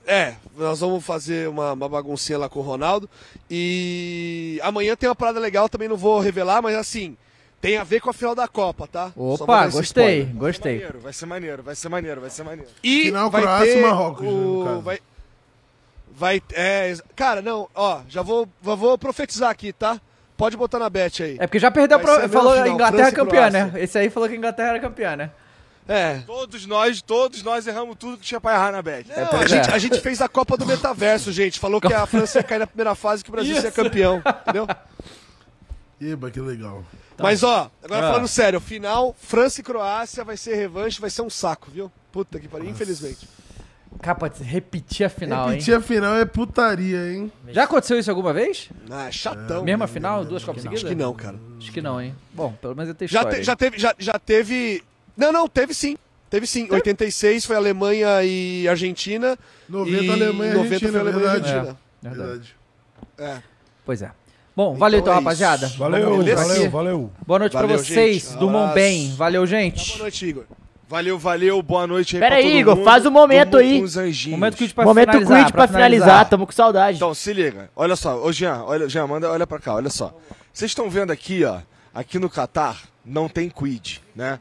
É, 0.09 0.37
nós 0.57 0.81
vamos 0.81 1.05
fazer 1.05 1.51
uma, 1.51 1.75
uma 1.75 1.87
baguncinha 1.87 2.39
lá 2.39 2.49
com 2.49 2.61
o 2.61 2.63
Ronaldo. 2.63 3.09
E 3.51 4.59
amanhã 4.63 4.97
tem 4.97 5.07
uma 5.07 5.15
parada 5.15 5.39
legal, 5.39 5.69
também 5.69 5.87
não 5.87 5.99
vou 5.99 6.19
revelar, 6.19 6.63
mas 6.63 6.75
assim, 6.75 7.15
tem 7.61 7.77
a 7.77 7.85
ver 7.85 8.01
com 8.01 8.09
a 8.09 8.15
final 8.15 8.35
da 8.35 8.49
Copa, 8.49 8.87
tá? 8.87 9.13
Opa, 9.15 9.67
gostei, 9.67 9.83
spoiler. 9.83 10.35
gostei. 10.35 10.73
Maneiro, 10.77 11.01
vai 11.01 11.13
ser 11.13 11.27
maneiro, 11.27 11.63
vai 11.63 11.75
ser 11.75 11.89
maneiro, 11.91 12.21
vai 12.23 12.31
ser 12.31 12.43
maneiro. 12.43 12.71
E 12.83 13.03
Final 13.03 13.31
vai 13.31 13.43
Croácia 13.43 13.67
ter 13.67 13.79
e 13.79 13.83
Marrocos, 13.83 14.25
né, 14.25 14.31
o... 14.31 14.81
vai, 14.81 14.99
vai, 16.11 16.43
é, 16.55 16.97
cara, 17.15 17.43
não, 17.43 17.69
ó, 17.75 18.01
já 18.09 18.23
vou, 18.23 18.49
já 18.65 18.75
vou 18.75 18.97
profetizar 18.97 19.51
aqui, 19.51 19.75
tá? 19.75 20.01
Pode 20.39 20.57
botar 20.57 20.79
na 20.79 20.89
bet 20.89 21.23
aí. 21.23 21.37
É 21.39 21.47
porque 21.47 21.59
já 21.59 21.71
perdeu 21.71 21.99
mesma 21.99 22.29
Falou 22.29 22.53
final, 22.53 22.69
Inglaterra 22.69 23.13
campeã, 23.13 23.51
né? 23.51 23.73
Esse 23.75 23.99
aí 23.99 24.09
falou 24.09 24.27
que 24.27 24.35
a 24.37 24.39
Inglaterra 24.39 24.69
era 24.71 24.81
campeã, 24.81 25.17
né? 25.17 25.31
É. 25.89 26.19
Todos 26.27 26.67
nós, 26.67 27.01
todos 27.01 27.43
nós 27.43 27.67
erramos 27.67 27.97
tudo 27.99 28.19
que 28.19 28.25
tinha 28.25 28.39
pra 28.41 28.53
errar 28.55 28.73
na 28.73 28.83
bet. 28.83 29.09
Não, 29.09 29.27
pois 29.27 29.43
a, 29.45 29.47
gente, 29.49 29.71
é. 29.71 29.73
a 29.75 29.79
gente 29.79 30.01
fez 30.01 30.21
a 30.21 30.29
Copa 30.29 30.55
do 30.57 30.67
Metaverso, 30.67 31.33
gente. 31.33 31.59
Falou 31.59 31.81
que 31.81 31.93
a 31.93 32.05
França 32.07 32.39
ia 32.39 32.43
cair 32.43 32.59
na 32.59 32.67
primeira 32.67 32.95
fase 32.95 33.25
que 33.25 33.31
o 33.31 33.33
Brasil 33.33 33.55
ia 33.55 33.61
ser 33.63 33.69
Isso. 33.69 33.77
campeão, 33.77 34.23
entendeu? 34.43 34.67
Eba, 36.01 36.31
que 36.31 36.41
legal. 36.41 36.85
Mas 37.19 37.43
ó, 37.43 37.71
agora 37.83 38.07
Ah. 38.07 38.11
falando 38.13 38.29
sério, 38.29 38.61
final, 38.61 39.17
França 39.19 39.61
e 39.61 39.65
Croácia 39.65 40.23
vai 40.25 40.37
ser 40.37 40.55
revanche, 40.55 41.01
vai 41.01 41.11
ser 41.11 41.23
um 41.23 41.31
saco, 41.31 41.69
viu? 41.73 41.91
Puta 42.13 42.39
que 42.39 42.47
pariu, 42.47 42.69
infelizmente. 42.71 43.27
Capa, 44.01 44.31
repetir 44.41 45.07
a 45.07 45.09
final, 45.09 45.49
Repetir 45.49 45.73
hein? 45.75 45.79
a 45.79 45.83
final 45.83 46.15
é 46.17 46.25
putaria, 46.25 47.11
hein? 47.13 47.33
Já 47.49 47.65
aconteceu 47.65 47.99
isso 47.99 48.11
alguma 48.11 48.33
vez? 48.33 48.69
Ah, 48.89 49.11
chatão. 49.11 49.65
Mesma 49.65 49.89
final, 49.89 50.25
duas 50.25 50.45
Copas 50.45 50.63
seguidas? 50.63 50.85
Acho 50.85 50.95
que 50.95 50.95
não, 50.95 51.13
cara. 51.15 51.37
Acho 51.59 51.73
que 51.73 51.81
não, 51.81 52.01
hein? 52.01 52.15
Bom, 52.33 52.53
pelo 52.53 52.77
menos 52.77 52.91
eu 52.91 52.95
tenho 52.95 53.09
Já, 53.11 53.25
te- 53.25 53.43
já 53.43 53.57
teve, 53.57 53.79
já, 53.79 53.95
já 53.99 54.19
teve. 54.19 54.85
Não, 55.19 55.33
não, 55.33 55.47
teve 55.49 55.75
sim. 55.75 55.99
Teve 56.31 56.47
sim. 56.47 56.69
86 56.71 57.45
foi 57.45 57.57
Alemanha 57.57 58.23
e 58.23 58.67
Argentina. 58.69 59.37
90 59.69 60.03
e 60.05 60.11
Alemanha 60.11 60.53
e 60.53 60.55
90 60.55 60.59
Argentina, 60.75 60.91
foi 60.93 61.01
Alemanha 61.01 61.27
e 61.27 61.31
verdade. 61.31 61.49
Argentina. 61.49 61.79
Verdade. 62.03 62.55
Verdade. 63.19 63.39
É. 63.39 63.43
Pois 63.85 64.03
é. 64.03 64.11
Bom, 64.55 64.75
valeu 64.75 65.01
então, 65.01 65.13
é 65.13 65.17
rapaziada. 65.17 65.69
Valeu, 65.79 66.17
valeu, 66.17 66.71
valeu. 66.71 67.11
Boa 67.27 67.39
noite 67.39 67.53
Valeu, 67.53 67.69
pra 67.69 67.79
vocês. 67.79 68.23
gente. 68.25 68.37
Durmam 68.39 68.63
Abraço. 68.63 68.75
bem. 68.75 69.15
Valeu, 69.15 69.41
Boa 69.43 69.47
gente. 69.47 69.99
noite, 69.99 70.27
Igor. 70.27 70.45
Valeu, 70.89 71.19
valeu, 71.19 71.63
boa 71.63 71.87
noite 71.87 72.17
aí 72.17 72.21
Pera 72.21 72.37
pra 72.37 72.45
aí, 72.45 72.51
todo 72.51 72.61
Igor, 72.61 72.77
mundo. 72.77 72.85
faz 72.85 73.07
um 73.07 73.11
momento 73.11 73.57
aí. 73.59 73.85
Momento 74.29 74.57
que 74.57 74.73
pra 74.73 74.85
Momento 74.85 75.11
finalizar, 75.11 75.45
quid 75.45 75.53
pra 75.53 75.69
finalizar, 75.69 76.29
tamo 76.29 76.47
com 76.47 76.53
saudade. 76.53 76.97
Então, 76.97 77.13
se 77.13 77.33
liga. 77.33 77.71
Olha 77.77 77.95
só, 77.95 78.21
ô 78.25 78.33
Jean, 78.33 78.63
olha, 78.65 78.89
Jean, 78.89 79.07
manda, 79.07 79.31
olha 79.31 79.47
pra 79.47 79.59
cá, 79.59 79.75
olha 79.75 79.91
só. 79.91 80.13
Vocês 80.53 80.71
estão 80.71 80.89
vendo 80.89 81.11
aqui, 81.13 81.45
ó, 81.45 81.59
aqui 81.95 82.19
no 82.19 82.31
Catar, 82.31 82.83
não 83.05 83.29
tem 83.29 83.51
quid, 83.51 84.01
né? 84.17 84.41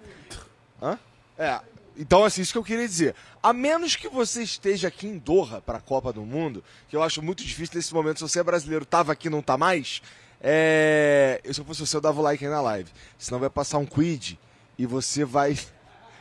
Hã? 0.81 0.99
É. 1.37 1.59
Então, 1.97 2.23
assim, 2.23 2.41
isso 2.41 2.51
que 2.51 2.57
eu 2.57 2.63
queria 2.63 2.87
dizer. 2.87 3.15
A 3.41 3.51
menos 3.51 3.95
que 3.95 4.07
você 4.07 4.43
esteja 4.43 4.87
aqui 4.87 5.07
em 5.07 5.17
Doha 5.17 5.61
pra 5.61 5.79
Copa 5.79 6.13
do 6.13 6.21
Mundo, 6.21 6.63
que 6.87 6.95
eu 6.95 7.01
acho 7.01 7.21
muito 7.21 7.43
difícil 7.43 7.75
nesse 7.75 7.93
momento, 7.93 8.17
se 8.17 8.23
você 8.23 8.39
é 8.39 8.43
brasileiro, 8.43 8.85
tava 8.85 9.11
aqui 9.11 9.29
não 9.29 9.41
tá 9.41 9.57
mais, 9.57 10.01
é... 10.39 11.41
se 11.51 11.59
eu 11.59 11.65
fosse 11.65 11.79
você, 11.79 11.95
eu 11.95 12.01
dava 12.01 12.19
o 12.19 12.23
like 12.23 12.43
aí 12.43 12.51
na 12.51 12.61
live. 12.61 12.91
Senão 13.17 13.39
vai 13.39 13.49
passar 13.49 13.79
um 13.79 13.85
quid 13.85 14.37
e 14.77 14.85
você 14.85 15.25
vai 15.25 15.57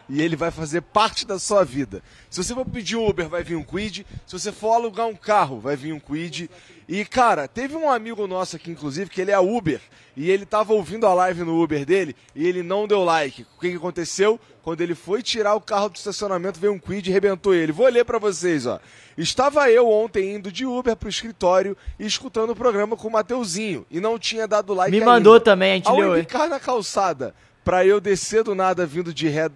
e 0.08 0.22
ele 0.22 0.36
vai 0.36 0.50
fazer 0.50 0.82
parte 0.82 1.26
da 1.26 1.38
sua 1.38 1.64
vida. 1.64 2.02
Se 2.30 2.42
você 2.42 2.54
for 2.54 2.64
pedir 2.64 2.96
um 2.96 3.08
Uber, 3.08 3.28
vai 3.28 3.42
vir 3.42 3.56
um 3.56 3.62
Quid. 3.64 4.06
Se 4.26 4.38
você 4.38 4.52
for 4.52 4.72
alugar 4.72 5.06
um 5.06 5.14
carro, 5.14 5.58
vai 5.60 5.76
vir 5.76 5.92
um 5.92 6.00
Quid. 6.00 6.48
E, 6.88 7.04
cara, 7.04 7.48
teve 7.48 7.74
um 7.74 7.90
amigo 7.90 8.26
nosso 8.26 8.54
aqui, 8.54 8.70
inclusive, 8.70 9.10
que 9.10 9.20
ele 9.20 9.32
é 9.32 9.38
Uber. 9.38 9.80
E 10.16 10.30
ele 10.30 10.46
tava 10.46 10.72
ouvindo 10.72 11.06
a 11.06 11.12
live 11.12 11.42
no 11.42 11.60
Uber 11.60 11.84
dele 11.84 12.14
e 12.34 12.46
ele 12.46 12.62
não 12.62 12.86
deu 12.86 13.02
like. 13.02 13.42
O 13.56 13.60
que, 13.60 13.70
que 13.70 13.76
aconteceu? 13.76 14.38
Quando 14.62 14.80
ele 14.80 14.94
foi 14.94 15.22
tirar 15.22 15.54
o 15.54 15.60
carro 15.60 15.88
do 15.88 15.96
estacionamento, 15.96 16.58
veio 16.58 16.72
um 16.72 16.78
Quid 16.78 17.08
e 17.08 17.10
arrebentou 17.10 17.54
ele. 17.54 17.72
Vou 17.72 17.88
ler 17.88 18.04
pra 18.04 18.18
vocês, 18.18 18.66
ó. 18.66 18.80
Estava 19.18 19.70
eu 19.70 19.88
ontem 19.90 20.34
indo 20.34 20.52
de 20.52 20.64
Uber 20.64 20.94
pro 20.96 21.08
escritório 21.08 21.76
e 21.98 22.06
escutando 22.06 22.50
o 22.50 22.56
programa 22.56 22.96
com 22.96 23.08
o 23.08 23.12
Mateuzinho. 23.12 23.84
E 23.90 24.00
não 24.00 24.18
tinha 24.18 24.46
dado 24.46 24.72
like 24.72 24.90
Me 24.90 24.98
ainda. 24.98 25.10
mandou 25.10 25.40
também, 25.40 25.72
a 25.72 25.74
gente 25.76 25.88
Ao 25.88 25.98
leu, 25.98 26.16
embicar 26.16 26.48
na 26.48 26.60
calçada, 26.60 27.34
pra 27.66 27.84
eu 27.84 28.00
descer 28.00 28.44
do 28.44 28.54
nada 28.54 28.86
vindo 28.86 29.12
de 29.12 29.26
ré, 29.28 29.48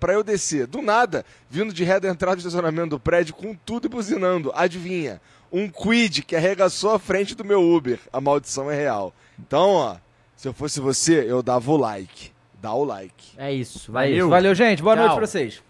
pra 0.00 0.14
eu 0.14 0.24
descer 0.24 0.66
do 0.66 0.80
nada 0.80 1.26
vindo 1.50 1.74
de 1.74 1.84
ré 1.84 2.00
da 2.00 2.08
entrada 2.08 2.36
do 2.36 2.38
estacionamento 2.38 2.88
do 2.88 2.98
prédio 2.98 3.34
com 3.34 3.54
tudo 3.54 3.84
e 3.84 3.88
buzinando. 3.90 4.50
Adivinha? 4.54 5.20
Um 5.52 5.68
quid 5.68 6.22
que 6.22 6.34
arregaçou 6.34 6.90
a 6.94 6.98
frente 6.98 7.34
do 7.34 7.44
meu 7.44 7.62
Uber. 7.62 7.98
A 8.10 8.18
maldição 8.18 8.70
é 8.70 8.74
real. 8.74 9.12
Então, 9.38 9.72
ó, 9.72 9.96
se 10.34 10.48
eu 10.48 10.54
fosse 10.54 10.80
você, 10.80 11.22
eu 11.30 11.42
dava 11.42 11.70
o 11.70 11.76
like. 11.76 12.32
dá 12.62 12.72
o 12.72 12.82
like. 12.82 13.32
É 13.36 13.52
isso. 13.52 13.90
É 13.90 13.92
Valeu. 13.92 14.16
isso. 14.16 14.28
Valeu, 14.30 14.54
gente. 14.54 14.82
Boa 14.82 14.94
Tchau. 14.96 15.04
noite 15.04 15.16
pra 15.18 15.26
vocês. 15.26 15.62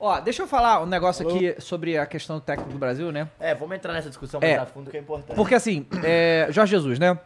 Ó, 0.00 0.18
deixa 0.20 0.42
eu 0.42 0.46
falar 0.46 0.82
um 0.82 0.86
negócio 0.86 1.28
aqui 1.28 1.54
sobre 1.60 1.98
a 1.98 2.06
questão 2.06 2.36
do 2.36 2.40
técnico 2.42 2.72
do 2.72 2.78
Brasil, 2.78 3.12
né? 3.12 3.28
É, 3.38 3.54
vamos 3.54 3.76
entrar 3.76 3.92
nessa 3.92 4.08
discussão 4.08 4.40
É. 4.42 4.56
mais 4.56 4.62
a 4.62 4.72
fundo 4.72 4.90
que 4.90 4.96
é 4.96 5.00
importante. 5.00 5.36
Porque 5.36 5.54
assim, 5.54 5.84
é, 6.02 6.46
Jorge 6.50 6.70
Jesus, 6.70 6.98
né? 6.98 7.18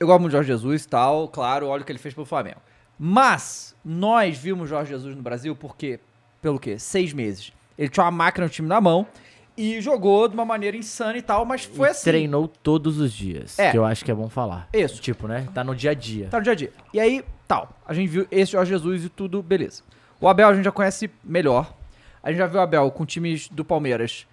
Eu 0.00 0.06
gosto 0.08 0.20
muito 0.20 0.30
de 0.32 0.36
Jorge 0.38 0.48
Jesus 0.48 0.84
e 0.84 0.88
tal, 0.88 1.28
claro, 1.28 1.68
olha 1.68 1.82
o 1.82 1.84
que 1.84 1.92
ele 1.92 1.98
fez 1.98 2.14
pelo 2.14 2.24
Flamengo. 2.26 2.56
Mas 3.02 3.74
nós 3.82 4.36
vimos 4.36 4.68
Jorge 4.68 4.90
Jesus 4.90 5.16
no 5.16 5.22
Brasil 5.22 5.56
porque, 5.56 5.98
pelo 6.42 6.60
quê? 6.60 6.78
Seis 6.78 7.14
meses. 7.14 7.50
Ele 7.78 7.88
tinha 7.88 8.04
uma 8.04 8.10
máquina 8.10 8.44
no 8.44 8.50
time 8.52 8.68
na 8.68 8.78
mão 8.78 9.06
e 9.56 9.80
jogou 9.80 10.28
de 10.28 10.34
uma 10.34 10.44
maneira 10.44 10.76
insana 10.76 11.16
e 11.16 11.22
tal, 11.22 11.46
mas 11.46 11.64
foi 11.64 11.88
E 11.88 11.90
assim. 11.92 12.04
Treinou 12.04 12.46
todos 12.46 12.98
os 12.98 13.10
dias. 13.10 13.58
É. 13.58 13.70
Que 13.70 13.78
eu 13.78 13.86
acho 13.86 14.04
que 14.04 14.10
é 14.10 14.14
bom 14.14 14.28
falar. 14.28 14.68
Isso. 14.74 15.00
Tipo, 15.00 15.26
né? 15.26 15.48
Tá 15.54 15.64
no 15.64 15.74
dia 15.74 15.92
a 15.92 15.94
dia. 15.94 16.28
Tá 16.28 16.36
no 16.36 16.44
dia 16.44 16.52
a 16.52 16.56
dia. 16.56 16.72
E 16.92 17.00
aí, 17.00 17.24
tal. 17.48 17.74
A 17.86 17.94
gente 17.94 18.06
viu 18.06 18.28
esse 18.30 18.52
Jorge 18.52 18.70
Jesus 18.70 19.06
e 19.06 19.08
tudo, 19.08 19.42
beleza. 19.42 19.82
O 20.20 20.28
Abel 20.28 20.48
a 20.48 20.54
gente 20.54 20.64
já 20.66 20.72
conhece 20.72 21.10
melhor. 21.24 21.72
A 22.22 22.28
gente 22.28 22.38
já 22.38 22.46
viu 22.46 22.60
o 22.60 22.62
Abel 22.62 22.90
com 22.90 23.06
times 23.06 23.48
do 23.48 23.64
Palmeiras 23.64 24.26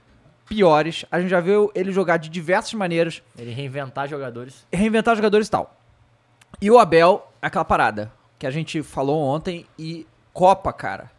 piores. 0.45 1.05
A 1.09 1.21
gente 1.21 1.29
já 1.29 1.39
viu 1.39 1.71
ele 1.73 1.93
jogar 1.93 2.17
de 2.17 2.27
diversas 2.27 2.73
maneiras. 2.73 3.23
Ele 3.37 3.51
reinventar 3.51 4.09
jogadores. 4.09 4.67
reinventar 4.73 5.15
jogadores 5.15 5.47
e 5.47 5.51
tal. 5.51 5.73
E 6.61 6.69
o 6.69 6.77
Abel, 6.77 7.31
aquela 7.41 7.63
parada 7.63 8.11
que 8.37 8.45
a 8.45 8.51
gente 8.51 8.81
falou 8.83 9.21
ontem 9.21 9.65
e 9.77 10.05
Copa, 10.33 10.71
cara. 10.71 11.11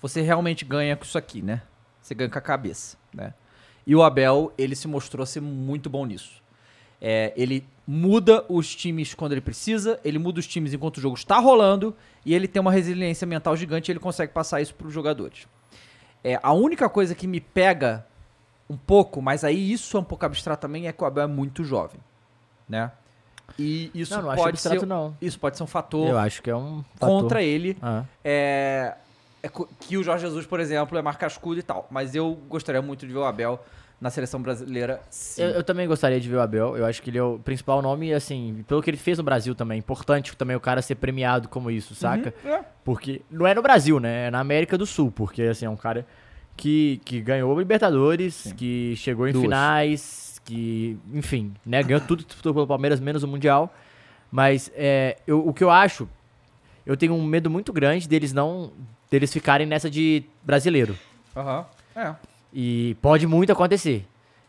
Você 0.00 0.20
realmente 0.20 0.64
ganha 0.64 0.96
com 0.96 1.04
isso 1.04 1.18
aqui, 1.18 1.42
né? 1.42 1.62
Você 2.00 2.14
ganha 2.14 2.30
com 2.30 2.38
a 2.38 2.42
cabeça, 2.42 2.96
né? 3.12 3.34
E 3.86 3.96
o 3.96 4.02
Abel, 4.02 4.52
ele 4.56 4.76
se 4.76 4.86
mostrou 4.86 5.26
ser 5.26 5.40
muito 5.40 5.90
bom 5.90 6.06
nisso. 6.06 6.42
É, 7.00 7.32
ele 7.36 7.66
muda 7.86 8.44
os 8.48 8.74
times 8.74 9.12
quando 9.12 9.32
ele 9.32 9.40
precisa, 9.40 10.00
ele 10.04 10.18
muda 10.18 10.40
os 10.40 10.46
times 10.46 10.72
enquanto 10.72 10.98
o 10.98 11.00
jogo 11.00 11.16
está 11.16 11.38
rolando 11.38 11.94
e 12.24 12.34
ele 12.34 12.48
tem 12.48 12.60
uma 12.60 12.72
resiliência 12.72 13.26
mental 13.26 13.56
gigante 13.56 13.90
e 13.90 13.92
ele 13.92 13.98
consegue 13.98 14.32
passar 14.32 14.60
isso 14.60 14.74
para 14.74 14.86
os 14.86 14.92
jogadores. 14.92 15.46
É, 16.22 16.38
a 16.42 16.52
única 16.52 16.88
coisa 16.88 17.14
que 17.14 17.26
me 17.26 17.40
pega 17.40 18.06
um 18.70 18.76
pouco, 18.76 19.20
mas 19.20 19.44
aí 19.44 19.72
isso 19.72 19.96
é 19.96 20.00
um 20.00 20.04
pouco 20.04 20.24
abstrato 20.24 20.62
também, 20.62 20.86
é 20.86 20.92
que 20.92 21.02
o 21.02 21.06
Abel 21.06 21.24
é 21.24 21.26
muito 21.26 21.64
jovem, 21.64 22.00
né? 22.68 22.90
E 23.58 23.90
isso 23.94 24.14
Não, 24.16 24.22
não 24.22 24.34
pode 24.34 24.48
abstrato, 24.50 24.80
ser, 24.80 24.86
não. 24.86 25.16
isso 25.20 25.38
pode 25.38 25.56
ser 25.56 25.62
um 25.62 25.66
fator 25.66 26.08
Eu 26.08 26.18
acho 26.18 26.42
que 26.42 26.50
é 26.50 26.56
um 26.56 26.82
fator. 26.96 27.22
contra 27.22 27.42
ele. 27.42 27.76
Ah. 27.80 28.02
É, 28.24 28.94
é 29.42 29.48
que 29.80 29.96
o 29.96 30.02
Jorge 30.02 30.24
Jesus, 30.24 30.44
por 30.46 30.58
exemplo, 30.58 30.98
é 30.98 31.02
marca 31.02 31.26
escudo 31.26 31.60
e 31.60 31.62
tal. 31.62 31.86
Mas 31.90 32.14
eu 32.14 32.34
gostaria 32.48 32.82
muito 32.82 33.06
de 33.06 33.12
ver 33.12 33.18
o 33.20 33.24
Abel 33.24 33.60
na 34.00 34.10
seleção 34.10 34.42
brasileira. 34.42 35.00
Sim. 35.08 35.42
Eu, 35.42 35.48
eu 35.50 35.64
também 35.64 35.86
gostaria 35.86 36.18
de 36.20 36.28
ver 36.28 36.36
o 36.36 36.40
Abel. 36.40 36.76
Eu 36.76 36.84
acho 36.84 37.00
que 37.00 37.10
ele 37.10 37.18
é 37.18 37.22
o 37.22 37.38
principal 37.38 37.80
nome, 37.80 38.12
assim, 38.12 38.64
pelo 38.66 38.82
que 38.82 38.90
ele 38.90 38.96
fez 38.96 39.18
no 39.18 39.24
Brasil 39.24 39.54
também. 39.54 39.78
Importante 39.78 40.36
também 40.36 40.56
o 40.56 40.60
cara 40.60 40.82
ser 40.82 40.96
premiado 40.96 41.48
como 41.48 41.70
isso, 41.70 41.94
saca? 41.94 42.34
Uhum, 42.44 42.50
é. 42.50 42.64
Porque 42.84 43.22
não 43.30 43.46
é 43.46 43.54
no 43.54 43.62
Brasil, 43.62 44.00
né? 44.00 44.26
É 44.26 44.30
na 44.30 44.40
América 44.40 44.76
do 44.76 44.84
Sul. 44.84 45.12
Porque, 45.14 45.42
assim, 45.42 45.64
é 45.64 45.70
um 45.70 45.76
cara 45.76 46.04
que, 46.56 47.00
que 47.04 47.20
ganhou 47.20 47.56
Libertadores, 47.58 48.52
que 48.56 48.94
chegou 48.96 49.28
em 49.28 49.32
Duas. 49.32 49.44
finais, 49.44 50.33
que, 50.44 50.98
enfim, 51.12 51.52
né? 51.64 51.82
Ganhou 51.82 52.00
tudo, 52.00 52.24
tudo 52.24 52.52
pelo 52.54 52.66
Palmeiras, 52.66 53.00
menos 53.00 53.22
o 53.22 53.28
Mundial. 53.28 53.72
Mas 54.30 54.70
é, 54.74 55.16
eu- 55.26 55.46
o 55.46 55.52
que 55.54 55.62
eu 55.64 55.70
acho, 55.70 56.08
eu 56.84 56.96
tenho 56.96 57.14
um 57.14 57.24
medo 57.24 57.48
muito 57.50 57.72
grande 57.72 58.08
deles 58.08 58.32
não. 58.32 58.70
deles 59.10 59.32
ficarem 59.32 59.66
nessa 59.66 59.88
de 59.88 60.24
brasileiro. 60.42 60.96
Aham. 61.36 61.64
É. 61.94 62.14
E 62.52 62.96
pode 63.00 63.26
muito 63.26 63.52
acontecer. 63.52 64.04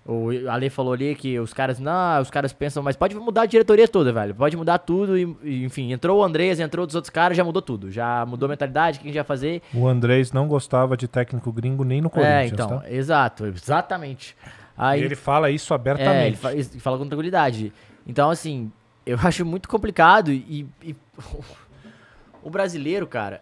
O 0.07 0.30
Ale 0.49 0.69
falou 0.69 0.93
ali 0.93 1.15
que 1.15 1.39
os 1.39 1.51
caras, 1.51 1.80
não, 1.80 2.22
os 2.22 2.30
caras 2.30 2.53
pensam, 2.53 2.84
mas 2.84 2.95
pode 2.95 3.15
mudar 3.15 3.41
a 3.41 3.45
diretoria 3.47 3.88
toda, 3.88 4.13
velho. 4.13 4.35
Pode 4.35 4.55
mudar 4.55 4.77
tudo 4.77 5.17
e, 5.17 5.63
enfim, 5.65 5.91
entrou 5.91 6.19
o 6.19 6.23
Andrés, 6.23 6.59
entrou 6.59 6.85
dos 6.85 6.93
outros 6.93 7.09
caras, 7.09 7.35
já 7.35 7.43
mudou 7.43 7.59
tudo. 7.61 7.91
Já 7.91 8.23
mudou 8.27 8.45
a 8.45 8.49
mentalidade, 8.49 8.97
o 8.97 9.01
que 9.01 9.07
a 9.07 9.09
gente 9.09 9.15
vai 9.17 9.23
fazer. 9.26 9.63
O 9.73 9.88
Andrés 9.88 10.31
não 10.31 10.47
gostava 10.47 10.95
de 10.95 11.07
técnico 11.07 11.51
gringo 11.51 11.84
nem 11.84 12.01
no 12.01 12.09
Corinthians, 12.11 12.51
é, 12.51 12.53
então, 12.53 12.80
tá? 12.81 12.91
exato, 12.91 13.45
exatamente. 13.47 14.35
Aí, 14.77 15.02
E 15.02 15.06
ele 15.06 15.15
fala 15.15 15.49
isso 15.49 15.73
é, 15.73 15.76
abertamente. 15.76 16.27
ele 16.27 16.35
fa- 16.38 16.53
ele 16.53 16.64
fala 16.80 16.97
com 16.97 17.07
tranquilidade. 17.07 17.72
Então, 18.06 18.30
assim, 18.30 18.72
eu 19.06 19.18
acho 19.23 19.45
muito 19.45 19.68
complicado 19.69 20.31
e, 20.31 20.68
e 20.84 20.95
o 22.43 22.49
brasileiro, 22.49 23.07
cara, 23.07 23.41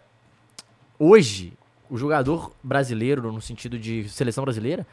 hoje, 0.98 1.52
o 1.90 1.96
jogador 1.98 2.52
brasileiro, 2.62 3.32
no 3.32 3.40
sentido 3.40 3.78
de 3.78 4.08
seleção 4.08 4.44
brasileira, 4.44 4.86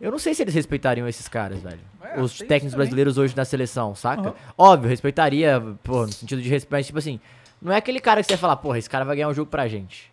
eu 0.00 0.10
não 0.10 0.18
sei 0.18 0.34
se 0.34 0.42
eles 0.42 0.54
respeitariam 0.54 1.06
esses 1.06 1.28
caras, 1.28 1.60
velho. 1.60 1.78
É, 2.02 2.20
Os 2.20 2.38
técnicos 2.38 2.74
brasileiros 2.74 3.18
hoje 3.18 3.36
na 3.36 3.44
seleção, 3.44 3.94
saca? 3.94 4.34
Óbvio, 4.58 4.88
respeitaria, 4.90 5.62
pô, 5.84 6.06
no 6.06 6.12
sentido 6.12 6.42
de 6.42 6.48
respeito, 6.48 6.72
mas, 6.72 6.86
tipo 6.86 6.98
assim, 6.98 7.20
não 7.60 7.72
é 7.72 7.76
aquele 7.76 8.00
cara 8.00 8.20
que 8.20 8.26
você 8.26 8.32
vai 8.34 8.40
falar, 8.40 8.56
porra, 8.56 8.78
esse 8.78 8.90
cara 8.90 9.04
vai 9.04 9.14
ganhar 9.16 9.28
um 9.28 9.34
jogo 9.34 9.48
pra 9.50 9.68
gente. 9.68 10.12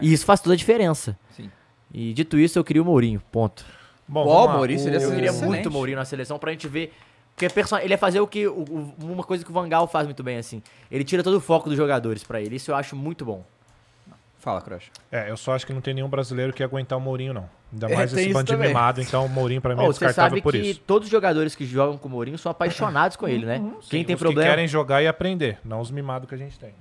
E 0.00 0.10
isso 0.12 0.24
faz 0.24 0.40
toda 0.40 0.54
a 0.54 0.56
diferença. 0.56 1.18
Sim. 1.30 1.50
E 1.92 2.12
dito 2.14 2.38
isso, 2.38 2.58
eu 2.58 2.64
queria 2.64 2.80
o 2.82 2.84
Mourinho, 2.84 3.22
ponto. 3.30 3.64
Bom. 4.08 4.46
Maurício, 4.48 4.86
O- 4.86 4.88
ele 4.94 4.96
Eu 5.04 5.10
é 5.10 5.14
queria 5.14 5.30
excelente. 5.30 5.48
muito 5.48 5.68
o 5.68 5.72
Mourinho 5.72 5.96
na 5.98 6.04
seleção 6.04 6.38
pra 6.38 6.52
gente 6.52 6.68
ver. 6.68 6.92
Porque 7.34 7.46
ele 7.82 7.92
é 7.94 7.96
fazer 7.98 8.20
o 8.20 8.26
que. 8.26 8.46
o- 8.46 8.52
o- 8.62 8.94
uma 9.02 9.22
coisa 9.22 9.44
que 9.44 9.50
o 9.50 9.52
Vangal 9.54 9.86
faz 9.86 10.06
muito 10.06 10.22
bem, 10.22 10.38
assim. 10.38 10.62
Ele 10.90 11.04
tira 11.04 11.22
todo 11.22 11.34
o 11.36 11.40
foco 11.40 11.68
dos 11.68 11.76
jogadores 11.76 12.24
pra 12.24 12.40
ele. 12.40 12.56
Isso 12.56 12.70
eu 12.70 12.74
acho 12.76 12.96
muito 12.96 13.24
bom. 13.24 13.44
Fala, 14.38 14.60
Crush. 14.60 14.90
É, 15.10 15.28
eu 15.28 15.36
só 15.36 15.54
acho 15.56 15.66
que 15.66 15.72
não 15.72 15.80
tem 15.80 15.92
nenhum 15.92 16.08
brasileiro 16.08 16.52
que 16.52 16.62
ia 16.62 16.66
aguentar 16.66 16.96
o 16.96 17.00
Mourinho, 17.00 17.34
não. 17.34 17.48
Ainda 17.72 17.90
É, 17.90 17.96
mais 17.96 18.10
tem 18.12 18.20
esse 18.20 18.28
isso 18.30 18.38
bandido 18.38 18.52
também. 18.56 18.68
mimado, 18.68 19.00
então 19.00 19.26
o 19.26 19.28
Mourinho 19.28 19.60
pra 19.60 19.74
mim 19.74 19.80
é 19.82 19.84
Ô, 19.84 19.86
você 19.92 19.98
descartável 20.06 20.30
sabe 20.38 20.42
por 20.42 20.52
que 20.52 20.58
isso. 20.60 20.80
todos 20.86 21.06
os 21.06 21.10
jogadores 21.10 21.56
que 21.56 21.66
jogam 21.66 21.98
com 21.98 22.06
o 22.06 22.10
Mourinho 22.12 22.38
são 22.38 22.52
apaixonados 22.52 23.16
com 23.16 23.26
ele, 23.26 23.44
né? 23.44 23.58
Quem 23.90 24.04
tem 24.04 24.14
Os 24.14 24.20
problema. 24.20 24.42
que 24.42 24.48
querem 24.50 24.68
jogar 24.68 25.02
e 25.02 25.08
aprender, 25.08 25.58
não 25.64 25.80
os 25.80 25.90
mimados 25.90 26.28
que 26.28 26.34
a 26.34 26.38
gente 26.38 26.56
tem. 26.58 26.72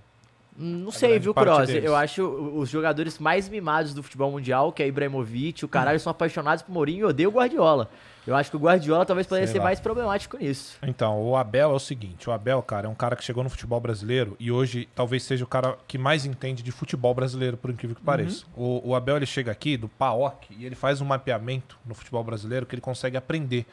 Não 0.57 0.89
a 0.89 0.91
sei, 0.91 1.19
viu, 1.19 1.33
Cross? 1.33 1.67
deles. 1.67 1.83
Eu 1.83 1.95
acho 1.95 2.23
os 2.23 2.69
jogadores 2.69 3.19
mais 3.19 3.49
mimados 3.49 3.93
do 3.93 4.01
futebol 4.01 4.31
mundial, 4.31 4.71
que 4.71 4.81
é 4.81 4.87
Ibrahimovic, 4.87 5.65
o 5.65 5.67
caralho, 5.67 5.99
são 5.99 6.11
apaixonados 6.11 6.63
por 6.63 6.71
Mourinho 6.71 7.01
e 7.01 7.03
odeiam 7.03 7.29
o 7.29 7.33
Guardiola. 7.33 7.89
Eu 8.25 8.35
acho 8.35 8.49
que 8.49 8.57
o 8.57 8.59
Guardiola 8.59 9.05
talvez 9.05 9.27
poderia 9.27 9.47
ser 9.47 9.59
mais 9.59 9.79
problemático 9.79 10.37
nisso. 10.37 10.77
Então, 10.81 11.21
o 11.21 11.35
Abel 11.35 11.69
é 11.69 11.73
o 11.73 11.79
seguinte, 11.79 12.27
o 12.27 12.33
Abel, 12.33 12.61
cara, 12.63 12.87
é 12.87 12.89
um 12.89 12.95
cara 12.95 13.15
que 13.15 13.23
chegou 13.23 13.43
no 13.43 13.49
futebol 13.51 13.79
brasileiro 13.79 14.35
e 14.39 14.51
hoje 14.51 14.89
talvez 14.95 15.21
seja 15.23 15.43
o 15.43 15.47
cara 15.47 15.77
que 15.87 15.97
mais 15.97 16.25
entende 16.25 16.63
de 16.63 16.71
futebol 16.71 17.13
brasileiro, 17.13 17.55
por 17.55 17.69
incrível 17.69 17.95
que 17.95 18.01
pareça. 18.01 18.45
O, 18.55 18.89
o 18.89 18.95
Abel, 18.95 19.17
ele 19.17 19.27
chega 19.27 19.51
aqui 19.51 19.77
do 19.77 19.87
PAOC 19.87 20.55
e 20.57 20.65
ele 20.65 20.73
faz 20.73 21.01
um 21.01 21.05
mapeamento 21.05 21.77
no 21.85 21.93
futebol 21.93 22.23
brasileiro 22.23 22.65
que 22.65 22.73
ele 22.73 22.81
consegue 22.81 23.15
aprender 23.15 23.65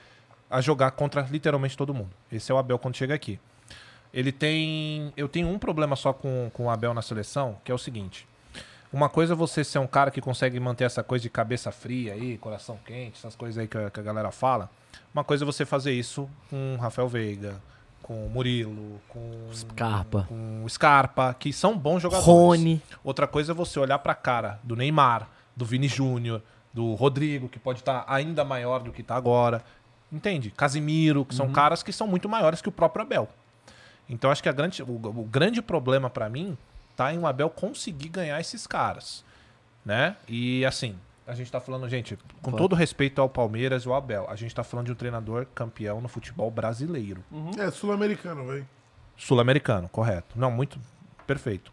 a 0.51 0.61
jogar 0.61 0.91
contra 0.91 1.23
literalmente 1.23 1.75
todo 1.77 1.95
mundo. 1.95 2.11
Esse 2.31 2.53
é 2.53 2.55
o 2.55 2.59
Abel 2.59 2.79
quando 2.79 2.95
chega 2.95 3.15
aqui. 3.15 3.41
Ele 4.13 4.33
tem... 4.33 5.13
Eu 5.17 5.29
tenho 5.29 5.49
um 5.49 5.59
problema 5.59 5.97
só 5.97 6.13
com, 6.13 6.51
com 6.53 6.67
o 6.67 6.71
Abel 6.71 6.93
na 6.95 7.03
seleção, 7.03 7.57
que 7.65 7.73
é 7.73 7.75
o 7.75 7.79
seguinte... 7.79 8.27
Uma 8.93 9.09
coisa 9.09 9.33
é 9.33 9.35
você 9.35 9.65
ser 9.65 9.79
um 9.79 9.87
cara 9.87 10.11
que 10.11 10.21
consegue 10.21 10.61
manter 10.61 10.85
essa 10.85 11.03
coisa 11.03 11.23
de 11.23 11.31
cabeça 11.31 11.73
fria 11.73 12.13
aí, 12.13 12.37
coração 12.37 12.79
quente, 12.85 13.17
essas 13.17 13.35
coisas 13.35 13.57
aí 13.57 13.67
que 13.67 13.79
a, 13.79 13.89
que 13.89 13.99
a 13.99 14.03
galera 14.03 14.31
fala. 14.31 14.69
Uma 15.15 15.25
coisa 15.25 15.45
é 15.45 15.47
você 15.47 15.65
fazer 15.65 15.93
isso 15.93 16.29
com 16.51 16.75
o 16.75 16.79
Rafael 16.79 17.09
Veiga, 17.09 17.59
com 18.03 18.27
o 18.27 18.29
Murilo, 18.29 19.01
com 19.09 19.49
Scarpa. 19.51 20.27
com 20.29 20.67
Scarpa, 20.69 21.35
que 21.39 21.55
são 21.55 21.75
bons 21.75 22.03
jogadores. 22.03 22.27
Rony. 22.27 22.83
Outra 23.03 23.27
coisa 23.27 23.53
é 23.53 23.55
você 23.55 23.81
olhar 23.81 23.99
pra 23.99 24.15
cara 24.15 24.61
do 24.63 24.77
Neymar, 24.77 25.27
do 25.57 25.65
Vini 25.65 25.89
Júnior, 25.89 26.43
do 26.71 26.93
Rodrigo, 26.93 27.49
que 27.49 27.59
pode 27.59 27.79
estar 27.79 28.05
ainda 28.07 28.45
maior 28.45 28.81
do 28.81 28.93
que 28.93 29.03
tá 29.03 29.17
agora. 29.17 29.65
Entende? 30.13 30.51
Casimiro, 30.51 31.25
que 31.25 31.35
são 31.35 31.51
caras 31.51 31.83
que 31.83 31.95
são 31.95 32.07
muito 32.07 32.29
maiores 32.29 32.61
que 32.61 32.69
o 32.69 32.73
próprio 32.73 33.07
Abel. 33.07 33.27
Então 34.13 34.31
acho 34.31 34.43
que 34.43 34.49
a 34.49 34.53
grande, 34.53 34.83
o, 34.83 34.87
o 34.95 35.25
grande 35.25 35.63
problema 35.63 36.11
pra 36.11 36.29
mim 36.29 36.57
tá 36.95 37.13
em 37.15 37.19
o 37.19 37.27
Abel 37.27 37.49
conseguir 37.49 38.09
ganhar 38.11 38.39
esses 38.41 38.67
caras, 38.67 39.25
né? 39.85 40.17
E 40.29 40.65
assim, 40.67 40.97
a 41.27 41.35
gente 41.35 41.51
tá 41.51 41.59
falando, 41.61 41.89
gente, 41.89 42.17
com 42.43 42.51
Claro. 42.51 42.57
todo 42.59 42.75
respeito 42.77 43.21
ao 43.23 43.29
Palmeiras 43.29 43.85
e 43.85 43.89
ao 43.89 43.95
Abel, 43.95 44.27
a 44.29 44.37
gente 44.37 44.55
tá 44.55 44.63
falando 44.63 44.87
de 44.87 44.93
um 44.93 44.95
treinador 44.97 45.47
campeão 45.55 46.01
no 46.01 46.09
futebol 46.09 46.51
brasileiro. 46.51 47.25
É, 47.59 47.71
sul-americano, 47.71 48.47
velho. 48.47 48.69
Sul-americano, 49.17 49.89
correto. 49.89 50.39
Não, 50.39 50.51
muito 50.51 50.79
perfeito. 51.27 51.73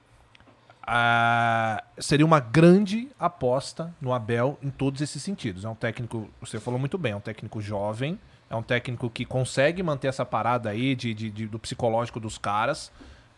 Ah, 0.91 1.83
seria 1.99 2.25
uma 2.25 2.39
grande 2.39 3.09
aposta 3.19 3.93
no 4.01 4.11
Abel 4.13 4.57
em 4.61 4.69
todos 4.69 5.01
esses 5.01 5.21
sentidos. 5.21 5.63
É 5.65 5.69
um 5.69 5.75
técnico, 5.75 6.29
você 6.41 6.59
falou 6.59 6.79
muito 6.79 6.97
bem, 6.97 7.11
é 7.11 7.15
um 7.15 7.19
técnico 7.21 7.61
jovem, 7.61 8.19
é 8.49 8.55
um 8.55 8.63
técnico 8.63 9.09
que 9.09 9.25
consegue 9.25 9.83
manter 9.83 10.07
essa 10.07 10.25
parada 10.25 10.69
aí 10.69 10.95
de, 10.95 11.13
de- 11.13 11.29
de- 11.29 11.47
do 11.47 11.59
psicológico 11.59 12.19
dos 12.19 12.37
caras, 12.37 12.91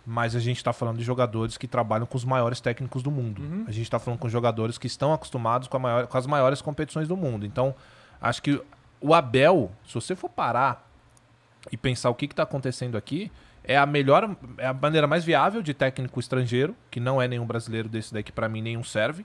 mas 0.06 0.36
a 0.36 0.40
gente 0.40 0.58
está 0.58 0.74
falando 0.74 0.98
de 0.98 1.04
jogadores 1.04 1.58
que 1.58 1.68
trabalham 1.68 2.06
com 2.06 2.18
os 2.18 2.26
maiores 2.26 2.60
técnicos 2.62 3.04
do 3.04 3.12
mundo. 3.12 3.42
A 3.68 3.72
gente 3.72 3.84
está 3.84 4.00
falando 4.00 4.20
com 4.20 4.28
jogadores 4.30 4.78
que 4.78 4.88
estão 4.88 5.14
acostumados 5.14 5.68
com, 5.68 5.78
maior- 5.78 6.08
com 6.08 6.18
as 6.18 6.26
maiores 6.26 6.62
competições 6.62 7.08
do 7.08 7.16
mundo. 7.18 7.46
Então, 7.46 7.76
acho 8.22 8.42
que 8.42 8.60
o 9.00 9.14
Abel, 9.14 9.72
se 9.86 9.94
você 9.94 10.16
for 10.16 10.30
parar 10.30 10.90
e 11.72 11.78
pensar 11.78 12.10
o 12.10 12.16
que 12.16 12.26
está 12.26 12.44
acontecendo 12.44 12.98
aqui, 12.98 13.32
é 13.64 13.78
a 13.78 13.86
melhor, 13.86 14.36
é 14.58 14.66
a 14.66 14.74
maneira 14.74 15.06
mais 15.06 15.24
viável 15.24 15.62
de 15.62 15.72
técnico 15.74 16.20
estrangeiro, 16.20 16.76
que 16.90 17.00
não 17.00 17.22
é 17.22 17.28
nenhum 17.28 17.46
brasileiro 17.46 17.88
desse 17.88 18.12
daí 18.12 18.24
que 18.24 18.32
pra 18.32 18.50
mim 18.50 18.60
nenhum 18.62 18.84
serve. 18.84 19.24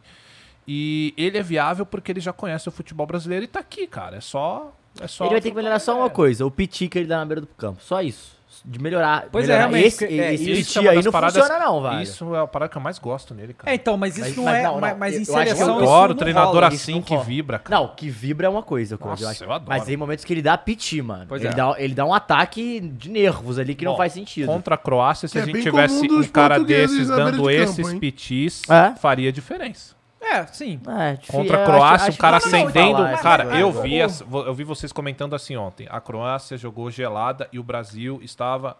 E 0.68 1.14
ele 1.16 1.38
é 1.38 1.42
viável 1.42 1.86
porque 1.86 2.12
ele 2.12 2.20
já 2.20 2.34
conhece 2.34 2.68
o 2.68 2.72
futebol 2.72 3.06
brasileiro 3.06 3.44
e 3.44 3.48
tá 3.48 3.60
aqui, 3.60 3.86
cara. 3.86 4.16
É 4.16 4.20
só. 4.20 4.75
É 5.00 5.06
só 5.08 5.24
ele 5.24 5.32
vai 5.32 5.40
ter 5.40 5.50
que 5.50 5.56
melhorar 5.56 5.78
só 5.78 5.96
uma 5.98 6.10
coisa: 6.10 6.44
o 6.46 6.50
piti 6.50 6.88
que 6.88 6.98
ele 6.98 7.06
dá 7.08 7.18
na 7.18 7.24
beira 7.26 7.40
do 7.40 7.46
campo. 7.46 7.82
Só 7.82 8.00
isso. 8.02 8.34
de 8.64 8.80
melhorar. 8.80 9.26
Pois 9.30 9.44
é, 9.44 9.48
melhorar. 9.52 9.68
realmente, 9.68 9.86
Esse, 9.86 10.04
é, 10.06 10.34
esse 10.34 10.50
isso 10.52 10.74
Piti 10.74 10.86
é 10.88 10.90
aí 10.90 11.02
não 11.02 11.12
paradas- 11.12 11.36
funciona 11.42 11.64
não, 11.64 11.82
velho. 11.82 12.02
Isso 12.02 12.34
é 12.34 12.40
a 12.40 12.46
parada 12.48 12.70
que 12.72 12.76
eu 12.78 12.82
mais 12.82 12.98
gosto 12.98 13.32
nele, 13.34 13.52
cara. 13.52 13.70
É, 13.70 13.74
então, 13.74 13.96
mas 13.96 14.16
isso 14.16 14.26
Mas- 14.28 14.36
não 14.36 14.44
mas 14.44 14.54
é. 14.56 14.62
não, 14.62 14.72
não, 14.74 14.80
mas, 14.80 14.98
mas 14.98 15.14
em 15.14 15.24
seleção. 15.24 15.68
Eu 15.68 15.74
adoro 15.76 16.14
não 16.14 16.18
treinador 16.18 16.54
rola. 16.54 16.68
assim 16.68 16.94
não 16.94 17.02
que 17.02 17.16
vibra, 17.18 17.58
cara. 17.60 17.78
Não, 17.80 17.88
que 17.94 18.08
vibra 18.08 18.46
é 18.46 18.50
uma 18.50 18.62
coisa, 18.62 18.96
coisa, 18.96 19.22
eu 19.22 19.28
Nossa, 19.28 19.30
acho. 19.36 19.44
eu 19.44 19.52
adoro. 19.52 19.68
Mas 19.68 19.84
tem 19.84 19.96
momentos 19.96 20.24
que 20.24 20.32
ele 20.32 20.42
dá 20.42 20.56
piti, 20.58 21.00
mano. 21.02 21.26
Pois 21.28 21.42
ele, 21.42 21.52
é. 21.52 21.54
dá, 21.56 21.74
ele 21.78 21.94
dá 21.94 22.04
um 22.06 22.14
ataque 22.14 22.80
de 22.80 23.08
nervos 23.10 23.58
ali 23.58 23.74
que 23.74 23.84
não 23.84 23.92
Bom, 23.92 23.98
faz 23.98 24.14
sentido. 24.14 24.46
Contra 24.46 24.74
a 24.74 24.78
Croácia, 24.78 25.28
se 25.28 25.32
Que 25.32 25.38
a 25.38 25.42
é 25.42 25.44
gente 25.46 25.62
tivesse 25.62 26.10
um 26.10 26.22
cara 26.24 26.58
desses 26.58 27.08
dando 27.08 27.48
esses 27.50 27.94
pitis, 27.94 28.62
É? 28.68 28.94
faria 28.96 29.30
diferença. 29.30 29.94
É, 30.32 30.46
sim. 30.46 30.80
É, 30.88 31.16
Contra 31.30 31.62
a 31.62 31.66
Croácia, 31.66 32.08
acho- 32.08 32.16
um 32.18 32.20
cara 32.20 32.36
acendendo. 32.38 32.96
falar 32.98 33.18
Cara, 33.22 33.42
essas 33.44 33.58
eu 33.60 33.72
vi, 33.82 34.02
as- 34.02 34.20
eu 34.20 34.54
vi 34.54 34.64
vocês 34.64 34.92
comentando 34.92 35.34
assim 35.34 35.56
ontem. 35.56 35.86
A 35.90 36.00
Croácia 36.00 36.56
jogou 36.58 36.90
gelada 36.90 37.48
e 37.52 37.58
o 37.58 37.62
Brasil 37.62 38.18
estava. 38.22 38.76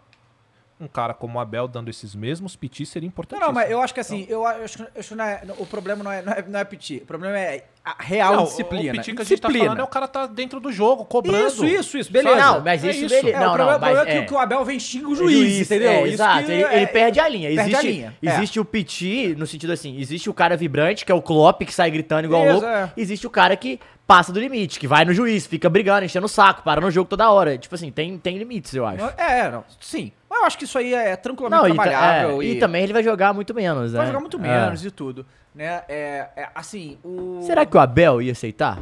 Um 0.79 0.87
cara 0.87 1.15
como 1.15 1.39
o 1.39 1.41
Abel 1.41 1.67
dando 1.67 1.89
esses 1.89 2.15
mesmos 2.15 2.55
pitis 2.55 2.91
seria 2.91 3.07
Não, 3.07 3.11
importante. 3.11 3.41
não, 3.41 3.51
mas 3.51 3.71
eu 3.71 3.81
acho 3.81 3.95
que 3.95 4.01
assim, 4.01 4.27
eu 4.29 4.45
acho, 4.47 4.83
eu 4.83 4.89
acho 4.99 5.09
que 5.09 5.15
não 5.15 5.25
é- 5.25 5.43
o 5.57 5.65
problema 5.65 6.05
não 6.05 6.13
é, 6.13 6.21
não 6.21 6.33
é, 6.35 6.43
não 6.43 6.61
é 6.61 6.65
piti. 6.65 6.99
O 6.99 7.07
problema 7.07 7.39
é 7.39 7.65
a 7.89 8.03
real 8.03 8.45
disciplina. 8.45 8.93
O 8.95 8.97
piti 8.97 9.15
que 9.15 9.23
a 9.23 9.25
gente 9.25 9.41
tá 9.41 9.49
Disciplina. 9.49 9.65
falando 9.67 9.81
é 9.81 9.85
o 9.85 9.87
cara 9.87 10.09
tá 10.09 10.27
dentro 10.27 10.59
do 10.59 10.73
jogo, 10.73 11.05
cobrando. 11.05 11.47
Isso, 11.47 11.65
isso, 11.65 11.97
isso, 11.99 12.11
beleza. 12.13 12.35
Não, 12.37 12.61
mas 12.61 12.85
É 12.85 12.91
isso 12.91 13.09
beleza. 13.09 13.29
É, 13.29 13.39
Não, 13.39 13.53
o 13.53 13.55
problema, 13.55 13.71
não, 13.71 13.77
o 13.77 13.81
problema 13.81 13.99
mas 14.05 14.09
é 14.09 14.11
que, 14.13 14.19
é. 14.19 14.27
que 14.27 14.35
o 14.35 14.39
Abel 14.39 14.65
vem 14.65 14.81
xinga 14.81 15.07
o 15.09 15.13
O 15.13 15.15
juiz, 15.15 15.61
entendeu? 15.61 15.91
é, 15.91 16.03
Isso 16.03 16.15
exato, 16.15 16.51
ele, 16.51 16.65
é- 16.65 16.77
ele 16.79 16.87
perde 16.89 17.21
a 17.21 17.29
linha. 17.29 17.49
perde 17.49 17.61
Existe, 17.71 17.77
a 17.87 17.91
linha, 17.91 18.17
é. 18.23 18.29
existe 18.29 18.59
o 18.61 18.65
piti, 18.65 19.35
no 19.39 19.47
sentido 19.47 19.73
assim, 19.73 19.99
existe 20.01 20.29
o 20.29 20.35
cara 20.35 20.57
vibrante, 20.57 21.05
que 21.05 21.13
é 21.13 21.15
o 21.15 21.23
Klopp, 21.23 21.63
que 21.63 21.73
sai 21.73 21.91
gritando 21.91 22.25
igual 22.25 22.43
Isso, 22.45 22.53
louco. 22.55 22.67
é. 22.67 22.93
Existe 22.97 23.27
o 23.27 23.31
cara 23.31 23.57
que 23.57 23.79
passa 24.07 24.33
do 24.33 24.39
limite, 24.41 24.79
que 24.81 24.87
vai 24.89 25.05
no 25.05 25.13
juiz, 25.13 25.47
fica 25.47 25.69
brigando, 25.69 26.05
enchendo 26.05 26.27
o 26.27 26.29
saco, 26.29 26.63
para 26.63 26.81
no 26.81 26.91
jogo 26.91 27.09
toda 27.09 27.31
hora. 27.31 27.57
Tipo 27.59 27.75
assim, 27.77 27.91
tem, 27.93 28.19
tem 28.19 28.37
limites, 28.39 28.75
eu 28.75 28.85
acho. 28.87 29.05
É, 29.17 29.49
não, 29.51 29.65
sim. 29.81 30.13
Mas 30.29 30.41
eu 30.41 30.45
acho 30.47 30.59
que 30.59 30.65
isso 30.65 30.77
aí 30.79 30.93
é 30.93 31.15
tranquilamente 31.17 31.63
Não, 31.63 31.69
e, 31.71 31.75
trabalhável. 31.75 32.43
é, 32.43 32.45
e 32.47 32.59
também 32.59 32.83
ele 32.83 32.93
vai 32.93 33.03
jogar 33.03 33.33
muito 33.33 33.55
menos, 33.55 33.93
né? 33.93 33.99
vai 33.99 34.07
jogar 34.09 34.21
muito 34.21 34.37
É. 34.37 34.41
menos 34.41 34.85
e 34.85 34.91
tudo. 34.91 35.25
Né? 35.57 35.83
É, 35.89 36.29
é, 36.37 36.49
assim, 36.55 36.99
o... 37.03 37.41
Será 37.43 37.65
que 37.65 37.75
o 37.77 37.81
Abel 37.81 38.21
ia 38.21 38.33
aceitar? 38.33 38.79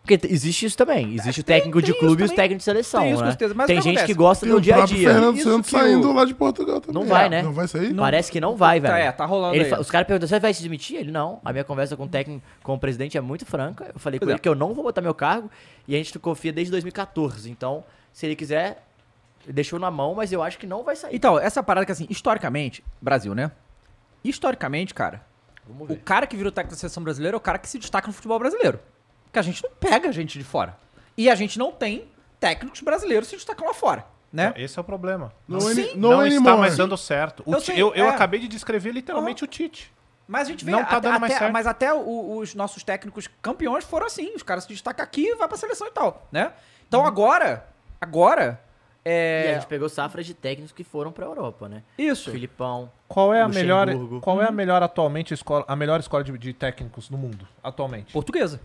Porque 0.00 0.26
existe 0.26 0.64
isso 0.64 0.74
também. 0.74 1.12
Existe 1.14 1.42
o 1.42 1.44
técnico 1.44 1.82
de 1.82 1.92
clube 1.92 2.22
e 2.22 2.24
isso 2.24 2.32
os 2.32 2.36
técnicos 2.36 2.60
de 2.60 2.64
seleção, 2.64 3.02
Tem 3.02 3.10
isso, 3.10 3.18
com 3.18 3.24
né? 3.26 3.30
certeza. 3.32 3.52
Mas 3.54 3.66
tem 3.66 3.78
o 3.78 3.82
gente 3.82 4.04
que 4.06 4.14
gosta 4.14 4.46
Tem 4.46 4.52
do 4.54 4.56
o 4.58 4.60
dia 4.60 4.76
a 4.82 4.86
dia. 4.86 5.12
Fernando 5.12 5.36
Isso 5.36 5.50
Santos 5.50 5.68
que 5.68 5.76
o- 5.76 5.78
saindo 5.78 6.10
lá 6.14 6.24
de 6.24 6.34
Portugal 6.34 6.80
também. 6.80 6.94
Não 7.02 7.06
vai, 7.06 7.26
É, 7.26 7.28
né? 7.28 7.42
Não 7.42 7.52
vai 7.52 7.68
sair? 7.68 7.92
Parece 7.94 8.32
que 8.32 8.40
não 8.40 8.56
vai, 8.56 8.80
velho. 8.80 8.94
é, 8.94 9.12
tá 9.12 9.26
rolando 9.26 9.54
Ele 9.54 9.64
aí. 9.64 9.70
fa- 9.70 9.78
Os 9.78 9.90
caras 9.90 10.06
perguntam, 10.06 10.26
você 10.26 10.40
vai 10.40 10.54
se 10.54 10.62
demitir? 10.62 10.96
Ele, 10.98 11.12
não. 11.12 11.40
A 11.44 11.52
minha 11.52 11.62
conversa 11.62 11.94
com 11.94 12.04
o 12.04 12.08
técnico, 12.08 12.42
com 12.62 12.72
o 12.72 12.78
presidente 12.78 13.18
é 13.18 13.20
muito 13.20 13.44
franca. 13.44 13.90
Eu 13.92 14.00
falei 14.00 14.18
com 14.18 14.24
Pois 14.24 14.30
é. 14.30 14.32
ele 14.36 14.40
que 14.40 14.48
eu 14.48 14.54
não 14.54 14.72
vou 14.72 14.82
botar 14.82 15.02
meu 15.02 15.12
cargo 15.12 15.50
e 15.86 15.94
a 15.94 15.98
gente 15.98 16.18
confia 16.18 16.54
desde 16.54 16.70
2014. 16.70 17.50
Então, 17.50 17.84
se 18.10 18.24
ele 18.24 18.34
quiser, 18.34 18.82
deixou 19.46 19.78
na 19.78 19.90
mão, 19.90 20.14
mas 20.14 20.32
eu 20.32 20.42
acho 20.42 20.58
que 20.58 20.66
não 20.66 20.82
vai 20.84 20.96
sair. 20.96 21.14
Então, 21.14 21.38
essa 21.38 21.62
parada 21.62 21.84
que 21.84 21.92
assim, 21.92 22.06
historicamente, 22.08 22.82
Brasil, 23.02 23.34
né? 23.34 23.50
Historicamente, 24.24 24.94
cara, 24.94 25.20
o 25.68 25.96
cara 26.00 26.26
que 26.26 26.36
vira 26.36 26.48
o 26.48 26.52
técnico 26.52 26.74
da 26.74 26.78
seleção 26.80 27.02
brasileira 27.02 27.36
é 27.36 27.38
o 27.38 27.40
cara 27.40 27.58
que 27.58 27.68
se 27.68 27.78
destaca 27.78 28.06
no 28.06 28.12
futebol 28.12 28.38
brasileiro. 28.38 28.78
Porque 29.24 29.38
a 29.38 29.42
gente 29.42 29.62
não 29.62 29.70
pega 29.78 30.10
gente 30.12 30.38
de 30.38 30.44
fora. 30.44 30.76
E 31.16 31.28
a 31.28 31.34
gente 31.34 31.58
não 31.58 31.72
tem 31.72 32.08
técnicos 32.40 32.80
brasileiros 32.80 33.28
se 33.28 33.36
destacam 33.36 33.66
lá 33.66 33.74
fora, 33.74 34.04
né? 34.32 34.52
Esse 34.56 34.78
é 34.78 34.80
o 34.80 34.84
problema. 34.84 35.32
No, 35.46 35.60
Sim, 35.60 35.94
no 35.96 36.10
não 36.10 36.26
está 36.26 36.56
mais 36.56 36.76
dando 36.76 36.96
certo. 36.96 37.42
O 37.44 37.52
Eu 37.54 37.58
Ti- 37.60 37.66
sei, 37.66 37.82
eu, 37.82 37.94
eu 37.94 38.06
é. 38.06 38.08
acabei 38.10 38.40
de 38.40 38.48
descrever 38.48 38.92
literalmente 38.92 39.42
o 39.44 39.46
Tite. 39.46 39.92
Mas 40.26 40.46
a 40.46 40.50
gente 40.50 40.64
vê, 40.64 40.70
Não 40.70 40.84
tá 40.84 40.98
até, 40.98 41.00
dando 41.08 41.20
mais 41.20 41.32
até- 41.32 41.38
certo. 41.38 41.52
mas 41.52 41.66
até 41.66 41.92
o- 41.92 42.36
os 42.36 42.54
nossos 42.54 42.82
técnicos 42.84 43.28
campeões 43.42 43.82
foram 43.84 44.06
assim. 44.06 44.34
Os 44.34 44.42
caras 44.42 44.64
se 44.64 44.68
destacam 44.68 45.02
aqui 45.02 45.26
e 45.26 45.34
vai 45.36 45.48
pra 45.48 45.56
seleção 45.56 45.86
e 45.86 45.90
tal, 45.90 46.26
né? 46.30 46.52
Então 46.86 47.04
agora, 47.06 47.66
agora, 48.00 48.60
E 49.04 49.08
a 49.08 49.12
é... 49.12 49.54
gente 49.54 49.66
pegou 49.66 49.88
safras 49.88 50.26
de 50.26 50.34
técnicos 50.34 50.72
que 50.72 50.84
foram 50.84 51.10
pra 51.10 51.26
Europa, 51.26 51.68
né? 51.68 51.82
Isso. 51.96 52.30
Filipão. 52.30 52.90
Qual 53.06 53.32
é 53.32 53.40
a 53.40 53.48
melhor, 53.48 53.88
qual 54.20 54.42
é 54.42 54.46
a 54.46 54.52
melhor 54.52 54.82
atualmente 54.82 55.32
escola, 55.32 55.64
a 55.66 55.74
melhor 55.74 56.00
escola 56.00 56.22
de, 56.22 56.36
de 56.36 56.52
técnicos 56.52 57.08
no 57.08 57.16
mundo 57.16 57.46
atualmente? 57.62 58.12
Portuguesa. 58.12 58.60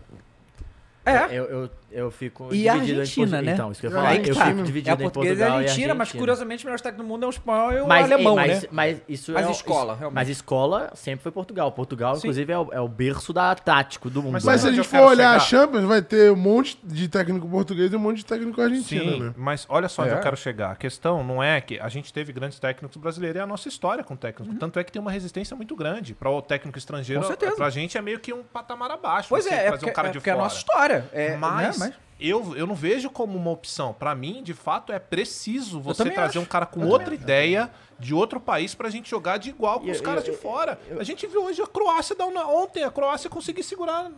É. 1.06 1.24
Eu, 1.26 1.44
eu, 1.44 1.70
eu 1.94 2.10
fico 2.10 2.52
E 2.54 2.68
a 2.68 2.74
Argentina, 2.74 3.40
né? 3.40 3.52
Então, 3.52 3.70
isso 3.72 3.80
que 3.80 3.86
eu 3.86 3.90
ia 3.90 3.96
É, 3.96 4.00
falar. 4.00 4.08
aí 4.10 4.18
Eu 4.18 4.24
fico 4.24 4.38
tá. 4.38 4.48
É 4.50 4.52
dividido 4.62 4.90
a 4.90 4.92
entre 4.94 5.04
portuguesa 5.04 5.32
e 5.34 5.36
Portugal 5.38 5.58
a 5.58 5.62
e 5.62 5.64
Argentina, 5.64 5.94
mas 5.94 6.12
curiosamente 6.12 6.64
o 6.64 6.66
melhor 6.66 6.80
técnico 6.80 7.02
do 7.04 7.08
mundo 7.08 7.24
é 7.24 7.26
o 7.26 7.30
espanhol 7.30 7.72
e 7.72 7.80
o 7.80 7.86
Mas, 7.86 8.10
alemão, 8.12 8.34
mas, 8.36 8.62
né? 8.62 8.68
mas 8.70 9.02
isso 9.08 9.32
Mas 9.32 9.46
é 9.46 9.50
escola, 9.50 9.92
isso- 9.92 9.98
realmente. 10.00 10.14
Mas 10.14 10.28
escola 10.28 10.90
sempre 10.94 11.22
foi 11.22 11.32
Portugal. 11.32 11.72
Portugal, 11.72 12.14
Sim. 12.14 12.18
inclusive, 12.20 12.52
é 12.52 12.58
o, 12.58 12.68
é 12.72 12.80
o 12.80 12.88
berço 12.88 13.32
da 13.32 13.54
tático 13.54 14.10
do 14.10 14.22
mundo. 14.22 14.32
Mas 14.32 14.44
Mas 14.44 14.60
se 14.60 14.66
né? 14.66 14.70
a 14.70 14.72
onde 14.74 14.82
gente 14.82 14.90
for 14.90 15.00
olhar 15.08 15.36
a 15.36 15.40
chegar? 15.40 15.62
Champions, 15.64 15.84
vai 15.84 16.02
ter 16.02 16.30
um 16.32 16.36
monte 16.36 16.78
de 16.82 17.08
técnico 17.08 17.48
português 17.48 17.92
e 17.92 17.96
um 17.96 17.98
monte 18.00 18.18
de 18.18 18.26
técnico 18.26 18.60
argentino, 18.60 19.12
Sim, 19.12 19.20
né? 19.20 19.34
mas 19.36 19.64
olha 19.68 19.88
só 19.88 20.02
onde 20.02 20.12
É. 20.12 20.16
eu 20.16 20.20
quero 20.20 20.36
chegar. 20.36 20.72
A 20.72 20.76
questão 20.76 21.22
não 21.24 21.42
é 21.42 21.60
que 21.60 21.78
a 21.78 21.88
gente 21.88 22.12
teve 22.12 22.32
grandes 22.32 22.58
técnicos 22.58 22.96
brasileiros, 22.96 23.38
é 23.38 23.42
a 23.42 23.46
nossa 23.46 23.68
história 23.68 24.02
com 24.04 24.16
técnicos. 24.16 24.58
Tanto 24.58 24.78
é 24.78 24.84
que 24.84 24.90
tem 24.92 25.00
uma 25.00 25.10
resistência 25.10 25.56
muito 25.56 25.74
grande 25.76 26.14
para 26.14 26.30
o 26.30 26.42
técnico 26.42 26.78
estrangeiro. 26.78 27.22
Com 27.22 27.28
certeza. 27.28 27.56
Pra 27.56 27.70
gente 27.70 27.96
é 27.96 28.02
meio 28.02 28.18
que 28.18 28.32
um 28.32 28.42
patamar 28.42 28.90
abaixo. 28.90 29.28
Pois 29.28 29.44
você 29.44 29.50
é, 29.54 29.66
é 29.66 29.70
porque, 29.70 29.86
um 29.88 29.92
cara 29.92 30.08
é 30.08 30.10
de 30.10 30.18
porque 30.18 30.30
é 30.30 30.32
a 30.32 30.36
nossa 30.36 30.56
história. 30.58 31.04
É, 31.12 31.36
mas, 31.36 31.78
né? 31.78 31.83
Eu, 32.20 32.56
eu 32.56 32.66
não 32.66 32.74
vejo 32.74 33.10
como 33.10 33.36
uma 33.36 33.50
opção. 33.50 33.92
Pra 33.92 34.14
mim, 34.14 34.42
de 34.42 34.54
fato, 34.54 34.92
é 34.92 34.98
preciso 34.98 35.80
você 35.80 36.08
trazer 36.10 36.38
acho. 36.38 36.40
um 36.40 36.44
cara 36.44 36.66
com 36.66 36.82
Eu 36.82 36.88
outra 36.88 37.14
ideia 37.14 37.70
de 37.98 38.12
outro 38.14 38.40
país 38.40 38.74
pra 38.74 38.90
gente 38.90 39.08
jogar 39.10 39.36
de 39.38 39.50
igual 39.50 39.80
com 39.80 39.86
E 39.86 39.90
os 39.90 39.98
eu- 39.98 40.02
caras 40.04 40.26
eu- 40.26 40.32
de 40.34 40.38
fora. 40.40 40.78
a 40.98 41.02
gente 41.04 41.26
viu 41.26 41.44
hoje 41.44 41.62
a 41.62 41.66
Croácia 41.66 42.14
dar 42.16 42.26
um, 42.26 42.36
ontem 42.62 42.82
a 42.84 42.90
Croácia 42.90 43.28
conseguir 43.30 43.62
segurar. 43.62 44.10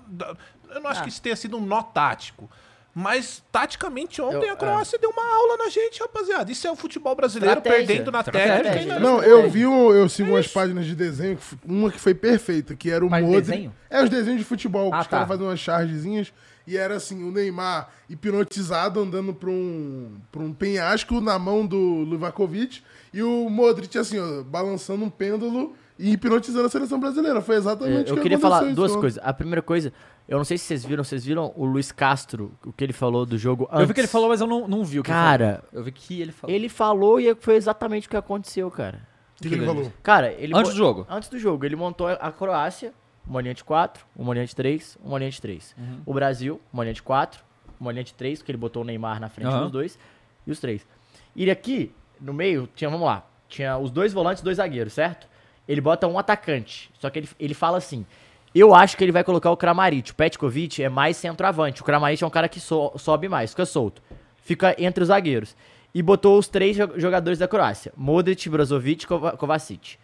Eu 0.70 0.80
não 0.80 0.90
acho 0.90 1.00
Ah. 1.00 1.02
que 1.04 1.08
isso 1.08 1.20
tenha 1.22 1.36
sido 1.36 1.56
um 1.56 1.60
nó 1.60 1.82
tático. 1.82 2.50
Mas, 2.98 3.42
taticamente, 3.52 4.22
ontem 4.22 4.46
Eu- 4.46 4.54
a 4.54 4.56
Croácia 4.56 4.98
deu 4.98 5.10
uma 5.10 5.22
aula 5.22 5.58
na 5.58 5.68
gente, 5.68 6.00
rapaziada. 6.00 6.50
Isso 6.50 6.66
é 6.66 6.70
o 6.70 6.74
futebol 6.76 7.14
brasileiro 7.14 7.58
Estratégia. 7.58 7.86
perdendo 7.86 8.10
na 8.10 8.20
Estratégia. 8.20 8.62
técnica. 8.62 8.82
e 8.82 8.86
na- 8.86 8.98
Não, 8.98 9.22
eu 9.22 9.50
vi, 9.50 9.66
um- 9.66 9.92
eu 9.92 10.08
sigo 10.08 10.30
umas 10.30 10.48
páginas 10.48 10.86
de 10.86 10.94
desenho, 10.94 11.38
uma 11.66 11.90
que 11.90 12.00
foi 12.00 12.14
perfeita, 12.14 12.74
que 12.74 12.90
era 12.90 13.04
o 13.04 13.10
Modric. 13.10 13.32
desenho? 13.42 13.74
É, 13.90 14.02
os 14.02 14.08
desenhos 14.08 14.38
de 14.38 14.44
futebol, 14.46 14.90
que 14.90 14.96
Ah, 14.96 15.00
os 15.00 15.06
caras 15.08 15.26
tá. 15.28 15.34
fazem 15.34 15.46
umas 15.46 15.60
chargezinhas. 15.60 16.32
E 16.66 16.76
era 16.78 16.96
assim, 16.96 17.22
o 17.22 17.30
Neymar 17.30 17.90
hipnotizado 18.08 18.98
andando 18.98 19.34
pra 19.34 19.50
um, 19.50 20.16
pra 20.32 20.40
um 20.40 20.52
penhasco 20.54 21.20
na 21.20 21.38
mão 21.38 21.66
do 21.66 22.02
Livakovic. 22.04 22.82
E 23.12 23.22
o 23.22 23.50
Modric, 23.50 23.96
assim, 23.98 24.18
ó, 24.18 24.42
balançando 24.42 25.04
um 25.04 25.10
pêndulo 25.10 25.76
e 25.98 26.12
hipnotizando 26.12 26.66
a 26.66 26.68
seleção 26.68 26.98
brasileira. 27.00 27.40
Foi 27.40 27.56
exatamente 27.56 28.08
Eu, 28.08 28.14
o 28.14 28.16
que 28.16 28.22
queria 28.22 28.38
falar 28.38 28.62
duas 28.74 28.94
coisas. 28.94 29.22
A 29.22 29.32
primeira 29.32 29.62
coisa, 29.62 29.92
eu 30.28 30.38
não 30.38 30.44
sei 30.44 30.58
se 30.58 30.64
vocês 30.64 30.84
viram, 30.84 31.02
vocês 31.02 31.24
viram 31.24 31.52
o 31.56 31.64
Luiz 31.64 31.92
Castro, 31.92 32.52
o 32.64 32.72
que 32.72 32.84
ele 32.84 32.92
falou 32.92 33.24
do 33.24 33.38
jogo 33.38 33.64
antes. 33.70 33.80
Eu 33.80 33.86
vi 33.86 33.94
que 33.94 34.00
ele 34.00 34.08
falou, 34.08 34.28
mas 34.28 34.40
eu 34.40 34.46
não, 34.46 34.68
não 34.68 34.84
vi 34.84 35.00
o 35.00 35.02
que 35.02 35.10
Cara, 35.10 35.44
ele 35.44 35.52
falou. 35.52 35.68
Eu 35.72 35.84
vi 35.84 35.92
que 35.92 36.20
ele 36.20 36.32
falou. 36.32 36.56
Ele 36.56 36.68
falou 36.68 37.20
e 37.20 37.34
foi 37.36 37.56
exatamente 37.56 38.06
o 38.06 38.10
que 38.10 38.16
aconteceu, 38.16 38.70
cara. 38.70 39.00
O 39.38 39.42
que, 39.42 39.48
que 39.48 39.54
ele 39.54 39.66
falou? 39.66 39.92
Cara, 40.02 40.32
ele 40.32 40.56
Antes 40.56 40.72
do 40.72 40.76
jogo? 40.76 41.06
Antes 41.08 41.28
do 41.28 41.38
jogo, 41.38 41.64
ele 41.64 41.76
montou 41.76 42.08
a 42.08 42.32
Croácia, 42.32 42.92
uma 43.26 43.40
linha 43.42 43.54
de 43.54 43.62
4, 43.64 44.04
uma 44.16 44.32
linha 44.32 44.46
de 44.46 44.56
3, 44.56 44.98
uma 45.04 45.18
linha 45.18 45.30
de 45.30 45.40
3. 45.40 45.74
Uhum. 45.76 46.00
O 46.06 46.14
Brasil, 46.14 46.60
uma 46.72 46.84
linha 46.84 46.94
de 46.94 47.02
4, 47.02 47.44
uma 47.78 47.92
linha 47.92 48.04
de 48.04 48.14
3, 48.14 48.38
porque 48.38 48.50
ele 48.50 48.58
botou 48.58 48.82
o 48.82 48.84
Neymar 48.86 49.20
na 49.20 49.28
frente 49.28 49.48
Aham. 49.48 49.64
dos 49.64 49.72
dois, 49.72 49.98
e 50.46 50.50
os 50.50 50.60
três. 50.60 50.86
E 51.34 51.50
aqui, 51.50 51.92
no 52.20 52.32
meio, 52.32 52.68
tinha, 52.74 52.88
vamos 52.88 53.04
lá, 53.04 53.26
tinha 53.48 53.76
os 53.76 53.90
dois 53.90 54.12
volantes 54.12 54.40
e 54.40 54.44
dois 54.44 54.56
zagueiros, 54.56 54.92
certo? 54.92 55.28
Ele 55.68 55.80
bota 55.80 56.06
um 56.06 56.18
atacante, 56.18 56.90
só 56.98 57.10
que 57.10 57.18
ele, 57.18 57.28
ele 57.40 57.54
fala 57.54 57.78
assim, 57.78 58.06
eu 58.54 58.74
acho 58.74 58.96
que 58.96 59.02
ele 59.04 59.12
vai 59.12 59.24
colocar 59.24 59.50
o 59.50 59.56
Kramaric, 59.56 60.12
o 60.12 60.14
Petkovic 60.14 60.82
é 60.82 60.88
mais 60.88 61.16
centroavante, 61.16 61.82
o 61.82 61.84
Kramaric 61.84 62.22
é 62.22 62.26
um 62.26 62.30
cara 62.30 62.48
que 62.48 62.60
so- 62.60 62.92
sobe 62.96 63.28
mais, 63.28 63.50
fica 63.50 63.66
solto, 63.66 64.00
fica 64.42 64.74
entre 64.78 65.02
os 65.02 65.08
zagueiros. 65.08 65.56
E 65.94 66.02
botou 66.02 66.38
os 66.38 66.46
três 66.46 66.76
jo- 66.76 66.92
jogadores 67.00 67.38
da 67.38 67.48
Croácia, 67.48 67.92
Modric, 67.96 68.48
Brozovic 68.48 69.04
e 69.04 69.06
Kova- 69.06 69.36
Kovacic. 69.36 69.96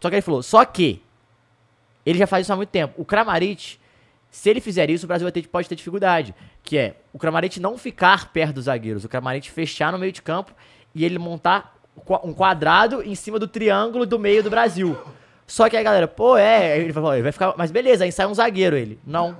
Só 0.00 0.08
que 0.08 0.14
ele 0.16 0.22
falou, 0.22 0.42
só 0.42 0.64
que 0.64 1.02
ele 2.04 2.18
já 2.18 2.26
faz 2.26 2.46
isso 2.46 2.52
há 2.52 2.56
muito 2.56 2.68
tempo. 2.70 2.94
O 2.96 3.04
Kramaric, 3.04 3.78
se 4.30 4.48
ele 4.50 4.60
fizer 4.60 4.90
isso, 4.90 5.06
o 5.06 5.08
Brasil 5.08 5.30
ter, 5.32 5.46
pode 5.48 5.68
ter 5.68 5.74
dificuldade. 5.74 6.34
Que 6.62 6.76
é 6.78 6.96
o 7.12 7.18
Kramaric 7.18 7.58
não 7.58 7.76
ficar 7.78 8.32
perto 8.32 8.54
dos 8.56 8.64
zagueiros, 8.66 9.04
o 9.04 9.08
Kramaric 9.08 9.50
fechar 9.50 9.90
no 9.92 9.98
meio 9.98 10.12
de 10.12 10.20
campo 10.22 10.52
e 10.94 11.04
ele 11.04 11.18
montar 11.18 11.74
um 12.24 12.32
quadrado 12.32 13.02
em 13.02 13.14
cima 13.14 13.38
do 13.38 13.46
triângulo 13.46 14.06
do 14.06 14.18
meio 14.18 14.42
do 14.42 14.50
Brasil. 14.50 14.96
Só 15.46 15.68
que 15.68 15.76
aí, 15.76 15.82
galera, 15.82 16.06
pô, 16.06 16.36
é. 16.36 16.78
Ele 16.78 16.92
vai, 16.92 17.22
vai 17.22 17.32
ficar. 17.32 17.54
Mas 17.56 17.70
beleza, 17.70 18.04
aí 18.04 18.12
sai 18.12 18.26
um 18.26 18.34
zagueiro 18.34 18.76
ele. 18.76 18.98
Não. 19.04 19.36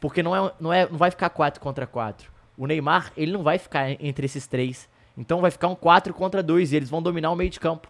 Porque 0.00 0.22
não, 0.22 0.34
é, 0.34 0.52
não, 0.60 0.72
é, 0.72 0.88
não 0.88 0.98
vai 0.98 1.10
ficar 1.10 1.30
4 1.30 1.60
contra 1.60 1.86
4. 1.86 2.30
O 2.58 2.66
Neymar, 2.66 3.12
ele 3.16 3.32
não 3.32 3.42
vai 3.42 3.58
ficar 3.58 3.90
entre 3.90 4.26
esses 4.26 4.46
três. 4.46 4.88
Então 5.16 5.40
vai 5.40 5.50
ficar 5.50 5.68
um 5.68 5.74
4 5.74 6.12
contra 6.12 6.42
2 6.42 6.72
e 6.72 6.76
eles 6.76 6.90
vão 6.90 7.00
dominar 7.00 7.30
o 7.30 7.36
meio 7.36 7.50
de 7.50 7.60
campo. 7.60 7.88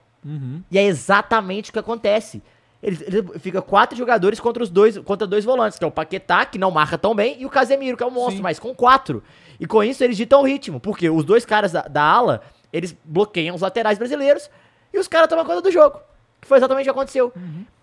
E 0.70 0.78
é 0.78 0.84
exatamente 0.84 1.70
o 1.70 1.72
que 1.72 1.78
acontece. 1.78 2.42
Ele, 2.82 2.98
ele 3.06 3.38
fica 3.38 3.62
quatro 3.62 3.96
jogadores 3.96 4.40
contra 4.40 4.62
os 4.62 4.68
dois, 4.68 4.98
contra 4.98 5.26
dois 5.26 5.44
volantes, 5.44 5.78
que 5.78 5.84
é 5.84 5.86
o 5.86 5.90
Paquetá, 5.90 6.44
que 6.44 6.58
não 6.58 6.70
marca 6.70 6.98
tão 6.98 7.14
bem, 7.14 7.40
e 7.40 7.46
o 7.46 7.50
Casemiro, 7.50 7.96
que 7.96 8.02
é 8.02 8.06
um 8.06 8.10
monstro, 8.10 8.42
mas 8.42 8.58
com 8.58 8.74
quatro. 8.74 9.22
E 9.58 9.66
com 9.66 9.82
isso 9.82 10.02
eles 10.02 10.16
ditam 10.16 10.42
o 10.42 10.44
ritmo, 10.44 10.80
porque 10.80 11.08
os 11.08 11.24
dois 11.24 11.44
caras 11.44 11.72
da, 11.72 11.82
da 11.82 12.02
ala, 12.02 12.42
eles 12.72 12.96
bloqueiam 13.04 13.54
os 13.54 13.60
laterais 13.60 13.98
brasileiros 13.98 14.50
e 14.92 14.98
os 14.98 15.08
caras 15.08 15.28
tomam 15.28 15.44
conta 15.44 15.62
do 15.62 15.70
jogo. 15.70 16.00
Que 16.40 16.48
foi 16.48 16.58
exatamente 16.58 16.84
o 16.84 16.92
que 16.92 16.98
aconteceu. 16.98 17.32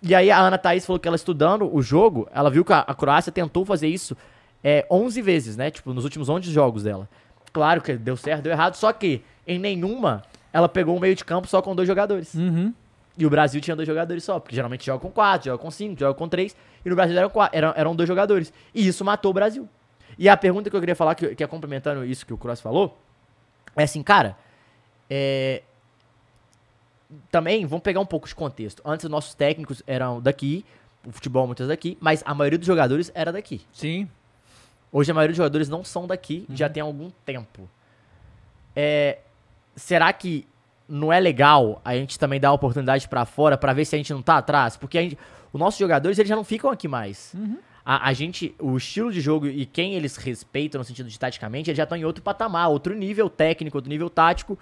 E 0.01 0.13
aí 0.13 0.29
a 0.29 0.39
Ana 0.39 0.57
Thaís 0.57 0.85
falou 0.85 0.99
que 0.99 1.07
ela 1.07 1.15
estudando 1.15 1.73
o 1.73 1.81
jogo, 1.81 2.27
ela 2.33 2.49
viu 2.49 2.65
que 2.65 2.73
a, 2.73 2.79
a 2.79 2.93
Croácia 2.93 3.31
tentou 3.31 3.63
fazer 3.63 3.87
isso 3.87 4.17
é, 4.63 4.85
11 4.91 5.21
vezes, 5.21 5.57
né? 5.57 5.71
Tipo, 5.71 5.93
nos 5.93 6.03
últimos 6.03 6.27
11 6.27 6.51
jogos 6.51 6.83
dela. 6.83 7.07
Claro 7.53 7.81
que 7.81 7.93
deu 7.93 8.17
certo, 8.17 8.43
deu 8.43 8.51
errado, 8.51 8.75
só 8.75 8.91
que 8.91 9.21
em 9.47 9.57
nenhuma 9.57 10.23
ela 10.51 10.67
pegou 10.67 10.95
um 10.95 10.99
meio 10.99 11.15
de 11.15 11.23
campo 11.23 11.47
só 11.47 11.61
com 11.61 11.75
dois 11.75 11.87
jogadores. 11.87 12.33
Uhum. 12.33 12.73
E 13.17 13.25
o 13.25 13.29
Brasil 13.29 13.59
tinha 13.59 13.75
dois 13.75 13.87
jogadores 13.87 14.23
só, 14.23 14.39
porque 14.39 14.55
geralmente 14.55 14.85
joga 14.85 14.99
com 14.99 15.11
quatro, 15.11 15.47
joga 15.47 15.61
com 15.61 15.69
cinco, 15.69 15.99
joga 15.99 16.13
com 16.13 16.27
três. 16.27 16.55
E 16.85 16.89
no 16.89 16.95
Brasil 16.95 17.17
eram, 17.17 17.29
quatro, 17.29 17.57
eram, 17.57 17.73
eram 17.75 17.95
dois 17.95 18.07
jogadores. 18.07 18.53
E 18.73 18.87
isso 18.87 19.03
matou 19.03 19.31
o 19.31 19.33
Brasil. 19.33 19.67
E 20.17 20.27
a 20.29 20.37
pergunta 20.37 20.69
que 20.69 20.75
eu 20.75 20.79
queria 20.79 20.95
falar, 20.95 21.15
que, 21.15 21.35
que 21.35 21.43
é 21.43 21.47
complementando 21.47 22.03
isso 22.05 22.25
que 22.25 22.33
o 22.33 22.37
Cross 22.37 22.61
falou, 22.61 22.97
é 23.75 23.83
assim, 23.83 24.01
cara, 24.03 24.37
é... 25.09 25.63
também 27.31 27.65
vamos 27.65 27.83
pegar 27.83 27.99
um 27.99 28.05
pouco 28.05 28.27
de 28.27 28.35
contexto. 28.35 28.81
Antes 28.85 29.05
os 29.05 29.11
nossos 29.11 29.33
técnicos 29.33 29.81
eram 29.87 30.21
daqui, 30.21 30.65
o 31.05 31.11
futebol 31.11 31.45
muitas 31.47 31.67
daqui, 31.67 31.97
mas 31.99 32.21
a 32.25 32.33
maioria 32.33 32.57
dos 32.57 32.67
jogadores 32.67 33.11
era 33.15 33.31
daqui. 33.31 33.61
Sim. 33.71 34.07
Hoje 34.91 35.11
a 35.11 35.13
maioria 35.13 35.31
dos 35.31 35.37
jogadores 35.37 35.69
não 35.69 35.83
são 35.83 36.07
daqui, 36.07 36.45
já 36.49 36.67
tem 36.67 36.81
algum 36.81 37.11
tempo. 37.25 37.69
É, 38.75 39.19
será 39.75 40.11
que 40.11 40.47
não 40.87 41.13
é 41.13 41.19
legal 41.19 41.79
a 41.85 41.95
gente 41.95 42.17
também 42.17 42.39
dar 42.39 42.51
oportunidade 42.51 43.07
pra 43.07 43.23
fora 43.25 43.57
pra 43.57 43.73
ver 43.73 43.85
se 43.85 43.95
a 43.95 43.97
gente 43.97 44.11
não 44.13 44.21
tá 44.21 44.37
atrás? 44.37 44.75
Porque 44.77 44.99
gente- 44.99 45.17
os 45.53 45.59
nossos 45.59 45.79
jogadores 45.79 46.17
eles 46.17 46.29
já 46.29 46.35
não 46.35 46.43
ficam 46.43 46.69
aqui 46.71 46.87
mais. 46.87 47.35
A, 47.85 48.09
a 48.09 48.13
gente, 48.13 48.53
o 48.59 48.77
estilo 48.77 49.11
de 49.11 49.21
jogo 49.21 49.47
e 49.47 49.65
quem 49.65 49.93
eles 49.93 50.15
respeitam 50.17 50.79
no 50.79 50.85
sentido 50.85 51.09
de 51.09 51.17
taticamente, 51.19 51.69
eles 51.69 51.77
já 51.77 51.83
estão 51.83 51.97
em 51.97 52.05
outro 52.05 52.23
patamar, 52.23 52.69
outro 52.69 52.95
nível 52.95 53.29
técnico, 53.29 53.77
outro 53.77 53.89
nível 53.89 54.09
tático 54.09 54.57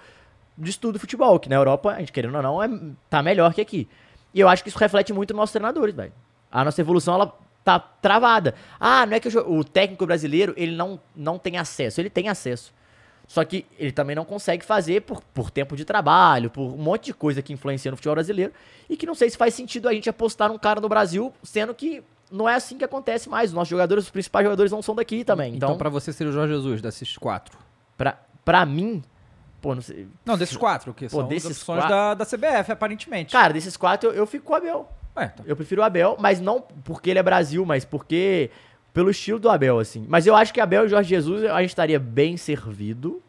de 0.57 0.69
estudo 0.69 0.93
do 0.93 0.99
futebol, 0.99 1.39
que 1.39 1.47
na 1.49 1.55
Europa, 1.55 1.91
a 1.91 1.99
gente 1.99 2.11
querendo 2.11 2.35
ou 2.35 2.41
não, 2.41 2.61
é, 2.63 2.69
tá 3.09 3.21
melhor 3.21 3.53
que 3.53 3.61
aqui. 3.61 3.87
E 4.33 4.39
eu 4.39 4.47
acho 4.49 4.63
que 4.63 4.69
isso 4.69 4.77
reflete 4.77 5.13
muito 5.13 5.31
nos 5.33 5.39
nossos 5.41 5.53
treinadores, 5.53 5.93
velho. 5.95 6.13
A 6.51 6.63
nossa 6.65 6.81
evolução, 6.81 7.13
ela 7.15 7.33
tá 7.63 7.79
travada. 7.79 8.55
Ah, 8.79 9.05
não 9.05 9.13
é 9.15 9.19
que 9.19 9.27
o, 9.27 9.57
o 9.59 9.63
técnico 9.63 10.05
brasileiro, 10.05 10.53
ele 10.57 10.75
não, 10.75 10.99
não 11.15 11.37
tem 11.37 11.57
acesso. 11.57 11.99
Ele 12.01 12.09
tem 12.09 12.29
acesso. 12.29 12.73
Só 13.27 13.43
que 13.43 13.65
ele 13.77 13.91
também 13.91 14.15
não 14.15 14.23
consegue 14.23 14.63
fazer 14.63 15.01
por, 15.01 15.21
por 15.33 15.51
tempo 15.51 15.75
de 15.75 15.83
trabalho, 15.83 16.49
por 16.49 16.61
um 16.61 16.77
monte 16.77 17.07
de 17.07 17.13
coisa 17.13 17.41
que 17.41 17.51
influencia 17.51 17.91
no 17.91 17.97
futebol 17.97 18.15
brasileiro. 18.15 18.53
E 18.89 18.95
que 18.95 19.05
não 19.05 19.13
sei 19.13 19.29
se 19.29 19.37
faz 19.37 19.53
sentido 19.53 19.89
a 19.89 19.93
gente 19.93 20.09
apostar 20.09 20.49
num 20.49 20.57
cara 20.57 20.79
no 20.79 20.87
Brasil, 20.87 21.33
sendo 21.43 21.73
que 21.75 22.01
não 22.31 22.47
é 22.47 22.55
assim 22.55 22.77
que 22.77 22.85
acontece 22.85 23.27
mais. 23.29 23.49
Os 23.49 23.53
nossos 23.53 23.69
jogadores, 23.69 24.05
os 24.05 24.09
principais 24.09 24.45
jogadores 24.45 24.71
não 24.71 24.81
são 24.81 24.95
daqui 24.95 25.25
também. 25.25 25.55
Então, 25.55 25.69
Então, 25.69 25.77
pra 25.77 25.89
você 25.89 26.13
seria 26.13 26.31
o 26.31 26.33
Jorge 26.33 26.53
Jesus, 26.53 26.81
desses 26.81 27.17
quatro. 27.17 27.57
pra, 27.97 28.17
pra 28.45 28.65
mim, 28.65 29.03
pô, 29.67 29.75
não 29.75 29.81
sei. 29.81 30.07
Não, 30.25 30.37
desses 30.37 30.55
quatro, 30.55 30.93
que 30.93 31.05
Pô, 31.05 31.09
são 31.17 31.21
as 31.23 31.27
desses 31.27 31.51
opções 31.51 31.79
quatro- 31.81 31.89
da, 31.95 32.13
da 32.13 32.25
CBF, 32.25 32.71
aparentemente. 32.71 33.31
Cara, 33.33 33.51
desses 33.53 33.75
quatro, 33.75 34.09
eu, 34.09 34.13
eu 34.15 34.25
fico 34.27 34.45
com 34.45 34.53
o 34.53 34.55
Abel. 34.55 34.89
Ué, 35.17 35.27
tá. 35.27 35.43
Eu 35.45 35.55
prefiro 35.57 35.81
o 35.81 35.83
Abel, 35.83 36.15
mas 36.19 36.39
não 36.39 36.61
porque 36.85 37.09
ele 37.09 37.19
é 37.19 37.23
Brasil, 37.23 37.65
mas 37.65 37.83
porque 37.83 38.49
pelo 38.93 39.09
estilo 39.09 39.39
do 39.39 39.49
Abel, 39.49 39.77
assim. 39.79 40.05
Mas 40.07 40.25
eu 40.25 40.35
acho 40.35 40.53
que 40.53 40.61
Abel 40.61 40.85
e 40.85 40.89
Jorge 40.89 41.09
Jesus 41.09 41.43
a 41.43 41.59
gente 41.59 41.69
estaria 41.71 41.99
bem 41.99 42.37
servido. 42.37 43.21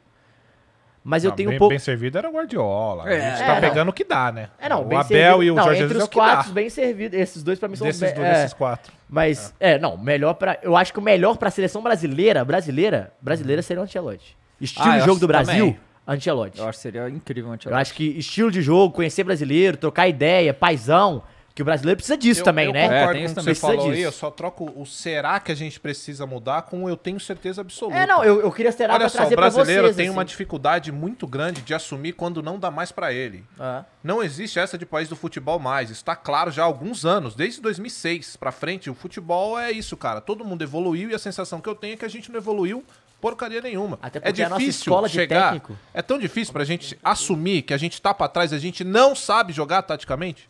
Mas 1.04 1.24
eu 1.24 1.30
Não, 1.30 1.36
tenho 1.36 1.48
bem, 1.48 1.56
um 1.56 1.58
pouco. 1.58 1.70
bem 1.70 1.78
servido 1.78 2.18
era 2.18 2.28
o 2.28 2.32
Guardiola. 2.32 3.04
a 3.04 3.10
É, 3.12 3.30
gente 3.30 3.42
é, 3.42 3.46
tá 3.46 3.54
não. 3.54 3.60
pegando 3.60 3.88
o 3.88 3.92
que 3.92 4.04
dá, 4.04 4.30
né? 4.30 4.50
É, 4.58 4.68
não, 4.68 4.82
o 4.82 4.84
bem 4.84 4.98
Abel 4.98 5.08
servido. 5.08 5.42
e 5.44 5.50
o 5.50 5.54
não, 5.54 5.64
Jorge 5.64 5.82
entre 5.82 5.94
Jesus 5.94 6.00
é 6.00 6.04
os 6.04 6.08
dá. 6.10 6.34
quatro, 6.36 6.52
bem 6.52 6.68
servidos. 6.70 7.18
Esses 7.18 7.42
dois 7.42 7.58
pra 7.58 7.68
mim 7.68 7.76
são 7.76 7.86
Desses, 7.86 8.00
bem- 8.02 8.14
dois, 8.14 8.26
é, 8.26 8.32
desses 8.34 8.52
quatro. 8.52 8.92
Mas, 9.08 9.54
é. 9.58 9.78
não, 9.78 9.96
melhor 9.96 10.34
pra. 10.34 10.58
Eu 10.60 10.76
acho 10.76 10.92
que 10.92 10.98
o 10.98 11.02
melhor 11.02 11.38
pra 11.38 11.50
seleção 11.50 11.80
brasileira, 11.82 12.44
brasileira, 12.44 13.10
brasileira 13.22 13.62
seria 13.62 13.80
o 13.80 13.84
Ancelotti. 13.84 14.36
Estilo 14.60 14.86
Ah, 14.86 14.96
eu 14.96 15.00
de 15.00 15.06
jogo 15.06 15.20
do 15.20 15.26
Brasil, 15.28 15.66
também. 15.66 15.80
Ancelotti. 16.14 16.58
Eu 16.58 16.66
acho 16.68 16.78
que 16.78 16.82
seria 16.82 17.08
incrível 17.08 17.50
o 17.50 17.52
Eu 17.52 17.54
Ancelotti. 17.56 17.80
acho 17.82 17.94
que 17.94 18.04
estilo 18.18 18.50
de 18.50 18.62
jogo, 18.62 18.94
conhecer 18.94 19.24
brasileiro, 19.24 19.76
trocar 19.76 20.08
ideia, 20.08 20.54
paizão, 20.54 21.22
que 21.54 21.62
o 21.62 21.64
brasileiro 21.64 21.96
precisa 21.96 22.16
disso 22.16 22.40
Eu- 22.40 22.44
também, 22.44 22.66
eu 22.66 22.72
né? 22.72 22.84
concordo 22.88 23.10
É, 23.10 23.14
tem 23.14 23.24
isso 23.24 23.34
também. 23.34 23.52
você 23.54 23.60
falou 23.60 23.90
aí, 23.90 24.00
eu 24.00 24.12
só 24.12 24.30
troco 24.30 24.72
o 24.80 24.86
será 24.86 25.40
que 25.40 25.50
a 25.50 25.56
gente 25.56 25.80
precisa 25.80 26.24
mudar 26.24 26.62
com 26.62 26.84
o 26.84 26.88
eu 26.88 26.96
tenho 26.96 27.18
certeza 27.18 27.62
absoluta. 27.62 27.98
É, 27.98 28.06
não, 28.06 28.22
eu, 28.22 28.40
eu 28.42 28.52
queria 28.52 28.70
ser 28.70 28.84
Olha 28.88 29.00
pra 29.00 29.08
só, 29.08 29.18
trazer 29.18 29.34
o 29.34 29.36
brasileiro 29.36 29.80
pra 29.82 29.88
vocês, 29.88 29.96
tem 29.96 30.06
assim. 30.06 30.16
uma 30.16 30.24
dificuldade 30.24 30.92
muito 30.92 31.26
grande 31.26 31.60
de 31.62 31.74
assumir 31.74 32.12
quando 32.12 32.40
não 32.44 32.60
dá 32.60 32.70
mais 32.70 32.92
pra 32.92 33.12
ele. 33.12 33.44
Ah. 33.58 33.84
Não 34.04 34.22
existe 34.22 34.56
essa 34.60 34.78
de 34.78 34.86
país 34.86 35.08
do 35.08 35.16
futebol 35.16 35.58
mais. 35.58 35.90
Está 35.90 36.14
claro 36.14 36.52
já 36.52 36.62
há 36.62 36.64
alguns 36.66 37.04
anos, 37.04 37.34
desde 37.34 37.60
2006 37.60 38.36
pra 38.36 38.52
frente, 38.52 38.88
o 38.88 38.94
futebol 38.94 39.58
é 39.58 39.72
isso, 39.72 39.96
cara. 39.96 40.20
Todo 40.20 40.44
mundo 40.44 40.62
evoluiu 40.62 41.10
e 41.10 41.14
a 41.14 41.18
sensação 41.18 41.60
que 41.60 41.68
eu 41.68 41.74
tenho 41.74 41.94
é 41.94 41.96
que 41.96 42.04
a 42.04 42.08
gente 42.08 42.30
não 42.30 42.38
evoluiu 42.38 42.84
porcaria 43.20 43.60
nenhuma. 43.60 43.98
Até 44.02 44.18
é 44.18 44.20
porque 44.22 44.42
a 44.42 44.48
nossa 44.48 44.60
difícil 44.60 44.80
escola 44.80 45.08
de 45.08 45.14
chegar. 45.14 45.52
técnico- 45.52 45.76
É 45.92 46.02
tão 46.02 46.18
difícil 46.18 46.52
pra 46.52 46.64
gente 46.64 46.98
assumir 47.02 47.62
que 47.62 47.74
a 47.74 47.76
gente 47.76 48.00
tá 48.00 48.12
pra 48.14 48.28
trás, 48.28 48.52
a 48.52 48.58
gente 48.58 48.84
não 48.84 49.14
sabe 49.14 49.52
jogar 49.52 49.82
taticamente. 49.82 50.48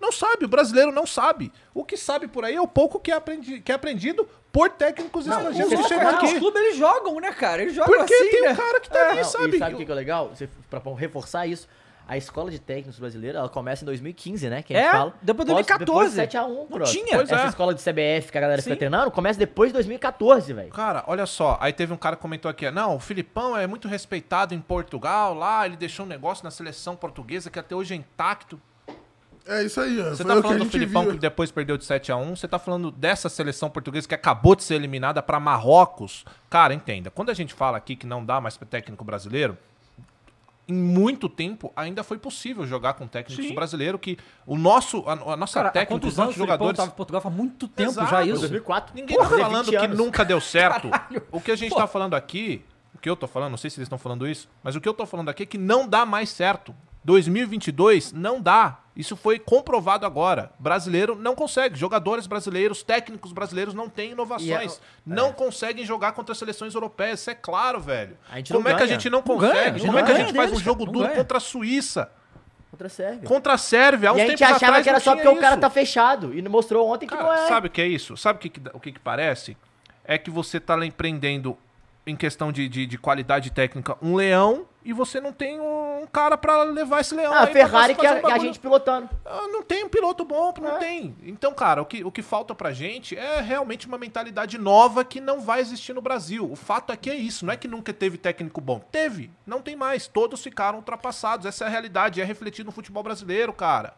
Não 0.00 0.10
sabe, 0.10 0.46
o 0.46 0.48
brasileiro 0.48 0.90
não 0.90 1.06
sabe. 1.06 1.52
O 1.74 1.84
que 1.84 1.94
sabe 1.96 2.26
por 2.26 2.42
aí 2.44 2.54
é 2.54 2.60
o 2.60 2.66
pouco 2.66 2.98
que 2.98 3.10
é, 3.12 3.14
aprendi- 3.14 3.60
que 3.60 3.70
é 3.70 3.74
aprendido 3.74 4.26
por 4.50 4.70
técnicos 4.70 5.26
estrangeiros 5.26 5.68
que 5.74 5.78
Os 5.80 5.86
chegam 5.88 6.08
aqui. 6.08 6.38
clubes 6.38 6.62
eles 6.62 6.76
jogam, 6.78 7.20
né, 7.20 7.30
cara? 7.32 7.60
Eles 7.62 7.74
jogam 7.74 7.94
Porque 7.98 8.14
assim, 8.14 8.30
tem 8.30 8.42
né? 8.42 8.52
um 8.52 8.56
cara 8.56 8.80
que 8.80 8.88
tá 8.88 8.98
Não, 9.04 9.10
ali, 9.10 9.20
e 9.20 9.24
sabe? 9.24 9.58
sabe 9.58 9.74
o 9.74 9.78
que 9.78 9.84
que 9.84 9.92
é 9.92 9.94
legal? 9.94 10.30
Você, 10.30 10.48
pra 10.70 10.80
reforçar 10.96 11.46
isso, 11.46 11.68
a 12.12 12.16
escola 12.16 12.50
de 12.50 12.58
técnicos 12.58 12.98
brasileira, 12.98 13.38
ela 13.38 13.48
começa 13.48 13.84
em 13.84 13.86
2015, 13.86 14.50
né? 14.50 14.62
Que 14.62 14.74
a 14.74 14.78
gente 14.80 14.88
É, 14.88 14.90
fala. 14.90 15.14
depois 15.22 15.46
de 15.46 15.54
Pós- 15.54 15.66
2014. 15.66 16.16
7x1, 16.16 16.48
Não 16.48 16.66
bro. 16.66 16.84
tinha. 16.84 17.16
Pois 17.16 17.30
Essa 17.30 17.44
é. 17.44 17.48
escola 17.48 17.72
de 17.72 17.80
CBF 17.80 18.32
que 18.32 18.36
a 18.38 18.40
galera 18.40 18.60
fica 18.60 18.74
Sim. 18.74 18.78
treinando 18.78 19.10
começa 19.12 19.38
depois 19.38 19.68
de 19.70 19.74
2014, 19.74 20.52
velho. 20.52 20.70
Cara, 20.70 21.04
olha 21.06 21.24
só, 21.24 21.56
aí 21.60 21.72
teve 21.72 21.92
um 21.92 21.96
cara 21.96 22.16
que 22.16 22.22
comentou 22.22 22.50
aqui, 22.50 22.68
não, 22.70 22.96
o 22.96 22.98
Filipão 22.98 23.56
é 23.56 23.66
muito 23.66 23.86
respeitado 23.86 24.54
em 24.54 24.60
Portugal, 24.60 25.34
lá 25.34 25.64
ele 25.64 25.76
deixou 25.76 26.04
um 26.04 26.08
negócio 26.08 26.42
na 26.44 26.50
seleção 26.50 26.96
portuguesa 26.96 27.48
que 27.48 27.58
até 27.60 27.76
hoje 27.76 27.94
é 27.94 27.96
intacto. 27.96 28.60
É 29.46 29.62
isso 29.62 29.80
aí. 29.80 29.96
Você 30.02 30.22
tá 30.24 30.40
falando 30.42 30.58
do 30.64 30.66
Filipão 30.70 31.02
viu. 31.04 31.12
que 31.12 31.18
depois 31.18 31.50
perdeu 31.50 31.76
de 31.78 31.84
7 31.84 32.12
a 32.12 32.16
1 32.16 32.36
você 32.36 32.46
tá 32.46 32.58
falando 32.58 32.90
dessa 32.90 33.28
seleção 33.28 33.70
portuguesa 33.70 34.06
que 34.06 34.14
acabou 34.14 34.54
de 34.54 34.62
ser 34.62 34.74
eliminada 34.74 35.22
pra 35.22 35.40
Marrocos. 35.40 36.24
Cara, 36.48 36.74
entenda, 36.74 37.10
quando 37.10 37.30
a 37.30 37.34
gente 37.34 37.54
fala 37.54 37.76
aqui 37.78 37.96
que 37.96 38.06
não 38.06 38.24
dá 38.24 38.40
mais 38.40 38.56
pro 38.56 38.66
técnico 38.66 39.02
brasileiro, 39.04 39.56
em 40.70 40.74
muito 40.74 41.28
tempo 41.28 41.72
ainda 41.74 42.02
foi 42.02 42.18
possível 42.18 42.66
jogar 42.66 42.94
com 42.94 43.06
técnicos 43.06 43.44
Sim. 43.44 43.54
brasileiro 43.54 43.98
que 43.98 44.16
o 44.46 44.56
nosso 44.56 45.04
a, 45.06 45.32
a 45.32 45.36
nossa 45.36 45.54
Cara, 45.54 45.68
há 45.68 45.72
técnica, 45.72 45.94
quantos 45.94 46.12
os 46.12 46.18
anos 46.18 46.28
nossos 46.28 46.38
jogadores 46.38 46.76
tava 46.76 46.90
em 46.90 46.94
Portugal? 46.94 47.20
Faz 47.20 47.34
muito 47.34 47.68
tempo 47.68 47.90
Exato. 47.90 48.10
já 48.10 48.24
isso. 48.24 48.40
2004. 48.40 48.94
Ninguém 48.94 49.16
Porra, 49.16 49.30
tá 49.30 49.38
falando 49.38 49.70
20 49.70 49.80
que 49.80 49.88
nunca 49.88 50.24
deu 50.24 50.40
certo. 50.40 50.88
Caralho. 50.88 51.22
O 51.30 51.40
que 51.40 51.50
a 51.50 51.56
gente 51.56 51.70
Pô. 51.70 51.76
tá 51.76 51.86
falando 51.86 52.14
aqui, 52.14 52.64
o 52.94 52.98
que 52.98 53.10
eu 53.10 53.16
tô 53.16 53.26
falando, 53.26 53.50
não 53.50 53.58
sei 53.58 53.70
se 53.70 53.78
eles 53.78 53.86
estão 53.86 53.98
falando 53.98 54.26
isso, 54.26 54.48
mas 54.62 54.76
o 54.76 54.80
que 54.80 54.88
eu 54.88 54.94
tô 54.94 55.04
falando 55.04 55.28
aqui 55.28 55.42
é 55.42 55.46
que 55.46 55.58
não 55.58 55.88
dá 55.88 56.06
mais 56.06 56.30
certo. 56.30 56.74
2022 57.04 58.12
não 58.12 58.40
dá. 58.40 58.78
Isso 58.94 59.16
foi 59.16 59.38
comprovado 59.38 60.04
agora. 60.04 60.52
Brasileiro 60.58 61.14
não 61.14 61.34
consegue. 61.34 61.78
Jogadores 61.78 62.26
brasileiros, 62.26 62.82
técnicos 62.82 63.32
brasileiros 63.32 63.72
não 63.72 63.88
têm 63.88 64.12
inovações. 64.12 64.76
E 64.76 64.80
não 65.06 65.32
conseguem 65.32 65.84
jogar 65.86 66.12
contra 66.12 66.32
as 66.32 66.38
seleções 66.38 66.74
europeias. 66.74 67.20
Isso 67.20 67.30
é 67.30 67.34
claro, 67.34 67.80
velho. 67.80 68.18
Como 68.50 68.68
é 68.68 68.74
que 68.74 68.82
a 68.82 68.86
gente 68.86 69.08
não 69.08 69.22
Não 69.26 69.38
ganha, 69.38 69.52
consegue? 69.54 69.86
Como 69.86 69.98
é 69.98 70.02
que 70.02 70.12
a 70.12 70.18
gente 70.18 70.34
faz 70.34 70.52
um 70.52 70.58
jogo 70.58 70.84
duro 70.84 71.06
ganha. 71.06 71.16
contra 71.16 71.38
a 71.38 71.40
Suíça? 71.40 72.10
Contra 72.70 72.86
a 72.86 72.90
Sérvia. 72.90 73.28
Contra 73.28 73.52
a 73.54 73.58
Sérvia? 73.58 74.10
Há 74.10 74.12
uns 74.12 74.18
E 74.18 74.20
a 74.22 74.26
gente 74.26 74.44
achava 74.44 74.66
atrás 74.66 74.82
que 74.82 74.88
era 74.90 75.00
só 75.00 75.14
porque 75.14 75.28
o 75.28 75.36
cara 75.36 75.52
isso. 75.52 75.60
tá 75.60 75.70
fechado. 75.70 76.34
E 76.36 76.42
mostrou 76.48 76.86
ontem 76.88 77.06
que 77.06 77.14
Cara, 77.14 77.26
não 77.26 77.34
é. 77.34 77.48
sabe 77.48 77.68
o 77.68 77.70
que 77.70 77.80
é 77.80 77.86
isso? 77.86 78.16
Sabe 78.16 78.38
o 78.38 78.40
que, 78.40 78.48
que, 78.48 78.60
o 78.74 78.80
que, 78.80 78.92
que 78.92 79.00
parece? 79.00 79.56
É 80.04 80.18
que 80.18 80.30
você 80.30 80.60
tá 80.60 80.74
lá 80.76 80.84
empreendendo 80.84 81.56
em 82.06 82.16
questão 82.16 82.50
de, 82.50 82.68
de, 82.68 82.86
de 82.86 82.98
qualidade 82.98 83.50
técnica 83.50 83.96
um 84.00 84.14
leão 84.14 84.66
e 84.82 84.92
você 84.92 85.20
não 85.20 85.32
tem 85.32 85.60
um 85.60 86.06
cara 86.10 86.38
pra 86.38 86.62
levar 86.62 87.00
esse 87.00 87.14
leão. 87.14 87.32
Ah, 87.32 87.42
a 87.42 87.46
Ferrari 87.46 87.94
que 87.94 88.06
a, 88.06 88.14
um 88.14 88.22
que 88.22 88.32
a 88.32 88.38
gente 88.38 88.58
pilotando. 88.58 89.08
Ah, 89.26 89.46
Não 89.52 89.62
tem 89.62 89.84
um 89.84 89.88
piloto 89.90 90.24
bom, 90.24 90.54
É. 90.56 90.60
não 90.60 90.78
tem. 90.78 91.14
Então, 91.22 91.52
cara, 91.52 91.82
o 91.82 91.84
que, 91.86 92.02
o 92.02 92.10
que 92.10 92.22
falta 92.22 92.54
pra 92.54 92.72
gente 92.72 93.14
é 93.16 93.40
realmente 93.42 93.86
uma 93.86 93.98
mentalidade 93.98 94.56
nova 94.56 95.04
que 95.04 95.20
não 95.20 95.40
vai 95.40 95.60
existir 95.60 95.92
no 95.92 96.00
Brasil. 96.00 96.50
O 96.50 96.56
fato 96.56 96.92
é 96.92 96.96
que 96.96 97.10
é 97.10 97.14
isso, 97.14 97.44
não 97.44 97.52
é 97.52 97.56
que 97.58 97.68
nunca 97.68 97.92
teve 97.92 98.16
técnico 98.16 98.60
bom. 98.60 98.80
Teve, 98.90 99.30
não 99.46 99.60
tem 99.60 99.76
mais. 99.76 100.08
Todos 100.08 100.42
ficaram 100.42 100.78
ultrapassados. 100.78 101.44
Essa 101.44 101.64
é 101.64 101.66
a 101.66 101.70
realidade, 101.70 102.20
é 102.20 102.24
refletido 102.24 102.66
no 102.66 102.72
futebol 102.72 103.02
brasileiro, 103.02 103.52
cara. 103.52 103.92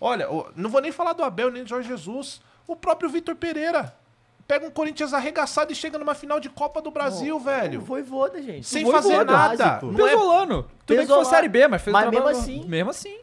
Olha, 0.00 0.28
não 0.54 0.70
vou 0.70 0.80
nem 0.80 0.92
falar 0.92 1.12
do 1.12 1.24
Abel 1.24 1.50
nem 1.50 1.64
do 1.64 1.68
Jorge 1.68 1.88
Jesus. 1.88 2.40
O 2.66 2.76
próprio 2.76 3.10
Vitor 3.10 3.34
Pereira. 3.34 3.94
Pega 4.46 4.66
um 4.66 4.70
Corinthians 4.70 5.14
arregaçado 5.14 5.72
e 5.72 5.74
chega 5.74 5.98
numa 5.98 6.14
final 6.14 6.38
de 6.38 6.50
Copa 6.50 6.82
do 6.82 6.90
Brasil, 6.90 7.38
velho. 7.40 7.80
Foi 7.80 8.02
voda, 8.02 8.42
gente. 8.42 8.66
Sem 8.66 8.84
Foi 8.84 8.92
fazer 8.92 9.24
nada. 9.24 9.32
básico. 9.56 9.86
Não 9.86 10.06
é- 10.06 10.10
Pesolano. 10.10 10.62
Tudo 10.84 10.96
bem 10.98 11.06
que 11.06 11.12
foi. 11.12 11.24
Série 11.24 11.48
B, 11.48 11.66
mas 11.66 11.80
fez 11.82 11.92
Mas 11.92 12.02
mesmo 12.04 12.16
trabalho- 12.16 12.36
assim. 12.38 12.64
Mesmo 12.66 12.90
assim. 12.90 13.18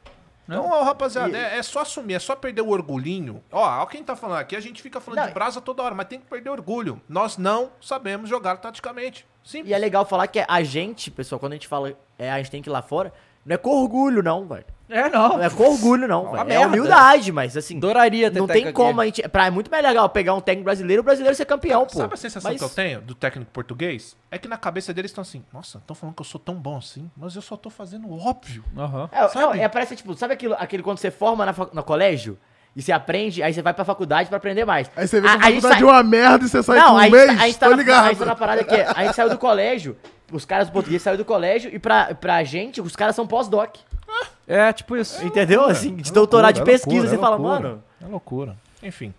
Então, 0.50 0.68
ó, 0.70 0.84
rapaziada, 0.84 1.38
é, 1.38 1.60
é 1.60 1.64
só 1.64 1.82
assumir, 1.82 2.16
é 2.16 2.20
só 2.20 2.36
perder 2.36 2.62
o 2.62 2.70
orgulhinho. 2.70 3.42
Ó, 3.52 3.62
ó 3.84 3.86
quem 3.86 4.04
tá 4.04 4.18
falando 4.18 4.40
aqui, 4.40 4.54
a 4.56 4.60
gente 4.60 4.82
fica 4.82 5.00
falando 5.00 5.20
Não, 5.20 5.28
de 5.28 5.34
brasa 5.34 5.62
toda 5.62 5.82
hora, 5.82 5.96
mas 5.96 6.08
tem 6.08 6.20
que 6.20 6.26
perder 6.26 6.50
orgulho. 6.50 7.00
Nós 7.08 7.38
não 7.38 7.72
sabemos 7.80 8.30
jogar 8.30 8.58
taticamente. 8.58 9.26
Simples. 9.44 9.70
E 9.70 9.74
é 9.74 9.78
legal 9.78 10.06
falar 10.06 10.28
que 10.28 10.44
a 10.46 10.64
gente, 10.64 11.10
pessoal, 11.10 11.40
quando 11.40 11.54
a 11.54 11.56
gente 11.56 11.68
fala 11.70 11.94
é, 12.20 12.30
a 12.32 12.38
gente 12.38 12.52
tem 12.52 12.62
que 12.62 12.68
ir 12.70 12.72
lá 12.74 12.82
fora, 12.82 13.14
não 13.46 13.54
é 13.54 13.58
com 13.58 13.70
orgulho, 13.72 14.22
não, 14.24 14.46
velho. 14.48 14.66
É, 14.94 15.10
não. 15.10 15.30
Não 15.38 15.44
é 15.44 15.50
com 15.50 15.64
orgulho, 15.64 16.06
não, 16.06 16.26
Uma. 16.26 16.42
É 16.42 16.44
merda. 16.44 16.68
humildade, 16.68 17.32
mas 17.32 17.56
assim. 17.56 17.78
Adoraria 17.78 18.30
ter 18.30 18.40
Não 18.40 18.46
tem 18.46 18.74
como 18.74 19.00
aqui. 19.00 19.02
a 19.02 19.06
gente. 19.24 19.30
Pra, 19.30 19.46
é 19.46 19.50
muito 19.50 19.72
mais 19.72 19.82
legal 19.82 20.10
pegar 20.10 20.34
um 20.34 20.42
técnico 20.42 20.66
brasileiro 20.66 21.00
e 21.00 21.02
o 21.02 21.04
brasileiro 21.04 21.34
ser 21.34 21.46
campeão, 21.46 21.86
pô. 21.86 21.98
Sabe 21.98 22.14
a 22.14 22.18
sensação 22.18 22.52
Mas- 22.52 22.60
que 22.60 22.66
eu 22.66 22.70
tenho 22.70 23.00
do 23.02 23.16
técnico 23.16 23.50
português? 23.52 24.18
É 24.30 24.38
que 24.38 24.50
na 24.50 24.58
cabeça 24.58 24.94
deles 24.94 25.12
estão 25.12 25.22
assim, 25.22 25.46
nossa, 25.54 25.78
estão 25.78 25.96
falando 25.96 26.14
que 26.16 26.22
eu 26.22 26.26
sou 26.26 26.42
tão 26.42 26.56
bom 26.56 26.78
assim, 26.78 27.10
mas 27.16 27.38
eu 27.38 27.42
só 27.42 27.56
tô 27.56 27.70
fazendo 27.70 28.12
óbvio. 28.12 28.66
Aham. 28.78 29.08
É, 29.14 29.28
Sabe? 29.30 29.40
não, 29.46 29.54
é, 29.54 29.68
parece 29.70 29.96
tipo, 29.96 30.14
sabe 30.16 30.34
aquilo, 30.34 30.56
aquele 30.60 30.84
quando 30.84 30.98
você 30.98 31.10
forma 31.10 31.46
na, 31.46 31.56
no 31.72 31.84
colégio 31.84 32.38
e 32.76 32.82
você 32.82 32.92
aprende, 32.92 33.42
aí 33.42 33.54
você 33.54 33.62
vai 33.62 33.74
pra 33.74 33.86
faculdade 33.86 34.28
pra 34.28 34.38
aprender 34.40 34.66
mais. 34.66 34.92
Aí 34.94 35.08
você 35.08 35.22
vê 35.22 35.28
que 35.30 35.34
a 35.34 35.38
A- 35.38 35.42
faculdade 35.42 35.62
sai- 35.76 35.82
é 35.82 35.86
uma 35.86 36.04
merda 36.04 36.46
e 36.46 36.50
você 36.50 36.62
sai 36.64 36.80
com 36.82 36.86
Não, 36.86 36.96
um 36.96 36.98
a 36.98 37.04
gente, 37.04 37.12
mês, 37.14 37.26
tá- 37.28 37.32
a 37.32 37.46
gente 37.48 37.60
tá 37.60 37.66
tô 37.66 37.72
na, 37.72 37.78
ligado. 37.78 38.06
a 38.06 38.08
gente 38.10 38.20
tá 38.20 38.26
na 38.26 38.36
parada 38.36 38.64
que 38.66 38.76
a 38.76 39.04
gente 39.06 39.16
saiu 39.16 39.30
do 39.30 39.38
colégio, 39.38 39.98
os 40.32 40.46
caras 40.46 40.70
portugueses 40.70 41.04
saíram 41.04 41.18
do 41.18 41.26
colégio 41.26 41.70
e 41.74 41.80
pra, 41.80 42.14
pra 42.16 42.44
gente, 42.44 42.82
os 42.82 42.96
caras 42.96 43.16
são 43.16 43.26
pós-doc. 43.28 43.76
É, 44.48 44.72
tipo 44.74 44.98
isso. 44.98 45.24
Entendeu? 45.26 45.66
Assim, 45.66 45.96
de 45.96 46.10
É 46.10 46.14
doutorado 46.14 46.56
de 46.56 46.60
loucura, 46.60 46.76
é 46.76 46.78
pesquisa, 46.78 46.96
loucura, 46.96 47.10
você 47.10 47.16
é 47.16 47.20
fala, 47.20 47.36
loucura. 47.38 47.70
mano. 47.70 47.84
É 48.02 48.06
loucura. 48.08 48.58
Enfim. 48.84 49.14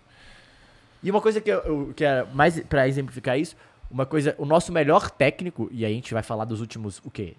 E 1.01 1.09
uma 1.09 1.21
coisa 1.21 1.41
que 1.41 1.49
eu, 1.49 1.59
eu 1.59 1.93
que 1.95 2.03
era 2.03 2.25
mais 2.33 2.59
pra 2.61 2.87
exemplificar 2.87 3.37
isso, 3.39 3.55
uma 3.89 4.05
coisa, 4.05 4.35
o 4.37 4.45
nosso 4.45 4.71
melhor 4.71 5.09
técnico, 5.09 5.67
e 5.71 5.85
aí 5.85 5.91
a 5.91 5.95
gente 5.95 6.13
vai 6.13 6.23
falar 6.23 6.45
dos 6.45 6.61
últimos, 6.61 7.01
o 7.03 7.09
quê? 7.11 7.35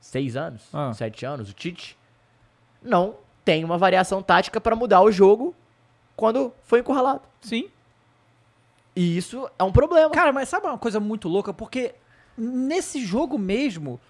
Seis 0.00 0.36
anos? 0.36 0.62
Ah. 0.72 0.92
Sete 0.94 1.24
anos, 1.26 1.50
o 1.50 1.52
Tite, 1.52 1.96
não 2.82 3.14
tem 3.44 3.64
uma 3.64 3.76
variação 3.78 4.22
tática 4.22 4.60
pra 4.60 4.76
mudar 4.76 5.02
o 5.02 5.10
jogo 5.10 5.54
quando 6.16 6.52
foi 6.62 6.80
encurralado. 6.80 7.22
Sim. 7.40 7.68
E 8.96 9.16
isso 9.16 9.48
é 9.58 9.64
um 9.64 9.72
problema. 9.72 10.10
Cara, 10.10 10.32
mas 10.32 10.48
sabe 10.48 10.66
uma 10.66 10.78
coisa 10.78 11.00
muito 11.00 11.28
louca? 11.28 11.52
Porque 11.52 11.94
nesse 12.36 13.04
jogo 13.04 13.38
mesmo, 13.38 14.00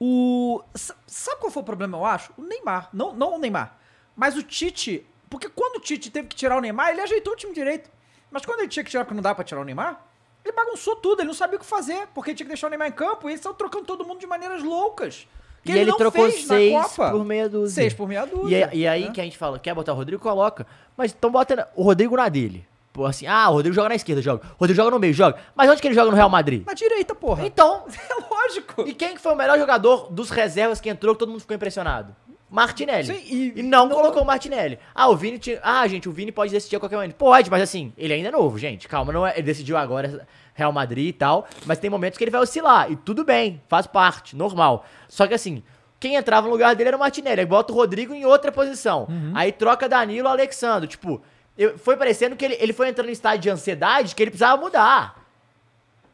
o. 0.00 0.62
sa- 0.74 0.94
Sabe 1.06 1.40
qual 1.40 1.50
foi 1.50 1.62
o 1.62 1.66
problema, 1.66 1.96
eu 1.98 2.04
acho? 2.04 2.32
O 2.36 2.42
Neymar. 2.42 2.88
Não, 2.92 3.12
não 3.14 3.34
o 3.34 3.38
Neymar. 3.38 3.78
Mas 4.16 4.36
o 4.36 4.42
Tite. 4.42 5.06
Porque 5.30 5.48
quando 5.48 5.76
o 5.76 5.80
Tite 5.80 6.10
teve 6.10 6.28
que 6.28 6.36
tirar 6.36 6.56
o 6.56 6.60
Neymar, 6.60 6.90
ele 6.90 7.00
ajeitou 7.00 7.32
o 7.32 7.36
time 7.36 7.52
direito. 7.52 7.90
Mas 8.30 8.44
quando 8.44 8.60
ele 8.60 8.68
tinha 8.68 8.84
que 8.84 8.90
tirar 8.90 9.04
porque 9.04 9.14
não 9.14 9.22
dá 9.22 9.34
pra 9.34 9.44
tirar 9.44 9.60
o 9.60 9.64
Neymar, 9.64 10.00
ele 10.44 10.54
bagunçou 10.54 10.96
tudo, 10.96 11.20
ele 11.20 11.26
não 11.28 11.34
sabia 11.34 11.56
o 11.56 11.60
que 11.60 11.66
fazer, 11.66 12.06
porque 12.14 12.30
ele 12.30 12.36
tinha 12.36 12.44
que 12.44 12.52
deixar 12.52 12.66
o 12.66 12.70
Neymar 12.70 12.88
em 12.88 12.92
campo 12.92 13.28
e 13.28 13.32
eles 13.32 13.40
estavam 13.40 13.56
trocando 13.56 13.84
todo 13.84 14.04
mundo 14.04 14.18
de 14.20 14.26
maneiras 14.26 14.62
loucas. 14.62 15.26
Que 15.64 15.72
e 15.72 15.78
ele, 15.78 15.90
não 15.90 15.96
trocou 15.96 16.28
fez 16.30 16.46
na 16.46 16.56
seis 16.56 16.72
Copa. 16.74 17.10
por 17.10 17.24
meia 17.24 17.48
dúzia. 17.48 17.74
Seis 17.74 17.94
por 17.94 18.06
meia 18.06 18.26
dúzia. 18.26 18.58
E, 18.58 18.62
aí- 18.64 18.78
e 18.80 18.86
aí 18.86 19.04
né? 19.06 19.10
que 19.12 19.20
a 19.20 19.24
gente 19.24 19.38
fala, 19.38 19.58
quer 19.58 19.74
botar 19.74 19.92
o 19.92 19.96
Rodrigo, 19.96 20.20
coloca. 20.22 20.66
Mas 20.96 21.12
então 21.12 21.30
bota 21.30 21.68
o 21.74 21.82
Rodrigo 21.82 22.14
na 22.16 22.28
dele. 22.28 22.66
Assim, 23.06 23.26
ah, 23.26 23.48
o 23.50 23.54
Rodrigo 23.54 23.74
joga 23.74 23.88
na 23.88 23.94
esquerda, 23.96 24.22
joga. 24.22 24.42
O 24.56 24.60
Rodrigo 24.60 24.76
joga 24.76 24.90
no 24.92 24.98
meio, 25.00 25.12
joga. 25.14 25.36
Mas 25.54 25.68
onde 25.70 25.80
que 25.82 25.88
ele 25.88 25.94
joga 25.94 26.10
no 26.10 26.16
Real 26.16 26.28
Madrid? 26.30 26.64
Na 26.66 26.74
direita, 26.74 27.14
porra. 27.14 27.44
Então, 27.46 27.84
É 27.90 28.34
lógico. 28.34 28.82
e 28.86 28.94
quem 28.94 29.14
que 29.14 29.20
foi 29.20 29.32
o 29.32 29.36
melhor 29.36 29.58
jogador 29.58 30.08
dos 30.12 30.30
reservas 30.30 30.80
que 30.80 30.88
entrou 30.88 31.14
que 31.14 31.18
todo 31.18 31.30
mundo 31.30 31.40
ficou 31.40 31.56
impressionado? 31.56 32.14
Martinelli. 32.50 33.06
Sim, 33.06 33.20
e- 33.24 33.52
e, 33.56 33.62
não, 33.62 33.88
colocou 33.88 34.22
o 34.22 34.26
Martinelli. 34.26 34.78
Ah, 34.94 35.08
o 35.08 35.16
Vini 35.16 35.38
tinha... 35.38 35.58
Ah, 35.62 35.86
gente, 35.88 36.08
o 36.08 36.12
Vini 36.12 36.30
pode 36.30 36.52
decidir 36.52 36.76
a 36.76 36.80
qualquer 36.80 36.94
momento. 36.96 37.14
Pode, 37.16 37.50
mas 37.50 37.60
assim, 37.62 37.92
ele 37.98 38.12
ainda 38.14 38.28
é 38.28 38.30
novo, 38.32 38.56
gente. 38.58 38.86
Calma, 38.86 39.12
não 39.12 39.26
é... 39.26 39.32
ele 39.32 39.42
decidiu 39.42 39.76
agora 39.76 40.24
Real 40.54 40.70
Madrid 40.70 41.08
e 41.08 41.12
tal, 41.12 41.48
mas 41.66 41.78
tem 41.78 41.90
momentos 41.90 42.16
que 42.16 42.22
ele 42.22 42.30
vai 42.30 42.40
oscilar. 42.40 42.92
E 42.92 42.94
tudo 42.96 43.24
bem, 43.24 43.60
faz 43.66 43.88
parte, 43.88 44.36
normal. 44.36 44.84
Só 45.08 45.26
que 45.26 45.34
assim, 45.34 45.64
quem 45.98 46.14
entrava 46.14 46.46
no 46.46 46.52
lugar 46.52 46.76
dele 46.76 46.88
era 46.88 46.96
o 46.96 47.00
Martinelli. 47.00 47.40
Aí 47.40 47.46
bota 47.46 47.72
o 47.72 47.76
Rodrigo 47.76 48.14
em 48.14 48.24
outra 48.24 48.52
posição. 48.52 49.08
Aí 49.34 49.50
troca 49.50 49.88
Danilo 49.88 50.28
Alexandre. 50.28 50.86
Tipo, 50.88 51.20
eu- 51.56 51.78
foi 51.78 51.96
parecendo 51.96 52.36
que 52.36 52.44
ele, 52.44 52.54
ele 52.60 52.72
foi 52.72 52.88
entrando 52.88 53.08
em 53.08 53.12
estágio 53.12 53.40
de 53.40 53.50
ansiedade 53.50 54.14
que 54.14 54.22
ele 54.22 54.30
precisava 54.30 54.60
mudar. 54.60 55.22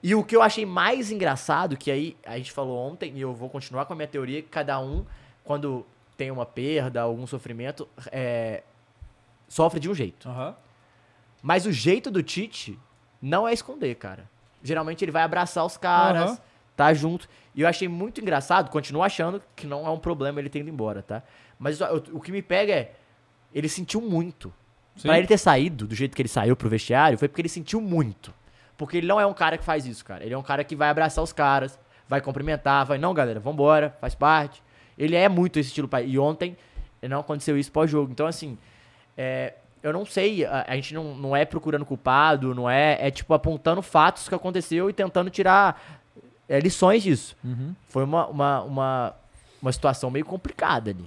E 0.03 0.15
o 0.15 0.25
que 0.25 0.35
eu 0.35 0.41
achei 0.43 0.65
mais 0.65 1.11
engraçado, 1.11 1.77
que 1.77 1.91
aí 1.91 2.17
a 2.25 2.37
gente 2.39 2.53
falou 2.53 2.79
ontem, 2.79 3.13
e 3.15 3.21
eu 3.21 3.35
vou 3.35 3.51
continuar 3.51 3.85
com 3.85 3.93
a 3.93 3.97
minha 3.97 4.09
teoria, 4.09 4.41
que 4.41 4.49
cada 4.49 4.81
um, 4.81 5.05
quando 5.45 5.85
tem 6.17 6.31
uma 6.31 6.47
perda, 6.47 7.03
algum 7.03 7.27
sofrimento, 7.27 7.87
é, 8.11 8.63
sofre 9.49 9.79
de 9.81 9.91
um 9.91 9.95
jeito. 9.95 10.29
Aham. 10.29 10.57
Mas 11.43 11.65
o 11.67 11.73
jeito 11.73 12.11
do 12.11 12.23
Tite 12.23 12.79
não 13.21 13.47
é 13.49 13.53
esconder, 13.53 13.95
cara. 13.97 14.29
Geralmente 14.63 15.03
ele 15.05 15.13
vai 15.13 15.23
abraçar 15.23 15.65
os 15.65 15.77
caras, 15.77 16.31
Aham. 16.33 16.39
tá 16.77 16.93
junto. 16.95 17.29
E 17.55 17.63
eu 17.63 17.69
achei 17.69 17.89
muito 17.89 18.21
engraçado, 18.21 18.71
continuo 18.71 19.03
achando 19.03 19.43
que 19.57 19.67
não 19.67 19.87
é 19.87 19.91
um 19.91 19.99
problema 19.99 20.39
ele 20.39 20.49
ter 20.51 20.61
ido 20.61 20.69
embora, 20.71 21.03
tá? 21.03 21.23
Mas 21.59 21.81
o, 21.81 21.85
o 22.13 22.21
que 22.21 22.31
me 22.33 22.41
pega 22.43 22.73
é, 22.73 22.95
ele 23.55 23.69
sentiu 23.69 24.01
muito. 24.01 24.53
Pra 25.03 25.19
ele 25.19 25.27
ter 25.27 25.39
saído 25.39 25.87
do 25.87 25.95
jeito 25.95 26.15
que 26.15 26.23
ele 26.23 26.29
saiu 26.29 26.57
pro 26.57 26.69
vestiário, 26.69 27.19
foi 27.19 27.29
porque 27.29 27.43
ele 27.43 27.49
sentiu 27.49 27.81
muito. 27.81 28.33
Porque 28.77 28.97
ele 28.97 29.07
não 29.07 29.21
é 29.21 29.27
um 29.27 29.35
cara 29.35 29.59
que 29.59 29.65
faz 29.65 29.87
isso, 29.87 30.05
cara. 30.05 30.25
Ele 30.25 30.35
é 30.35 30.39
um 30.39 30.43
cara 30.43 30.65
que 30.65 30.75
vai 30.75 30.89
abraçar 30.89 31.23
os 31.23 31.33
caras, 31.33 31.79
vai 32.09 32.21
cumprimentar, 32.21 32.87
vai, 32.87 32.99
não, 32.99 33.13
galera, 33.13 33.39
vambora, 33.39 33.95
faz 34.01 34.15
parte. 34.15 34.63
Ele 34.97 35.17
é 35.17 35.29
muito 35.29 35.59
esse 35.59 35.69
estilo. 35.69 35.89
pai. 35.89 36.07
E 36.07 36.19
ontem 36.19 36.57
não 37.03 37.21
aconteceu 37.21 37.59
isso 37.59 37.71
pós-jogo. 37.71 38.11
Então, 38.11 38.27
assim, 38.27 38.59
é, 39.17 39.55
eu 39.83 39.93
não 39.93 40.05
sei, 40.05 40.45
a, 40.45 40.65
a 40.69 40.75
gente 40.77 40.95
não, 40.95 41.15
não 41.15 41.37
é 41.37 41.45
procurando 41.45 41.85
culpado, 41.85 42.55
não 42.55 42.69
é, 42.69 42.99
é 43.07 43.11
tipo 43.11 43.33
apontando 43.33 43.83
fatos 43.83 44.29
que 44.29 44.35
aconteceu 44.35 44.91
e 44.91 44.93
tentando 44.93 45.31
tirar 45.31 46.01
é, 46.49 46.59
lições 46.59 47.03
disso. 47.03 47.37
Foi 47.89 48.05
uma, 48.05 48.27
uma, 48.27 48.63
uma, 48.63 49.15
uma 49.63 49.73
situação 49.73 50.11
meio 50.11 50.25
complicada 50.25 50.91
ali. 50.91 51.07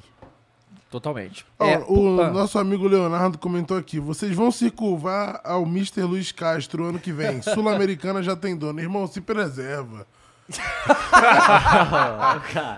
Totalmente. 0.94 1.44
Ó, 1.58 1.66
É, 1.66 1.78
o 1.80 1.86
pô, 1.86 2.22
ah. 2.22 2.30
nosso 2.30 2.60
amigo 2.60 2.88
Leonardo 2.88 3.40
comentou 3.40 3.76
aqui: 3.76 4.00
vocês 4.00 4.36
vão 4.36 4.52
se 4.52 4.70
curvar 4.70 5.42
ao 5.44 5.64
Mr. 5.64 6.04
Luiz 6.04 6.32
Castro 6.32 6.86
ano 6.86 7.00
que 7.00 7.12
vem. 7.12 7.42
Sul-Americana 7.42 8.22
já 8.22 8.36
tem 8.36 8.56
dono. 8.56 8.80
Irmão, 8.80 9.08
se 9.08 9.20
preserva. 9.20 10.06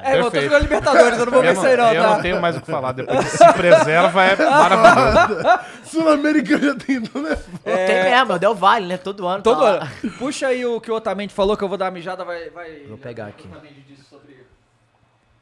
É, 0.01 0.13
irmão, 0.13 0.27
eu 0.27 0.31
tô 0.31 0.39
jogando 0.39 0.61
Libertadores, 0.61 1.19
eu 1.19 1.25
não 1.25 1.33
vou 1.33 1.41
ver 1.41 1.55
Eu 1.55 1.61
aí 1.61 1.75
não, 1.75 1.93
eu 1.93 2.03
tá? 2.03 2.15
não 2.15 2.21
tenho 2.21 2.39
mais 2.39 2.55
o 2.55 2.61
que 2.61 2.71
falar. 2.71 2.93
Depois 2.93 3.19
de 3.19 3.31
se 3.31 3.53
preserva 3.53 4.23
é 4.23 4.49
maravilhoso. 4.49 5.43
Sul-Americana 5.83 6.67
já 6.67 6.75
tem 6.75 7.01
dono. 7.01 7.27
É 7.27 7.35
foda. 7.35 7.59
Tem 7.63 8.03
mesmo, 8.03 8.31
é 8.31 8.35
o 8.35 8.39
Del 8.39 8.55
Valle, 8.55 8.87
né? 8.87 8.97
Todo 8.97 9.27
ano. 9.27 9.43
Todo 9.43 9.59
tá 9.59 9.67
ano. 9.67 10.11
Puxa 10.17 10.47
aí 10.47 10.65
o 10.65 10.79
que 10.79 10.89
o 10.89 10.95
Otamendi 10.95 11.33
falou, 11.33 11.57
que 11.57 11.63
eu 11.65 11.67
vou 11.67 11.77
dar 11.77 11.85
uma 11.85 11.91
mijada, 11.91 12.23
vai... 12.23 12.49
vai... 12.49 12.85
Vou 12.87 12.97
pegar 12.97 13.25
aqui. 13.27 13.45
O 13.45 13.51
Otamendi 13.51 13.81
disse 13.81 14.03
sobre 14.03 14.45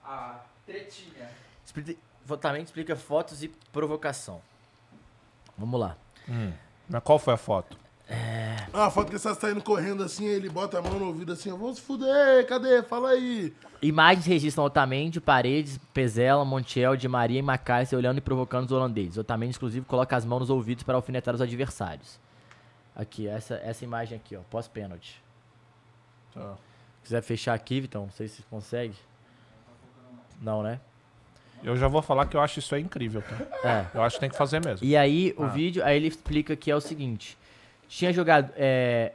a 0.04 0.40
tretinha. 0.66 1.30
Também 2.40 2.64
explica 2.64 2.96
fotos 2.96 3.44
e 3.44 3.48
provocação. 3.72 4.42
Vamos 5.58 5.80
lá. 5.80 5.98
Mas 6.90 7.04
qual 7.04 7.20
foi 7.20 7.34
a 7.34 7.38
foto? 7.38 7.78
Ah, 8.74 8.88
a 8.88 8.92
foto 8.92 9.06
que 9.06 9.12
ele 9.12 9.18
está 9.18 9.34
saindo 9.34 9.62
correndo 9.62 10.04
assim, 10.04 10.26
ele 10.26 10.50
bota 10.50 10.78
a 10.78 10.82
mão 10.82 11.00
no 11.00 11.08
ouvido 11.08 11.32
assim, 11.32 11.52
ó, 11.52 11.56
vamos 11.56 11.78
se 11.78 11.84
fuder, 11.84 12.46
cadê? 12.48 12.84
Fala 12.84 13.10
aí. 13.10 13.54
Imagens 13.82 14.26
registram 14.26 14.66
Otamendi, 14.66 15.22
Paredes, 15.22 15.80
Pezela, 15.94 16.44
Montiel, 16.44 16.96
Di 16.96 17.08
Maria 17.08 17.40
e 17.40 17.42
Macalester 17.42 17.98
olhando 17.98 18.18
e 18.18 18.22
provocando 18.22 18.66
os 18.66 18.72
holandeses. 18.72 19.18
Otamendi, 19.18 19.56
inclusive, 19.56 19.86
coloca 19.86 20.16
as 20.16 20.26
mãos 20.26 20.42
nos 20.42 20.50
ouvidos 20.50 20.84
para 20.84 20.96
alfinetar 20.96 21.34
os 21.34 21.42
adversários. 21.42 22.20
Aqui, 22.96 23.28
essa, 23.28 23.56
essa 23.56 23.84
imagem 23.84 24.18
aqui, 24.18 24.36
ó, 24.36 24.42
pós-pênalti. 24.50 25.22
Se 26.34 26.40
quiser 27.04 27.22
fechar 27.22 27.54
aqui, 27.54 27.82
Vitão, 27.82 28.04
não 28.04 28.12
sei 28.12 28.28
se 28.28 28.42
consegue. 28.44 28.96
Não, 30.42 30.62
né? 30.62 30.80
Eu 31.64 31.78
já 31.78 31.88
vou 31.88 32.02
falar 32.02 32.26
que 32.26 32.36
eu 32.36 32.42
acho 32.42 32.60
isso 32.60 32.76
aí 32.76 32.82
incrível, 32.82 33.22
tá? 33.22 33.68
É. 33.68 33.86
Eu 33.98 34.04
acho 34.04 34.16
que 34.18 34.20
tem 34.22 34.30
que 34.30 34.36
fazer 34.38 34.64
mesmo. 34.64 34.86
E 34.86 34.96
aí, 34.98 35.34
Ah. 35.38 35.44
o 35.44 35.50
vídeo, 35.50 35.84
aí 35.84 35.96
ele 35.96 36.08
explica 36.08 36.56
que 36.56 36.70
é 36.70 36.76
o 36.76 36.82
seguinte: 36.82 37.38
tinha 37.88 38.12
jogado. 38.12 38.52
É, 38.58 39.14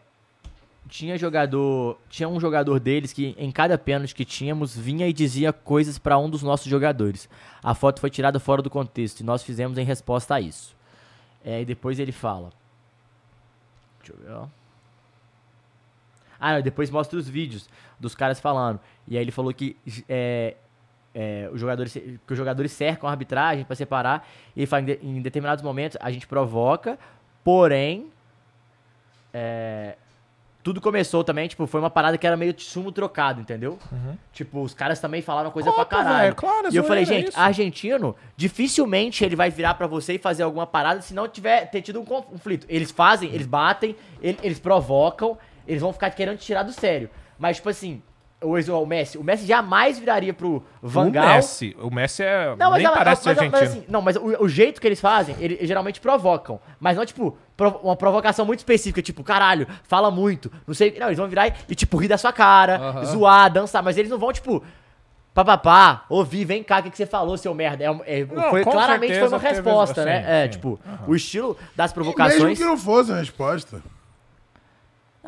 tinha 0.89 1.19
jogador. 1.19 1.99
Tinha 2.09 2.29
um 2.29 2.41
jogador 2.41 2.81
deles 2.81 3.13
que 3.13 3.35
em 3.39 3.51
cada 3.53 3.77
pênalti 3.77 4.15
que 4.15 4.25
tínhamos 4.25 4.75
vinha 4.77 5.07
e 5.07 5.13
dizia 5.13 5.53
coisas 5.53 5.99
pra 5.99 6.17
um 6.19 6.31
dos 6.31 6.43
nossos 6.43 6.67
jogadores. 6.67 7.29
A 7.63 7.75
foto 7.75 8.01
foi 8.01 8.09
tirada 8.09 8.41
fora 8.41 8.63
do 8.63 8.71
contexto 8.71 9.21
e 9.21 9.25
nós 9.25 9.43
fizemos 9.43 9.77
em 9.77 9.85
resposta 9.85 10.35
a 10.37 10.41
isso. 10.41 10.75
É, 11.45 11.61
e 11.61 11.65
depois 11.67 11.99
ele 11.99 12.13
fala. 12.13 12.51
Deixa 14.01 14.15
eu 14.15 14.27
ver, 14.27 14.33
ó. 14.33 14.47
Ah, 16.41 16.55
não, 16.55 16.63
depois 16.63 16.89
mostra 16.89 17.19
os 17.19 17.29
vídeos 17.29 17.69
dos 17.99 18.15
caras 18.15 18.41
falando. 18.41 18.81
E 19.07 19.17
aí 19.17 19.23
ele 19.25 19.33
falou 19.33 19.53
que 19.53 19.77
é, 20.09 20.55
é, 21.15 21.49
os, 21.53 21.61
jogadores, 21.61 21.93
que 21.93 22.33
os 22.33 22.37
jogadores 22.37 22.71
cercam 22.73 23.09
a 23.09 23.13
arbitragem 23.13 23.65
pra 23.65 23.75
separar. 23.77 24.27
E 24.55 24.61
ele 24.61 24.67
fala, 24.67 24.83
em, 24.83 24.85
de- 24.85 24.99
em 25.03 25.21
determinados 25.23 25.63
momentos 25.63 25.97
a 26.01 26.11
gente 26.11 26.27
provoca, 26.27 26.99
porém. 27.43 28.11
é, 29.33 29.97
tudo 30.63 30.81
começou 30.83 31.25
também, 31.25 31.49
tipo, 31.49 31.67
foi 31.67 31.81
uma 31.81 31.89
parada 31.89 32.19
que 32.19 32.27
era 32.27 32.37
meio 32.37 32.53
de 32.53 32.63
sumo 32.63 32.93
trocado, 32.93 33.41
entendeu? 33.41 33.79
Tipo, 34.33 34.61
os 34.61 34.75
caras 34.75 35.01
também 35.01 35.23
falaram 35.23 35.51
coisa 35.51 35.73
pra 35.73 35.83
Óbvio, 35.83 35.97
caralho. 35.99 36.19
velho, 36.25 36.35
claro, 36.35 36.69
e 36.71 36.77
eu 36.77 36.85
falei, 36.85 37.05
é 37.05 37.07
gente, 37.07 37.29
isso. 37.29 37.41
argentino, 37.41 38.15
dificilmente 38.37 39.25
ele 39.25 39.35
vai 39.37 39.49
virar 39.51 39.75
pra 39.75 39.87
você 39.87 40.15
e 40.15 40.19
fazer 40.19 40.43
alguma 40.43 40.67
parada 40.67 41.01
se 41.01 41.15
não 41.15 41.27
tiver 41.27 41.71
ter 41.71 41.81
tido 41.81 42.01
um 42.01 42.05
conflito. 42.05 42.67
Eles 42.69 42.91
fazem, 42.91 43.31
eles 43.33 43.47
batem, 43.47 43.97
ele- 44.21 44.39
eles 44.43 44.59
provocam, 44.59 45.39
eles 45.67 45.81
vão 45.81 45.93
ficar 45.93 46.11
querendo 46.11 46.37
te 46.37 46.45
tirar 46.47 46.65
do 46.65 46.73
sério. 46.73 47.09
Mas, 47.39 47.57
tipo 47.57 47.69
assim, 47.71 48.03
o, 48.43 48.53
o 48.83 48.87
Messi, 48.87 49.19
o 49.19 49.25
Messi 49.25 49.47
jamais 49.47 49.99
viraria 49.99 50.33
pro 50.33 50.63
Van 50.83 51.09
o. 51.09 51.11
Messi, 51.11 51.77
o 51.81 51.91
Messi 51.91 52.23
é, 52.23 52.55
Não, 52.57 52.71
mas, 52.71 52.79
nem 52.79 52.87
ela- 52.87 52.97
parece 52.97 53.23
mas- 53.27 53.37
ser 53.39 53.45
mas, 53.51 53.55
argentino. 53.55 53.81
assim, 53.83 53.91
não, 53.93 54.01
mas 54.03 54.17
o, 54.17 54.45
o 54.45 54.49
jeito 54.49 54.81
que 54.81 54.87
eles 54.87 55.01
fazem, 55.01 55.35
eles 55.41 55.67
geralmente 55.67 56.01
provocam. 56.01 56.61
Mas 56.79 56.97
não, 56.97 57.05
tipo, 57.05 57.37
provo- 57.57 57.79
uma 57.83 57.97
provocação 57.97 58.47
muito 58.47 58.61
específica, 58.61 59.03
tipo, 59.03 59.25
caralho, 59.25 59.67
fala 59.85 60.11
muito, 60.11 60.53
não 60.67 60.75
sei. 60.75 60.97
Não, 60.99 61.07
eles 61.09 61.19
vão 61.19 61.27
virar 61.29 61.49
e, 61.49 61.53
e, 61.69 61.75
tipo, 61.75 61.97
rir 61.97 62.09
da 62.09 62.17
sua 62.19 62.33
cara, 62.33 62.77
Aham. 62.77 63.05
zoar, 63.07 63.53
dançar, 63.53 63.83
mas 63.83 63.97
eles 63.99 64.11
não 64.11 64.19
vão, 64.19 64.33
tipo. 64.33 64.63
Papapá, 65.35 66.05
ouvir, 66.09 66.45
vem 66.45 66.65
cá, 66.65 66.81
o 66.81 66.83
que, 66.83 66.91
que 66.91 66.97
você 66.97 67.07
falou, 67.07 67.37
seu 67.37 67.55
merda? 67.55 67.85
É, 67.85 67.91
um- 67.91 68.01
é- 68.05 68.25
Não, 68.25 68.51
foi, 68.51 68.65
claramente 68.65 69.17
foi 69.19 69.29
uma 69.29 69.39
teve- 69.39 69.55
resposta, 69.55 70.03
sim, 70.03 70.09
né? 70.09 70.25
É, 70.27 70.45
sim. 70.45 70.51
tipo, 70.51 70.81
o 71.07 71.15
estilo 71.15 71.57
das 71.77 71.93
Mesmo 71.93 71.95
provocações. 71.95 72.59
que 72.59 72.65
não 72.65 72.77
fosse 72.77 73.13
a 73.13 73.17
resposta. 73.17 73.81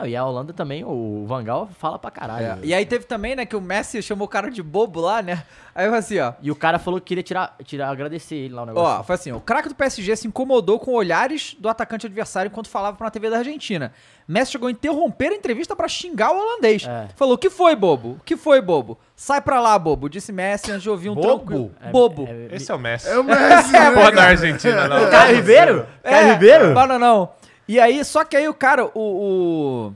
Não, 0.01 0.07
e 0.07 0.17
a 0.17 0.25
Holanda 0.25 0.53
também, 0.53 0.83
o 0.85 1.25
Van 1.27 1.45
Gaal 1.45 1.69
fala 1.79 1.99
pra 1.99 2.11
caralho. 2.11 2.47
É, 2.47 2.59
E 2.63 2.73
aí 2.75 2.87
teve 2.87 3.05
também, 3.05 3.37
né, 3.37 3.45
que 3.45 3.55
o 3.55 3.61
Messi 3.61 4.03
chamou 4.03 4.25
o 4.27 4.29
cara 4.29 4.51
de 4.51 4.63
bobo 4.63 5.01
lá, 5.01 5.21
né? 5.21 5.43
Aí 5.75 5.85
eu 5.87 5.91
falei 5.91 5.99
assim, 6.01 6.19
ó. 6.19 6.33
E 6.43 6.51
o 6.51 6.57
cara 6.57 6.79
falou 6.79 7.01
que 7.01 7.07
queria 7.07 7.23
tirar, 7.23 7.55
tirar 7.65 7.91
agradecer 7.91 8.35
ele 8.35 8.55
lá 8.55 8.63
o 8.63 8.67
negócio. 8.67 9.01
Ó, 9.01 9.03
foi 9.05 9.15
assim, 9.15 9.33
o 9.33 9.41
craque 9.41 9.69
do 9.69 9.75
PSG 9.75 10.17
se 10.17 10.27
incomodou 10.27 10.79
com 10.81 10.93
olhares 10.93 11.55
do 11.59 11.69
atacante 11.69 12.07
adversário 12.07 12.49
enquanto 12.49 12.69
falava 12.69 12.97
pra 12.97 13.05
uma 13.05 13.11
TV 13.11 13.31
da 13.31 13.39
Argentina. 13.39 13.93
Messi 14.27 14.53
chegou 14.53 14.69
a 14.69 14.71
interromper 14.71 15.29
a 15.33 15.35
entrevista 15.35 15.77
pra 15.77 15.87
xingar 15.89 16.33
o 16.33 16.39
holandês. 16.39 16.85
É. 16.89 17.09
Falou, 17.15 17.35
o 17.35 17.39
que 17.39 17.51
foi, 17.51 17.77
bobo? 17.77 18.13
O 18.13 18.25
que 18.25 18.37
foi, 18.37 18.61
bobo? 18.61 18.99
Sai 19.15 19.41
pra 19.41 19.61
lá, 19.61 19.79
bobo, 19.79 20.09
disse 20.09 20.33
Messi 20.33 20.71
antes 20.71 20.83
de 20.83 20.91
ouvir 20.91 21.09
um 21.11 21.15
Bobo? 21.15 21.29
tranquilo. 21.39 21.73
É- 21.81 21.91
bobo. 21.91 22.27
é- 22.29 22.57
Esse 22.57 22.71
é 22.71 22.75
o 22.75 22.79
Messi. 22.79 23.09
É 23.09 23.19
o 23.19 23.23
Messi, 23.25 23.71
né, 23.73 23.91
Porra 23.93 24.11
da 24.11 24.17
cara? 24.17 24.29
Argentina, 24.31 24.89
não. 24.89 25.05
O 25.07 25.11
Caio 25.11 25.37
Ribeiro? 25.37 25.87
É, 26.03 26.11
Caio 26.11 26.33
Ribeiro? 26.33 26.75
Não, 26.75 26.87
não, 26.87 26.99
não. 26.99 27.29
E 27.71 27.79
aí, 27.79 28.05
só 28.05 28.25
que 28.25 28.37
aí 28.37 28.49
o 28.49 28.55
cara, 28.55 28.87
o... 28.87 28.91
o... 28.95 29.93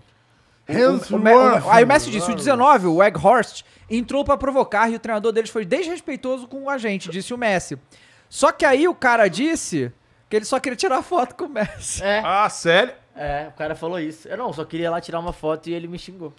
Hans 0.68 1.10
O, 1.10 1.16
o, 1.16 1.18
o- 1.20 1.70
aí 1.70 1.82
o 1.82 1.86
Messi 1.86 2.10
disse, 2.10 2.30
o 2.30 2.34
19, 2.34 2.86
o 2.86 2.96
Weghorst, 2.96 3.62
entrou 3.90 4.24
pra 4.24 4.36
provocar 4.36 4.88
e 4.90 4.94
o 4.94 4.98
treinador 4.98 5.32
deles 5.32 5.50
foi 5.50 5.64
desrespeitoso 5.64 6.46
com 6.46 6.70
a 6.70 6.78
gente, 6.78 7.10
disse 7.10 7.34
o 7.34 7.38
Messi. 7.38 7.76
Só 8.30 8.52
que 8.52 8.64
aí 8.64 8.86
o 8.88 8.94
cara 8.94 9.28
disse 9.28 9.92
que 10.30 10.36
ele 10.36 10.44
só 10.44 10.58
queria 10.60 10.76
tirar 10.76 11.02
foto 11.02 11.34
com 11.34 11.44
o 11.44 11.48
Messi. 11.48 12.02
É, 12.02 12.20
Ah, 12.24 12.48
sério? 12.48 12.94
é, 13.16 13.48
o 13.48 13.52
cara 13.58 13.74
falou 13.74 13.98
isso. 14.00 14.26
Eu 14.28 14.36
não, 14.38 14.52
só 14.52 14.64
queria 14.64 14.90
lá 14.90 15.00
tirar 15.00 15.18
uma 15.20 15.32
foto 15.32 15.68
e 15.68 15.74
ele 15.74 15.86
me 15.88 15.98
xingou. 15.98 16.32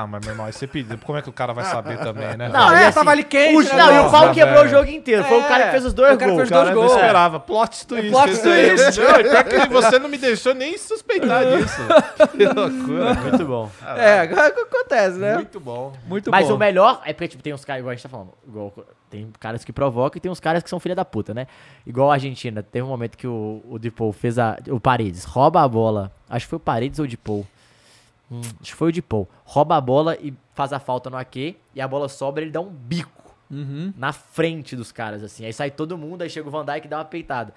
Ah, 0.00 0.06
mas 0.06 0.20
meu 0.24 0.32
irmão, 0.32 0.46
aí 0.46 0.52
você 0.52 0.64
pediu. 0.66 0.96
Como 0.98 1.18
é 1.18 1.22
que 1.22 1.28
o 1.28 1.32
cara 1.32 1.52
vai 1.52 1.64
saber 1.64 1.98
também, 1.98 2.36
né? 2.36 2.48
Não, 2.48 2.72
é, 2.72 2.86
assim, 2.86 2.98
tava 2.98 3.10
ali 3.10 3.24
quente, 3.24 3.56
O- 3.56 3.62
né, 3.62 3.72
não, 3.82 3.92
e 3.96 4.06
o 4.06 4.10
pau 4.10 4.32
quebrou 4.32 4.64
o 4.64 4.68
jogo 4.68 4.88
inteiro. 4.88 5.24
Foi 5.24 5.40
o 5.40 5.44
cara 5.48 5.64
que 5.64 5.70
fez 5.72 5.84
os 5.86 5.92
dois 5.92 6.10
É, 6.10 6.14
o 6.14 6.18
cara 6.18 6.30
que 6.30 6.36
gols. 6.36 6.48
fez 6.48 6.50
dois 6.50 6.64
Cara, 6.68 6.70
eu 6.76 6.80
gols. 6.80 6.92
não 6.92 6.98
esperava. 7.00 7.40
Plot 7.40 7.86
twist. 7.86 8.10
plot 8.10 8.30
esse 8.30 8.48
aí. 8.48 8.76
twist. 8.76 9.00
Até 9.36 9.60
que 9.66 9.72
você 9.72 9.98
não 9.98 10.08
me 10.08 10.18
deixou 10.18 10.54
nem 10.54 10.78
suspeitar 10.78 11.44
disso. 11.50 11.82
Que 12.36 12.44
loucura. 12.46 13.14
Muito 13.14 13.44
bom. 13.44 13.70
É, 13.96 14.20
acontece, 14.20 15.18
né? 15.18 15.34
Muito 15.34 15.58
bom. 15.58 15.92
Muito 16.06 16.30
Mas 16.30 16.46
bom. 16.48 16.54
o 16.54 16.58
melhor 16.58 17.00
é 17.04 17.12
porque, 17.12 17.28
tipo, 17.28 17.42
tem 17.42 17.52
uns 17.52 17.64
caras, 17.64 17.80
igual 17.80 17.90
a 17.90 17.94
gente 17.94 18.02
tá 18.04 18.08
falando, 18.08 18.30
igual, 18.46 18.72
tem 19.10 19.30
caras 19.40 19.64
que 19.64 19.72
provocam 19.72 20.18
e 20.18 20.20
tem 20.20 20.30
uns 20.30 20.38
caras 20.40 20.62
que 20.62 20.70
são 20.70 20.78
filha 20.78 20.94
da 20.94 21.04
puta, 21.04 21.34
né? 21.34 21.46
Igual 21.86 22.10
a 22.10 22.14
Argentina, 22.14 22.62
teve 22.62 22.84
um 22.84 22.88
momento 22.88 23.16
que 23.18 23.26
o, 23.26 23.62
o 23.68 23.78
Dipol 23.78 24.12
fez 24.12 24.38
a. 24.38 24.56
O 24.68 24.78
Paredes 24.78 25.24
rouba 25.24 25.62
a 25.62 25.68
bola. 25.68 26.12
Acho 26.28 26.46
que 26.46 26.50
foi 26.50 26.56
o 26.58 26.60
Paredes 26.60 26.98
ou 27.00 27.04
o 27.04 27.08
Dipol. 27.08 27.44
Hum, 28.30 28.40
acho 28.60 28.70
que 28.72 28.74
foi 28.74 28.88
o 28.88 28.92
Dipol. 28.92 29.28
Rouba 29.44 29.76
a 29.76 29.80
bola 29.80 30.16
e 30.20 30.34
faz 30.54 30.72
a 30.72 30.78
falta 30.78 31.08
no 31.08 31.16
AQ 31.16 31.56
e 31.74 31.80
a 31.80 31.88
bola 31.88 32.08
sobra 32.08 32.42
ele 32.42 32.50
dá 32.50 32.60
um 32.60 32.68
bico 32.70 33.18
Uhum. 33.50 33.94
na 33.96 34.12
frente 34.12 34.76
dos 34.76 34.92
caras, 34.92 35.22
assim. 35.22 35.44
Aí 35.46 35.52
sai 35.54 35.70
todo 35.70 35.96
mundo, 35.96 36.20
aí 36.20 36.28
chega 36.28 36.46
o 36.46 36.50
Van 36.50 36.64
Dijk 36.66 36.86
e 36.86 36.88
dá 36.90 36.98
uma 36.98 37.04
peitada. 37.06 37.54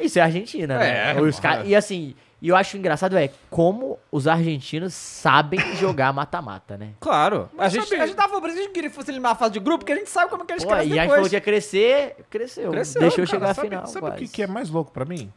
Isso 0.00 0.18
é 0.18 0.22
Argentina, 0.22 0.78
né? 0.78 1.12
É, 1.16 1.20
Os 1.20 1.38
ca- 1.40 1.64
E 1.64 1.74
assim, 1.74 2.14
e 2.40 2.48
eu 2.48 2.56
acho 2.56 2.76
engraçado 2.76 3.16
é 3.16 3.30
como 3.50 3.98
os 4.12 4.26
argentinos 4.26 4.92
sabem 4.94 5.58
jogar 5.76 6.12
mata-mata, 6.12 6.76
né? 6.78 6.92
Claro. 7.00 7.50
A 7.58 7.68
gente, 7.68 7.94
a 7.94 8.06
gente 8.06 8.16
tava 8.16 8.28
falando 8.28 8.46
a 8.46 8.56
gente 8.56 8.70
queria 8.72 8.88
que 8.90 8.96
fosse 8.96 9.10
eliminar 9.10 9.32
a 9.32 9.34
fase 9.34 9.52
de 9.54 9.60
grupo, 9.60 9.78
porque 9.80 9.92
a 9.92 9.96
gente 9.96 10.08
sabe 10.10 10.30
como 10.30 10.42
é 10.42 10.46
que 10.46 10.52
eles 10.52 10.64
Pô, 10.64 10.70
crescem 10.70 10.92
e 10.92 10.98
a 10.98 11.02
gente 11.02 11.12
falou 11.14 11.28
que 11.28 11.34
ia 11.36 11.40
crescer, 11.40 12.16
cresceu. 12.30 12.70
Cresceu, 12.70 13.00
Deixou 13.02 13.16
cara, 13.24 13.26
chegar 13.26 13.50
à 13.50 13.54
sabe, 13.54 13.68
final. 13.68 13.86
Sabe 13.86 14.06
o 14.06 14.10
que, 14.12 14.18
quase. 14.20 14.32
que 14.32 14.42
é 14.42 14.46
mais 14.46 14.68
louco 14.70 14.90
pra 14.92 15.04
mim? 15.06 15.32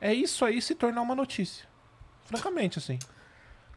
É 0.00 0.12
isso 0.12 0.44
aí 0.44 0.60
se 0.60 0.74
tornar 0.74 1.02
uma 1.02 1.14
notícia. 1.14 1.64
Francamente, 2.24 2.78
assim. 2.78 2.98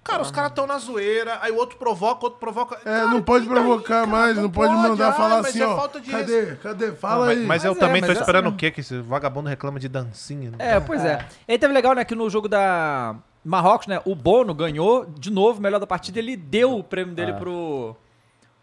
Cara, 0.03 0.21
os 0.21 0.31
caras 0.31 0.51
estão 0.51 0.65
na 0.65 0.77
zoeira, 0.77 1.37
aí 1.41 1.51
o 1.51 1.55
outro 1.55 1.77
provoca, 1.77 2.21
o 2.21 2.23
outro 2.25 2.39
provoca. 2.39 2.79
É, 2.85 3.01
não 3.05 3.21
pode 3.21 3.45
provocar 3.45 4.07
mais, 4.07 4.37
não 4.37 4.49
pode, 4.49 4.73
mandar 4.73 5.09
ah, 5.09 5.13
falar 5.13 5.39
assim, 5.39 5.61
é 5.61 5.67
ó. 5.67 5.75
falta 5.75 5.99
de 5.99 6.09
Cadê? 6.09 6.55
Cadê? 6.55 6.91
Fala 6.93 7.25
mas, 7.25 7.37
aí. 7.37 7.45
mas 7.45 7.65
eu 7.65 7.71
Mas 7.71 7.77
é, 7.77 7.79
também 7.85 8.01
mas 8.01 8.11
tô 8.11 8.17
é 8.17 8.19
esperando 8.21 8.45
assim 8.45 8.55
o 8.55 8.57
quê? 8.57 8.71
Que 8.71 8.79
esse 8.79 8.99
vagabundo 9.01 9.49
reclama 9.49 9.79
de 9.79 9.89
dancinha. 9.89 10.51
né? 10.51 10.57
É, 10.59 10.79
pois 10.79 11.03
é. 11.03 11.25
E 11.47 11.51
aí 11.51 11.59
teve 11.59 11.73
legal, 11.73 11.93
né, 11.93 12.05
que 12.05 12.15
no 12.15 12.29
jogo 12.29 12.47
da 12.47 13.15
Marrocos, 13.43 13.87
né, 13.87 14.01
o 14.05 14.15
Bono 14.15 14.53
ganhou 14.53 15.05
de 15.05 15.29
novo 15.29 15.61
melhor 15.61 15.79
da 15.79 15.87
partida, 15.87 16.19
ele 16.19 16.35
deu 16.37 16.77
o 16.77 16.83
prêmio 16.83 17.13
dele 17.13 17.33
pro... 17.33 17.47
Pro, 17.47 17.97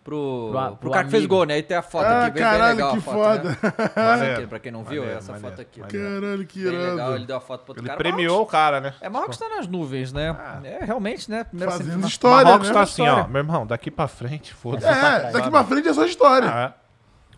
Pro 0.05 0.51
pro 0.53 0.77
pro 0.77 0.91
cara 0.91 1.05
que 1.07 1.11
fez 1.11 1.25
gol, 1.25 1.47
né? 1.47 1.55
Aí 1.55 1.63
tem 1.63 1.75
a 1.79 1.81
foto 1.83 2.05
Ah, 2.05 2.27
aqui, 2.27 2.35
bem, 2.35 2.43
caralho, 2.43 2.77
bem 2.77 2.85
legal 2.85 2.93
que 2.93 2.99
a 2.99 3.01
foto, 3.01 3.15
foda. 3.17 3.49
Né? 3.97 4.07
Maneiro. 4.07 4.49
Pra 4.49 4.59
quem 4.59 4.71
não 4.71 4.85
viu, 4.85 5.01
Maneiro, 5.01 5.19
essa 5.19 5.33
maneiro, 5.33 5.57
foto 5.57 5.63
aqui. 5.63 5.81
Caralho, 5.81 6.47
que 6.47 6.63
Bem 6.63 6.73
legal, 6.73 6.91
ele 6.93 7.01
irado. 7.01 7.27
deu 7.27 7.37
a 7.37 7.41
foto 7.41 7.61
pro 7.65 7.71
outro 7.71 7.81
Ele 7.81 7.89
cara. 7.89 7.99
premiou 7.99 8.43
o 8.43 8.47
cara, 8.47 8.81
né? 8.83 8.93
É, 9.01 9.09
Marrocos 9.09 9.39
tá 9.39 9.49
nas 9.49 9.67
nuvens, 9.67 10.13
né? 10.13 10.37
É, 10.63 10.85
realmente, 10.85 11.31
né? 11.31 11.45
Primeira 11.45 11.71
Fazendo 11.73 11.87
semifinal. 11.87 12.09
história, 12.11 12.45
Marrocos 12.45 12.69
né? 12.69 12.75
tá 12.75 12.81
assim, 12.83 13.09
ó. 13.09 13.27
Meu 13.27 13.39
irmão, 13.41 13.67
daqui 13.67 13.91
pra 13.91 14.07
frente, 14.07 14.53
foda-se. 14.53 14.87
É, 14.87 15.31
daqui 15.33 15.51
pra 15.51 15.65
frente 15.65 15.89
é 15.89 15.95
só 15.95 16.05
história. 16.05 16.49
Ah, 16.51 16.73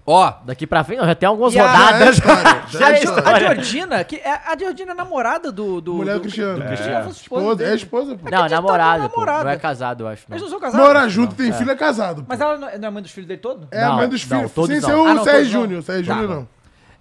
Ó, 0.07 0.33
Daqui 0.45 0.67
pra 0.69 0.85
frente, 0.85 1.01
não, 1.01 1.07
já 1.07 1.15
tem 1.17 1.27
algumas 1.29 1.53
E 1.53 1.59
a- 1.59 1.67
rodadas. 1.67 2.19
É. 2.21 2.23
Já 2.79 2.91
é 2.93 3.03
é 3.03 3.09
a. 3.09 3.39
Georgina, 3.55 4.05
que 4.05 4.17
é, 4.17 4.31
a 4.31 4.57
Georgina 4.59 4.93
é 4.93 4.95
namorada 4.95 5.51
do... 5.51 5.81
do 5.81 5.95
Mulher 5.95 6.13
do, 6.15 6.19
do 6.19 6.23
Cristiano. 6.23 6.57
Do 6.59 6.63
É. 6.63 6.67
Cristiano, 6.67 7.03
foi 7.05 7.13
esposa 7.13 7.41
Esposa, 7.43 7.57
dele. 7.57 7.71
é 7.71 7.75
esposa, 7.75 8.15
pô. 8.17 8.31
Não, 8.31 8.39
acredito 8.39 8.43
que 8.45 8.49
tá 8.49 8.57
namorado, 8.57 9.03
com 9.03 9.09
pô. 9.09 9.21
namorado. 9.21 9.45
Não 9.45 9.51
é 9.51 9.57
casado, 9.57 10.05
eu 10.05 10.09
acho. 10.09 10.25
Eles 10.31 10.43
Não. 10.43 10.49
não 10.49 10.49
são 10.49 10.61
casados? 10.61 10.87
Mora 10.87 11.09
junto, 11.09 11.35
tem 11.35 11.53
filho, 11.53 11.71
é 11.71 11.77
casado. 11.77 12.21
pô. 12.23 12.27
Mas 12.29 12.41
ela 12.41 12.57
não 12.57 12.79
não 12.79 12.89
é 12.89 12.91
mãe 12.91 13.03
dos 13.03 13.11
filhos 13.11 13.27
dele 13.29 13.41
todo? 13.41 13.67
É 13.71 13.83
a 13.83 13.89
Não, 13.89 13.97
mãe 13.97 14.09
dos 14.09 14.27
não, 14.29 14.39
filhos. 14.39 14.53
todos 14.53 14.71
Sem 14.71 14.81
não. 14.81 14.89
ser 14.89 14.95
o 14.95 15.07
Ah, 15.07 15.15
não, 15.15 15.25
Sérgio 15.25 15.41
todos 15.43 15.53
não. 15.55 15.61
Júnior. 15.63 15.83
Sérgio 15.83 16.07
Tá. 16.07 16.15
Júnior 16.21 16.37
não. 16.41 16.49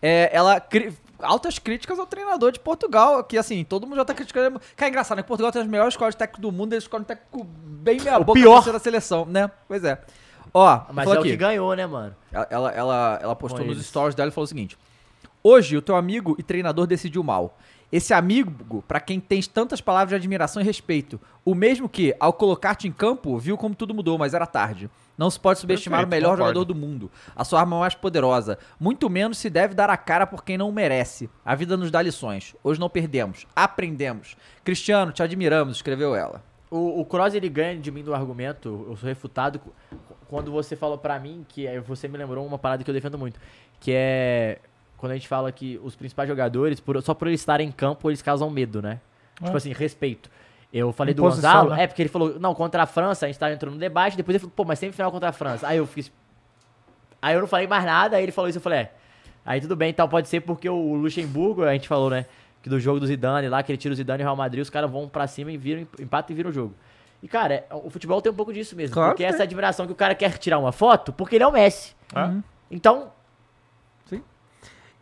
É, 0.02 0.30
ela... 0.34 0.60
cri- 0.60 0.94
Altas 1.22 1.58
críticas 1.58 1.98
ao 1.98 2.06
treinador 2.06 2.52
de 2.52 2.60
Portugal, 2.60 3.24
que 3.24 3.38
assim, 3.38 3.64
todo 3.64 3.88
mundo 3.88 3.96
já 3.96 4.06
tá 4.06 4.14
criticando. 4.14 4.60
Cara, 4.76 4.88
é 4.88 4.90
engraçado, 4.90 5.16
né? 5.18 5.24
Que 5.24 5.28
Portugal 5.30 5.50
tem 5.52 5.62
as 5.62 5.68
melhores 5.68 5.94
escolas 5.94 6.14
de 6.14 6.18
técnico 6.18 6.42
do 6.42 6.52
mundo, 6.52 6.74
eles 6.74 6.84
escolhem 6.84 7.04
um 7.04 7.06
técnico 7.06 7.44
bem 7.46 8.02
meia 8.02 8.20
boca 8.20 8.34
pior. 8.40 8.62
ser 8.62 8.74
da 8.74 8.80
seleção, 8.80 9.26
né? 9.26 9.50
Pois 9.68 9.84
é. 9.86 9.98
Ó, 10.58 10.82
Mas 10.94 11.06
é 11.06 11.10
o 11.10 11.20
aqui. 11.20 11.32
que 11.32 11.36
ganhou, 11.36 11.76
né, 11.76 11.86
mano? 11.86 12.16
Ela, 12.32 12.48
ela, 12.50 12.72
ela, 12.72 13.20
ela 13.22 13.36
postou 13.36 13.60
Com 13.60 13.68
nos 13.68 13.76
eles. 13.76 13.88
stories 13.88 14.16
dela 14.16 14.30
e 14.30 14.32
falou 14.32 14.46
o 14.46 14.48
seguinte: 14.48 14.78
Hoje 15.44 15.76
o 15.76 15.82
teu 15.82 15.98
amigo 15.98 16.34
e 16.40 16.44
treinador 16.44 16.88
decidiu 16.88 17.22
mal. 17.24 17.58
Esse 17.92 18.14
amigo, 18.14 18.82
pra 18.88 19.00
quem 19.02 19.20
tens 19.20 19.48
tantas 19.48 19.80
palavras 19.82 20.10
de 20.10 20.16
admiração 20.16 20.62
e 20.62 20.66
respeito, 20.66 21.20
o 21.44 21.54
mesmo 21.54 21.88
que, 21.90 22.16
ao 22.20 22.32
colocar-te 22.34 22.88
em 22.88 22.92
campo, 22.92 23.38
viu 23.38 23.58
como 23.58 23.76
tudo 23.76 23.94
mudou, 23.94 24.18
mas 24.18 24.34
era 24.34 24.46
tarde. 24.48 24.90
Não 25.18 25.30
se 25.30 25.40
pode 25.40 25.60
subestimar 25.60 26.00
Perfeito, 26.00 26.14
o 26.14 26.16
melhor 26.16 26.32
concordo. 26.38 26.60
jogador 26.60 26.66
do 26.66 26.76
mundo, 26.76 27.12
a 27.36 27.44
sua 27.44 27.60
arma 27.60 27.78
mais 27.80 27.94
poderosa. 27.94 28.58
Muito 28.80 29.10
menos 29.10 29.38
se 29.38 29.50
deve 29.50 29.74
dar 29.76 29.90
a 29.90 29.98
cara 29.98 30.26
por 30.26 30.44
quem 30.44 30.58
não 30.58 30.72
merece. 30.72 31.30
A 31.46 31.54
vida 31.54 31.78
nos 31.78 31.92
dá 31.92 32.02
lições. 32.02 32.56
Hoje 32.64 32.80
não 32.80 32.90
perdemos, 32.90 33.46
aprendemos. 33.56 34.36
Cristiano, 34.64 35.12
te 35.12 35.22
admiramos, 35.22 35.76
escreveu 35.76 36.16
ela. 36.16 36.42
O, 36.72 37.00
o 37.02 37.06
Kroos, 37.06 37.34
ele 37.36 37.48
ganha 37.48 37.78
de 37.78 37.92
mim 37.92 38.04
do 38.04 38.14
argumento, 38.16 38.88
eu 38.90 38.98
sou 38.98 39.08
refutado 39.08 39.62
quando 40.30 40.52
você 40.52 40.76
falou 40.76 40.98
pra 40.98 41.20
mim, 41.20 41.46
que 41.48 41.66
é- 41.68 41.80
você 41.80 42.08
me 42.08 42.18
lembrou 42.18 42.46
uma 42.46 42.58
parada 42.58 42.84
que 42.84 42.90
eu 42.90 42.94
defendo 42.94 43.18
muito, 43.18 43.40
que 43.80 43.92
é 43.94 44.60
quando 44.98 45.12
a 45.12 45.16
gente 45.16 45.28
fala 45.28 45.52
que 45.52 45.80
os 45.84 45.96
principais 45.96 46.28
jogadores, 46.28 46.80
por- 46.80 47.00
só 47.02 47.14
por 47.14 47.28
eles 47.28 47.40
estarem 47.42 47.68
em 47.68 47.72
campo, 47.72 48.10
eles 48.10 48.22
causam 48.22 48.50
medo, 48.50 48.82
né? 48.82 49.00
Tipo 49.44 49.58
assim, 49.58 49.72
respeito. 49.74 50.30
Eu 50.74 50.92
falei 50.92 51.14
do 51.14 51.22
Imposição, 51.22 51.52
Gonzalo, 51.52 51.76
né? 51.76 51.84
é 51.84 51.88
porque 51.88 52.02
ele 52.02 52.10
falou, 52.10 52.40
não, 52.40 52.54
contra 52.56 52.84
a 52.84 52.86
França, 52.86 53.26
a 53.26 53.30
gente 53.30 53.38
tá 53.38 53.52
entrando 53.52 53.74
no 53.74 53.80
debate, 53.80 54.18
depois 54.18 54.34
ele 54.36 54.40
falou, 54.40 54.54
pô, 54.56 54.64
mas 54.66 54.80
semifinal 54.80 55.12
contra 55.12 55.30
a 55.30 55.32
França. 55.34 55.68
Aí 55.68 55.78
eu 55.78 55.86
fiz. 55.86 56.12
Aí 57.22 57.36
eu 57.36 57.42
não 57.42 57.48
falei 57.48 57.68
mais 57.68 57.84
nada, 57.86 58.18
aí 58.18 58.24
ele 58.24 58.32
falou 58.32 58.50
isso, 58.50 58.58
eu 58.58 58.62
falei, 58.62 58.80
é. 58.80 58.92
Aí 59.46 59.62
tudo 59.62 59.76
bem, 59.76 59.90
então 59.90 60.08
pode 60.08 60.28
ser 60.28 60.42
porque 60.42 60.68
o 60.70 60.96
Luxemburgo, 60.96 61.64
a 61.64 61.74
gente 61.74 61.88
falou, 61.88 62.10
né? 62.10 62.26
Que 62.64 62.70
do 62.70 62.80
jogo 62.80 63.00
do 63.00 63.06
Zidane 63.08 63.48
lá, 63.48 63.62
que 63.62 63.72
ele 63.72 63.78
tira 63.78 63.94
o 63.94 63.96
Zidane 63.96 64.22
e 64.22 64.24
o 64.24 64.26
Real 64.26 64.36
Madrid, 64.36 64.62
os 64.62 64.70
caras 64.70 64.90
vão 64.90 65.08
pra 65.08 65.28
cima 65.28 65.52
e 65.52 65.58
viram, 65.58 65.88
empatam 66.00 66.34
e 66.34 66.36
viram 66.36 66.50
o 66.50 66.54
jogo. 66.54 66.74
E, 67.24 67.28
cara, 67.28 67.54
é- 67.56 67.68
o 67.72 67.90
futebol 67.90 68.22
tem 68.22 68.32
um 68.32 68.36
pouco 68.36 68.54
disso 68.54 68.76
mesmo. 68.76 68.94
Claro 68.94 69.12
porque 69.12 69.24
que 69.24 69.34
essa 69.34 69.44
admiração 69.44 69.86
que 69.86 69.92
o 69.92 69.96
cara 69.96 70.14
quer 70.16 70.38
tirar 70.38 70.60
uma 70.60 70.72
foto, 70.72 71.12
porque 71.14 71.36
ele 71.36 71.44
é 71.44 71.48
o 71.48 71.52
Messi. 71.52 71.96
Ah. 72.14 72.36
Então, 72.70 73.12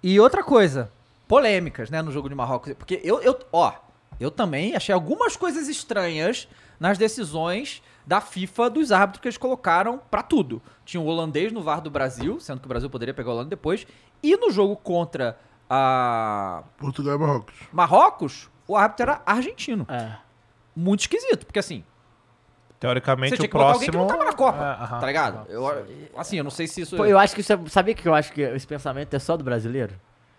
E 0.05 0.19
outra 0.19 0.43
coisa, 0.43 0.91
polêmicas, 1.29 1.89
né, 1.89 2.01
no 2.01 2.11
jogo 2.11 2.27
de 2.27 2.35
Marrocos. 2.35 2.73
Porque 2.73 2.99
eu, 3.05 3.21
eu, 3.21 3.39
ó, 3.53 3.71
eu 4.19 4.29
também 4.29 4.75
achei 4.75 4.93
algumas 4.93 5.37
coisas 5.37 5.69
estranhas 5.69 6.45
nas 6.77 6.97
decisões 6.97 7.81
da 8.05 8.19
FIFA 8.19 8.69
dos 8.69 8.91
árbitros 8.91 9.21
que 9.21 9.27
eles 9.29 9.37
colocaram 9.37 9.97
pra 10.11 10.21
tudo. 10.21 10.61
Tinha 10.83 10.99
o 10.99 11.05
holandês 11.05 11.53
no 11.53 11.61
VAR 11.63 11.79
do 11.79 11.89
Brasil, 11.89 12.37
sendo 12.41 12.59
que 12.59 12.65
o 12.65 12.67
Brasil 12.67 12.89
poderia 12.89 13.13
pegar 13.13 13.29
o 13.29 13.33
Holanda 13.33 13.51
depois. 13.51 13.87
E 14.21 14.35
no 14.35 14.51
jogo 14.51 14.75
contra 14.75 15.37
a 15.69 16.63
Portugal 16.77 17.15
e 17.15 17.19
Marrocos. 17.19 17.55
Marrocos, 17.71 18.49
o 18.67 18.75
árbitro 18.75 19.03
era 19.03 19.21
argentino. 19.25 19.85
é. 19.89 20.17
Muito 20.75 21.01
esquisito, 21.01 21.45
porque 21.45 21.59
assim, 21.59 21.83
Teoricamente, 22.83 23.35
o 23.35 23.37
que 23.37 23.47
botar 23.47 23.65
alguém 23.73 23.79
que 23.89 23.91
próximo... 23.91 24.01
não 24.01 24.07
tava 24.07 24.25
na 24.29 24.33
Copa, 24.35 24.77
É, 24.97 24.99
tá 24.99 25.07
ligado? 25.07 25.47
Eu, 25.49 25.85
assim, 26.17 26.37
eu 26.37 26.43
não 26.43 26.51
sei 26.51 26.67
se 26.67 26.81
isso... 26.81 26.97
Pô, 26.97 27.05
eu 27.05 27.17
acho 27.17 27.33
que 27.33 27.39
isso 27.39 27.53
é, 27.53 27.59
sabia 27.69 27.93
que 27.93 28.05
eu 28.05 28.13
acho 28.13 28.33
que 28.33 28.41
esse 28.41 28.67
pensamento 28.67 29.13
é 29.13 29.19
só 29.19 29.37
do 29.37 29.43
brasileiro? 29.43 29.93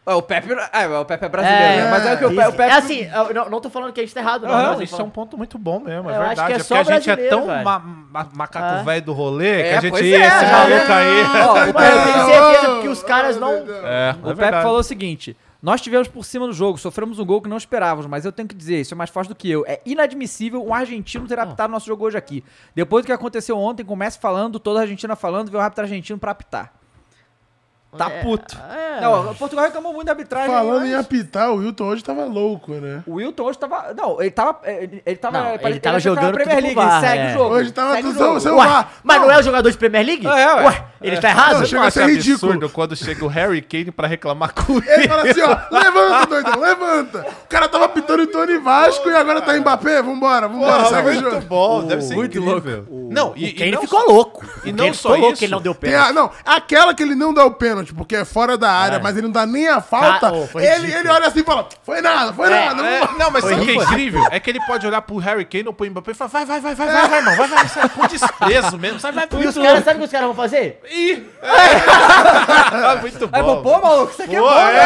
É, 0.07 0.13
o 0.13 0.21
Pepe, 0.21 0.53
é, 0.53 0.87
o 0.99 1.05
Pepe 1.07 1.25
é 1.25 1.29
brasileiro, 1.31 1.85
né? 1.85 1.91
Mas 1.91 2.05
é 2.07 2.17
que 2.17 2.25
o, 2.27 2.31
isso- 2.33 2.49
o 2.51 2.53
Pepe... 2.53 2.71
é 2.71 2.77
assim, 2.77 3.09
eu 3.11 3.33
não, 3.33 3.49
não 3.49 3.61
tô 3.63 3.71
falando 3.71 3.91
que 3.95 4.01
a 4.01 4.03
gente 4.05 4.13
tá 4.15 4.21
errado, 4.21 4.47
não. 4.47 4.75
Não, 4.75 4.83
isso 4.83 5.01
é 5.01 5.03
um 5.03 5.09
ponto 5.09 5.39
muito 5.39 5.57
bom 5.57 5.81
mesmo, 5.81 6.11
é 6.11 6.17
Eu 6.17 6.21
acho 6.21 6.27
verdade. 6.37 6.47
que 6.49 6.53
é 6.53 6.57
É, 6.57 6.59
só 6.59 6.77
porque 6.77 6.93
a 6.93 6.95
gente 7.01 7.11
é 7.11 7.29
tão 7.31 7.47
ma- 7.47 7.79
ma- 7.79 8.29
macaco 8.35 8.81
É. 8.81 8.83
velho 8.85 9.03
do 9.07 9.15
rolê 9.15 9.63
que 9.63 9.69
É, 9.71 9.79
a 9.79 9.81
gente 9.81 9.97
é, 9.97 10.27
esse 10.27 10.45
é. 10.45 10.53
maluco 10.53 10.93
aí. 10.93 11.23
Ó, 11.49 11.53
o 11.71 11.73
Mas 11.73 11.97
eu 11.97 12.03
tenho 12.13 12.27
certeza 12.27 12.81
que 12.83 12.89
os 12.89 13.03
caras 13.03 13.41
não. 13.41 13.53
É, 13.55 14.15
O 14.23 14.31
é 14.33 14.35
Pepe 14.35 14.61
falou 14.63 14.81
o 14.81 14.83
seguinte: 14.83 15.35
nós 15.65 15.81
tivemos 15.81 16.09
por 16.09 16.27
cima 16.27 16.47
do 16.47 16.53
jogo, 16.53 16.77
sofremos 16.77 17.19
um 17.19 17.25
gol 17.25 17.41
que 17.41 17.49
não 17.49 17.57
esperávamos, 17.57 18.05
mas 18.05 18.27
eu 18.27 18.31
tenho 18.31 18.47
que 18.47 18.55
dizer, 18.55 18.83
isso 18.83 18.93
é 18.93 18.97
mais 18.97 19.09
forte 19.09 19.29
do 19.29 19.35
que 19.35 19.51
eu. 19.51 19.65
É 19.67 19.81
inadmissível 19.87 20.63
um 20.63 20.75
argentino 20.75 21.27
ter 21.27 21.39
apitado 21.39 21.73
nosso 21.73 21.87
jogo 21.87 22.05
hoje 22.05 22.19
aqui. 22.19 22.45
Depois 22.75 23.03
do 23.03 23.07
que 23.07 23.13
aconteceu 23.13 23.57
ontem, 23.57 23.83
com 23.83 23.95
o 23.95 23.97
Messi 23.97 24.19
falando, 24.19 24.61
toda 24.61 24.81
a 24.81 24.83
Argentina 24.83 25.17
falando, 25.17 25.51
veio 25.51 25.63
o 25.63 25.65
árbitro 25.65 25.85
argentino 25.85 26.19
pra 26.19 26.33
apitar. 26.33 26.84
Tá 27.97 28.11
É, 28.11 28.23
puto. 28.23 28.57
é. 28.71 29.01
Não, 29.01 29.31
o 29.31 29.35
Portugal 29.35 29.65
reclamou 29.67 29.93
muito 29.93 30.07
da 30.07 30.13
arbitragem. 30.13 30.51
Falando 30.55 30.81
mas 30.81 30.91
em 30.91 30.95
apitar, 30.95 31.51
o 31.51 31.57
Wilton 31.57 31.85
hoje 31.85 32.05
tava 32.05 32.25
louco, 32.25 32.73
né? 32.73 33.03
O 33.07 33.15
Wilton 33.15 33.43
hoje 33.45 33.59
tava. 33.59 33.93
Não, 33.97 34.21
ele 34.21 34.31
tava. 34.31 34.59
Ele, 34.65 35.03
ele 35.05 35.17
tava. 35.17 35.39
Não, 35.39 35.49
ele 35.51 35.59
parecia- 35.59 35.81
tava 35.83 35.99
jogando 36.01 36.35
Premier 36.35 36.57
tudo 36.57 36.65
League. 36.67 36.75
VAR, 36.75 37.01
segue 37.01 37.19
é. 37.23 37.27
o 37.27 37.33
jogo. 37.33 37.55
Hoje 37.55 37.73
tava 37.73 37.95
segue 37.95 38.09
o 38.09 38.13
tudo 38.13 38.25
jogo. 38.25 38.41
seu 38.41 38.57
Ué, 38.57 38.67
VAR. 38.67 38.91
mas 39.03 39.21
não 39.21 39.31
é 39.31 39.39
o 39.39 39.43
jogador 39.43 39.71
de 39.71 39.77
Premier 39.79 40.07
League? 40.07 40.27
É, 40.27 40.55
ué. 40.65 40.85
ele 41.03 41.19
tá 41.19 41.29
errado? 41.29 41.59
Não, 41.59 41.67
chega 41.67 41.87
a 41.87 41.91
ser 41.91 42.07
ridículo. 42.07 42.53
absurdo 42.53 42.69
quando 42.71 42.97
chega 42.97 43.25
o 43.25 43.29
Harry 43.29 43.63
Kane 43.63 43.91
pra 43.91 44.07
reclamar 44.07 44.53
com 44.55 44.79
ele. 44.79 44.91
Ele 44.91 45.09
fala 45.09 45.23
assim, 45.29 45.41
ó, 45.43 45.57
levanta, 45.71 46.27
doidão, 46.27 46.61
levanta. 46.61 47.27
O 47.45 47.49
cara 47.49 47.69
tava 47.69 47.89
pitando 47.89 48.23
em 48.23 48.27
Tony 48.27 48.59
Vasco 48.59 49.09
e 49.09 49.15
agora 49.15 49.41
tá 49.43 49.57
em 49.57 49.61
Mbappé, 49.61 50.03
vambora, 50.03 50.47
vambora, 50.49 50.85
Porra, 50.85 50.89
segue 50.89 51.09
o 51.09 51.13
muito 51.13 51.31
jogo. 51.31 51.47
bom, 51.47 51.85
deve 51.85 52.03
ser 52.03 52.15
muito 52.15 52.39
incrível. 52.39 52.87
Não, 53.11 53.33
e, 53.37 53.45
O 53.45 53.49
e 53.49 53.53
Kane 53.53 53.71
não 53.73 53.81
ficou 53.83 54.07
louco. 54.09 54.45
e 54.65 54.71
O 54.71 54.77
não 54.77 54.95
só 54.95 55.11
louco 55.11 55.27
isso. 55.29 55.39
que 55.39 55.45
ele 55.45 55.53
não 55.53 55.61
deu 55.61 55.75
pênalti. 55.75 56.13
não, 56.15 56.31
aquela 56.45 56.95
que 56.95 57.03
ele 57.03 57.15
não 57.15 57.33
dá 57.35 57.45
o 57.45 57.51
pênalti, 57.53 57.84
porque 57.93 58.15
é 58.17 58.25
fora 58.25 58.57
da 58.57 58.71
área, 58.71 58.97
É. 58.97 58.99
mas 59.01 59.17
ele 59.17 59.27
não 59.27 59.33
dá 59.33 59.45
nem 59.45 59.69
a 59.69 59.81
falta. 59.81 60.29
Ah, 60.29 60.33
oh, 60.33 60.61
ele, 60.61 60.93
ele 60.93 61.09
olha 61.09 61.27
assim 61.27 61.41
e 61.41 61.45
fala: 61.45 61.69
Foi 61.83 62.01
nada, 62.01 62.33
foi 62.33 62.47
É, 62.47 62.51
nada. 62.67 62.87
É, 62.87 63.01
vambora." 63.01 63.19
não, 63.19 63.31
mas 63.31 63.45
sabe 63.45 63.61
o 63.61 63.65
que 63.65 63.71
é 63.73 63.75
incrível? 63.75 64.23
É 64.31 64.39
que 64.41 64.49
ele 64.51 64.61
pode 64.67 64.87
olhar 64.87 65.03
pro 65.03 65.17
Harry 65.19 65.45
Kane 65.45 65.67
ou 65.67 65.75
pro 65.75 65.91
Mbappé 65.91 66.13
e 66.13 66.15
falar, 66.15 66.29
vai, 66.31 66.45
vai, 66.47 66.61
vai, 66.61 66.75
vai, 66.75 66.87
vai, 66.87 67.09
vai, 67.09 67.19
irmão, 67.19 67.37
vai, 67.37 67.49
vai, 67.49 67.69
sai 67.69 67.89
com 67.89 68.07
desprezo 68.07 68.79
mesmo, 68.79 69.01
sai, 69.01 69.13
vai, 69.13 69.29
E 69.33 69.47
os 69.47 69.55
caras, 69.57 69.85
sabe 69.85 69.97
o 69.97 69.99
que 69.99 70.05
os 70.07 70.11
caras 70.13 70.27
vão 70.27 70.35
fazer? 70.37 70.81
Ih! 70.91 71.27
muito 73.01 73.29
Aí, 73.33 73.43
pô, 73.43 73.57
bom. 73.57 73.63
pô, 73.63 73.81
maluco, 73.81 74.13
isso 74.13 74.23
aqui 74.23 74.37
é 74.37 74.41
bom, 74.41 74.55
né? 74.55 74.85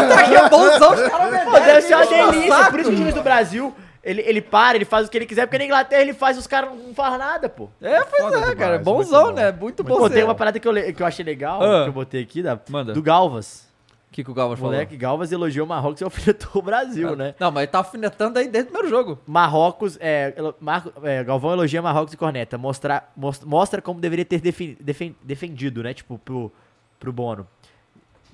Isso 0.10 0.18
aqui 0.18 0.34
é 0.36 0.48
bonzão, 0.48 0.92
os 0.92 1.08
caras 1.08 1.44
Pô, 1.44 1.50
deve 1.60 1.82
ser 1.82 1.94
uma 1.94 2.06
delícia. 2.06 2.70
Por 2.70 2.80
isso 2.80 2.90
que 2.90 2.94
o 2.96 2.98
juiz 2.98 3.14
do 3.14 3.22
Brasil, 3.22 3.74
ele, 4.02 4.22
ele 4.22 4.40
para, 4.40 4.76
ele 4.76 4.84
faz 4.84 5.06
o 5.06 5.10
que 5.10 5.18
ele 5.18 5.26
quiser, 5.26 5.46
porque 5.46 5.58
na 5.58 5.64
Inglaterra 5.64 6.00
ele 6.02 6.14
faz 6.14 6.38
os 6.38 6.46
caras 6.46 6.70
não 6.76 6.94
faz 6.94 7.18
nada, 7.18 7.48
pô. 7.48 7.68
É, 7.80 8.00
pois 8.04 8.22
Foda 8.22 8.36
é, 8.36 8.40
demais, 8.40 8.54
cara. 8.58 8.72
muito 8.76 8.84
Bonzão, 8.84 9.24
bom. 9.26 9.32
né? 9.32 9.52
Muito 9.52 9.84
bom. 9.84 9.96
Pô, 9.98 10.10
tem 10.10 10.24
uma 10.24 10.34
parada 10.34 10.58
que 10.58 10.66
eu, 10.66 10.72
le- 10.72 10.92
que 10.92 11.02
eu 11.02 11.06
achei 11.06 11.24
legal, 11.24 11.62
Ah. 11.62 11.82
que 11.84 11.88
eu 11.88 11.92
botei 11.92 12.22
aqui, 12.22 12.42
da, 12.42 12.58
Manda. 12.68 12.92
do 12.92 13.02
Galvas. 13.02 13.68
O 14.08 14.12
que, 14.12 14.24
que 14.24 14.30
o 14.30 14.34
Galvas 14.34 14.58
O 14.58 14.62
falou? 14.62 14.72
moleque 14.72 14.96
Galvas 14.96 15.30
elogiou 15.30 15.64
o 15.64 15.68
Marrocos 15.68 16.00
e 16.00 16.04
alfinetou 16.04 16.50
o 16.56 16.62
Brasil, 16.62 17.14
né? 17.14 17.32
Não, 17.38 17.50
mas 17.52 17.62
ele 17.62 17.70
tá 17.70 17.78
alfinetando 17.78 18.40
aí 18.40 18.48
desde 18.48 18.68
o 18.70 18.72
primeiro 18.72 18.88
jogo. 18.96 19.18
Marrocos, 19.24 19.96
é, 20.00 20.34
elo- 20.36 20.54
Marco- 20.58 20.92
é, 21.06 21.22
Galvão 21.22 21.52
elogia 21.52 21.80
Marrocos 21.80 22.12
e 22.12 22.16
Corneta. 22.16 22.58
Mostra, 22.58 23.04
mos- 23.16 23.44
mostra 23.44 23.80
como 23.80 24.00
deveria 24.00 24.24
ter 24.24 24.40
defen- 24.40 25.14
defendido, 25.22 25.82
né? 25.84 25.94
Tipo, 25.94 26.18
pro, 26.18 26.50
pro 26.98 27.12
Bono. 27.12 27.46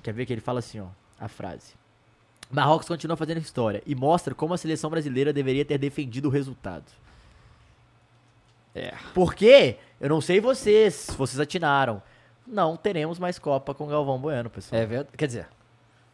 Quer 0.01 0.13
ver 0.13 0.25
que 0.25 0.33
ele 0.33 0.41
fala 0.41 0.59
assim, 0.59 0.79
ó, 0.79 0.85
a 1.19 1.27
frase. 1.27 1.73
Marrocos 2.49 2.87
continua 2.87 3.17
fazendo 3.17 3.39
história 3.39 3.81
e 3.85 3.93
mostra 3.93 4.33
como 4.33 4.53
a 4.53 4.57
seleção 4.57 4.89
brasileira 4.89 5.33
deveria 5.33 5.65
ter 5.65 5.77
defendido 5.77 6.27
o 6.27 6.31
resultado. 6.31 6.85
É. 8.73 8.93
Porque, 9.13 9.77
eu 9.99 10.09
não 10.09 10.21
sei 10.21 10.39
vocês, 10.39 10.93
se 10.93 11.11
vocês 11.17 11.39
atinaram, 11.39 12.01
não 12.45 12.77
teremos 12.77 13.19
mais 13.19 13.37
Copa 13.39 13.73
com 13.73 13.87
Galvão 13.87 14.19
Bueno, 14.19 14.49
pessoal. 14.49 14.81
É 14.81 14.85
verdade. 14.85 15.17
Quer 15.17 15.27
dizer, 15.27 15.47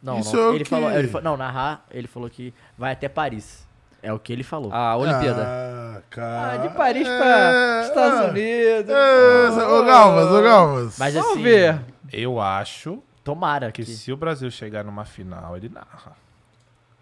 Não, 0.02 0.18
Isso 0.18 0.36
não. 0.36 0.52
é 0.52 0.54
ele 0.56 0.64
falou, 0.64 0.90
ele 0.90 1.08
fa- 1.08 1.20
não, 1.20 1.36
narrar, 1.36 1.86
ele 1.90 2.08
falou 2.08 2.28
que 2.28 2.52
vai 2.76 2.92
até 2.92 3.08
Paris. 3.08 3.66
É 4.02 4.12
o 4.12 4.18
que 4.18 4.32
ele 4.32 4.42
falou. 4.42 4.70
a 4.72 4.96
Olimpíada. 4.96 5.44
Ah, 5.46 6.02
cara. 6.10 6.52
Ah, 6.52 6.56
de 6.58 6.74
Paris 6.74 7.08
É, 7.08 7.18
pra 7.18 7.82
Estados 7.88 8.20
ah, 8.20 8.24
Unidos. 8.30 8.90
É, 8.90 9.66
ô 9.66 9.84
Galvas, 9.84 10.26
ô 10.30 10.42
Galvas. 10.42 10.98
Mas 10.98 11.14
Vamos 11.14 11.30
assim, 11.30 11.42
ver. 11.42 11.80
Eu 12.12 12.38
acho 12.38 13.02
tomara 13.22 13.72
que 13.72 13.82
que... 13.82 13.90
se 13.90 14.12
o 14.12 14.16
Brasil 14.16 14.50
chegar 14.50 14.84
numa 14.84 15.06
final, 15.06 15.56
ele 15.56 15.70
narra. 15.70 16.12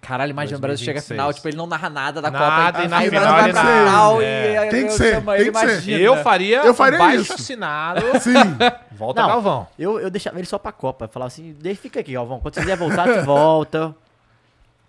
Caralho, 0.03 0.31
imagina 0.31 0.59
o 0.59 0.61
Brasil 0.61 0.85
chega 0.85 0.99
à 0.99 1.01
2026. 1.01 1.17
final, 1.17 1.33
tipo, 1.33 1.49
ele 1.49 1.57
não 1.57 1.67
narra 1.67 1.89
nada 1.89 2.21
da 2.21 2.29
Nada, 2.29 2.73
Copa. 2.73 2.85
e 2.85 2.89
na 2.89 2.99
aí 2.99 3.07
o 3.07 3.11
final 3.11 3.25
Brasil 3.25 3.43
vai 3.43 3.53
pra 3.53 3.85
final 3.87 4.21
É. 4.23 4.53
e 4.53 4.57
aí 4.59 4.69
Tem 4.71 4.81
que 4.87 4.93
eu 4.93 4.97
ser, 4.97 5.15
chamo 5.15 5.27
tem 5.33 5.37
que 5.37 5.45
ser. 5.45 5.49
imagina. 5.69 5.99
Eu 6.01 6.17
faria, 6.25 6.57
Eu 6.65 6.75
faria 6.75 6.99
baixo 6.99 7.21
isso. 7.23 7.33
assinado. 7.35 8.01
Sim. 8.21 8.33
Volta 8.91 9.23
Não. 9.23 9.29
Galvão. 9.29 9.67
Eu, 9.79 10.01
eu 10.01 10.11
deixava 10.11 10.39
ele 10.39 10.47
só 10.47 10.59
pra 10.59 10.73
Copa. 10.73 11.07
Falava 11.07 11.29
assim, 11.29 11.57
deixa, 11.61 11.81
fica 11.81 12.01
aqui, 12.01 12.13
Galvão. 12.15 12.41
Quando 12.41 12.53
você 12.55 12.61
quiser 12.63 12.77
voltar, 12.77 13.05
tu 13.09 13.25
volta. 13.25 13.95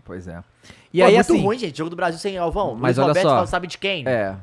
Pois 0.06 0.27
é. 0.27 0.38
E 0.94 0.99
Pô, 0.99 1.06
aí, 1.06 1.14
muito 1.14 1.31
assim... 1.31 1.41
ruim, 1.41 1.57
gente. 1.57 1.77
Jogo 1.77 1.90
do 1.90 1.95
Brasil 1.95 2.19
sem 2.19 2.34
Galvão. 2.35 2.72
Mas 2.77 2.98
Luiz 2.98 2.98
olha 2.98 3.07
Roberto 3.07 3.23
só. 3.26 3.35
fala, 3.35 3.48
sabe 3.48 3.68
de 3.68 3.77
quem? 3.77 4.03
É. 4.06 4.35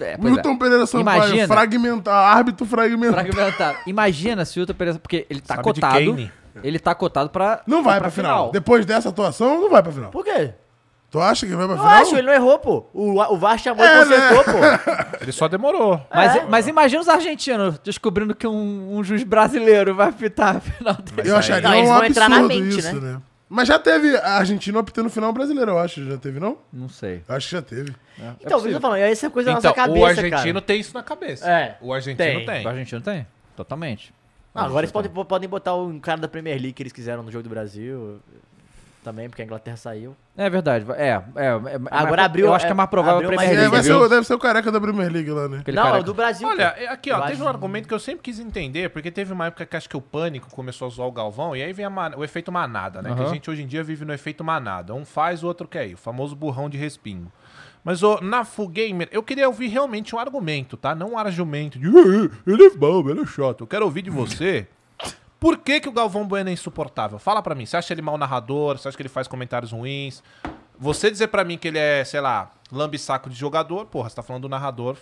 É, 0.00 0.16
pois 0.16 0.18
é. 0.18 0.18
Milton 0.18 0.58
Pereira 0.58 0.86
Sampaio, 0.86 1.18
Imagina. 1.24 1.46
fragmentar, 1.46 2.36
árbitro 2.36 2.66
fragmentado. 2.66 3.30
Fragmentado. 3.32 3.78
Imagina 3.86 4.44
se 4.44 4.58
o 4.58 4.62
Wilton 4.62 4.74
Pereira... 4.74 4.98
Porque 4.98 5.24
ele 5.30 5.40
tá 5.40 5.54
Sabe 5.54 5.72
de 5.72 5.80
cotado... 5.80 6.30
Kane? 6.52 6.66
Ele 6.66 6.78
tá 6.78 6.94
cotado 6.94 7.30
pra... 7.30 7.62
Não 7.66 7.82
vai 7.82 7.98
pra, 7.98 8.10
final. 8.10 8.50
Depois 8.50 8.84
dessa 8.86 9.08
atuação, 9.08 9.60
não 9.60 9.70
vai 9.70 9.82
pra 9.82 9.92
final. 9.92 10.10
Por 10.10 10.24
quê? 10.24 10.52
Tu 11.10 11.20
acha 11.20 11.44
que 11.46 11.54
vai 11.54 11.66
pra 11.66 11.74
Eu 11.74 11.78
final? 11.78 11.92
acho, 12.00 12.14
ele 12.16 12.26
não 12.26 12.32
errou, 12.32 12.58
pô. 12.58 12.86
O, 12.94 13.20
o 13.20 13.36
VAR 13.36 13.58
chamou 13.58 13.84
É, 13.84 13.96
e 13.96 13.98
consertou, 13.98 14.44
pô. 14.44 15.18
Ele 15.20 15.30
só 15.32 15.46
demorou. 15.46 16.00
Mas, 16.10 16.36
É. 16.36 16.44
mas 16.48 16.66
imagina 16.66 17.02
os 17.02 17.08
argentinos 17.08 17.78
descobrindo 17.80 18.34
que 18.34 18.46
um, 18.46 18.96
um 18.96 19.04
juiz 19.04 19.22
brasileiro 19.22 19.94
vai 19.94 20.08
apitar 20.08 20.56
a 20.56 20.60
final 20.60 20.94
dele. 20.94 21.28
Eu 21.28 21.36
acharia 21.36 21.68
Não, 21.68 21.76
eles 21.76 21.90
um 21.90 21.92
vão 21.94 22.04
entrar 22.06 22.30
na 22.30 22.40
mente, 22.42 22.78
isso, 22.78 22.98
né? 22.98 23.12
né? 23.14 23.20
Mas 23.46 23.68
já 23.68 23.78
teve 23.78 24.16
a 24.16 24.38
Argentina 24.38 24.78
optando 24.78 25.10
final 25.10 25.30
brasileiro, 25.34 25.72
eu 25.72 25.78
acho. 25.78 26.02
Já 26.02 26.16
teve, 26.16 26.40
não? 26.40 26.56
Não 26.72 26.88
sei. 26.88 27.22
Eu 27.28 27.34
acho 27.36 27.46
que 27.50 27.54
já 27.56 27.60
teve. 27.60 27.94
Então, 28.40 28.58
por 28.58 28.66
isso 28.66 28.68
eu 28.68 28.72
tô 28.72 28.80
falando, 28.80 29.00
essa 29.00 29.26
é 29.26 29.28
coisa 29.28 29.52
da 29.52 29.58
Então, 29.58 29.70
nossa 29.70 29.82
cabeça, 29.82 30.00
o 30.00 30.06
argentino 30.06 30.54
cara. 30.54 30.60
tem 30.62 30.80
isso 30.80 30.94
na 30.94 31.02
cabeça. 31.02 31.50
É, 31.50 31.76
O 31.82 31.92
argentino 31.92 32.16
tem. 32.38 32.46
tem. 32.46 32.64
O 32.64 32.68
argentino 32.70 33.00
tem? 33.02 33.26
Totalmente. 33.54 34.14
Ah, 34.54 34.64
agora 34.64 34.80
eles 34.84 34.92
podem, 34.92 35.10
podem 35.10 35.48
botar 35.48 35.74
um 35.74 35.98
cara 35.98 36.20
da 36.20 36.28
Premier 36.28 36.56
League 36.56 36.72
que 36.74 36.82
eles 36.82 36.92
quiseram 36.92 37.22
no 37.22 37.30
jogo 37.30 37.44
do 37.44 37.50
Brasil. 37.50 38.20
Também, 39.04 39.28
porque 39.28 39.42
a 39.42 39.44
Inglaterra 39.44 39.76
saiu. 39.76 40.14
É 40.36 40.48
verdade. 40.48 40.86
É, 40.92 41.08
é. 41.08 41.14
é 41.14 41.20
Agora 41.90 42.22
é- 42.22 42.24
abriu- 42.24 42.46
Eu 42.46 42.54
acho 42.54 42.64
que 42.66 42.70
é 42.70 42.74
mais 42.74 42.88
provável 42.88 43.16
abriu 43.16 43.30
a 43.30 43.32
Premier 43.32 43.52
É, 43.52 43.56
League, 43.62 43.70
vai, 43.72 43.82
ser, 43.82 43.88
viu? 43.88 44.00
o- 44.00 44.08
deve 44.08 44.24
ser 44.24 44.34
o 44.34 44.38
careca 44.38 44.70
da 44.70 44.80
Premier 44.80 45.10
League 45.10 45.28
lá, 45.28 45.48
né? 45.48 45.58
Aquele 45.58 45.76
não, 45.76 45.82
careca. 45.82 46.00
é 46.00 46.04
do 46.04 46.14
Brasil. 46.14 46.46
Olha, 46.46 46.62
é- 46.78 46.86
aqui, 46.86 47.10
ó, 47.10 47.20
teve 47.22 47.42
um 47.42 47.48
argumento 47.48 47.88
que 47.88 47.94
eu 47.94 47.98
sempre 47.98 48.22
quis 48.22 48.38
entender, 48.38 48.90
porque 48.90 49.10
teve 49.10 49.32
uma 49.32 49.46
época 49.46 49.66
que 49.66 49.76
acho 49.76 49.88
que 49.88 49.96
o 49.96 50.00
pânico 50.00 50.48
começou 50.52 50.86
a 50.86 50.90
zoar 50.90 51.08
o 51.08 51.12
Galvão, 51.12 51.56
e 51.56 51.62
aí 51.64 51.72
vem 51.72 51.84
o 52.16 52.22
efeito 52.22 52.52
manada, 52.52 53.02
né? 53.02 53.12
Que 53.12 53.22
a 53.22 53.26
gente 53.26 53.50
hoje 53.50 53.62
em 53.62 53.66
dia 53.66 53.82
vive 53.82 54.04
no 54.04 54.12
efeito 54.12 54.44
manada. 54.44 54.94
Um 54.94 55.04
faz, 55.04 55.42
o 55.42 55.48
outro 55.48 55.66
quer 55.66 55.88
ir. 55.88 55.94
O 55.94 55.98
famoso 55.98 56.36
burrão 56.36 56.70
de 56.70 56.78
respingo. 56.78 57.32
Mas 57.84 58.02
ô, 58.02 58.20
na 58.20 58.44
Full 58.44 58.68
Gamer, 58.68 59.08
eu 59.10 59.22
queria 59.22 59.48
ouvir 59.48 59.66
realmente 59.68 60.14
um 60.14 60.18
argumento, 60.18 60.76
tá? 60.76 60.94
Não 60.94 61.12
um 61.12 61.18
argumento 61.18 61.78
de 61.78 61.86
"Ah, 61.88 62.30
ele 62.46 62.64
é 62.64 62.70
bom, 62.70 63.08
ele 63.10 63.22
é 63.22 63.26
chato. 63.26 63.62
Eu 63.62 63.66
quero 63.66 63.84
ouvir 63.84 64.02
de 64.02 64.10
você. 64.10 64.66
Por 65.40 65.58
que, 65.58 65.80
que 65.80 65.88
o 65.88 65.92
Galvão 65.92 66.24
Bueno 66.24 66.50
é 66.50 66.52
insuportável? 66.52 67.18
Fala 67.18 67.42
pra 67.42 67.52
mim. 67.54 67.66
Você 67.66 67.76
acha 67.76 67.92
ele 67.92 68.00
mau 68.02 68.16
narrador? 68.16 68.78
Você 68.78 68.86
acha 68.86 68.96
que 68.96 69.02
ele 69.02 69.08
faz 69.08 69.26
comentários 69.26 69.72
ruins? 69.72 70.22
Você 70.78 71.10
dizer 71.10 71.26
pra 71.28 71.42
mim 71.44 71.58
que 71.58 71.66
ele 71.66 71.78
é, 71.78 72.04
sei 72.04 72.20
lá, 72.20 72.52
lambe-saco 72.70 73.28
de 73.28 73.34
jogador, 73.36 73.86
porra, 73.86 74.08
você 74.08 74.14
tá 74.16 74.22
falando 74.22 74.42
do 74.42 74.48
narrador 74.48 74.96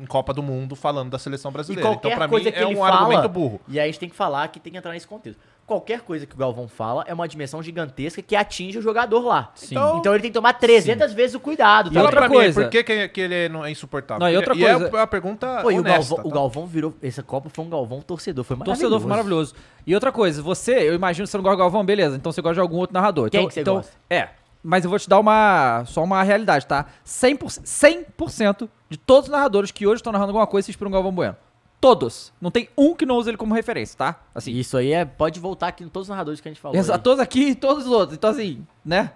em 0.00 0.04
Copa 0.04 0.34
do 0.34 0.42
Mundo 0.42 0.76
falando 0.76 1.10
da 1.10 1.18
seleção 1.18 1.50
brasileira. 1.50 1.88
qualquer 1.88 2.08
Então, 2.08 2.18
pra 2.18 2.28
coisa 2.28 2.46
mim, 2.46 2.52
que 2.52 2.58
é 2.58 2.62
ele 2.62 2.74
um 2.74 2.80
fala, 2.80 2.96
argumento 3.00 3.28
burro. 3.28 3.60
E 3.68 3.80
aí 3.80 3.88
a 3.88 3.90
gente 3.90 4.00
tem 4.00 4.08
que 4.10 4.16
falar 4.16 4.46
que 4.48 4.60
tem 4.60 4.70
que 4.72 4.78
entrar 4.78 4.92
nesse 4.92 5.06
contexto. 5.06 5.40
Qualquer 5.66 6.00
coisa 6.02 6.24
que 6.26 6.34
o 6.34 6.38
Galvão 6.38 6.68
fala 6.68 7.04
é 7.08 7.12
uma 7.12 7.26
dimensão 7.26 7.60
gigantesca 7.60 8.22
que 8.22 8.36
atinge 8.36 8.78
o 8.78 8.82
jogador 8.82 9.20
lá. 9.26 9.50
Sim. 9.56 9.74
Então- 9.74 9.98
Então 9.98 10.12
ele 10.14 10.22
tem 10.22 10.30
que 10.30 10.34
tomar 10.34 10.52
300 10.52 11.12
vezes 11.12 11.34
o 11.34 11.40
cuidado. 11.40 11.88
E 11.88 11.90
tá? 11.90 11.94
Fala 11.94 12.06
outra 12.06 12.20
pra 12.20 12.28
coisa- 12.28 12.60
mim, 12.60 12.66
por 12.66 12.70
que, 12.70 12.84
que, 12.84 13.08
que 13.08 13.20
ele 13.20 13.48
não 13.48 13.64
é 13.64 13.70
insuportável? 13.72 14.20
Não, 14.24 14.30
e 14.32 14.36
outra 14.36 14.54
e 14.54 14.64
é 14.64 14.74
coisa- 14.78 15.02
a 15.02 15.06
pergunta 15.08 15.58
Pô, 15.62 15.70
e 15.72 15.74
o 15.74 15.80
honesta, 15.80 16.14
Galvão, 16.14 16.18
o 16.24 16.28
tá? 16.28 16.34
Galvão 16.36 16.66
virou. 16.66 16.94
Essa 17.02 17.22
Copa 17.22 17.50
foi 17.52 17.64
um 17.64 17.68
Galvão 17.68 18.00
torcedor. 18.00 18.44
Foi 18.44 18.56
maravilhoso. 18.56 18.80
Torcedor 18.80 19.00
foi 19.00 19.10
maravilhoso. 19.10 19.54
E 19.84 19.92
outra 19.92 20.12
coisa, 20.12 20.40
você, 20.40 20.88
eu 20.88 20.94
imagino 20.94 21.26
que 21.26 21.30
você 21.32 21.36
não 21.36 21.42
gosta 21.42 21.56
do 21.56 21.60
Galvão, 21.60 21.84
beleza. 21.84 22.14
Então 22.14 22.30
você 22.30 22.40
gosta 22.40 22.54
de 22.54 22.60
algum 22.60 22.76
outro 22.76 22.94
narrador. 22.94 23.28
Quem 23.28 23.40
então, 23.40 23.48
que 23.48 23.54
você 23.54 23.60
então, 23.62 23.74
gosta? 23.76 23.92
É. 24.08 24.28
Mas 24.62 24.84
eu 24.84 24.90
vou 24.90 24.98
te 25.00 25.08
dar 25.08 25.18
uma. 25.18 25.84
Só 25.86 26.02
uma 26.04 26.22
realidade, 26.22 26.66
tá? 26.66 26.86
100%, 27.04 27.60
100% 27.64 28.68
de 28.88 28.96
todos 28.96 29.24
os 29.28 29.32
narradores 29.32 29.70
que 29.70 29.86
hoje 29.86 29.96
estão 29.96 30.12
narrando 30.12 30.30
alguma 30.30 30.46
coisa 30.46 30.66
se 30.66 30.70
inspiram 30.72 30.90
no 30.90 30.94
Galvão 30.94 31.12
Bueno. 31.12 31.36
Todos. 31.80 32.32
Não 32.40 32.50
tem 32.50 32.68
um 32.76 32.94
que 32.94 33.04
não 33.06 33.16
usa 33.16 33.30
ele 33.30 33.36
como 33.36 33.54
referência, 33.54 33.96
tá? 33.98 34.20
Assim. 34.34 34.52
Isso 34.52 34.76
aí 34.76 34.92
é, 34.92 35.04
pode 35.04 35.38
voltar 35.38 35.68
aqui 35.68 35.84
em 35.84 35.88
todos 35.88 36.06
os 36.06 36.10
narradores 36.10 36.40
que 36.40 36.48
a 36.48 36.50
gente 36.50 36.60
falou. 36.60 36.76
Exa- 36.76 36.94
aí. 36.94 37.00
todos 37.00 37.20
aqui 37.20 37.50
e 37.50 37.54
todos 37.54 37.84
os 37.86 37.92
outros. 37.92 38.16
Então, 38.16 38.30
assim, 38.30 38.66
né? 38.84 39.12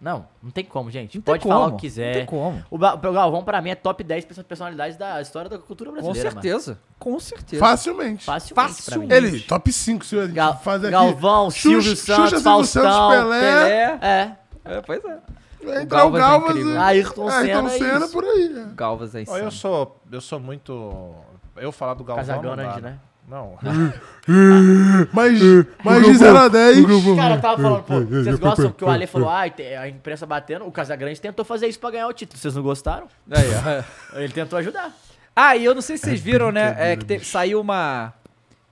Não, 0.00 0.26
não 0.42 0.50
tem 0.50 0.64
como, 0.64 0.90
gente. 0.90 1.18
Não 1.18 1.22
tem 1.22 1.34
pode 1.34 1.42
falar 1.46 1.64
como, 1.66 1.74
o 1.74 1.76
que 1.76 1.86
quiser. 1.86 2.06
não 2.06 2.12
tem 2.14 2.26
como. 2.26 2.64
O, 2.70 2.76
o 2.76 3.12
Galvão, 3.12 3.44
pra 3.44 3.60
mim, 3.60 3.68
é 3.70 3.74
top 3.74 4.02
10 4.02 4.24
perso- 4.24 4.44
personalidades 4.44 4.96
da 4.96 5.20
história 5.20 5.50
da 5.50 5.58
cultura 5.58 5.90
Com 5.90 5.96
brasileira. 5.96 6.30
mano. 6.30 6.42
certeza. 6.42 6.78
Com 6.98 7.20
certeza. 7.20 7.60
Facilmente. 7.60 8.24
Facilmente, 8.24 8.54
Facilmente. 8.74 9.08
pra 9.08 9.20
mim. 9.20 9.26
Ele, 9.28 9.40
top 9.40 9.70
5, 9.70 10.04
se 10.06 10.18
a 10.18 10.22
gente 10.24 10.34
Gal- 10.34 10.58
fazer 10.62 10.86
aqui. 10.86 10.92
Galvão, 10.92 11.50
Xuxa- 11.50 11.60
Silvio 11.68 11.82
Xuxa, 11.96 12.14
Santos, 12.14 12.28
Silvio 12.30 12.44
Faustão, 12.44 12.82
Santos, 12.82 13.10
Pelé. 13.24 13.40
Pelé. 13.40 13.98
É. 14.00 14.36
É, 14.76 14.80
pois 14.80 15.04
é. 15.04 15.18
Vai 15.62 15.76
O 15.76 15.80
entrar 15.82 16.06
o 16.06 16.10
Galvas 16.10 16.20
é 16.20 16.24
Galvas 16.24 16.50
incrível. 16.50 16.72
e... 16.72 16.76
Ayrton 16.78 17.28
Ayrton 17.28 17.68
Senna, 17.68 17.74
é 17.74 17.78
Senna 17.78 18.04
isso. 18.06 18.12
por 18.14 18.24
aí. 18.24 18.66
Galvas 18.74 19.14
é 19.14 19.20
insano. 19.22 19.38
eu 19.38 19.50
sou, 19.50 20.00
eu 20.10 20.20
sou 20.22 20.40
muito... 20.40 21.14
Eu 21.60 21.70
falar 21.72 21.94
do 21.94 22.02
Galvão 22.04 22.24
não 22.26 22.42
Casagrande, 22.42 22.80
dá, 22.80 22.88
né? 22.90 22.98
Não. 23.28 23.56
Mas, 25.12 25.40
mas 25.84 26.04
de 26.04 26.14
0 26.16 26.36
a 26.38 26.48
10. 26.48 26.84
Cara, 27.16 27.34
eu 27.36 27.40
tava 27.40 27.62
falando, 27.62 27.82
pô, 27.84 28.00
vocês 28.04 28.38
gostam 28.38 28.72
que 28.72 28.84
o 28.84 28.88
Ale 28.88 29.06
falou, 29.06 29.28
ah, 29.28 29.42
a 29.80 29.88
imprensa 29.88 30.26
batendo, 30.26 30.66
o 30.66 30.72
Casagrande 30.72 31.20
tentou 31.20 31.44
fazer 31.44 31.66
isso 31.68 31.78
pra 31.78 31.90
ganhar 31.90 32.06
o 32.08 32.12
título. 32.12 32.38
Vocês 32.38 32.54
não 32.54 32.62
gostaram? 32.62 33.06
Aí. 33.30 33.84
Ele 34.22 34.32
tentou 34.32 34.58
ajudar. 34.58 34.92
Ah, 35.34 35.56
e 35.56 35.64
eu 35.64 35.74
não 35.74 35.82
sei 35.82 35.96
se 35.96 36.04
vocês 36.04 36.20
viram, 36.20 36.50
né? 36.50 36.74
É 36.78 36.96
que 36.96 37.04
te- 37.04 37.24
saiu 37.24 37.60
uma. 37.60 38.12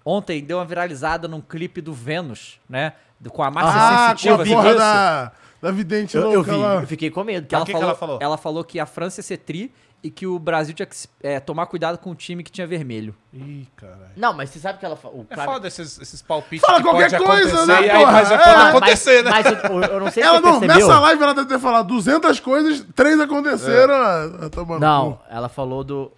Ontem 0.04 0.42
deu 0.42 0.58
uma 0.58 0.64
viralizada 0.64 1.28
num 1.28 1.40
clipe 1.40 1.80
do 1.80 1.92
Vênus, 1.92 2.58
né? 2.68 2.94
Com 3.30 3.42
a 3.42 3.50
Márcia 3.50 3.72
Ah, 3.80 4.10
com 4.12 4.18
Sensitiva. 4.18 4.42
a 4.42 4.46
porra 4.62 4.74
da, 4.74 5.32
Da 5.62 5.70
vidente 5.70 6.16
Eu, 6.16 6.22
eu 6.22 6.32
louca 6.36 6.52
vi, 6.52 6.58
lá. 6.58 6.74
eu 6.76 6.86
fiquei 6.86 7.10
com 7.10 7.22
medo. 7.24 7.46
Que 7.46 7.54
Ela, 7.54 7.64
ela, 7.64 7.72
falou, 7.72 7.84
ela 7.88 7.94
falou? 7.96 8.18
ela 8.22 8.36
falou 8.36 8.64
que 8.64 8.80
a 8.80 8.86
França 8.86 9.20
ia 9.20 9.24
ser 9.24 9.38
tri 9.38 9.72
e 10.02 10.10
que 10.10 10.26
o 10.26 10.38
Brasil 10.38 10.72
tinha 10.74 10.86
que 10.86 10.94
é, 11.22 11.40
tomar 11.40 11.66
cuidado 11.66 11.98
com 11.98 12.10
o 12.10 12.14
time 12.14 12.44
que 12.44 12.52
tinha 12.52 12.66
vermelho. 12.66 13.14
Ih, 13.32 13.66
caralho. 13.76 14.10
Não, 14.16 14.32
mas 14.32 14.50
você 14.50 14.58
sabe 14.60 14.78
que 14.78 14.84
ela 14.86 14.94
falou. 14.96 15.26
É 15.28 15.36
foda 15.36 15.66
esses, 15.66 16.00
esses 16.00 16.22
palpites 16.22 16.64
Fala 16.64 16.78
que 16.78 16.84
qualquer 16.84 17.10
pode 17.10 17.24
coisa, 17.24 17.66
né, 17.66 17.74
aí 17.78 17.90
porra? 17.90 18.12
mas 18.12 18.30
é 18.30 18.34
É, 18.34 18.38
mas- 18.38 18.68
acontecer, 18.76 19.24
né? 19.24 19.30
Mas 19.30 19.46
eu, 19.46 19.82
eu 19.82 20.00
não 20.00 20.10
sei 20.10 20.22
se 20.22 20.28
Ela 20.28 20.38
você 20.40 20.46
não, 20.46 20.60
percebeu. 20.60 20.86
nessa 20.88 21.00
live 21.00 21.22
ela 21.22 21.34
deve 21.34 21.48
ter 21.48 21.58
falado 21.58 21.88
200 21.88 22.40
coisas, 22.40 22.86
três 22.94 23.18
aconteceram. 23.20 23.92
ah, 23.94 24.30
ah, 24.42 24.48
tomando 24.50 24.80
Não, 24.80 25.12
cu. 25.14 25.20
ela 25.28 25.48
falou 25.48 25.82
do, 25.82 26.12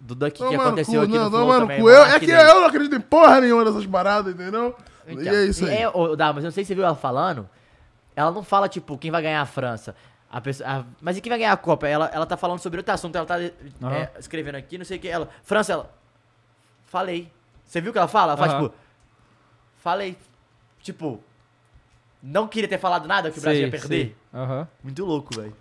do 0.00 0.14
Duck 0.14 0.32
que 0.32 0.54
aconteceu 0.54 1.00
cu, 1.00 1.06
aqui 1.06 1.14
não, 1.16 1.24
no 1.24 1.30
Flow 1.30 1.42
tomando 1.42 1.60
também. 1.62 1.80
cu. 1.82 1.90
Eu, 1.90 2.02
é 2.04 2.18
que 2.20 2.26
dele. 2.26 2.40
eu 2.40 2.60
não 2.60 2.66
acredito 2.66 2.96
em 2.96 3.00
porra 3.00 3.40
nenhuma 3.42 3.64
dessas 3.64 3.84
paradas, 3.86 4.32
entendeu? 4.34 4.74
Então, 5.06 5.22
e 5.22 5.28
é 5.28 5.44
isso 5.44 5.66
aí. 5.66 5.76
É, 5.82 5.88
ô, 5.88 6.16
Dá, 6.16 6.32
mas 6.32 6.44
eu 6.44 6.48
não 6.48 6.50
sei 6.52 6.64
se 6.64 6.68
você 6.68 6.74
viu 6.74 6.84
ela 6.84 6.94
falando. 6.94 7.48
Ela 8.16 8.30
não 8.30 8.42
fala, 8.42 8.68
tipo, 8.68 8.96
quem 8.98 9.10
vai 9.10 9.22
ganhar 9.22 9.40
a 9.42 9.46
França. 9.46 9.94
A 10.30 10.40
pessoa, 10.40 10.68
a- 10.68 10.84
mas 11.00 11.16
e 11.16 11.20
quem 11.20 11.30
vai 11.30 11.38
ganhar 11.38 11.52
a 11.52 11.56
Copa? 11.56 11.88
Ela, 11.88 12.06
ela 12.12 12.26
tá 12.26 12.36
falando 12.36 12.58
sobre 12.60 12.78
outro 12.78 12.92
assunto. 12.92 13.16
Ela 13.16 13.26
tá 13.26 13.42
é, 13.42 13.52
Aham. 13.82 14.08
escrevendo 14.18 14.56
aqui, 14.56 14.76
não 14.76 14.84
sei 14.84 14.98
o 14.98 15.00
que. 15.00 15.08
Ela, 15.08 15.28
França, 15.42 15.72
ela. 15.72 15.90
Falei. 16.86 17.30
Você 17.64 17.80
viu 17.80 17.90
o 17.90 17.92
que 17.92 17.98
ela 17.98 18.08
fala? 18.08 18.32
Ela 18.32 18.36
faz, 18.38 18.52
Aham. 18.52 18.62
tipo. 18.64 18.74
Falei. 19.78 20.18
Tipo. 20.80 21.22
Não 22.22 22.48
queria 22.48 22.68
ter 22.68 22.78
falado 22.78 23.06
nada 23.06 23.30
que 23.30 23.38
o 23.38 23.40
Brasil 23.42 23.62
ia 23.62 23.70
perder. 23.70 24.16
Aham. 24.34 24.68
Muito 24.82 25.04
louco, 25.04 25.34
velho. 25.34 25.56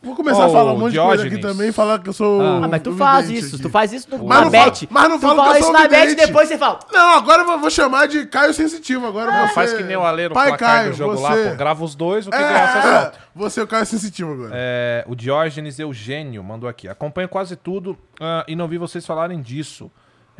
Vou 0.00 0.14
começar 0.14 0.44
a 0.44 0.46
Ô, 0.46 0.52
falar 0.52 0.72
um 0.74 0.78
monte 0.78 0.92
de 0.92 0.98
coisa 1.00 1.22
aqui 1.24 1.30
Diógenes. 1.30 1.56
também, 1.58 1.72
falar 1.72 1.98
que 1.98 2.08
eu 2.08 2.12
sou. 2.12 2.40
Ah, 2.40 2.68
mas 2.68 2.82
tu 2.82 2.94
faz 2.94 3.28
isso. 3.28 3.56
aqui. 3.56 3.62
Tu 3.64 3.68
faz 3.68 3.92
isso 3.92 4.08
no, 4.08 4.24
Mas 4.24 4.42
na 4.44 4.48
bet. 4.50 4.88
mas 4.88 5.08
não 5.08 5.18
tu 5.18 5.22
fala 5.22 5.42
que 5.42 5.48
eu 5.48 5.54
isso 5.54 5.64
sou 5.64 5.72
na 5.72 5.88
bet 5.88 6.12
e 6.12 6.14
depois 6.14 6.48
você 6.48 6.56
fala. 6.56 6.78
Não, 6.92 7.16
agora 7.16 7.42
eu 7.42 7.58
vou- 7.58 7.68
chamar 7.68 8.06
de 8.06 8.24
Caio 8.26 8.54
Sensitivo. 8.54 9.06
Agora 9.08 9.32
Não, 9.32 9.48
você... 9.48 9.54
faz 9.54 9.72
que 9.72 9.82
nem 9.82 9.96
o 9.96 10.02
Ale 10.04 10.28
no 10.28 10.34
Pai 10.34 10.48
placar 10.50 10.76
Caio, 10.76 10.90
do 10.92 10.96
jogo 10.96 11.16
você... 11.16 11.22
lá, 11.44 11.50
pô. 11.50 11.56
Grava 11.56 11.84
os 11.84 11.96
dois, 11.96 12.28
o 12.28 12.30
que 12.30 12.36
ganhar 12.38 12.72
você 12.72 12.78
É, 12.78 12.82
solta. 13.02 13.18
você 13.34 13.60
é 13.60 13.62
o 13.64 13.66
Caio 13.66 13.86
Sensitivo 13.86 14.32
agora. 14.34 14.50
É, 14.54 15.04
o 15.08 15.16
Diógenes 15.16 15.78
Eugênio 15.80 16.44
mandou 16.44 16.68
aqui. 16.68 16.86
Acompanho 16.88 17.28
quase 17.28 17.56
tudo 17.56 17.98
ah, 18.20 18.44
e 18.46 18.54
não 18.54 18.68
vi 18.68 18.78
vocês 18.78 19.04
falarem 19.04 19.42
disso. 19.42 19.90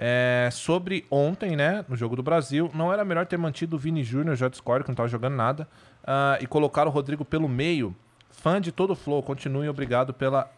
É, 0.01 0.49
sobre 0.53 1.05
ontem, 1.11 1.57
né, 1.57 1.85
no 1.89 1.97
jogo 1.97 2.15
do 2.15 2.23
Brasil, 2.23 2.71
não 2.73 2.93
era 2.93 3.05
melhor 3.05 3.27
ter 3.27 3.37
mantido 3.37 3.75
o 3.75 3.79
Vini 3.81 4.05
Júnior, 4.05 4.37
já 4.37 4.49
discordo 4.49 4.85
que 4.85 4.91
não 4.91 4.95
tava 4.95 5.09
jogando 5.09 5.35
nada, 5.35 5.67
ah, 6.07 6.39
e 6.41 6.47
colocar 6.47 6.87
o 6.87 6.91
Rodrigo 6.91 7.25
pelo 7.25 7.49
meio. 7.49 7.93
Fã 8.41 8.61
de 8.61 8.71
todo 8.73 8.93
o 8.93 8.97
Flow, 8.97 9.23
continue 9.23 9.69
obrigado 9.69 10.13
pela, 10.15 10.51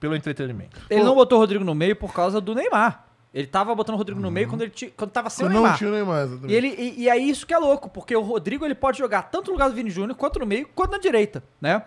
pelo 0.00 0.14
entretenimento. 0.16 0.80
Ele 0.88 1.02
não 1.02 1.14
botou 1.14 1.38
o 1.38 1.40
Rodrigo 1.40 1.64
no 1.64 1.74
meio 1.74 1.94
por 1.96 2.12
causa 2.12 2.40
do 2.40 2.54
Neymar. 2.54 3.04
Ele 3.34 3.46
tava 3.46 3.74
botando 3.74 3.94
o 3.94 3.98
Rodrigo 3.98 4.18
no 4.20 4.30
meio 4.30 4.48
quando, 4.48 4.62
ele 4.62 4.70
ti- 4.70 4.92
quando 4.96 5.10
tava 5.10 5.28
sem 5.28 5.44
o 5.44 5.48
não 5.48 5.60
Neymar. 5.60 5.76
tinha 5.78 5.90
nem 5.90 6.02
mais. 6.02 6.26
exatamente. 6.30 6.50
E, 6.52 6.56
ele, 6.56 6.68
e, 6.68 7.02
e 7.02 7.08
é 7.10 7.16
isso 7.18 7.46
que 7.46 7.52
é 7.52 7.58
louco, 7.58 7.90
porque 7.90 8.16
o 8.16 8.22
Rodrigo 8.22 8.64
ele 8.64 8.74
pode 8.74 8.96
jogar 8.98 9.22
tanto 9.24 9.48
no 9.48 9.52
lugar 9.52 9.68
do 9.68 9.74
Vini 9.74 9.90
Júnior, 9.90 10.16
quanto 10.16 10.38
no 10.38 10.46
meio, 10.46 10.66
quanto 10.74 10.92
na 10.92 10.98
direita, 10.98 11.42
né? 11.60 11.82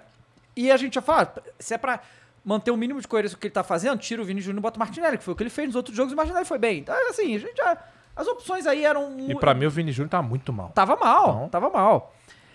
E 0.56 0.70
a 0.72 0.78
gente 0.78 0.94
já 0.96 1.02
fala, 1.02 1.34
se 1.58 1.74
é 1.74 1.78
pra 1.80 2.00
manter 2.46 2.70
o 2.70 2.78
mínimo 2.78 3.02
de 3.02 3.08
coerência 3.08 3.36
que 3.38 3.48
ele 3.48 3.54
tá 3.54 3.64
fazendo, 3.64 3.98
tira 3.98 4.22
o 4.22 4.26
Vini 4.26 4.40
Júnior 4.42 4.60
e 4.60 4.62
bota 4.62 4.78
o 4.78 4.80
Martinelli, 4.80 5.18
que 5.18 5.24
foi 5.24 5.34
o 5.34 5.38
que 5.38 5.42
ele 5.44 5.50
fez 5.50 5.68
nos 5.68 5.76
outros 5.76 5.98
jogos 5.98 6.12
e 6.12 6.14
o 6.14 6.18
Martinelli 6.18 6.46
foi 6.46 6.60
bem. 6.60 6.80
Então, 6.80 6.96
assim, 7.10 7.36
a 7.36 7.40
gente 7.40 7.58
já. 7.58 7.76
As 8.16 8.28
opções 8.28 8.68
aí 8.68 8.84
eram. 8.86 9.16
E 9.20 9.34
pra 9.36 9.54
mim 9.54 9.66
o 9.66 9.72
Vini 9.72 9.92
Júnior 9.92 10.10
tá 10.10 10.22
muito 10.22 10.52
mal. 10.54 10.70
Tava 10.76 10.96
mal, 10.98 11.30
Então. 11.30 11.50
tava 11.50 11.70
mal. 11.70 12.14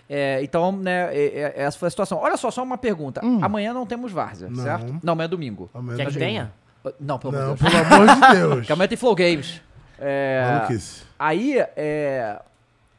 É, 0.09 0.41
então, 0.41 0.71
né, 0.71 1.09
é- 1.15 1.53
é- 1.57 1.63
essa 1.63 1.77
foi 1.77 1.87
a 1.87 1.89
situação. 1.89 2.17
Olha 2.19 2.37
só, 2.37 2.49
só 2.49 2.63
uma 2.63 2.77
pergunta. 2.77 3.21
Amanhã 3.41 3.73
não 3.73 3.85
temos 3.85 4.11
Várzea, 4.11 4.47
Hum. 4.47 4.51
Não. 4.55 4.63
certo? 4.63 4.99
Não, 5.03 5.13
amanhã 5.13 5.25
é 5.25 5.29
domingo. 5.29 5.69
Amanhã 5.73 5.97
Quer 5.97 6.03
não 6.05 6.11
que 6.11 6.17
tenha? 6.19 6.51
Não, 6.99 7.19
pelo 7.19 7.33
Não, 7.33 7.41
amor 7.43 7.57
de 7.57 7.63
Deus. 7.63 7.73
pelo 7.73 7.93
amor 8.01 8.15
de 8.15 8.21
Deus. 8.37 8.55
Porque 8.59 8.73
amanhã 8.73 8.87
tem 8.87 8.97
Flow 8.97 9.15
Games. 9.15 9.61
É, 9.99 10.51
Maluquice. 10.59 11.03
aí, 11.19 11.57
é, 11.75 12.39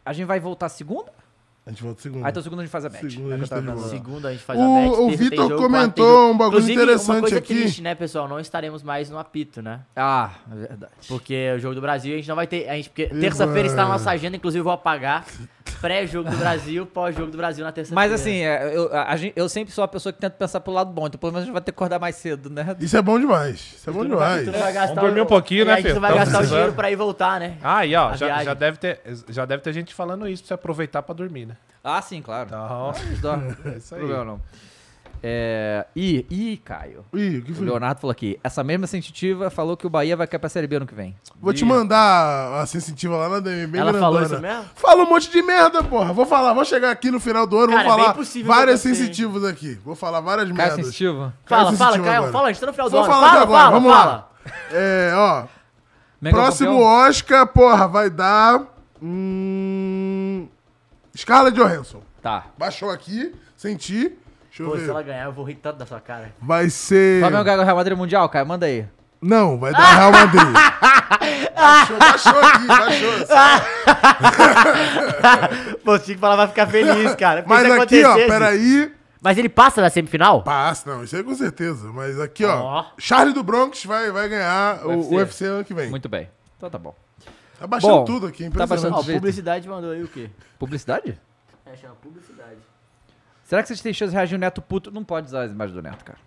a 0.05 0.13
gente 0.13 0.27
vai 0.27 0.39
voltar 0.41 0.69
segunda? 0.69 1.17
A 1.65 1.71
gente 1.71 1.83
volta 1.83 2.01
segunda. 2.01 2.27
Ah, 2.27 2.31
então 2.31 2.43
segunda 2.43 2.63
a 2.63 2.65
gente 2.65 2.73
faz 2.73 2.85
a 2.87 2.89
match. 2.89 3.03
Segunda 3.13 3.31
É 3.31 3.35
a 3.35 3.39
gente 3.39 3.49
tá. 3.51 3.77
Segunda 3.91 4.29
a 4.29 4.33
gente 4.33 4.43
faz 4.43 4.59
O- 4.59 4.63
a 4.63 4.81
bet. 4.81 4.89
o 5.01 5.11
Vitor 5.19 5.57
comentou 5.57 6.31
um 6.31 6.37
bagulho 6.37 6.57
Inclusive, 6.61 6.73
interessante 6.83 7.11
uma 7.11 7.21
coisa 7.21 7.39
aqui. 7.39 7.55
triste, 7.55 7.83
né, 7.83 7.95
pessoal? 7.95 8.27
Não 8.27 8.41
estaremos 8.41 8.83
mais 8.83 9.11
no 9.11 9.19
apito, 9.19 9.61
né? 9.61 9.81
Ah, 9.95 10.31
é 10.51 10.55
verdade. 10.55 10.93
Porque 11.07 11.53
o 11.57 11.59
jogo 11.59 11.75
do 11.75 11.83
Brasil 11.83 12.15
a 12.15 12.17
gente 12.17 12.29
não 12.29 12.37
vai 12.37 12.47
ter. 12.47 12.71
A 12.71 12.75
gente, 12.75 12.89
porque 12.89 13.07
terça-feira 13.09 13.69
está 13.69 13.83
na 13.83 13.91
nossa 13.91 14.11
agenda, 14.11 14.37
inclusive 14.39 14.61
eu 14.61 14.65
vou 14.65 14.73
apagar. 14.73 15.27
Pré-jogo 15.81 16.29
do 16.31 16.37
Brasil, 16.37 16.85
pós-jogo 16.87 17.31
do 17.31 17.37
Brasil 17.37 17.65
na 17.65 17.71
terça-feira. 17.73 17.95
Mas 17.95 18.13
assim, 18.21 18.37
é, 18.43 18.77
eu, 18.77 18.93
a- 18.95 19.13
a 19.13 19.17
eu 19.37 19.49
sempre 19.49 19.73
sou 19.73 19.85
a 19.85 19.89
pessoa 19.89 20.13
que 20.13 20.19
tenta 20.19 20.37
pensar 20.37 20.61
pelo 20.61 20.77
lado 20.77 20.91
bom, 20.93 21.07
então 21.07 21.19
pelo 21.19 21.33
menos 21.33 21.43
a 21.43 21.47
gente 21.47 21.53
vai 21.53 21.63
ter 21.63 21.73
que 21.73 21.77
acordar 21.77 21.99
mais 21.99 22.17
cedo, 22.17 22.51
né? 22.51 22.77
Isso 22.81 22.97
é 22.97 23.03
bom 23.03 23.19
demais. 23.19 23.57
Isso 23.77 23.89
é 23.89 23.93
bom 23.93 24.01
Tu 24.03 24.09
não 24.09 24.17
vai- 24.19 24.29
demais. 24.41 24.47
tu 24.47 24.53
não 24.53 24.59
vai 24.61 24.73
gastar 24.73 24.95
Vamos 24.95 25.03
dormir 25.09 25.21
o- 25.21 25.25
um 25.25 25.27
pouquinho, 25.27 25.63
e 25.63 25.65
né, 25.67 25.73
aí 25.75 25.83
filho? 25.83 25.95
Tu 25.95 26.01
vai 26.01 26.11
Tamo 26.13 26.25
gastar 26.25 26.43
o 26.43 26.47
dinheiro 26.47 26.73
pra 26.73 26.91
ir 26.91 26.97
voltar, 26.97 27.39
né? 27.41 27.57
Ah, 27.63 27.87
e 27.87 27.95
ó, 27.95 28.15
já, 28.17 28.43
já, 28.45 28.55
deve 28.55 28.77
ter, 28.79 29.01
já 29.29 29.45
deve 29.45 29.63
ter 29.63 29.73
gente 29.73 29.95
falando 29.95 30.29
isso 30.29 30.43
pra 30.43 30.49
você 30.49 30.55
aproveitar 30.55 31.03
pra 31.03 31.15
dormir, 31.15 31.47
né? 31.47 31.57
Ah, 31.85 32.03
sim, 32.03 32.21
claro. 32.21 32.47
Então, 32.49 32.93
Não 33.13 33.21
dorme. 33.21 33.57
isso 33.79 33.95
aí. 33.95 34.01
problema 34.01 34.25
não. 34.25 34.41
É, 35.23 35.85
ih, 35.97 36.25
ih, 36.31 36.57
Caio. 36.59 37.05
Ih, 37.13 37.39
o 37.39 37.43
que 37.43 37.53
O 37.53 37.55
foi? 37.57 37.65
Leonardo 37.67 38.01
falou 38.01 38.13
aqui. 38.13 38.39
Essa 38.43 38.63
mesma 38.63 38.87
sensitiva 38.87 39.51
falou 39.51 39.77
que 39.77 39.87
o 39.87 39.91
Bahia 39.91 40.17
vai 40.17 40.27
cair 40.27 40.39
pra 40.39 40.49
Série 40.49 40.67
B 40.67 40.77
ano 40.77 40.87
que 40.87 40.95
vem. 40.95 41.17
Vou 41.41 41.53
te 41.53 41.65
mandar 41.65 42.61
a 42.63 42.67
sensitiva 42.67 43.17
lá 43.17 43.29
na 43.29 43.41
DM, 43.41 43.77
Ela 43.79 43.91
grandona. 43.93 43.99
falou 44.01 44.23
isso 44.23 44.41
mesmo? 44.41 44.65
Fala 44.77 45.03
um 45.05 45.09
monte 45.09 45.31
de 45.31 45.43
merda, 45.43 45.83
porra. 45.83 46.13
Vou 46.13 46.25
falar, 46.27 46.53
vou 46.53 46.65
chegar 46.65 46.91
aqui 46.91 47.11
no 47.11 47.19
final 47.19 47.47
do 47.47 47.59
ano, 47.59 47.73
Cara, 47.73 47.85
vou 47.85 47.93
é 47.93 47.97
falar 48.03 48.15
possível 48.15 48.53
várias 48.53 48.81
sensitivas 48.81 49.45
aqui. 49.45 49.75
Vou 49.85 49.95
falar 49.97 50.21
várias 50.21 50.47
Caio 50.49 50.57
merdas. 50.57 50.77
sensitivo? 50.87 51.33
Caio 51.45 51.65
Fala, 51.65 51.65
fala, 51.65 51.77
sensitivo 51.77 52.05
Caio, 52.05 52.17
agora. 52.19 52.33
fala, 52.33 52.49
a 52.49 52.53
gente 52.53 52.61
tá 52.61 52.67
no 52.67 52.73
final 52.73 52.87
do 52.89 52.91
Vou 52.93 53.01
ano. 53.01 53.13
falar 53.13 53.29
Fala, 53.29 53.43
agora, 53.43 53.59
fala, 53.61 53.71
vamos 53.71 53.93
fala. 53.93 54.11
lá. 54.13 54.29
É, 54.73 55.13
ó. 55.15 55.45
Mega 56.21 56.37
próximo 56.37 56.71
campeão? 56.71 56.87
Oscar, 57.09 57.47
porra, 57.49 57.89
vai 57.89 58.11
dar. 58.11 58.63
Hum, 59.03 60.49
Scarlett 61.17 61.57
Johansson. 61.57 62.03
Tá. 62.23 62.47
Baixou 62.59 62.91
aqui, 62.91 63.33
senti. 63.57 64.13
Deixa 64.59 64.63
eu 64.63 64.71
Pô, 64.71 64.77
se 64.77 64.85
ver. 64.85 64.91
ela 64.91 65.03
ganhar, 65.03 65.25
eu 65.27 65.33
vou 65.33 65.45
rir 65.45 65.55
tanto 65.55 65.79
da 65.79 65.87
sua 65.87 66.01
cara. 66.01 66.33
Vai 66.43 66.69
ser. 66.69 67.21
Flamengo 67.21 67.45
ganha 67.45 67.61
o 67.61 67.65
Real 67.65 67.77
Madrid 67.77 67.97
Mundial, 67.97 68.29
Caio? 68.29 68.47
Manda 68.47 68.67
aí. 68.67 68.87
Não, 69.23 69.57
vai 69.59 69.73
dar 69.73 69.95
Real 69.95 70.11
Madrid. 70.13 70.43
baixou, 71.55 71.99
baixou 71.99 72.41
aqui, 72.41 72.67
baixou. 72.67 73.13
Pô, 75.85 75.93
o 75.95 75.99
Chico 76.01 76.21
fala 76.21 76.37
vai 76.37 76.49
ficar 76.49 76.67
feliz, 76.67 77.15
cara. 77.15 77.43
Porque 77.43 77.55
Mas 77.55 77.73
se 77.73 77.81
aqui, 77.81 78.05
ó, 78.05 78.15
peraí. 78.15 78.93
Mas 79.21 79.39
ele 79.39 79.49
passa 79.49 79.81
da 79.81 79.91
semifinal? 79.91 80.43
Passa, 80.43 80.91
não, 80.91 81.05
isso 81.05 81.15
aí 81.17 81.23
com 81.23 81.35
certeza. 81.35 81.93
Mas 81.93 82.21
aqui, 82.21 82.45
ó. 82.45 82.61
Ó. 82.61 82.85
Charlie 82.99 83.35
do 83.35 83.43
Bronx 83.43 83.85
vai, 83.85 84.11
vai 84.11 84.29
ganhar 84.29 84.85
o 84.87 84.91
UFC. 84.91 85.15
UFC 85.15 85.45
ano 85.45 85.65
que 85.65 85.75
vem. 85.75 85.91
Muito 85.91 86.09
bem. 86.09 86.29
Então 86.57 86.69
tá 86.71 86.79
bom. 86.79 86.95
Tá 87.59 87.67
baixando 87.67 87.95
Bom, 87.95 88.05
tudo 88.05 88.27
aqui, 88.27 88.45
tá 88.45 88.47
impressionante. 88.47 88.83
baixando 88.83 89.11
Ó, 89.11 89.15
publicidade 89.15 89.69
mandou 89.69 89.91
aí 89.91 90.03
o 90.03 90.09
quê? 90.09 90.31
Publicidade? 90.59 91.21
É, 91.67 91.77
chama 91.77 91.95
publicidade. 91.97 92.68
Será 93.49 93.63
que 93.63 93.69
vocês 93.69 93.81
têm 93.81 93.95
chance 93.95 94.11
de 94.11 94.17
reagir 94.17 94.37
o 94.37 94.39
Neto 94.39 94.61
puto? 94.61 94.91
Não 94.91 95.03
pode 95.03 95.29
usar 95.29 95.45
as 95.45 95.51
imagens 95.51 95.75
do 95.75 95.81
Neto, 95.81 96.05
cara. 96.05 96.19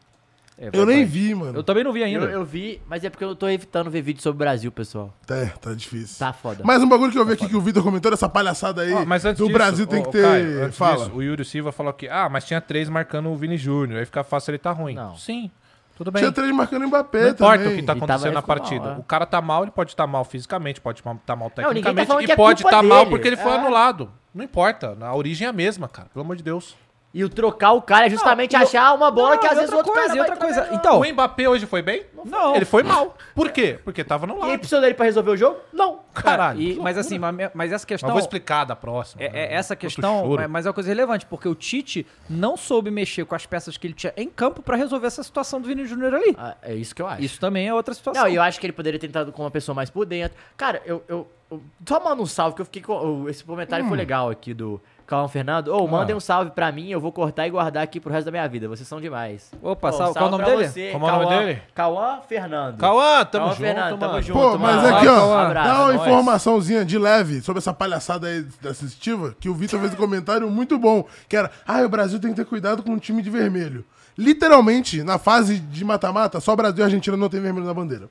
É, 0.58 0.72
Eu 0.74 0.88
nem 0.88 1.06
vi, 1.06 1.36
mano. 1.36 1.56
Eu 1.60 1.62
também 1.64 1.84
não 1.84 1.94
vi 1.94 2.04
ainda. 2.04 2.26
Eu, 2.26 2.32
eu 2.32 2.44
vi, 2.46 2.82
mas 2.90 3.04
é 3.04 3.12
porque 3.12 3.24
eu 3.24 3.36
tô 3.36 3.48
evitando 3.48 3.92
ver 3.92 4.02
vídeo 4.02 4.24
sobre 4.24 4.38
o 4.38 4.40
Brasil, 4.40 4.72
pessoal. 4.72 5.14
É, 5.30 5.46
tá 5.46 5.72
difícil. 5.76 6.18
Tá 6.18 6.34
foda. 6.34 6.64
Mais 6.64 6.82
um 6.82 6.90
bagulho 6.90 7.12
que 7.12 7.20
eu 7.20 7.24
vi 7.26 7.34
aqui 7.34 7.48
que 7.48 7.56
o 7.56 7.62
Vitor 7.62 7.84
comentou 7.84 8.10
dessa 8.10 8.28
palhaçada 8.28 8.82
aí 8.82 9.06
mas 9.06 9.24
antes 9.24 9.38
do 9.38 9.46
disso, 9.46 9.54
Brasil 9.56 9.86
tem 9.86 10.02
ô, 10.02 10.06
que 10.06 10.12
ter. 10.14 10.24
Caio, 10.24 10.74
Fala. 10.74 10.98
disso, 11.06 11.12
o 11.16 11.22
Yuri 11.22 11.46
Silva 11.46 11.72
falou 11.72 11.94
que, 11.94 12.10
ah, 12.10 12.28
mas 12.28 12.44
tinha 12.46 12.60
três 12.60 12.90
marcando 12.90 13.30
o 13.30 13.36
Vini 13.36 13.56
Júnior, 13.56 14.00
aí 14.00 14.06
fica 14.06 14.24
fácil 14.24 14.50
ele 14.52 14.58
tá 14.58 14.72
ruim. 14.72 14.96
Não. 14.96 15.16
Sim, 15.16 15.52
tudo 15.96 16.10
bem. 16.12 16.24
Tinha 16.24 16.32
três 16.32 16.52
marcando 16.52 16.86
o 16.86 16.88
Mbappé 16.88 17.22
Não 17.22 17.30
importa 17.30 17.58
também. 17.60 17.74
o 17.74 17.80
que 17.80 17.84
tá 17.86 17.94
E 17.94 17.98
acontecendo 17.98 18.34
na 18.34 18.42
partida. 18.42 18.86
mal, 18.86 18.96
é. 18.96 18.98
O 19.00 19.04
cara 19.04 19.26
tá 19.28 19.40
mal, 19.42 19.62
ele 19.64 19.72
pode 19.72 19.92
estar 19.92 20.08
mal 20.08 20.26
fisicamente, 20.26 20.82
pode 20.82 21.00
estar 21.00 21.36
mal 21.36 21.52
Não, 21.56 21.70
ninguém 21.70 21.84
tá 21.84 21.92
tecnicamente 21.92 22.08
falando 22.08 22.26
que 22.26 22.32
e 22.32 22.34
é 22.34 22.36
pode 22.36 22.64
estar 22.64 22.82
mal 22.82 23.06
porque 23.06 23.28
ele 23.28 23.38
foi 23.38 23.52
É. 23.52 23.58
anulado. 23.58 24.12
Não 24.34 24.44
importa, 24.44 24.98
a 25.00 25.16
origem 25.16 25.46
é 25.46 25.50
a 25.50 25.54
mesma, 25.54 25.88
cara, 25.88 26.08
pelo 26.12 26.24
amor 26.26 26.36
de 26.36 26.42
Deus. 26.44 26.76
E 27.14 27.26
o 27.26 27.30
trocar 27.30 27.74
o 27.74 27.82
cara 27.82 28.06
é 28.06 28.10
justamente 28.10 28.54
Não, 28.54 28.62
e 28.62 28.64
achar 28.64 28.94
uma 28.94 29.12
bola 29.12 29.32
Não, 29.32 29.38
que 29.40 29.46
às 29.46 29.52
e 29.52 29.56
vezes 29.56 29.72
o 29.74 29.76
outra 29.76 29.92
outro 29.92 30.02
coisa, 30.02 30.08
cara 30.08 30.16
e 30.16 30.22
vai 30.22 30.30
outra 30.30 30.46
coisa. 30.66 30.76
Então, 30.76 31.00
o 31.02 31.06
Mbappé 31.14 31.50
hoje 31.50 31.66
foi 31.66 31.82
bem? 31.82 32.06
não. 32.24 32.56
Ele 32.56 32.64
foi 32.64 32.84
mal. 32.84 33.18
Por 33.36 33.52
quê? 33.52 33.78
Porque 33.84 34.02
tava 34.04 34.26
no 34.26 34.34
E 34.34 34.36
aí 34.38 34.42
lado. 34.52 34.60
precisou 34.60 34.80
dele 34.80 34.94
pra 34.94 35.06
resolver 35.06 35.32
o 35.32 35.36
jogo? 35.36 35.58
Não. 35.74 36.00
Caralho. 36.14 36.62
E- 36.62 36.76
mas 36.76 36.98
assim, 36.98 37.20
mas, 37.20 37.36
mas 37.54 37.72
essa 37.72 37.84
Mas 37.84 37.86
questão. 37.86 38.10
vou 38.12 38.20
explicar 38.20 38.64
da 38.64 38.76
próxima. 38.78 39.22
É, 39.24 39.30
né? 39.30 39.40
é 39.46 39.54
essa 39.56 39.76
questão, 39.76 40.22
choro. 40.22 40.42
mas- 40.42 40.50
mas 40.50 40.66
é 40.66 40.70
uma 40.70 40.74
coisa 40.74 40.88
relevante, 40.90 41.26
porque 41.26 41.50
o 41.50 41.56
Tite 41.56 42.08
não 42.30 42.56
soube 42.56 42.90
mexer 42.90 43.26
com 43.26 43.36
as 43.36 43.46
peças 43.46 43.76
que 43.78 43.88
ele 43.88 43.94
tinha 43.94 44.14
em 44.16 44.30
campo 44.30 44.62
pra 44.62 44.78
resolver 44.78 45.08
essa 45.08 45.22
situação 45.24 45.60
do 45.60 45.68
Vini 45.68 45.86
Júnior 45.86 46.14
ali. 46.16 46.34
Ah, 46.38 46.56
é 46.62 46.74
isso 46.76 46.96
que 46.96 47.02
eu 47.02 47.08
acho. 47.08 47.22
Isso 47.24 47.40
também 47.42 47.68
é 47.68 47.74
outra 47.74 47.94
situação. 47.94 48.24
Não, 48.24 48.30
e 48.30 48.36
eu 48.36 48.42
acho 48.42 48.58
que 48.60 48.66
ele 48.66 48.74
poderia 48.74 48.98
ter 49.00 49.08
tentado 49.08 49.32
com 49.34 49.44
uma 49.44 49.52
pessoa 49.52 49.76
mais 49.76 49.90
por 49.90 50.06
dentro. 50.06 50.38
Cara, 50.56 50.82
eu. 50.86 51.04
eu, 51.10 51.28
eu 51.50 51.62
só 51.86 52.00
manda 52.02 52.22
um 52.22 52.26
salve, 52.26 52.56
que 52.56 52.62
eu 52.62 52.66
fiquei 52.66 52.82
com. 52.82 53.28
Esse 53.28 53.44
comentário 53.44 53.84
Hum. 53.86 53.90
foi 53.90 53.98
legal 53.98 54.30
aqui 54.30 54.54
do 54.54 54.80
Calão 55.12 55.28
Fernando. 55.28 55.68
Ô, 55.76 55.86
mandem 55.90 56.16
um 56.16 56.22
salve 56.22 56.52
pra 56.52 56.72
mim, 56.72 56.88
eu 56.88 57.02
vou 57.02 57.12
cortar 57.12 57.46
e 57.46 57.50
guardar 57.50 57.84
aqui 57.84 58.00
pro 58.00 58.10
resto 58.10 58.28
da 58.28 58.32
minha 58.32 58.48
vida. 58.48 58.70
Vocês 58.70 58.88
são 58.88 59.02
demais. 59.02 59.52
Opa, 59.62 59.90
Ô, 59.90 59.92
salve- 59.92 60.14
qual 60.14 60.28
o 60.30 60.32
nome 60.32 60.46
dele? 60.46 60.68
Você, 60.70 60.90
Como 60.92 61.06
é 61.06 61.12
o 61.12 61.20
nome 61.22 61.38
dele? 61.38 61.62
Cauã 61.76 62.20
Fernando. 62.26 62.78
Cauã, 62.78 63.26
tamo 63.26 63.44
Cauã 63.44 63.50
junto, 63.50 63.58
Fernando, 63.62 64.00
tamo 64.00 64.12
mano. 64.14 64.24
junto. 64.24 64.40
Pô, 64.40 64.58
mas 64.58 64.76
mano. 64.78 64.96
aqui, 64.96 65.08
ó, 65.10 65.38
Abraço, 65.38 65.68
dá 65.70 65.84
uma 65.84 65.96
informaçãozinha 65.96 66.86
de 66.86 66.98
leve 66.98 67.42
sobre 67.42 67.58
essa 67.60 67.74
palhaçada 67.74 68.28
aí 68.28 68.46
da 68.62 68.70
assistiva, 68.70 69.36
que 69.38 69.50
o 69.50 69.54
Vitor 69.54 69.82
fez 69.82 69.92
um 69.94 69.98
comentário 69.98 70.50
muito 70.50 70.80
bom, 70.80 71.06
que 71.28 71.36
era, 71.36 71.52
ah, 71.68 71.82
o 71.82 71.90
Brasil 71.90 72.18
tem 72.18 72.30
que 72.30 72.38
ter 72.38 72.46
cuidado 72.46 72.82
com 72.82 72.94
o 72.94 72.98
time 73.00 73.22
de 73.22 73.30
vermelho. 73.30 73.84
Literalmente, 74.18 75.04
na 75.04 75.18
fase 75.18 75.60
de 75.60 75.84
mata-mata, 75.84 76.40
só 76.40 76.56
Brasil 76.56 76.80
e 76.80 76.84
Argentina 76.84 77.18
não 77.18 77.28
tem 77.28 77.42
vermelho 77.42 77.66
na 77.66 77.74
bandeira. 77.74 78.10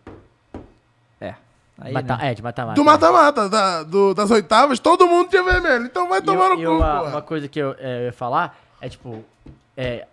É. 1.83 1.87
Aí, 1.89 1.93
Mata- 1.93 2.17
né? 2.17 2.31
É, 2.31 2.35
de 2.35 2.43
mata-mata. 2.43 2.75
Do 2.75 2.85
mata-mata, 2.85 3.49
da- 3.49 3.83
do- 3.83 4.15
das 4.15 4.31
oitavas, 4.31 4.79
todo 4.79 5.07
mundo 5.07 5.29
tinha 5.31 5.43
vermelho. 5.43 5.85
Então 5.87 6.09
vai 6.09 6.21
tomar 6.23 6.51
no 6.51 6.61
E, 6.61 6.65
cu, 6.67 6.73
uma, 6.73 7.03
uma 7.03 7.23
coisa 7.23 7.49
que 7.49 7.59
eu, 7.59 7.75
é, 7.79 8.01
eu 8.01 8.05
ia 8.07 8.13
falar 8.13 8.59
É 8.81 8.89
tipo. 8.89 9.25
É. 9.77 10.07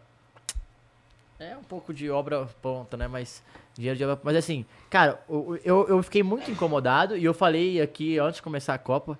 É 1.39 1.55
um 1.55 1.63
pouco 1.63 1.93
de 1.93 2.09
obra 2.09 2.47
pronta, 2.61 2.97
né? 2.97 3.07
Mas. 3.07 3.43
Dinheiro 3.75 3.95
de 3.97 4.03
obra. 4.03 4.19
Mas 4.23 4.35
assim, 4.35 4.65
cara, 4.89 5.19
o- 5.29 5.55
eu, 5.63 5.87
eu 5.87 6.01
fiquei 6.01 6.23
muito 6.23 6.49
incomodado 6.49 7.15
e 7.15 7.23
eu 7.23 7.33
falei 7.33 7.79
aqui 7.79 8.17
antes 8.17 8.37
de 8.37 8.41
começar 8.41 8.73
a 8.73 8.77
Copa 8.79 9.17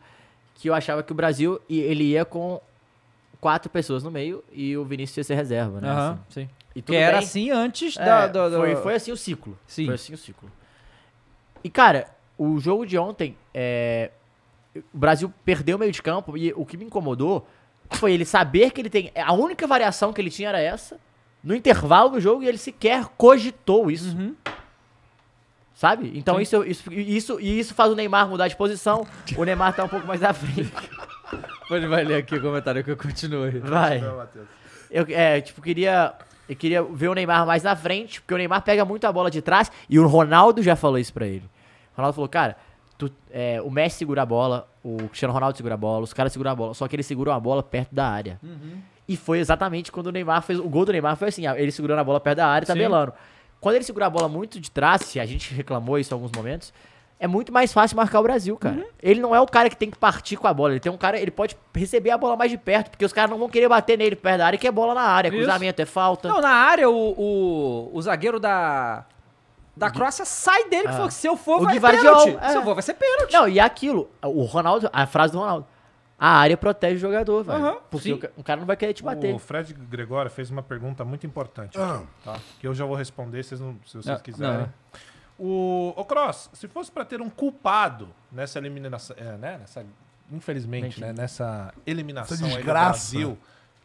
que 0.56 0.68
eu 0.68 0.74
achava 0.74 1.04
que 1.04 1.12
o 1.12 1.16
Brasil 1.16 1.62
ele 1.70 2.04
ia 2.06 2.26
com 2.26 2.60
quatro 3.40 3.70
pessoas 3.70 4.04
no 4.04 4.10
meio 4.10 4.44
e 4.52 4.76
o 4.76 4.84
Vinícius 4.84 5.18
ia 5.18 5.24
ser 5.24 5.36
reserva, 5.36 5.80
né? 5.80 5.90
Aham, 5.92 6.20
assim. 6.30 6.42
sim. 6.42 6.50
E 6.76 6.82
Que 6.82 6.96
era 6.96 7.18
bem. 7.18 7.26
assim 7.26 7.52
antes 7.52 7.96
É, 7.98 8.04
da, 8.06 8.28
do, 8.28 8.50
do- 8.50 8.58
Foi, 8.58 8.76
foi 8.78 8.96
assim 8.96 9.12
o 9.12 9.18
ciclo. 9.18 9.58
Sim. 9.68 9.86
Foi 9.86 9.94
assim 9.96 10.14
o 10.14 10.18
ciclo. 10.18 10.52
E, 11.64 11.70
cara, 11.70 12.08
o 12.38 12.60
jogo 12.60 12.86
de 12.86 12.98
ontem, 12.98 13.36
é, 13.54 14.12
o 14.76 14.98
Brasil 14.98 15.34
perdeu 15.44 15.78
o 15.78 15.80
meio 15.80 15.92
de 15.92 16.02
campo 16.02 16.38
e 16.38 16.54
o 16.54 16.66
que 16.66 16.78
me 16.78 16.86
incomodou 16.86 17.48
foi 17.92 18.14
ele 18.14 18.26
saber 18.26 18.72
que 18.72 18.82
ele 18.82 18.90
tem. 18.90 19.12
A 19.16 19.34
única 19.34 19.66
variação 19.66 20.14
que 20.14 20.22
ele 20.22 20.30
tinha 20.30 20.50
era 20.50 20.60
essa, 20.60 21.00
no 21.44 21.56
intervalo 21.56 22.10
do 22.10 22.20
jogo, 22.20 22.44
e 22.44 22.48
ele 22.48 22.58
sequer 22.58 23.06
cogitou 23.18 23.90
isso. 23.90 24.16
Sabe? 25.74 26.12
Então 26.16 26.38
Sim. 26.38 26.42
isso, 26.42 26.64
isso, 26.64 26.94
isso, 26.94 27.40
e 27.40 27.60
isso 27.60 27.74
faz 27.74 27.92
o 27.92 27.96
Neymar 27.96 28.28
mudar 28.28 28.48
de 28.48 28.56
posição. 28.56 29.06
o 29.36 29.44
Neymar 29.44 29.76
tá 29.76 29.84
um 29.84 29.88
pouco 29.88 30.08
mais 30.08 30.24
à 30.24 30.34
frente. 30.34 30.72
Pode 31.70 31.86
vai 31.88 32.04
ler 32.04 32.16
aqui 32.16 32.36
o 32.36 32.42
comentário 32.42 32.84
que 32.84 32.92
eu 32.92 32.98
continuo. 32.98 33.52
Vai. 33.62 34.02
Eu, 34.90 35.06
é, 35.10 35.42
tipo, 35.42 35.62
queria. 35.62 36.14
Eu 36.48 36.56
queria 36.56 36.82
ver 36.82 37.10
o 37.10 37.14
Neymar 37.14 37.46
mais 37.46 37.62
na 37.62 37.76
frente, 37.76 38.22
porque 38.22 38.34
o 38.34 38.38
Neymar 38.38 38.62
pega 38.62 38.86
muito 38.86 39.06
a 39.06 39.12
bola 39.12 39.30
de 39.30 39.42
trás 39.42 39.70
e 39.90 40.00
o 40.00 40.08
Ronaldo 40.08 40.64
já 40.64 40.78
falou 40.78 40.98
isso 40.98 41.14
pra 41.14 41.28
ele. 41.28 41.44
O 41.98 42.02
Ronaldo 42.02 42.16
falou, 42.16 42.30
cara, 42.30 42.56
tu- 42.98 43.12
é, 43.32 43.60
o 43.62 43.72
Messi 43.72 43.98
segura 43.98 44.22
a 44.22 44.26
bola, 44.26 44.68
o 44.84 44.98
Cristiano 45.10 45.34
Ronaldo 45.34 45.58
segura 45.58 45.74
a 45.74 45.78
bola, 45.78 46.04
os 46.04 46.14
caras 46.14 46.32
seguram 46.32 46.52
a 46.52 46.56
bola, 46.56 46.74
só 46.76 46.88
que 46.88 46.96
eles 46.96 47.06
seguram 47.08 47.34
a 47.34 47.40
bola 47.40 47.64
perto 47.64 47.94
da 47.94 48.08
área. 48.08 48.40
E 49.08 49.16
foi 49.18 49.40
exatamente 49.40 49.92
quando 49.92 50.08
o 50.08 50.12
Neymar 50.12 50.42
fez. 50.44 50.60
O 50.60 50.68
gol 50.70 50.86
do 50.86 50.92
Neymar 50.92 51.16
foi 51.16 51.30
assim, 51.30 51.48
ele 51.48 51.72
segurando 51.72 52.00
a 52.00 52.04
bola 52.04 52.20
perto 52.20 52.38
da 52.38 52.48
área, 52.48 52.66
Sim. 52.66 52.74
tabelando. 52.74 53.14
Quando 53.60 53.76
ele 53.76 53.84
segura 53.84 54.06
a 54.06 54.10
bola 54.10 54.28
muito 54.30 54.60
de 54.60 54.70
trás, 54.70 55.02
se 55.02 55.20
a 55.20 55.26
gente 55.26 55.54
reclamou 55.54 55.98
isso 55.98 56.14
em 56.14 56.16
alguns 56.16 56.32
momentos, 56.34 56.72
é 57.20 57.26
muito 57.26 57.52
mais 57.52 57.74
fácil 57.74 57.98
marcar 57.98 58.20
o 58.20 58.24
Brasil, 58.24 58.56
cara. 58.58 58.76
Uhum. 58.76 58.86
Ele 59.02 59.20
não 59.20 59.34
é 59.34 59.42
o 59.42 59.48
cara 59.48 59.70
que 59.70 59.76
tem 59.78 59.90
que 59.90 59.98
partir 59.98 60.36
com 60.38 60.46
a 60.46 60.54
bola. 60.54 60.74
Ele 60.74 60.80
tem 60.80 60.92
um 60.92 60.98
cara, 60.98 61.20
ele 61.20 61.32
pode 61.32 61.58
receber 61.74 62.12
a 62.12 62.18
bola 62.18 62.36
mais 62.36 62.52
de 62.52 62.58
perto, 62.58 62.92
porque 62.92 63.04
os 63.04 63.12
caras 63.12 63.32
não 63.32 63.40
vão 63.40 63.50
querer 63.50 63.68
bater 63.68 63.98
nele 63.98 64.16
perto 64.16 64.38
da 64.38 64.46
área, 64.46 64.60
que 64.60 64.68
é 64.68 64.72
bola 64.72 64.94
na 64.94 65.02
área, 65.02 65.32
cruzamento, 65.32 65.82
é 65.82 65.86
falta. 65.86 66.28
Não, 66.28 66.40
na 66.42 66.50
área, 66.52 66.88
o, 66.88 66.94
o, 67.18 67.90
o 67.94 68.02
zagueiro 68.04 68.40
da, 68.40 69.04
da 69.78 69.90
Croácia 69.92 70.26
sai 70.26 70.70
dele 70.70 70.84
que 70.84 70.88
Ah. 70.90 70.94
falou 70.94 71.08
que 71.08 71.14
se 71.14 71.28
eu 71.28 71.38
for, 71.38 71.62
O 71.62 71.64
vai 71.66 71.76
Gvardiol, 71.78 72.26
pênalti. 72.26 72.44
é. 72.46 72.50
Se 72.50 72.56
eu 72.58 72.64
for, 72.64 72.74
vai 72.74 72.84
ser 72.84 72.94
pênalti. 72.96 73.34
Não, 73.34 73.48
e 73.48 73.60
aquilo, 73.60 74.10
o 74.24 74.44
Ronaldo, 74.44 74.90
a 74.92 75.06
frase 75.08 75.34
do 75.34 75.40
Ronaldo. 75.40 75.66
A 76.20 76.30
área 76.30 76.58
protege 76.58 76.96
o 76.96 77.00
jogador, 77.00 77.44
velho. 77.44 77.60
Aham, 77.64 77.78
porque 77.92 78.10
sim. 78.10 78.14
o, 78.14 78.18
ca- 78.18 78.30
o 78.36 78.44
cara 78.44 78.60
não 78.60 78.66
vai 78.66 78.76
querer 78.76 78.94
te 78.94 79.04
bater. 79.04 79.36
O 79.36 79.38
Fred 79.38 79.72
Gregório 79.74 80.32
fez 80.32 80.50
uma 80.50 80.64
pergunta 80.64 81.06
muito 81.06 81.28
importante. 81.28 81.80
Ah. 81.80 82.02
Tá? 82.26 82.40
Que 82.60 82.66
eu 82.68 82.74
já 82.74 82.86
vou 82.86 82.96
responder 82.96 83.44
vocês 83.44 83.60
não- 83.62 83.78
se 83.86 83.94
vocês 83.98 84.06
Não, 84.08 84.20
quiserem. 84.20 84.58
não. 84.62 84.70
O, 85.40 85.94
o 85.96 86.04
Cross, 86.04 86.50
se 86.54 86.68
fosse 86.68 86.92
pra 86.92 87.06
ter 87.06 87.22
um 87.22 87.30
culpado 87.30 88.10
nessa 88.32 88.58
eliminação, 88.58 89.16
é, 89.20 89.38
né? 89.38 89.58
Nessa, 89.60 89.86
infelizmente, 90.32 91.00
né? 91.00 91.14
Nessa 91.14 91.72
eliminação 91.86 92.48
aí 92.48 92.58
do. 92.58 92.64
Brasil, 92.64 93.38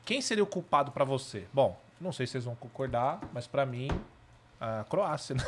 quem 0.05 0.23
seria 0.23 0.43
o 0.43 0.47
culpado 0.47 0.91
pra 0.91 1.05
você? 1.05 1.45
Bom, 1.53 1.79
não 2.01 2.11
sei 2.13 2.27
se 2.27 2.33
vocês 2.33 2.45
vão 2.45 2.55
concordar, 2.55 3.21
mas 3.35 3.47
pra 3.47 3.67
mim, 3.67 3.89
a 4.65 4.85
Croácia. 4.89 5.35
Né? 5.35 5.43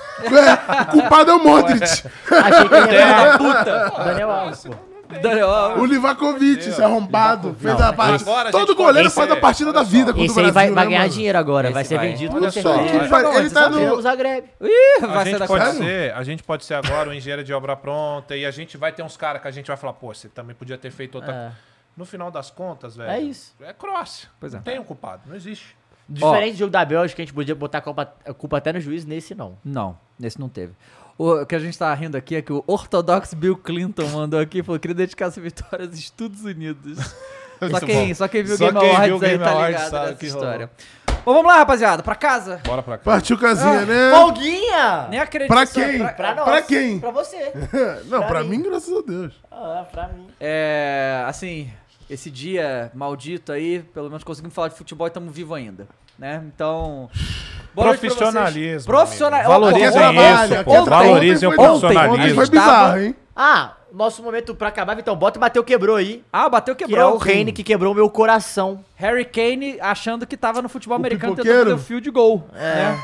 O 0.89 0.91
culpado 0.91 1.31
é 1.31 1.35
o 1.35 1.39
Modric. 1.45 1.83
Achei 1.85 2.69
que 2.69 2.75
ele 2.75 2.93
ia 2.97 3.09
falar 3.15 3.39
puta. 3.39 4.05
Daniel 4.05 4.31
Alves, 4.31 4.65
pô. 4.65 4.75
Daniel 5.23 5.51
Alves. 5.51 5.83
O 5.83 5.87
Livakovic, 5.87 6.69
esse 6.69 6.83
arrombado, 6.83 7.55
fez 7.61 7.79
Não, 7.79 7.87
a 7.89 7.93
partida. 7.93 8.51
Todo 8.51 8.75
goleiro 8.75 9.09
faz 9.11 9.31
a 9.31 9.37
partida 9.37 9.73
da 9.73 9.83
vida 9.85 10.07
contra 10.13 10.23
o 10.23 10.25
Esse 10.25 10.35
Brasil. 10.35 10.49
aí 10.49 10.53
vai, 10.53 10.71
vai 10.75 10.85
né, 10.85 10.91
ganhar 10.91 11.01
mano? 11.03 11.13
dinheiro 11.13 11.39
agora, 11.39 11.71
vai 11.71 11.83
Esse 11.83 11.91
ser 11.91 11.97
vai. 11.97 12.09
vendido 12.09 12.35
Olha 12.37 12.51
com 12.51 12.63
só, 12.63 12.75
ele, 12.81 13.09
vai- 13.09 13.37
ele 13.37 13.51
tá 13.51 13.69
no... 13.69 14.01
Zagreb. 14.03 14.47
Ih, 14.61 15.05
A 15.05 15.07
vai 15.07 15.25
ser 15.25 15.31
gente, 15.31 15.39
da 15.39 15.47
pode 15.47 15.61
Croácia. 15.63 15.85
ser, 15.85 16.15
a 16.15 16.23
gente 16.25 16.43
pode 16.43 16.65
ser 16.65 16.75
agora 16.75 17.11
o 17.11 17.15
engenheiro 17.15 17.45
de 17.45 17.53
obra 17.53 17.77
pronta 17.77 18.35
e 18.35 18.45
a 18.45 18.51
gente 18.51 18.77
vai 18.77 18.91
ter 18.91 19.03
uns 19.05 19.17
caras 19.17 19.41
que 19.41 19.47
a 19.47 19.51
gente 19.53 19.67
vai 19.69 19.77
falar, 19.77 19.93
pô, 19.93 20.13
você 20.13 20.29
também 20.29 20.57
podia 20.57 20.77
ter 20.77 20.91
feito 20.91 21.15
outra. 21.17 21.33
É. 21.33 21.51
No 21.97 22.05
final 22.05 22.29
das 22.29 22.51
contas, 22.51 22.97
velho. 22.97 23.09
É 23.11 23.21
isso. 23.21 23.55
É 23.61 23.73
Croácia. 23.73 24.29
Pois 24.41 24.53
é. 24.53 24.57
Não 24.57 24.65
tem 24.65 24.81
um 24.81 24.85
culpado, 24.85 25.23
não 25.27 25.37
existe. 25.37 25.77
Diferente 26.09 26.53
do 26.55 26.59
jogo 26.59 26.71
da 26.71 26.85
Bélgica, 26.85 27.23
a 27.23 27.25
gente 27.25 27.35
podia 27.35 27.55
botar 27.55 27.79
a 27.79 27.81
culpa, 27.81 28.13
a 28.27 28.35
culpa 28.35 28.59
até 28.59 28.73
no 28.73 28.81
juiz, 28.81 29.05
nesse 29.05 29.35
não. 29.35 29.57
Não, 29.65 29.97
nesse 30.19 30.39
não 30.39 30.49
teve. 30.49 30.73
O 31.17 31.47
que 31.47 31.55
a 31.55 31.59
gente 31.59 31.79
tá 31.79 31.93
rindo 31.95 32.17
aqui 32.17 32.35
é 32.37 32.43
que 32.43 32.53
o 32.53 32.63
ortodoxo 32.67 33.37
Bill 33.37 33.57
Clinton 33.57 34.07
mandou 34.09 34.41
aqui 34.41 34.59
e 34.59 34.63
falou 34.63 34.79
que 34.79 34.83
queria 34.89 34.97
dedicar 34.97 35.27
essa 35.27 35.41
vitória 35.41 35.87
aos 35.87 35.97
Estados 35.99 36.45
Unidos. 36.45 36.99
só, 37.61 37.69
Muito 37.69 37.87
quem, 37.87 38.09
bom. 38.09 38.15
só 38.15 38.29
quem 38.29 38.43
viu 38.43 38.55
o 38.55 38.59
Só 38.59 38.65
Game 38.71 38.81
quem 38.81 38.89
viu 38.91 38.97
Awards 38.99 39.23
aí 39.23 39.31
Game 39.31 39.45
tá 39.45 39.51
Awards 39.51 39.75
ligado 39.77 39.91
sabe 39.91 40.07
nessa 40.07 40.19
que 40.19 40.27
história. 40.27 40.71
Bom, 41.25 41.33
vamos 41.33 41.47
lá, 41.47 41.57
rapaziada, 41.59 42.03
pra 42.03 42.15
casa. 42.17 42.61
Bora 42.67 42.83
pra 42.83 42.99
cá. 42.99 43.05
Partiu 43.05 43.39
casinha, 43.39 43.87
né? 43.87 44.11
Folguinha! 44.11 45.07
Nem 45.09 45.21
acredito. 45.21 45.49
Pra 45.55 45.65
só- 45.65 45.81
quem? 45.81 45.99
pra- 45.99 46.13
Pra 46.13 46.35
nós. 46.35 46.45
Pra 46.45 46.63
quem? 46.63 47.01
Pra 47.01 47.11
você. 47.13 47.53
Não, 48.11 48.19
Pra 48.19 48.29
pra 48.29 48.43
mim. 48.45 48.51
mim, 48.59 48.63
graças 48.65 48.93
a 48.93 49.01
Deus. 49.01 49.33
Ah, 49.51 49.87
pra 49.91 50.09
mim. 50.09 50.27
É, 50.39 51.25
assim, 51.27 51.73
esse 52.09 52.31
dia 52.31 52.91
maldito 52.95 53.53
aí, 53.53 53.83
pelo 53.95 54.09
menos 54.09 54.25
conseguimos 54.25 54.55
falar 54.55 54.69
de 54.69 54.77
futebol 54.77 55.07
e 55.07 55.09
estamos 55.09 55.35
vivos 55.35 55.57
ainda, 55.57 55.87
né? 56.19 56.43
Então. 56.47 57.09
Profissionalismo, 57.75 58.87
Profissional... 58.87 59.41
amigo. 59.41 59.53
Valorizem 59.53 59.89
isso, 59.89 60.65
pô. 60.65 60.85
Valorizem 60.85 61.49
o 61.49 61.55
profissionalismo. 61.55 62.15
Ontem 62.15 62.35
foi 62.35 62.49
bizarro, 62.49 62.99
hein? 63.01 63.17
Ah, 63.35 63.73
nosso 63.93 64.23
momento 64.23 64.55
pra 64.55 64.69
acabar, 64.69 64.97
então 64.99 65.17
bota 65.17 65.39
e 65.39 65.41
bateu, 65.41 65.65
quebrou 65.65 65.97
aí. 65.97 66.23
Ah, 66.33 66.49
bateu, 66.49 66.77
Que 66.77 66.85
quebrou. 66.85 67.01
é 67.01 67.15
o 67.15 67.17
Reine 67.17 67.53
que 67.53 67.65
quebrou 67.65 67.93
o 67.93 67.95
meu 67.95 68.09
coração. 68.09 68.85
Harry 68.95 69.25
Kane 69.25 69.79
achando 69.81 70.27
que 70.27 70.37
tava 70.37 70.63
no 70.63 70.69
futebol 70.69 70.97
O 70.97 71.01
americano 71.01 71.35
tentando 71.35 71.59
fazer 71.59 71.73
o 71.73 71.79
field 71.79 72.11
goal. 72.11 72.47
É. 72.55 72.75
né? 72.75 73.03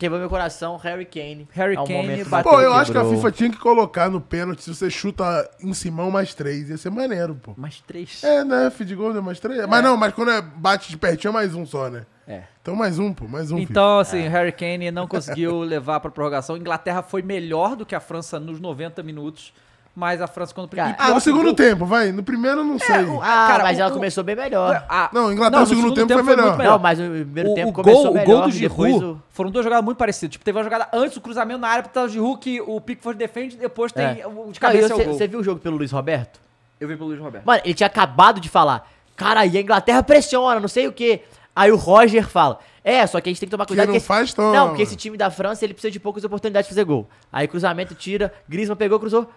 Quebrou 0.00 0.18
meu 0.18 0.30
coração, 0.30 0.78
Harry 0.78 1.04
Kane. 1.04 1.46
Harry 1.52 1.76
É 1.76 1.80
um 1.80 1.84
Kane 1.84 1.98
momento 1.98 2.30
bateu, 2.30 2.50
Pô, 2.50 2.58
eu 2.58 2.72
acho 2.72 2.90
que 2.90 2.96
a. 2.96 3.04
FIFA 3.04 3.32
tinha 3.32 3.50
que 3.50 3.58
colocar 3.58 4.08
no 4.08 4.18
pênalti 4.18 4.62
se 4.62 4.74
você 4.74 4.88
chuta 4.88 5.46
em 5.62 5.74
Simão 5.74 6.10
mais 6.10 6.32
três. 6.32 6.70
Ia 6.70 6.78
ser 6.78 6.88
maneiro, 6.88 7.34
pô. 7.34 7.52
Mais 7.54 7.82
três. 7.82 8.24
É, 8.24 8.42
né? 8.42 8.70
Feed 8.70 8.94
goal 8.94 9.14
é 9.14 9.20
mais 9.20 9.38
três. 9.38 9.66
Mas 9.66 9.84
não, 9.84 9.98
mas 9.98 10.14
quando 10.14 10.30
é 10.30 10.40
bate 10.40 10.88
de 10.88 10.96
pertinho 10.96 11.32
é 11.32 11.34
mais 11.34 11.54
um 11.54 11.66
só, 11.66 11.90
né? 11.90 12.06
É. 12.26 12.44
Então 12.62 12.74
mais 12.74 12.98
um, 12.98 13.12
pô. 13.12 13.28
Mais 13.28 13.52
um. 13.52 13.58
Então, 13.58 13.98
assim, 13.98 14.26
Harry 14.26 14.52
Kane 14.52 14.90
não 14.90 15.06
conseguiu 15.06 15.58
levar 15.60 16.00
pra 16.00 16.10
prorrogação. 16.10 16.56
Inglaterra 16.56 17.02
foi 17.02 17.20
melhor 17.20 17.76
do 17.76 17.84
que 17.84 17.94
a 17.94 18.00
França 18.00 18.40
nos 18.40 18.58
90 18.58 19.02
minutos, 19.02 19.52
mas 19.94 20.20
a 20.22 20.26
França 20.26 20.54
quando... 20.54 20.68
Cara, 20.70 20.90
FIFA. 20.94 21.02
Ah, 21.04 21.14
no 21.14 21.20
segundo 21.20 21.52
tempo, 21.52 21.84
vai. 21.84 22.12
No 22.12 22.22
primeiro 22.22 22.58
eu 22.60 22.64
não 22.64 22.78
sei. 22.78 23.04
o- 23.04 23.20
Ah, 23.20 23.46
Cara, 23.48 23.64
mas 23.64 23.76
o- 23.78 23.80
ela 23.82 23.90
o- 23.90 23.94
começou 23.94 24.24
bem 24.24 24.36
melhor. 24.36 24.84
Ah, 24.88 25.10
Não, 25.12 25.32
Inglaterra 25.32 25.60
no 25.62 25.66
segundo 25.66 25.92
tempo 25.94 26.12
foi 26.12 26.22
melhor. 26.22 26.56
muito 26.56 26.62
Não, 26.62 26.78
mas 26.78 26.98
o 27.00 27.02
primeiro 27.02 27.50
o, 27.50 27.54
tempo 27.54 27.68
o 27.68 27.72
começou 27.72 28.04
gol, 28.04 28.12
melhor. 28.14 28.24
o 28.28 28.32
gol 28.38 28.42
do 28.42 28.50
Giroud 28.52 29.04
o- 29.04 29.22
foram 29.30 29.50
duas 29.50 29.64
jogadas 29.64 29.84
muito 29.84 29.98
parecidas. 29.98 30.32
Tipo, 30.32 30.44
teve 30.44 30.56
uma 30.56 30.64
jogada 30.64 30.88
antes 30.92 31.14
do 31.14 31.20
cruzamento 31.20 31.60
na 31.60 31.68
área 31.68 31.82
pro 31.82 32.08
Giroud 32.08 32.40
que 32.40 32.60
o 32.60 32.80
Pickford 32.80 33.18
defende, 33.18 33.56
depois 33.56 33.92
tem 33.92 34.04
É. 34.04 34.26
o 34.26 34.30
de 34.30 34.34
Não, 34.36 34.52
cabeça 34.58 34.94
é 34.94 35.04
você, 35.04 35.26
viu 35.26 35.40
o 35.40 35.44
jogo 35.44 35.60
pelo 35.60 35.76
Luiz 35.76 35.90
Roberto? 35.90 36.40
Eu 36.80 36.88
vi 36.88 36.96
pelo 36.96 37.08
Luiz 37.10 37.20
Roberto. 37.20 37.44
Mano, 37.44 37.60
ele 37.64 37.74
tinha 37.74 37.86
acabado 37.86 38.40
de 38.40 38.48
falar. 38.48 38.88
Cara, 39.16 39.44
e 39.44 39.58
a 39.58 39.60
Inglaterra 39.60 40.02
pressiona, 40.02 40.58
não 40.60 40.68
sei 40.68 40.86
o 40.88 40.92
quê. 40.92 41.22
Aí 41.54 41.70
o 41.70 41.76
Roger 41.76 42.26
fala. 42.26 42.58
É, 42.82 43.06
só 43.06 43.20
que 43.20 43.28
a 43.28 43.30
gente 43.32 43.38
tem 43.40 43.46
que 43.46 43.50
tomar 43.50 43.66
cuidado. 43.66 43.86
não 43.88 43.92
que 43.92 43.98
esse- 43.98 44.06
faz, 44.06 44.32
toma. 44.32 44.52
Não, 44.54 44.68
porque 44.68 44.82
esse 44.82 44.96
time 44.96 45.18
da 45.18 45.30
França, 45.30 45.62
ele 45.62 45.74
precisa 45.74 45.90
de 45.90 46.00
poucas 46.00 46.24
oportunidades 46.24 46.66
de 46.68 46.74
fazer 46.74 46.84
gol. 46.84 47.06
Aí 47.30 47.46
cruzamento 47.46 47.94
tira, 47.94 48.32
Griezmann 48.48 48.76
pegou, 48.78 48.98
cruzou. 48.98 49.28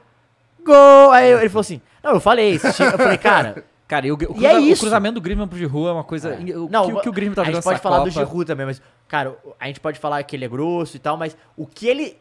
Gol! 0.65 1.11
Aí 1.11 1.31
ele 1.31 1.49
falou 1.49 1.61
assim, 1.61 1.81
não, 2.03 2.11
eu 2.11 2.19
falei, 2.19 2.57
time, 2.59 2.89
eu 2.91 2.97
falei, 2.97 3.17
cara... 3.17 3.63
Cara, 3.85 4.07
e 4.07 4.11
o, 4.11 4.15
o, 4.15 4.23
E 4.23 4.25
cruza- 4.25 4.47
é 4.47 4.55
o 4.55 4.59
isso. 4.61 4.81
cruzamento 4.81 5.15
do 5.15 5.21
Griezmann 5.21 5.47
pro 5.47 5.57
Giroud 5.57 5.87
é 5.89 5.91
uma 5.91 6.03
coisa... 6.03 6.35
O, 6.35 6.69
Não, 6.71 6.85
que, 6.87 6.93
o 6.93 7.01
que 7.01 7.09
o 7.09 7.11
Griezmann 7.11 7.35
tá 7.35 7.41
a 7.41 7.45
jogando 7.45 7.55
gente 7.55 7.63
pode 7.63 7.79
falar 7.79 7.97
do 7.99 8.11
Copa- 8.11 8.25
Giroud 8.25 8.45
também, 8.45 8.65
mas, 8.65 8.81
cara, 9.07 9.35
a 9.59 9.67
gente 9.67 9.79
pode 9.79 9.99
falar 9.99 10.23
que 10.23 10.35
ele 10.35 10.45
é 10.45 10.47
grosso 10.47 10.95
e 10.95 10.99
tal, 10.99 11.15
mas 11.17 11.37
o 11.55 11.67
que 11.67 11.87
ele 11.87 12.17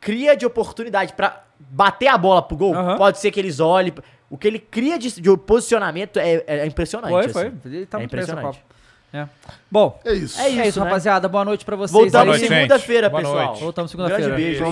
cria 0.00 0.36
de 0.36 0.44
oportunidade 0.44 1.12
pra 1.12 1.42
bater 1.60 2.08
a 2.08 2.18
bola 2.18 2.42
pro 2.42 2.56
gol, 2.56 2.74
pode 2.96 3.18
ser 3.18 3.30
que 3.30 3.38
eles 3.38 3.60
olhem. 3.60 3.92
O 4.28 4.36
que 4.36 4.48
ele 4.48 4.58
cria 4.58 4.98
de, 4.98 5.20
de 5.20 5.36
posicionamento 5.36 6.18
é, 6.18 6.42
é 6.46 6.66
impressionante. 6.66 7.10
Foi, 7.12 7.28
foi. 7.28 7.46
assim. 7.46 7.58
Ele 7.66 7.86
tá 7.86 8.00
É 8.00 8.04
impressionante. 8.04 8.64
É. 9.12 9.28
Bom, 9.70 10.00
É 10.04 10.12
isso. 10.12 10.40
É 10.40 10.48
isso, 10.48 10.60
é 10.60 10.68
isso, 10.68 10.80
né? 10.80 10.86
rapaziada. 10.86 11.28
Boa 11.28 11.44
noite 11.44 11.64
pra 11.64 11.76
vocês. 11.76 11.92
Voltamos 11.92 12.26
noite, 12.26 12.42
aí. 12.42 12.48
gente. 12.48 12.58
segunda-feira, 12.62 13.08
Boa 13.08 13.22
pessoal. 13.22 13.46
noite. 13.46 13.60
Voltamos 13.62 13.90
segunda-feira. 13.92 14.26
Grande 14.34 14.42
beijo. 14.42 14.64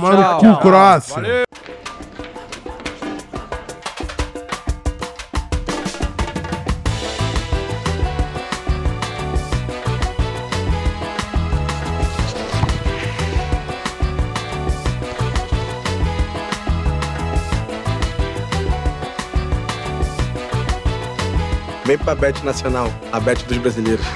Croácia. 0.60 1.15
Valeu! 1.15 1.44
Vem 21.85 21.99
pra 21.99 22.15
Bet 22.15 22.44
Nacional, 22.44 22.89
a 23.11 23.19
Bet 23.19 23.44
dos 23.47 23.59
brasileiros. 23.59 24.07